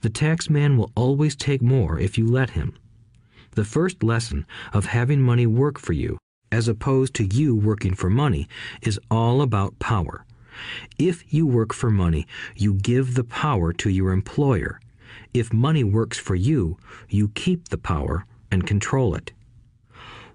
The 0.00 0.10
tax 0.10 0.48
man 0.48 0.76
will 0.76 0.90
always 0.94 1.36
take 1.36 1.60
more 1.60 1.98
if 1.98 2.16
you 2.16 2.26
let 2.26 2.50
him. 2.50 2.74
The 3.52 3.64
first 3.64 4.02
lesson 4.02 4.46
of 4.72 4.86
having 4.86 5.20
money 5.20 5.46
work 5.46 5.78
for 5.78 5.92
you, 5.92 6.16
as 6.50 6.68
opposed 6.68 7.14
to 7.14 7.24
you 7.24 7.54
working 7.54 7.94
for 7.94 8.08
money, 8.08 8.48
is 8.80 8.98
all 9.10 9.42
about 9.42 9.78
power. 9.78 10.24
If 10.98 11.32
you 11.32 11.46
work 11.46 11.74
for 11.74 11.90
money, 11.90 12.26
you 12.56 12.74
give 12.74 13.14
the 13.14 13.24
power 13.24 13.72
to 13.74 13.90
your 13.90 14.10
employer. 14.12 14.80
If 15.34 15.52
money 15.52 15.84
works 15.84 16.18
for 16.18 16.34
you, 16.34 16.78
you 17.08 17.28
keep 17.28 17.68
the 17.68 17.78
power 17.78 18.24
and 18.50 18.66
control 18.66 19.14
it. 19.14 19.32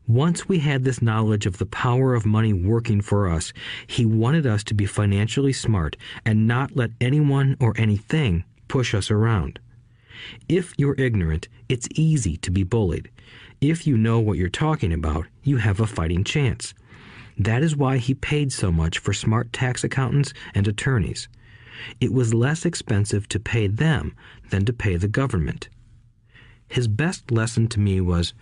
Once 0.08 0.48
we 0.48 0.60
had 0.60 0.86
this 0.86 1.02
knowledge 1.02 1.46
of 1.46 1.58
the 1.58 1.66
power 1.66 2.16
of 2.16 2.26
money 2.26 2.54
working 2.54 3.02
for 3.02 3.30
us, 3.30 3.52
he 3.88 4.06
wanted 4.06 4.48
us 4.48 4.64
to 4.64 4.74
be 4.74 4.86
financially 4.86 5.52
smart 5.52 5.98
and 6.26 6.48
not 6.48 6.78
let 6.78 6.92
anyone 7.02 7.58
or 7.60 7.74
anything 7.78 8.46
push 8.70 8.94
us 8.94 9.12
around. 9.12 9.60
If 10.48 10.74
you're 10.78 10.96
ignorant, 10.98 11.50
it's 11.68 11.90
easy 11.94 12.38
to 12.38 12.52
be 12.52 12.64
bullied. 12.64 13.10
If 13.60 13.86
you 13.86 13.98
know 13.98 14.20
what 14.20 14.38
you're 14.38 14.50
talking 14.50 14.94
about, 14.94 15.26
you 15.44 15.58
have 15.58 15.82
a 15.82 15.88
fighting 15.88 16.24
chance. 16.24 16.74
That 17.38 17.62
is 17.62 17.76
why 17.76 17.98
he 17.98 18.14
paid 18.14 18.54
so 18.54 18.72
much 18.72 19.00
for 19.00 19.12
smart 19.14 19.52
tax 19.52 19.84
accountants 19.84 20.34
and 20.56 20.68
attorneys. 20.70 21.28
It 22.00 22.14
was 22.14 22.34
less 22.34 22.66
expensive 22.66 23.28
to 23.30 23.40
pay 23.42 23.68
them 23.68 24.16
than 24.52 24.64
to 24.66 24.74
pay 24.74 24.96
the 24.96 25.10
government. 25.10 25.68
His 26.70 26.88
best 26.88 27.30
lesson 27.30 27.68
to 27.70 27.80
me 27.80 28.02
was 28.02 28.34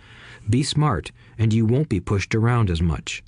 be 0.50 0.62
smart 0.62 1.12
and 1.38 1.52
you 1.52 1.66
won't 1.66 1.88
be 1.88 2.00
pushed 2.00 2.34
around 2.34 2.70
as 2.70 2.82
much. 2.82 3.22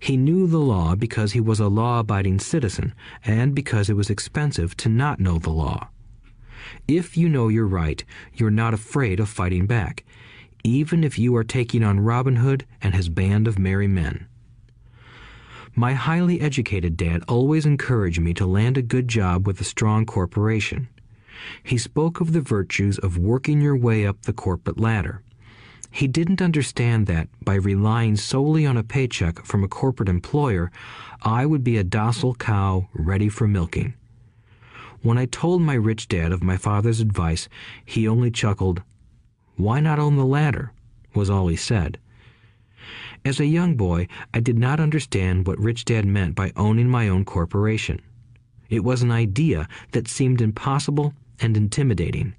He 0.00 0.16
knew 0.16 0.46
the 0.46 0.58
law 0.58 0.94
because 0.94 1.32
he 1.32 1.40
was 1.40 1.60
a 1.60 1.68
law 1.68 2.00
abiding 2.00 2.38
citizen 2.38 2.94
and 3.24 3.54
because 3.54 3.90
it 3.90 3.96
was 3.96 4.10
expensive 4.10 4.76
to 4.78 4.88
not 4.88 5.20
know 5.20 5.38
the 5.38 5.50
law. 5.50 5.88
If 6.86 7.16
you 7.16 7.28
know 7.28 7.48
you're 7.48 7.66
right, 7.66 8.04
you're 8.34 8.50
not 8.50 8.74
afraid 8.74 9.20
of 9.20 9.28
fighting 9.28 9.66
back, 9.66 10.04
even 10.62 11.04
if 11.04 11.18
you 11.18 11.34
are 11.36 11.44
taking 11.44 11.82
on 11.82 12.00
Robin 12.00 12.36
Hood 12.36 12.66
and 12.80 12.94
his 12.94 13.08
band 13.08 13.48
of 13.48 13.58
merry 13.58 13.88
men. 13.88 14.26
My 15.74 15.94
highly 15.94 16.40
educated 16.40 16.96
dad 16.96 17.24
always 17.26 17.66
encouraged 17.66 18.20
me 18.20 18.32
to 18.34 18.46
land 18.46 18.78
a 18.78 18.82
good 18.82 19.08
job 19.08 19.46
with 19.46 19.60
a 19.60 19.64
strong 19.64 20.06
corporation. 20.06 20.88
He 21.62 21.78
spoke 21.78 22.20
of 22.20 22.32
the 22.32 22.40
virtues 22.40 22.96
of 22.98 23.18
working 23.18 23.60
your 23.60 23.76
way 23.76 24.06
up 24.06 24.22
the 24.22 24.32
corporate 24.32 24.78
ladder. 24.78 25.22
He 25.94 26.08
didn't 26.08 26.42
understand 26.42 27.06
that, 27.06 27.28
by 27.44 27.54
relying 27.54 28.16
solely 28.16 28.66
on 28.66 28.76
a 28.76 28.82
paycheck 28.82 29.44
from 29.44 29.62
a 29.62 29.68
corporate 29.68 30.08
employer, 30.08 30.72
I 31.22 31.46
would 31.46 31.62
be 31.62 31.76
a 31.76 31.84
docile 31.84 32.34
cow 32.34 32.88
ready 32.92 33.28
for 33.28 33.46
milking. 33.46 33.94
When 35.02 35.18
I 35.18 35.26
told 35.26 35.62
my 35.62 35.74
rich 35.74 36.08
dad 36.08 36.32
of 36.32 36.42
my 36.42 36.56
father's 36.56 36.98
advice, 36.98 37.48
he 37.84 38.08
only 38.08 38.32
chuckled. 38.32 38.82
Why 39.54 39.78
not 39.78 40.00
own 40.00 40.16
the 40.16 40.26
ladder? 40.26 40.72
was 41.14 41.30
all 41.30 41.46
he 41.46 41.54
said. 41.54 42.00
As 43.24 43.38
a 43.38 43.46
young 43.46 43.76
boy, 43.76 44.08
I 44.34 44.40
did 44.40 44.58
not 44.58 44.80
understand 44.80 45.46
what 45.46 45.60
Rich 45.60 45.84
Dad 45.84 46.04
meant 46.06 46.34
by 46.34 46.50
owning 46.56 46.88
my 46.90 47.08
own 47.08 47.24
corporation. 47.24 48.00
It 48.68 48.82
was 48.82 49.02
an 49.02 49.12
idea 49.12 49.68
that 49.92 50.08
seemed 50.08 50.40
impossible 50.40 51.14
and 51.38 51.56
intimidating. 51.56 52.34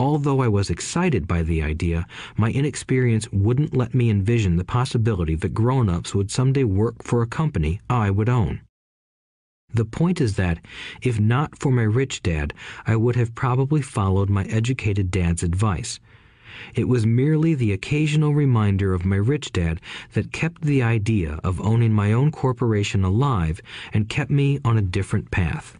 Although 0.00 0.40
I 0.40 0.48
was 0.48 0.70
excited 0.70 1.26
by 1.26 1.42
the 1.42 1.60
idea, 1.60 2.06
my 2.36 2.50
inexperience 2.50 3.30
wouldn't 3.32 3.76
let 3.76 3.94
me 3.94 4.10
envision 4.10 4.56
the 4.56 4.64
possibility 4.64 5.34
that 5.34 5.54
grown 5.54 5.88
ups 5.88 6.14
would 6.14 6.30
someday 6.30 6.62
work 6.62 7.02
for 7.02 7.20
a 7.20 7.26
company 7.26 7.80
I 7.90 8.10
would 8.10 8.28
own. 8.28 8.60
The 9.74 9.84
point 9.84 10.20
is 10.20 10.36
that, 10.36 10.64
if 11.02 11.18
not 11.18 11.58
for 11.58 11.72
my 11.72 11.82
rich 11.82 12.22
dad, 12.22 12.54
I 12.86 12.96
would 12.96 13.16
have 13.16 13.34
probably 13.34 13.82
followed 13.82 14.30
my 14.30 14.44
educated 14.44 15.10
dad's 15.10 15.42
advice. 15.42 15.98
It 16.74 16.88
was 16.88 17.04
merely 17.04 17.54
the 17.54 17.72
occasional 17.72 18.34
reminder 18.34 18.94
of 18.94 19.04
my 19.04 19.16
rich 19.16 19.52
dad 19.52 19.80
that 20.12 20.32
kept 20.32 20.62
the 20.62 20.82
idea 20.82 21.40
of 21.44 21.60
owning 21.60 21.92
my 21.92 22.12
own 22.12 22.30
corporation 22.30 23.04
alive 23.04 23.60
and 23.92 24.08
kept 24.08 24.30
me 24.30 24.58
on 24.64 24.78
a 24.78 24.82
different 24.82 25.30
path. 25.30 25.76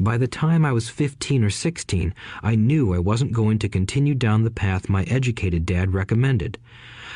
By 0.00 0.18
the 0.18 0.26
time 0.26 0.64
I 0.64 0.72
was 0.72 0.88
15 0.88 1.44
or 1.44 1.50
16, 1.50 2.14
I 2.42 2.56
knew 2.56 2.92
I 2.92 2.98
wasn't 2.98 3.32
going 3.32 3.60
to 3.60 3.68
continue 3.68 4.14
down 4.16 4.42
the 4.42 4.50
path 4.50 4.88
my 4.88 5.04
educated 5.04 5.64
dad 5.64 5.94
recommended. 5.94 6.58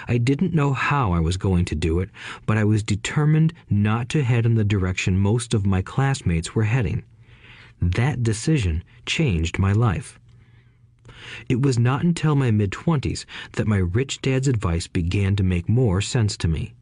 I 0.07 0.18
didn't 0.18 0.55
know 0.55 0.73
how 0.74 1.10
I 1.10 1.18
was 1.18 1.36
going 1.36 1.65
to 1.66 1.74
do 1.74 1.98
it, 1.98 2.08
but 2.47 2.57
I 2.57 2.62
was 2.62 2.84
determined 2.84 3.52
not 3.68 4.08
to 4.10 4.23
head 4.23 4.47
in 4.47 4.55
the 4.55 4.62
direction 4.62 5.18
most 5.18 5.55
of 5.55 5.66
my 5.66 5.82
classmates 5.82 6.55
were 6.55 6.65
heading. 6.65 7.02
That 7.82 8.23
decision 8.23 8.84
changed 9.07 9.58
my 9.58 9.73
life. 9.73 10.20
It 11.48 11.60
was 11.60 11.81
not 11.81 12.05
until 12.05 12.36
my 12.36 12.52
mid 12.52 12.70
20s 12.70 13.24
that 13.52 13.66
my 13.66 13.78
rich 13.78 14.20
dad's 14.23 14.47
advice 14.47 14.86
began 14.86 15.34
to 15.34 15.42
make 15.42 15.68
more 15.68 16.00
sense 16.00 16.36
to 16.36 16.48
me. 16.48 16.74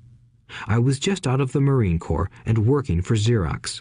I 0.66 0.78
was 0.78 0.98
just 0.98 1.26
out 1.26 1.40
of 1.40 1.52
the 1.52 1.60
Marine 1.60 1.98
Corps 1.98 2.30
and 2.44 2.66
working 2.66 3.00
for 3.00 3.14
Xerox. 3.14 3.80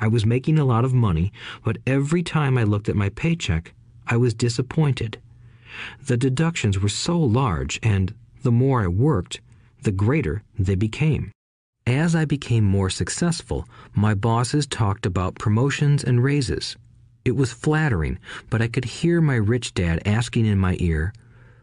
I 0.00 0.08
was 0.08 0.24
making 0.24 0.58
a 0.58 0.64
lot 0.64 0.84
of 0.84 0.94
money, 0.94 1.30
but 1.62 1.76
every 1.86 2.22
time 2.22 2.56
I 2.56 2.64
looked 2.64 2.88
at 2.88 2.96
my 2.96 3.10
paycheck, 3.10 3.74
I 4.06 4.16
was 4.16 4.32
disappointed. 4.34 5.18
The 6.06 6.16
deductions 6.16 6.78
were 6.78 6.88
so 6.88 7.18
large, 7.18 7.78
and 7.82 8.14
the 8.42 8.50
more 8.50 8.82
I 8.82 8.88
worked, 8.88 9.40
the 9.82 9.92
greater 9.92 10.42
they 10.58 10.74
became. 10.74 11.32
As 11.86 12.14
I 12.14 12.24
became 12.24 12.64
more 12.64 12.90
successful, 12.90 13.68
my 13.94 14.14
bosses 14.14 14.66
talked 14.66 15.06
about 15.06 15.38
promotions 15.38 16.02
and 16.02 16.24
raises. 16.24 16.76
It 17.24 17.36
was 17.36 17.52
flattering, 17.52 18.18
but 18.48 18.62
I 18.62 18.68
could 18.68 18.84
hear 18.84 19.20
my 19.20 19.36
rich 19.36 19.74
dad 19.74 20.00
asking 20.06 20.46
in 20.46 20.58
my 20.58 20.76
ear, 20.80 21.12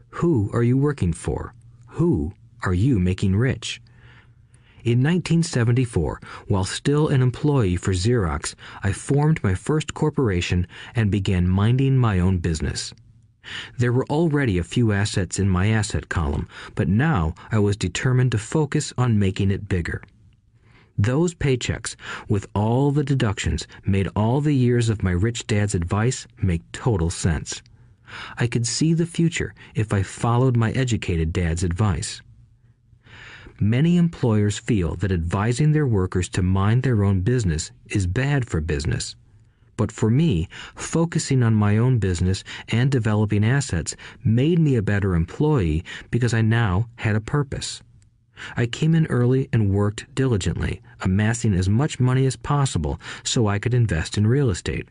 Who 0.09 0.49
are 0.53 0.63
you 0.63 0.77
working 0.77 1.13
for? 1.13 1.53
Who 1.87 2.33
are 2.63 2.73
you 2.73 2.99
making 2.99 3.35
rich? 3.35 3.81
In 4.87 4.99
1974, 4.99 6.21
while 6.47 6.63
still 6.63 7.09
an 7.09 7.21
employee 7.21 7.75
for 7.75 7.91
Xerox, 7.91 8.55
I 8.81 8.93
formed 8.93 9.43
my 9.43 9.53
first 9.53 9.93
corporation 9.93 10.65
and 10.95 11.11
began 11.11 11.45
minding 11.45 11.97
my 11.97 12.19
own 12.19 12.37
business. 12.37 12.93
There 13.77 13.91
were 13.91 14.05
already 14.05 14.57
a 14.57 14.63
few 14.63 14.93
assets 14.93 15.39
in 15.39 15.49
my 15.49 15.67
asset 15.67 16.07
column, 16.07 16.47
but 16.73 16.87
now 16.87 17.35
I 17.51 17.59
was 17.59 17.75
determined 17.75 18.31
to 18.31 18.37
focus 18.37 18.93
on 18.97 19.19
making 19.19 19.51
it 19.51 19.67
bigger. 19.67 20.01
Those 20.97 21.35
paychecks, 21.35 21.97
with 22.29 22.47
all 22.55 22.91
the 22.91 23.03
deductions, 23.03 23.67
made 23.85 24.07
all 24.15 24.39
the 24.39 24.55
years 24.55 24.87
of 24.87 25.03
my 25.03 25.11
rich 25.11 25.45
dad's 25.47 25.75
advice 25.75 26.27
make 26.41 26.71
total 26.71 27.09
sense. 27.09 27.61
I 28.37 28.47
could 28.47 28.65
see 28.65 28.93
the 28.93 29.05
future 29.05 29.53
if 29.75 29.91
I 29.91 30.01
followed 30.01 30.55
my 30.55 30.71
educated 30.71 31.33
dad's 31.33 31.65
advice. 31.65 32.21
Many 33.59 33.97
employers 33.97 34.59
feel 34.59 34.95
that 34.97 35.11
advising 35.11 35.71
their 35.71 35.87
workers 35.87 36.29
to 36.29 36.43
mind 36.43 36.83
their 36.83 37.03
own 37.03 37.21
business 37.21 37.71
is 37.87 38.05
bad 38.05 38.47
for 38.47 38.61
business. 38.61 39.15
But 39.77 39.91
for 39.91 40.11
me, 40.11 40.47
focusing 40.75 41.41
on 41.41 41.55
my 41.55 41.75
own 41.75 41.97
business 41.97 42.43
and 42.69 42.91
developing 42.91 43.43
assets 43.43 43.95
made 44.23 44.59
me 44.59 44.75
a 44.75 44.83
better 44.83 45.15
employee 45.15 45.83
because 46.11 46.35
I 46.35 46.41
now 46.41 46.87
had 46.97 47.15
a 47.15 47.21
purpose. 47.21 47.81
I 48.55 48.67
came 48.67 48.93
in 48.93 49.07
early 49.07 49.49
and 49.51 49.71
worked 49.71 50.05
diligently, 50.13 50.81
amassing 51.01 51.55
as 51.55 51.67
much 51.67 51.99
money 51.99 52.27
as 52.27 52.35
possible 52.35 52.99
so 53.23 53.47
I 53.47 53.57
could 53.57 53.73
invest 53.73 54.19
in 54.19 54.27
real 54.27 54.51
estate. 54.51 54.87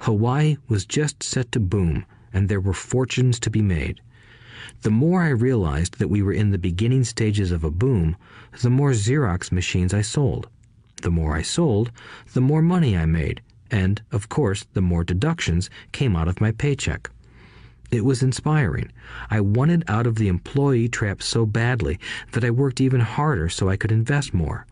Hawaii 0.00 0.56
was 0.68 0.86
just 0.86 1.22
set 1.22 1.52
to 1.52 1.60
boom, 1.60 2.04
and 2.32 2.48
there 2.48 2.60
were 2.60 2.74
fortunes 2.74 3.38
to 3.40 3.50
be 3.50 3.62
made. 3.62 4.00
The 4.82 4.90
more 4.90 5.22
I 5.22 5.30
realized 5.30 5.98
that 5.98 6.08
we 6.08 6.22
were 6.22 6.32
in 6.32 6.50
the 6.50 6.58
beginning 6.58 7.04
stages 7.04 7.50
of 7.50 7.64
a 7.64 7.70
boom, 7.70 8.16
the 8.62 8.70
more 8.70 8.92
Xerox 8.92 9.50
machines 9.50 9.92
I 9.92 10.02
sold. 10.02 10.48
The 11.02 11.10
more 11.10 11.34
I 11.34 11.42
sold, 11.42 11.90
the 12.34 12.40
more 12.40 12.62
money 12.62 12.96
I 12.96 13.06
made, 13.06 13.42
and, 13.70 14.00
of 14.12 14.28
course, 14.28 14.64
the 14.72 14.80
more 14.80 15.04
deductions 15.04 15.70
came 15.92 16.16
out 16.16 16.28
of 16.28 16.40
my 16.40 16.52
paycheck. 16.52 17.10
It 17.90 18.04
was 18.04 18.22
inspiring. 18.22 18.90
I 19.30 19.40
wanted 19.40 19.84
out 19.88 20.06
of 20.06 20.16
the 20.16 20.28
employee 20.28 20.88
trap 20.88 21.22
so 21.22 21.46
badly 21.46 21.98
that 22.32 22.44
I 22.44 22.50
worked 22.50 22.80
even 22.80 23.00
harder 23.00 23.48
so 23.48 23.68
I 23.68 23.76
could 23.76 23.92
invest 23.92 24.34
more. 24.34 24.66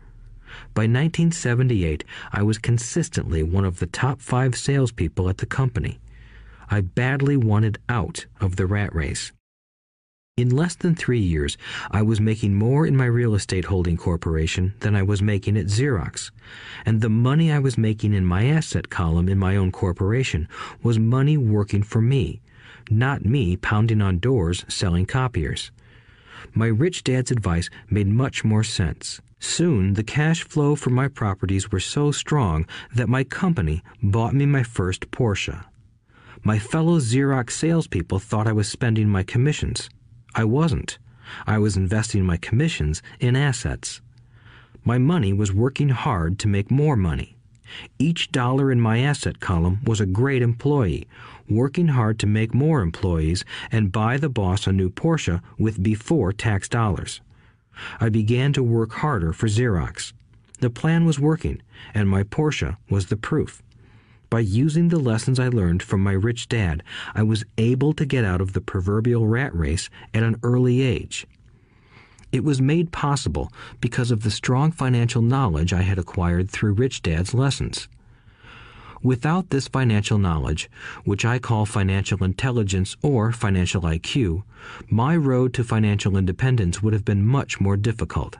By 0.73 0.83
1978, 0.83 2.03
I 2.31 2.43
was 2.43 2.57
consistently 2.57 3.43
one 3.43 3.65
of 3.65 3.79
the 3.79 3.87
top 3.87 4.21
five 4.21 4.57
salespeople 4.57 5.29
at 5.29 5.37
the 5.37 5.45
company. 5.45 5.99
I 6.69 6.81
badly 6.81 7.37
wanted 7.37 7.77
out 7.87 8.25
of 8.41 8.55
the 8.55 8.65
rat 8.65 8.93
race. 8.93 9.31
In 10.37 10.49
less 10.49 10.75
than 10.75 10.95
three 10.95 11.21
years, 11.21 11.57
I 11.91 12.01
was 12.01 12.19
making 12.19 12.55
more 12.55 12.85
in 12.85 12.97
my 12.97 13.05
real 13.05 13.35
estate 13.35 13.63
holding 13.63 13.95
corporation 13.95 14.73
than 14.81 14.93
I 14.93 15.01
was 15.01 15.21
making 15.21 15.55
at 15.55 15.67
Xerox. 15.67 16.29
And 16.85 16.99
the 16.99 17.07
money 17.07 17.53
I 17.53 17.59
was 17.59 17.77
making 17.77 18.13
in 18.13 18.25
my 18.25 18.47
asset 18.47 18.89
column 18.89 19.29
in 19.29 19.39
my 19.39 19.55
own 19.55 19.71
corporation 19.71 20.49
was 20.83 20.99
money 20.99 21.37
working 21.37 21.83
for 21.83 22.01
me, 22.01 22.41
not 22.89 23.23
me 23.23 23.55
pounding 23.55 24.01
on 24.01 24.19
doors 24.19 24.65
selling 24.67 25.05
copiers. 25.05 25.71
My 26.53 26.67
rich 26.67 27.05
dad's 27.05 27.31
advice 27.31 27.69
made 27.89 28.07
much 28.07 28.43
more 28.43 28.65
sense. 28.65 29.21
Soon, 29.39 29.93
the 29.93 30.03
cash 30.03 30.43
flow 30.43 30.75
from 30.75 30.91
my 30.91 31.07
properties 31.07 31.71
were 31.71 31.79
so 31.79 32.11
strong 32.11 32.65
that 32.93 33.07
my 33.07 33.23
company 33.23 33.81
bought 34.03 34.33
me 34.33 34.45
my 34.45 34.63
first 34.63 35.11
Porsche. 35.11 35.63
My 36.43 36.59
fellow 36.59 36.99
Xerox 36.99 37.51
salespeople 37.51 38.19
thought 38.19 38.47
I 38.47 38.51
was 38.51 38.67
spending 38.67 39.07
my 39.07 39.23
commissions. 39.23 39.89
I 40.35 40.43
wasn't. 40.43 40.97
I 41.47 41.57
was 41.59 41.77
investing 41.77 42.25
my 42.25 42.35
commissions 42.35 43.01
in 43.21 43.37
assets. 43.37 44.01
My 44.83 44.97
money 44.97 45.31
was 45.31 45.53
working 45.53 45.89
hard 45.89 46.37
to 46.39 46.49
make 46.49 46.69
more 46.69 46.97
money. 46.97 47.37
Each 47.97 48.31
dollar 48.31 48.69
in 48.69 48.81
my 48.81 48.99
asset 48.99 49.39
column 49.39 49.79
was 49.85 50.01
a 50.01 50.05
great 50.05 50.41
employee, 50.41 51.07
working 51.49 51.87
hard 51.87 52.19
to 52.19 52.27
make 52.27 52.53
more 52.53 52.81
employees 52.81 53.45
and 53.71 53.93
buy 53.93 54.17
the 54.17 54.29
boss 54.29 54.67
a 54.67 54.73
new 54.73 54.89
Porsche 54.89 55.41
with 55.57 55.81
before 55.81 56.33
tax 56.33 56.67
dollars. 56.67 57.21
I 58.01 58.09
began 58.09 58.51
to 58.53 58.63
work 58.63 58.91
harder 58.91 59.31
for 59.31 59.47
Xerox. 59.47 60.11
The 60.59 60.69
plan 60.69 61.05
was 61.05 61.19
working, 61.19 61.61
and 61.93 62.09
my 62.09 62.23
Porsche 62.23 62.75
was 62.89 63.07
the 63.07 63.17
proof. 63.17 63.63
By 64.29 64.39
using 64.39 64.89
the 64.89 64.99
lessons 64.99 65.39
I 65.39 65.47
learned 65.47 65.83
from 65.83 66.01
my 66.01 66.11
rich 66.11 66.49
dad, 66.49 66.83
I 67.13 67.23
was 67.23 67.45
able 67.57 67.93
to 67.93 68.05
get 68.05 68.25
out 68.25 68.41
of 68.41 68.53
the 68.53 68.61
proverbial 68.61 69.27
rat 69.27 69.55
race 69.55 69.89
at 70.13 70.23
an 70.23 70.39
early 70.43 70.81
age. 70.81 71.27
It 72.31 72.43
was 72.43 72.61
made 72.61 72.91
possible 72.91 73.51
because 73.79 74.11
of 74.11 74.23
the 74.23 74.31
strong 74.31 74.71
financial 74.71 75.21
knowledge 75.21 75.71
I 75.71 75.83
had 75.83 75.99
acquired 75.99 76.49
through 76.49 76.73
Rich 76.73 77.03
Dad's 77.03 77.33
lessons. 77.33 77.87
Without 79.03 79.51
this 79.51 79.67
financial 79.67 80.17
knowledge, 80.17 80.69
which 81.03 81.23
I 81.23 81.37
call 81.37 81.65
financial 81.65 82.23
intelligence 82.23 82.97
or 83.03 83.31
financial 83.31 83.83
IQ, 83.83 84.43
my 84.89 85.15
road 85.15 85.53
to 85.53 85.63
financial 85.63 86.17
independence 86.17 86.81
would 86.81 86.93
have 86.93 87.05
been 87.05 87.25
much 87.25 87.61
more 87.61 87.77
difficult. 87.77 88.37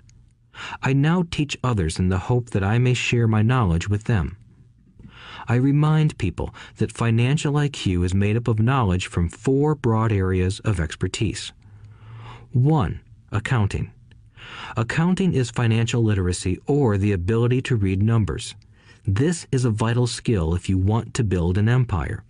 I 0.82 0.94
now 0.94 1.26
teach 1.30 1.58
others 1.64 2.00
in 2.00 2.10
the 2.10 2.18
hope 2.18 2.50
that 2.50 2.64
I 2.64 2.80
may 2.80 2.96
share 2.96 3.28
my 3.28 3.44
knowledge 3.44 3.88
with 3.88 4.06
them. 4.06 4.38
I 5.48 5.56
remind 5.56 6.18
people 6.18 6.54
that 6.78 6.92
financial 6.92 7.54
IQ 7.54 8.04
is 8.04 8.14
made 8.14 8.36
up 8.36 8.48
of 8.48 8.60
knowledge 8.60 9.08
from 9.08 9.30
four 9.30 9.76
broad 9.76 10.12
areas 10.12 10.60
of 10.62 10.80
expertise. 10.80 11.52
1. 12.52 13.00
Accounting. 13.32 13.92
Accounting 14.78 15.34
is 15.34 15.52
financial 15.52 16.04
literacy 16.04 16.60
or 16.66 16.98
the 16.98 17.12
ability 17.12 17.62
to 17.64 17.76
read 17.76 18.02
numbers. 18.02 18.56
This 19.06 19.46
is 19.52 19.66
a 19.66 19.70
vital 19.70 20.08
skill 20.08 20.56
if 20.56 20.68
you 20.68 20.78
want 20.78 21.14
to 21.14 21.24
build 21.24 21.58
an 21.58 21.70
empire. 21.70 22.24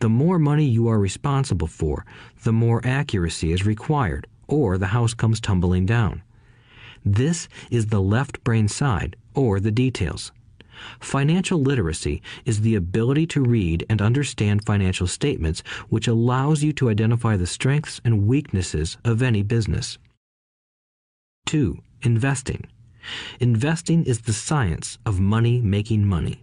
The 0.00 0.08
more 0.08 0.38
money 0.38 0.66
you 0.66 0.88
are 0.88 1.00
responsible 1.00 1.66
for, 1.66 2.04
the 2.44 2.52
more 2.52 2.80
accuracy 2.84 3.52
is 3.52 3.66
required, 3.66 4.26
or 4.46 4.78
the 4.78 4.88
house 4.88 5.14
comes 5.14 5.40
tumbling 5.40 5.86
down. 5.86 6.22
This 7.04 7.48
is 7.70 7.86
the 7.86 8.02
left 8.02 8.44
brain 8.44 8.68
side, 8.68 9.16
or 9.34 9.58
the 9.58 9.70
details. 9.70 10.32
Financial 11.00 11.60
literacy 11.60 12.22
is 12.44 12.60
the 12.60 12.74
ability 12.74 13.26
to 13.28 13.42
read 13.42 13.84
and 13.88 14.02
understand 14.02 14.64
financial 14.64 15.06
statements, 15.06 15.62
which 15.88 16.08
allows 16.08 16.62
you 16.62 16.72
to 16.74 16.90
identify 16.90 17.36
the 17.36 17.46
strengths 17.46 18.00
and 18.04 18.26
weaknesses 18.26 18.96
of 19.04 19.22
any 19.22 19.42
business. 19.42 19.98
2. 21.46 21.78
Investing. 22.02 22.66
Investing 23.40 24.04
is 24.04 24.22
the 24.22 24.32
science 24.32 24.98
of 25.06 25.20
money 25.20 25.60
making 25.60 26.06
money. 26.06 26.42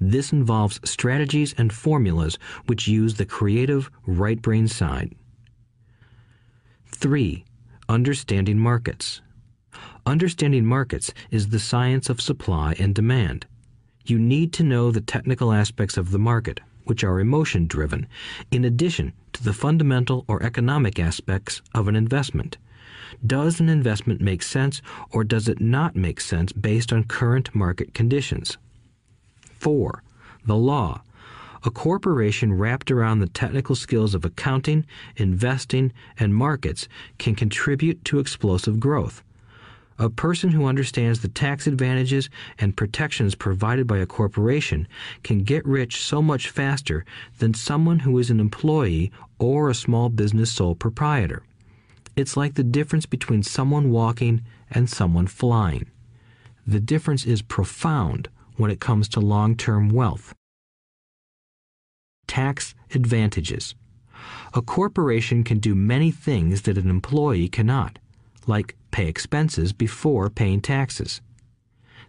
This 0.00 0.32
involves 0.32 0.80
strategies 0.84 1.54
and 1.58 1.72
formulas 1.72 2.38
which 2.66 2.88
use 2.88 3.14
the 3.14 3.26
creative 3.26 3.90
right 4.06 4.40
brain 4.40 4.68
side. 4.68 5.14
3. 6.86 7.44
Understanding 7.88 8.58
markets. 8.58 9.20
Understanding 10.06 10.64
markets 10.64 11.12
is 11.32 11.48
the 11.48 11.58
science 11.58 12.08
of 12.08 12.20
supply 12.20 12.76
and 12.78 12.94
demand. 12.94 13.44
You 14.04 14.20
need 14.20 14.52
to 14.52 14.62
know 14.62 14.92
the 14.92 15.00
technical 15.00 15.52
aspects 15.52 15.96
of 15.96 16.12
the 16.12 16.18
market, 16.18 16.60
which 16.84 17.02
are 17.02 17.18
emotion 17.18 17.66
driven, 17.66 18.06
in 18.52 18.64
addition 18.64 19.12
to 19.32 19.42
the 19.42 19.52
fundamental 19.52 20.24
or 20.28 20.44
economic 20.44 21.00
aspects 21.00 21.60
of 21.74 21.88
an 21.88 21.96
investment. 21.96 22.56
Does 23.26 23.58
an 23.58 23.68
investment 23.68 24.20
make 24.20 24.44
sense 24.44 24.80
or 25.10 25.24
does 25.24 25.48
it 25.48 25.60
not 25.60 25.96
make 25.96 26.20
sense 26.20 26.52
based 26.52 26.92
on 26.92 27.02
current 27.02 27.52
market 27.52 27.92
conditions? 27.92 28.58
4. 29.58 30.04
The 30.44 30.54
law. 30.54 31.02
A 31.64 31.70
corporation 31.70 32.52
wrapped 32.52 32.92
around 32.92 33.18
the 33.18 33.28
technical 33.28 33.74
skills 33.74 34.14
of 34.14 34.24
accounting, 34.24 34.86
investing, 35.16 35.92
and 36.16 36.32
markets 36.32 36.86
can 37.18 37.34
contribute 37.34 38.04
to 38.04 38.20
explosive 38.20 38.78
growth. 38.78 39.24
A 39.98 40.10
person 40.10 40.50
who 40.50 40.66
understands 40.66 41.20
the 41.20 41.28
tax 41.28 41.66
advantages 41.66 42.28
and 42.58 42.76
protections 42.76 43.34
provided 43.34 43.86
by 43.86 43.98
a 43.98 44.06
corporation 44.06 44.86
can 45.22 45.38
get 45.38 45.64
rich 45.64 46.02
so 46.02 46.20
much 46.20 46.50
faster 46.50 47.04
than 47.38 47.54
someone 47.54 48.00
who 48.00 48.18
is 48.18 48.28
an 48.28 48.38
employee 48.38 49.10
or 49.38 49.70
a 49.70 49.74
small 49.74 50.10
business 50.10 50.52
sole 50.52 50.74
proprietor. 50.74 51.42
It's 52.14 52.36
like 52.36 52.54
the 52.54 52.64
difference 52.64 53.06
between 53.06 53.42
someone 53.42 53.90
walking 53.90 54.42
and 54.70 54.88
someone 54.88 55.26
flying. 55.26 55.86
The 56.66 56.80
difference 56.80 57.24
is 57.24 57.40
profound 57.40 58.28
when 58.56 58.70
it 58.70 58.80
comes 58.80 59.08
to 59.10 59.20
long 59.20 59.56
term 59.56 59.88
wealth. 59.88 60.34
Tax 62.26 62.74
advantages. 62.94 63.74
A 64.52 64.60
corporation 64.60 65.44
can 65.44 65.58
do 65.58 65.74
many 65.74 66.10
things 66.10 66.62
that 66.62 66.78
an 66.78 66.90
employee 66.90 67.48
cannot, 67.48 67.98
like 68.46 68.76
pay 68.90 69.08
expenses 69.08 69.72
before 69.72 70.30
paying 70.30 70.60
taxes. 70.60 71.20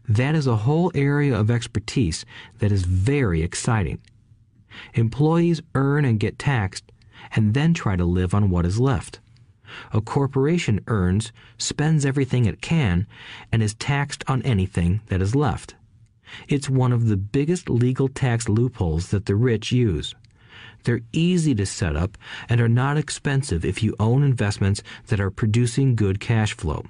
That 0.08 0.36
is 0.36 0.48
a 0.48 0.58
whole 0.58 0.92
area 0.96 1.38
of 1.38 1.52
expertise 1.52 2.26
that 2.60 2.72
is 2.72 2.84
very 2.84 3.42
exciting. 3.42 4.00
Employees 4.94 5.62
earn 5.76 6.06
and 6.06 6.20
get 6.20 6.40
taxed 6.40 6.92
and 7.36 7.54
then 7.54 7.74
try 7.74 7.96
to 7.96 8.06
live 8.06 8.34
on 8.34 8.50
what 8.50 8.66
is 8.66 8.80
left. 8.80 9.20
A 9.92 10.00
corporation 10.00 10.80
earns, 10.88 11.34
spends 11.58 12.06
everything 12.06 12.46
it 12.46 12.62
can, 12.62 13.06
and 13.52 13.62
is 13.62 13.74
taxed 13.74 14.24
on 14.28 14.42
anything 14.44 15.02
that 15.08 15.22
is 15.22 15.36
left. 15.36 15.76
It's 16.48 16.70
one 16.70 16.94
of 16.94 17.08
the 17.08 17.18
biggest 17.18 17.70
legal 17.70 18.08
tax 18.08 18.48
loopholes 18.48 19.10
that 19.10 19.26
the 19.26 19.36
rich 19.36 19.72
use. 19.72 20.16
They're 20.88 21.02
easy 21.12 21.54
to 21.56 21.66
set 21.66 21.98
up 21.98 22.18
and 22.48 22.62
are 22.62 22.70
not 22.70 22.96
expensive 22.96 23.66
if 23.66 23.84
you 23.84 23.94
own 24.00 24.24
investments 24.24 24.82
that 25.08 25.20
are 25.20 25.30
producing 25.30 25.98
good 25.98 26.22
cash 26.22 26.54
flow. 26.54 26.86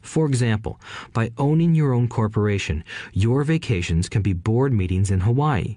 For 0.00 0.24
example, 0.24 0.80
by 1.12 1.32
owning 1.36 1.74
your 1.74 1.92
own 1.92 2.08
corporation, 2.08 2.84
your 3.12 3.44
vacations 3.44 4.08
can 4.08 4.22
be 4.22 4.32
board 4.32 4.72
meetings 4.72 5.10
in 5.10 5.20
Hawaii. 5.20 5.76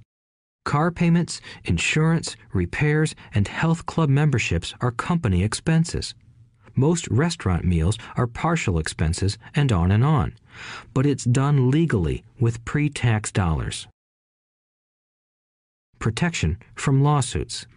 Car 0.64 0.92
payments, 0.92 1.42
insurance, 1.66 2.38
repairs, 2.54 3.16
and 3.34 3.50
health 3.50 3.86
club 3.86 4.08
memberships 4.08 4.74
are 4.80 4.92
company 4.92 5.44
expenses. 5.44 6.16
Most 6.74 7.06
restaurant 7.10 7.66
meals 7.66 7.98
are 8.16 8.28
partial 8.28 8.80
expenses 8.80 9.38
and 9.54 9.74
on 9.74 9.92
and 9.92 10.06
on, 10.06 10.36
but 10.94 11.06
it's 11.06 11.26
done 11.26 11.70
legally 11.70 12.24
with 12.40 12.64
pre 12.64 12.90
tax 12.90 13.30
dollars. 13.30 13.88
Protection 16.02 16.58
from 16.74 17.04
lawsuits. 17.04 17.68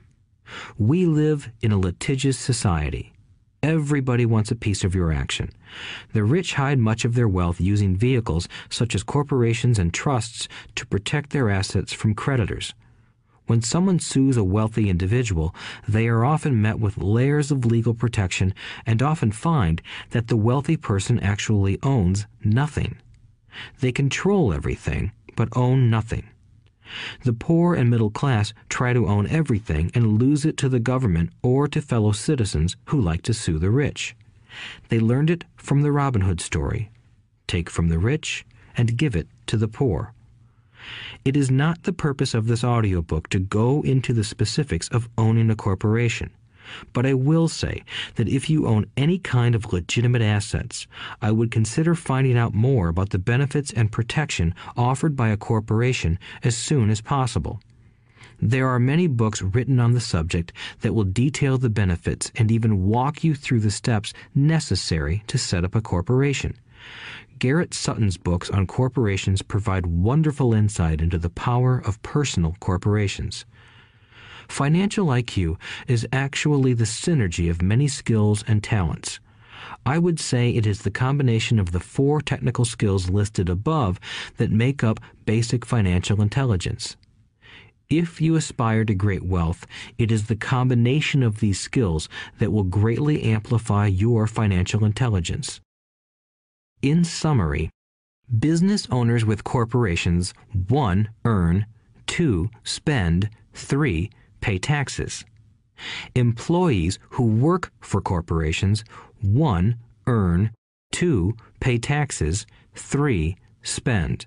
We 0.78 1.04
live 1.04 1.50
in 1.60 1.72
a 1.72 1.78
litigious 1.78 2.38
society. 2.38 3.12
Everybody 3.62 4.24
wants 4.24 4.50
a 4.50 4.56
piece 4.56 4.82
of 4.82 4.94
your 4.94 5.12
action. 5.12 5.50
The 6.14 6.24
rich 6.24 6.54
hide 6.54 6.78
much 6.78 7.04
of 7.04 7.14
their 7.14 7.28
wealth 7.28 7.60
using 7.60 7.94
vehicles 7.94 8.48
such 8.70 8.94
as 8.94 9.02
corporations 9.02 9.78
and 9.78 9.92
trusts 9.92 10.48
to 10.74 10.86
protect 10.86 11.30
their 11.30 11.50
assets 11.50 11.92
from 11.92 12.14
creditors. 12.14 12.72
When 13.46 13.60
someone 13.60 13.98
sues 13.98 14.38
a 14.38 14.42
wealthy 14.42 14.88
individual, 14.88 15.54
they 15.86 16.08
are 16.08 16.24
often 16.24 16.62
met 16.62 16.80
with 16.80 16.96
layers 16.96 17.50
of 17.50 17.66
legal 17.66 17.92
protection 17.92 18.54
and 18.86 19.02
often 19.02 19.32
find 19.32 19.82
that 20.12 20.28
the 20.28 20.38
wealthy 20.38 20.78
person 20.78 21.20
actually 21.20 21.78
owns 21.82 22.26
nothing. 22.42 22.96
They 23.80 23.92
control 23.92 24.54
everything, 24.54 25.12
but 25.36 25.54
own 25.54 25.90
nothing. 25.90 26.24
The 27.24 27.32
poor 27.32 27.74
and 27.74 27.90
middle 27.90 28.10
class 28.10 28.52
try 28.68 28.92
to 28.92 29.06
own 29.06 29.26
everything 29.28 29.90
and 29.94 30.18
lose 30.20 30.44
it 30.44 30.56
to 30.58 30.68
the 30.68 30.80
government 30.80 31.30
or 31.42 31.68
to 31.68 31.80
fellow 31.80 32.12
citizens 32.12 32.76
who 32.86 33.00
like 33.00 33.22
to 33.22 33.34
sue 33.34 33.58
the 33.58 33.70
rich. 33.70 34.14
They 34.88 35.00
learned 35.00 35.30
it 35.30 35.44
from 35.56 35.82
the 35.82 35.92
Robin 35.92 36.22
Hood 36.22 36.40
story 36.40 36.90
take 37.46 37.68
from 37.68 37.88
the 37.88 37.98
rich 37.98 38.44
and 38.76 38.96
give 38.96 39.14
it 39.14 39.28
to 39.46 39.56
the 39.56 39.68
poor. 39.68 40.12
It 41.24 41.36
is 41.36 41.50
not 41.50 41.84
the 41.84 41.92
purpose 41.92 42.34
of 42.34 42.46
this 42.46 42.64
audiobook 42.64 43.28
to 43.30 43.38
go 43.38 43.82
into 43.82 44.12
the 44.12 44.24
specifics 44.24 44.88
of 44.88 45.08
owning 45.16 45.50
a 45.50 45.56
corporation. 45.56 46.30
But 46.92 47.06
I 47.06 47.14
will 47.14 47.48
say 47.48 47.82
that 48.14 48.28
if 48.28 48.48
you 48.48 48.66
own 48.66 48.86
any 48.96 49.18
kind 49.18 49.54
of 49.54 49.72
legitimate 49.72 50.22
assets, 50.22 50.86
I 51.20 51.30
would 51.30 51.50
consider 51.50 51.94
finding 51.94 52.38
out 52.38 52.54
more 52.54 52.88
about 52.88 53.10
the 53.10 53.18
benefits 53.18 53.72
and 53.72 53.92
protection 53.92 54.54
offered 54.76 55.16
by 55.16 55.28
a 55.28 55.36
corporation 55.36 56.18
as 56.42 56.56
soon 56.56 56.90
as 56.90 57.00
possible. 57.00 57.60
There 58.40 58.68
are 58.68 58.78
many 58.78 59.06
books 59.06 59.40
written 59.42 59.78
on 59.78 59.92
the 59.92 60.00
subject 60.00 60.52
that 60.80 60.92
will 60.92 61.04
detail 61.04 61.56
the 61.56 61.70
benefits 61.70 62.32
and 62.34 62.50
even 62.50 62.84
walk 62.84 63.22
you 63.22 63.34
through 63.34 63.60
the 63.60 63.70
steps 63.70 64.12
necessary 64.34 65.22
to 65.28 65.38
set 65.38 65.64
up 65.64 65.74
a 65.74 65.80
corporation. 65.80 66.54
Garrett 67.38 67.74
Sutton's 67.74 68.16
books 68.16 68.50
on 68.50 68.66
corporations 68.66 69.42
provide 69.42 69.86
wonderful 69.86 70.54
insight 70.54 71.00
into 71.00 71.18
the 71.18 71.30
power 71.30 71.78
of 71.78 72.02
personal 72.02 72.56
corporations. 72.60 73.44
Financial 74.48 75.06
IQ 75.06 75.58
is 75.86 76.06
actually 76.12 76.74
the 76.74 76.84
synergy 76.84 77.50
of 77.50 77.62
many 77.62 77.88
skills 77.88 78.44
and 78.46 78.62
talents. 78.62 79.20
I 79.86 79.98
would 79.98 80.18
say 80.18 80.50
it 80.50 80.66
is 80.66 80.82
the 80.82 80.90
combination 80.90 81.58
of 81.58 81.72
the 81.72 81.80
four 81.80 82.20
technical 82.20 82.64
skills 82.64 83.10
listed 83.10 83.48
above 83.48 84.00
that 84.36 84.50
make 84.50 84.82
up 84.82 85.00
basic 85.26 85.64
financial 85.64 86.22
intelligence. 86.22 86.96
If 87.90 88.20
you 88.20 88.34
aspire 88.34 88.84
to 88.86 88.94
great 88.94 89.22
wealth, 89.22 89.66
it 89.98 90.10
is 90.10 90.26
the 90.26 90.36
combination 90.36 91.22
of 91.22 91.40
these 91.40 91.60
skills 91.60 92.08
that 92.38 92.50
will 92.50 92.64
greatly 92.64 93.22
amplify 93.24 93.86
your 93.86 94.26
financial 94.26 94.84
intelligence. 94.84 95.60
In 96.80 97.04
summary, 97.04 97.70
business 98.38 98.88
owners 98.90 99.24
with 99.24 99.44
corporations 99.44 100.32
1. 100.68 101.08
earn, 101.26 101.66
2. 102.06 102.50
spend, 102.62 103.28
3. 103.52 104.10
Pay 104.44 104.58
taxes. 104.58 105.24
Employees 106.14 106.98
who 107.08 107.24
work 107.24 107.72
for 107.80 108.02
corporations 108.02 108.84
1. 109.22 109.78
earn, 110.06 110.50
2. 110.92 111.34
pay 111.60 111.78
taxes, 111.78 112.44
3. 112.74 113.38
spend. 113.62 114.26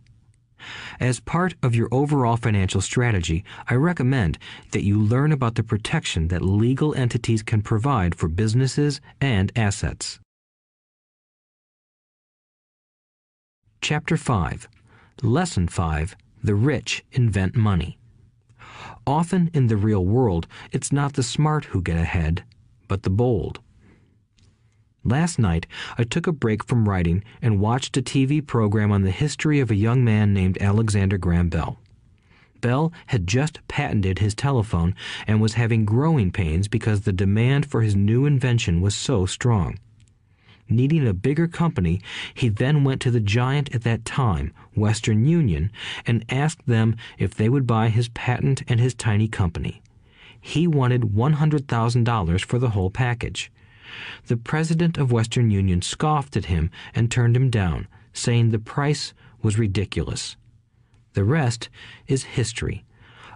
As 1.00 1.20
part 1.20 1.54
of 1.62 1.76
your 1.76 1.88
overall 1.92 2.36
financial 2.36 2.82
strategy, 2.82 3.44
I 3.70 3.76
recommend 3.76 4.40
that 4.72 4.84
you 4.84 5.00
learn 5.00 5.32
about 5.32 5.54
the 5.54 5.62
protection 5.62 6.30
that 6.30 6.42
legal 6.42 6.96
entities 6.96 7.44
can 7.44 7.62
provide 7.62 8.16
for 8.16 8.28
businesses 8.28 9.00
and 9.22 9.52
assets. 9.56 10.20
Chapter 13.82 14.18
5 14.18 14.68
Lesson 15.22 15.68
5 15.68 16.16
The 16.44 16.56
Rich 16.56 17.06
Invent 17.12 17.56
Money. 17.56 18.00
Often 19.08 19.52
in 19.53 19.68
the 19.68 19.77
real 19.77 20.06
world, 20.06 20.48
it's 20.74 20.92
not 20.92 21.14
the 21.14 21.24
smart 21.24 21.64
who 21.66 21.82
get 21.82 21.95
ahead, 21.95 22.44
but 22.90 23.03
the 23.03 23.10
bold. 23.10 23.61
Last 25.06 25.40
night, 25.40 25.66
I 25.98 26.03
took 26.03 26.27
a 26.27 26.34
break 26.34 26.66
from 26.66 26.90
writing 26.90 27.24
and 27.42 27.61
watched 27.61 27.95
a 27.95 28.02
TV 28.02 28.45
program 28.45 28.92
on 28.92 29.03
the 29.03 29.11
history 29.11 29.61
of 29.61 29.72
a 29.72 29.76
young 29.76 30.03
man 30.03 30.34
named 30.34 30.61
Alexander 30.61 31.18
Graham 31.18 31.48
Bell. 31.48 31.80
Bell 32.60 32.92
had 33.06 33.27
just 33.27 33.66
patented 33.69 34.19
his 34.19 34.36
telephone 34.36 34.94
and 35.26 35.40
was 35.40 35.53
having 35.53 35.86
growing 35.86 36.30
pains 36.30 36.68
because 36.68 37.02
the 37.02 37.14
demand 37.14 37.66
for 37.66 37.84
his 37.84 37.95
new 37.95 38.26
invention 38.26 38.82
was 38.82 38.94
so 38.94 39.26
strong. 39.26 39.80
Needing 40.70 41.08
a 41.08 41.14
bigger 41.14 41.48
company, 41.48 42.02
he 42.34 42.50
then 42.50 42.84
went 42.84 43.02
to 43.02 43.12
the 43.12 43.22
giant 43.22 43.74
at 43.74 43.84
that 43.84 44.04
time, 44.04 44.54
Western 44.76 45.26
Union, 45.26 45.72
and 46.06 46.26
asked 46.30 46.66
them 46.66 46.96
if 47.18 47.34
they 47.34 47.48
would 47.48 47.66
buy 47.66 47.90
his 47.90 48.10
patent 48.10 48.64
and 48.68 48.80
his 48.80 48.94
tiny 48.94 49.28
company. 49.28 49.82
He 50.40 50.68
wanted 50.68 51.14
$100,000 51.14 52.46
for 52.46 52.60
the 52.60 52.72
whole 52.72 52.90
package. 52.90 53.52
The 54.28 54.38
president 54.38 54.98
of 54.98 55.12
Western 55.12 55.52
Union 55.52 55.82
scoffed 55.82 56.36
at 56.36 56.46
him 56.46 56.70
and 56.94 57.10
turned 57.10 57.38
him 57.38 57.50
down, 57.50 57.88
saying 58.12 58.50
the 58.50 58.60
price 58.60 59.14
was 59.42 59.58
ridiculous. 59.58 60.36
The 61.14 61.24
rest 61.24 61.70
is 62.08 62.24
history. 62.24 62.84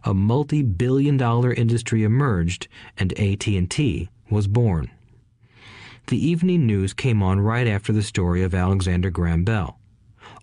A 0.03 0.14
multi-billion 0.14 1.18
dollar 1.18 1.53
industry 1.53 2.03
emerged 2.03 2.68
and 2.98 3.18
AT&T 3.18 4.10
was 4.30 4.48
born. 4.48 4.92
The 6.11 6.27
evening 6.27 6.65
news 6.65 6.93
came 6.93 7.23
on 7.23 7.40
right 7.40 7.65
after 7.65 7.93
the 7.93 8.03
story 8.03 8.43
of 8.43 8.53
Alexander 8.53 9.09
Graham 9.09 9.45
Bell. 9.45 9.80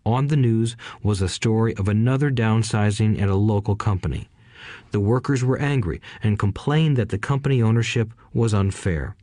On 0.06 0.28
the 0.28 0.36
news 0.36 0.76
was 1.02 1.20
a 1.20 1.28
story 1.28 1.74
of 1.76 1.88
another 1.88 2.30
downsizing 2.30 3.20
at 3.20 3.28
a 3.28 3.34
local 3.34 3.76
company. 3.76 4.30
The 4.92 5.00
workers 5.00 5.44
were 5.44 5.58
angry 5.58 6.00
and 6.22 6.38
complained 6.38 6.96
that 6.96 7.10
the 7.10 7.18
company 7.18 7.60
ownership 7.60 8.14
was 8.32 8.54
unfair. 8.54 9.14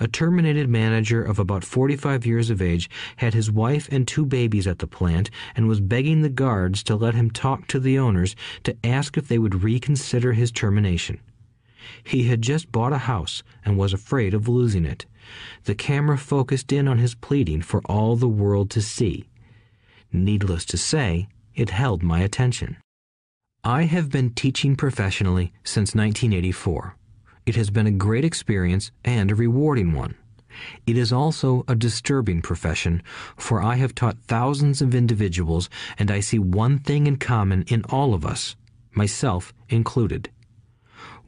A 0.00 0.08
terminated 0.08 0.68
manager 0.68 1.22
of 1.22 1.38
about 1.38 1.62
45 1.62 2.26
years 2.26 2.50
of 2.50 2.60
age 2.60 2.90
had 3.18 3.32
his 3.32 3.52
wife 3.52 3.86
and 3.92 4.08
two 4.08 4.26
babies 4.26 4.66
at 4.66 4.80
the 4.80 4.88
plant 4.88 5.30
and 5.54 5.68
was 5.68 5.78
begging 5.80 6.22
the 6.22 6.28
guards 6.28 6.82
to 6.82 6.96
let 6.96 7.14
him 7.14 7.30
talk 7.30 7.68
to 7.68 7.78
the 7.78 7.96
owners 7.96 8.34
to 8.64 8.76
ask 8.82 9.16
if 9.16 9.28
they 9.28 9.38
would 9.38 9.62
reconsider 9.62 10.32
his 10.32 10.50
termination. 10.50 11.20
He 12.02 12.24
had 12.24 12.42
just 12.42 12.72
bought 12.72 12.92
a 12.92 12.98
house 12.98 13.44
and 13.64 13.78
was 13.78 13.92
afraid 13.92 14.34
of 14.34 14.48
losing 14.48 14.84
it. 14.84 15.06
The 15.64 15.74
camera 15.74 16.18
focused 16.18 16.72
in 16.72 16.86
on 16.88 16.98
his 16.98 17.14
pleading 17.14 17.62
for 17.62 17.80
all 17.86 18.16
the 18.16 18.28
world 18.28 18.70
to 18.70 18.82
see. 18.82 19.28
Needless 20.12 20.64
to 20.66 20.76
say, 20.76 21.28
it 21.54 21.70
held 21.70 22.02
my 22.02 22.20
attention. 22.20 22.76
I 23.64 23.82
have 23.84 24.10
been 24.10 24.30
teaching 24.30 24.76
professionally 24.76 25.52
since 25.64 25.94
1984. 25.94 26.96
It 27.46 27.56
has 27.56 27.70
been 27.70 27.86
a 27.86 27.90
great 27.90 28.24
experience 28.24 28.92
and 29.04 29.30
a 29.30 29.34
rewarding 29.34 29.92
one. 29.92 30.14
It 30.86 30.96
is 30.96 31.12
also 31.12 31.64
a 31.68 31.74
disturbing 31.74 32.42
profession, 32.42 33.02
for 33.36 33.62
I 33.62 33.76
have 33.76 33.94
taught 33.94 34.22
thousands 34.22 34.80
of 34.80 34.94
individuals 34.94 35.68
and 35.98 36.10
I 36.10 36.20
see 36.20 36.38
one 36.38 36.78
thing 36.78 37.06
in 37.06 37.16
common 37.16 37.62
in 37.68 37.84
all 37.90 38.14
of 38.14 38.24
us, 38.24 38.56
myself 38.92 39.52
included. 39.68 40.30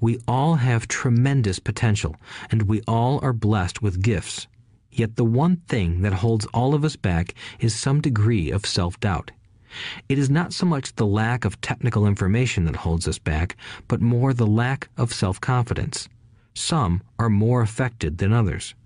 We 0.01 0.20
all 0.28 0.57
have 0.57 0.86
tremendous 0.86 1.59
potential, 1.59 2.15
and 2.52 2.62
we 2.62 2.83
all 2.86 3.18
are 3.20 3.33
blessed 3.33 3.83
with 3.83 4.01
gifts. 4.01 4.47
Yet 4.93 5.17
the 5.17 5.25
one 5.25 5.57
thing 5.68 6.02
that 6.02 6.15
holds 6.15 6.47
all 6.55 6.73
of 6.73 6.85
us 6.85 6.94
back 6.94 7.35
is 7.59 7.75
some 7.75 8.01
degree 8.01 8.52
of 8.52 8.65
self 8.65 9.01
doubt. 9.01 9.33
It 10.09 10.17
is 10.17 10.31
not 10.31 10.52
so 10.52 10.67
much 10.67 10.94
the 10.94 11.07
lack 11.07 11.44
of 11.44 11.60
technical 11.60 12.07
information 12.07 12.65
that 12.67 12.77
holds 12.77 13.09
us 13.09 13.18
back, 13.18 13.57
but 13.89 14.01
more 14.01 14.33
the 14.33 14.47
lack 14.47 14.89
of 14.97 15.12
self 15.12 15.41
confidence. 15.41 16.09
Some 16.55 17.02
are 17.18 17.28
more 17.28 17.60
affected 17.60 18.18
than 18.18 18.33
others. 18.33 18.77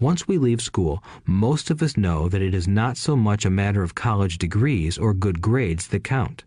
Once 0.00 0.26
we 0.26 0.38
leave 0.38 0.62
school, 0.62 1.02
most 1.26 1.70
of 1.70 1.82
us 1.82 1.98
know 1.98 2.28
that 2.28 2.42
it 2.42 2.54
is 2.54 2.66
not 2.66 2.96
so 2.96 3.14
much 3.14 3.44
a 3.44 3.50
matter 3.50 3.82
of 3.82 3.94
college 3.94 4.38
degrees 4.38 4.96
or 4.96 5.12
good 5.12 5.42
grades 5.42 5.88
that 5.88 6.04
count 6.04 6.44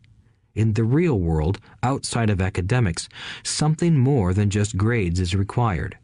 in 0.56 0.74
the 0.74 0.84
real 0.84 1.20
world, 1.20 1.60
outside 1.84 2.30
of 2.30 2.42
academics, 2.42 3.08
something 3.44 3.98
more 3.98 4.34
than 4.34 4.50
just 4.50 4.78
grades 4.78 5.20
is 5.20 5.36
required. 5.36 5.98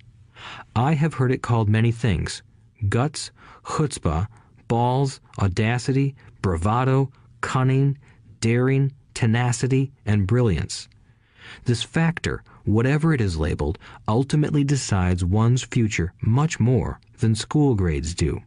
I 0.76 0.94
have 0.94 1.16
heard 1.16 1.32
it 1.32 1.42
called 1.42 1.70
many 1.70 1.92
things 1.92 2.44
guts, 2.90 3.32
chutzpah, 3.64 4.28
balls, 4.68 5.20
audacity, 5.40 6.16
bravado, 6.42 7.12
cunning, 7.42 7.98
daring, 8.40 8.92
tenacity, 9.14 9.92
and 10.06 10.28
brilliance. 10.28 10.88
This 11.66 11.82
factor, 11.82 12.44
whatever 12.66 13.14
it 13.14 13.22
is 13.22 13.38
labeled, 13.38 13.80
ultimately 14.08 14.64
decides 14.64 15.24
one's 15.24 15.64
future 15.64 16.14
much 16.22 16.60
more 16.60 17.00
than 17.20 17.34
school 17.36 17.74
grades 17.74 18.14
do. 18.14 18.42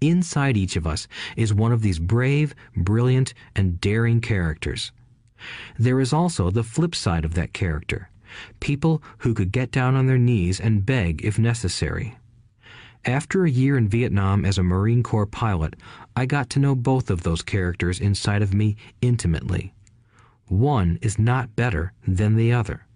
Inside 0.00 0.56
each 0.56 0.76
of 0.76 0.86
us 0.86 1.08
is 1.36 1.54
one 1.54 1.72
of 1.72 1.80
these 1.80 1.98
brave, 1.98 2.54
brilliant, 2.76 3.32
and 3.56 3.80
daring 3.80 4.20
characters. 4.20 4.92
There 5.78 5.98
is 5.98 6.12
also 6.12 6.50
the 6.50 6.62
flip 6.62 6.94
side 6.94 7.24
of 7.24 7.34
that 7.34 7.52
character 7.52 8.10
people 8.58 9.00
who 9.18 9.32
could 9.32 9.52
get 9.52 9.70
down 9.70 9.94
on 9.94 10.06
their 10.06 10.18
knees 10.18 10.58
and 10.58 10.84
beg 10.84 11.24
if 11.24 11.38
necessary. 11.38 12.16
After 13.04 13.44
a 13.44 13.50
year 13.50 13.76
in 13.76 13.86
Vietnam 13.86 14.44
as 14.44 14.58
a 14.58 14.62
Marine 14.62 15.04
Corps 15.04 15.26
pilot, 15.26 15.76
I 16.16 16.26
got 16.26 16.50
to 16.50 16.58
know 16.58 16.74
both 16.74 17.10
of 17.10 17.22
those 17.22 17.42
characters 17.42 18.00
inside 18.00 18.42
of 18.42 18.52
me 18.52 18.76
intimately. 19.00 19.72
One 20.48 20.98
is 21.00 21.16
not 21.16 21.54
better 21.54 21.92
than 22.08 22.34
the 22.34 22.52
other. 22.52 22.86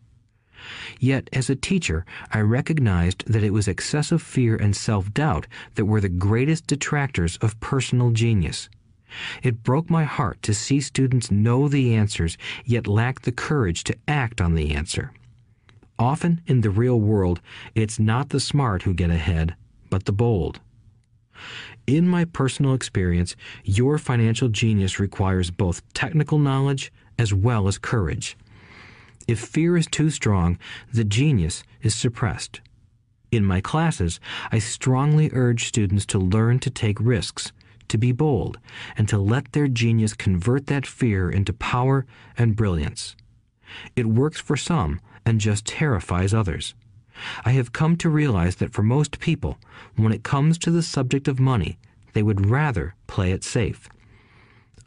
Yet, 0.99 1.29
as 1.33 1.49
a 1.49 1.57
teacher, 1.57 2.05
I 2.33 2.41
recognized 2.41 3.25
that 3.27 3.45
it 3.45 3.53
was 3.53 3.69
excessive 3.69 4.23
fear 4.23 4.57
and 4.57 4.75
self 4.75 5.13
doubt 5.15 5.47
that 5.75 5.85
were 5.85 6.01
the 6.01 6.09
greatest 6.09 6.67
detractors 6.67 7.37
of 7.39 7.59
personal 7.61 8.11
genius. 8.11 8.69
It 9.43 9.63
broke 9.63 9.89
my 9.89 10.05
heart 10.05 10.43
to 10.43 10.55
see 10.55 10.81
students 10.81 11.31
know 11.31 11.69
the 11.69 11.95
answers, 11.95 12.37
yet 12.65 12.87
lack 12.87 13.23
the 13.23 13.33
courage 13.33 13.85
to 13.85 13.97
act 14.07 14.41
on 14.41 14.55
the 14.55 14.75
answer. 14.75 15.13
Often 15.99 16.43
in 16.47 16.61
the 16.61 16.71
real 16.71 17.01
world, 17.01 17.41
it's 17.75 17.99
not 17.99 18.29
the 18.29 18.41
smart 18.41 18.83
who 18.83 18.95
get 18.95 19.11
ahead, 19.11 19.57
but 19.91 20.05
the 20.05 20.13
bold. 20.13 20.61
In 21.87 22.07
my 22.07 22.25
personal 22.25 22.75
experience, 22.75 23.35
your 23.65 23.99
financial 23.99 24.49
genius 24.49 25.01
requires 25.01 25.51
both 25.51 25.83
technical 25.95 26.39
knowledge 26.39 26.93
as 27.19 27.33
well 27.33 27.67
as 27.67 27.79
courage. 27.79 28.37
If 29.29 29.39
fear 29.39 29.77
is 29.77 29.87
too 29.87 30.09
strong, 30.09 30.59
the 30.91 31.05
genius 31.05 31.63
is 31.83 31.95
suppressed. 31.95 32.63
In 33.31 33.45
my 33.45 33.61
classes, 33.61 34.21
I 34.51 34.59
strongly 34.59 35.29
urge 35.35 35.69
students 35.69 36.07
to 36.07 36.19
learn 36.19 36.61
to 36.61 36.71
take 36.71 36.99
risks, 36.99 37.53
to 37.89 37.99
be 37.99 38.11
bold, 38.11 38.59
and 38.97 39.07
to 39.11 39.19
let 39.19 39.53
their 39.53 39.69
genius 39.69 40.15
convert 40.15 40.67
that 40.69 40.87
fear 40.87 41.29
into 41.29 41.53
power 41.53 42.07
and 42.39 42.57
brilliance. 42.57 43.17
It 43.95 44.07
works 44.07 44.41
for 44.41 44.57
some 44.57 44.99
and 45.27 45.43
just 45.43 45.67
terrifies 45.67 46.33
others. 46.33 46.75
I 47.45 47.51
have 47.51 47.73
come 47.73 47.97
to 47.99 48.09
realize 48.09 48.57
that 48.57 48.73
for 48.73 48.83
most 48.83 49.19
people, 49.19 49.59
when 49.97 50.13
it 50.13 50.23
comes 50.23 50.57
to 50.59 50.71
the 50.71 50.83
subject 50.83 51.29
of 51.29 51.39
money, 51.39 51.79
they 52.15 52.23
would 52.23 52.47
rather 52.47 52.95
play 53.07 53.33
it 53.33 53.45
safe. 53.45 53.91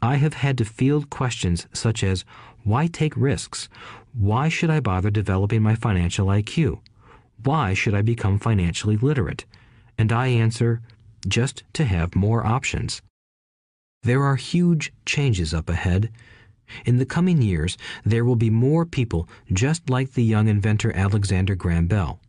I 0.04 0.16
have 0.16 0.34
had 0.34 0.58
to 0.58 0.64
field 0.64 1.10
questions 1.10 1.68
such 1.72 2.02
as 2.02 2.24
why 2.64 2.86
take 2.86 3.16
risks? 3.16 3.68
Why 4.12 4.48
should 4.48 4.70
I 4.70 4.80
bother 4.80 5.10
developing 5.10 5.62
my 5.62 5.74
financial 5.74 6.28
IQ? 6.28 6.80
Why 7.42 7.74
should 7.74 7.94
I 7.94 8.02
become 8.02 8.38
financially 8.38 8.96
literate? 8.96 9.44
And 9.98 10.12
I 10.12 10.28
answer, 10.28 10.80
just 11.26 11.64
to 11.72 11.84
have 11.84 12.14
more 12.14 12.46
options. 12.46 13.02
There 14.04 14.22
are 14.22 14.36
huge 14.36 14.92
changes 15.04 15.52
up 15.52 15.68
ahead. 15.68 16.10
In 16.84 16.98
the 16.98 17.06
coming 17.06 17.42
years, 17.42 17.76
there 18.04 18.24
will 18.24 18.36
be 18.36 18.50
more 18.50 18.86
people 18.86 19.28
just 19.52 19.90
like 19.90 20.12
the 20.12 20.24
young 20.24 20.48
inventor 20.48 20.92
Alexander 20.94 21.54
Graham 21.54 21.86
Bell. 21.86 22.20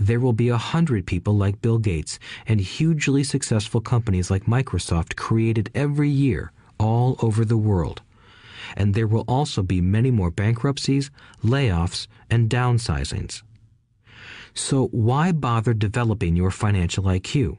There 0.00 0.20
will 0.20 0.32
be 0.32 0.48
a 0.48 0.56
hundred 0.56 1.06
people 1.06 1.36
like 1.36 1.62
Bill 1.62 1.78
Gates 1.78 2.18
and 2.46 2.60
hugely 2.60 3.22
successful 3.22 3.80
companies 3.80 4.30
like 4.30 4.44
Microsoft 4.46 5.14
created 5.14 5.70
every 5.74 6.10
year 6.10 6.50
all 6.78 7.16
over 7.20 7.44
the 7.44 7.56
world 7.56 8.02
and 8.76 8.94
there 8.94 9.06
will 9.06 9.24
also 9.26 9.62
be 9.62 9.80
many 9.80 10.10
more 10.10 10.30
bankruptcies, 10.30 11.10
layoffs, 11.42 12.06
and 12.30 12.50
downsizings. 12.50 13.42
So, 14.54 14.88
why 14.88 15.32
bother 15.32 15.74
developing 15.74 16.36
your 16.36 16.50
financial 16.50 17.04
IQ? 17.04 17.58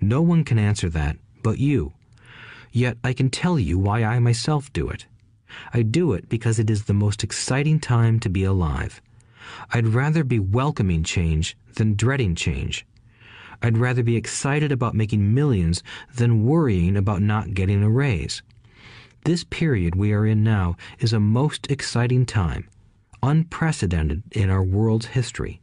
No 0.00 0.22
one 0.22 0.44
can 0.44 0.58
answer 0.58 0.88
that 0.90 1.16
but 1.44 1.58
you. 1.58 1.92
Yet 2.72 2.98
I 3.04 3.12
can 3.12 3.30
tell 3.30 3.56
you 3.58 3.78
why 3.78 4.02
I 4.02 4.18
myself 4.18 4.72
do 4.72 4.88
it. 4.88 5.06
I 5.72 5.82
do 5.82 6.12
it 6.12 6.28
because 6.28 6.58
it 6.58 6.68
is 6.68 6.84
the 6.84 6.94
most 6.94 7.22
exciting 7.22 7.78
time 7.78 8.18
to 8.20 8.28
be 8.28 8.42
alive. 8.42 9.00
I'd 9.72 9.86
rather 9.86 10.24
be 10.24 10.40
welcoming 10.40 11.04
change 11.04 11.56
than 11.74 11.94
dreading 11.94 12.34
change. 12.34 12.84
I'd 13.62 13.78
rather 13.78 14.02
be 14.02 14.16
excited 14.16 14.72
about 14.72 14.94
making 14.94 15.34
millions 15.34 15.82
than 16.16 16.44
worrying 16.44 16.96
about 16.96 17.22
not 17.22 17.54
getting 17.54 17.82
a 17.84 17.90
raise. 17.90 18.42
This 19.24 19.42
period 19.42 19.96
we 19.96 20.12
are 20.12 20.26
in 20.26 20.44
now 20.44 20.76
is 20.98 21.14
a 21.14 21.18
most 21.18 21.70
exciting 21.70 22.26
time, 22.26 22.68
unprecedented 23.22 24.22
in 24.32 24.50
our 24.50 24.62
world's 24.62 25.06
history. 25.06 25.62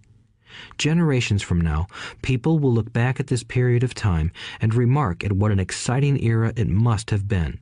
Generations 0.79 1.43
from 1.43 1.61
now, 1.61 1.85
people 2.23 2.57
will 2.57 2.73
look 2.73 2.91
back 2.91 3.19
at 3.19 3.27
this 3.27 3.43
period 3.43 3.83
of 3.83 3.93
time 3.93 4.31
and 4.59 4.73
remark 4.73 5.23
at 5.23 5.33
what 5.33 5.51
an 5.51 5.59
exciting 5.59 6.21
era 6.23 6.51
it 6.55 6.67
must 6.67 7.11
have 7.11 7.27
been. 7.27 7.59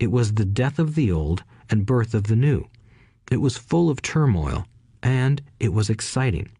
It 0.00 0.10
was 0.10 0.34
the 0.34 0.44
death 0.44 0.80
of 0.80 0.96
the 0.96 1.12
old 1.12 1.44
and 1.70 1.86
birth 1.86 2.12
of 2.12 2.24
the 2.24 2.34
new. 2.34 2.64
It 3.30 3.36
was 3.36 3.56
full 3.56 3.88
of 3.88 4.02
turmoil, 4.02 4.66
and 5.00 5.40
it 5.60 5.72
was 5.72 5.88
exciting. 5.88 6.50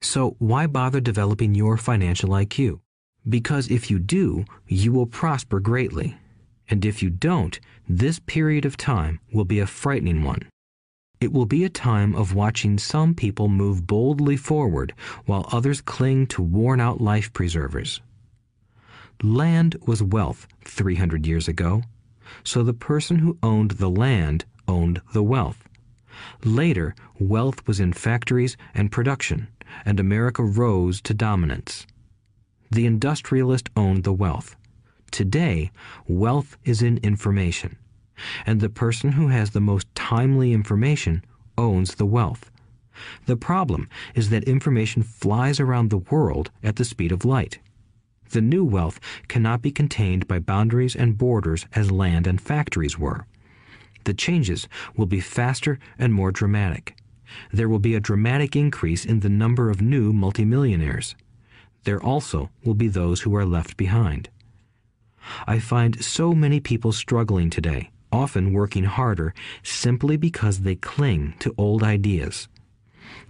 So, 0.00 0.34
why 0.40 0.66
bother 0.66 0.98
developing 0.98 1.54
your 1.54 1.76
financial 1.76 2.30
IQ? 2.30 2.80
Because 3.28 3.70
if 3.70 3.88
you 3.88 4.00
do, 4.00 4.46
you 4.66 4.92
will 4.92 5.06
prosper 5.06 5.60
greatly. 5.60 6.16
And 6.68 6.84
if 6.84 7.02
you 7.02 7.10
don't, 7.10 7.58
this 7.88 8.18
period 8.18 8.64
of 8.64 8.76
time 8.76 9.20
will 9.32 9.44
be 9.44 9.58
a 9.58 9.66
frightening 9.66 10.22
one. 10.22 10.48
It 11.20 11.32
will 11.32 11.46
be 11.46 11.62
a 11.64 11.68
time 11.68 12.16
of 12.16 12.34
watching 12.34 12.78
some 12.78 13.14
people 13.14 13.48
move 13.48 13.86
boldly 13.86 14.36
forward 14.36 14.92
while 15.24 15.48
others 15.52 15.80
cling 15.80 16.26
to 16.28 16.42
worn 16.42 16.80
out 16.80 17.00
life 17.00 17.32
preservers. 17.32 18.00
Land 19.22 19.76
was 19.86 20.02
wealth 20.02 20.48
300 20.64 21.26
years 21.26 21.46
ago, 21.46 21.82
so 22.42 22.62
the 22.62 22.74
person 22.74 23.18
who 23.18 23.38
owned 23.42 23.72
the 23.72 23.90
land 23.90 24.44
owned 24.66 25.00
the 25.12 25.22
wealth. 25.22 25.68
Later, 26.44 26.94
wealth 27.18 27.66
was 27.66 27.78
in 27.78 27.92
factories 27.92 28.56
and 28.74 28.90
production, 28.90 29.48
and 29.84 30.00
America 30.00 30.42
rose 30.42 31.00
to 31.02 31.14
dominance. 31.14 31.86
The 32.70 32.86
industrialist 32.86 33.70
owned 33.76 34.04
the 34.04 34.12
wealth. 34.12 34.56
Today, 35.12 35.70
wealth 36.08 36.56
is 36.64 36.82
in 36.82 36.98
information 36.98 37.76
and 38.46 38.60
the 38.60 38.68
person 38.68 39.12
who 39.12 39.28
has 39.28 39.50
the 39.50 39.60
most 39.60 39.86
timely 39.94 40.52
information 40.52 41.24
owns 41.56 41.94
the 41.94 42.06
wealth. 42.06 42.50
The 43.26 43.36
problem 43.36 43.88
is 44.14 44.30
that 44.30 44.44
information 44.44 45.02
flies 45.02 45.60
around 45.60 45.90
the 45.90 45.98
world 45.98 46.50
at 46.62 46.76
the 46.76 46.84
speed 46.84 47.12
of 47.12 47.24
light. 47.24 47.58
The 48.30 48.40
new 48.40 48.64
wealth 48.64 48.98
cannot 49.28 49.60
be 49.60 49.70
contained 49.70 50.26
by 50.26 50.38
boundaries 50.38 50.96
and 50.96 51.18
borders 51.18 51.66
as 51.74 51.90
land 51.90 52.26
and 52.26 52.40
factories 52.40 52.98
were. 52.98 53.26
The 54.04 54.14
changes 54.14 54.68
will 54.96 55.06
be 55.06 55.20
faster 55.20 55.78
and 55.98 56.12
more 56.12 56.32
dramatic. 56.32 56.96
There 57.52 57.68
will 57.68 57.78
be 57.78 57.94
a 57.94 58.00
dramatic 58.00 58.56
increase 58.56 59.04
in 59.04 59.20
the 59.20 59.28
number 59.28 59.70
of 59.70 59.80
new 59.80 60.12
multimillionaires. 60.12 61.14
There 61.84 62.02
also 62.02 62.50
will 62.64 62.74
be 62.74 62.88
those 62.88 63.22
who 63.22 63.34
are 63.36 63.46
left 63.46 63.76
behind. 63.76 64.28
I 65.46 65.58
find 65.58 66.02
so 66.02 66.32
many 66.32 66.60
people 66.60 66.92
struggling 66.92 67.50
today 67.50 67.90
often 68.12 68.52
working 68.52 68.84
harder 68.84 69.34
simply 69.62 70.16
because 70.16 70.60
they 70.60 70.74
cling 70.76 71.34
to 71.40 71.54
old 71.56 71.82
ideas. 71.82 72.48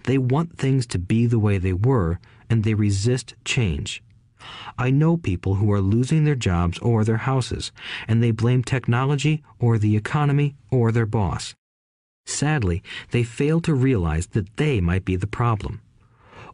They 0.03 0.17
want 0.17 0.57
things 0.57 0.85
to 0.87 0.99
be 0.99 1.25
the 1.25 1.39
way 1.39 1.57
they 1.57 1.73
were, 1.73 2.19
and 2.49 2.63
they 2.63 2.73
resist 2.73 3.33
change. 3.45 4.03
I 4.77 4.89
know 4.89 5.15
people 5.15 5.55
who 5.55 5.71
are 5.71 5.81
losing 5.81 6.25
their 6.25 6.35
jobs 6.35 6.77
or 6.79 7.05
their 7.05 7.17
houses, 7.17 7.71
and 8.07 8.21
they 8.21 8.31
blame 8.31 8.63
technology 8.63 9.41
or 9.57 9.77
the 9.77 9.95
economy 9.95 10.55
or 10.69 10.91
their 10.91 11.05
boss. 11.05 11.55
Sadly, 12.25 12.83
they 13.11 13.23
fail 13.23 13.61
to 13.61 13.73
realize 13.73 14.27
that 14.27 14.57
they 14.57 14.81
might 14.81 15.05
be 15.05 15.15
the 15.15 15.27
problem. 15.27 15.81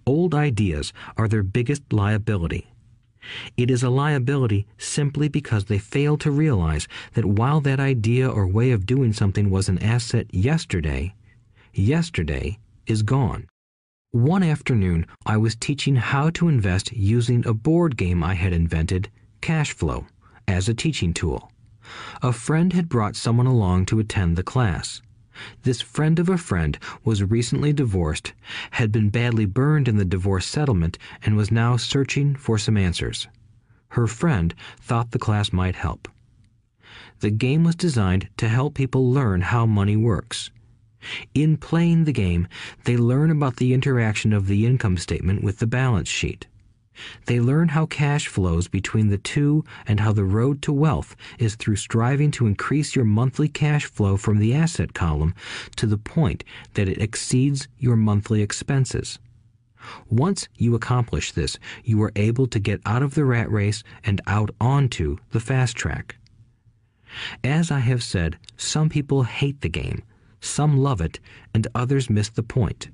Old 0.06 0.35
ideas 0.35 0.93
are 1.18 1.27
their 1.27 1.43
biggest 1.43 1.92
liability. 1.92 2.68
It 3.58 3.69
is 3.69 3.83
a 3.83 3.90
liability 3.90 4.67
simply 4.77 5.27
because 5.27 5.66
they 5.66 5.77
fail 5.77 6.17
to 6.17 6.32
realize 6.32 6.88
that 7.14 7.25
while 7.25 7.61
that 7.61 7.80
idea 7.80 8.30
or 8.30 8.48
way 8.48 8.72
of 8.72 8.85
doing 8.85 9.14
something 9.14 9.49
was 9.49 9.69
an 9.69 9.82
asset 9.83 10.27
yesterday, 10.33 11.14
yesterday 11.74 12.59
is 12.88 13.03
gone. 13.03 13.48
One 14.11 14.41
afternoon, 14.41 15.06
I 15.25 15.38
was 15.38 15.56
teaching 15.56 15.95
how 15.95 16.32
to 16.32 16.48
invest 16.48 16.91
using 16.93 17.45
a 17.45 17.53
board 17.53 17.95
game 17.95 18.24
I 18.24 18.33
had 18.33 18.53
invented, 18.53 19.09
Cashflow, 19.41 20.08
as 20.48 20.67
a 20.67 20.74
teaching 20.74 21.14
tool. 21.14 21.51
A 22.22 22.33
friend 22.33 22.74
had 22.74 22.90
brought 22.90 23.16
someone 23.16 23.45
along 23.45 23.85
to 23.88 23.99
attend 23.99 24.35
the 24.35 24.43
class. 24.43 25.01
This 25.64 25.82
friend 25.82 26.19
of 26.19 26.30
a 26.30 26.38
friend 26.38 26.77
was 27.03 27.24
recently 27.24 27.74
divorced, 27.74 28.34
had 28.72 28.92
been 28.92 29.09
badly 29.09 29.45
burned 29.45 29.88
in 29.88 29.98
the 29.98 30.06
divorce 30.06 30.45
settlement, 30.45 30.98
and 31.24 31.35
was 31.35 31.51
now 31.51 31.77
searching 31.77 32.35
for 32.35 32.58
some 32.58 32.77
answers. 32.77 33.27
Her 33.90 34.08
friend 34.08 34.53
thought 34.80 35.11
the 35.11 35.19
class 35.19 35.51
might 35.51 35.76
help. 35.76 36.08
The 37.19 37.32
game 37.32 37.64
was 37.64 37.76
designed 37.76 38.30
to 38.38 38.48
help 38.48 38.74
people 38.74 39.11
learn 39.11 39.42
how 39.42 39.66
money 39.66 39.95
works. 39.95 40.51
In 41.34 41.58
playing 41.58 42.03
the 42.03 42.11
game, 42.11 42.48
they 42.84 42.98
learn 42.98 43.32
about 43.32 43.58
the 43.58 43.74
interaction 43.74 44.34
of 44.34 44.48
the 44.48 44.66
income 44.66 44.98
statement 44.98 45.43
with 45.43 45.59
the 45.59 45.68
balance 45.68 46.09
sheet. 46.09 46.48
They 47.25 47.39
learn 47.39 47.69
how 47.69 47.85
cash 47.85 48.27
flows 48.27 48.67
between 48.67 49.09
the 49.09 49.17
two 49.17 49.63
and 49.87 49.99
how 49.99 50.11
the 50.11 50.23
road 50.23 50.61
to 50.63 50.73
wealth 50.73 51.15
is 51.37 51.55
through 51.55 51.77
striving 51.77 52.31
to 52.31 52.47
increase 52.47 52.95
your 52.95 53.05
monthly 53.05 53.47
cash 53.47 53.85
flow 53.85 54.17
from 54.17 54.39
the 54.39 54.53
asset 54.53 54.93
column 54.93 55.33
to 55.75 55.85
the 55.85 55.97
point 55.97 56.43
that 56.73 56.89
it 56.89 57.01
exceeds 57.01 57.67
your 57.77 57.95
monthly 57.95 58.41
expenses. 58.41 59.19
Once 60.09 60.47
you 60.55 60.75
accomplish 60.75 61.31
this, 61.31 61.57
you 61.83 62.01
are 62.03 62.11
able 62.15 62.47
to 62.47 62.59
get 62.59 62.81
out 62.85 63.01
of 63.01 63.15
the 63.15 63.23
rat 63.23 63.49
race 63.49 63.83
and 64.03 64.21
out 64.27 64.49
onto 64.59 65.17
the 65.31 65.39
fast 65.39 65.75
track. 65.75 66.17
As 67.43 67.71
I 67.71 67.79
have 67.79 68.03
said, 68.03 68.37
some 68.57 68.89
people 68.89 69.23
hate 69.23 69.61
the 69.61 69.69
game, 69.69 70.03
some 70.41 70.77
love 70.77 71.01
it, 71.01 71.19
and 71.53 71.67
others 71.73 72.09
miss 72.09 72.29
the 72.29 72.43
point. 72.43 72.89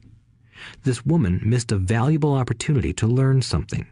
This 0.84 1.06
woman 1.06 1.42
missed 1.44 1.72
a 1.72 1.78
valuable 1.78 2.34
opportunity 2.34 2.94
to 2.94 3.08
learn 3.08 3.42
something. 3.42 3.88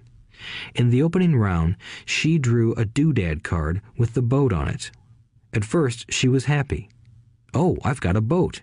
In 0.75 0.89
the 0.89 1.01
opening 1.01 1.35
round, 1.35 1.77
she 2.05 2.37
drew 2.37 2.73
a 2.73 2.85
doodad 2.85 3.43
card 3.43 3.81
with 3.97 4.13
the 4.13 4.21
boat 4.21 4.53
on 4.53 4.67
it. 4.67 4.91
At 5.53 5.65
first, 5.65 6.11
she 6.11 6.27
was 6.27 6.45
happy. 6.45 6.89
Oh, 7.53 7.77
I've 7.83 8.01
got 8.01 8.15
a 8.15 8.21
boat. 8.21 8.61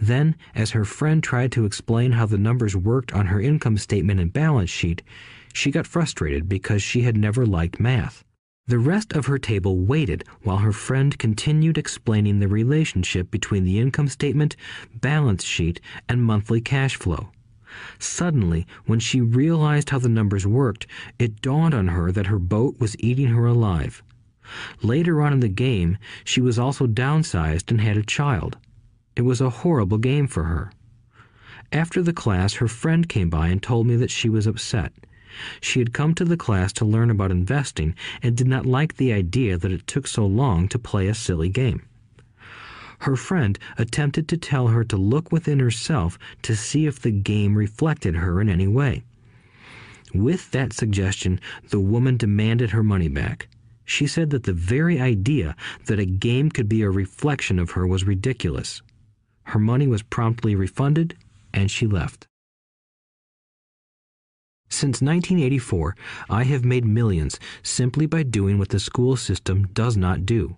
Then, 0.00 0.36
as 0.54 0.70
her 0.70 0.84
friend 0.84 1.22
tried 1.22 1.52
to 1.52 1.64
explain 1.64 2.12
how 2.12 2.26
the 2.26 2.38
numbers 2.38 2.76
worked 2.76 3.12
on 3.12 3.26
her 3.26 3.40
income 3.40 3.78
statement 3.78 4.20
and 4.20 4.32
balance 4.32 4.70
sheet, 4.70 5.02
she 5.52 5.70
got 5.70 5.86
frustrated 5.86 6.48
because 6.48 6.82
she 6.82 7.02
had 7.02 7.16
never 7.16 7.46
liked 7.46 7.80
math. 7.80 8.24
The 8.66 8.78
rest 8.78 9.12
of 9.14 9.26
her 9.26 9.38
table 9.38 9.78
waited 9.78 10.24
while 10.42 10.58
her 10.58 10.72
friend 10.72 11.18
continued 11.18 11.76
explaining 11.76 12.38
the 12.38 12.46
relationship 12.46 13.30
between 13.30 13.64
the 13.64 13.80
income 13.80 14.08
statement, 14.08 14.54
balance 14.94 15.44
sheet, 15.44 15.80
and 16.08 16.22
monthly 16.22 16.60
cash 16.60 16.94
flow. 16.94 17.30
Suddenly, 17.98 18.66
when 18.86 19.00
she 19.00 19.20
realized 19.20 19.90
how 19.90 19.98
the 19.98 20.08
numbers 20.08 20.46
worked, 20.46 20.86
it 21.18 21.40
dawned 21.40 21.74
on 21.74 21.88
her 21.88 22.10
that 22.12 22.26
her 22.26 22.38
boat 22.38 22.78
was 22.78 22.96
eating 22.98 23.28
her 23.28 23.46
alive. 23.46 24.02
Later 24.82 25.20
on 25.22 25.32
in 25.32 25.40
the 25.40 25.48
game, 25.48 25.98
she 26.24 26.40
was 26.40 26.58
also 26.58 26.86
downsized 26.86 27.70
and 27.70 27.80
had 27.80 27.96
a 27.96 28.02
child. 28.02 28.58
It 29.14 29.22
was 29.22 29.40
a 29.40 29.50
horrible 29.50 29.98
game 29.98 30.26
for 30.26 30.44
her. 30.44 30.72
After 31.72 32.02
the 32.02 32.12
class, 32.12 32.54
her 32.54 32.68
friend 32.68 33.08
came 33.08 33.30
by 33.30 33.48
and 33.48 33.62
told 33.62 33.86
me 33.86 33.96
that 33.96 34.10
she 34.10 34.28
was 34.28 34.46
upset. 34.46 34.92
She 35.60 35.78
had 35.78 35.92
come 35.92 36.14
to 36.14 36.24
the 36.24 36.36
class 36.36 36.72
to 36.74 36.84
learn 36.84 37.10
about 37.10 37.30
investing 37.30 37.94
and 38.22 38.36
did 38.36 38.48
not 38.48 38.66
like 38.66 38.96
the 38.96 39.12
idea 39.12 39.56
that 39.56 39.70
it 39.70 39.86
took 39.86 40.06
so 40.06 40.26
long 40.26 40.66
to 40.68 40.78
play 40.78 41.06
a 41.06 41.14
silly 41.14 41.48
game 41.48 41.82
her 43.00 43.16
friend 43.16 43.58
attempted 43.78 44.28
to 44.28 44.36
tell 44.36 44.68
her 44.68 44.84
to 44.84 44.96
look 44.96 45.32
within 45.32 45.58
herself 45.58 46.18
to 46.42 46.54
see 46.54 46.86
if 46.86 47.00
the 47.00 47.10
game 47.10 47.56
reflected 47.56 48.16
her 48.16 48.40
in 48.40 48.48
any 48.48 48.68
way. 48.68 49.02
With 50.14 50.50
that 50.50 50.72
suggestion, 50.72 51.40
the 51.68 51.80
woman 51.80 52.16
demanded 52.16 52.70
her 52.70 52.82
money 52.82 53.08
back. 53.08 53.48
She 53.84 54.06
said 54.06 54.30
that 54.30 54.44
the 54.44 54.52
very 54.52 55.00
idea 55.00 55.56
that 55.86 55.98
a 55.98 56.04
game 56.04 56.50
could 56.50 56.68
be 56.68 56.82
a 56.82 56.90
reflection 56.90 57.58
of 57.58 57.72
her 57.72 57.86
was 57.86 58.04
ridiculous. 58.04 58.82
Her 59.44 59.58
money 59.58 59.86
was 59.86 60.02
promptly 60.02 60.54
refunded, 60.54 61.16
and 61.52 61.70
she 61.70 61.86
left. 61.86 62.26
Since 64.68 65.02
1984, 65.02 65.96
I 66.28 66.44
have 66.44 66.64
made 66.64 66.84
millions 66.84 67.40
simply 67.62 68.06
by 68.06 68.22
doing 68.22 68.58
what 68.58 68.68
the 68.68 68.78
school 68.78 69.16
system 69.16 69.66
does 69.72 69.96
not 69.96 70.24
do. 70.24 70.56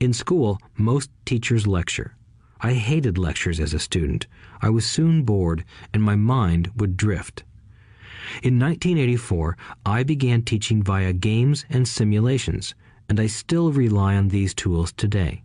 In 0.00 0.14
school, 0.14 0.58
most 0.78 1.10
teachers 1.26 1.66
lecture. 1.66 2.16
I 2.62 2.72
hated 2.72 3.18
lectures 3.18 3.60
as 3.60 3.74
a 3.74 3.78
student. 3.78 4.26
I 4.62 4.70
was 4.70 4.86
soon 4.86 5.24
bored, 5.24 5.62
and 5.92 6.02
my 6.02 6.16
mind 6.16 6.70
would 6.74 6.96
drift. 6.96 7.44
In 8.42 8.58
1984, 8.58 9.58
I 9.84 10.02
began 10.02 10.40
teaching 10.40 10.82
via 10.82 11.12
games 11.12 11.66
and 11.68 11.86
simulations, 11.86 12.74
and 13.10 13.20
I 13.20 13.26
still 13.26 13.72
rely 13.72 14.16
on 14.16 14.28
these 14.28 14.54
tools 14.54 14.90
today. 14.90 15.42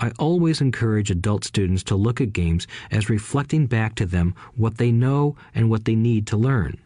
I 0.00 0.12
always 0.18 0.62
encourage 0.62 1.10
adult 1.10 1.44
students 1.44 1.82
to 1.84 1.94
look 1.94 2.22
at 2.22 2.32
games 2.32 2.66
as 2.90 3.10
reflecting 3.10 3.66
back 3.66 3.94
to 3.96 4.06
them 4.06 4.34
what 4.56 4.78
they 4.78 4.90
know 4.90 5.36
and 5.54 5.68
what 5.68 5.84
they 5.84 5.94
need 5.94 6.26
to 6.28 6.38
learn. 6.38 6.78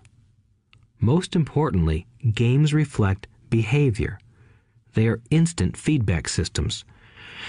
Most 0.99 1.37
importantly, 1.37 2.09
games 2.35 2.75
reflect 2.75 3.29
behavior. 3.51 4.19
They 4.95 5.07
are 5.09 5.21
instant 5.31 5.77
feedback 5.77 6.29
systems. 6.29 6.85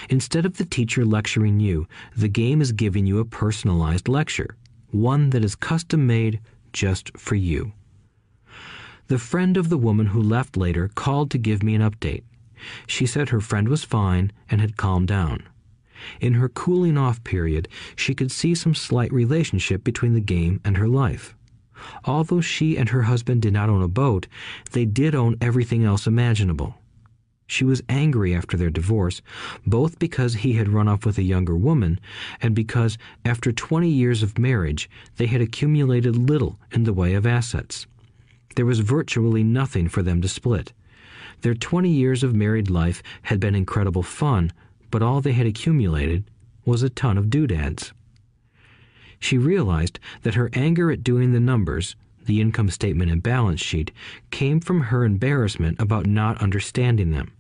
Instead 0.09 0.45
of 0.45 0.57
the 0.57 0.65
teacher 0.65 1.05
lecturing 1.05 1.59
you, 1.59 1.88
the 2.15 2.27
game 2.27 2.61
is 2.61 2.72
giving 2.72 3.05
you 3.05 3.19
a 3.19 3.25
personalized 3.25 4.07
lecture, 4.07 4.55
one 4.91 5.30
that 5.31 5.43
is 5.43 5.55
custom 5.55 6.07
made 6.07 6.39
just 6.72 7.15
for 7.17 7.35
you. 7.35 7.73
The 9.07 9.19
friend 9.19 9.57
of 9.57 9.69
the 9.69 9.77
woman 9.77 10.07
who 10.07 10.22
left 10.22 10.57
later 10.57 10.89
called 10.95 11.30
to 11.31 11.38
give 11.38 11.61
me 11.61 11.75
an 11.75 11.81
update. 11.81 12.23
She 12.88 13.05
said 13.05 13.30
her 13.30 13.41
friend 13.41 13.67
was 13.67 13.83
fine 13.83 14.31
and 14.49 14.61
had 14.61 14.77
calmed 14.77 15.09
down. 15.09 15.43
In 16.19 16.33
her 16.35 16.49
cooling 16.49 16.97
off 16.97 17.23
period, 17.23 17.67
she 17.95 18.15
could 18.15 18.31
see 18.31 18.55
some 18.55 18.73
slight 18.73 19.11
relationship 19.11 19.83
between 19.83 20.13
the 20.13 20.22
game 20.22 20.59
and 20.63 20.77
her 20.77 20.88
life. 20.88 21.35
Although 22.05 22.41
she 22.41 22.77
and 22.77 22.89
her 22.89 23.03
husband 23.03 23.41
did 23.41 23.53
not 23.53 23.69
own 23.69 23.81
a 23.81 23.88
boat, 23.88 24.27
they 24.72 24.85
did 24.85 25.13
own 25.13 25.38
everything 25.41 25.83
else 25.83 26.07
imaginable. 26.07 26.77
She 27.53 27.64
was 27.64 27.83
angry 27.88 28.33
after 28.33 28.57
their 28.57 28.72
divorce, 28.72 29.22
both 29.64 29.99
because 29.99 30.33
he 30.33 30.53
had 30.53 30.69
run 30.69 30.88
off 30.88 31.06
with 31.06 31.19
a 31.19 31.22
younger 31.22 31.56
woman 31.56 31.99
and 32.41 32.56
because, 32.56 32.98
after 33.23 33.51
20 33.51 33.88
years 33.88 34.23
of 34.23 34.40
marriage, 34.40 34.90
they 35.17 35.27
had 35.27 35.40
accumulated 35.40 36.15
little 36.15 36.59
in 36.72 36.83
the 36.83 36.93
way 36.93 37.14
of 37.14 37.27
assets. 37.27 37.85
There 38.56 38.65
was 38.65 38.80
virtually 38.80 39.43
nothing 39.43 39.88
for 39.88 40.01
them 40.01 40.19
to 40.22 40.27
split. 40.27 40.73
Their 41.41 41.53
20 41.53 41.91
years 41.91 42.23
of 42.23 42.33
married 42.33 42.72
life 42.72 43.03
had 43.22 43.40
been 43.40 43.53
incredible 43.53 44.01
fun, 44.01 44.51
but 44.90 45.03
all 45.03 45.22
they 45.22 45.33
had 45.33 45.45
accumulated 45.45 46.23
was 46.65 46.82
a 46.82 46.90
ton 46.90 47.19
of 47.19 47.30
doodads. 47.30 47.93
She 49.19 49.38
realized 49.38 49.99
that 50.23 50.33
her 50.33 50.49
anger 50.53 50.90
at 50.90 51.03
doing 51.03 51.33
the 51.33 51.40
numbers, 51.40 51.95
the 52.25 52.41
income 52.41 52.72
statement 52.72 53.11
and 53.11 53.22
balance 53.22 53.61
sheet, 53.61 53.91
came 54.32 54.59
from 54.59 54.82
her 54.85 55.06
embarrassment 55.06 55.80
about 55.80 56.07
not 56.07 56.41
understanding 56.41 57.11
them. 57.11 57.32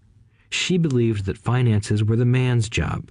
She 0.53 0.77
believed 0.77 1.25
that 1.25 1.39
finances 1.39 2.03
were 2.03 2.15
the 2.15 2.25
man's 2.25 2.69
job. 2.69 3.09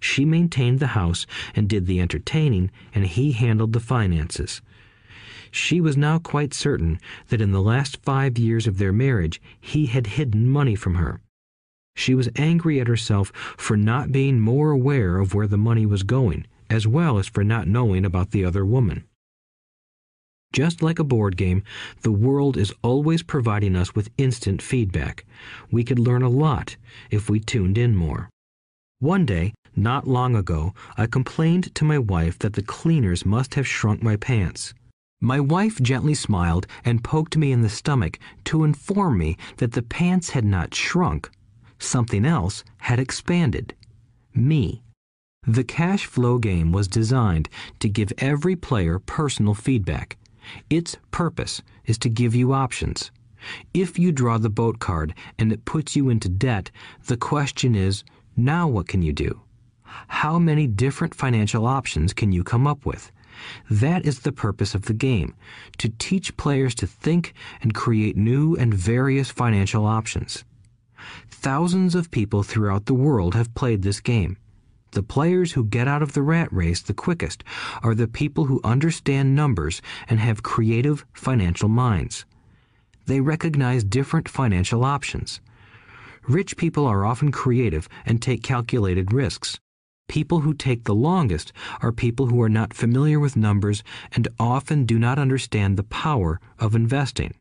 She 0.00 0.26
maintained 0.26 0.80
the 0.80 0.88
house 0.88 1.26
and 1.56 1.66
did 1.66 1.86
the 1.86 1.98
entertaining, 1.98 2.70
and 2.94 3.06
he 3.06 3.32
handled 3.32 3.72
the 3.72 3.80
finances. 3.80 4.60
She 5.50 5.80
was 5.80 5.96
now 5.96 6.18
quite 6.18 6.52
certain 6.52 7.00
that 7.28 7.40
in 7.40 7.52
the 7.52 7.62
last 7.62 8.02
five 8.02 8.36
years 8.36 8.66
of 8.66 8.76
their 8.76 8.92
marriage 8.92 9.40
he 9.58 9.86
had 9.86 10.08
hidden 10.08 10.46
money 10.46 10.74
from 10.74 10.96
her. 10.96 11.22
She 11.96 12.14
was 12.14 12.28
angry 12.36 12.80
at 12.80 12.88
herself 12.88 13.32
for 13.56 13.78
not 13.78 14.12
being 14.12 14.38
more 14.38 14.70
aware 14.70 15.18
of 15.18 15.32
where 15.32 15.46
the 15.46 15.56
money 15.56 15.86
was 15.86 16.02
going, 16.02 16.46
as 16.68 16.86
well 16.86 17.16
as 17.16 17.26
for 17.26 17.42
not 17.42 17.66
knowing 17.66 18.04
about 18.04 18.30
the 18.30 18.44
other 18.44 18.64
woman. 18.64 19.04
Just 20.54 20.82
like 20.82 21.00
a 21.00 21.04
board 21.04 21.36
game, 21.36 21.64
the 22.02 22.12
world 22.12 22.56
is 22.56 22.72
always 22.80 23.24
providing 23.24 23.74
us 23.74 23.96
with 23.96 24.12
instant 24.18 24.62
feedback. 24.62 25.24
We 25.72 25.82
could 25.82 25.98
learn 25.98 26.22
a 26.22 26.28
lot 26.28 26.76
if 27.10 27.28
we 27.28 27.40
tuned 27.40 27.76
in 27.76 27.96
more. 27.96 28.30
One 29.00 29.26
day, 29.26 29.52
not 29.74 30.06
long 30.06 30.36
ago, 30.36 30.72
I 30.96 31.06
complained 31.06 31.74
to 31.74 31.84
my 31.84 31.98
wife 31.98 32.38
that 32.38 32.52
the 32.52 32.62
cleaners 32.62 33.26
must 33.26 33.56
have 33.56 33.66
shrunk 33.66 34.00
my 34.00 34.14
pants. 34.14 34.74
My 35.20 35.40
wife 35.40 35.80
gently 35.82 36.14
smiled 36.14 36.68
and 36.84 37.02
poked 37.02 37.36
me 37.36 37.50
in 37.50 37.62
the 37.62 37.68
stomach 37.68 38.20
to 38.44 38.62
inform 38.62 39.18
me 39.18 39.36
that 39.56 39.72
the 39.72 39.82
pants 39.82 40.30
had 40.30 40.44
not 40.44 40.72
shrunk. 40.72 41.32
Something 41.80 42.24
else 42.24 42.62
had 42.76 43.00
expanded. 43.00 43.74
Me. 44.32 44.84
The 45.44 45.64
cash 45.64 46.06
flow 46.06 46.38
game 46.38 46.70
was 46.70 46.86
designed 46.86 47.48
to 47.80 47.88
give 47.88 48.12
every 48.18 48.54
player 48.54 49.00
personal 49.00 49.54
feedback. 49.54 50.16
Its 50.70 50.96
purpose 51.10 51.62
is 51.84 51.98
to 51.98 52.08
give 52.08 52.34
you 52.34 52.52
options. 52.52 53.10
If 53.72 53.98
you 53.98 54.12
draw 54.12 54.38
the 54.38 54.50
boat 54.50 54.78
card 54.78 55.14
and 55.38 55.52
it 55.52 55.64
puts 55.64 55.94
you 55.94 56.08
into 56.08 56.28
debt, 56.28 56.70
the 57.06 57.16
question 57.16 57.74
is, 57.74 58.04
now 58.36 58.66
what 58.66 58.88
can 58.88 59.02
you 59.02 59.12
do? 59.12 59.42
How 60.08 60.38
many 60.38 60.66
different 60.66 61.14
financial 61.14 61.66
options 61.66 62.12
can 62.12 62.32
you 62.32 62.42
come 62.42 62.66
up 62.66 62.84
with? 62.84 63.12
That 63.68 64.04
is 64.04 64.20
the 64.20 64.32
purpose 64.32 64.74
of 64.74 64.82
the 64.82 64.94
game 64.94 65.34
to 65.78 65.88
teach 65.98 66.36
players 66.36 66.74
to 66.76 66.86
think 66.86 67.34
and 67.60 67.74
create 67.74 68.16
new 68.16 68.56
and 68.56 68.72
various 68.72 69.30
financial 69.30 69.86
options. 69.86 70.44
Thousands 71.28 71.94
of 71.94 72.10
people 72.10 72.42
throughout 72.42 72.86
the 72.86 72.94
world 72.94 73.34
have 73.34 73.54
played 73.54 73.82
this 73.82 74.00
game. 74.00 74.36
The 74.94 75.02
players 75.02 75.50
who 75.52 75.64
get 75.64 75.88
out 75.88 76.04
of 76.04 76.12
the 76.12 76.22
rat 76.22 76.52
race 76.52 76.80
the 76.80 76.94
quickest 76.94 77.42
are 77.82 77.96
the 77.96 78.06
people 78.06 78.44
who 78.44 78.60
understand 78.62 79.34
numbers 79.34 79.82
and 80.08 80.20
have 80.20 80.44
creative 80.44 81.04
financial 81.12 81.68
minds. 81.68 82.24
They 83.06 83.20
recognize 83.20 83.82
different 83.82 84.28
financial 84.28 84.84
options. 84.84 85.40
Rich 86.28 86.56
people 86.56 86.86
are 86.86 87.04
often 87.04 87.32
creative 87.32 87.88
and 88.06 88.22
take 88.22 88.44
calculated 88.44 89.12
risks. 89.12 89.58
People 90.06 90.42
who 90.42 90.54
take 90.54 90.84
the 90.84 90.94
longest 90.94 91.52
are 91.82 91.90
people 91.90 92.26
who 92.26 92.40
are 92.40 92.48
not 92.48 92.72
familiar 92.72 93.18
with 93.18 93.34
numbers 93.36 93.82
and 94.12 94.28
often 94.38 94.84
do 94.84 94.96
not 94.96 95.18
understand 95.18 95.76
the 95.76 95.82
power 95.82 96.40
of 96.60 96.76
investing. 96.76 97.34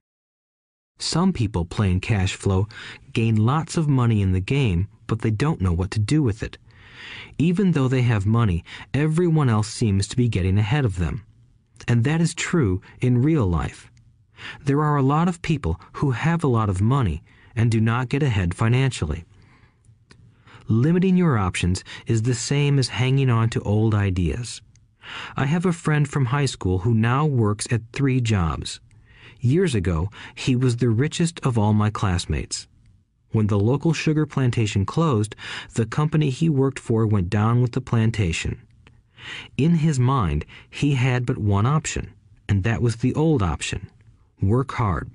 Some 0.97 1.31
people 1.31 1.65
playing 1.65 1.99
cash 1.99 2.33
flow 2.33 2.67
gain 3.11 3.35
lots 3.35 3.77
of 3.77 3.87
money 3.87 4.23
in 4.23 4.31
the 4.31 4.39
game, 4.39 4.87
but 5.05 5.21
they 5.21 5.29
don't 5.29 5.61
know 5.61 5.71
what 5.73 5.91
to 5.91 5.99
do 5.99 6.23
with 6.23 6.41
it. 6.41 6.57
Even 7.37 7.71
though 7.71 7.87
they 7.87 8.01
have 8.01 8.25
money, 8.25 8.63
everyone 8.93 9.49
else 9.49 9.67
seems 9.67 10.07
to 10.07 10.17
be 10.17 10.29
getting 10.29 10.57
ahead 10.57 10.85
of 10.85 10.97
them. 10.97 11.23
And 11.87 12.03
that 12.03 12.21
is 12.21 12.33
true 12.33 12.81
in 13.01 13.21
real 13.21 13.45
life. 13.45 13.91
There 14.63 14.81
are 14.81 14.97
a 14.97 15.03
lot 15.03 15.27
of 15.27 15.41
people 15.41 15.79
who 15.93 16.11
have 16.11 16.43
a 16.43 16.47
lot 16.47 16.69
of 16.69 16.81
money 16.81 17.23
and 17.55 17.71
do 17.71 17.79
not 17.79 18.09
get 18.09 18.23
ahead 18.23 18.53
financially. 18.53 19.25
Limiting 20.67 21.17
your 21.17 21.37
options 21.37 21.83
is 22.07 22.21
the 22.21 22.33
same 22.33 22.79
as 22.79 22.89
hanging 22.89 23.29
on 23.29 23.49
to 23.49 23.61
old 23.61 23.93
ideas. 23.93 24.61
I 25.35 25.45
have 25.45 25.65
a 25.65 25.73
friend 25.73 26.07
from 26.07 26.25
high 26.25 26.45
school 26.45 26.79
who 26.79 26.93
now 26.93 27.25
works 27.25 27.67
at 27.69 27.81
three 27.91 28.21
jobs. 28.21 28.79
Years 29.39 29.75
ago, 29.75 30.09
he 30.35 30.55
was 30.55 30.77
the 30.77 30.89
richest 30.89 31.41
of 31.45 31.57
all 31.57 31.73
my 31.73 31.89
classmates. 31.89 32.67
When 33.33 33.47
the 33.47 33.59
local 33.59 33.93
sugar 33.93 34.27
plantation 34.27 34.85
closed, 34.85 35.35
the 35.73 35.87
company 35.87 36.29
he 36.29 36.49
worked 36.49 36.77
for 36.79 37.05
went 37.07 37.31
down 37.31 37.61
with 37.63 37.71
the 37.71 37.81
plantation. 37.81 38.61
In 39.57 39.75
his 39.77 39.99
mind, 39.99 40.45
he 40.69 40.93
had 40.93 41.25
but 41.25 41.39
one 41.39 41.65
option, 41.65 42.13
and 42.47 42.63
that 42.63 42.81
was 42.81 42.97
the 42.97 43.13
old 43.15 43.41
option 43.41 43.89
work 44.39 44.73
hard. 44.73 45.09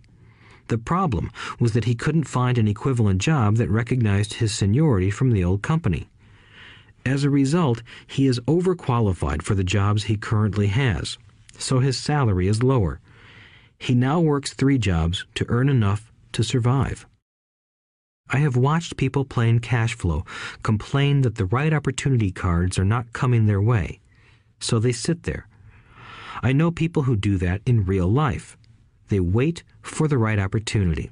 The 0.66 0.78
problem 0.78 1.30
was 1.60 1.74
that 1.74 1.84
he 1.84 1.94
couldn't 1.94 2.24
find 2.24 2.58
an 2.58 2.66
equivalent 2.66 3.20
job 3.20 3.56
that 3.56 3.70
recognized 3.70 4.34
his 4.34 4.52
seniority 4.52 5.10
from 5.10 5.30
the 5.30 5.44
old 5.44 5.62
company. 5.62 6.08
As 7.06 7.24
a 7.24 7.30
result, 7.30 7.82
he 8.06 8.26
is 8.26 8.40
overqualified 8.40 9.42
for 9.42 9.54
the 9.54 9.64
jobs 9.64 10.04
he 10.04 10.16
currently 10.16 10.66
has, 10.68 11.18
so 11.56 11.78
his 11.78 11.96
salary 11.96 12.48
is 12.48 12.62
lower. 12.62 13.00
He 13.78 13.94
now 13.94 14.18
works 14.18 14.54
three 14.54 14.78
jobs 14.78 15.24
to 15.36 15.46
earn 15.48 15.68
enough 15.68 16.10
to 16.32 16.42
survive. 16.42 17.06
I 18.30 18.38
have 18.38 18.56
watched 18.56 18.96
people 18.96 19.24
playing 19.24 19.60
cash 19.60 19.94
flow 19.94 20.24
complain 20.62 21.22
that 21.22 21.36
the 21.36 21.46
right 21.46 21.72
opportunity 21.72 22.30
cards 22.30 22.78
are 22.78 22.84
not 22.84 23.12
coming 23.12 23.46
their 23.46 23.62
way, 23.62 24.00
so 24.60 24.78
they 24.78 24.92
sit 24.92 25.22
there. 25.22 25.48
I 26.42 26.52
know 26.52 26.70
people 26.70 27.04
who 27.04 27.16
do 27.16 27.38
that 27.38 27.62
in 27.64 27.84
real 27.84 28.08
life. 28.08 28.56
They 29.08 29.20
wait 29.20 29.62
for 29.80 30.06
the 30.08 30.18
right 30.18 30.38
opportunity. 30.38 31.10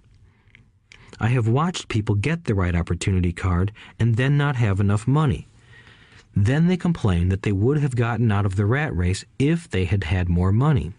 I 1.19 1.29
have 1.29 1.49
watched 1.49 1.89
people 1.89 2.15
get 2.15 2.45
the 2.45 2.55
right 2.55 2.75
opportunity 2.75 3.33
card 3.33 3.73
and 3.99 4.17
then 4.17 4.37
not 4.37 4.57
have 4.57 4.81
enough 4.81 5.09
money. 5.09 5.49
Then 6.35 6.67
they 6.67 6.77
complain 6.77 7.31
that 7.31 7.43
they 7.43 7.53
would 7.53 7.79
have 7.79 7.97
gotten 7.97 8.31
out 8.31 8.45
of 8.45 8.57
the 8.57 8.67
rat 8.67 8.95
race 8.95 9.25
if 9.39 9.71
they 9.71 9.87
had 9.87 10.05
had 10.05 10.29
more 10.29 10.53
money. 10.53 10.93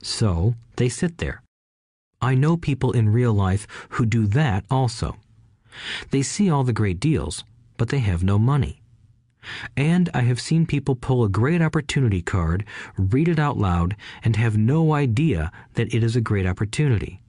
So 0.00 0.54
they 0.76 0.88
sit 0.88 1.18
there. 1.18 1.42
I 2.22 2.36
know 2.36 2.56
people 2.56 2.92
in 2.92 3.08
real 3.08 3.32
life 3.32 3.66
who 3.90 4.06
do 4.06 4.28
that 4.28 4.64
also. 4.70 5.16
They 6.10 6.22
see 6.22 6.50
all 6.50 6.64
the 6.64 6.72
great 6.72 7.00
deals, 7.00 7.44
but 7.76 7.88
they 7.88 7.98
have 7.98 8.22
no 8.22 8.38
money. 8.38 8.80
And 9.76 10.08
I 10.14 10.22
have 10.22 10.40
seen 10.40 10.66
people 10.66 10.94
pull 10.94 11.24
a 11.24 11.28
great 11.28 11.60
opportunity 11.60 12.22
card, 12.22 12.64
read 12.96 13.28
it 13.28 13.38
out 13.38 13.58
loud, 13.58 13.96
and 14.22 14.36
have 14.36 14.56
no 14.56 14.94
idea 14.94 15.52
that 15.74 15.92
it 15.92 16.02
is 16.02 16.16
a 16.16 16.20
great 16.20 16.46
opportunity. 16.46 17.20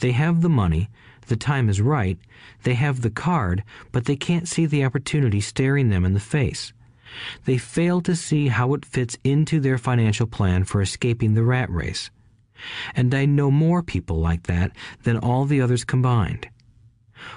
They 0.00 0.12
have 0.12 0.42
the 0.42 0.48
money, 0.48 0.88
the 1.28 1.36
time 1.36 1.68
is 1.68 1.80
right, 1.80 2.18
they 2.64 2.74
have 2.74 3.02
the 3.02 3.10
card, 3.10 3.62
but 3.92 4.06
they 4.06 4.16
can't 4.16 4.48
see 4.48 4.66
the 4.66 4.84
opportunity 4.84 5.40
staring 5.40 5.88
them 5.88 6.04
in 6.04 6.14
the 6.14 6.20
face. 6.20 6.72
They 7.44 7.58
fail 7.58 8.00
to 8.02 8.16
see 8.16 8.48
how 8.48 8.74
it 8.74 8.84
fits 8.84 9.18
into 9.22 9.60
their 9.60 9.78
financial 9.78 10.26
plan 10.26 10.64
for 10.64 10.80
escaping 10.80 11.34
the 11.34 11.44
rat 11.44 11.70
race. 11.70 12.10
And 12.94 13.14
I 13.14 13.26
know 13.26 13.50
more 13.50 13.82
people 13.82 14.18
like 14.18 14.44
that 14.44 14.72
than 15.02 15.18
all 15.18 15.44
the 15.44 15.60
others 15.60 15.84
combined. 15.84 16.48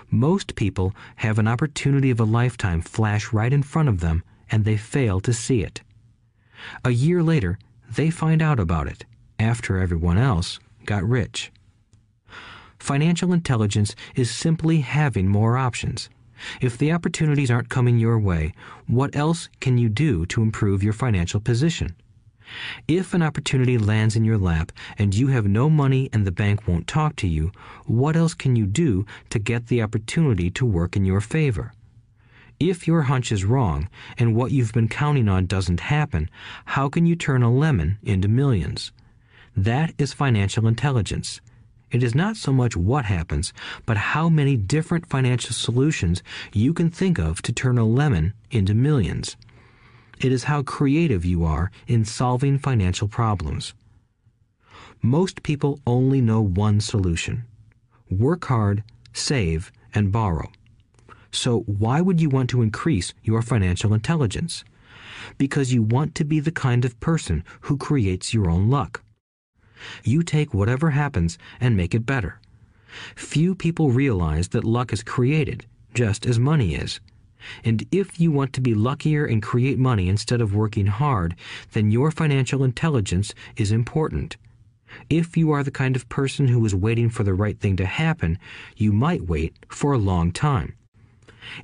Most 0.09 0.55
people 0.55 0.93
have 1.17 1.39
an 1.39 1.47
opportunity 1.47 2.09
of 2.09 2.19
a 2.19 2.25
lifetime 2.25 2.81
flash 2.81 3.33
right 3.33 3.51
in 3.51 3.63
front 3.63 3.89
of 3.89 3.99
them 3.99 4.23
and 4.51 4.63
they 4.63 4.77
fail 4.77 5.19
to 5.21 5.33
see 5.33 5.61
it. 5.61 5.81
A 6.83 6.91
year 6.91 7.21
later, 7.21 7.59
they 7.89 8.09
find 8.09 8.41
out 8.41 8.59
about 8.59 8.87
it 8.87 9.05
after 9.39 9.79
everyone 9.79 10.17
else 10.17 10.59
got 10.85 11.03
rich. 11.03 11.51
Financial 12.79 13.33
intelligence 13.33 13.95
is 14.15 14.29
simply 14.29 14.81
having 14.81 15.27
more 15.27 15.57
options. 15.57 16.09
If 16.61 16.77
the 16.77 16.91
opportunities 16.91 17.49
aren't 17.49 17.69
coming 17.69 17.97
your 17.97 18.19
way, 18.19 18.53
what 18.87 19.15
else 19.15 19.49
can 19.59 19.77
you 19.77 19.89
do 19.89 20.25
to 20.27 20.41
improve 20.41 20.83
your 20.83 20.93
financial 20.93 21.39
position? 21.39 21.95
If 22.87 23.13
an 23.13 23.21
opportunity 23.21 23.77
lands 23.77 24.15
in 24.15 24.25
your 24.25 24.37
lap 24.37 24.71
and 24.97 25.13
you 25.13 25.27
have 25.27 25.47
no 25.47 25.69
money 25.69 26.09
and 26.13 26.25
the 26.25 26.31
bank 26.31 26.67
won't 26.67 26.87
talk 26.87 27.15
to 27.17 27.27
you, 27.27 27.51
what 27.85 28.15
else 28.15 28.33
can 28.33 28.55
you 28.55 28.65
do 28.65 29.05
to 29.29 29.39
get 29.39 29.67
the 29.67 29.81
opportunity 29.81 30.49
to 30.51 30.65
work 30.65 30.95
in 30.95 31.05
your 31.05 31.21
favor? 31.21 31.73
If 32.59 32.87
your 32.87 33.03
hunch 33.03 33.31
is 33.31 33.43
wrong 33.43 33.89
and 34.17 34.35
what 34.35 34.51
you've 34.51 34.73
been 34.73 34.87
counting 34.87 35.27
on 35.27 35.45
doesn't 35.45 35.81
happen, 35.81 36.29
how 36.65 36.87
can 36.87 37.05
you 37.05 37.15
turn 37.15 37.43
a 37.43 37.51
lemon 37.51 37.97
into 38.01 38.27
millions? 38.27 38.91
That 39.57 39.93
is 39.97 40.13
financial 40.13 40.67
intelligence. 40.67 41.41
It 41.91 42.03
is 42.03 42.15
not 42.15 42.35
so 42.35 42.51
much 42.51 42.75
what 42.75 43.05
happens, 43.05 43.53
but 43.85 43.97
how 43.97 44.27
many 44.29 44.57
different 44.57 45.07
financial 45.07 45.53
solutions 45.53 46.23
you 46.53 46.73
can 46.73 46.89
think 46.89 47.19
of 47.19 47.41
to 47.41 47.53
turn 47.53 47.77
a 47.77 47.85
lemon 47.85 48.33
into 48.51 48.73
millions. 48.73 49.37
It 50.19 50.31
is 50.31 50.45
how 50.45 50.63
creative 50.63 51.25
you 51.25 51.43
are 51.43 51.71
in 51.87 52.05
solving 52.05 52.57
financial 52.57 53.07
problems. 53.07 53.73
Most 55.01 55.43
people 55.43 55.79
only 55.85 56.21
know 56.21 56.41
one 56.41 56.79
solution 56.79 57.43
work 58.09 58.45
hard, 58.45 58.83
save, 59.13 59.71
and 59.93 60.11
borrow. 60.11 60.51
So, 61.31 61.61
why 61.61 62.01
would 62.01 62.21
you 62.21 62.29
want 62.29 62.49
to 62.51 62.61
increase 62.61 63.13
your 63.23 63.41
financial 63.41 63.93
intelligence? 63.93 64.63
Because 65.37 65.73
you 65.73 65.81
want 65.81 66.15
to 66.15 66.23
be 66.23 66.39
the 66.39 66.51
kind 66.51 66.85
of 66.85 66.99
person 66.99 67.43
who 67.61 67.77
creates 67.77 68.33
your 68.33 68.49
own 68.49 68.69
luck. 68.69 69.01
You 70.03 70.23
take 70.23 70.53
whatever 70.53 70.91
happens 70.91 71.37
and 71.59 71.75
make 71.75 71.93
it 71.93 72.05
better. 72.05 72.39
Few 73.15 73.53
people 73.55 73.91
realize 73.91 74.49
that 74.49 74.63
luck 74.63 74.93
is 74.93 75.03
created, 75.03 75.65
just 75.93 76.25
as 76.25 76.39
money 76.39 76.75
is. 76.75 76.99
And 77.63 77.85
if 77.91 78.19
you 78.19 78.31
want 78.31 78.53
to 78.53 78.61
be 78.61 78.73
luckier 78.73 79.25
and 79.25 79.41
create 79.41 79.77
money 79.77 80.09
instead 80.09 80.41
of 80.41 80.55
working 80.55 80.87
hard, 80.87 81.35
then 81.73 81.91
your 81.91 82.11
financial 82.11 82.63
intelligence 82.63 83.33
is 83.55 83.71
important. 83.71 84.37
If 85.09 85.35
you 85.35 85.51
are 85.51 85.63
the 85.63 85.71
kind 85.71 85.95
of 85.95 86.09
person 86.09 86.47
who 86.47 86.65
is 86.65 86.75
waiting 86.75 87.09
for 87.09 87.23
the 87.23 87.33
right 87.33 87.59
thing 87.59 87.75
to 87.77 87.85
happen, 87.85 88.39
you 88.75 88.93
might 88.93 89.27
wait 89.27 89.53
for 89.69 89.93
a 89.93 89.97
long 89.97 90.31
time. 90.31 90.75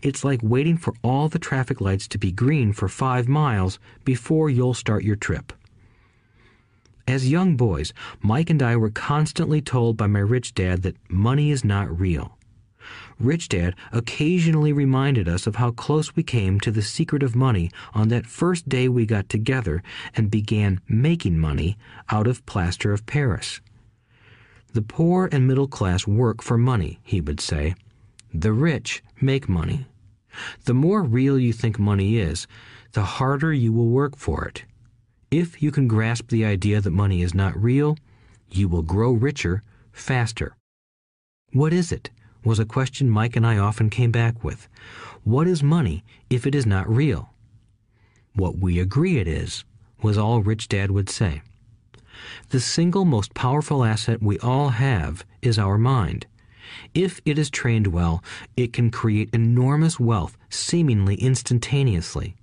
It's 0.01 0.23
like 0.23 0.41
waiting 0.43 0.77
for 0.77 0.93
all 1.03 1.27
the 1.27 1.39
traffic 1.39 1.81
lights 1.81 2.07
to 2.09 2.17
be 2.17 2.31
green 2.31 2.73
for 2.73 2.87
five 2.87 3.27
miles 3.27 3.79
before 4.03 4.49
you'll 4.49 4.73
start 4.73 5.03
your 5.03 5.15
trip. 5.15 5.53
As 7.07 7.31
young 7.31 7.57
boys, 7.57 7.93
Mike 8.21 8.49
and 8.49 8.61
I 8.61 8.75
were 8.75 8.91
constantly 8.91 9.61
told 9.61 9.97
by 9.97 10.07
my 10.07 10.19
rich 10.19 10.53
dad 10.53 10.83
that 10.83 10.97
money 11.09 11.51
is 11.51 11.65
not 11.65 11.99
real. 11.99 12.37
Rich 13.21 13.49
Dad 13.49 13.75
occasionally 13.91 14.73
reminded 14.73 15.29
us 15.29 15.45
of 15.45 15.57
how 15.57 15.71
close 15.71 16.15
we 16.15 16.23
came 16.23 16.59
to 16.59 16.71
the 16.71 16.81
secret 16.81 17.21
of 17.21 17.35
money 17.35 17.69
on 17.93 18.07
that 18.07 18.25
first 18.25 18.67
day 18.67 18.89
we 18.89 19.05
got 19.05 19.29
together 19.29 19.83
and 20.15 20.31
began 20.31 20.81
making 20.87 21.37
money 21.37 21.77
out 22.09 22.25
of 22.25 22.45
plaster 22.45 22.91
of 22.93 23.05
Paris. 23.05 23.61
The 24.73 24.81
poor 24.81 25.29
and 25.31 25.47
middle 25.47 25.67
class 25.67 26.07
work 26.07 26.41
for 26.41 26.57
money, 26.57 26.99
he 27.03 27.21
would 27.21 27.39
say. 27.39 27.75
The 28.33 28.53
rich 28.53 29.03
make 29.19 29.47
money. 29.47 29.85
The 30.63 30.73
more 30.73 31.03
real 31.03 31.37
you 31.37 31.53
think 31.53 31.77
money 31.77 32.17
is, 32.17 32.47
the 32.93 33.03
harder 33.03 33.53
you 33.53 33.71
will 33.73 33.89
work 33.89 34.15
for 34.17 34.45
it. 34.45 34.63
If 35.29 35.61
you 35.61 35.71
can 35.71 35.87
grasp 35.87 36.29
the 36.29 36.45
idea 36.45 36.81
that 36.81 36.91
money 36.91 37.21
is 37.21 37.33
not 37.33 37.61
real, 37.61 37.97
you 38.49 38.67
will 38.67 38.81
grow 38.81 39.11
richer 39.11 39.61
faster. 39.91 40.55
What 41.53 41.73
is 41.73 41.91
it? 41.91 42.09
Was 42.43 42.59
a 42.59 42.65
question 42.65 43.09
Mike 43.09 43.35
and 43.35 43.45
I 43.45 43.57
often 43.57 43.89
came 43.89 44.11
back 44.11 44.43
with. 44.43 44.67
What 45.23 45.47
is 45.47 45.61
money 45.61 46.03
if 46.29 46.47
it 46.47 46.55
is 46.55 46.65
not 46.65 46.89
real? 46.89 47.29
What 48.33 48.57
we 48.57 48.79
agree 48.79 49.17
it 49.17 49.27
is, 49.27 49.63
was 50.01 50.17
all 50.17 50.41
Rich 50.41 50.67
Dad 50.67 50.91
would 50.91 51.09
say. 51.09 51.41
The 52.49 52.59
single 52.59 53.05
most 53.05 53.33
powerful 53.33 53.83
asset 53.83 54.21
we 54.21 54.39
all 54.39 54.69
have 54.69 55.25
is 55.41 55.59
our 55.59 55.77
mind. 55.77 56.25
If 56.93 57.21
it 57.25 57.37
is 57.37 57.49
trained 57.49 57.87
well, 57.87 58.23
it 58.55 58.73
can 58.73 58.91
create 58.91 59.29
enormous 59.33 59.99
wealth 59.99 60.37
seemingly 60.49 61.15
instantaneously. 61.15 62.35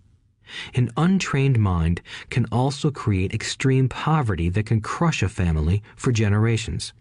An 0.75 0.91
untrained 0.97 1.59
mind 1.59 2.01
can 2.31 2.47
also 2.47 2.91
create 2.91 3.35
extreme 3.35 3.89
poverty 3.89 4.49
that 4.51 4.67
can 4.67 4.81
crush 4.81 5.23
a 5.23 5.29
family 5.29 5.83
for 5.97 6.13
generations. 6.13 6.93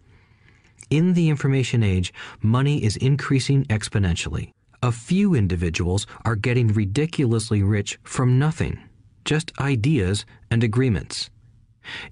In 0.90 1.14
the 1.16 1.28
information 1.30 1.84
age, 1.84 2.14
money 2.42 2.82
is 2.82 2.96
increasing 2.96 3.66
exponentially. 3.66 4.52
A 4.82 4.92
few 4.92 5.34
individuals 5.34 6.08
are 6.24 6.36
getting 6.38 6.70
ridiculously 6.70 7.62
rich 7.62 8.00
from 8.04 8.40
nothing, 8.40 8.80
just 9.26 9.52
ideas 9.60 10.26
and 10.50 10.64
agreements. 10.64 11.30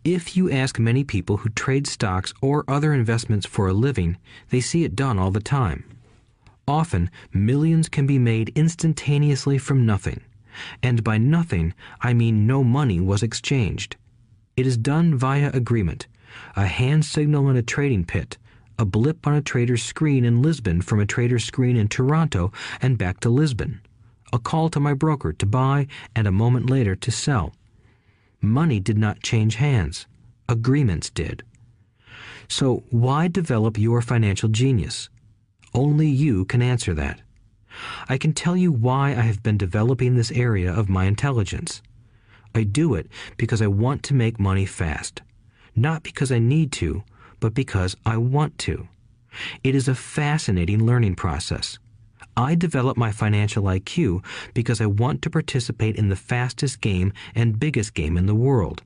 If 0.04 0.36
you 0.36 0.52
ask 0.52 0.78
many 0.78 1.06
people 1.06 1.38
who 1.38 1.50
trade 1.50 1.88
stocks 1.88 2.34
or 2.42 2.66
other 2.68 2.94
investments 2.94 3.46
for 3.46 3.68
a 3.68 3.74
living, 3.74 4.18
they 4.50 4.60
see 4.60 4.84
it 4.84 4.96
done 4.96 5.18
all 5.18 5.32
the 5.32 5.40
time. 5.40 5.86
Often, 6.68 7.12
millions 7.32 7.88
can 7.88 8.06
be 8.06 8.20
made 8.20 8.52
instantaneously 8.56 9.58
from 9.58 9.86
nothing. 9.86 10.22
And 10.84 11.04
by 11.04 11.18
nothing, 11.18 11.74
I 12.02 12.14
mean 12.14 12.48
no 12.48 12.64
money 12.64 13.00
was 13.00 13.24
exchanged. 13.24 13.96
It 14.58 14.66
is 14.68 14.78
done 14.78 15.16
via 15.16 15.52
agreement, 15.54 16.08
a 16.56 16.66
hand 16.66 17.06
signal 17.06 17.50
in 17.50 17.56
a 17.56 17.62
trading 17.62 18.06
pit, 18.06 18.38
a 18.78 18.86
blip 18.86 19.26
on 19.26 19.34
a 19.34 19.42
trader's 19.42 19.84
screen 19.84 20.26
in 20.26 20.42
Lisbon 20.42 20.82
from 20.82 21.00
a 21.00 21.06
trader's 21.06 21.44
screen 21.44 21.78
in 21.78 21.88
Toronto 21.88 22.52
and 22.82 22.98
back 22.98 23.20
to 23.22 23.30
Lisbon, 23.30 23.82
a 24.34 24.40
call 24.40 24.70
to 24.70 24.80
my 24.80 24.94
broker 24.94 25.32
to 25.34 25.46
buy 25.46 25.88
and 26.16 26.28
a 26.28 26.32
moment 26.32 26.70
later 26.70 26.96
to 26.96 27.12
sell. 27.12 27.54
Money 28.42 28.80
did 28.80 28.98
not 28.98 29.24
change 29.24 29.56
hands, 29.56 30.08
agreements 30.50 31.10
did. 31.10 31.44
So, 32.48 32.84
why 32.92 33.28
develop 33.28 33.78
your 33.78 34.02
financial 34.02 34.50
genius? 34.50 35.10
Only 35.74 36.08
you 36.08 36.46
can 36.46 36.62
answer 36.62 36.94
that. 36.94 37.22
I 38.08 38.18
can 38.18 38.34
tell 38.34 38.56
you 38.56 38.72
why 38.72 39.10
I 39.10 39.22
have 39.22 39.44
been 39.44 39.58
developing 39.58 40.16
this 40.16 40.32
area 40.32 40.72
of 40.72 40.88
my 40.88 41.06
intelligence. 41.06 41.82
I 42.54 42.64
do 42.64 42.94
it 42.94 43.08
because 43.36 43.62
I 43.62 43.68
want 43.68 44.04
to 44.04 44.14
make 44.14 44.40
money 44.40 44.66
fast, 44.66 45.22
not 45.76 46.04
because 46.04 46.32
I 46.32 46.40
need 46.40 46.72
to, 46.74 47.04
but 47.46 47.54
because 47.54 47.96
I 48.08 48.18
want 48.18 48.58
to. 48.58 48.88
It 49.64 49.76
is 49.76 49.88
a 49.88 49.94
fascinating 49.94 50.84
learning 50.84 51.14
process. 51.14 51.78
I 52.36 52.56
develop 52.56 52.98
my 52.98 53.12
financial 53.12 53.66
IQ 53.66 54.26
because 54.56 54.82
I 54.82 54.88
want 54.88 55.22
to 55.22 55.30
participate 55.30 55.96
in 55.96 56.10
the 56.10 56.16
fastest 56.16 56.82
game 56.82 57.14
and 57.36 57.60
biggest 57.60 57.94
game 57.94 58.18
in 58.18 58.26
the 58.26 58.34
world. 58.34 58.82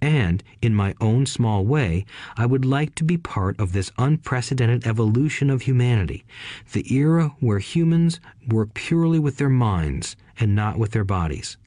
And, 0.00 0.42
in 0.62 0.74
my 0.74 0.94
own 1.02 1.26
small 1.26 1.66
way, 1.66 2.06
I 2.34 2.46
would 2.46 2.64
like 2.64 2.94
to 2.94 3.04
be 3.04 3.18
part 3.18 3.60
of 3.60 3.74
this 3.74 3.92
unprecedented 3.98 4.86
evolution 4.86 5.50
of 5.50 5.60
humanity, 5.60 6.24
the 6.72 6.90
era 6.90 7.34
where 7.40 7.58
humans 7.58 8.20
work 8.48 8.72
purely 8.72 9.18
with 9.18 9.36
their 9.36 9.50
minds 9.50 10.16
and 10.40 10.54
not 10.54 10.78
with 10.78 10.92
their 10.92 11.04
bodies. 11.04 11.58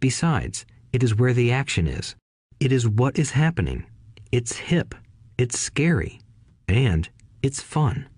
Besides, 0.00 0.66
it 0.92 1.04
is 1.04 1.14
where 1.14 1.32
the 1.32 1.52
action 1.52 1.86
is. 1.86 2.16
It 2.58 2.72
is 2.72 2.88
what 2.88 3.16
is 3.20 3.30
happening. 3.30 3.86
It's 4.32 4.56
hip, 4.56 4.96
it's 5.38 5.58
scary, 5.58 6.20
and 6.68 7.08
it's 7.42 7.60
fun. 7.60 8.08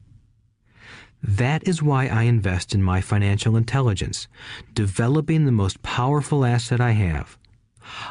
That 1.22 1.66
is 1.66 1.82
why 1.82 2.06
I 2.06 2.22
invest 2.22 2.74
in 2.74 2.82
my 2.82 3.00
financial 3.00 3.56
intelligence, 3.56 4.28
developing 4.74 5.44
the 5.44 5.52
most 5.52 5.82
powerful 5.82 6.44
asset 6.44 6.80
I 6.80 6.92
have 6.92 7.38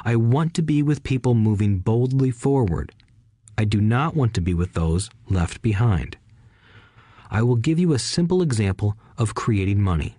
I 0.03 0.15
want 0.15 0.53
to 0.55 0.61
be 0.61 0.81
with 0.81 1.03
people 1.03 1.33
moving 1.33 1.79
boldly 1.79 2.31
forward. 2.31 2.91
I 3.57 3.65
do 3.65 3.81
not 3.81 4.15
want 4.15 4.33
to 4.35 4.41
be 4.41 4.53
with 4.53 4.73
those 4.73 5.09
left 5.29 5.61
behind. 5.61 6.17
I 7.29 7.41
will 7.41 7.55
give 7.55 7.79
you 7.79 7.93
a 7.93 7.99
simple 7.99 8.41
example 8.41 8.97
of 9.17 9.35
creating 9.35 9.81
money. 9.81 10.17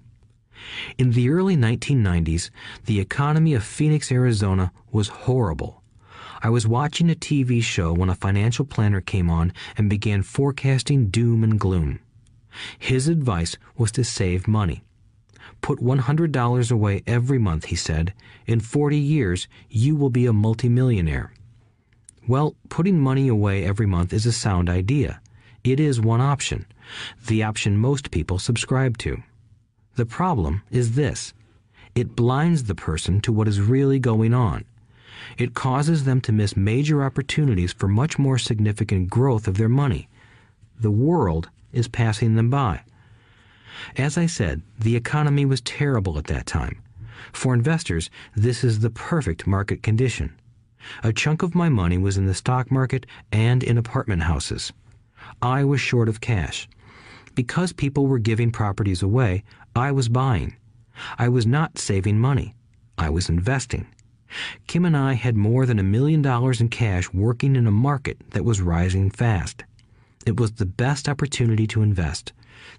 In 0.99 1.13
the 1.13 1.31
early 1.31 1.57
1990s, 1.57 2.51
the 2.87 3.01
economy 3.01 3.55
of 3.55 3.63
Phoenix, 3.63 4.11
Arizona 4.11 4.73
was 4.91 5.09
horrible. 5.09 5.83
I 6.43 6.51
was 6.51 6.67
watching 6.67 7.11
a 7.11 7.15
TV 7.15 7.63
show 7.63 7.93
when 7.93 8.11
a 8.11 8.15
financial 8.15 8.65
planner 8.65 9.01
came 9.01 9.31
on 9.31 9.53
and 9.77 9.89
began 9.89 10.23
forecasting 10.23 11.09
doom 11.09 11.43
and 11.43 11.59
gloom. 11.59 12.01
His 12.79 13.09
advice 13.09 13.57
was 13.77 13.93
to 13.93 14.05
save 14.05 14.49
money. 14.49 14.83
Put 15.61 15.79
$100 15.81 16.73
away 16.73 17.03
every 17.07 17.39
month, 17.39 17.67
he 17.67 17.77
said. 17.77 18.13
In 18.47 18.61
40 18.61 18.99
years, 18.99 19.49
you 19.69 19.97
will 19.97 20.11
be 20.11 20.27
a 20.27 20.33
multimillionaire. 20.33 21.33
Well, 22.29 22.57
putting 22.69 22.99
money 22.99 23.29
away 23.29 23.65
every 23.65 23.87
month 23.87 24.13
is 24.13 24.27
a 24.27 24.33
sound 24.33 24.69
idea. 24.69 25.21
It 25.65 25.81
is 25.81 26.01
one 26.01 26.21
option, 26.21 26.67
the 27.27 27.43
option 27.43 27.77
most 27.77 28.11
people 28.11 28.39
subscribe 28.39 28.99
to. 28.99 29.23
The 29.97 30.07
problem 30.07 30.63
is 30.71 30.93
this 30.93 31.33
it 31.95 32.15
blinds 32.15 32.65
the 32.65 32.75
person 32.75 33.21
to 33.23 33.33
what 33.33 33.49
is 33.49 33.61
really 33.61 33.99
going 33.99 34.35
on. 34.35 34.65
It 35.39 35.55
causes 35.55 36.05
them 36.05 36.21
to 36.23 36.33
miss 36.33 36.57
major 36.57 37.03
opportunities 37.03 37.73
for 37.73 37.89
much 37.89 38.19
more 38.19 38.39
significant 38.39 39.11
growth 39.11 39.49
of 39.49 39.57
their 39.57 39.69
money. 39.69 40.09
The 40.79 40.91
world 40.91 41.49
is 41.73 41.89
passing 41.89 42.35
them 42.35 42.51
by. 42.51 42.83
As 43.97 44.17
I 44.17 44.27
said, 44.27 44.63
the 44.79 44.97
economy 44.97 45.45
was 45.45 45.61
terrible 45.61 46.19
at 46.19 46.25
that 46.25 46.47
time. 46.47 46.83
For 47.33 47.55
investors, 47.55 48.11
this 48.35 48.65
is 48.65 48.81
the 48.81 48.91
perfect 48.91 49.47
market 49.47 49.83
condition. 49.83 50.35
A 51.03 51.13
chunk 51.13 51.43
of 51.43 51.55
my 51.55 51.69
money 51.69 51.99
was 51.99 52.17
in 52.17 52.27
the 52.27 52.35
stock 52.35 52.71
market 52.71 53.07
and 53.33 53.63
in 53.63 53.77
apartment 53.77 54.23
houses. 54.23 54.73
I 55.43 55.65
was 55.65 55.81
short 55.81 56.09
of 56.09 56.21
cash. 56.21 56.69
Because 57.35 57.73
people 57.73 58.07
were 58.07 58.19
giving 58.19 58.51
properties 58.51 59.03
away, 59.03 59.45
I 59.75 59.93
was 59.93 60.09
buying. 60.09 60.57
I 61.19 61.29
was 61.29 61.47
not 61.47 61.79
saving 61.79 62.19
money. 62.19 62.55
I 62.97 63.11
was 63.11 63.29
investing. 63.29 63.87
Kim 64.67 64.85
and 64.85 64.97
I 64.97 65.15
had 65.15 65.37
more 65.37 65.67
than 65.67 65.79
a 65.79 65.85
million 65.85 66.23
dollars 66.23 66.61
in 66.61 66.69
cash 66.69 67.13
working 67.13 67.57
in 67.57 67.67
a 67.67 67.71
market 67.71 68.19
that 68.31 68.45
was 68.45 68.61
rising 68.61 69.11
fast. 69.11 69.65
It 70.27 70.39
was 70.39 70.53
the 70.53 70.67
best 70.67 71.09
opportunity 71.09 71.67
to 71.69 71.83
invest. 71.83 72.33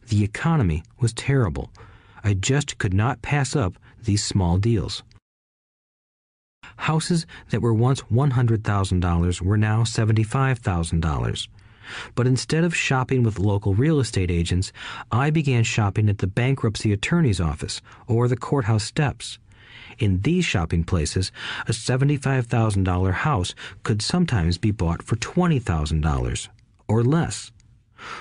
The 0.10 0.24
economy 0.24 0.84
was 1.00 1.14
terrible. 1.14 1.72
I 2.24 2.34
just 2.34 2.78
could 2.78 2.94
not 2.94 3.22
pass 3.22 3.56
up 3.56 3.78
these 4.04 4.24
small 4.24 4.58
deals. 4.58 5.04
Houses 6.78 7.26
that 7.50 7.62
were 7.62 7.74
once 7.74 8.02
$100,000 8.04 9.42
were 9.42 9.58
now 9.58 9.84
$75,000. 9.84 11.48
But 12.16 12.28
instead 12.28 12.64
of 12.66 12.76
shopping 12.76 13.24
with 13.24 13.40
local 13.40 13.74
real 13.74 14.00
estate 14.00 14.30
agents, 14.30 14.74
I 15.12 15.30
began 15.30 15.64
shopping 15.64 16.10
at 16.10 16.18
the 16.18 16.28
bankruptcy 16.28 16.92
attorney's 16.92 17.40
office 17.40 17.82
or 18.08 18.28
the 18.28 18.36
courthouse 18.36 18.84
steps. 18.84 19.40
In 20.00 20.22
these 20.22 20.46
shopping 20.46 20.84
places, 20.84 21.32
a 21.68 21.72
$75,000 21.72 23.14
house 23.14 23.56
could 23.84 24.02
sometimes 24.02 24.58
be 24.58 24.72
bought 24.72 25.02
for 25.02 25.16
$20,000 25.16 26.48
or 26.88 27.04
less. 27.04 27.52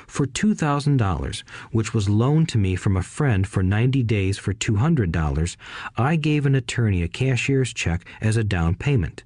For 0.07 0.27
$2,000, 0.27 1.43
which 1.71 1.93
was 1.93 2.09
loaned 2.09 2.49
to 2.49 2.59
me 2.59 2.77
from 2.77 2.97
a 2.97 3.03
friend 3.03 3.47
for 3.47 3.63
90 3.63 4.03
days 4.05 4.39
for 4.39 4.55
$200, 4.55 5.57
I 5.99 6.17
gave 6.17 6.47
an 6.47 6.55
attorney 6.55 7.03
a 7.03 7.09
cashier's 7.09 7.75
check 7.75 8.07
as 8.23 8.39
a 8.39 8.45
down 8.45 8.77
payment. 8.77 9.25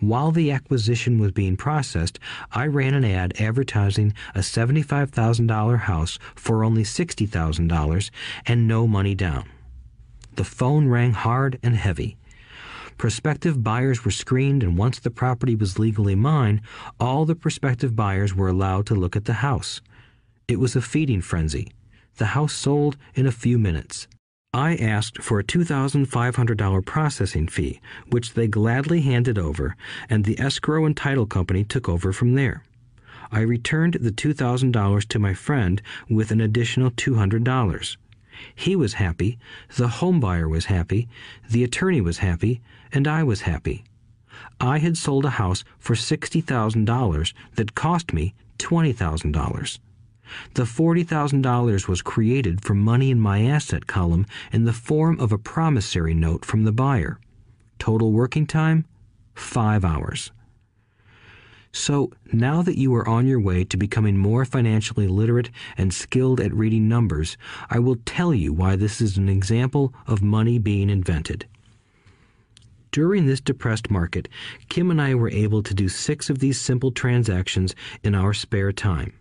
While 0.00 0.32
the 0.32 0.50
acquisition 0.50 1.18
was 1.18 1.32
being 1.32 1.58
processed, 1.58 2.18
I 2.50 2.66
ran 2.66 2.94
an 2.94 3.04
ad 3.04 3.38
advertising 3.38 4.14
a 4.34 4.38
$75,000 4.38 5.80
house 5.80 6.18
for 6.34 6.64
only 6.64 6.82
$60,000 6.82 8.10
and 8.46 8.66
no 8.66 8.86
money 8.86 9.14
down. 9.14 9.46
The 10.36 10.44
phone 10.44 10.88
rang 10.88 11.12
hard 11.14 11.58
and 11.62 11.74
heavy. 11.74 12.18
Prospective 12.98 13.62
buyers 13.62 14.04
were 14.04 14.10
screened, 14.10 14.62
and 14.62 14.76
once 14.76 14.98
the 14.98 15.10
property 15.10 15.54
was 15.54 15.78
legally 15.78 16.14
mine, 16.14 16.60
all 17.00 17.24
the 17.24 17.34
prospective 17.34 17.96
buyers 17.96 18.34
were 18.34 18.48
allowed 18.48 18.86
to 18.86 18.94
look 18.94 19.16
at 19.16 19.24
the 19.24 19.40
house. 19.44 19.80
It 20.46 20.60
was 20.60 20.76
a 20.76 20.82
feeding 20.82 21.22
frenzy. 21.22 21.72
The 22.16 22.26
house 22.26 22.52
sold 22.52 22.98
in 23.14 23.26
a 23.26 23.32
few 23.32 23.58
minutes. 23.58 24.08
I 24.52 24.76
asked 24.76 25.22
for 25.22 25.38
a 25.38 25.44
$2,500 25.44 26.84
processing 26.84 27.48
fee, 27.48 27.80
which 28.10 28.34
they 28.34 28.46
gladly 28.46 29.00
handed 29.02 29.38
over, 29.38 29.74
and 30.08 30.24
the 30.24 30.38
escrow 30.38 30.84
and 30.84 30.96
title 30.96 31.26
company 31.26 31.64
took 31.64 31.88
over 31.88 32.12
from 32.12 32.34
there. 32.34 32.62
I 33.32 33.40
returned 33.40 33.94
the 33.94 34.12
$2,000 34.12 35.08
to 35.08 35.18
my 35.18 35.34
friend 35.34 35.82
with 36.08 36.30
an 36.30 36.40
additional 36.40 36.90
$200. 36.90 37.96
He 38.54 38.76
was 38.76 38.94
happy, 38.94 39.38
the 39.76 39.88
home 39.88 40.20
buyer 40.20 40.48
was 40.48 40.66
happy, 40.66 41.08
the 41.48 41.64
attorney 41.64 42.00
was 42.00 42.18
happy, 42.18 42.60
and 42.92 43.06
I 43.06 43.22
was 43.22 43.42
happy. 43.42 43.84
I 44.60 44.78
had 44.78 44.96
sold 44.96 45.24
a 45.24 45.30
house 45.30 45.64
for 45.78 45.94
$60,000 45.94 47.32
that 47.54 47.74
cost 47.74 48.12
me 48.12 48.34
$20,000. 48.58 49.78
The 50.54 50.64
$40,000 50.64 51.88
was 51.88 52.02
created 52.02 52.62
from 52.62 52.80
money 52.80 53.10
in 53.10 53.20
my 53.20 53.42
asset 53.42 53.86
column 53.86 54.26
in 54.52 54.64
the 54.64 54.72
form 54.72 55.20
of 55.20 55.32
a 55.32 55.38
promissory 55.38 56.14
note 56.14 56.44
from 56.44 56.64
the 56.64 56.72
buyer. 56.72 57.20
Total 57.78 58.10
working 58.10 58.46
time? 58.46 58.86
Five 59.34 59.84
hours. 59.84 60.32
So, 61.78 62.10
now 62.32 62.62
that 62.62 62.78
you 62.78 62.94
are 62.94 63.06
on 63.06 63.26
your 63.26 63.38
way 63.38 63.62
to 63.64 63.76
becoming 63.76 64.16
more 64.16 64.46
financially 64.46 65.06
literate 65.06 65.50
and 65.76 65.92
skilled 65.92 66.40
at 66.40 66.54
reading 66.54 66.88
numbers, 66.88 67.36
I 67.68 67.80
will 67.80 67.98
tell 68.06 68.32
you 68.32 68.50
why 68.54 68.76
this 68.76 69.02
is 69.02 69.18
an 69.18 69.28
example 69.28 69.92
of 70.06 70.22
money 70.22 70.58
being 70.58 70.88
invented. 70.88 71.44
During 72.92 73.26
this 73.26 73.42
depressed 73.42 73.90
market, 73.90 74.26
Kim 74.70 74.90
and 74.90 75.02
I 75.02 75.14
were 75.14 75.28
able 75.28 75.62
to 75.62 75.74
do 75.74 75.90
six 75.90 76.30
of 76.30 76.38
these 76.38 76.58
simple 76.58 76.92
transactions 76.92 77.74
in 78.02 78.14
our 78.14 78.32
spare 78.32 78.72
time. 78.72 79.12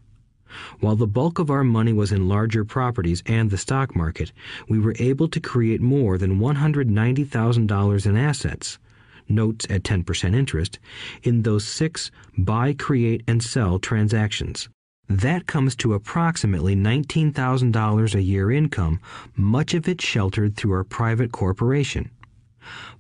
While 0.80 0.96
the 0.96 1.08
bulk 1.08 1.40
of 1.40 1.52
our 1.52 1.66
money 1.66 1.92
was 1.92 2.14
in 2.14 2.30
larger 2.30 2.64
properties 2.64 3.22
and 3.26 3.50
the 3.50 3.58
stock 3.58 3.98
market, 3.98 4.32
we 4.70 4.80
were 4.80 4.96
able 4.98 5.28
to 5.28 5.42
create 5.42 5.82
more 5.82 6.18
than 6.18 6.40
$190,000 6.40 8.06
in 8.06 8.16
assets 8.16 8.80
notes 9.28 9.66
at 9.70 9.84
10% 9.84 10.36
interest, 10.36 10.80
in 11.24 11.42
those 11.42 11.66
six 11.66 12.12
buy, 12.38 12.74
create, 12.74 13.24
and 13.28 13.44
sell 13.44 13.80
transactions. 13.80 14.70
That 15.08 15.46
comes 15.46 15.76
to 15.78 15.94
approximately 15.94 16.76
$19,000 16.76 18.16
a 18.16 18.22
year 18.22 18.52
income, 18.52 19.00
much 19.36 19.74
of 19.74 19.88
it 19.88 20.02
sheltered 20.02 20.56
through 20.56 20.74
our 20.74 20.84
private 20.84 21.32
corporation. 21.32 22.10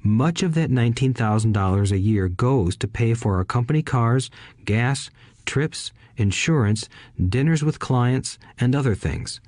Much 0.03 0.43
of 0.43 0.53
that 0.53 0.69
$19,000 0.69 1.91
a 1.91 1.97
year 1.97 2.27
goes 2.27 2.75
to 2.77 2.87
pay 2.87 3.15
for 3.15 3.37
our 3.37 3.43
company 3.43 3.81
cars, 3.81 4.29
gas, 4.65 5.09
trips, 5.45 5.91
insurance, 6.17 6.87
dinners 7.29 7.63
with 7.63 7.79
clients, 7.79 8.37
and 8.59 8.75
other 8.75 8.93
things. 8.93 9.41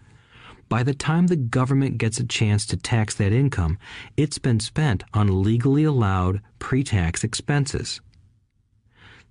By 0.69 0.83
the 0.83 0.93
time 0.93 1.27
the 1.27 1.37
government 1.37 1.97
gets 1.97 2.19
a 2.19 2.25
chance 2.25 2.65
to 2.67 2.77
tax 2.77 3.15
that 3.15 3.31
income, 3.31 3.77
it's 4.17 4.37
been 4.37 4.59
spent 4.59 5.03
on 5.13 5.41
legally 5.41 5.85
allowed 5.85 6.41
pre 6.59 6.83
tax 6.83 7.23
expenses. 7.23 8.01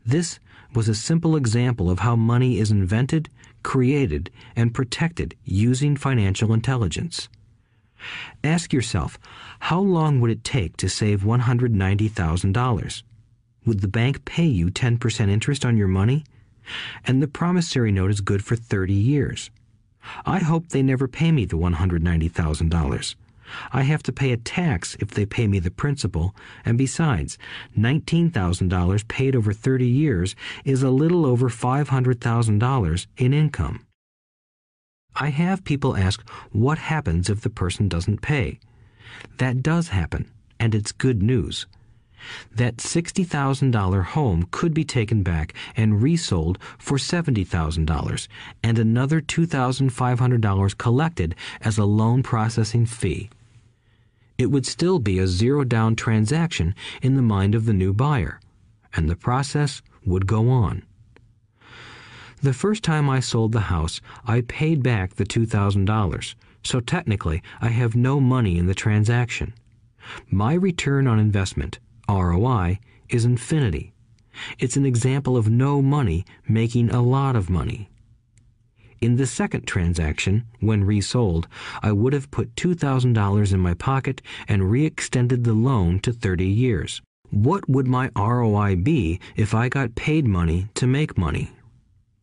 This 0.04 0.38
was 0.74 0.88
a 0.88 0.94
simple 0.94 1.36
example 1.36 1.90
of 1.90 1.98
how 1.98 2.16
money 2.16 2.58
is 2.58 2.70
invented, 2.70 3.28
created, 3.62 4.30
and 4.54 4.74
protected 4.74 5.34
using 5.44 5.96
financial 5.96 6.52
intelligence. 6.52 7.28
Ask 8.44 8.72
yourself, 8.72 9.18
how 9.60 9.80
long 9.80 10.20
would 10.20 10.30
it 10.30 10.44
take 10.44 10.76
to 10.78 10.88
save 10.88 11.22
$190,000? 11.22 13.02
Would 13.64 13.80
the 13.80 13.88
bank 13.88 14.24
pay 14.24 14.46
you 14.46 14.70
10% 14.70 15.28
interest 15.28 15.64
on 15.64 15.76
your 15.76 15.88
money? 15.88 16.24
And 17.04 17.22
the 17.22 17.28
promissory 17.28 17.92
note 17.92 18.10
is 18.10 18.20
good 18.20 18.44
for 18.44 18.56
30 18.56 18.92
years. 18.92 19.50
I 20.24 20.38
hope 20.38 20.68
they 20.68 20.82
never 20.82 21.08
pay 21.08 21.32
me 21.32 21.44
the 21.44 21.56
$190,000. 21.56 23.14
I 23.72 23.82
have 23.82 24.02
to 24.04 24.12
pay 24.12 24.32
a 24.32 24.36
tax 24.36 24.96
if 25.00 25.10
they 25.10 25.24
pay 25.24 25.46
me 25.46 25.58
the 25.58 25.70
principal, 25.70 26.34
and 26.64 26.76
besides, 26.76 27.38
$19,000 27.78 29.08
paid 29.08 29.36
over 29.36 29.52
30 29.52 29.86
years 29.86 30.34
is 30.64 30.82
a 30.82 30.90
little 30.90 31.24
over 31.24 31.48
$500,000 31.48 33.06
in 33.16 33.32
income. 33.32 33.86
I 35.14 35.28
have 35.30 35.64
people 35.64 35.96
ask 35.96 36.28
what 36.52 36.78
happens 36.78 37.30
if 37.30 37.40
the 37.40 37.50
person 37.50 37.88
doesn't 37.88 38.20
pay. 38.20 38.58
That 39.38 39.62
does 39.62 39.88
happen, 39.88 40.30
and 40.58 40.74
it's 40.74 40.92
good 40.92 41.22
news. 41.22 41.66
That 42.54 42.78
$60,000 42.78 44.04
home 44.04 44.48
could 44.50 44.74
be 44.74 44.84
taken 44.84 45.22
back 45.22 45.54
and 45.76 46.02
resold 46.02 46.58
for 46.78 46.98
$70,000 46.98 48.28
and 48.62 48.78
another 48.78 49.20
$2,500 49.20 50.78
collected 50.78 51.34
as 51.60 51.78
a 51.78 51.84
loan 51.84 52.22
processing 52.22 52.86
fee. 52.86 53.30
It 54.38 54.50
would 54.50 54.66
still 54.66 54.98
be 54.98 55.18
a 55.18 55.26
zero 55.26 55.64
down 55.64 55.96
transaction 55.96 56.74
in 57.00 57.14
the 57.16 57.22
mind 57.22 57.54
of 57.54 57.64
the 57.64 57.72
new 57.72 57.92
buyer, 57.92 58.40
and 58.94 59.08
the 59.08 59.16
process 59.16 59.82
would 60.04 60.26
go 60.26 60.50
on. 60.50 60.82
The 62.42 62.52
first 62.52 62.82
time 62.82 63.08
I 63.08 63.20
sold 63.20 63.52
the 63.52 63.72
house, 63.72 64.00
I 64.26 64.42
paid 64.42 64.82
back 64.82 65.14
the 65.14 65.24
$2,000, 65.24 66.34
so 66.62 66.80
technically 66.80 67.42
I 67.62 67.68
have 67.68 67.96
no 67.96 68.20
money 68.20 68.58
in 68.58 68.66
the 68.66 68.74
transaction. 68.74 69.54
My 70.30 70.52
return 70.52 71.06
on 71.06 71.18
investment 71.18 71.78
ROI, 72.08 72.78
is 73.08 73.24
infinity. 73.24 73.92
It's 74.58 74.76
an 74.76 74.84
example 74.84 75.36
of 75.36 75.48
no 75.48 75.80
money 75.80 76.24
making 76.48 76.90
a 76.90 77.02
lot 77.02 77.36
of 77.36 77.50
money. 77.50 77.88
In 79.00 79.16
the 79.16 79.26
second 79.26 79.66
transaction, 79.66 80.44
when 80.60 80.84
resold, 80.84 81.48
I 81.82 81.92
would 81.92 82.12
have 82.12 82.30
put 82.30 82.54
$2,000 82.54 83.52
in 83.52 83.60
my 83.60 83.74
pocket 83.74 84.22
and 84.48 84.70
re-extended 84.70 85.44
the 85.44 85.52
loan 85.52 86.00
to 86.00 86.12
30 86.12 86.46
years. 86.46 87.02
What 87.30 87.68
would 87.68 87.86
my 87.86 88.10
ROI 88.16 88.76
be 88.76 89.20
if 89.34 89.54
I 89.54 89.68
got 89.68 89.94
paid 89.94 90.26
money 90.26 90.68
to 90.74 90.86
make 90.86 91.18
money? 91.18 91.50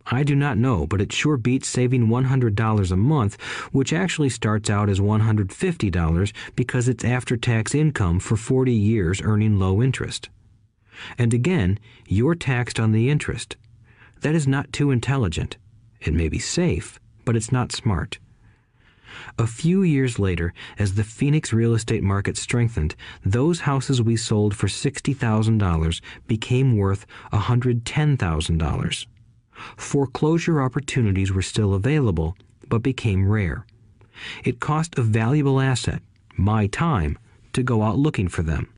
I 0.08 0.24
do 0.24 0.36
not 0.36 0.58
know, 0.58 0.86
but 0.86 1.02
it 1.02 1.14
sure 1.14 1.38
beats 1.38 1.68
saving 1.68 2.08
$100 2.08 2.92
a 2.92 2.96
month, 2.98 3.42
which 3.72 3.94
actually 3.94 4.30
starts 4.30 4.70
out 4.70 4.90
as 4.90 5.00
$150 5.00 6.34
because 6.56 6.88
it's 6.88 7.06
after 7.06 7.38
tax 7.38 7.74
income 7.74 8.20
for 8.20 8.36
40 8.36 8.74
years 8.74 9.22
earning 9.22 9.60
low 9.60 9.82
interest. 9.82 10.30
And 11.18 11.34
again, 11.34 11.80
you're 12.08 12.36
taxed 12.36 12.80
on 12.80 12.92
the 12.92 13.10
interest. 13.10 13.56
That 14.22 14.36
is 14.36 14.48
not 14.48 14.74
too 14.74 14.92
intelligent. 14.92 15.58
It 16.00 16.14
may 16.14 16.30
be 16.30 16.40
safe, 16.40 17.00
but 17.26 17.36
it's 17.36 17.52
not 17.52 17.72
smart. 17.72 18.20
A 19.38 19.48
few 19.48 19.84
years 19.84 20.20
later, 20.20 20.54
as 20.78 20.96
the 20.96 21.04
Phoenix 21.04 21.54
real 21.54 21.74
estate 21.74 22.04
market 22.04 22.36
strengthened, 22.38 22.96
those 23.24 23.62
houses 23.62 24.02
we 24.02 24.18
sold 24.18 24.56
for 24.56 24.68
$60,000 24.68 26.02
became 26.28 26.78
worth 26.78 27.06
$110,000. 27.32 29.06
Foreclosure 29.78 30.62
opportunities 30.62 31.32
were 31.32 31.42
still 31.42 31.74
available, 31.74 32.36
but 32.70 32.84
became 32.84 33.28
rare. 33.28 33.66
It 34.44 34.60
cost 34.60 34.98
a 34.98 35.02
valuable 35.02 35.60
asset, 35.60 36.02
my 36.38 36.68
time, 36.68 37.18
to 37.54 37.64
go 37.64 37.84
out 37.84 37.98
looking 37.98 38.28
for 38.28 38.44
them. 38.44 38.74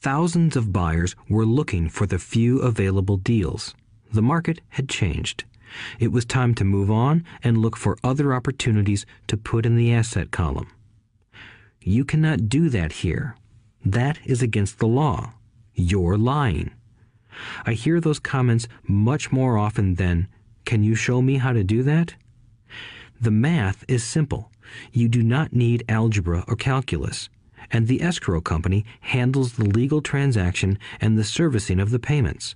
Thousands 0.00 0.56
of 0.56 0.72
buyers 0.72 1.16
were 1.28 1.44
looking 1.44 1.88
for 1.88 2.06
the 2.06 2.18
few 2.18 2.60
available 2.60 3.16
deals. 3.16 3.74
The 4.12 4.22
market 4.22 4.60
had 4.70 4.88
changed. 4.88 5.44
It 5.98 6.12
was 6.12 6.24
time 6.24 6.54
to 6.54 6.64
move 6.64 6.90
on 6.90 7.24
and 7.42 7.58
look 7.58 7.76
for 7.76 7.98
other 8.02 8.32
opportunities 8.32 9.04
to 9.26 9.36
put 9.36 9.66
in 9.66 9.76
the 9.76 9.92
asset 9.92 10.30
column. 10.30 10.68
You 11.82 12.04
cannot 12.04 12.48
do 12.48 12.68
that 12.70 12.92
here. 12.92 13.36
That 13.84 14.18
is 14.24 14.42
against 14.42 14.78
the 14.78 14.86
law. 14.86 15.34
You're 15.74 16.16
lying. 16.16 16.70
I 17.64 17.72
hear 17.72 18.00
those 18.00 18.18
comments 18.18 18.68
much 18.86 19.30
more 19.32 19.58
often 19.58 19.94
than, 19.94 20.28
Can 20.64 20.82
you 20.82 20.94
show 20.94 21.22
me 21.22 21.38
how 21.38 21.52
to 21.52 21.64
do 21.64 21.82
that? 21.82 22.14
The 23.20 23.30
math 23.30 23.84
is 23.88 24.04
simple. 24.04 24.50
You 24.92 25.08
do 25.08 25.22
not 25.22 25.52
need 25.52 25.84
algebra 25.88 26.44
or 26.46 26.56
calculus, 26.56 27.28
and 27.70 27.86
the 27.86 28.02
escrow 28.02 28.40
company 28.40 28.84
handles 29.00 29.54
the 29.54 29.64
legal 29.64 30.00
transaction 30.00 30.78
and 31.00 31.18
the 31.18 31.24
servicing 31.24 31.80
of 31.80 31.90
the 31.90 31.98
payments. 31.98 32.54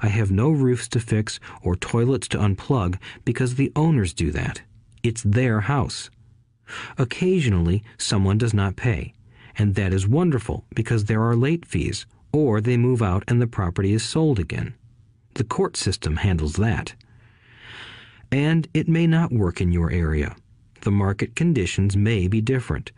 I 0.00 0.08
have 0.08 0.30
no 0.30 0.50
roofs 0.50 0.88
to 0.88 1.00
fix 1.00 1.38
or 1.62 1.76
toilets 1.76 2.28
to 2.28 2.38
unplug 2.38 2.98
because 3.24 3.54
the 3.54 3.72
owners 3.76 4.14
do 4.14 4.30
that. 4.32 4.62
It's 5.02 5.22
their 5.22 5.60
house. 5.60 6.10
Occasionally, 6.96 7.84
someone 7.98 8.38
does 8.38 8.54
not 8.54 8.76
pay, 8.76 9.12
and 9.56 9.74
that 9.74 9.92
is 9.92 10.08
wonderful 10.08 10.64
because 10.74 11.04
there 11.04 11.22
are 11.22 11.36
late 11.36 11.66
fees, 11.66 12.06
or 12.34 12.60
they 12.60 12.76
move 12.76 13.00
out 13.00 13.22
and 13.28 13.40
the 13.40 13.46
property 13.46 13.92
is 13.92 14.02
sold 14.02 14.40
again. 14.40 14.74
The 15.34 15.44
court 15.44 15.76
system 15.76 16.16
handles 16.16 16.54
that. 16.54 16.94
And 18.32 18.66
it 18.74 18.88
may 18.88 19.06
not 19.06 19.32
work 19.32 19.60
in 19.60 19.70
your 19.70 19.90
area. 19.90 20.34
The 20.80 20.90
market 20.90 21.34
conditions 21.34 21.96
may 21.96 22.28
be 22.28 22.40
different, 22.40 22.92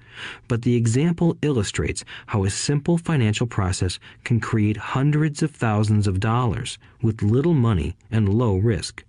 but 0.48 0.62
the 0.62 0.74
example 0.74 1.36
illustrates 1.42 2.04
how 2.26 2.44
a 2.44 2.50
simple 2.50 2.98
financial 2.98 3.46
process 3.46 3.98
can 4.24 4.40
create 4.40 4.76
hundreds 4.76 5.42
of 5.42 5.52
thousands 5.52 6.06
of 6.06 6.18
dollars 6.18 6.78
with 7.00 7.22
little 7.22 7.54
money 7.54 7.94
and 8.10 8.34
low 8.34 8.56
risk. 8.56 9.04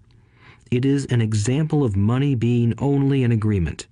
It 0.70 0.86
is 0.86 1.06
an 1.06 1.22
example 1.22 1.84
of 1.84 1.96
money 1.96 2.36
being 2.36 2.74
only 2.78 3.24
an 3.24 3.32
agreement. 3.32 3.88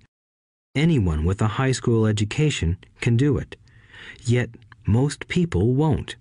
Anyone 0.74 1.24
with 1.24 1.40
a 1.40 1.48
high 1.48 1.72
school 1.72 2.06
education 2.06 2.76
can 3.00 3.16
do 3.16 3.38
it. 3.38 3.56
Yet 4.22 4.50
most 4.86 5.26
people 5.26 5.72
won't. 5.72 6.16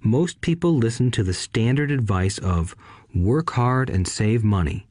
Most 0.00 0.40
people 0.40 0.76
listen 0.76 1.10
to 1.12 1.22
the 1.22 1.34
standard 1.34 1.90
advice 1.90 2.38
of 2.38 2.74
work 3.14 3.50
hard 3.50 3.90
and 3.90 4.08
save 4.08 4.42
money. 4.42 4.86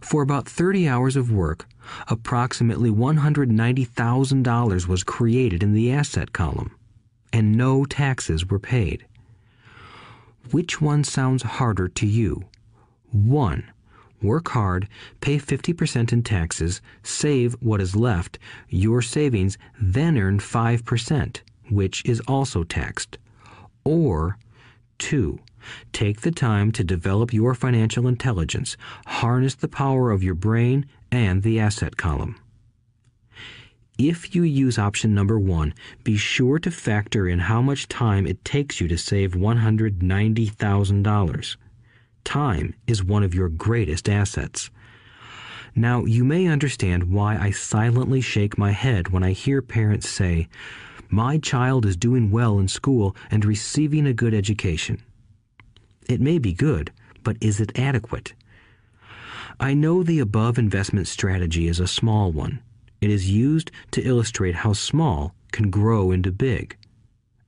For 0.00 0.22
about 0.22 0.48
30 0.48 0.88
hours 0.88 1.16
of 1.16 1.30
work, 1.30 1.66
approximately 2.08 2.90
$190,000 2.90 4.86
was 4.88 5.04
created 5.04 5.62
in 5.62 5.74
the 5.74 5.92
asset 5.92 6.32
column, 6.32 6.74
and 7.32 7.52
no 7.52 7.84
taxes 7.84 8.46
were 8.46 8.58
paid. 8.58 9.06
Which 10.50 10.80
one 10.80 11.04
sounds 11.04 11.42
harder 11.42 11.88
to 11.88 12.06
you? 12.06 12.44
1. 13.12 13.64
Work 14.22 14.48
hard, 14.48 14.88
pay 15.20 15.38
50% 15.38 16.12
in 16.12 16.22
taxes, 16.22 16.80
save 17.02 17.54
what 17.60 17.80
is 17.80 17.94
left, 17.94 18.38
your 18.68 19.02
savings, 19.02 19.58
then 19.80 20.18
earn 20.18 20.38
5%, 20.38 21.40
which 21.68 22.02
is 22.04 22.20
also 22.20 22.64
taxed. 22.64 23.18
Or 23.88 24.36
2. 24.98 25.40
Take 25.94 26.20
the 26.20 26.30
time 26.30 26.72
to 26.72 26.84
develop 26.84 27.32
your 27.32 27.54
financial 27.54 28.06
intelligence, 28.06 28.76
harness 29.06 29.54
the 29.54 29.66
power 29.66 30.10
of 30.10 30.22
your 30.22 30.34
brain 30.34 30.84
and 31.10 31.42
the 31.42 31.58
asset 31.58 31.96
column. 31.96 32.38
If 33.96 34.34
you 34.34 34.42
use 34.42 34.78
option 34.78 35.14
number 35.14 35.38
one, 35.38 35.72
be 36.04 36.18
sure 36.18 36.58
to 36.58 36.70
factor 36.70 37.26
in 37.26 37.38
how 37.38 37.62
much 37.62 37.88
time 37.88 38.26
it 38.26 38.44
takes 38.44 38.78
you 38.78 38.88
to 38.88 38.98
save 38.98 39.32
$190,000. 39.32 41.56
Time 42.24 42.74
is 42.86 43.02
one 43.02 43.22
of 43.22 43.34
your 43.34 43.48
greatest 43.48 44.06
assets. 44.06 44.68
Now, 45.74 46.04
you 46.04 46.24
may 46.24 46.46
understand 46.46 47.10
why 47.10 47.38
I 47.38 47.52
silently 47.52 48.20
shake 48.20 48.58
my 48.58 48.72
head 48.72 49.08
when 49.08 49.22
I 49.22 49.32
hear 49.32 49.62
parents 49.62 50.10
say, 50.10 50.48
My 51.10 51.38
child 51.38 51.86
is 51.86 51.96
doing 51.96 52.30
well 52.30 52.58
in 52.58 52.68
school 52.68 53.16
and 53.30 53.44
receiving 53.44 54.06
a 54.06 54.12
good 54.12 54.34
education. 54.34 55.02
It 56.08 56.20
may 56.20 56.38
be 56.38 56.52
good, 56.52 56.92
but 57.22 57.36
is 57.40 57.60
it 57.60 57.78
adequate? 57.78 58.34
I 59.60 59.74
know 59.74 60.02
the 60.02 60.20
above 60.20 60.58
investment 60.58 61.08
strategy 61.08 61.66
is 61.66 61.80
a 61.80 61.86
small 61.86 62.30
one. 62.30 62.60
It 63.00 63.10
is 63.10 63.30
used 63.30 63.70
to 63.92 64.02
illustrate 64.02 64.56
how 64.56 64.72
small 64.72 65.34
can 65.50 65.70
grow 65.70 66.10
into 66.10 66.30
big. 66.30 66.76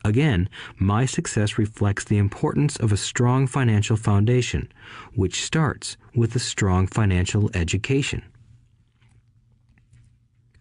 Again, 0.04 0.48
my 0.78 1.04
success 1.04 1.58
reflects 1.58 2.04
the 2.04 2.18
importance 2.18 2.76
of 2.76 2.92
a 2.92 2.96
strong 2.96 3.46
financial 3.46 3.96
foundation, 3.96 4.72
which 5.14 5.44
starts 5.44 5.98
with 6.14 6.34
a 6.34 6.38
strong 6.38 6.86
financial 6.86 7.50
education. 7.52 8.22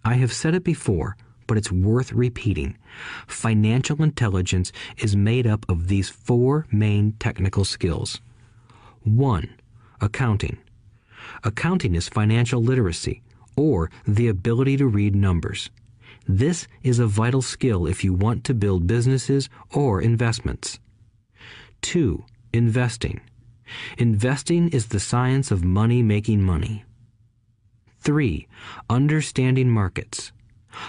I 0.04 0.16
have 0.16 0.34
said 0.34 0.56
it 0.56 0.64
before, 0.64 1.16
but 1.50 1.58
it's 1.58 1.72
worth 1.72 2.14
repeating. 2.14 2.78
Financial 3.26 4.04
intelligence 4.04 4.72
is 5.00 5.16
made 5.16 5.48
up 5.48 5.66
of 5.68 5.88
these 5.88 6.08
four 6.08 6.68
main 6.72 7.14
technical 7.14 7.66
skills. 7.66 8.22
1. 9.02 9.50
Accounting. 10.00 10.60
Accounting 11.44 11.96
is 11.96 12.08
financial 12.08 12.62
literacy, 12.62 13.24
or 13.56 13.90
the 14.08 14.28
ability 14.28 14.78
to 14.78 14.86
read 14.86 15.16
numbers. 15.16 15.72
This 16.28 16.68
is 16.84 17.00
a 17.00 17.08
vital 17.08 17.42
skill 17.42 17.88
if 17.88 18.04
you 18.04 18.14
want 18.14 18.44
to 18.44 18.54
build 18.54 18.86
businesses 18.86 19.50
or 19.74 20.00
investments. 20.04 20.80
2. 21.82 22.24
Investing. 22.54 23.22
Investing 23.98 24.70
is 24.70 24.90
the 24.90 25.00
science 25.00 25.50
of 25.50 25.64
money 25.64 26.04
making 26.04 26.44
money. 26.44 26.86
3. 28.02 28.48
Understanding 28.88 29.72
markets. 29.72 30.32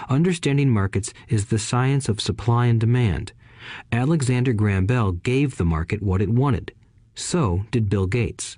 Understanding 0.09 0.69
markets 0.69 1.13
is 1.27 1.45
the 1.45 1.59
science 1.59 2.09
of 2.09 2.21
supply 2.21 2.67
and 2.67 2.79
demand. 2.79 3.33
Alexander 3.91 4.53
Graham 4.53 4.85
Bell 4.85 5.11
gave 5.11 5.57
the 5.57 5.65
market 5.65 6.01
what 6.01 6.21
it 6.21 6.29
wanted. 6.29 6.73
So 7.15 7.65
did 7.71 7.89
Bill 7.89 8.07
Gates. 8.07 8.57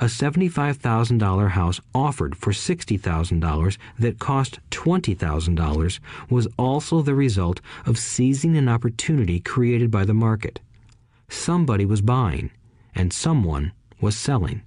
A 0.00 0.06
$75,000 0.06 1.50
house 1.50 1.80
offered 1.94 2.36
for 2.36 2.52
$60,000 2.52 3.76
that 3.98 4.18
cost 4.18 4.58
$20,000 4.70 6.00
was 6.30 6.48
also 6.58 7.02
the 7.02 7.14
result 7.14 7.60
of 7.84 7.98
seizing 7.98 8.56
an 8.56 8.68
opportunity 8.68 9.40
created 9.40 9.90
by 9.90 10.04
the 10.04 10.14
market. 10.14 10.60
Somebody 11.28 11.84
was 11.84 12.00
buying, 12.00 12.50
and 12.94 13.12
someone 13.12 13.72
was 14.00 14.16
selling. 14.16 14.62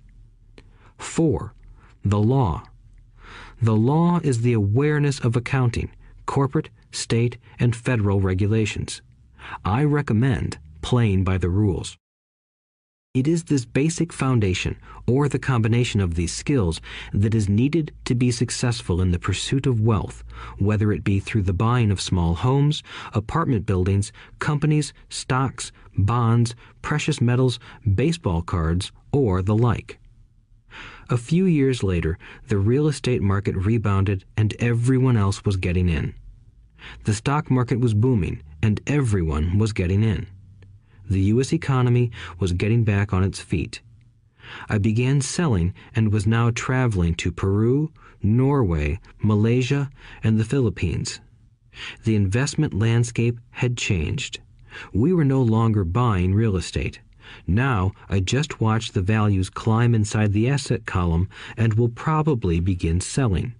4. 0.98 1.53
The 2.03 2.19
law. 2.19 2.64
The 3.61 3.75
law 3.75 4.21
is 4.23 4.41
the 4.41 4.53
awareness 4.53 5.19
of 5.19 5.35
accounting, 5.35 5.91
corporate, 6.25 6.69
state, 6.91 7.38
and 7.59 7.75
federal 7.75 8.21
regulations. 8.21 9.01
I 9.65 9.83
recommend 9.83 10.59
playing 10.81 11.25
by 11.25 11.38
the 11.38 11.49
rules. 11.49 11.97
It 13.13 13.27
is 13.27 13.43
this 13.43 13.65
basic 13.65 14.13
foundation, 14.13 14.77
or 15.05 15.27
the 15.27 15.39
combination 15.39 15.99
of 15.99 16.15
these 16.15 16.31
skills, 16.31 16.79
that 17.11 17.35
is 17.35 17.49
needed 17.49 17.91
to 18.05 18.15
be 18.15 18.31
successful 18.31 19.01
in 19.01 19.11
the 19.11 19.19
pursuit 19.19 19.67
of 19.67 19.81
wealth, 19.81 20.23
whether 20.57 20.93
it 20.93 21.03
be 21.03 21.19
through 21.19 21.41
the 21.41 21.51
buying 21.51 21.91
of 21.91 21.99
small 21.99 22.35
homes, 22.35 22.81
apartment 23.13 23.65
buildings, 23.65 24.13
companies, 24.38 24.93
stocks, 25.09 25.73
bonds, 25.97 26.55
precious 26.81 27.19
metals, 27.19 27.59
baseball 27.95 28.41
cards, 28.41 28.93
or 29.11 29.41
the 29.41 29.55
like. 29.55 29.98
A 31.11 31.17
few 31.17 31.45
years 31.45 31.81
later, 31.81 32.19
the 32.49 32.59
real 32.59 32.88
estate 32.88 33.23
market 33.23 33.55
rebounded 33.55 34.25
and 34.38 34.53
everyone 34.59 35.17
else 35.17 35.43
was 35.43 35.57
getting 35.57 35.89
in. 35.89 36.13
The 37.05 37.15
stock 37.15 37.49
market 37.49 37.79
was 37.79 37.95
booming 37.95 38.43
and 38.61 38.79
everyone 38.85 39.57
was 39.57 39.73
getting 39.73 40.03
in. 40.03 40.27
The 41.09 41.21
U.S. 41.33 41.51
economy 41.51 42.11
was 42.38 42.51
getting 42.51 42.83
back 42.83 43.11
on 43.11 43.23
its 43.23 43.39
feet. 43.39 43.81
I 44.69 44.77
began 44.77 45.19
selling 45.21 45.73
and 45.95 46.13
was 46.13 46.27
now 46.27 46.51
traveling 46.51 47.15
to 47.15 47.31
Peru, 47.31 47.91
Norway, 48.21 48.99
Malaysia, 49.17 49.89
and 50.21 50.39
the 50.39 50.45
Philippines. 50.45 51.21
The 52.03 52.15
investment 52.15 52.73
landscape 52.73 53.39
had 53.49 53.77
changed. 53.77 54.41
We 54.93 55.11
were 55.13 55.25
no 55.25 55.41
longer 55.41 55.83
buying 55.83 56.35
real 56.35 56.55
estate. 56.55 56.99
Now 57.48 57.91
I 58.09 58.19
just 58.19 58.61
watch 58.61 58.91
the 58.91 59.01
values 59.01 59.49
climb 59.49 59.95
inside 59.95 60.33
the 60.33 60.49
asset 60.49 60.85
column 60.85 61.30
and 61.58 61.74
will 61.74 61.90
probably 61.90 62.59
begin 62.59 63.01
selling. 63.01 63.53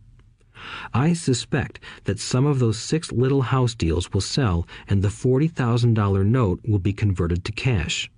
I 0.94 1.14
suspect 1.14 1.80
that 2.04 2.20
some 2.20 2.46
of 2.46 2.60
those 2.60 2.78
six 2.78 3.12
little 3.12 3.44
house 3.44 3.76
deals 3.76 4.12
will 4.12 4.22
sell 4.22 4.68
and 4.88 5.02
the 5.02 5.08
$40,000 5.08 6.26
note 6.26 6.60
will 6.68 6.80
be 6.80 6.94
converted 6.94 7.46
to 7.46 7.52
cash. 7.52 8.12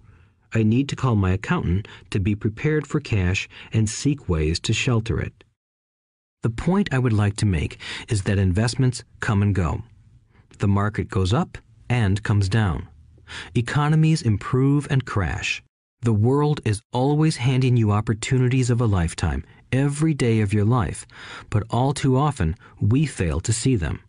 I 0.53 0.63
need 0.63 0.89
to 0.89 0.95
call 0.95 1.15
my 1.15 1.31
accountant 1.31 1.87
to 2.09 2.19
be 2.19 2.35
prepared 2.35 2.85
for 2.85 2.99
cash 2.99 3.47
and 3.71 3.89
seek 3.89 4.27
ways 4.27 4.59
to 4.61 4.73
shelter 4.73 5.19
it. 5.19 5.43
The 6.43 6.49
point 6.49 6.89
I 6.91 6.99
would 6.99 7.13
like 7.13 7.35
to 7.37 7.45
make 7.45 7.77
is 8.09 8.23
that 8.23 8.39
investments 8.39 9.03
come 9.19 9.41
and 9.41 9.53
go. 9.53 9.83
The 10.57 10.67
market 10.67 11.09
goes 11.09 11.33
up 11.33 11.57
and 11.87 12.23
comes 12.23 12.49
down. 12.49 12.87
Economies 13.55 14.21
improve 14.21 14.87
and 14.89 15.05
crash. 15.05 15.63
The 16.01 16.13
world 16.13 16.61
is 16.65 16.81
always 16.91 17.37
handing 17.37 17.77
you 17.77 17.91
opportunities 17.91 18.69
of 18.69 18.81
a 18.81 18.85
lifetime, 18.85 19.43
every 19.71 20.13
day 20.13 20.41
of 20.41 20.53
your 20.53 20.65
life, 20.65 21.05
but 21.49 21.63
all 21.69 21.93
too 21.93 22.17
often 22.17 22.55
we 22.79 23.05
fail 23.05 23.39
to 23.41 23.53
see 23.53 23.75
them. 23.75 23.99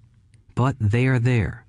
But 0.54 0.76
they 0.80 1.06
are 1.06 1.18
there. 1.18 1.64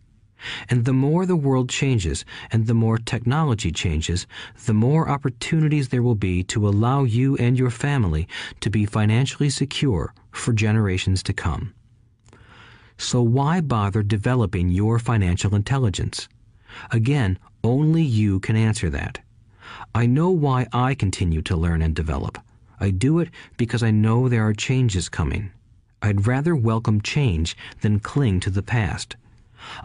And 0.69 0.85
the 0.85 0.93
more 0.93 1.25
the 1.25 1.35
world 1.35 1.69
changes 1.69 2.25
and 2.51 2.67
the 2.67 2.73
more 2.73 2.97
technology 2.97 3.71
changes, 3.71 4.27
the 4.65 4.73
more 4.73 5.09
opportunities 5.09 5.89
there 5.89 6.03
will 6.03 6.15
be 6.15 6.43
to 6.43 6.67
allow 6.67 7.03
you 7.03 7.37
and 7.37 7.57
your 7.57 7.69
family 7.69 8.27
to 8.59 8.69
be 8.69 8.85
financially 8.85 9.49
secure 9.49 10.13
for 10.31 10.53
generations 10.53 11.23
to 11.23 11.33
come. 11.33 11.73
So 12.97 13.21
why 13.21 13.61
bother 13.61 14.03
developing 14.03 14.69
your 14.69 14.99
financial 14.99 15.55
intelligence? 15.55 16.27
Again, 16.91 17.39
only 17.63 18.03
you 18.03 18.39
can 18.39 18.55
answer 18.55 18.89
that. 18.89 19.19
I 19.95 20.05
know 20.05 20.29
why 20.29 20.67
I 20.73 20.95
continue 20.95 21.41
to 21.43 21.55
learn 21.55 21.81
and 21.81 21.95
develop. 21.95 22.37
I 22.79 22.89
do 22.89 23.19
it 23.19 23.29
because 23.57 23.83
I 23.83 23.91
know 23.91 24.27
there 24.27 24.45
are 24.45 24.53
changes 24.53 25.07
coming. 25.07 25.51
I'd 26.01 26.27
rather 26.27 26.55
welcome 26.55 26.99
change 26.99 27.55
than 27.81 27.99
cling 27.99 28.41
to 28.41 28.49
the 28.49 28.63
past. 28.63 29.15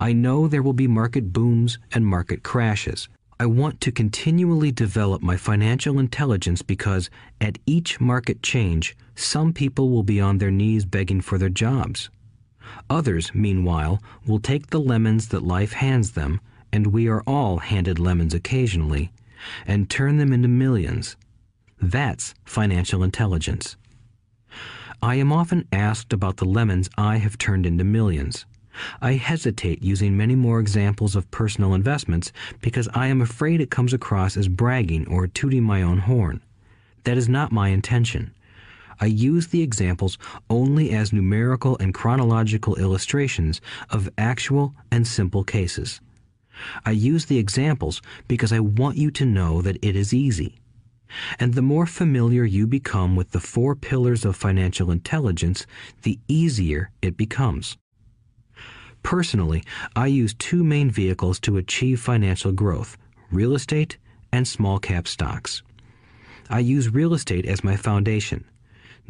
I 0.01 0.13
know 0.13 0.49
there 0.49 0.63
will 0.63 0.73
be 0.73 0.89
market 0.89 1.33
booms 1.33 1.79
and 1.93 2.07
market 2.07 2.43
crashes. 2.43 3.09
I 3.39 3.47
want 3.47 3.81
to 3.83 3.93
continually 3.93 4.73
develop 4.73 5.23
my 5.23 5.37
financial 5.37 6.01
intelligence 6.01 6.61
because 6.63 7.09
at 7.41 7.59
each 7.67 8.01
market 8.01 8.43
change, 8.43 8.97
some 9.15 9.53
people 9.53 9.91
will 9.91 10.03
be 10.03 10.21
on 10.21 10.39
their 10.39 10.51
knees 10.51 10.85
begging 10.85 11.21
for 11.21 11.39
their 11.39 11.49
jobs. 11.49 12.11
Others, 12.91 13.33
meanwhile, 13.35 14.03
will 14.27 14.41
take 14.41 14.69
the 14.69 14.81
lemons 14.81 15.29
that 15.29 15.45
life 15.45 15.73
hands 15.75 16.13
them, 16.13 16.41
and 16.73 16.89
we 16.89 17.09
are 17.09 17.23
all 17.27 17.59
handed 17.59 17.99
lemons 17.99 18.35
occasionally, 18.35 19.13
and 19.67 19.89
turn 19.89 20.19
them 20.19 20.33
into 20.33 20.49
millions. 20.49 21.17
That's 21.81 22.35
financial 22.45 23.03
intelligence. 23.03 23.77
I 25.01 25.15
am 25.15 25.33
often 25.33 25.69
asked 25.73 26.13
about 26.13 26.39
the 26.39 26.45
lemons 26.45 26.91
I 26.99 27.19
have 27.19 27.39
turned 27.39 27.67
into 27.67 27.85
millions. 27.85 28.47
I 29.01 29.13
hesitate 29.13 29.83
using 29.83 30.17
many 30.17 30.35
more 30.35 30.61
examples 30.61 31.17
of 31.17 31.31
personal 31.31 31.75
investments 31.75 32.33
because 32.61 32.89
I 32.95 33.07
am 33.07 33.21
afraid 33.21 33.61
it 33.61 33.71
comes 33.71 33.93
across 33.93 34.37
as 34.37 34.49
bragging 34.49 35.07
or 35.09 35.27
tooting 35.27 35.63
my 35.63 35.83
own 35.83 35.99
horn. 35.99 36.43
That 37.05 37.17
is 37.17 37.29
not 37.29 37.53
my 37.53 37.69
intention. 37.69 38.33
I 39.01 39.07
use 39.07 39.49
the 39.49 39.63
examples 39.63 40.19
only 40.51 40.91
as 40.91 41.13
numerical 41.13 41.77
and 41.79 41.95
chronological 41.95 42.75
illustrations 42.77 43.61
of 43.91 44.11
actual 44.19 44.75
and 44.91 45.07
simple 45.07 45.45
cases. 45.45 46.01
I 46.85 46.93
use 46.93 47.27
the 47.27 47.39
examples 47.39 48.03
because 48.27 48.53
I 48.53 48.61
want 48.61 48.97
you 48.97 49.11
to 49.13 49.25
know 49.25 49.63
that 49.63 49.79
it 49.83 49.97
is 49.97 50.13
easy. 50.15 50.57
And 51.39 51.55
the 51.55 51.63
more 51.63 51.87
familiar 51.87 52.45
you 52.45 52.67
become 52.67 53.17
with 53.17 53.31
the 53.31 53.41
four 53.41 53.75
pillars 53.75 54.25
of 54.25 54.37
financial 54.37 54.91
intelligence, 54.91 55.67
the 56.03 56.19
easier 56.29 56.91
it 57.01 57.17
becomes. 57.17 57.77
Personally, 59.03 59.63
I 59.97 60.09
use 60.09 60.35
two 60.35 60.63
main 60.65 60.91
vehicles 60.91 61.41
to 61.41 61.57
achieve 61.57 62.01
financial 62.01 62.53
growth 62.53 62.97
real 63.31 63.55
estate 63.55 63.99
and 64.33 64.49
small 64.49 64.79
cap 64.79 65.07
stocks. 65.07 65.63
I 66.51 66.61
use 66.61 66.93
real 66.93 67.15
estate 67.15 67.47
as 67.47 67.63
my 67.63 67.77
foundation. 67.77 68.45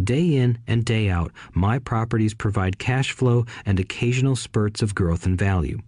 Day 0.03 0.37
in 0.37 0.59
and 0.67 0.85
day 0.85 1.09
out, 1.09 1.33
my 1.53 1.79
properties 1.79 2.35
provide 2.35 2.79
cash 2.79 3.13
flow 3.13 3.47
and 3.67 3.81
occasional 3.81 4.37
spurts 4.37 4.83
of 4.83 4.95
growth 4.95 5.27
and 5.27 5.39
value. 5.39 5.81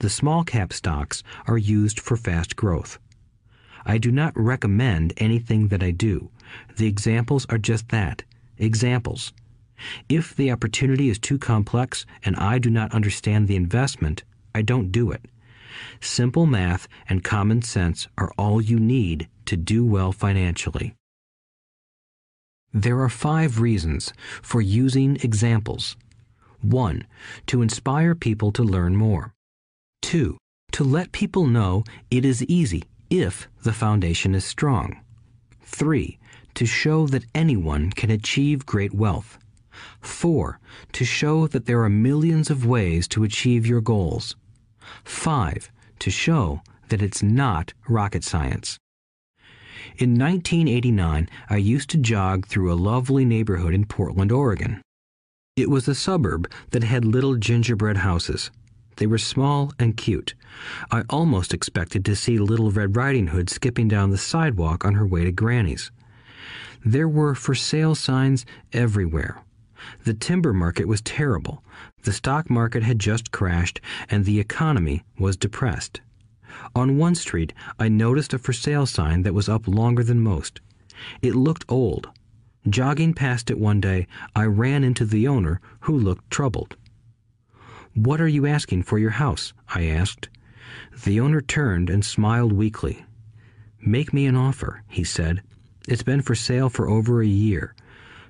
The 0.00 0.08
small 0.08 0.44
cap 0.44 0.72
stocks 0.72 1.22
are 1.46 1.58
used 1.58 2.00
for 2.00 2.16
fast 2.16 2.56
growth. 2.56 2.98
I 3.84 3.98
do 3.98 4.10
not 4.10 4.32
recommend 4.34 5.12
anything 5.18 5.68
that 5.68 5.82
I 5.82 5.90
do. 5.90 6.30
The 6.76 6.86
examples 6.86 7.44
are 7.50 7.58
just 7.58 7.90
that 7.90 8.24
examples. 8.56 9.34
If 10.08 10.34
the 10.34 10.50
opportunity 10.50 11.10
is 11.10 11.18
too 11.18 11.38
complex 11.38 12.06
and 12.24 12.34
I 12.36 12.58
do 12.58 12.70
not 12.70 12.94
understand 12.94 13.46
the 13.46 13.56
investment, 13.56 14.24
I 14.54 14.62
don't 14.62 14.90
do 14.90 15.10
it. 15.10 15.26
Simple 16.00 16.46
math 16.46 16.88
and 17.06 17.22
common 17.22 17.60
sense 17.60 18.08
are 18.16 18.32
all 18.38 18.60
you 18.60 18.78
need 18.80 19.28
to 19.44 19.56
do 19.56 19.84
well 19.84 20.12
financially. 20.12 20.94
There 22.72 23.00
are 23.00 23.10
five 23.10 23.60
reasons 23.60 24.14
for 24.40 24.62
using 24.62 25.16
examples. 25.16 25.96
1. 26.62 27.06
To 27.48 27.60
inspire 27.60 28.14
people 28.14 28.50
to 28.52 28.62
learn 28.62 28.96
more. 28.96 29.34
2. 30.02 30.36
To 30.72 30.84
let 30.84 31.12
people 31.12 31.46
know 31.46 31.84
it 32.10 32.24
is 32.24 32.44
easy 32.44 32.84
if 33.10 33.48
the 33.62 33.72
foundation 33.72 34.34
is 34.34 34.44
strong. 34.44 35.00
3. 35.62 36.18
To 36.54 36.66
show 36.66 37.06
that 37.08 37.26
anyone 37.34 37.90
can 37.90 38.10
achieve 38.10 38.66
great 38.66 38.94
wealth. 38.94 39.38
4. 40.00 40.58
To 40.92 41.04
show 41.04 41.46
that 41.46 41.66
there 41.66 41.82
are 41.82 41.88
millions 41.88 42.50
of 42.50 42.66
ways 42.66 43.08
to 43.08 43.24
achieve 43.24 43.66
your 43.66 43.80
goals. 43.80 44.36
5. 45.04 45.70
To 46.00 46.10
show 46.10 46.60
that 46.88 47.02
it's 47.02 47.22
not 47.22 47.72
rocket 47.88 48.24
science. 48.24 48.78
In 49.96 50.18
1989, 50.18 51.28
I 51.48 51.56
used 51.56 51.90
to 51.90 51.98
jog 51.98 52.46
through 52.46 52.72
a 52.72 52.74
lovely 52.74 53.24
neighborhood 53.24 53.74
in 53.74 53.86
Portland, 53.86 54.32
Oregon. 54.32 54.82
It 55.56 55.70
was 55.70 55.88
a 55.88 55.94
suburb 55.94 56.50
that 56.70 56.84
had 56.84 57.04
little 57.04 57.36
gingerbread 57.36 57.98
houses. 57.98 58.50
They 59.00 59.06
were 59.06 59.16
small 59.16 59.72
and 59.78 59.96
cute. 59.96 60.34
I 60.90 61.04
almost 61.08 61.54
expected 61.54 62.04
to 62.04 62.14
see 62.14 62.36
Little 62.36 62.70
Red 62.70 62.96
Riding 62.96 63.28
Hood 63.28 63.48
skipping 63.48 63.88
down 63.88 64.10
the 64.10 64.18
sidewalk 64.18 64.84
on 64.84 64.92
her 64.92 65.06
way 65.06 65.24
to 65.24 65.32
Granny's. 65.32 65.90
There 66.84 67.08
were 67.08 67.34
for 67.34 67.54
sale 67.54 67.94
signs 67.94 68.44
everywhere. 68.74 69.40
The 70.04 70.12
timber 70.12 70.52
market 70.52 70.86
was 70.86 71.00
terrible. 71.00 71.64
The 72.02 72.12
stock 72.12 72.50
market 72.50 72.82
had 72.82 72.98
just 72.98 73.32
crashed, 73.32 73.80
and 74.10 74.26
the 74.26 74.38
economy 74.38 75.02
was 75.18 75.38
depressed. 75.38 76.02
On 76.74 76.98
one 76.98 77.14
street, 77.14 77.54
I 77.78 77.88
noticed 77.88 78.34
a 78.34 78.38
for 78.38 78.52
sale 78.52 78.84
sign 78.84 79.22
that 79.22 79.32
was 79.32 79.48
up 79.48 79.66
longer 79.66 80.04
than 80.04 80.20
most. 80.20 80.60
It 81.22 81.34
looked 81.34 81.64
old. 81.70 82.10
Jogging 82.68 83.14
past 83.14 83.50
it 83.50 83.58
one 83.58 83.80
day, 83.80 84.06
I 84.36 84.44
ran 84.44 84.84
into 84.84 85.06
the 85.06 85.26
owner, 85.26 85.62
who 85.80 85.98
looked 85.98 86.30
troubled. 86.30 86.76
What 87.94 88.20
are 88.20 88.28
you 88.28 88.46
asking 88.46 88.84
for 88.84 88.98
your 88.98 89.10
house? 89.10 89.52
I 89.68 89.86
asked. 89.86 90.28
The 91.04 91.18
owner 91.18 91.40
turned 91.40 91.90
and 91.90 92.04
smiled 92.04 92.52
weakly. 92.52 93.04
Make 93.80 94.12
me 94.12 94.26
an 94.26 94.36
offer, 94.36 94.82
he 94.88 95.02
said. 95.02 95.42
It's 95.88 96.02
been 96.02 96.22
for 96.22 96.34
sale 96.34 96.68
for 96.68 96.88
over 96.88 97.20
a 97.20 97.26
year. 97.26 97.74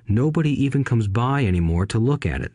Nobody 0.07 0.51
even 0.63 0.83
comes 0.83 1.07
by 1.07 1.45
anymore 1.45 1.85
to 1.87 1.99
look 1.99 2.25
at 2.25 2.41
it. 2.41 2.53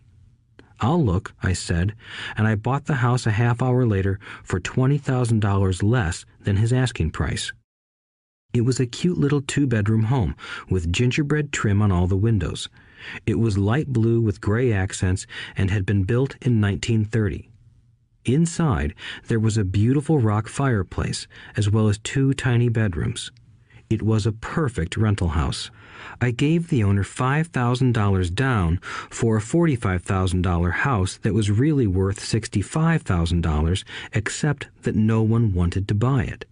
I'll 0.81 1.02
look, 1.02 1.33
I 1.43 1.52
said, 1.52 1.94
and 2.36 2.47
I 2.47 2.55
bought 2.55 2.86
the 2.86 2.94
house 2.94 3.26
a 3.26 3.31
half 3.31 3.62
hour 3.62 3.86
later 3.86 4.18
for 4.43 4.60
$20,000 4.60 5.83
less 5.83 6.26
than 6.41 6.57
his 6.57 6.73
asking 6.73 7.12
price. 7.12 7.52
It 8.52 8.62
was 8.62 8.81
a 8.81 8.86
cute 8.86 9.17
little 9.17 9.43
two 9.43 9.67
bedroom 9.67 10.05
home 10.05 10.35
with 10.68 10.93
gingerbread 10.93 11.52
trim 11.52 11.81
on 11.81 11.93
all 11.93 12.07
the 12.07 12.17
windows. 12.17 12.68
It 13.26 13.39
was 13.39 13.59
light 13.59 13.89
blue 13.89 14.20
with 14.20 14.41
gray 14.41 14.73
accents 14.73 15.26
and 15.57 15.70
had 15.70 15.86
been 15.86 16.05
built 16.05 16.36
in 16.43 16.60
1930. 16.60 17.51
Inside, 18.25 18.94
there 19.28 19.39
was 19.39 19.57
a 19.57 19.65
beautiful 19.65 20.18
rock 20.18 20.49
fireplace, 20.49 21.28
as 21.57 21.70
well 21.70 21.89
as 21.89 21.99
two 21.99 22.35
tiny 22.35 22.68
bedrooms. 22.68 23.31
It 23.89 24.02
was 24.02 24.26
a 24.26 24.33
perfect 24.33 24.97
rental 24.97 25.28
house. 25.28 25.70
I 26.20 26.33
gave 26.33 26.68
the 26.68 26.83
owner 26.83 27.05
$5,000 27.05 28.35
down 28.35 28.81
for 29.10 29.36
a 29.36 29.41
$45,000 29.41 30.73
house 30.73 31.18
that 31.18 31.35
was 31.35 31.51
really 31.51 31.86
worth 31.86 32.18
$65,000, 32.18 33.85
except 34.12 34.67
that 34.83 34.97
no 34.97 35.23
one 35.23 35.55
wanted 35.55 35.86
to 35.86 35.94
buy 35.94 36.25
it. 36.25 36.47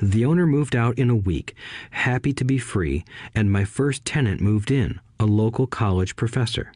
The 0.00 0.24
owner 0.24 0.46
moved 0.46 0.76
out 0.76 0.98
in 0.98 1.10
a 1.10 1.16
week, 1.16 1.54
happy 1.90 2.32
to 2.32 2.44
be 2.44 2.58
free, 2.58 3.04
and 3.34 3.50
my 3.50 3.64
first 3.64 4.04
tenant 4.04 4.40
moved 4.40 4.70
in, 4.70 5.00
a 5.20 5.26
local 5.26 5.66
college 5.66 6.16
professor. 6.16 6.72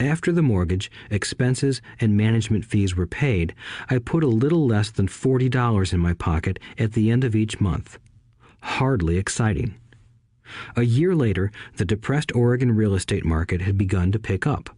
After 0.00 0.32
the 0.32 0.42
mortgage, 0.42 0.90
expenses, 1.10 1.82
and 2.00 2.16
management 2.16 2.64
fees 2.64 2.96
were 2.96 3.06
paid, 3.06 3.54
I 3.90 3.98
put 3.98 4.24
a 4.24 4.28
little 4.28 4.66
less 4.66 4.90
than 4.90 5.08
$40 5.08 5.92
in 5.92 6.00
my 6.00 6.14
pocket 6.14 6.58
at 6.78 6.92
the 6.92 7.10
end 7.10 7.24
of 7.24 7.34
each 7.34 7.60
month. 7.60 7.98
Hardly 8.60 9.16
exciting. 9.18 9.74
A 10.76 10.82
year 10.82 11.14
later, 11.14 11.50
the 11.76 11.84
depressed 11.84 12.34
Oregon 12.34 12.72
real 12.72 12.94
estate 12.94 13.24
market 13.24 13.62
had 13.62 13.76
begun 13.76 14.12
to 14.12 14.18
pick 14.18 14.46
up. 14.46 14.70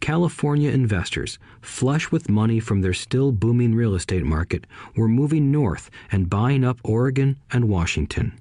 California 0.00 0.70
investors, 0.70 1.38
flush 1.60 2.10
with 2.10 2.28
money 2.28 2.60
from 2.60 2.82
their 2.82 2.92
still 2.92 3.32
booming 3.32 3.74
real 3.74 3.94
estate 3.94 4.24
market, 4.24 4.66
were 4.94 5.08
moving 5.08 5.50
north 5.50 5.90
and 6.12 6.28
buying 6.28 6.64
up 6.64 6.78
Oregon 6.84 7.38
and 7.50 7.68
Washington. 7.68 8.38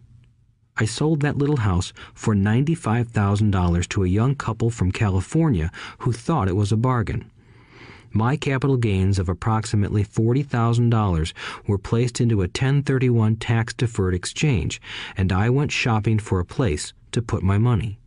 I 0.77 0.83
sold 0.83 1.21
that 1.21 1.37
little 1.37 1.57
house 1.57 1.93
for 2.13 2.35
$95,000 2.35 3.87
to 3.87 4.03
a 4.03 4.07
young 4.07 4.35
couple 4.35 4.69
from 4.69 4.91
California 4.91 5.71
who 5.99 6.11
thought 6.11 6.49
it 6.49 6.55
was 6.57 6.73
a 6.73 6.77
bargain. 6.77 7.31
My 8.11 8.35
capital 8.35 8.75
gains 8.75 9.17
of 9.17 9.29
approximately 9.29 10.03
$40,000 10.03 11.33
were 11.65 11.77
placed 11.77 12.19
into 12.19 12.41
a 12.41 12.51
1031 12.51 13.37
tax 13.37 13.73
deferred 13.73 14.13
exchange, 14.13 14.81
and 15.15 15.31
I 15.31 15.49
went 15.49 15.71
shopping 15.71 16.19
for 16.19 16.41
a 16.41 16.45
place 16.45 16.91
to 17.13 17.21
put 17.21 17.41
my 17.41 17.57
money. 17.57 17.97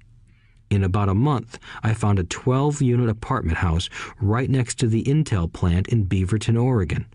In 0.68 0.84
about 0.84 1.08
a 1.08 1.14
month, 1.14 1.58
I 1.82 1.94
found 1.94 2.18
a 2.18 2.24
12 2.24 2.82
unit 2.82 3.08
apartment 3.08 3.58
house 3.58 3.88
right 4.20 4.50
next 4.50 4.78
to 4.80 4.86
the 4.86 5.04
Intel 5.04 5.50
plant 5.50 5.88
in 5.88 6.04
Beaverton, 6.04 6.62
Oregon. 6.62 7.06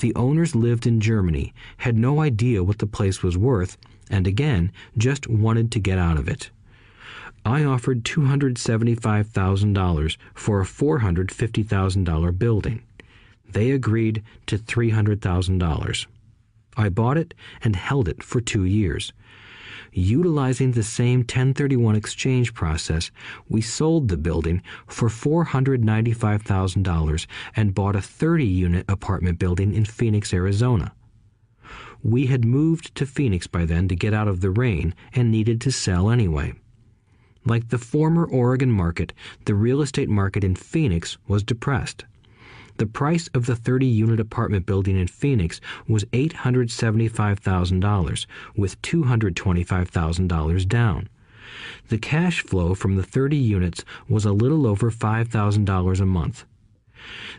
The 0.00 0.14
owners 0.14 0.54
lived 0.54 0.86
in 0.86 1.00
Germany, 1.00 1.54
had 1.78 1.96
no 1.96 2.20
idea 2.20 2.62
what 2.62 2.78
the 2.78 2.86
place 2.86 3.22
was 3.22 3.38
worth, 3.38 3.78
and 4.10 4.26
again, 4.26 4.72
just 4.96 5.28
wanted 5.28 5.70
to 5.72 5.80
get 5.80 5.98
out 5.98 6.16
of 6.18 6.28
it. 6.28 6.50
I 7.44 7.64
offered 7.64 8.04
$275,000 8.04 10.16
for 10.34 10.60
a 10.60 10.64
$450,000 10.64 12.38
building. 12.38 12.82
They 13.48 13.70
agreed 13.70 14.24
to 14.46 14.58
$300,000. 14.58 16.06
I 16.76 16.88
bought 16.88 17.16
it 17.16 17.32
and 17.62 17.76
held 17.76 18.08
it 18.08 18.20
for 18.22 18.40
two 18.40 18.64
years. 18.64 19.12
Utilizing 19.92 20.72
the 20.72 20.82
same 20.82 21.20
1031 21.20 21.94
exchange 21.96 22.52
process, 22.52 23.10
we 23.48 23.62
sold 23.62 24.08
the 24.08 24.16
building 24.16 24.60
for 24.86 25.08
$495,000 25.08 27.26
and 27.54 27.74
bought 27.74 27.94
a 27.96 28.02
30 28.02 28.44
unit 28.44 28.84
apartment 28.88 29.38
building 29.38 29.72
in 29.72 29.84
Phoenix, 29.86 30.34
Arizona. 30.34 30.92
We 32.02 32.26
had 32.26 32.44
moved 32.44 32.94
to 32.94 33.06
Phoenix 33.06 33.46
by 33.46 33.64
then 33.64 33.88
to 33.88 33.96
get 33.96 34.14
out 34.14 34.28
of 34.28 34.40
the 34.40 34.50
rain 34.50 34.94
and 35.12 35.30
needed 35.30 35.60
to 35.62 35.72
sell 35.72 36.10
anyway. 36.10 36.54
Like 37.44 37.68
the 37.68 37.78
former 37.78 38.24
Oregon 38.24 38.72
market, 38.72 39.12
the 39.44 39.54
real 39.54 39.80
estate 39.80 40.08
market 40.08 40.42
in 40.42 40.56
Phoenix 40.56 41.18
was 41.28 41.42
depressed. 41.42 42.04
The 42.78 42.86
price 42.86 43.28
of 43.28 43.46
the 43.46 43.56
30 43.56 43.86
unit 43.86 44.20
apartment 44.20 44.66
building 44.66 44.98
in 44.98 45.06
Phoenix 45.06 45.62
was 45.88 46.04
$875,000, 46.06 48.26
with 48.56 48.82
$225,000 48.82 50.68
down. 50.68 51.08
The 51.88 51.98
cash 51.98 52.42
flow 52.42 52.74
from 52.74 52.96
the 52.96 53.02
30 53.02 53.36
units 53.36 53.84
was 54.08 54.26
a 54.26 54.32
little 54.32 54.66
over 54.66 54.90
$5,000 54.90 56.00
a 56.00 56.06
month. 56.06 56.44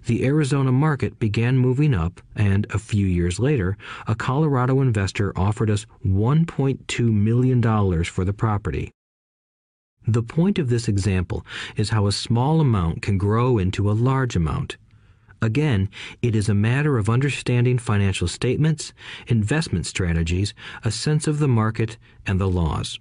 The 0.06 0.26
Arizona 0.26 0.72
market 0.72 1.19
began 1.19 1.58
moving 1.58 1.94
up, 1.94 2.22
and 2.36 2.68
a 2.69 2.80
few 2.80 3.06
years 3.06 3.40
later, 3.40 3.77
a 4.08 4.16
Colorado 4.16 4.82
investor 4.82 5.38
offered 5.38 5.69
us 5.69 5.86
$1.2 6.06 7.14
million 7.14 8.03
for 8.03 8.26
the 8.26 8.34
property. 8.34 8.92
The 10.08 10.24
point 10.24 10.58
of 10.58 10.69
this 10.69 10.88
example 10.88 11.45
is 11.76 11.90
how 11.90 12.08
a 12.08 12.11
small 12.11 12.61
amount 12.61 13.02
can 13.02 13.18
grow 13.18 13.58
into 13.58 13.92
a 13.92 13.94
large 13.94 14.36
amount. 14.36 14.77
Again, 15.42 15.90
it 16.22 16.36
is 16.36 16.50
a 16.50 16.53
matter 16.53 16.98
of 16.98 17.10
understanding 17.10 17.77
financial 17.77 18.27
statements, 18.27 18.94
investment 19.27 19.86
strategies, 19.86 20.53
a 20.84 20.92
sense 20.92 21.27
of 21.27 21.40
the 21.40 21.48
market, 21.48 21.98
and 22.26 22.40
the 22.40 22.48
laws. 22.48 22.98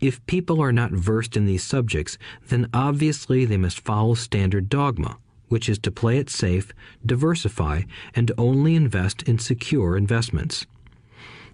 If 0.00 0.24
people 0.26 0.60
are 0.60 0.72
not 0.72 0.92
versed 0.92 1.36
in 1.36 1.46
these 1.46 1.64
subjects, 1.64 2.18
then 2.48 2.68
obviously 2.72 3.44
they 3.44 3.56
must 3.56 3.80
follow 3.80 4.14
standard 4.14 4.68
dogma, 4.68 5.18
which 5.54 5.68
is 5.68 5.78
to 5.78 5.92
play 5.92 6.18
it 6.18 6.28
safe, 6.28 6.72
diversify, 7.06 7.82
and 8.12 8.32
only 8.36 8.74
invest 8.74 9.22
in 9.22 9.38
secure 9.38 9.96
investments. 9.96 10.66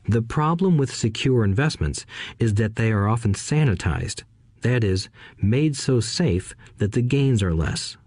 The 0.09 0.23
problem 0.23 0.79
with 0.79 0.91
secure 0.91 1.45
investments 1.45 2.07
is 2.39 2.55
that 2.55 2.77
they 2.77 2.93
are 2.93 3.07
often 3.07 3.35
sanitized, 3.35 4.23
that 4.63 4.83
is, 4.83 5.11
made 5.43 5.77
so 5.77 6.01
safe 6.01 6.55
that 6.79 6.93
the 6.93 7.03
gains 7.03 7.43
are 7.43 7.53
less. 7.53 7.99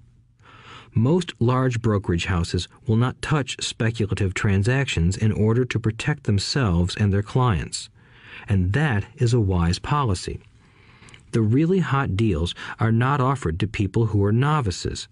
Most 0.95 1.31
large 1.39 1.79
brokerage 1.79 2.25
houses 2.25 2.67
will 2.87 2.95
not 2.95 3.21
touch 3.21 3.63
speculative 3.63 4.33
transactions 4.33 5.15
in 5.15 5.31
order 5.31 5.63
to 5.63 5.79
protect 5.79 6.23
themselves 6.23 6.95
and 6.95 7.13
their 7.13 7.21
clients, 7.21 7.91
and 8.49 8.73
that 8.73 9.05
is 9.17 9.31
a 9.31 9.39
wise 9.39 9.77
policy. 9.77 10.39
The 11.33 11.41
really 11.43 11.81
hot 11.81 12.17
deals 12.17 12.55
are 12.79 12.91
not 12.91 13.21
offered 13.21 13.59
to 13.59 13.67
people 13.67 14.07
who 14.07 14.23
are 14.23 14.31
novices. 14.31 15.07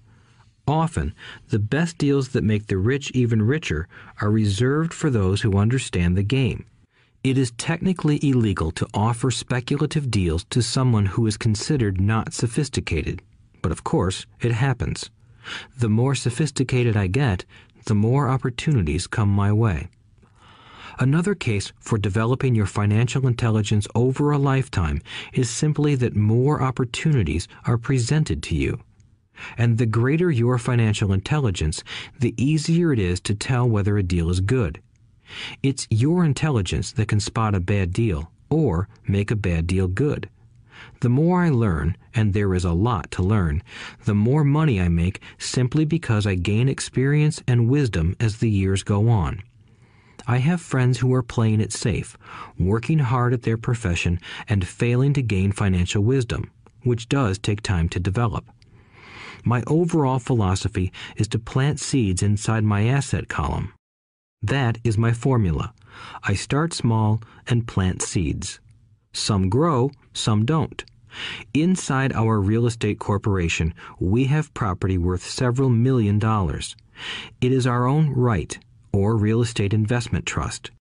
Often, 0.72 1.14
the 1.50 1.60
best 1.60 1.98
deals 1.98 2.30
that 2.30 2.46
make 2.46 2.68
the 2.68 2.78
rich 2.78 3.12
even 3.12 3.42
richer 3.42 3.90
are 4.22 4.32
reserved 4.32 4.94
for 4.94 5.10
those 5.10 5.42
who 5.42 5.58
understand 5.58 6.16
the 6.16 6.24
game. 6.24 6.64
It 7.26 7.38
is 7.38 7.52
technically 7.58 8.26
illegal 8.26 8.72
to 8.72 8.88
offer 8.94 9.32
speculative 9.32 10.10
deals 10.10 10.46
to 10.46 10.62
someone 10.62 11.08
who 11.08 11.28
is 11.28 11.36
considered 11.36 12.00
not 12.00 12.34
sophisticated, 12.34 13.22
but 13.62 13.74
of 13.74 13.84
course, 13.84 14.26
it 14.40 14.54
happens. 14.54 15.10
The 15.78 15.90
more 15.90 16.16
sophisticated 16.16 16.96
I 16.96 17.08
get, 17.08 17.44
the 17.88 17.94
more 17.94 18.30
opportunities 18.30 19.08
come 19.08 19.28
my 19.28 19.52
way. 19.52 19.90
Another 21.00 21.36
case 21.36 21.74
for 21.82 21.98
developing 21.98 22.56
your 22.56 22.66
financial 22.66 23.28
intelligence 23.28 23.90
over 23.94 24.32
a 24.32 24.38
lifetime 24.38 25.02
is 25.34 25.50
simply 25.50 25.96
that 25.96 26.16
more 26.16 26.62
opportunities 26.62 27.50
are 27.66 27.78
presented 27.78 28.42
to 28.44 28.56
you. 28.56 28.80
And 29.58 29.78
the 29.78 29.86
greater 29.86 30.32
your 30.32 30.58
financial 30.58 31.14
intelligence, 31.14 31.84
the 32.20 32.34
easier 32.38 32.94
it 32.94 33.00
is 33.00 33.20
to 33.22 33.36
tell 33.36 33.68
whether 33.68 33.98
a 33.98 34.04
deal 34.04 34.30
is 34.30 34.40
good. 34.40 34.82
It's 35.64 35.88
your 35.90 36.26
intelligence 36.26 36.92
that 36.94 37.08
can 37.08 37.20
spot 37.20 37.56
a 37.56 37.60
bad 37.60 37.94
deal 37.94 38.32
or 38.50 38.90
make 39.08 39.32
a 39.32 39.36
bad 39.36 39.68
deal 39.68 39.88
good. 39.88 40.30
The 41.02 41.10
more 41.10 41.44
I 41.44 41.50
learn, 41.50 41.96
and 42.14 42.34
there 42.34 42.54
is 42.54 42.66
a 42.66 42.74
lot 42.74 43.12
to 43.12 43.24
learn, 43.24 43.64
the 44.06 44.16
more 44.16 44.44
money 44.44 44.82
I 44.82 44.90
make 44.90 45.22
simply 45.38 45.86
because 45.86 46.28
I 46.28 46.36
gain 46.36 46.68
experience 46.68 47.42
and 47.48 47.70
wisdom 47.70 48.16
as 48.20 48.38
the 48.38 48.50
years 48.50 48.84
go 48.84 49.10
on. 49.10 49.42
I 50.28 50.38
have 50.38 50.62
friends 50.62 51.00
who 51.00 51.14
are 51.14 51.24
playing 51.24 51.62
it 51.62 51.74
safe, 51.74 52.18
working 52.60 53.00
hard 53.00 53.34
at 53.34 53.44
their 53.44 53.58
profession 53.58 54.20
and 54.48 54.68
failing 54.68 55.14
to 55.14 55.22
gain 55.22 55.52
financial 55.52 56.04
wisdom, 56.04 56.52
which 56.84 57.10
does 57.10 57.40
take 57.40 57.62
time 57.62 57.90
to 57.90 58.00
develop. 58.00 58.46
My 59.44 59.64
overall 59.68 60.20
philosophy 60.20 60.92
is 61.16 61.28
to 61.30 61.40
plant 61.40 61.80
seeds 61.80 62.22
inside 62.22 62.64
my 62.64 62.86
asset 62.86 63.28
column. 63.28 63.74
That 64.42 64.78
is 64.84 64.98
my 64.98 65.14
formula. 65.14 65.74
I 66.24 66.34
start 66.34 66.74
small 66.74 67.22
and 67.48 67.68
plant 67.68 68.02
seeds. 68.02 68.60
Some 69.14 69.50
grow, 69.50 69.92
some 70.14 70.46
don't. 70.46 70.84
Inside 71.54 72.14
our 72.14 72.40
real 72.40 72.66
estate 72.66 73.00
corporation, 73.00 73.74
we 74.00 74.26
have 74.26 74.54
property 74.54 74.98
worth 74.98 75.24
several 75.24 75.70
million 75.70 76.20
dollars. 76.20 76.76
It 77.42 77.52
is 77.52 77.68
our 77.68 77.86
own 77.86 78.12
REIT, 78.12 78.60
or 78.94 79.18
real 79.18 79.42
estate 79.42 79.74
investment 79.74 80.26
trust. 80.26 80.72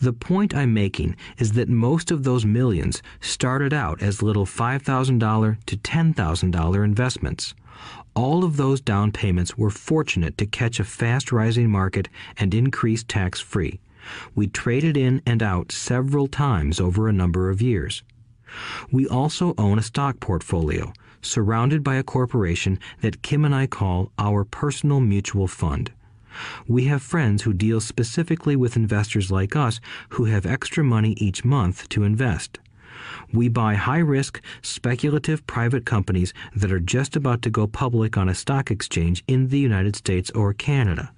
The 0.00 0.12
point 0.12 0.54
I'm 0.54 0.74
making 0.74 1.16
is 1.38 1.52
that 1.52 1.68
most 1.68 2.10
of 2.10 2.24
those 2.24 2.44
millions 2.44 3.02
started 3.20 3.72
out 3.72 4.02
as 4.02 4.22
little 4.22 4.46
$5,000 4.46 5.64
to 5.64 5.76
$10,000 5.76 6.84
investments. 6.84 7.54
All 8.14 8.44
of 8.44 8.56
those 8.56 8.80
down 8.80 9.12
payments 9.12 9.56
were 9.56 9.70
fortunate 9.70 10.36
to 10.38 10.46
catch 10.46 10.78
a 10.78 10.84
fast 10.84 11.32
rising 11.32 11.70
market 11.70 12.08
and 12.36 12.52
increase 12.52 13.02
tax 13.02 13.40
free. 13.40 13.80
We 14.34 14.48
traded 14.48 14.96
in 14.96 15.22
and 15.24 15.42
out 15.42 15.72
several 15.72 16.26
times 16.26 16.80
over 16.80 17.08
a 17.08 17.12
number 17.12 17.48
of 17.48 17.62
years. 17.62 18.02
We 18.90 19.08
also 19.08 19.54
own 19.56 19.78
a 19.78 19.82
stock 19.82 20.20
portfolio, 20.20 20.92
surrounded 21.22 21.82
by 21.82 21.94
a 21.94 22.02
corporation 22.02 22.78
that 23.00 23.22
Kim 23.22 23.44
and 23.44 23.54
I 23.54 23.66
call 23.66 24.12
our 24.18 24.44
personal 24.44 25.00
mutual 25.00 25.48
fund. 25.48 25.90
We 26.66 26.84
have 26.84 27.02
friends 27.02 27.42
who 27.42 27.52
deal 27.52 27.80
specifically 27.80 28.56
with 28.56 28.76
investors 28.76 29.30
like 29.30 29.56
us 29.56 29.80
who 30.10 30.26
have 30.26 30.44
extra 30.44 30.84
money 30.84 31.12
each 31.18 31.44
month 31.44 31.88
to 31.90 32.04
invest. 32.04 32.58
We 33.32 33.48
buy 33.48 33.74
high 33.74 33.98
risk, 33.98 34.40
speculative 34.62 35.46
private 35.46 35.84
companies 35.84 36.32
that 36.54 36.72
are 36.72 36.80
just 36.80 37.16
about 37.16 37.42
to 37.42 37.50
go 37.50 37.66
public 37.66 38.16
on 38.16 38.28
a 38.28 38.34
stock 38.34 38.70
exchange 38.70 39.24
in 39.26 39.48
the 39.48 39.58
United 39.58 39.96
States 39.96 40.30
or 40.30 40.52
Canada. 40.52 41.12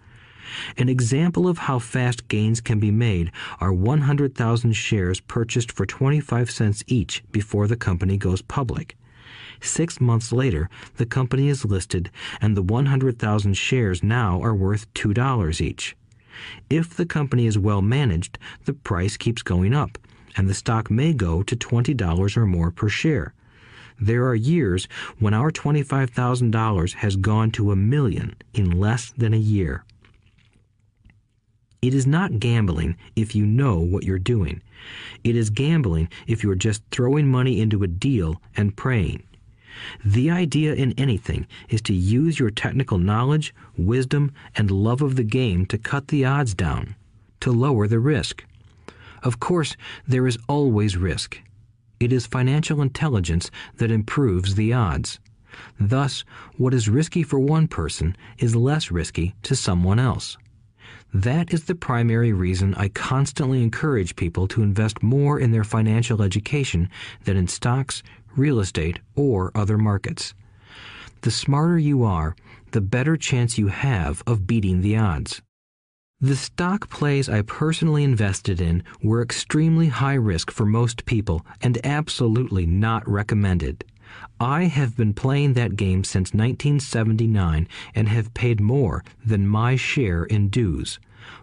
An 0.77 0.89
example 0.89 1.49
of 1.49 1.59
how 1.59 1.79
fast 1.79 2.29
gains 2.29 2.61
can 2.61 2.79
be 2.79 2.91
made 2.91 3.33
are 3.61 3.73
100,000 3.73 4.73
shares 4.73 5.21
purchased 5.21 5.73
for 5.73 5.87
25 5.87 6.51
cents 6.51 6.85
each 6.87 7.23
before 7.33 7.67
the 7.67 7.77
company 7.77 8.17
goes 8.17 8.43
public. 8.43 8.97
Six 9.61 10.01
months 10.01 10.33
later, 10.33 10.69
the 10.97 11.07
company 11.07 11.49
is 11.49 11.65
listed, 11.65 12.11
and 12.41 12.57
the 12.57 12.63
100,000 12.63 13.55
shares 13.55 14.03
now 14.03 14.43
are 14.43 14.55
worth 14.55 14.93
$2 14.95 15.61
each. 15.61 15.97
If 16.69 16.95
the 16.95 17.07
company 17.07 17.47
is 17.47 17.59
well 17.59 17.81
managed, 17.81 18.39
the 18.65 18.75
price 18.75 19.17
keeps 19.17 19.43
going 19.43 19.73
up, 19.73 19.99
and 20.37 20.49
the 20.49 20.55
stock 20.55 20.91
may 20.91 21.13
go 21.13 21.43
to 21.43 21.57
$20 21.57 22.37
or 22.37 22.47
more 22.47 22.71
per 22.71 22.89
share. 22.89 23.35
There 24.01 24.27
are 24.27 24.35
years 24.35 24.89
when 25.19 25.35
our 25.35 25.51
$25,000 25.51 26.95
has 26.95 27.17
gone 27.17 27.51
to 27.53 27.71
a 27.71 27.77
million 27.77 28.35
in 28.53 28.79
less 28.79 29.13
than 29.17 29.33
a 29.33 29.39
year. 29.39 29.85
It 31.81 31.95
is 31.95 32.07
not 32.07 32.41
gambling 32.41 32.97
if 33.15 33.35
you 33.35 33.45
know 33.45 33.79
what 33.79 34.05
you're 34.05 34.19
doing. 34.19 34.63
It 35.23 35.37
is 35.37 35.51
gambling 35.51 36.09
if 36.27 36.43
you're 36.43 36.55
just 36.55 36.83
throwing 36.91 37.29
money 37.29 37.61
into 37.61 37.83
a 37.83 37.87
deal 37.87 38.41
and 38.57 38.77
praying. 38.77 39.23
The 40.05 40.31
idea 40.31 40.75
in 40.75 40.93
anything 40.93 41.47
is 41.69 41.83
to 41.83 41.93
use 41.93 42.39
your 42.39 42.51
technical 42.51 42.99
knowledge, 42.99 43.55
wisdom, 43.77 44.33
and 44.55 44.71
love 44.71 45.03
of 45.03 45.17
the 45.17 45.25
game 45.25 45.67
to 45.67 45.79
cut 45.79 46.09
the 46.09 46.25
odds 46.25 46.55
down, 46.55 46.95
to 47.41 47.53
lower 47.53 47.87
the 47.87 47.99
risk. 47.99 48.45
Of 49.25 49.41
course, 49.41 49.77
there 50.07 50.27
is 50.27 50.39
always 50.49 50.99
risk. 50.99 51.41
It 51.99 52.13
is 52.13 52.27
financial 52.27 52.83
intelligence 52.83 53.51
that 53.79 53.91
improves 53.91 54.55
the 54.55 54.75
odds. 54.75 55.19
Thus, 55.81 56.25
what 56.59 56.75
is 56.75 56.91
risky 56.91 57.23
for 57.23 57.39
one 57.39 57.67
person 57.67 58.17
is 58.39 58.55
less 58.55 58.91
risky 58.91 59.35
to 59.43 59.57
someone 59.57 59.99
else. 59.99 60.37
That 61.15 61.55
is 61.55 61.65
the 61.65 61.75
primary 61.75 62.33
reason 62.33 62.75
I 62.75 62.89
constantly 62.89 63.63
encourage 63.63 64.17
people 64.17 64.47
to 64.49 64.63
invest 64.63 65.03
more 65.03 65.39
in 65.39 65.53
their 65.53 65.65
financial 65.65 66.21
education 66.21 66.91
than 67.25 67.37
in 67.37 67.49
stocks, 67.49 68.03
real 68.37 68.61
estate, 68.61 68.99
or 69.15 69.51
other 69.55 69.79
markets. 69.79 70.35
The 71.23 71.31
smarter 71.31 71.79
you 71.79 72.03
are, 72.03 72.37
the 72.73 72.83
better 72.83 73.17
chance 73.17 73.57
you 73.57 73.69
have 73.69 74.23
of 74.27 74.47
beating 74.47 74.83
the 74.83 74.99
odds. 74.99 75.41
The 76.25 76.37
stock 76.37 76.89
plays 76.89 77.29
I 77.29 77.43
personally 77.43 78.03
invested 78.03 78.59
in 78.59 78.83
were 79.03 79.21
extremely 79.21 79.89
high 79.89 80.15
risk 80.15 80.51
for 80.51 80.65
most 80.65 81.05
people 81.05 81.45
and 81.61 81.79
absolutely 81.85 82.65
not 82.65 83.07
recommended. 83.07 83.85
I 84.41 84.65
have 84.65 84.97
been 84.97 85.13
playing 85.13 85.53
that 85.53 85.77
game 85.77 86.03
since 86.03 86.33
1979 86.33 87.69
and 87.95 88.09
have 88.09 88.33
paid 88.33 88.59
more 88.59 89.05
than 89.23 89.47
my 89.47 89.77
share 89.77 90.25
in 90.25 90.49
dues. 90.49 90.99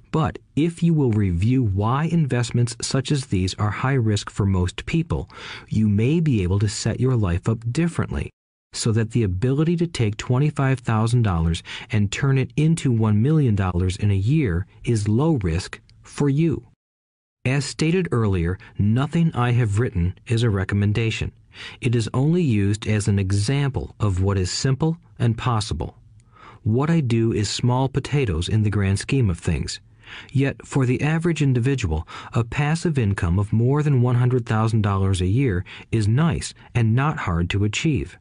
But 0.10 0.40
if 0.56 0.82
you 0.82 0.96
will 0.96 1.12
review 1.12 1.62
why 1.62 2.06
investments 2.06 2.76
such 2.82 3.12
as 3.12 3.28
these 3.28 3.54
are 3.60 3.70
high 3.70 3.94
risk 3.94 4.32
for 4.32 4.48
most 4.48 4.88
people, 4.88 5.30
you 5.70 5.88
may 5.88 6.20
be 6.20 6.42
able 6.42 6.58
to 6.58 6.68
set 6.68 7.00
your 7.00 7.16
life 7.16 7.48
up 7.48 7.72
differently 7.72 8.32
so 8.74 8.92
that 8.92 9.12
the 9.12 9.24
ability 9.24 9.76
to 9.78 9.88
take 9.88 10.18
$25,000 10.18 11.62
and 11.92 12.12
turn 12.12 12.38
it 12.38 12.52
into 12.56 12.92
$1 12.92 13.18
million 13.18 13.56
in 14.00 14.12
a 14.12 14.16
year 14.16 14.66
is 14.86 15.08
low 15.08 15.34
risk 15.44 15.80
for 16.02 16.30
you. 16.30 16.68
As 17.44 17.66
stated 17.66 18.08
earlier, 18.12 18.58
nothing 18.78 19.32
I 19.34 19.52
have 19.52 19.80
written 19.80 20.16
is 20.28 20.44
a 20.44 20.50
recommendation. 20.50 21.32
It 21.82 21.96
is 21.96 22.10
only 22.14 22.44
used 22.44 22.88
as 22.88 23.08
an 23.08 23.20
example 23.20 23.96
of 24.00 24.22
what 24.22 24.38
is 24.38 24.52
simple 24.52 24.98
and 25.20 25.38
possible. 25.38 25.98
What 26.64 26.90
I 26.90 27.02
do 27.02 27.34
is 27.34 27.50
small 27.50 27.90
potatoes 27.90 28.48
in 28.48 28.64
the 28.64 28.70
grand 28.70 29.00
scheme 29.00 29.30
of 29.30 29.40
things. 29.40 29.82
Yet, 30.32 30.66
for 30.66 30.86
the 30.86 31.02
average 31.02 31.42
individual, 31.42 32.08
a 32.34 32.44
passive 32.44 33.00
income 33.00 33.40
of 33.40 33.52
more 33.52 33.82
than 33.82 34.02
$100,000 34.02 35.22
a 35.22 35.26
year 35.26 35.66
is 35.92 36.08
nice 36.08 36.54
and 36.76 36.96
not 36.96 37.20
hard 37.20 37.50
to 37.50 37.64
achieve. 37.64 38.18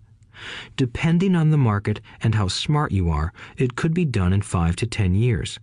Depending 0.76 1.34
on 1.36 1.50
the 1.50 1.56
market 1.56 2.00
and 2.22 2.34
how 2.34 2.48
smart 2.48 2.92
you 2.92 3.10
are, 3.10 3.32
it 3.56 3.76
could 3.76 3.94
be 3.94 4.04
done 4.04 4.32
in 4.32 4.42
5 4.42 4.76
to 4.76 4.86
10 4.86 5.14
years. 5.14 5.58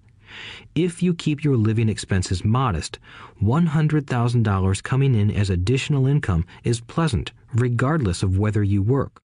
If 0.75 1.01
you 1.01 1.13
keep 1.13 1.43
your 1.43 1.55
living 1.55 1.89
expenses 1.89 2.43
modest, 2.43 2.99
$100,000 3.41 4.83
coming 4.83 5.15
in 5.15 5.31
as 5.31 5.49
additional 5.49 6.05
income 6.05 6.45
is 6.63 6.81
pleasant, 6.81 7.31
regardless 7.53 8.23
of 8.23 8.37
whether 8.37 8.63
you 8.63 8.81
work. 8.81 9.21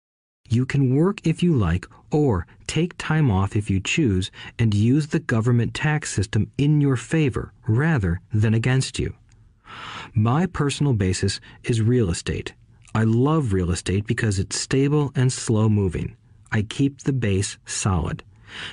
You 0.48 0.66
can 0.66 0.94
work 0.94 1.26
if 1.26 1.42
you 1.42 1.54
like 1.54 1.86
or 2.10 2.46
take 2.66 2.98
time 2.98 3.30
off 3.30 3.54
if 3.54 3.70
you 3.70 3.80
choose 3.80 4.30
and 4.58 4.74
use 4.74 5.06
the 5.06 5.20
government 5.20 5.74
tax 5.74 6.12
system 6.12 6.50
in 6.58 6.80
your 6.80 6.96
favor 6.96 7.52
rather 7.68 8.20
than 8.32 8.52
against 8.52 8.98
you. 8.98 9.14
My 10.12 10.46
personal 10.46 10.92
basis 10.92 11.40
is 11.62 11.80
real 11.80 12.10
estate. 12.10 12.54
I 12.93 13.05
love 13.05 13.52
real 13.52 13.70
estate 13.70 14.07
because 14.07 14.41
it's 14.41 14.59
stable 14.59 15.12
and 15.15 15.33
slow 15.33 15.69
moving. 15.69 16.17
I 16.51 16.62
keep 16.62 17.02
the 17.02 17.12
base 17.12 17.57
solid. 17.65 18.25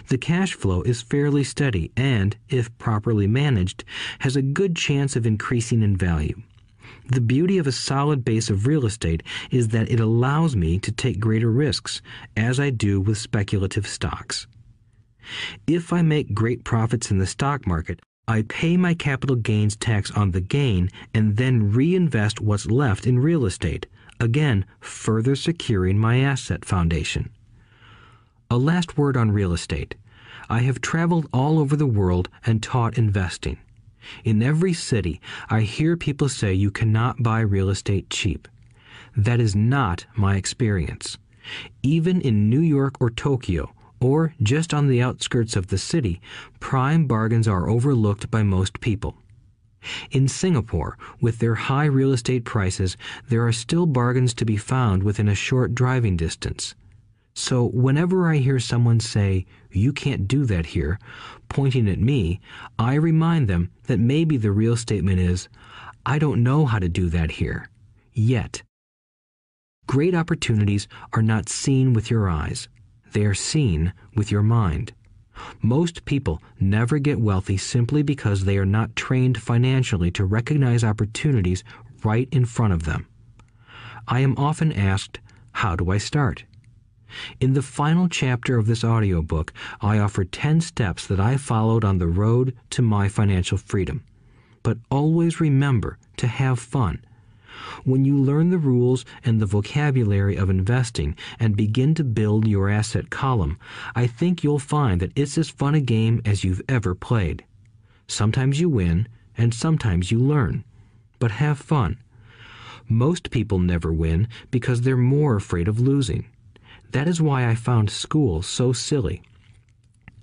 The 0.07 0.17
cash 0.17 0.55
flow 0.55 0.81
is 0.81 1.03
fairly 1.03 1.43
steady 1.43 1.91
and, 1.95 2.35
if 2.49 2.75
properly 2.79 3.27
managed, 3.27 3.83
has 4.19 4.35
a 4.35 4.41
good 4.41 4.75
chance 4.75 5.15
of 5.15 5.27
increasing 5.27 5.83
in 5.83 5.95
value. 5.95 6.41
The 7.09 7.21
beauty 7.21 7.59
of 7.59 7.67
a 7.67 7.71
solid 7.71 8.25
base 8.25 8.49
of 8.49 8.65
real 8.65 8.87
estate 8.87 9.21
is 9.51 9.67
that 9.67 9.91
it 9.91 9.99
allows 9.99 10.55
me 10.55 10.79
to 10.79 10.91
take 10.91 11.19
greater 11.19 11.51
risks, 11.51 12.01
as 12.35 12.59
I 12.59 12.71
do 12.71 12.99
with 12.99 13.19
speculative 13.19 13.85
stocks. 13.85 14.47
If 15.67 15.93
I 15.93 16.01
make 16.01 16.33
great 16.33 16.63
profits 16.63 17.11
in 17.11 17.19
the 17.19 17.27
stock 17.27 17.67
market, 17.67 17.99
I 18.27 18.41
pay 18.41 18.77
my 18.77 18.93
capital 18.93 19.35
gains 19.35 19.75
tax 19.75 20.09
on 20.11 20.31
the 20.31 20.41
gain 20.41 20.89
and 21.13 21.37
then 21.37 21.71
reinvest 21.71 22.41
what's 22.41 22.65
left 22.65 23.05
in 23.05 23.19
real 23.19 23.45
estate, 23.45 23.85
again 24.19 24.65
further 24.79 25.35
securing 25.35 25.97
my 25.97 26.19
asset 26.19 26.65
foundation. 26.65 27.29
A 28.49 28.57
last 28.57 28.97
word 28.97 29.17
on 29.17 29.31
real 29.31 29.53
estate. 29.53 29.95
I 30.49 30.59
have 30.59 30.79
traveled 30.79 31.27
all 31.33 31.59
over 31.59 31.75
the 31.75 31.85
world 31.85 32.29
and 32.45 32.63
taught 32.63 32.97
investing. 32.97 33.57
In 34.23 34.41
every 34.41 34.73
city, 34.73 35.19
I 35.49 35.61
hear 35.61 35.97
people 35.97 36.29
say 36.29 36.53
you 36.53 36.71
cannot 36.71 37.21
buy 37.21 37.41
real 37.41 37.69
estate 37.69 38.09
cheap. 38.09 38.47
That 39.15 39.39
is 39.39 39.55
not 39.55 40.05
my 40.15 40.37
experience. 40.37 41.17
Even 41.83 42.21
in 42.21 42.49
New 42.49 42.61
York 42.61 42.95
or 43.01 43.09
Tokyo, 43.09 43.73
or 43.99 44.33
just 44.41 44.73
on 44.73 44.87
the 44.87 45.01
outskirts 45.01 45.55
of 45.55 45.67
the 45.67 45.77
city, 45.77 46.21
prime 46.59 47.07
bargains 47.07 47.47
are 47.47 47.69
overlooked 47.69 48.29
by 48.29 48.43
most 48.43 48.79
people. 48.79 49.17
In 50.11 50.27
Singapore, 50.27 50.97
with 51.21 51.39
their 51.39 51.55
high 51.55 51.85
real 51.85 52.13
estate 52.13 52.45
prices, 52.45 52.97
there 53.27 53.45
are 53.45 53.51
still 53.51 53.85
bargains 53.85 54.33
to 54.35 54.45
be 54.45 54.57
found 54.57 55.03
within 55.03 55.27
a 55.27 55.35
short 55.35 55.75
driving 55.75 56.17
distance. 56.17 56.75
So 57.33 57.65
whenever 57.65 58.27
I 58.27 58.37
hear 58.37 58.59
someone 58.59 58.99
say, 58.99 59.45
You 59.71 59.93
can't 59.93 60.27
do 60.27 60.45
that 60.45 60.65
here, 60.65 60.97
pointing 61.49 61.87
at 61.87 61.99
me, 61.99 62.39
I 62.79 62.95
remind 62.95 63.47
them 63.47 63.69
that 63.83 63.99
maybe 63.99 64.37
the 64.37 64.51
real 64.51 64.75
statement 64.75 65.19
is, 65.19 65.47
I 66.03 66.17
don't 66.17 66.41
know 66.41 66.65
how 66.65 66.79
to 66.79 66.89
do 66.89 67.09
that 67.09 67.31
here. 67.31 67.69
Yet. 68.11 68.63
Great 69.85 70.15
opportunities 70.15 70.87
are 71.13 71.21
not 71.21 71.47
seen 71.47 71.93
with 71.93 72.09
your 72.09 72.27
eyes, 72.27 72.69
they 73.13 73.23
are 73.23 73.35
seen 73.35 73.93
with 74.15 74.31
your 74.31 74.43
mind. 74.43 74.93
Most 75.61 76.05
people 76.05 76.41
never 76.59 76.99
get 76.99 77.19
wealthy 77.19 77.57
simply 77.57 78.03
because 78.03 78.45
they 78.45 78.57
are 78.57 78.65
not 78.65 78.95
trained 78.95 79.41
financially 79.41 80.11
to 80.11 80.25
recognize 80.25 80.83
opportunities 80.83 81.63
right 82.03 82.27
in 82.31 82.45
front 82.45 82.73
of 82.73 82.83
them. 82.83 83.07
I 84.07 84.21
am 84.21 84.37
often 84.37 84.71
asked, 84.71 85.19
How 85.51 85.75
do 85.75 85.91
I 85.91 85.97
start? 85.97 86.45
In 87.39 87.53
the 87.53 87.61
final 87.61 88.09
chapter 88.09 88.57
of 88.57 88.67
this 88.67 88.83
audiobook, 88.83 89.53
I 89.81 89.97
offer 89.99 90.25
10 90.25 90.61
steps 90.61 91.07
that 91.07 91.19
I 91.19 91.37
followed 91.37 91.85
on 91.85 91.97
the 91.97 92.07
road 92.07 92.55
to 92.71 92.81
my 92.81 93.07
financial 93.07 93.57
freedom. 93.57 94.03
But 94.63 94.77
always 94.91 95.39
remember 95.39 95.97
to 96.17 96.27
have 96.27 96.59
fun. 96.59 97.03
When 97.83 98.05
you 98.05 98.17
learn 98.17 98.49
the 98.49 98.57
rules 98.57 99.05
and 99.23 99.39
the 99.39 99.45
vocabulary 99.45 100.35
of 100.35 100.49
investing 100.49 101.15
and 101.39 101.55
begin 101.55 101.93
to 101.95 102.03
build 102.03 102.47
your 102.47 102.69
asset 102.69 103.09
column, 103.09 103.57
I 103.95 104.07
think 104.07 104.43
you'll 104.43 104.59
find 104.59 105.01
that 105.01 105.11
it's 105.15 105.37
as 105.37 105.49
fun 105.49 105.75
a 105.75 105.81
game 105.81 106.21
as 106.25 106.43
you've 106.43 106.61
ever 106.69 106.95
played. 106.95 107.43
Sometimes 108.07 108.59
you 108.59 108.69
win, 108.69 109.07
and 109.37 109.53
sometimes 109.53 110.11
you 110.11 110.19
learn. 110.19 110.63
But 111.19 111.31
have 111.31 111.59
fun. 111.59 111.97
Most 112.89 113.31
people 113.31 113.59
never 113.59 113.91
win 113.91 114.27
because 114.49 114.81
they're 114.81 114.95
more 114.95 115.35
afraid 115.35 115.67
of 115.67 115.79
losing. 115.79 116.25
That 116.91 117.07
is 117.07 117.21
why 117.21 117.47
I 117.47 117.55
found 117.55 117.89
school 117.89 118.41
so 118.41 118.71
silly. 118.71 119.21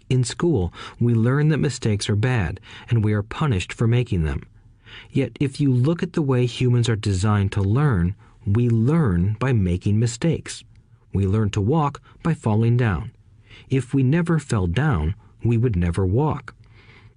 In 0.09 0.25
school, 0.25 0.73
we 0.99 1.15
learn 1.15 1.49
that 1.49 1.59
mistakes 1.59 2.09
are 2.09 2.17
bad, 2.17 2.61
and 2.89 3.05
we 3.05 3.13
are 3.13 3.23
punished 3.23 3.73
for 3.73 3.87
making 3.87 4.25
them. 4.25 4.45
Yet, 5.11 5.37
if 5.41 5.61
you 5.61 5.73
look 5.73 6.03
at 6.03 6.13
the 6.13 6.23
way 6.23 6.47
humans 6.47 6.89
are 6.89 6.97
designed 6.97 7.53
to 7.53 7.63
learn, 7.63 8.15
we 8.47 8.69
learn 8.69 9.37
by 9.39 9.53
making 9.53 9.99
mistakes. 9.99 10.65
We 11.13 11.27
learn 11.27 11.51
to 11.51 11.61
walk 11.61 12.03
by 12.23 12.35
falling 12.35 12.77
down. 12.77 13.13
If 13.71 13.95
we 13.95 14.03
never 14.03 14.39
fell 14.39 14.67
down, 14.67 15.15
we 15.43 15.57
would 15.57 15.77
never 15.77 16.05
walk. 16.05 16.55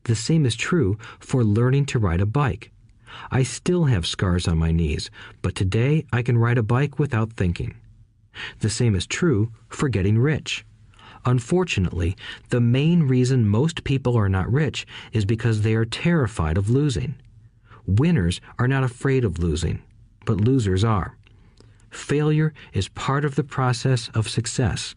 The 0.04 0.16
same 0.16 0.46
is 0.46 0.56
true 0.56 0.98
for 1.20 1.44
learning 1.44 1.86
to 1.88 2.00
ride 2.00 2.22
a 2.22 2.26
bike. 2.26 2.72
I 3.32 3.44
still 3.44 3.86
have 3.86 4.06
scars 4.06 4.48
on 4.48 4.58
my 4.58 4.72
knees, 4.72 5.10
but 5.42 5.56
today 5.56 6.06
I 6.14 6.22
can 6.22 6.38
ride 6.38 6.58
a 6.58 6.64
bike 6.64 7.00
without 7.00 7.34
thinking. 7.34 7.76
The 8.60 8.70
same 8.70 8.96
is 8.96 9.08
true 9.08 9.52
for 9.68 9.90
getting 9.90 10.18
rich. 10.20 10.66
Unfortunately, 11.26 12.16
the 12.50 12.62
main 12.62 13.04
reason 13.04 13.50
most 13.50 13.84
people 13.84 14.16
are 14.16 14.30
not 14.30 14.52
rich 14.52 14.86
is 15.12 15.26
because 15.26 15.62
they 15.62 15.74
are 15.74 15.86
terrified 15.86 16.58
of 16.58 16.70
losing. 16.70 17.16
Winners 17.88 18.42
are 18.60 18.68
not 18.68 18.84
afraid 18.84 19.24
of 19.24 19.40
losing, 19.40 19.82
but 20.26 20.42
losers 20.42 20.84
are. 20.84 21.18
Failure 21.90 22.54
is 22.74 22.90
part 22.90 23.24
of 23.24 23.36
the 23.36 23.44
process 23.44 24.10
of 24.14 24.30
success. 24.30 24.94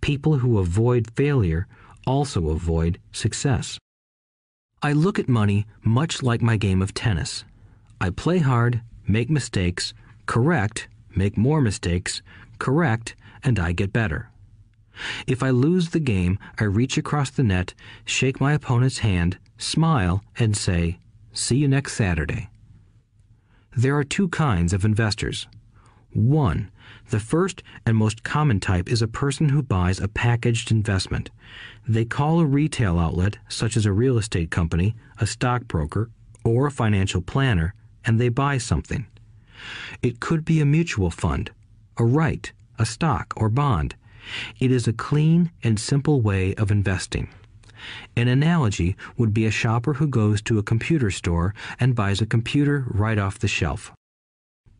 People 0.00 0.38
who 0.38 0.58
avoid 0.58 1.10
failure 1.16 1.66
also 2.06 2.48
avoid 2.48 2.98
success. 3.12 3.78
I 4.82 4.92
look 4.92 5.18
at 5.18 5.28
money 5.28 5.66
much 5.84 6.22
like 6.22 6.40
my 6.40 6.56
game 6.56 6.80
of 6.80 6.94
tennis. 6.94 7.44
I 8.00 8.10
play 8.10 8.38
hard, 8.38 8.80
make 9.06 9.28
mistakes, 9.28 9.92
correct, 10.26 10.88
make 11.14 11.36
more 11.36 11.60
mistakes, 11.60 12.22
correct, 12.58 13.16
and 13.42 13.58
I 13.58 13.72
get 13.72 13.92
better. 13.92 14.30
If 15.26 15.42
I 15.42 15.50
lose 15.50 15.90
the 15.90 16.00
game, 16.00 16.38
I 16.58 16.64
reach 16.64 16.96
across 16.96 17.30
the 17.30 17.42
net, 17.42 17.74
shake 18.04 18.40
my 18.40 18.52
opponent's 18.52 18.98
hand, 18.98 19.38
smile, 19.58 20.22
and 20.38 20.56
say, 20.56 20.98
See 21.40 21.56
you 21.56 21.68
next 21.68 21.94
Saturday. 21.94 22.50
There 23.74 23.96
are 23.96 24.04
two 24.04 24.28
kinds 24.28 24.74
of 24.74 24.84
investors. 24.84 25.48
One, 26.12 26.70
the 27.08 27.18
first 27.18 27.62
and 27.86 27.96
most 27.96 28.22
common 28.22 28.60
type 28.60 28.90
is 28.90 29.00
a 29.00 29.08
person 29.08 29.48
who 29.48 29.62
buys 29.62 30.00
a 30.00 30.06
packaged 30.06 30.70
investment. 30.70 31.30
They 31.88 32.04
call 32.04 32.40
a 32.40 32.44
retail 32.44 32.98
outlet, 32.98 33.38
such 33.48 33.74
as 33.78 33.86
a 33.86 33.92
real 33.92 34.18
estate 34.18 34.50
company, 34.50 34.94
a 35.18 35.26
stockbroker, 35.26 36.10
or 36.44 36.66
a 36.66 36.70
financial 36.70 37.22
planner, 37.22 37.72
and 38.04 38.20
they 38.20 38.28
buy 38.28 38.58
something. 38.58 39.06
It 40.02 40.20
could 40.20 40.44
be 40.44 40.60
a 40.60 40.66
mutual 40.66 41.10
fund, 41.10 41.52
a 41.96 42.04
REIT, 42.04 42.52
a 42.78 42.84
stock, 42.84 43.32
or 43.34 43.48
bond. 43.48 43.94
It 44.60 44.70
is 44.70 44.86
a 44.86 44.92
clean 44.92 45.52
and 45.62 45.80
simple 45.80 46.20
way 46.20 46.54
of 46.56 46.70
investing. 46.70 47.30
An 48.16 48.28
analogy 48.28 48.96
would 49.16 49.32
be 49.32 49.46
a 49.46 49.50
shopper 49.50 49.94
who 49.94 50.06
goes 50.06 50.42
to 50.42 50.58
a 50.58 50.62
computer 50.62 51.10
store 51.10 51.54
and 51.78 51.94
buys 51.94 52.20
a 52.20 52.26
computer 52.26 52.84
right 52.88 53.18
off 53.18 53.38
the 53.38 53.48
shelf. 53.48 53.92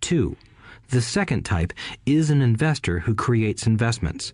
2. 0.00 0.36
The 0.90 1.00
second 1.00 1.44
type 1.44 1.72
is 2.04 2.30
an 2.30 2.42
investor 2.42 3.00
who 3.00 3.14
creates 3.14 3.66
investments. 3.66 4.32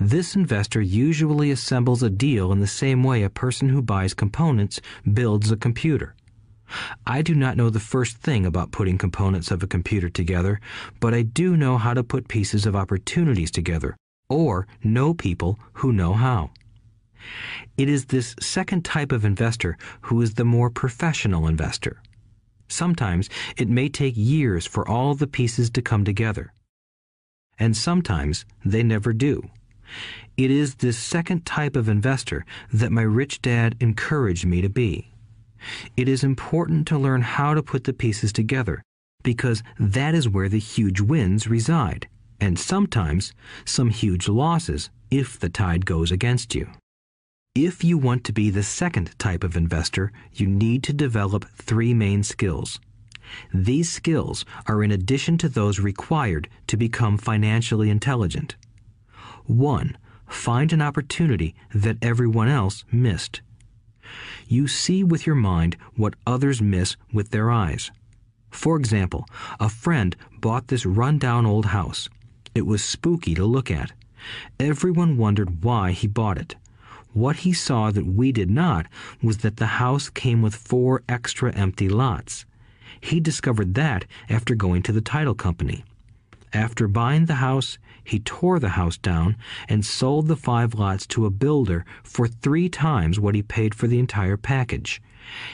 This 0.00 0.36
investor 0.36 0.80
usually 0.80 1.50
assembles 1.50 2.02
a 2.02 2.10
deal 2.10 2.52
in 2.52 2.60
the 2.60 2.66
same 2.66 3.02
way 3.02 3.22
a 3.22 3.30
person 3.30 3.68
who 3.68 3.82
buys 3.82 4.14
components 4.14 4.80
builds 5.12 5.50
a 5.50 5.56
computer. 5.56 6.14
I 7.06 7.22
do 7.22 7.34
not 7.34 7.56
know 7.56 7.70
the 7.70 7.80
first 7.80 8.18
thing 8.18 8.46
about 8.46 8.72
putting 8.72 8.98
components 8.98 9.50
of 9.50 9.62
a 9.62 9.66
computer 9.66 10.08
together, 10.08 10.60
but 11.00 11.14
I 11.14 11.22
do 11.22 11.56
know 11.56 11.78
how 11.78 11.94
to 11.94 12.04
put 12.04 12.28
pieces 12.28 12.66
of 12.66 12.76
opportunities 12.76 13.50
together, 13.50 13.96
or 14.28 14.66
know 14.84 15.14
people 15.14 15.58
who 15.74 15.92
know 15.92 16.12
how. 16.12 16.50
It 17.76 17.88
is 17.88 18.06
this 18.06 18.34
second 18.40 18.84
type 18.84 19.12
of 19.12 19.24
investor 19.24 19.76
who 20.02 20.20
is 20.22 20.34
the 20.34 20.44
more 20.44 20.70
professional 20.70 21.46
investor. 21.46 22.00
Sometimes 22.68 23.28
it 23.56 23.68
may 23.68 23.88
take 23.88 24.14
years 24.16 24.66
for 24.66 24.86
all 24.86 25.14
the 25.14 25.26
pieces 25.26 25.70
to 25.70 25.82
come 25.82 26.04
together. 26.04 26.52
And 27.58 27.76
sometimes 27.76 28.44
they 28.64 28.82
never 28.82 29.12
do. 29.12 29.50
It 30.36 30.50
is 30.50 30.76
this 30.76 30.98
second 30.98 31.46
type 31.46 31.76
of 31.76 31.88
investor 31.88 32.44
that 32.72 32.92
my 32.92 33.02
rich 33.02 33.40
dad 33.40 33.74
encouraged 33.80 34.46
me 34.46 34.60
to 34.60 34.68
be. 34.68 35.12
It 35.96 36.08
is 36.08 36.22
important 36.22 36.86
to 36.88 36.98
learn 36.98 37.22
how 37.22 37.54
to 37.54 37.62
put 37.62 37.84
the 37.84 37.92
pieces 37.92 38.32
together 38.32 38.82
because 39.24 39.62
that 39.78 40.14
is 40.14 40.28
where 40.28 40.48
the 40.48 40.60
huge 40.60 41.00
wins 41.00 41.48
reside, 41.48 42.06
and 42.40 42.58
sometimes 42.58 43.32
some 43.64 43.90
huge 43.90 44.28
losses 44.28 44.90
if 45.10 45.38
the 45.38 45.48
tide 45.48 45.84
goes 45.84 46.12
against 46.12 46.54
you. 46.54 46.68
If 47.60 47.82
you 47.82 47.98
want 47.98 48.22
to 48.22 48.32
be 48.32 48.50
the 48.50 48.62
second 48.62 49.18
type 49.18 49.42
of 49.42 49.56
investor, 49.56 50.12
you 50.32 50.46
need 50.46 50.84
to 50.84 50.92
develop 50.92 51.44
three 51.56 51.92
main 51.92 52.22
skills. 52.22 52.78
These 53.52 53.90
skills 53.90 54.44
are 54.66 54.84
in 54.84 54.92
addition 54.92 55.38
to 55.38 55.48
those 55.48 55.80
required 55.80 56.48
to 56.68 56.76
become 56.76 57.18
financially 57.18 57.90
intelligent. 57.90 58.54
1. 59.46 59.98
Find 60.28 60.72
an 60.72 60.80
opportunity 60.80 61.56
that 61.74 61.98
everyone 62.00 62.46
else 62.46 62.84
missed. 62.92 63.40
You 64.46 64.68
see 64.68 65.02
with 65.02 65.26
your 65.26 65.34
mind 65.34 65.76
what 65.96 66.14
others 66.26 66.62
miss 66.62 66.96
with 67.12 67.30
their 67.30 67.50
eyes. 67.50 67.90
For 68.50 68.76
example, 68.76 69.26
a 69.58 69.68
friend 69.68 70.14
bought 70.40 70.68
this 70.68 70.86
run-down 70.86 71.44
old 71.44 71.66
house. 71.66 72.08
It 72.54 72.66
was 72.66 72.84
spooky 72.84 73.34
to 73.34 73.44
look 73.44 73.68
at. 73.68 73.92
Everyone 74.60 75.16
wondered 75.16 75.64
why 75.64 75.90
he 75.90 76.06
bought 76.06 76.38
it. 76.38 76.54
What 77.12 77.36
he 77.36 77.52
saw 77.52 77.90
that 77.90 78.06
we 78.06 78.32
did 78.32 78.50
not 78.50 78.86
was 79.22 79.38
that 79.38 79.56
the 79.56 79.78
house 79.82 80.08
came 80.10 80.42
with 80.42 80.54
four 80.54 81.02
extra 81.08 81.52
empty 81.54 81.88
lots. 81.88 82.44
He 83.00 83.20
discovered 83.20 83.74
that 83.74 84.04
after 84.28 84.54
going 84.54 84.82
to 84.82 84.92
the 84.92 85.00
title 85.00 85.34
company. 85.34 85.84
After 86.52 86.88
buying 86.88 87.26
the 87.26 87.36
house, 87.36 87.78
he 88.02 88.20
tore 88.20 88.58
the 88.58 88.70
house 88.70 88.96
down 88.96 89.36
and 89.68 89.84
sold 89.84 90.28
the 90.28 90.36
five 90.36 90.74
lots 90.74 91.06
to 91.08 91.26
a 91.26 91.30
builder 91.30 91.84
for 92.02 92.26
three 92.26 92.68
times 92.68 93.20
what 93.20 93.34
he 93.34 93.42
paid 93.42 93.74
for 93.74 93.86
the 93.86 93.98
entire 93.98 94.36
package. 94.36 95.02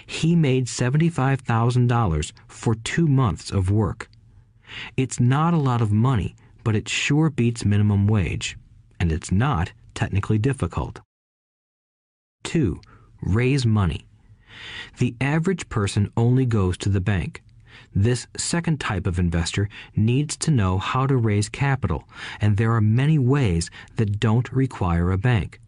He 0.07 0.37
made 0.37 0.67
$75,000 0.67 2.33
for 2.47 2.75
two 2.77 3.09
months 3.09 3.51
of 3.51 3.71
work. 3.71 4.09
It's 4.97 5.19
not 5.19 5.53
a 5.53 5.59
lot 5.59 5.83
of 5.83 5.93
money, 5.93 6.37
but 6.63 6.77
it 6.77 6.89
sure 6.89 7.29
beats 7.29 7.65
minimum 7.65 8.07
wage. 8.07 8.57
And 9.01 9.11
it's 9.11 9.33
not 9.33 9.73
technically 9.95 10.39
difficult. 10.39 11.01
2. 12.45 12.81
Raise 13.21 13.67
money. 13.67 14.07
The 14.99 15.15
average 15.21 15.69
person 15.69 16.11
only 16.17 16.47
goes 16.47 16.79
to 16.79 16.89
the 16.89 17.01
bank. 17.01 17.43
This 17.95 18.27
second 18.37 18.81
type 18.81 19.07
of 19.07 19.19
investor 19.19 19.69
needs 19.97 20.37
to 20.39 20.51
know 20.51 20.79
how 20.79 21.07
to 21.07 21.17
raise 21.17 21.49
capital, 21.49 22.09
and 22.41 22.57
there 22.57 22.73
are 22.73 22.81
many 22.81 23.19
ways 23.19 23.71
that 23.97 24.21
don't 24.21 24.51
require 24.53 25.11
a 25.11 25.19
bank. 25.19 25.61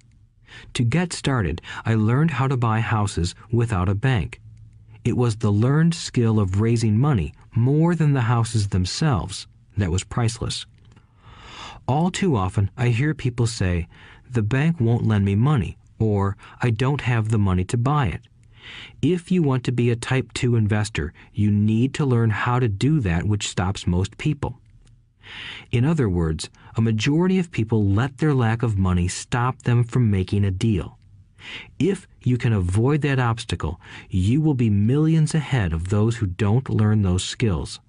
To 0.75 0.85
get 0.85 1.13
started, 1.13 1.61
I 1.85 1.95
learned 1.95 2.33
how 2.33 2.49
to 2.49 2.57
buy 2.57 2.81
houses 2.81 3.35
without 3.51 3.89
a 3.89 3.95
bank. 3.95 4.41
It 5.05 5.17
was 5.17 5.37
the 5.37 5.53
learned 5.53 5.95
skill 5.95 6.41
of 6.41 6.61
raising 6.61 6.99
money 6.99 7.33
more 7.55 7.95
than 7.95 8.13
the 8.13 8.23
houses 8.23 8.69
themselves 8.69 9.47
that 9.77 9.91
was 9.91 10.05
priceless. 10.05 10.67
All 11.87 12.11
too 12.11 12.37
often, 12.37 12.71
I 12.77 12.89
hear 12.89 13.15
people 13.15 13.47
say, 13.47 13.87
the 14.29 14.43
bank 14.43 14.81
won't 14.81 15.07
lend 15.07 15.25
me 15.25 15.37
money, 15.37 15.79
or 15.99 16.36
I 16.62 16.70
don't 16.70 17.02
have 17.02 17.28
the 17.28 17.39
money 17.39 17.65
to 17.65 17.76
buy 17.76 18.07
it. 18.07 18.23
If 19.00 19.31
you 19.31 19.42
want 19.42 19.65
to 19.65 19.73
be 19.73 19.91
a 19.91 19.97
type 19.97 20.33
2 20.33 20.57
investor, 20.57 21.12
you 21.33 21.50
need 21.50 21.94
to 21.94 22.05
learn 22.05 22.31
how 22.31 22.58
to 22.58 22.68
do 22.68 23.00
that 23.00 23.25
which 23.25 23.49
stops 23.49 23.86
most 23.86 24.18
people. 24.18 24.58
In 25.70 25.84
other 25.84 26.08
words, 26.08 26.50
a 26.76 26.81
majority 26.81 27.39
of 27.39 27.50
people 27.50 27.84
let 27.84 28.18
their 28.18 28.34
lack 28.34 28.62
of 28.62 28.78
money 28.78 29.08
stop 29.08 29.62
them 29.62 29.84
from 29.84 30.10
making 30.10 30.44
a 30.44 30.50
deal. 30.50 30.99
If 31.78 32.08
you 32.23 32.39
can 32.39 32.52
avoid 32.52 33.02
that 33.02 33.18
obstacle, 33.18 33.81
you 34.08 34.41
will 34.41 34.55
be 34.55 34.70
millions 34.70 35.34
ahead 35.34 35.73
of 35.73 35.89
those 35.89 36.16
who 36.16 36.26
don't 36.26 36.68
learn 36.68 37.02
those 37.02 37.25
skills. 37.25 37.81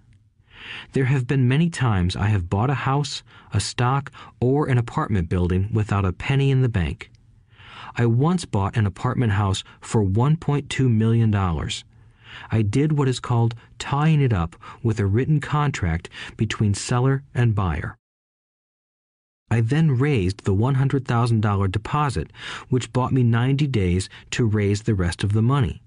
There 0.93 1.05
have 1.05 1.27
been 1.27 1.47
many 1.47 1.69
times 1.69 2.15
I 2.15 2.27
have 2.27 2.49
bought 2.49 2.69
a 2.69 2.75
house, 2.75 3.23
a 3.53 3.59
stock, 3.59 4.11
or 4.39 4.67
an 4.67 4.77
apartment 4.77 5.29
building 5.29 5.69
without 5.71 6.05
a 6.05 6.13
penny 6.13 6.51
in 6.51 6.61
the 6.61 6.69
bank. 6.69 7.09
I 7.99 8.05
once 8.05 8.45
bought 8.45 8.77
an 8.77 8.85
apartment 8.85 9.33
house 9.33 9.63
for 9.81 10.05
$1.2 10.05 10.89
million. 10.89 11.33
I 12.51 12.61
did 12.61 12.95
what 12.95 13.07
is 13.07 13.19
called 13.19 13.55
tying 13.79 14.21
it 14.21 14.31
up 14.31 14.55
with 14.83 14.99
a 14.99 15.07
written 15.07 15.39
contract 15.39 16.07
between 16.37 16.75
seller 16.75 17.23
and 17.33 17.55
buyer. 17.55 17.97
I 19.49 19.61
then 19.61 19.97
raised 19.97 20.43
the 20.43 20.53
$100,000 20.53 21.71
deposit, 21.71 22.31
which 22.69 22.93
bought 22.93 23.13
me 23.13 23.23
90 23.23 23.65
days 23.67 24.09
to 24.31 24.45
raise 24.45 24.83
the 24.83 24.93
rest 24.93 25.23
of 25.23 25.33
the 25.33 25.41
money. 25.41 25.81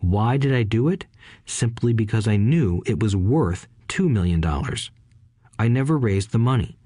Why 0.00 0.38
did 0.38 0.54
I 0.54 0.62
do 0.62 0.88
it? 0.88 1.06
Simply 1.44 1.92
because 1.92 2.26
I 2.26 2.36
knew 2.36 2.82
it 2.86 3.00
was 3.00 3.14
worth 3.14 3.68
$2 3.88 4.08
million. 4.08 4.42
I 5.58 5.68
never 5.68 5.98
raised 5.98 6.32
the 6.32 6.38
money. 6.38 6.78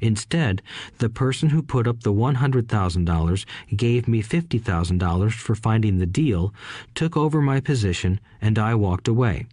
Instead, 0.00 0.62
the 0.98 1.08
person 1.08 1.50
who 1.50 1.62
put 1.62 1.86
up 1.86 2.02
the 2.02 2.12
$100,000 2.12 3.44
gave 3.76 4.08
me 4.08 4.22
$50,000 4.22 5.32
for 5.32 5.54
finding 5.54 5.98
the 5.98 6.06
deal, 6.06 6.54
took 6.94 7.16
over 7.16 7.40
my 7.40 7.60
position, 7.60 8.20
and 8.40 8.58
I 8.58 8.74
walked 8.74 9.08
away. 9.08 9.46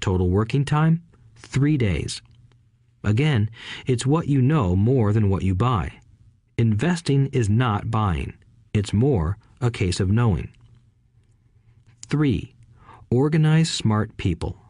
Total 0.00 0.28
working 0.28 0.64
time? 0.64 1.02
Three 1.36 1.76
days. 1.76 2.22
Again, 3.04 3.50
it's 3.86 4.06
what 4.06 4.28
you 4.28 4.42
know 4.42 4.74
more 4.74 5.12
than 5.12 5.30
what 5.30 5.42
you 5.42 5.54
buy. 5.54 6.00
Investing 6.58 7.26
is 7.32 7.48
not 7.48 7.90
buying. 7.90 8.34
It's 8.74 8.92
more 8.92 9.38
a 9.60 9.70
case 9.70 10.00
of 10.00 10.10
knowing. 10.10 10.48
3. 12.08 12.54
Organize 13.10 13.70
smart 13.70 14.16
people. 14.16 14.65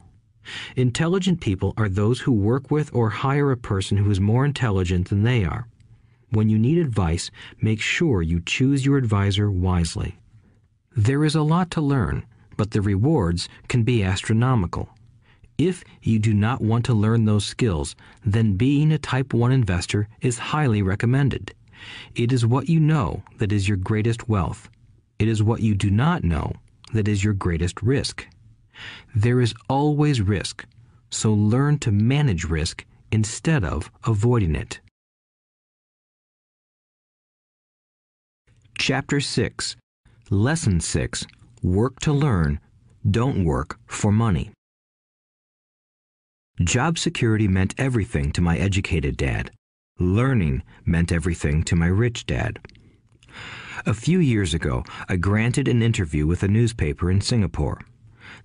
Intelligent 0.77 1.41
people 1.41 1.75
are 1.77 1.89
those 1.89 2.21
who 2.21 2.33
work 2.33 2.71
with 2.71 2.95
or 2.95 3.11
hire 3.11 3.51
a 3.51 3.57
person 3.57 3.97
who 3.97 4.11
is 4.11 4.21
more 4.21 4.45
intelligent 4.45 5.09
than 5.09 5.23
they 5.23 5.45
are. 5.45 5.69
When 6.31 6.49
you 6.49 6.59
need 6.59 6.79
advice, 6.79 7.31
make 7.61 7.81
sure 7.81 8.23
you 8.23 8.41
choose 8.41 8.85
your 8.85 8.97
advisor 8.97 9.51
wisely. 9.51 10.19
There 10.97 11.25
is 11.25 11.35
a 11.35 11.43
lot 11.43 11.71
to 11.73 11.81
learn, 11.81 12.25
but 12.57 12.71
the 12.71 12.81
rewards 12.81 13.49
can 13.69 13.83
be 13.83 14.03
astronomical. 14.03 14.89
If 15.59 15.85
you 16.03 16.19
do 16.19 16.35
not 16.35 16.61
want 16.61 16.85
to 16.87 16.95
learn 16.95 17.25
those 17.25 17.47
skills, 17.47 17.97
then 18.25 18.57
being 18.57 18.93
a 18.93 18.99
Type 18.99 19.33
1 19.33 19.53
investor 19.53 20.09
is 20.21 20.39
highly 20.39 20.83
recommended. 20.83 21.55
It 22.15 22.33
is 22.33 22.45
what 22.45 22.69
you 22.69 22.81
know 22.81 23.23
that 23.39 23.53
is 23.53 23.69
your 23.69 23.77
greatest 23.77 24.29
wealth. 24.29 24.69
It 25.19 25.29
is 25.29 25.43
what 25.43 25.61
you 25.61 25.75
do 25.75 25.91
not 25.91 26.25
know 26.25 26.53
that 26.93 27.09
is 27.09 27.25
your 27.25 27.35
greatest 27.35 27.83
risk. 27.83 28.27
There 29.15 29.41
is 29.41 29.55
always 29.69 30.21
risk, 30.21 30.65
so 31.11 31.33
learn 31.33 31.79
to 31.81 31.91
manage 31.91 32.45
risk 32.45 32.85
instead 33.11 33.65
of 33.65 33.91
avoiding 34.05 34.55
it. 34.55 34.81
Chapter 38.79 39.21
6 39.21 39.77
Lesson 40.31 40.81
6 40.81 41.27
Work 41.63 42.01
to 42.01 42.13
Learn, 42.13 42.61
Don't 43.09 43.45
Work 43.45 43.79
for 43.87 44.13
Money. 44.13 44.51
Job 46.61 46.99
security 46.99 47.49
meant 47.49 47.75
everything 47.79 48.33
to 48.33 48.41
my 48.41 48.59
educated 48.59 49.17
dad. 49.17 49.51
Learning 49.99 50.63
meant 50.85 51.13
everything 51.13 51.63
to 51.65 51.77
my 51.77 51.87
rich 51.87 52.27
dad. 52.27 52.59
A 53.85 53.95
few 53.95 54.19
years 54.19 54.55
ago, 54.55 54.85
I 55.09 55.17
granted 55.17 55.69
an 55.69 55.83
interview 55.83 56.27
with 56.27 56.43
a 56.43 56.49
newspaper 56.49 57.11
in 57.11 57.21
Singapore. 57.21 57.81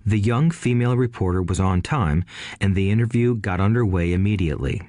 The 0.04 0.18
young 0.18 0.50
female 0.50 0.96
reporter 0.96 1.42
was 1.42 1.60
on 1.60 1.80
time, 1.82 2.24
and 2.60 2.74
the 2.74 2.90
interview 2.90 3.36
got 3.36 3.60
underway 3.60 4.12
immediately. 4.12 4.82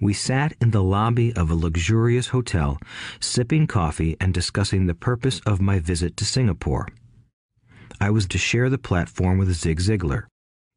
We 0.00 0.14
sat 0.14 0.54
in 0.62 0.70
the 0.70 0.82
lobby 0.82 1.34
of 1.34 1.50
a 1.50 1.54
luxurious 1.54 2.28
hotel, 2.28 2.78
sipping 3.20 3.66
coffee 3.66 4.16
and 4.18 4.32
discussing 4.32 4.86
the 4.86 4.94
purpose 4.94 5.40
of 5.40 5.60
my 5.60 5.78
visit 5.78 6.16
to 6.16 6.24
Singapore. 6.24 6.88
I 8.00 8.08
was 8.08 8.26
to 8.28 8.38
share 8.38 8.70
the 8.70 8.78
platform 8.78 9.36
with 9.36 9.52
Zig 9.52 9.78
Ziglar. 9.78 10.24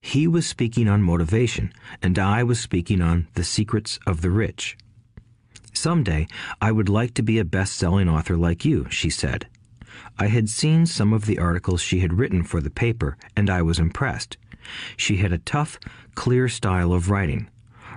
He 0.02 0.28
was 0.28 0.46
speaking 0.46 0.90
on 0.90 1.02
motivation, 1.02 1.72
and 2.02 2.20
I 2.20 2.44
was 2.44 2.60
speaking 2.60 3.02
on 3.02 3.30
the 3.36 3.46
secrets 3.46 3.98
of 4.06 4.20
the 4.20 4.30
rich. 4.30 4.78
Someday, 5.72 6.28
I 6.60 6.74
would 6.74 6.90
like 6.90 7.14
to 7.14 7.24
be 7.24 7.40
a 7.40 7.46
best 7.46 7.78
selling 7.78 8.10
author 8.10 8.36
like 8.36 8.66
you, 8.66 8.88
she 8.90 9.10
said. 9.10 9.48
I 10.18 10.28
had 10.28 10.50
seen 10.50 10.86
some 10.86 11.14
of 11.14 11.26
the 11.26 11.40
articles 11.40 11.82
she 11.82 12.00
had 12.00 12.18
written 12.18 12.44
for 12.44 12.62
the 12.62 12.70
paper, 12.70 13.18
and 13.36 13.50
I 13.50 13.62
was 13.62 13.80
impressed. 13.80 14.38
She 14.96 15.18
had 15.18 15.32
a 15.32 15.38
tough, 15.40 15.80
clear 16.16 16.48
style 16.48 16.94
of 16.94 17.10
writing. 17.10 17.50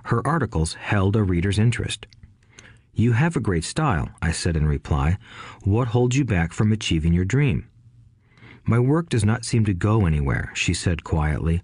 Her 0.04 0.26
articles 0.26 0.74
held 0.74 1.16
a 1.16 1.22
reader's 1.22 1.58
interest. 1.58 2.06
You 2.94 3.12
have 3.12 3.36
a 3.36 3.40
great 3.40 3.64
style, 3.64 4.08
I 4.22 4.32
said 4.32 4.56
in 4.56 4.66
reply. 4.66 5.18
What 5.64 5.88
holds 5.88 6.16
you 6.16 6.24
back 6.24 6.52
from 6.52 6.72
achieving 6.72 7.12
your 7.12 7.24
dream? 7.24 7.68
My 8.64 8.78
work 8.78 9.08
does 9.08 9.24
not 9.24 9.44
seem 9.44 9.64
to 9.66 9.74
go 9.74 10.06
anywhere, 10.06 10.50
she 10.54 10.74
said 10.74 11.04
quietly. 11.04 11.60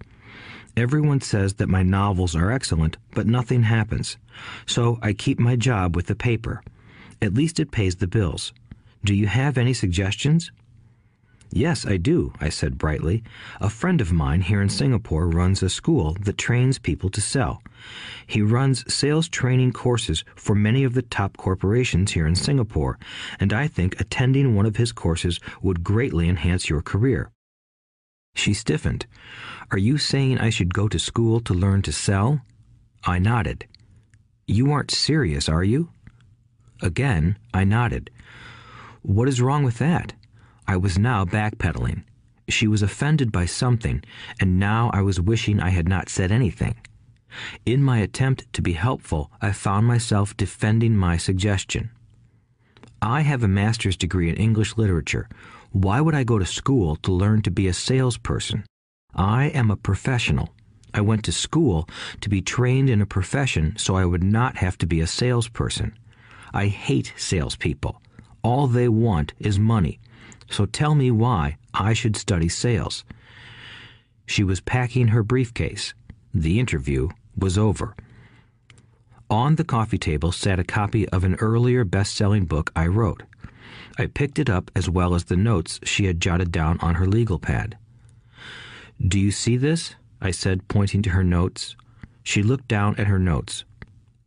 Everyone 0.77 1.21
says 1.21 1.55
that 1.55 1.69
my 1.69 1.83
novels 1.83 2.35
are 2.35 2.51
excellent, 2.51 2.97
but 3.11 3.27
nothing 3.27 3.63
happens. 3.63 4.17
So 4.65 4.99
I 5.01 5.13
keep 5.13 5.39
my 5.39 5.55
job 5.55 5.95
with 5.95 6.07
the 6.07 6.15
paper. 6.15 6.61
At 7.21 7.33
least 7.33 7.59
it 7.59 7.71
pays 7.71 7.95
the 7.95 8.07
bills. 8.07 8.53
Do 9.05 9.13
you 9.13 9.27
have 9.27 9.57
any 9.57 9.73
suggestions? 9.73 10.51
Yes, 11.51 11.85
I 11.85 11.97
do, 11.97 12.33
I 12.39 12.49
said 12.49 12.77
brightly. 12.77 13.21
A 13.61 13.69
friend 13.69 14.01
of 14.01 14.11
mine 14.11 14.41
here 14.41 14.61
in 14.61 14.69
Singapore 14.69 15.27
runs 15.27 15.61
a 15.61 15.69
school 15.69 16.17
that 16.21 16.37
trains 16.37 16.79
people 16.79 17.09
to 17.11 17.21
sell. 17.21 17.61
He 18.25 18.41
runs 18.41 18.91
sales 18.91 19.29
training 19.29 19.73
courses 19.73 20.23
for 20.35 20.55
many 20.55 20.83
of 20.83 20.93
the 20.93 21.03
top 21.03 21.37
corporations 21.37 22.13
here 22.13 22.25
in 22.25 22.33
Singapore, 22.33 22.97
and 23.39 23.53
I 23.53 23.67
think 23.67 23.99
attending 23.99 24.55
one 24.55 24.65
of 24.65 24.77
his 24.77 24.91
courses 24.91 25.39
would 25.61 25.83
greatly 25.83 26.27
enhance 26.27 26.69
your 26.69 26.81
career. 26.81 27.29
She 28.33 28.55
stiffened. 28.55 29.05
Are 29.69 29.77
you 29.77 29.99
saying 29.99 30.39
I 30.39 30.49
should 30.49 30.73
go 30.73 30.87
to 30.87 30.97
school 30.97 31.39
to 31.41 31.53
learn 31.53 31.83
to 31.83 31.91
sell? 31.91 32.41
I 33.03 33.19
nodded. 33.19 33.67
You 34.47 34.71
aren't 34.71 34.91
serious, 34.91 35.47
are 35.47 35.63
you? 35.63 35.89
Again, 36.81 37.37
I 37.53 37.63
nodded. 37.63 38.09
What 39.03 39.27
is 39.27 39.41
wrong 39.41 39.63
with 39.63 39.79
that? 39.79 40.13
I 40.65 40.77
was 40.77 40.97
now 40.97 41.25
backpedaling. 41.25 42.03
She 42.47 42.67
was 42.67 42.81
offended 42.81 43.33
by 43.33 43.45
something, 43.45 44.01
and 44.39 44.57
now 44.57 44.91
I 44.93 45.01
was 45.01 45.19
wishing 45.19 45.59
I 45.59 45.71
had 45.71 45.89
not 45.89 46.07
said 46.07 46.31
anything. 46.31 46.75
In 47.65 47.83
my 47.83 47.97
attempt 47.97 48.51
to 48.53 48.61
be 48.61 48.73
helpful, 48.73 49.29
I 49.41 49.51
found 49.51 49.87
myself 49.87 50.37
defending 50.37 50.95
my 50.95 51.17
suggestion. 51.17 51.89
I 53.01 53.21
have 53.21 53.43
a 53.43 53.47
master's 53.49 53.97
degree 53.97 54.29
in 54.29 54.37
English 54.37 54.77
literature. 54.77 55.27
Why 55.71 55.99
would 55.99 56.15
I 56.15 56.23
go 56.23 56.39
to 56.39 56.45
school 56.45 56.95
to 56.97 57.11
learn 57.11 57.41
to 57.41 57.51
be 57.51 57.67
a 57.67 57.73
salesperson? 57.73 58.63
I 59.13 59.47
am 59.47 59.69
a 59.69 59.75
professional. 59.75 60.53
I 60.93 61.01
went 61.01 61.25
to 61.25 61.33
school 61.33 61.89
to 62.21 62.29
be 62.29 62.41
trained 62.41 62.89
in 62.89 63.01
a 63.01 63.05
profession 63.05 63.75
so 63.75 63.95
I 63.97 64.05
would 64.05 64.23
not 64.23 64.57
have 64.57 64.77
to 64.77 64.85
be 64.85 65.01
a 65.01 65.07
salesperson. 65.07 65.97
I 66.53 66.67
hate 66.67 67.13
salespeople. 67.17 68.01
All 68.43 68.67
they 68.67 68.89
want 68.89 69.33
is 69.39 69.57
money. 69.57 69.99
So 70.49 70.65
tell 70.65 70.95
me 70.95 71.09
why 71.09 71.57
I 71.73 71.93
should 71.93 72.15
study 72.15 72.49
sales. 72.49 73.03
She 74.25 74.43
was 74.43 74.61
packing 74.61 75.07
her 75.07 75.23
briefcase. 75.23 75.93
The 76.33 76.59
interview 76.59 77.09
was 77.37 77.57
over. 77.57 77.95
On 79.29 79.55
the 79.55 79.63
coffee 79.63 79.97
table 79.97 80.31
sat 80.31 80.59
a 80.59 80.63
copy 80.63 81.07
of 81.09 81.23
an 81.23 81.35
earlier 81.35 81.83
best 81.83 82.15
selling 82.15 82.45
book 82.45 82.71
I 82.75 82.87
wrote. 82.87 83.23
I 83.97 84.07
picked 84.07 84.39
it 84.39 84.49
up 84.49 84.69
as 84.75 84.89
well 84.89 85.15
as 85.15 85.25
the 85.25 85.37
notes 85.37 85.79
she 85.83 86.05
had 86.05 86.19
jotted 86.19 86.51
down 86.51 86.77
on 86.79 86.95
her 86.95 87.07
legal 87.07 87.39
pad. 87.39 87.77
Do 89.05 89.19
you 89.19 89.31
see 89.31 89.57
this? 89.57 89.95
I 90.21 90.31
said, 90.31 90.67
pointing 90.67 91.01
to 91.03 91.09
her 91.11 91.23
notes. 91.23 91.75
She 92.23 92.43
looked 92.43 92.67
down 92.67 92.95
at 92.97 93.07
her 93.07 93.19
notes. 93.19 93.65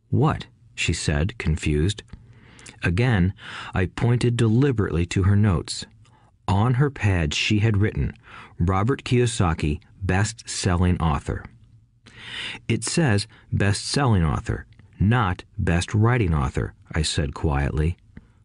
What? 0.09 0.47
she 0.75 0.93
said, 0.93 1.37
confused. 1.37 2.03
Again, 2.83 3.33
I 3.73 3.87
pointed 3.87 4.37
deliberately 4.37 5.05
to 5.07 5.23
her 5.23 5.35
notes. 5.35 5.85
On 6.47 6.75
her 6.75 6.89
pad, 6.89 7.33
she 7.33 7.59
had 7.59 7.77
written, 7.77 8.13
Robert 8.57 9.03
Kiyosaki, 9.03 9.79
best 10.01 10.49
selling 10.49 10.97
author. 10.99 11.43
It 12.67 12.83
says 12.83 13.27
best 13.51 13.85
selling 13.85 14.23
author, 14.23 14.65
not 14.99 15.43
best 15.57 15.93
writing 15.93 16.33
author, 16.33 16.73
I 16.91 17.01
said 17.01 17.33
quietly. 17.33 17.97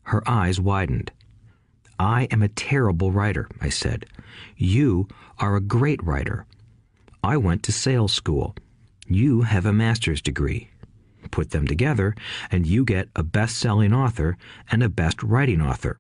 Her 0.05 0.29
eyes 0.29 0.61
widened. 0.61 1.13
I 1.99 2.25
am 2.33 2.43
a 2.43 2.49
terrible 2.49 3.13
writer, 3.13 3.49
I 3.61 3.69
said. 3.69 4.07
You 4.57 5.07
are 5.39 5.55
a 5.55 5.61
great 5.61 6.03
writer. 6.03 6.47
I 7.23 7.37
went 7.37 7.63
to 7.65 7.73
sales 7.73 8.13
school. 8.13 8.57
You 9.07 9.43
have 9.43 9.67
a 9.67 9.73
master's 9.73 10.21
degree. 10.21 10.72
Put 11.33 11.51
them 11.51 11.67
together, 11.67 12.15
and 12.51 12.65
you 12.65 12.85
get 12.85 13.09
a 13.17 13.25
best 13.25 13.59
selling 13.59 13.93
author 13.93 14.37
and 14.71 14.83
a 14.83 14.89
best 14.89 15.21
writing 15.23 15.61
author. 15.61 15.99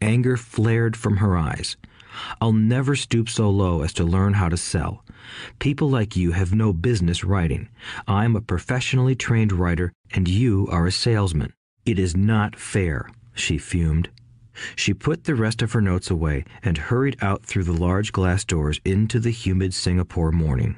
Anger 0.00 0.36
flared 0.36 0.96
from 0.96 1.18
her 1.18 1.36
eyes. 1.36 1.76
I'll 2.40 2.52
never 2.52 2.96
stoop 2.96 3.28
so 3.28 3.50
low 3.50 3.82
as 3.82 3.92
to 3.94 4.04
learn 4.04 4.34
how 4.34 4.48
to 4.48 4.56
sell. 4.56 5.04
People 5.58 5.90
like 5.90 6.16
you 6.16 6.32
have 6.32 6.54
no 6.54 6.72
business 6.72 7.22
writing. 7.24 7.68
I'm 8.08 8.34
a 8.34 8.40
professionally 8.40 9.14
trained 9.14 9.52
writer, 9.52 9.92
and 10.12 10.26
you 10.26 10.66
are 10.70 10.86
a 10.86 10.92
salesman. 10.92 11.52
It 11.84 11.98
is 11.98 12.16
not 12.16 12.56
fair, 12.56 13.10
she 13.34 13.58
fumed. 13.58 14.08
She 14.74 14.94
put 14.94 15.24
the 15.24 15.34
rest 15.34 15.60
of 15.60 15.72
her 15.72 15.82
notes 15.82 16.10
away 16.10 16.44
and 16.62 16.78
hurried 16.78 17.18
out 17.20 17.44
through 17.44 17.64
the 17.64 17.72
large 17.72 18.12
glass 18.12 18.44
doors 18.44 18.80
into 18.82 19.20
the 19.20 19.30
humid 19.30 19.74
Singapore 19.74 20.32
morning. 20.32 20.76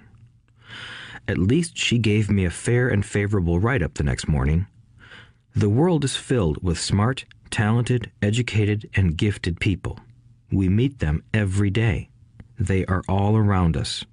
At 1.28 1.36
least 1.36 1.76
she 1.76 1.98
gave 1.98 2.30
me 2.30 2.46
a 2.46 2.50
fair 2.50 2.88
and 2.88 3.04
favorable 3.04 3.60
write 3.60 3.82
up 3.82 3.94
the 3.94 4.02
next 4.02 4.28
morning. 4.28 4.66
The 5.54 5.68
world 5.68 6.02
is 6.02 6.16
filled 6.16 6.62
with 6.62 6.80
smart, 6.80 7.26
talented, 7.50 8.10
educated, 8.22 8.88
and 8.94 9.14
gifted 9.14 9.60
people. 9.60 10.00
We 10.50 10.70
meet 10.70 11.00
them 11.00 11.22
every 11.34 11.68
day. 11.68 12.08
They 12.58 12.86
are 12.86 13.02
all 13.06 13.36
around 13.36 13.76
us. 13.76 14.06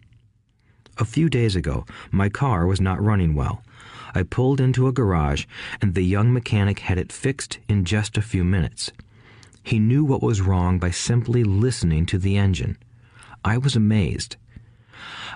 A 0.97 1.05
few 1.05 1.29
days 1.29 1.55
ago, 1.55 1.85
my 2.11 2.27
car 2.27 2.67
was 2.67 2.81
not 2.81 3.01
running 3.01 3.33
well. 3.33 3.63
I 4.13 4.23
pulled 4.23 4.59
into 4.59 4.87
a 4.87 4.93
garage, 4.93 5.45
and 5.81 5.93
the 5.93 6.03
young 6.03 6.33
mechanic 6.33 6.79
had 6.79 6.97
it 6.97 7.13
fixed 7.13 7.59
in 7.69 7.85
just 7.85 8.17
a 8.17 8.21
few 8.21 8.43
minutes. 8.43 8.91
He 9.63 9.79
knew 9.79 10.03
what 10.03 10.21
was 10.21 10.41
wrong 10.41 10.79
by 10.79 10.91
simply 10.91 11.45
listening 11.45 12.05
to 12.07 12.17
the 12.17 12.35
engine. 12.35 12.77
I 13.43 13.57
was 13.57 13.75
amazed. 13.75 14.35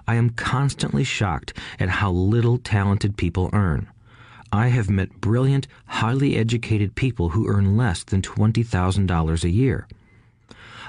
I 0.08 0.16
am 0.16 0.32
constantly 0.32 1.04
shocked 1.04 1.54
at 1.80 1.90
how 1.90 2.12
little 2.12 2.58
talented 2.58 3.18
people 3.18 3.50
earn. 3.54 3.88
I 4.52 4.70
have 4.70 4.90
met 4.90 5.22
brilliant, 5.22 5.68
highly 5.86 6.36
educated 6.36 6.96
people 6.96 7.30
who 7.30 7.48
earn 7.48 7.78
less 7.78 8.04
than 8.04 8.22
$20,000 8.22 9.44
a 9.44 9.50
year. 9.50 9.88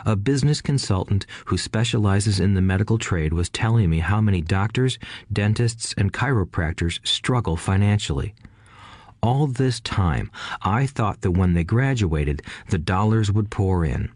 A 0.07 0.17
business 0.17 0.63
consultant 0.63 1.27
who 1.47 1.59
specializes 1.59 2.41
in 2.41 2.55
the 2.55 2.63
medical 2.63 2.97
trade 2.97 3.35
was 3.35 3.51
telling 3.51 3.91
me 3.91 3.99
how 3.99 4.21
many 4.23 4.41
doctors, 4.41 4.99
dentists, 5.31 5.95
and 5.99 6.13
chiropractors 6.13 7.07
struggle 7.07 7.57
financially. 7.57 8.35
All 9.23 9.47
this 9.47 9.81
time, 9.81 10.31
I 10.63 10.87
thought 10.87 11.21
that 11.21 11.33
when 11.33 11.53
they 11.53 11.65
graduated, 11.65 12.43
the 12.71 12.79
dollars 12.79 13.31
would 13.31 13.51
pour 13.51 13.85
in. 13.85 14.11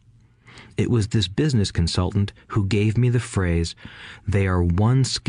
It 0.76 0.90
was 0.90 1.08
this 1.08 1.28
business 1.28 1.70
consultant 1.70 2.32
who 2.48 2.66
gave 2.66 2.98
me 2.98 3.08
the 3.08 3.20
phrase, 3.20 3.74
they 4.26 4.46
are 4.46 4.62
one 4.62 5.04
skill 5.04 5.24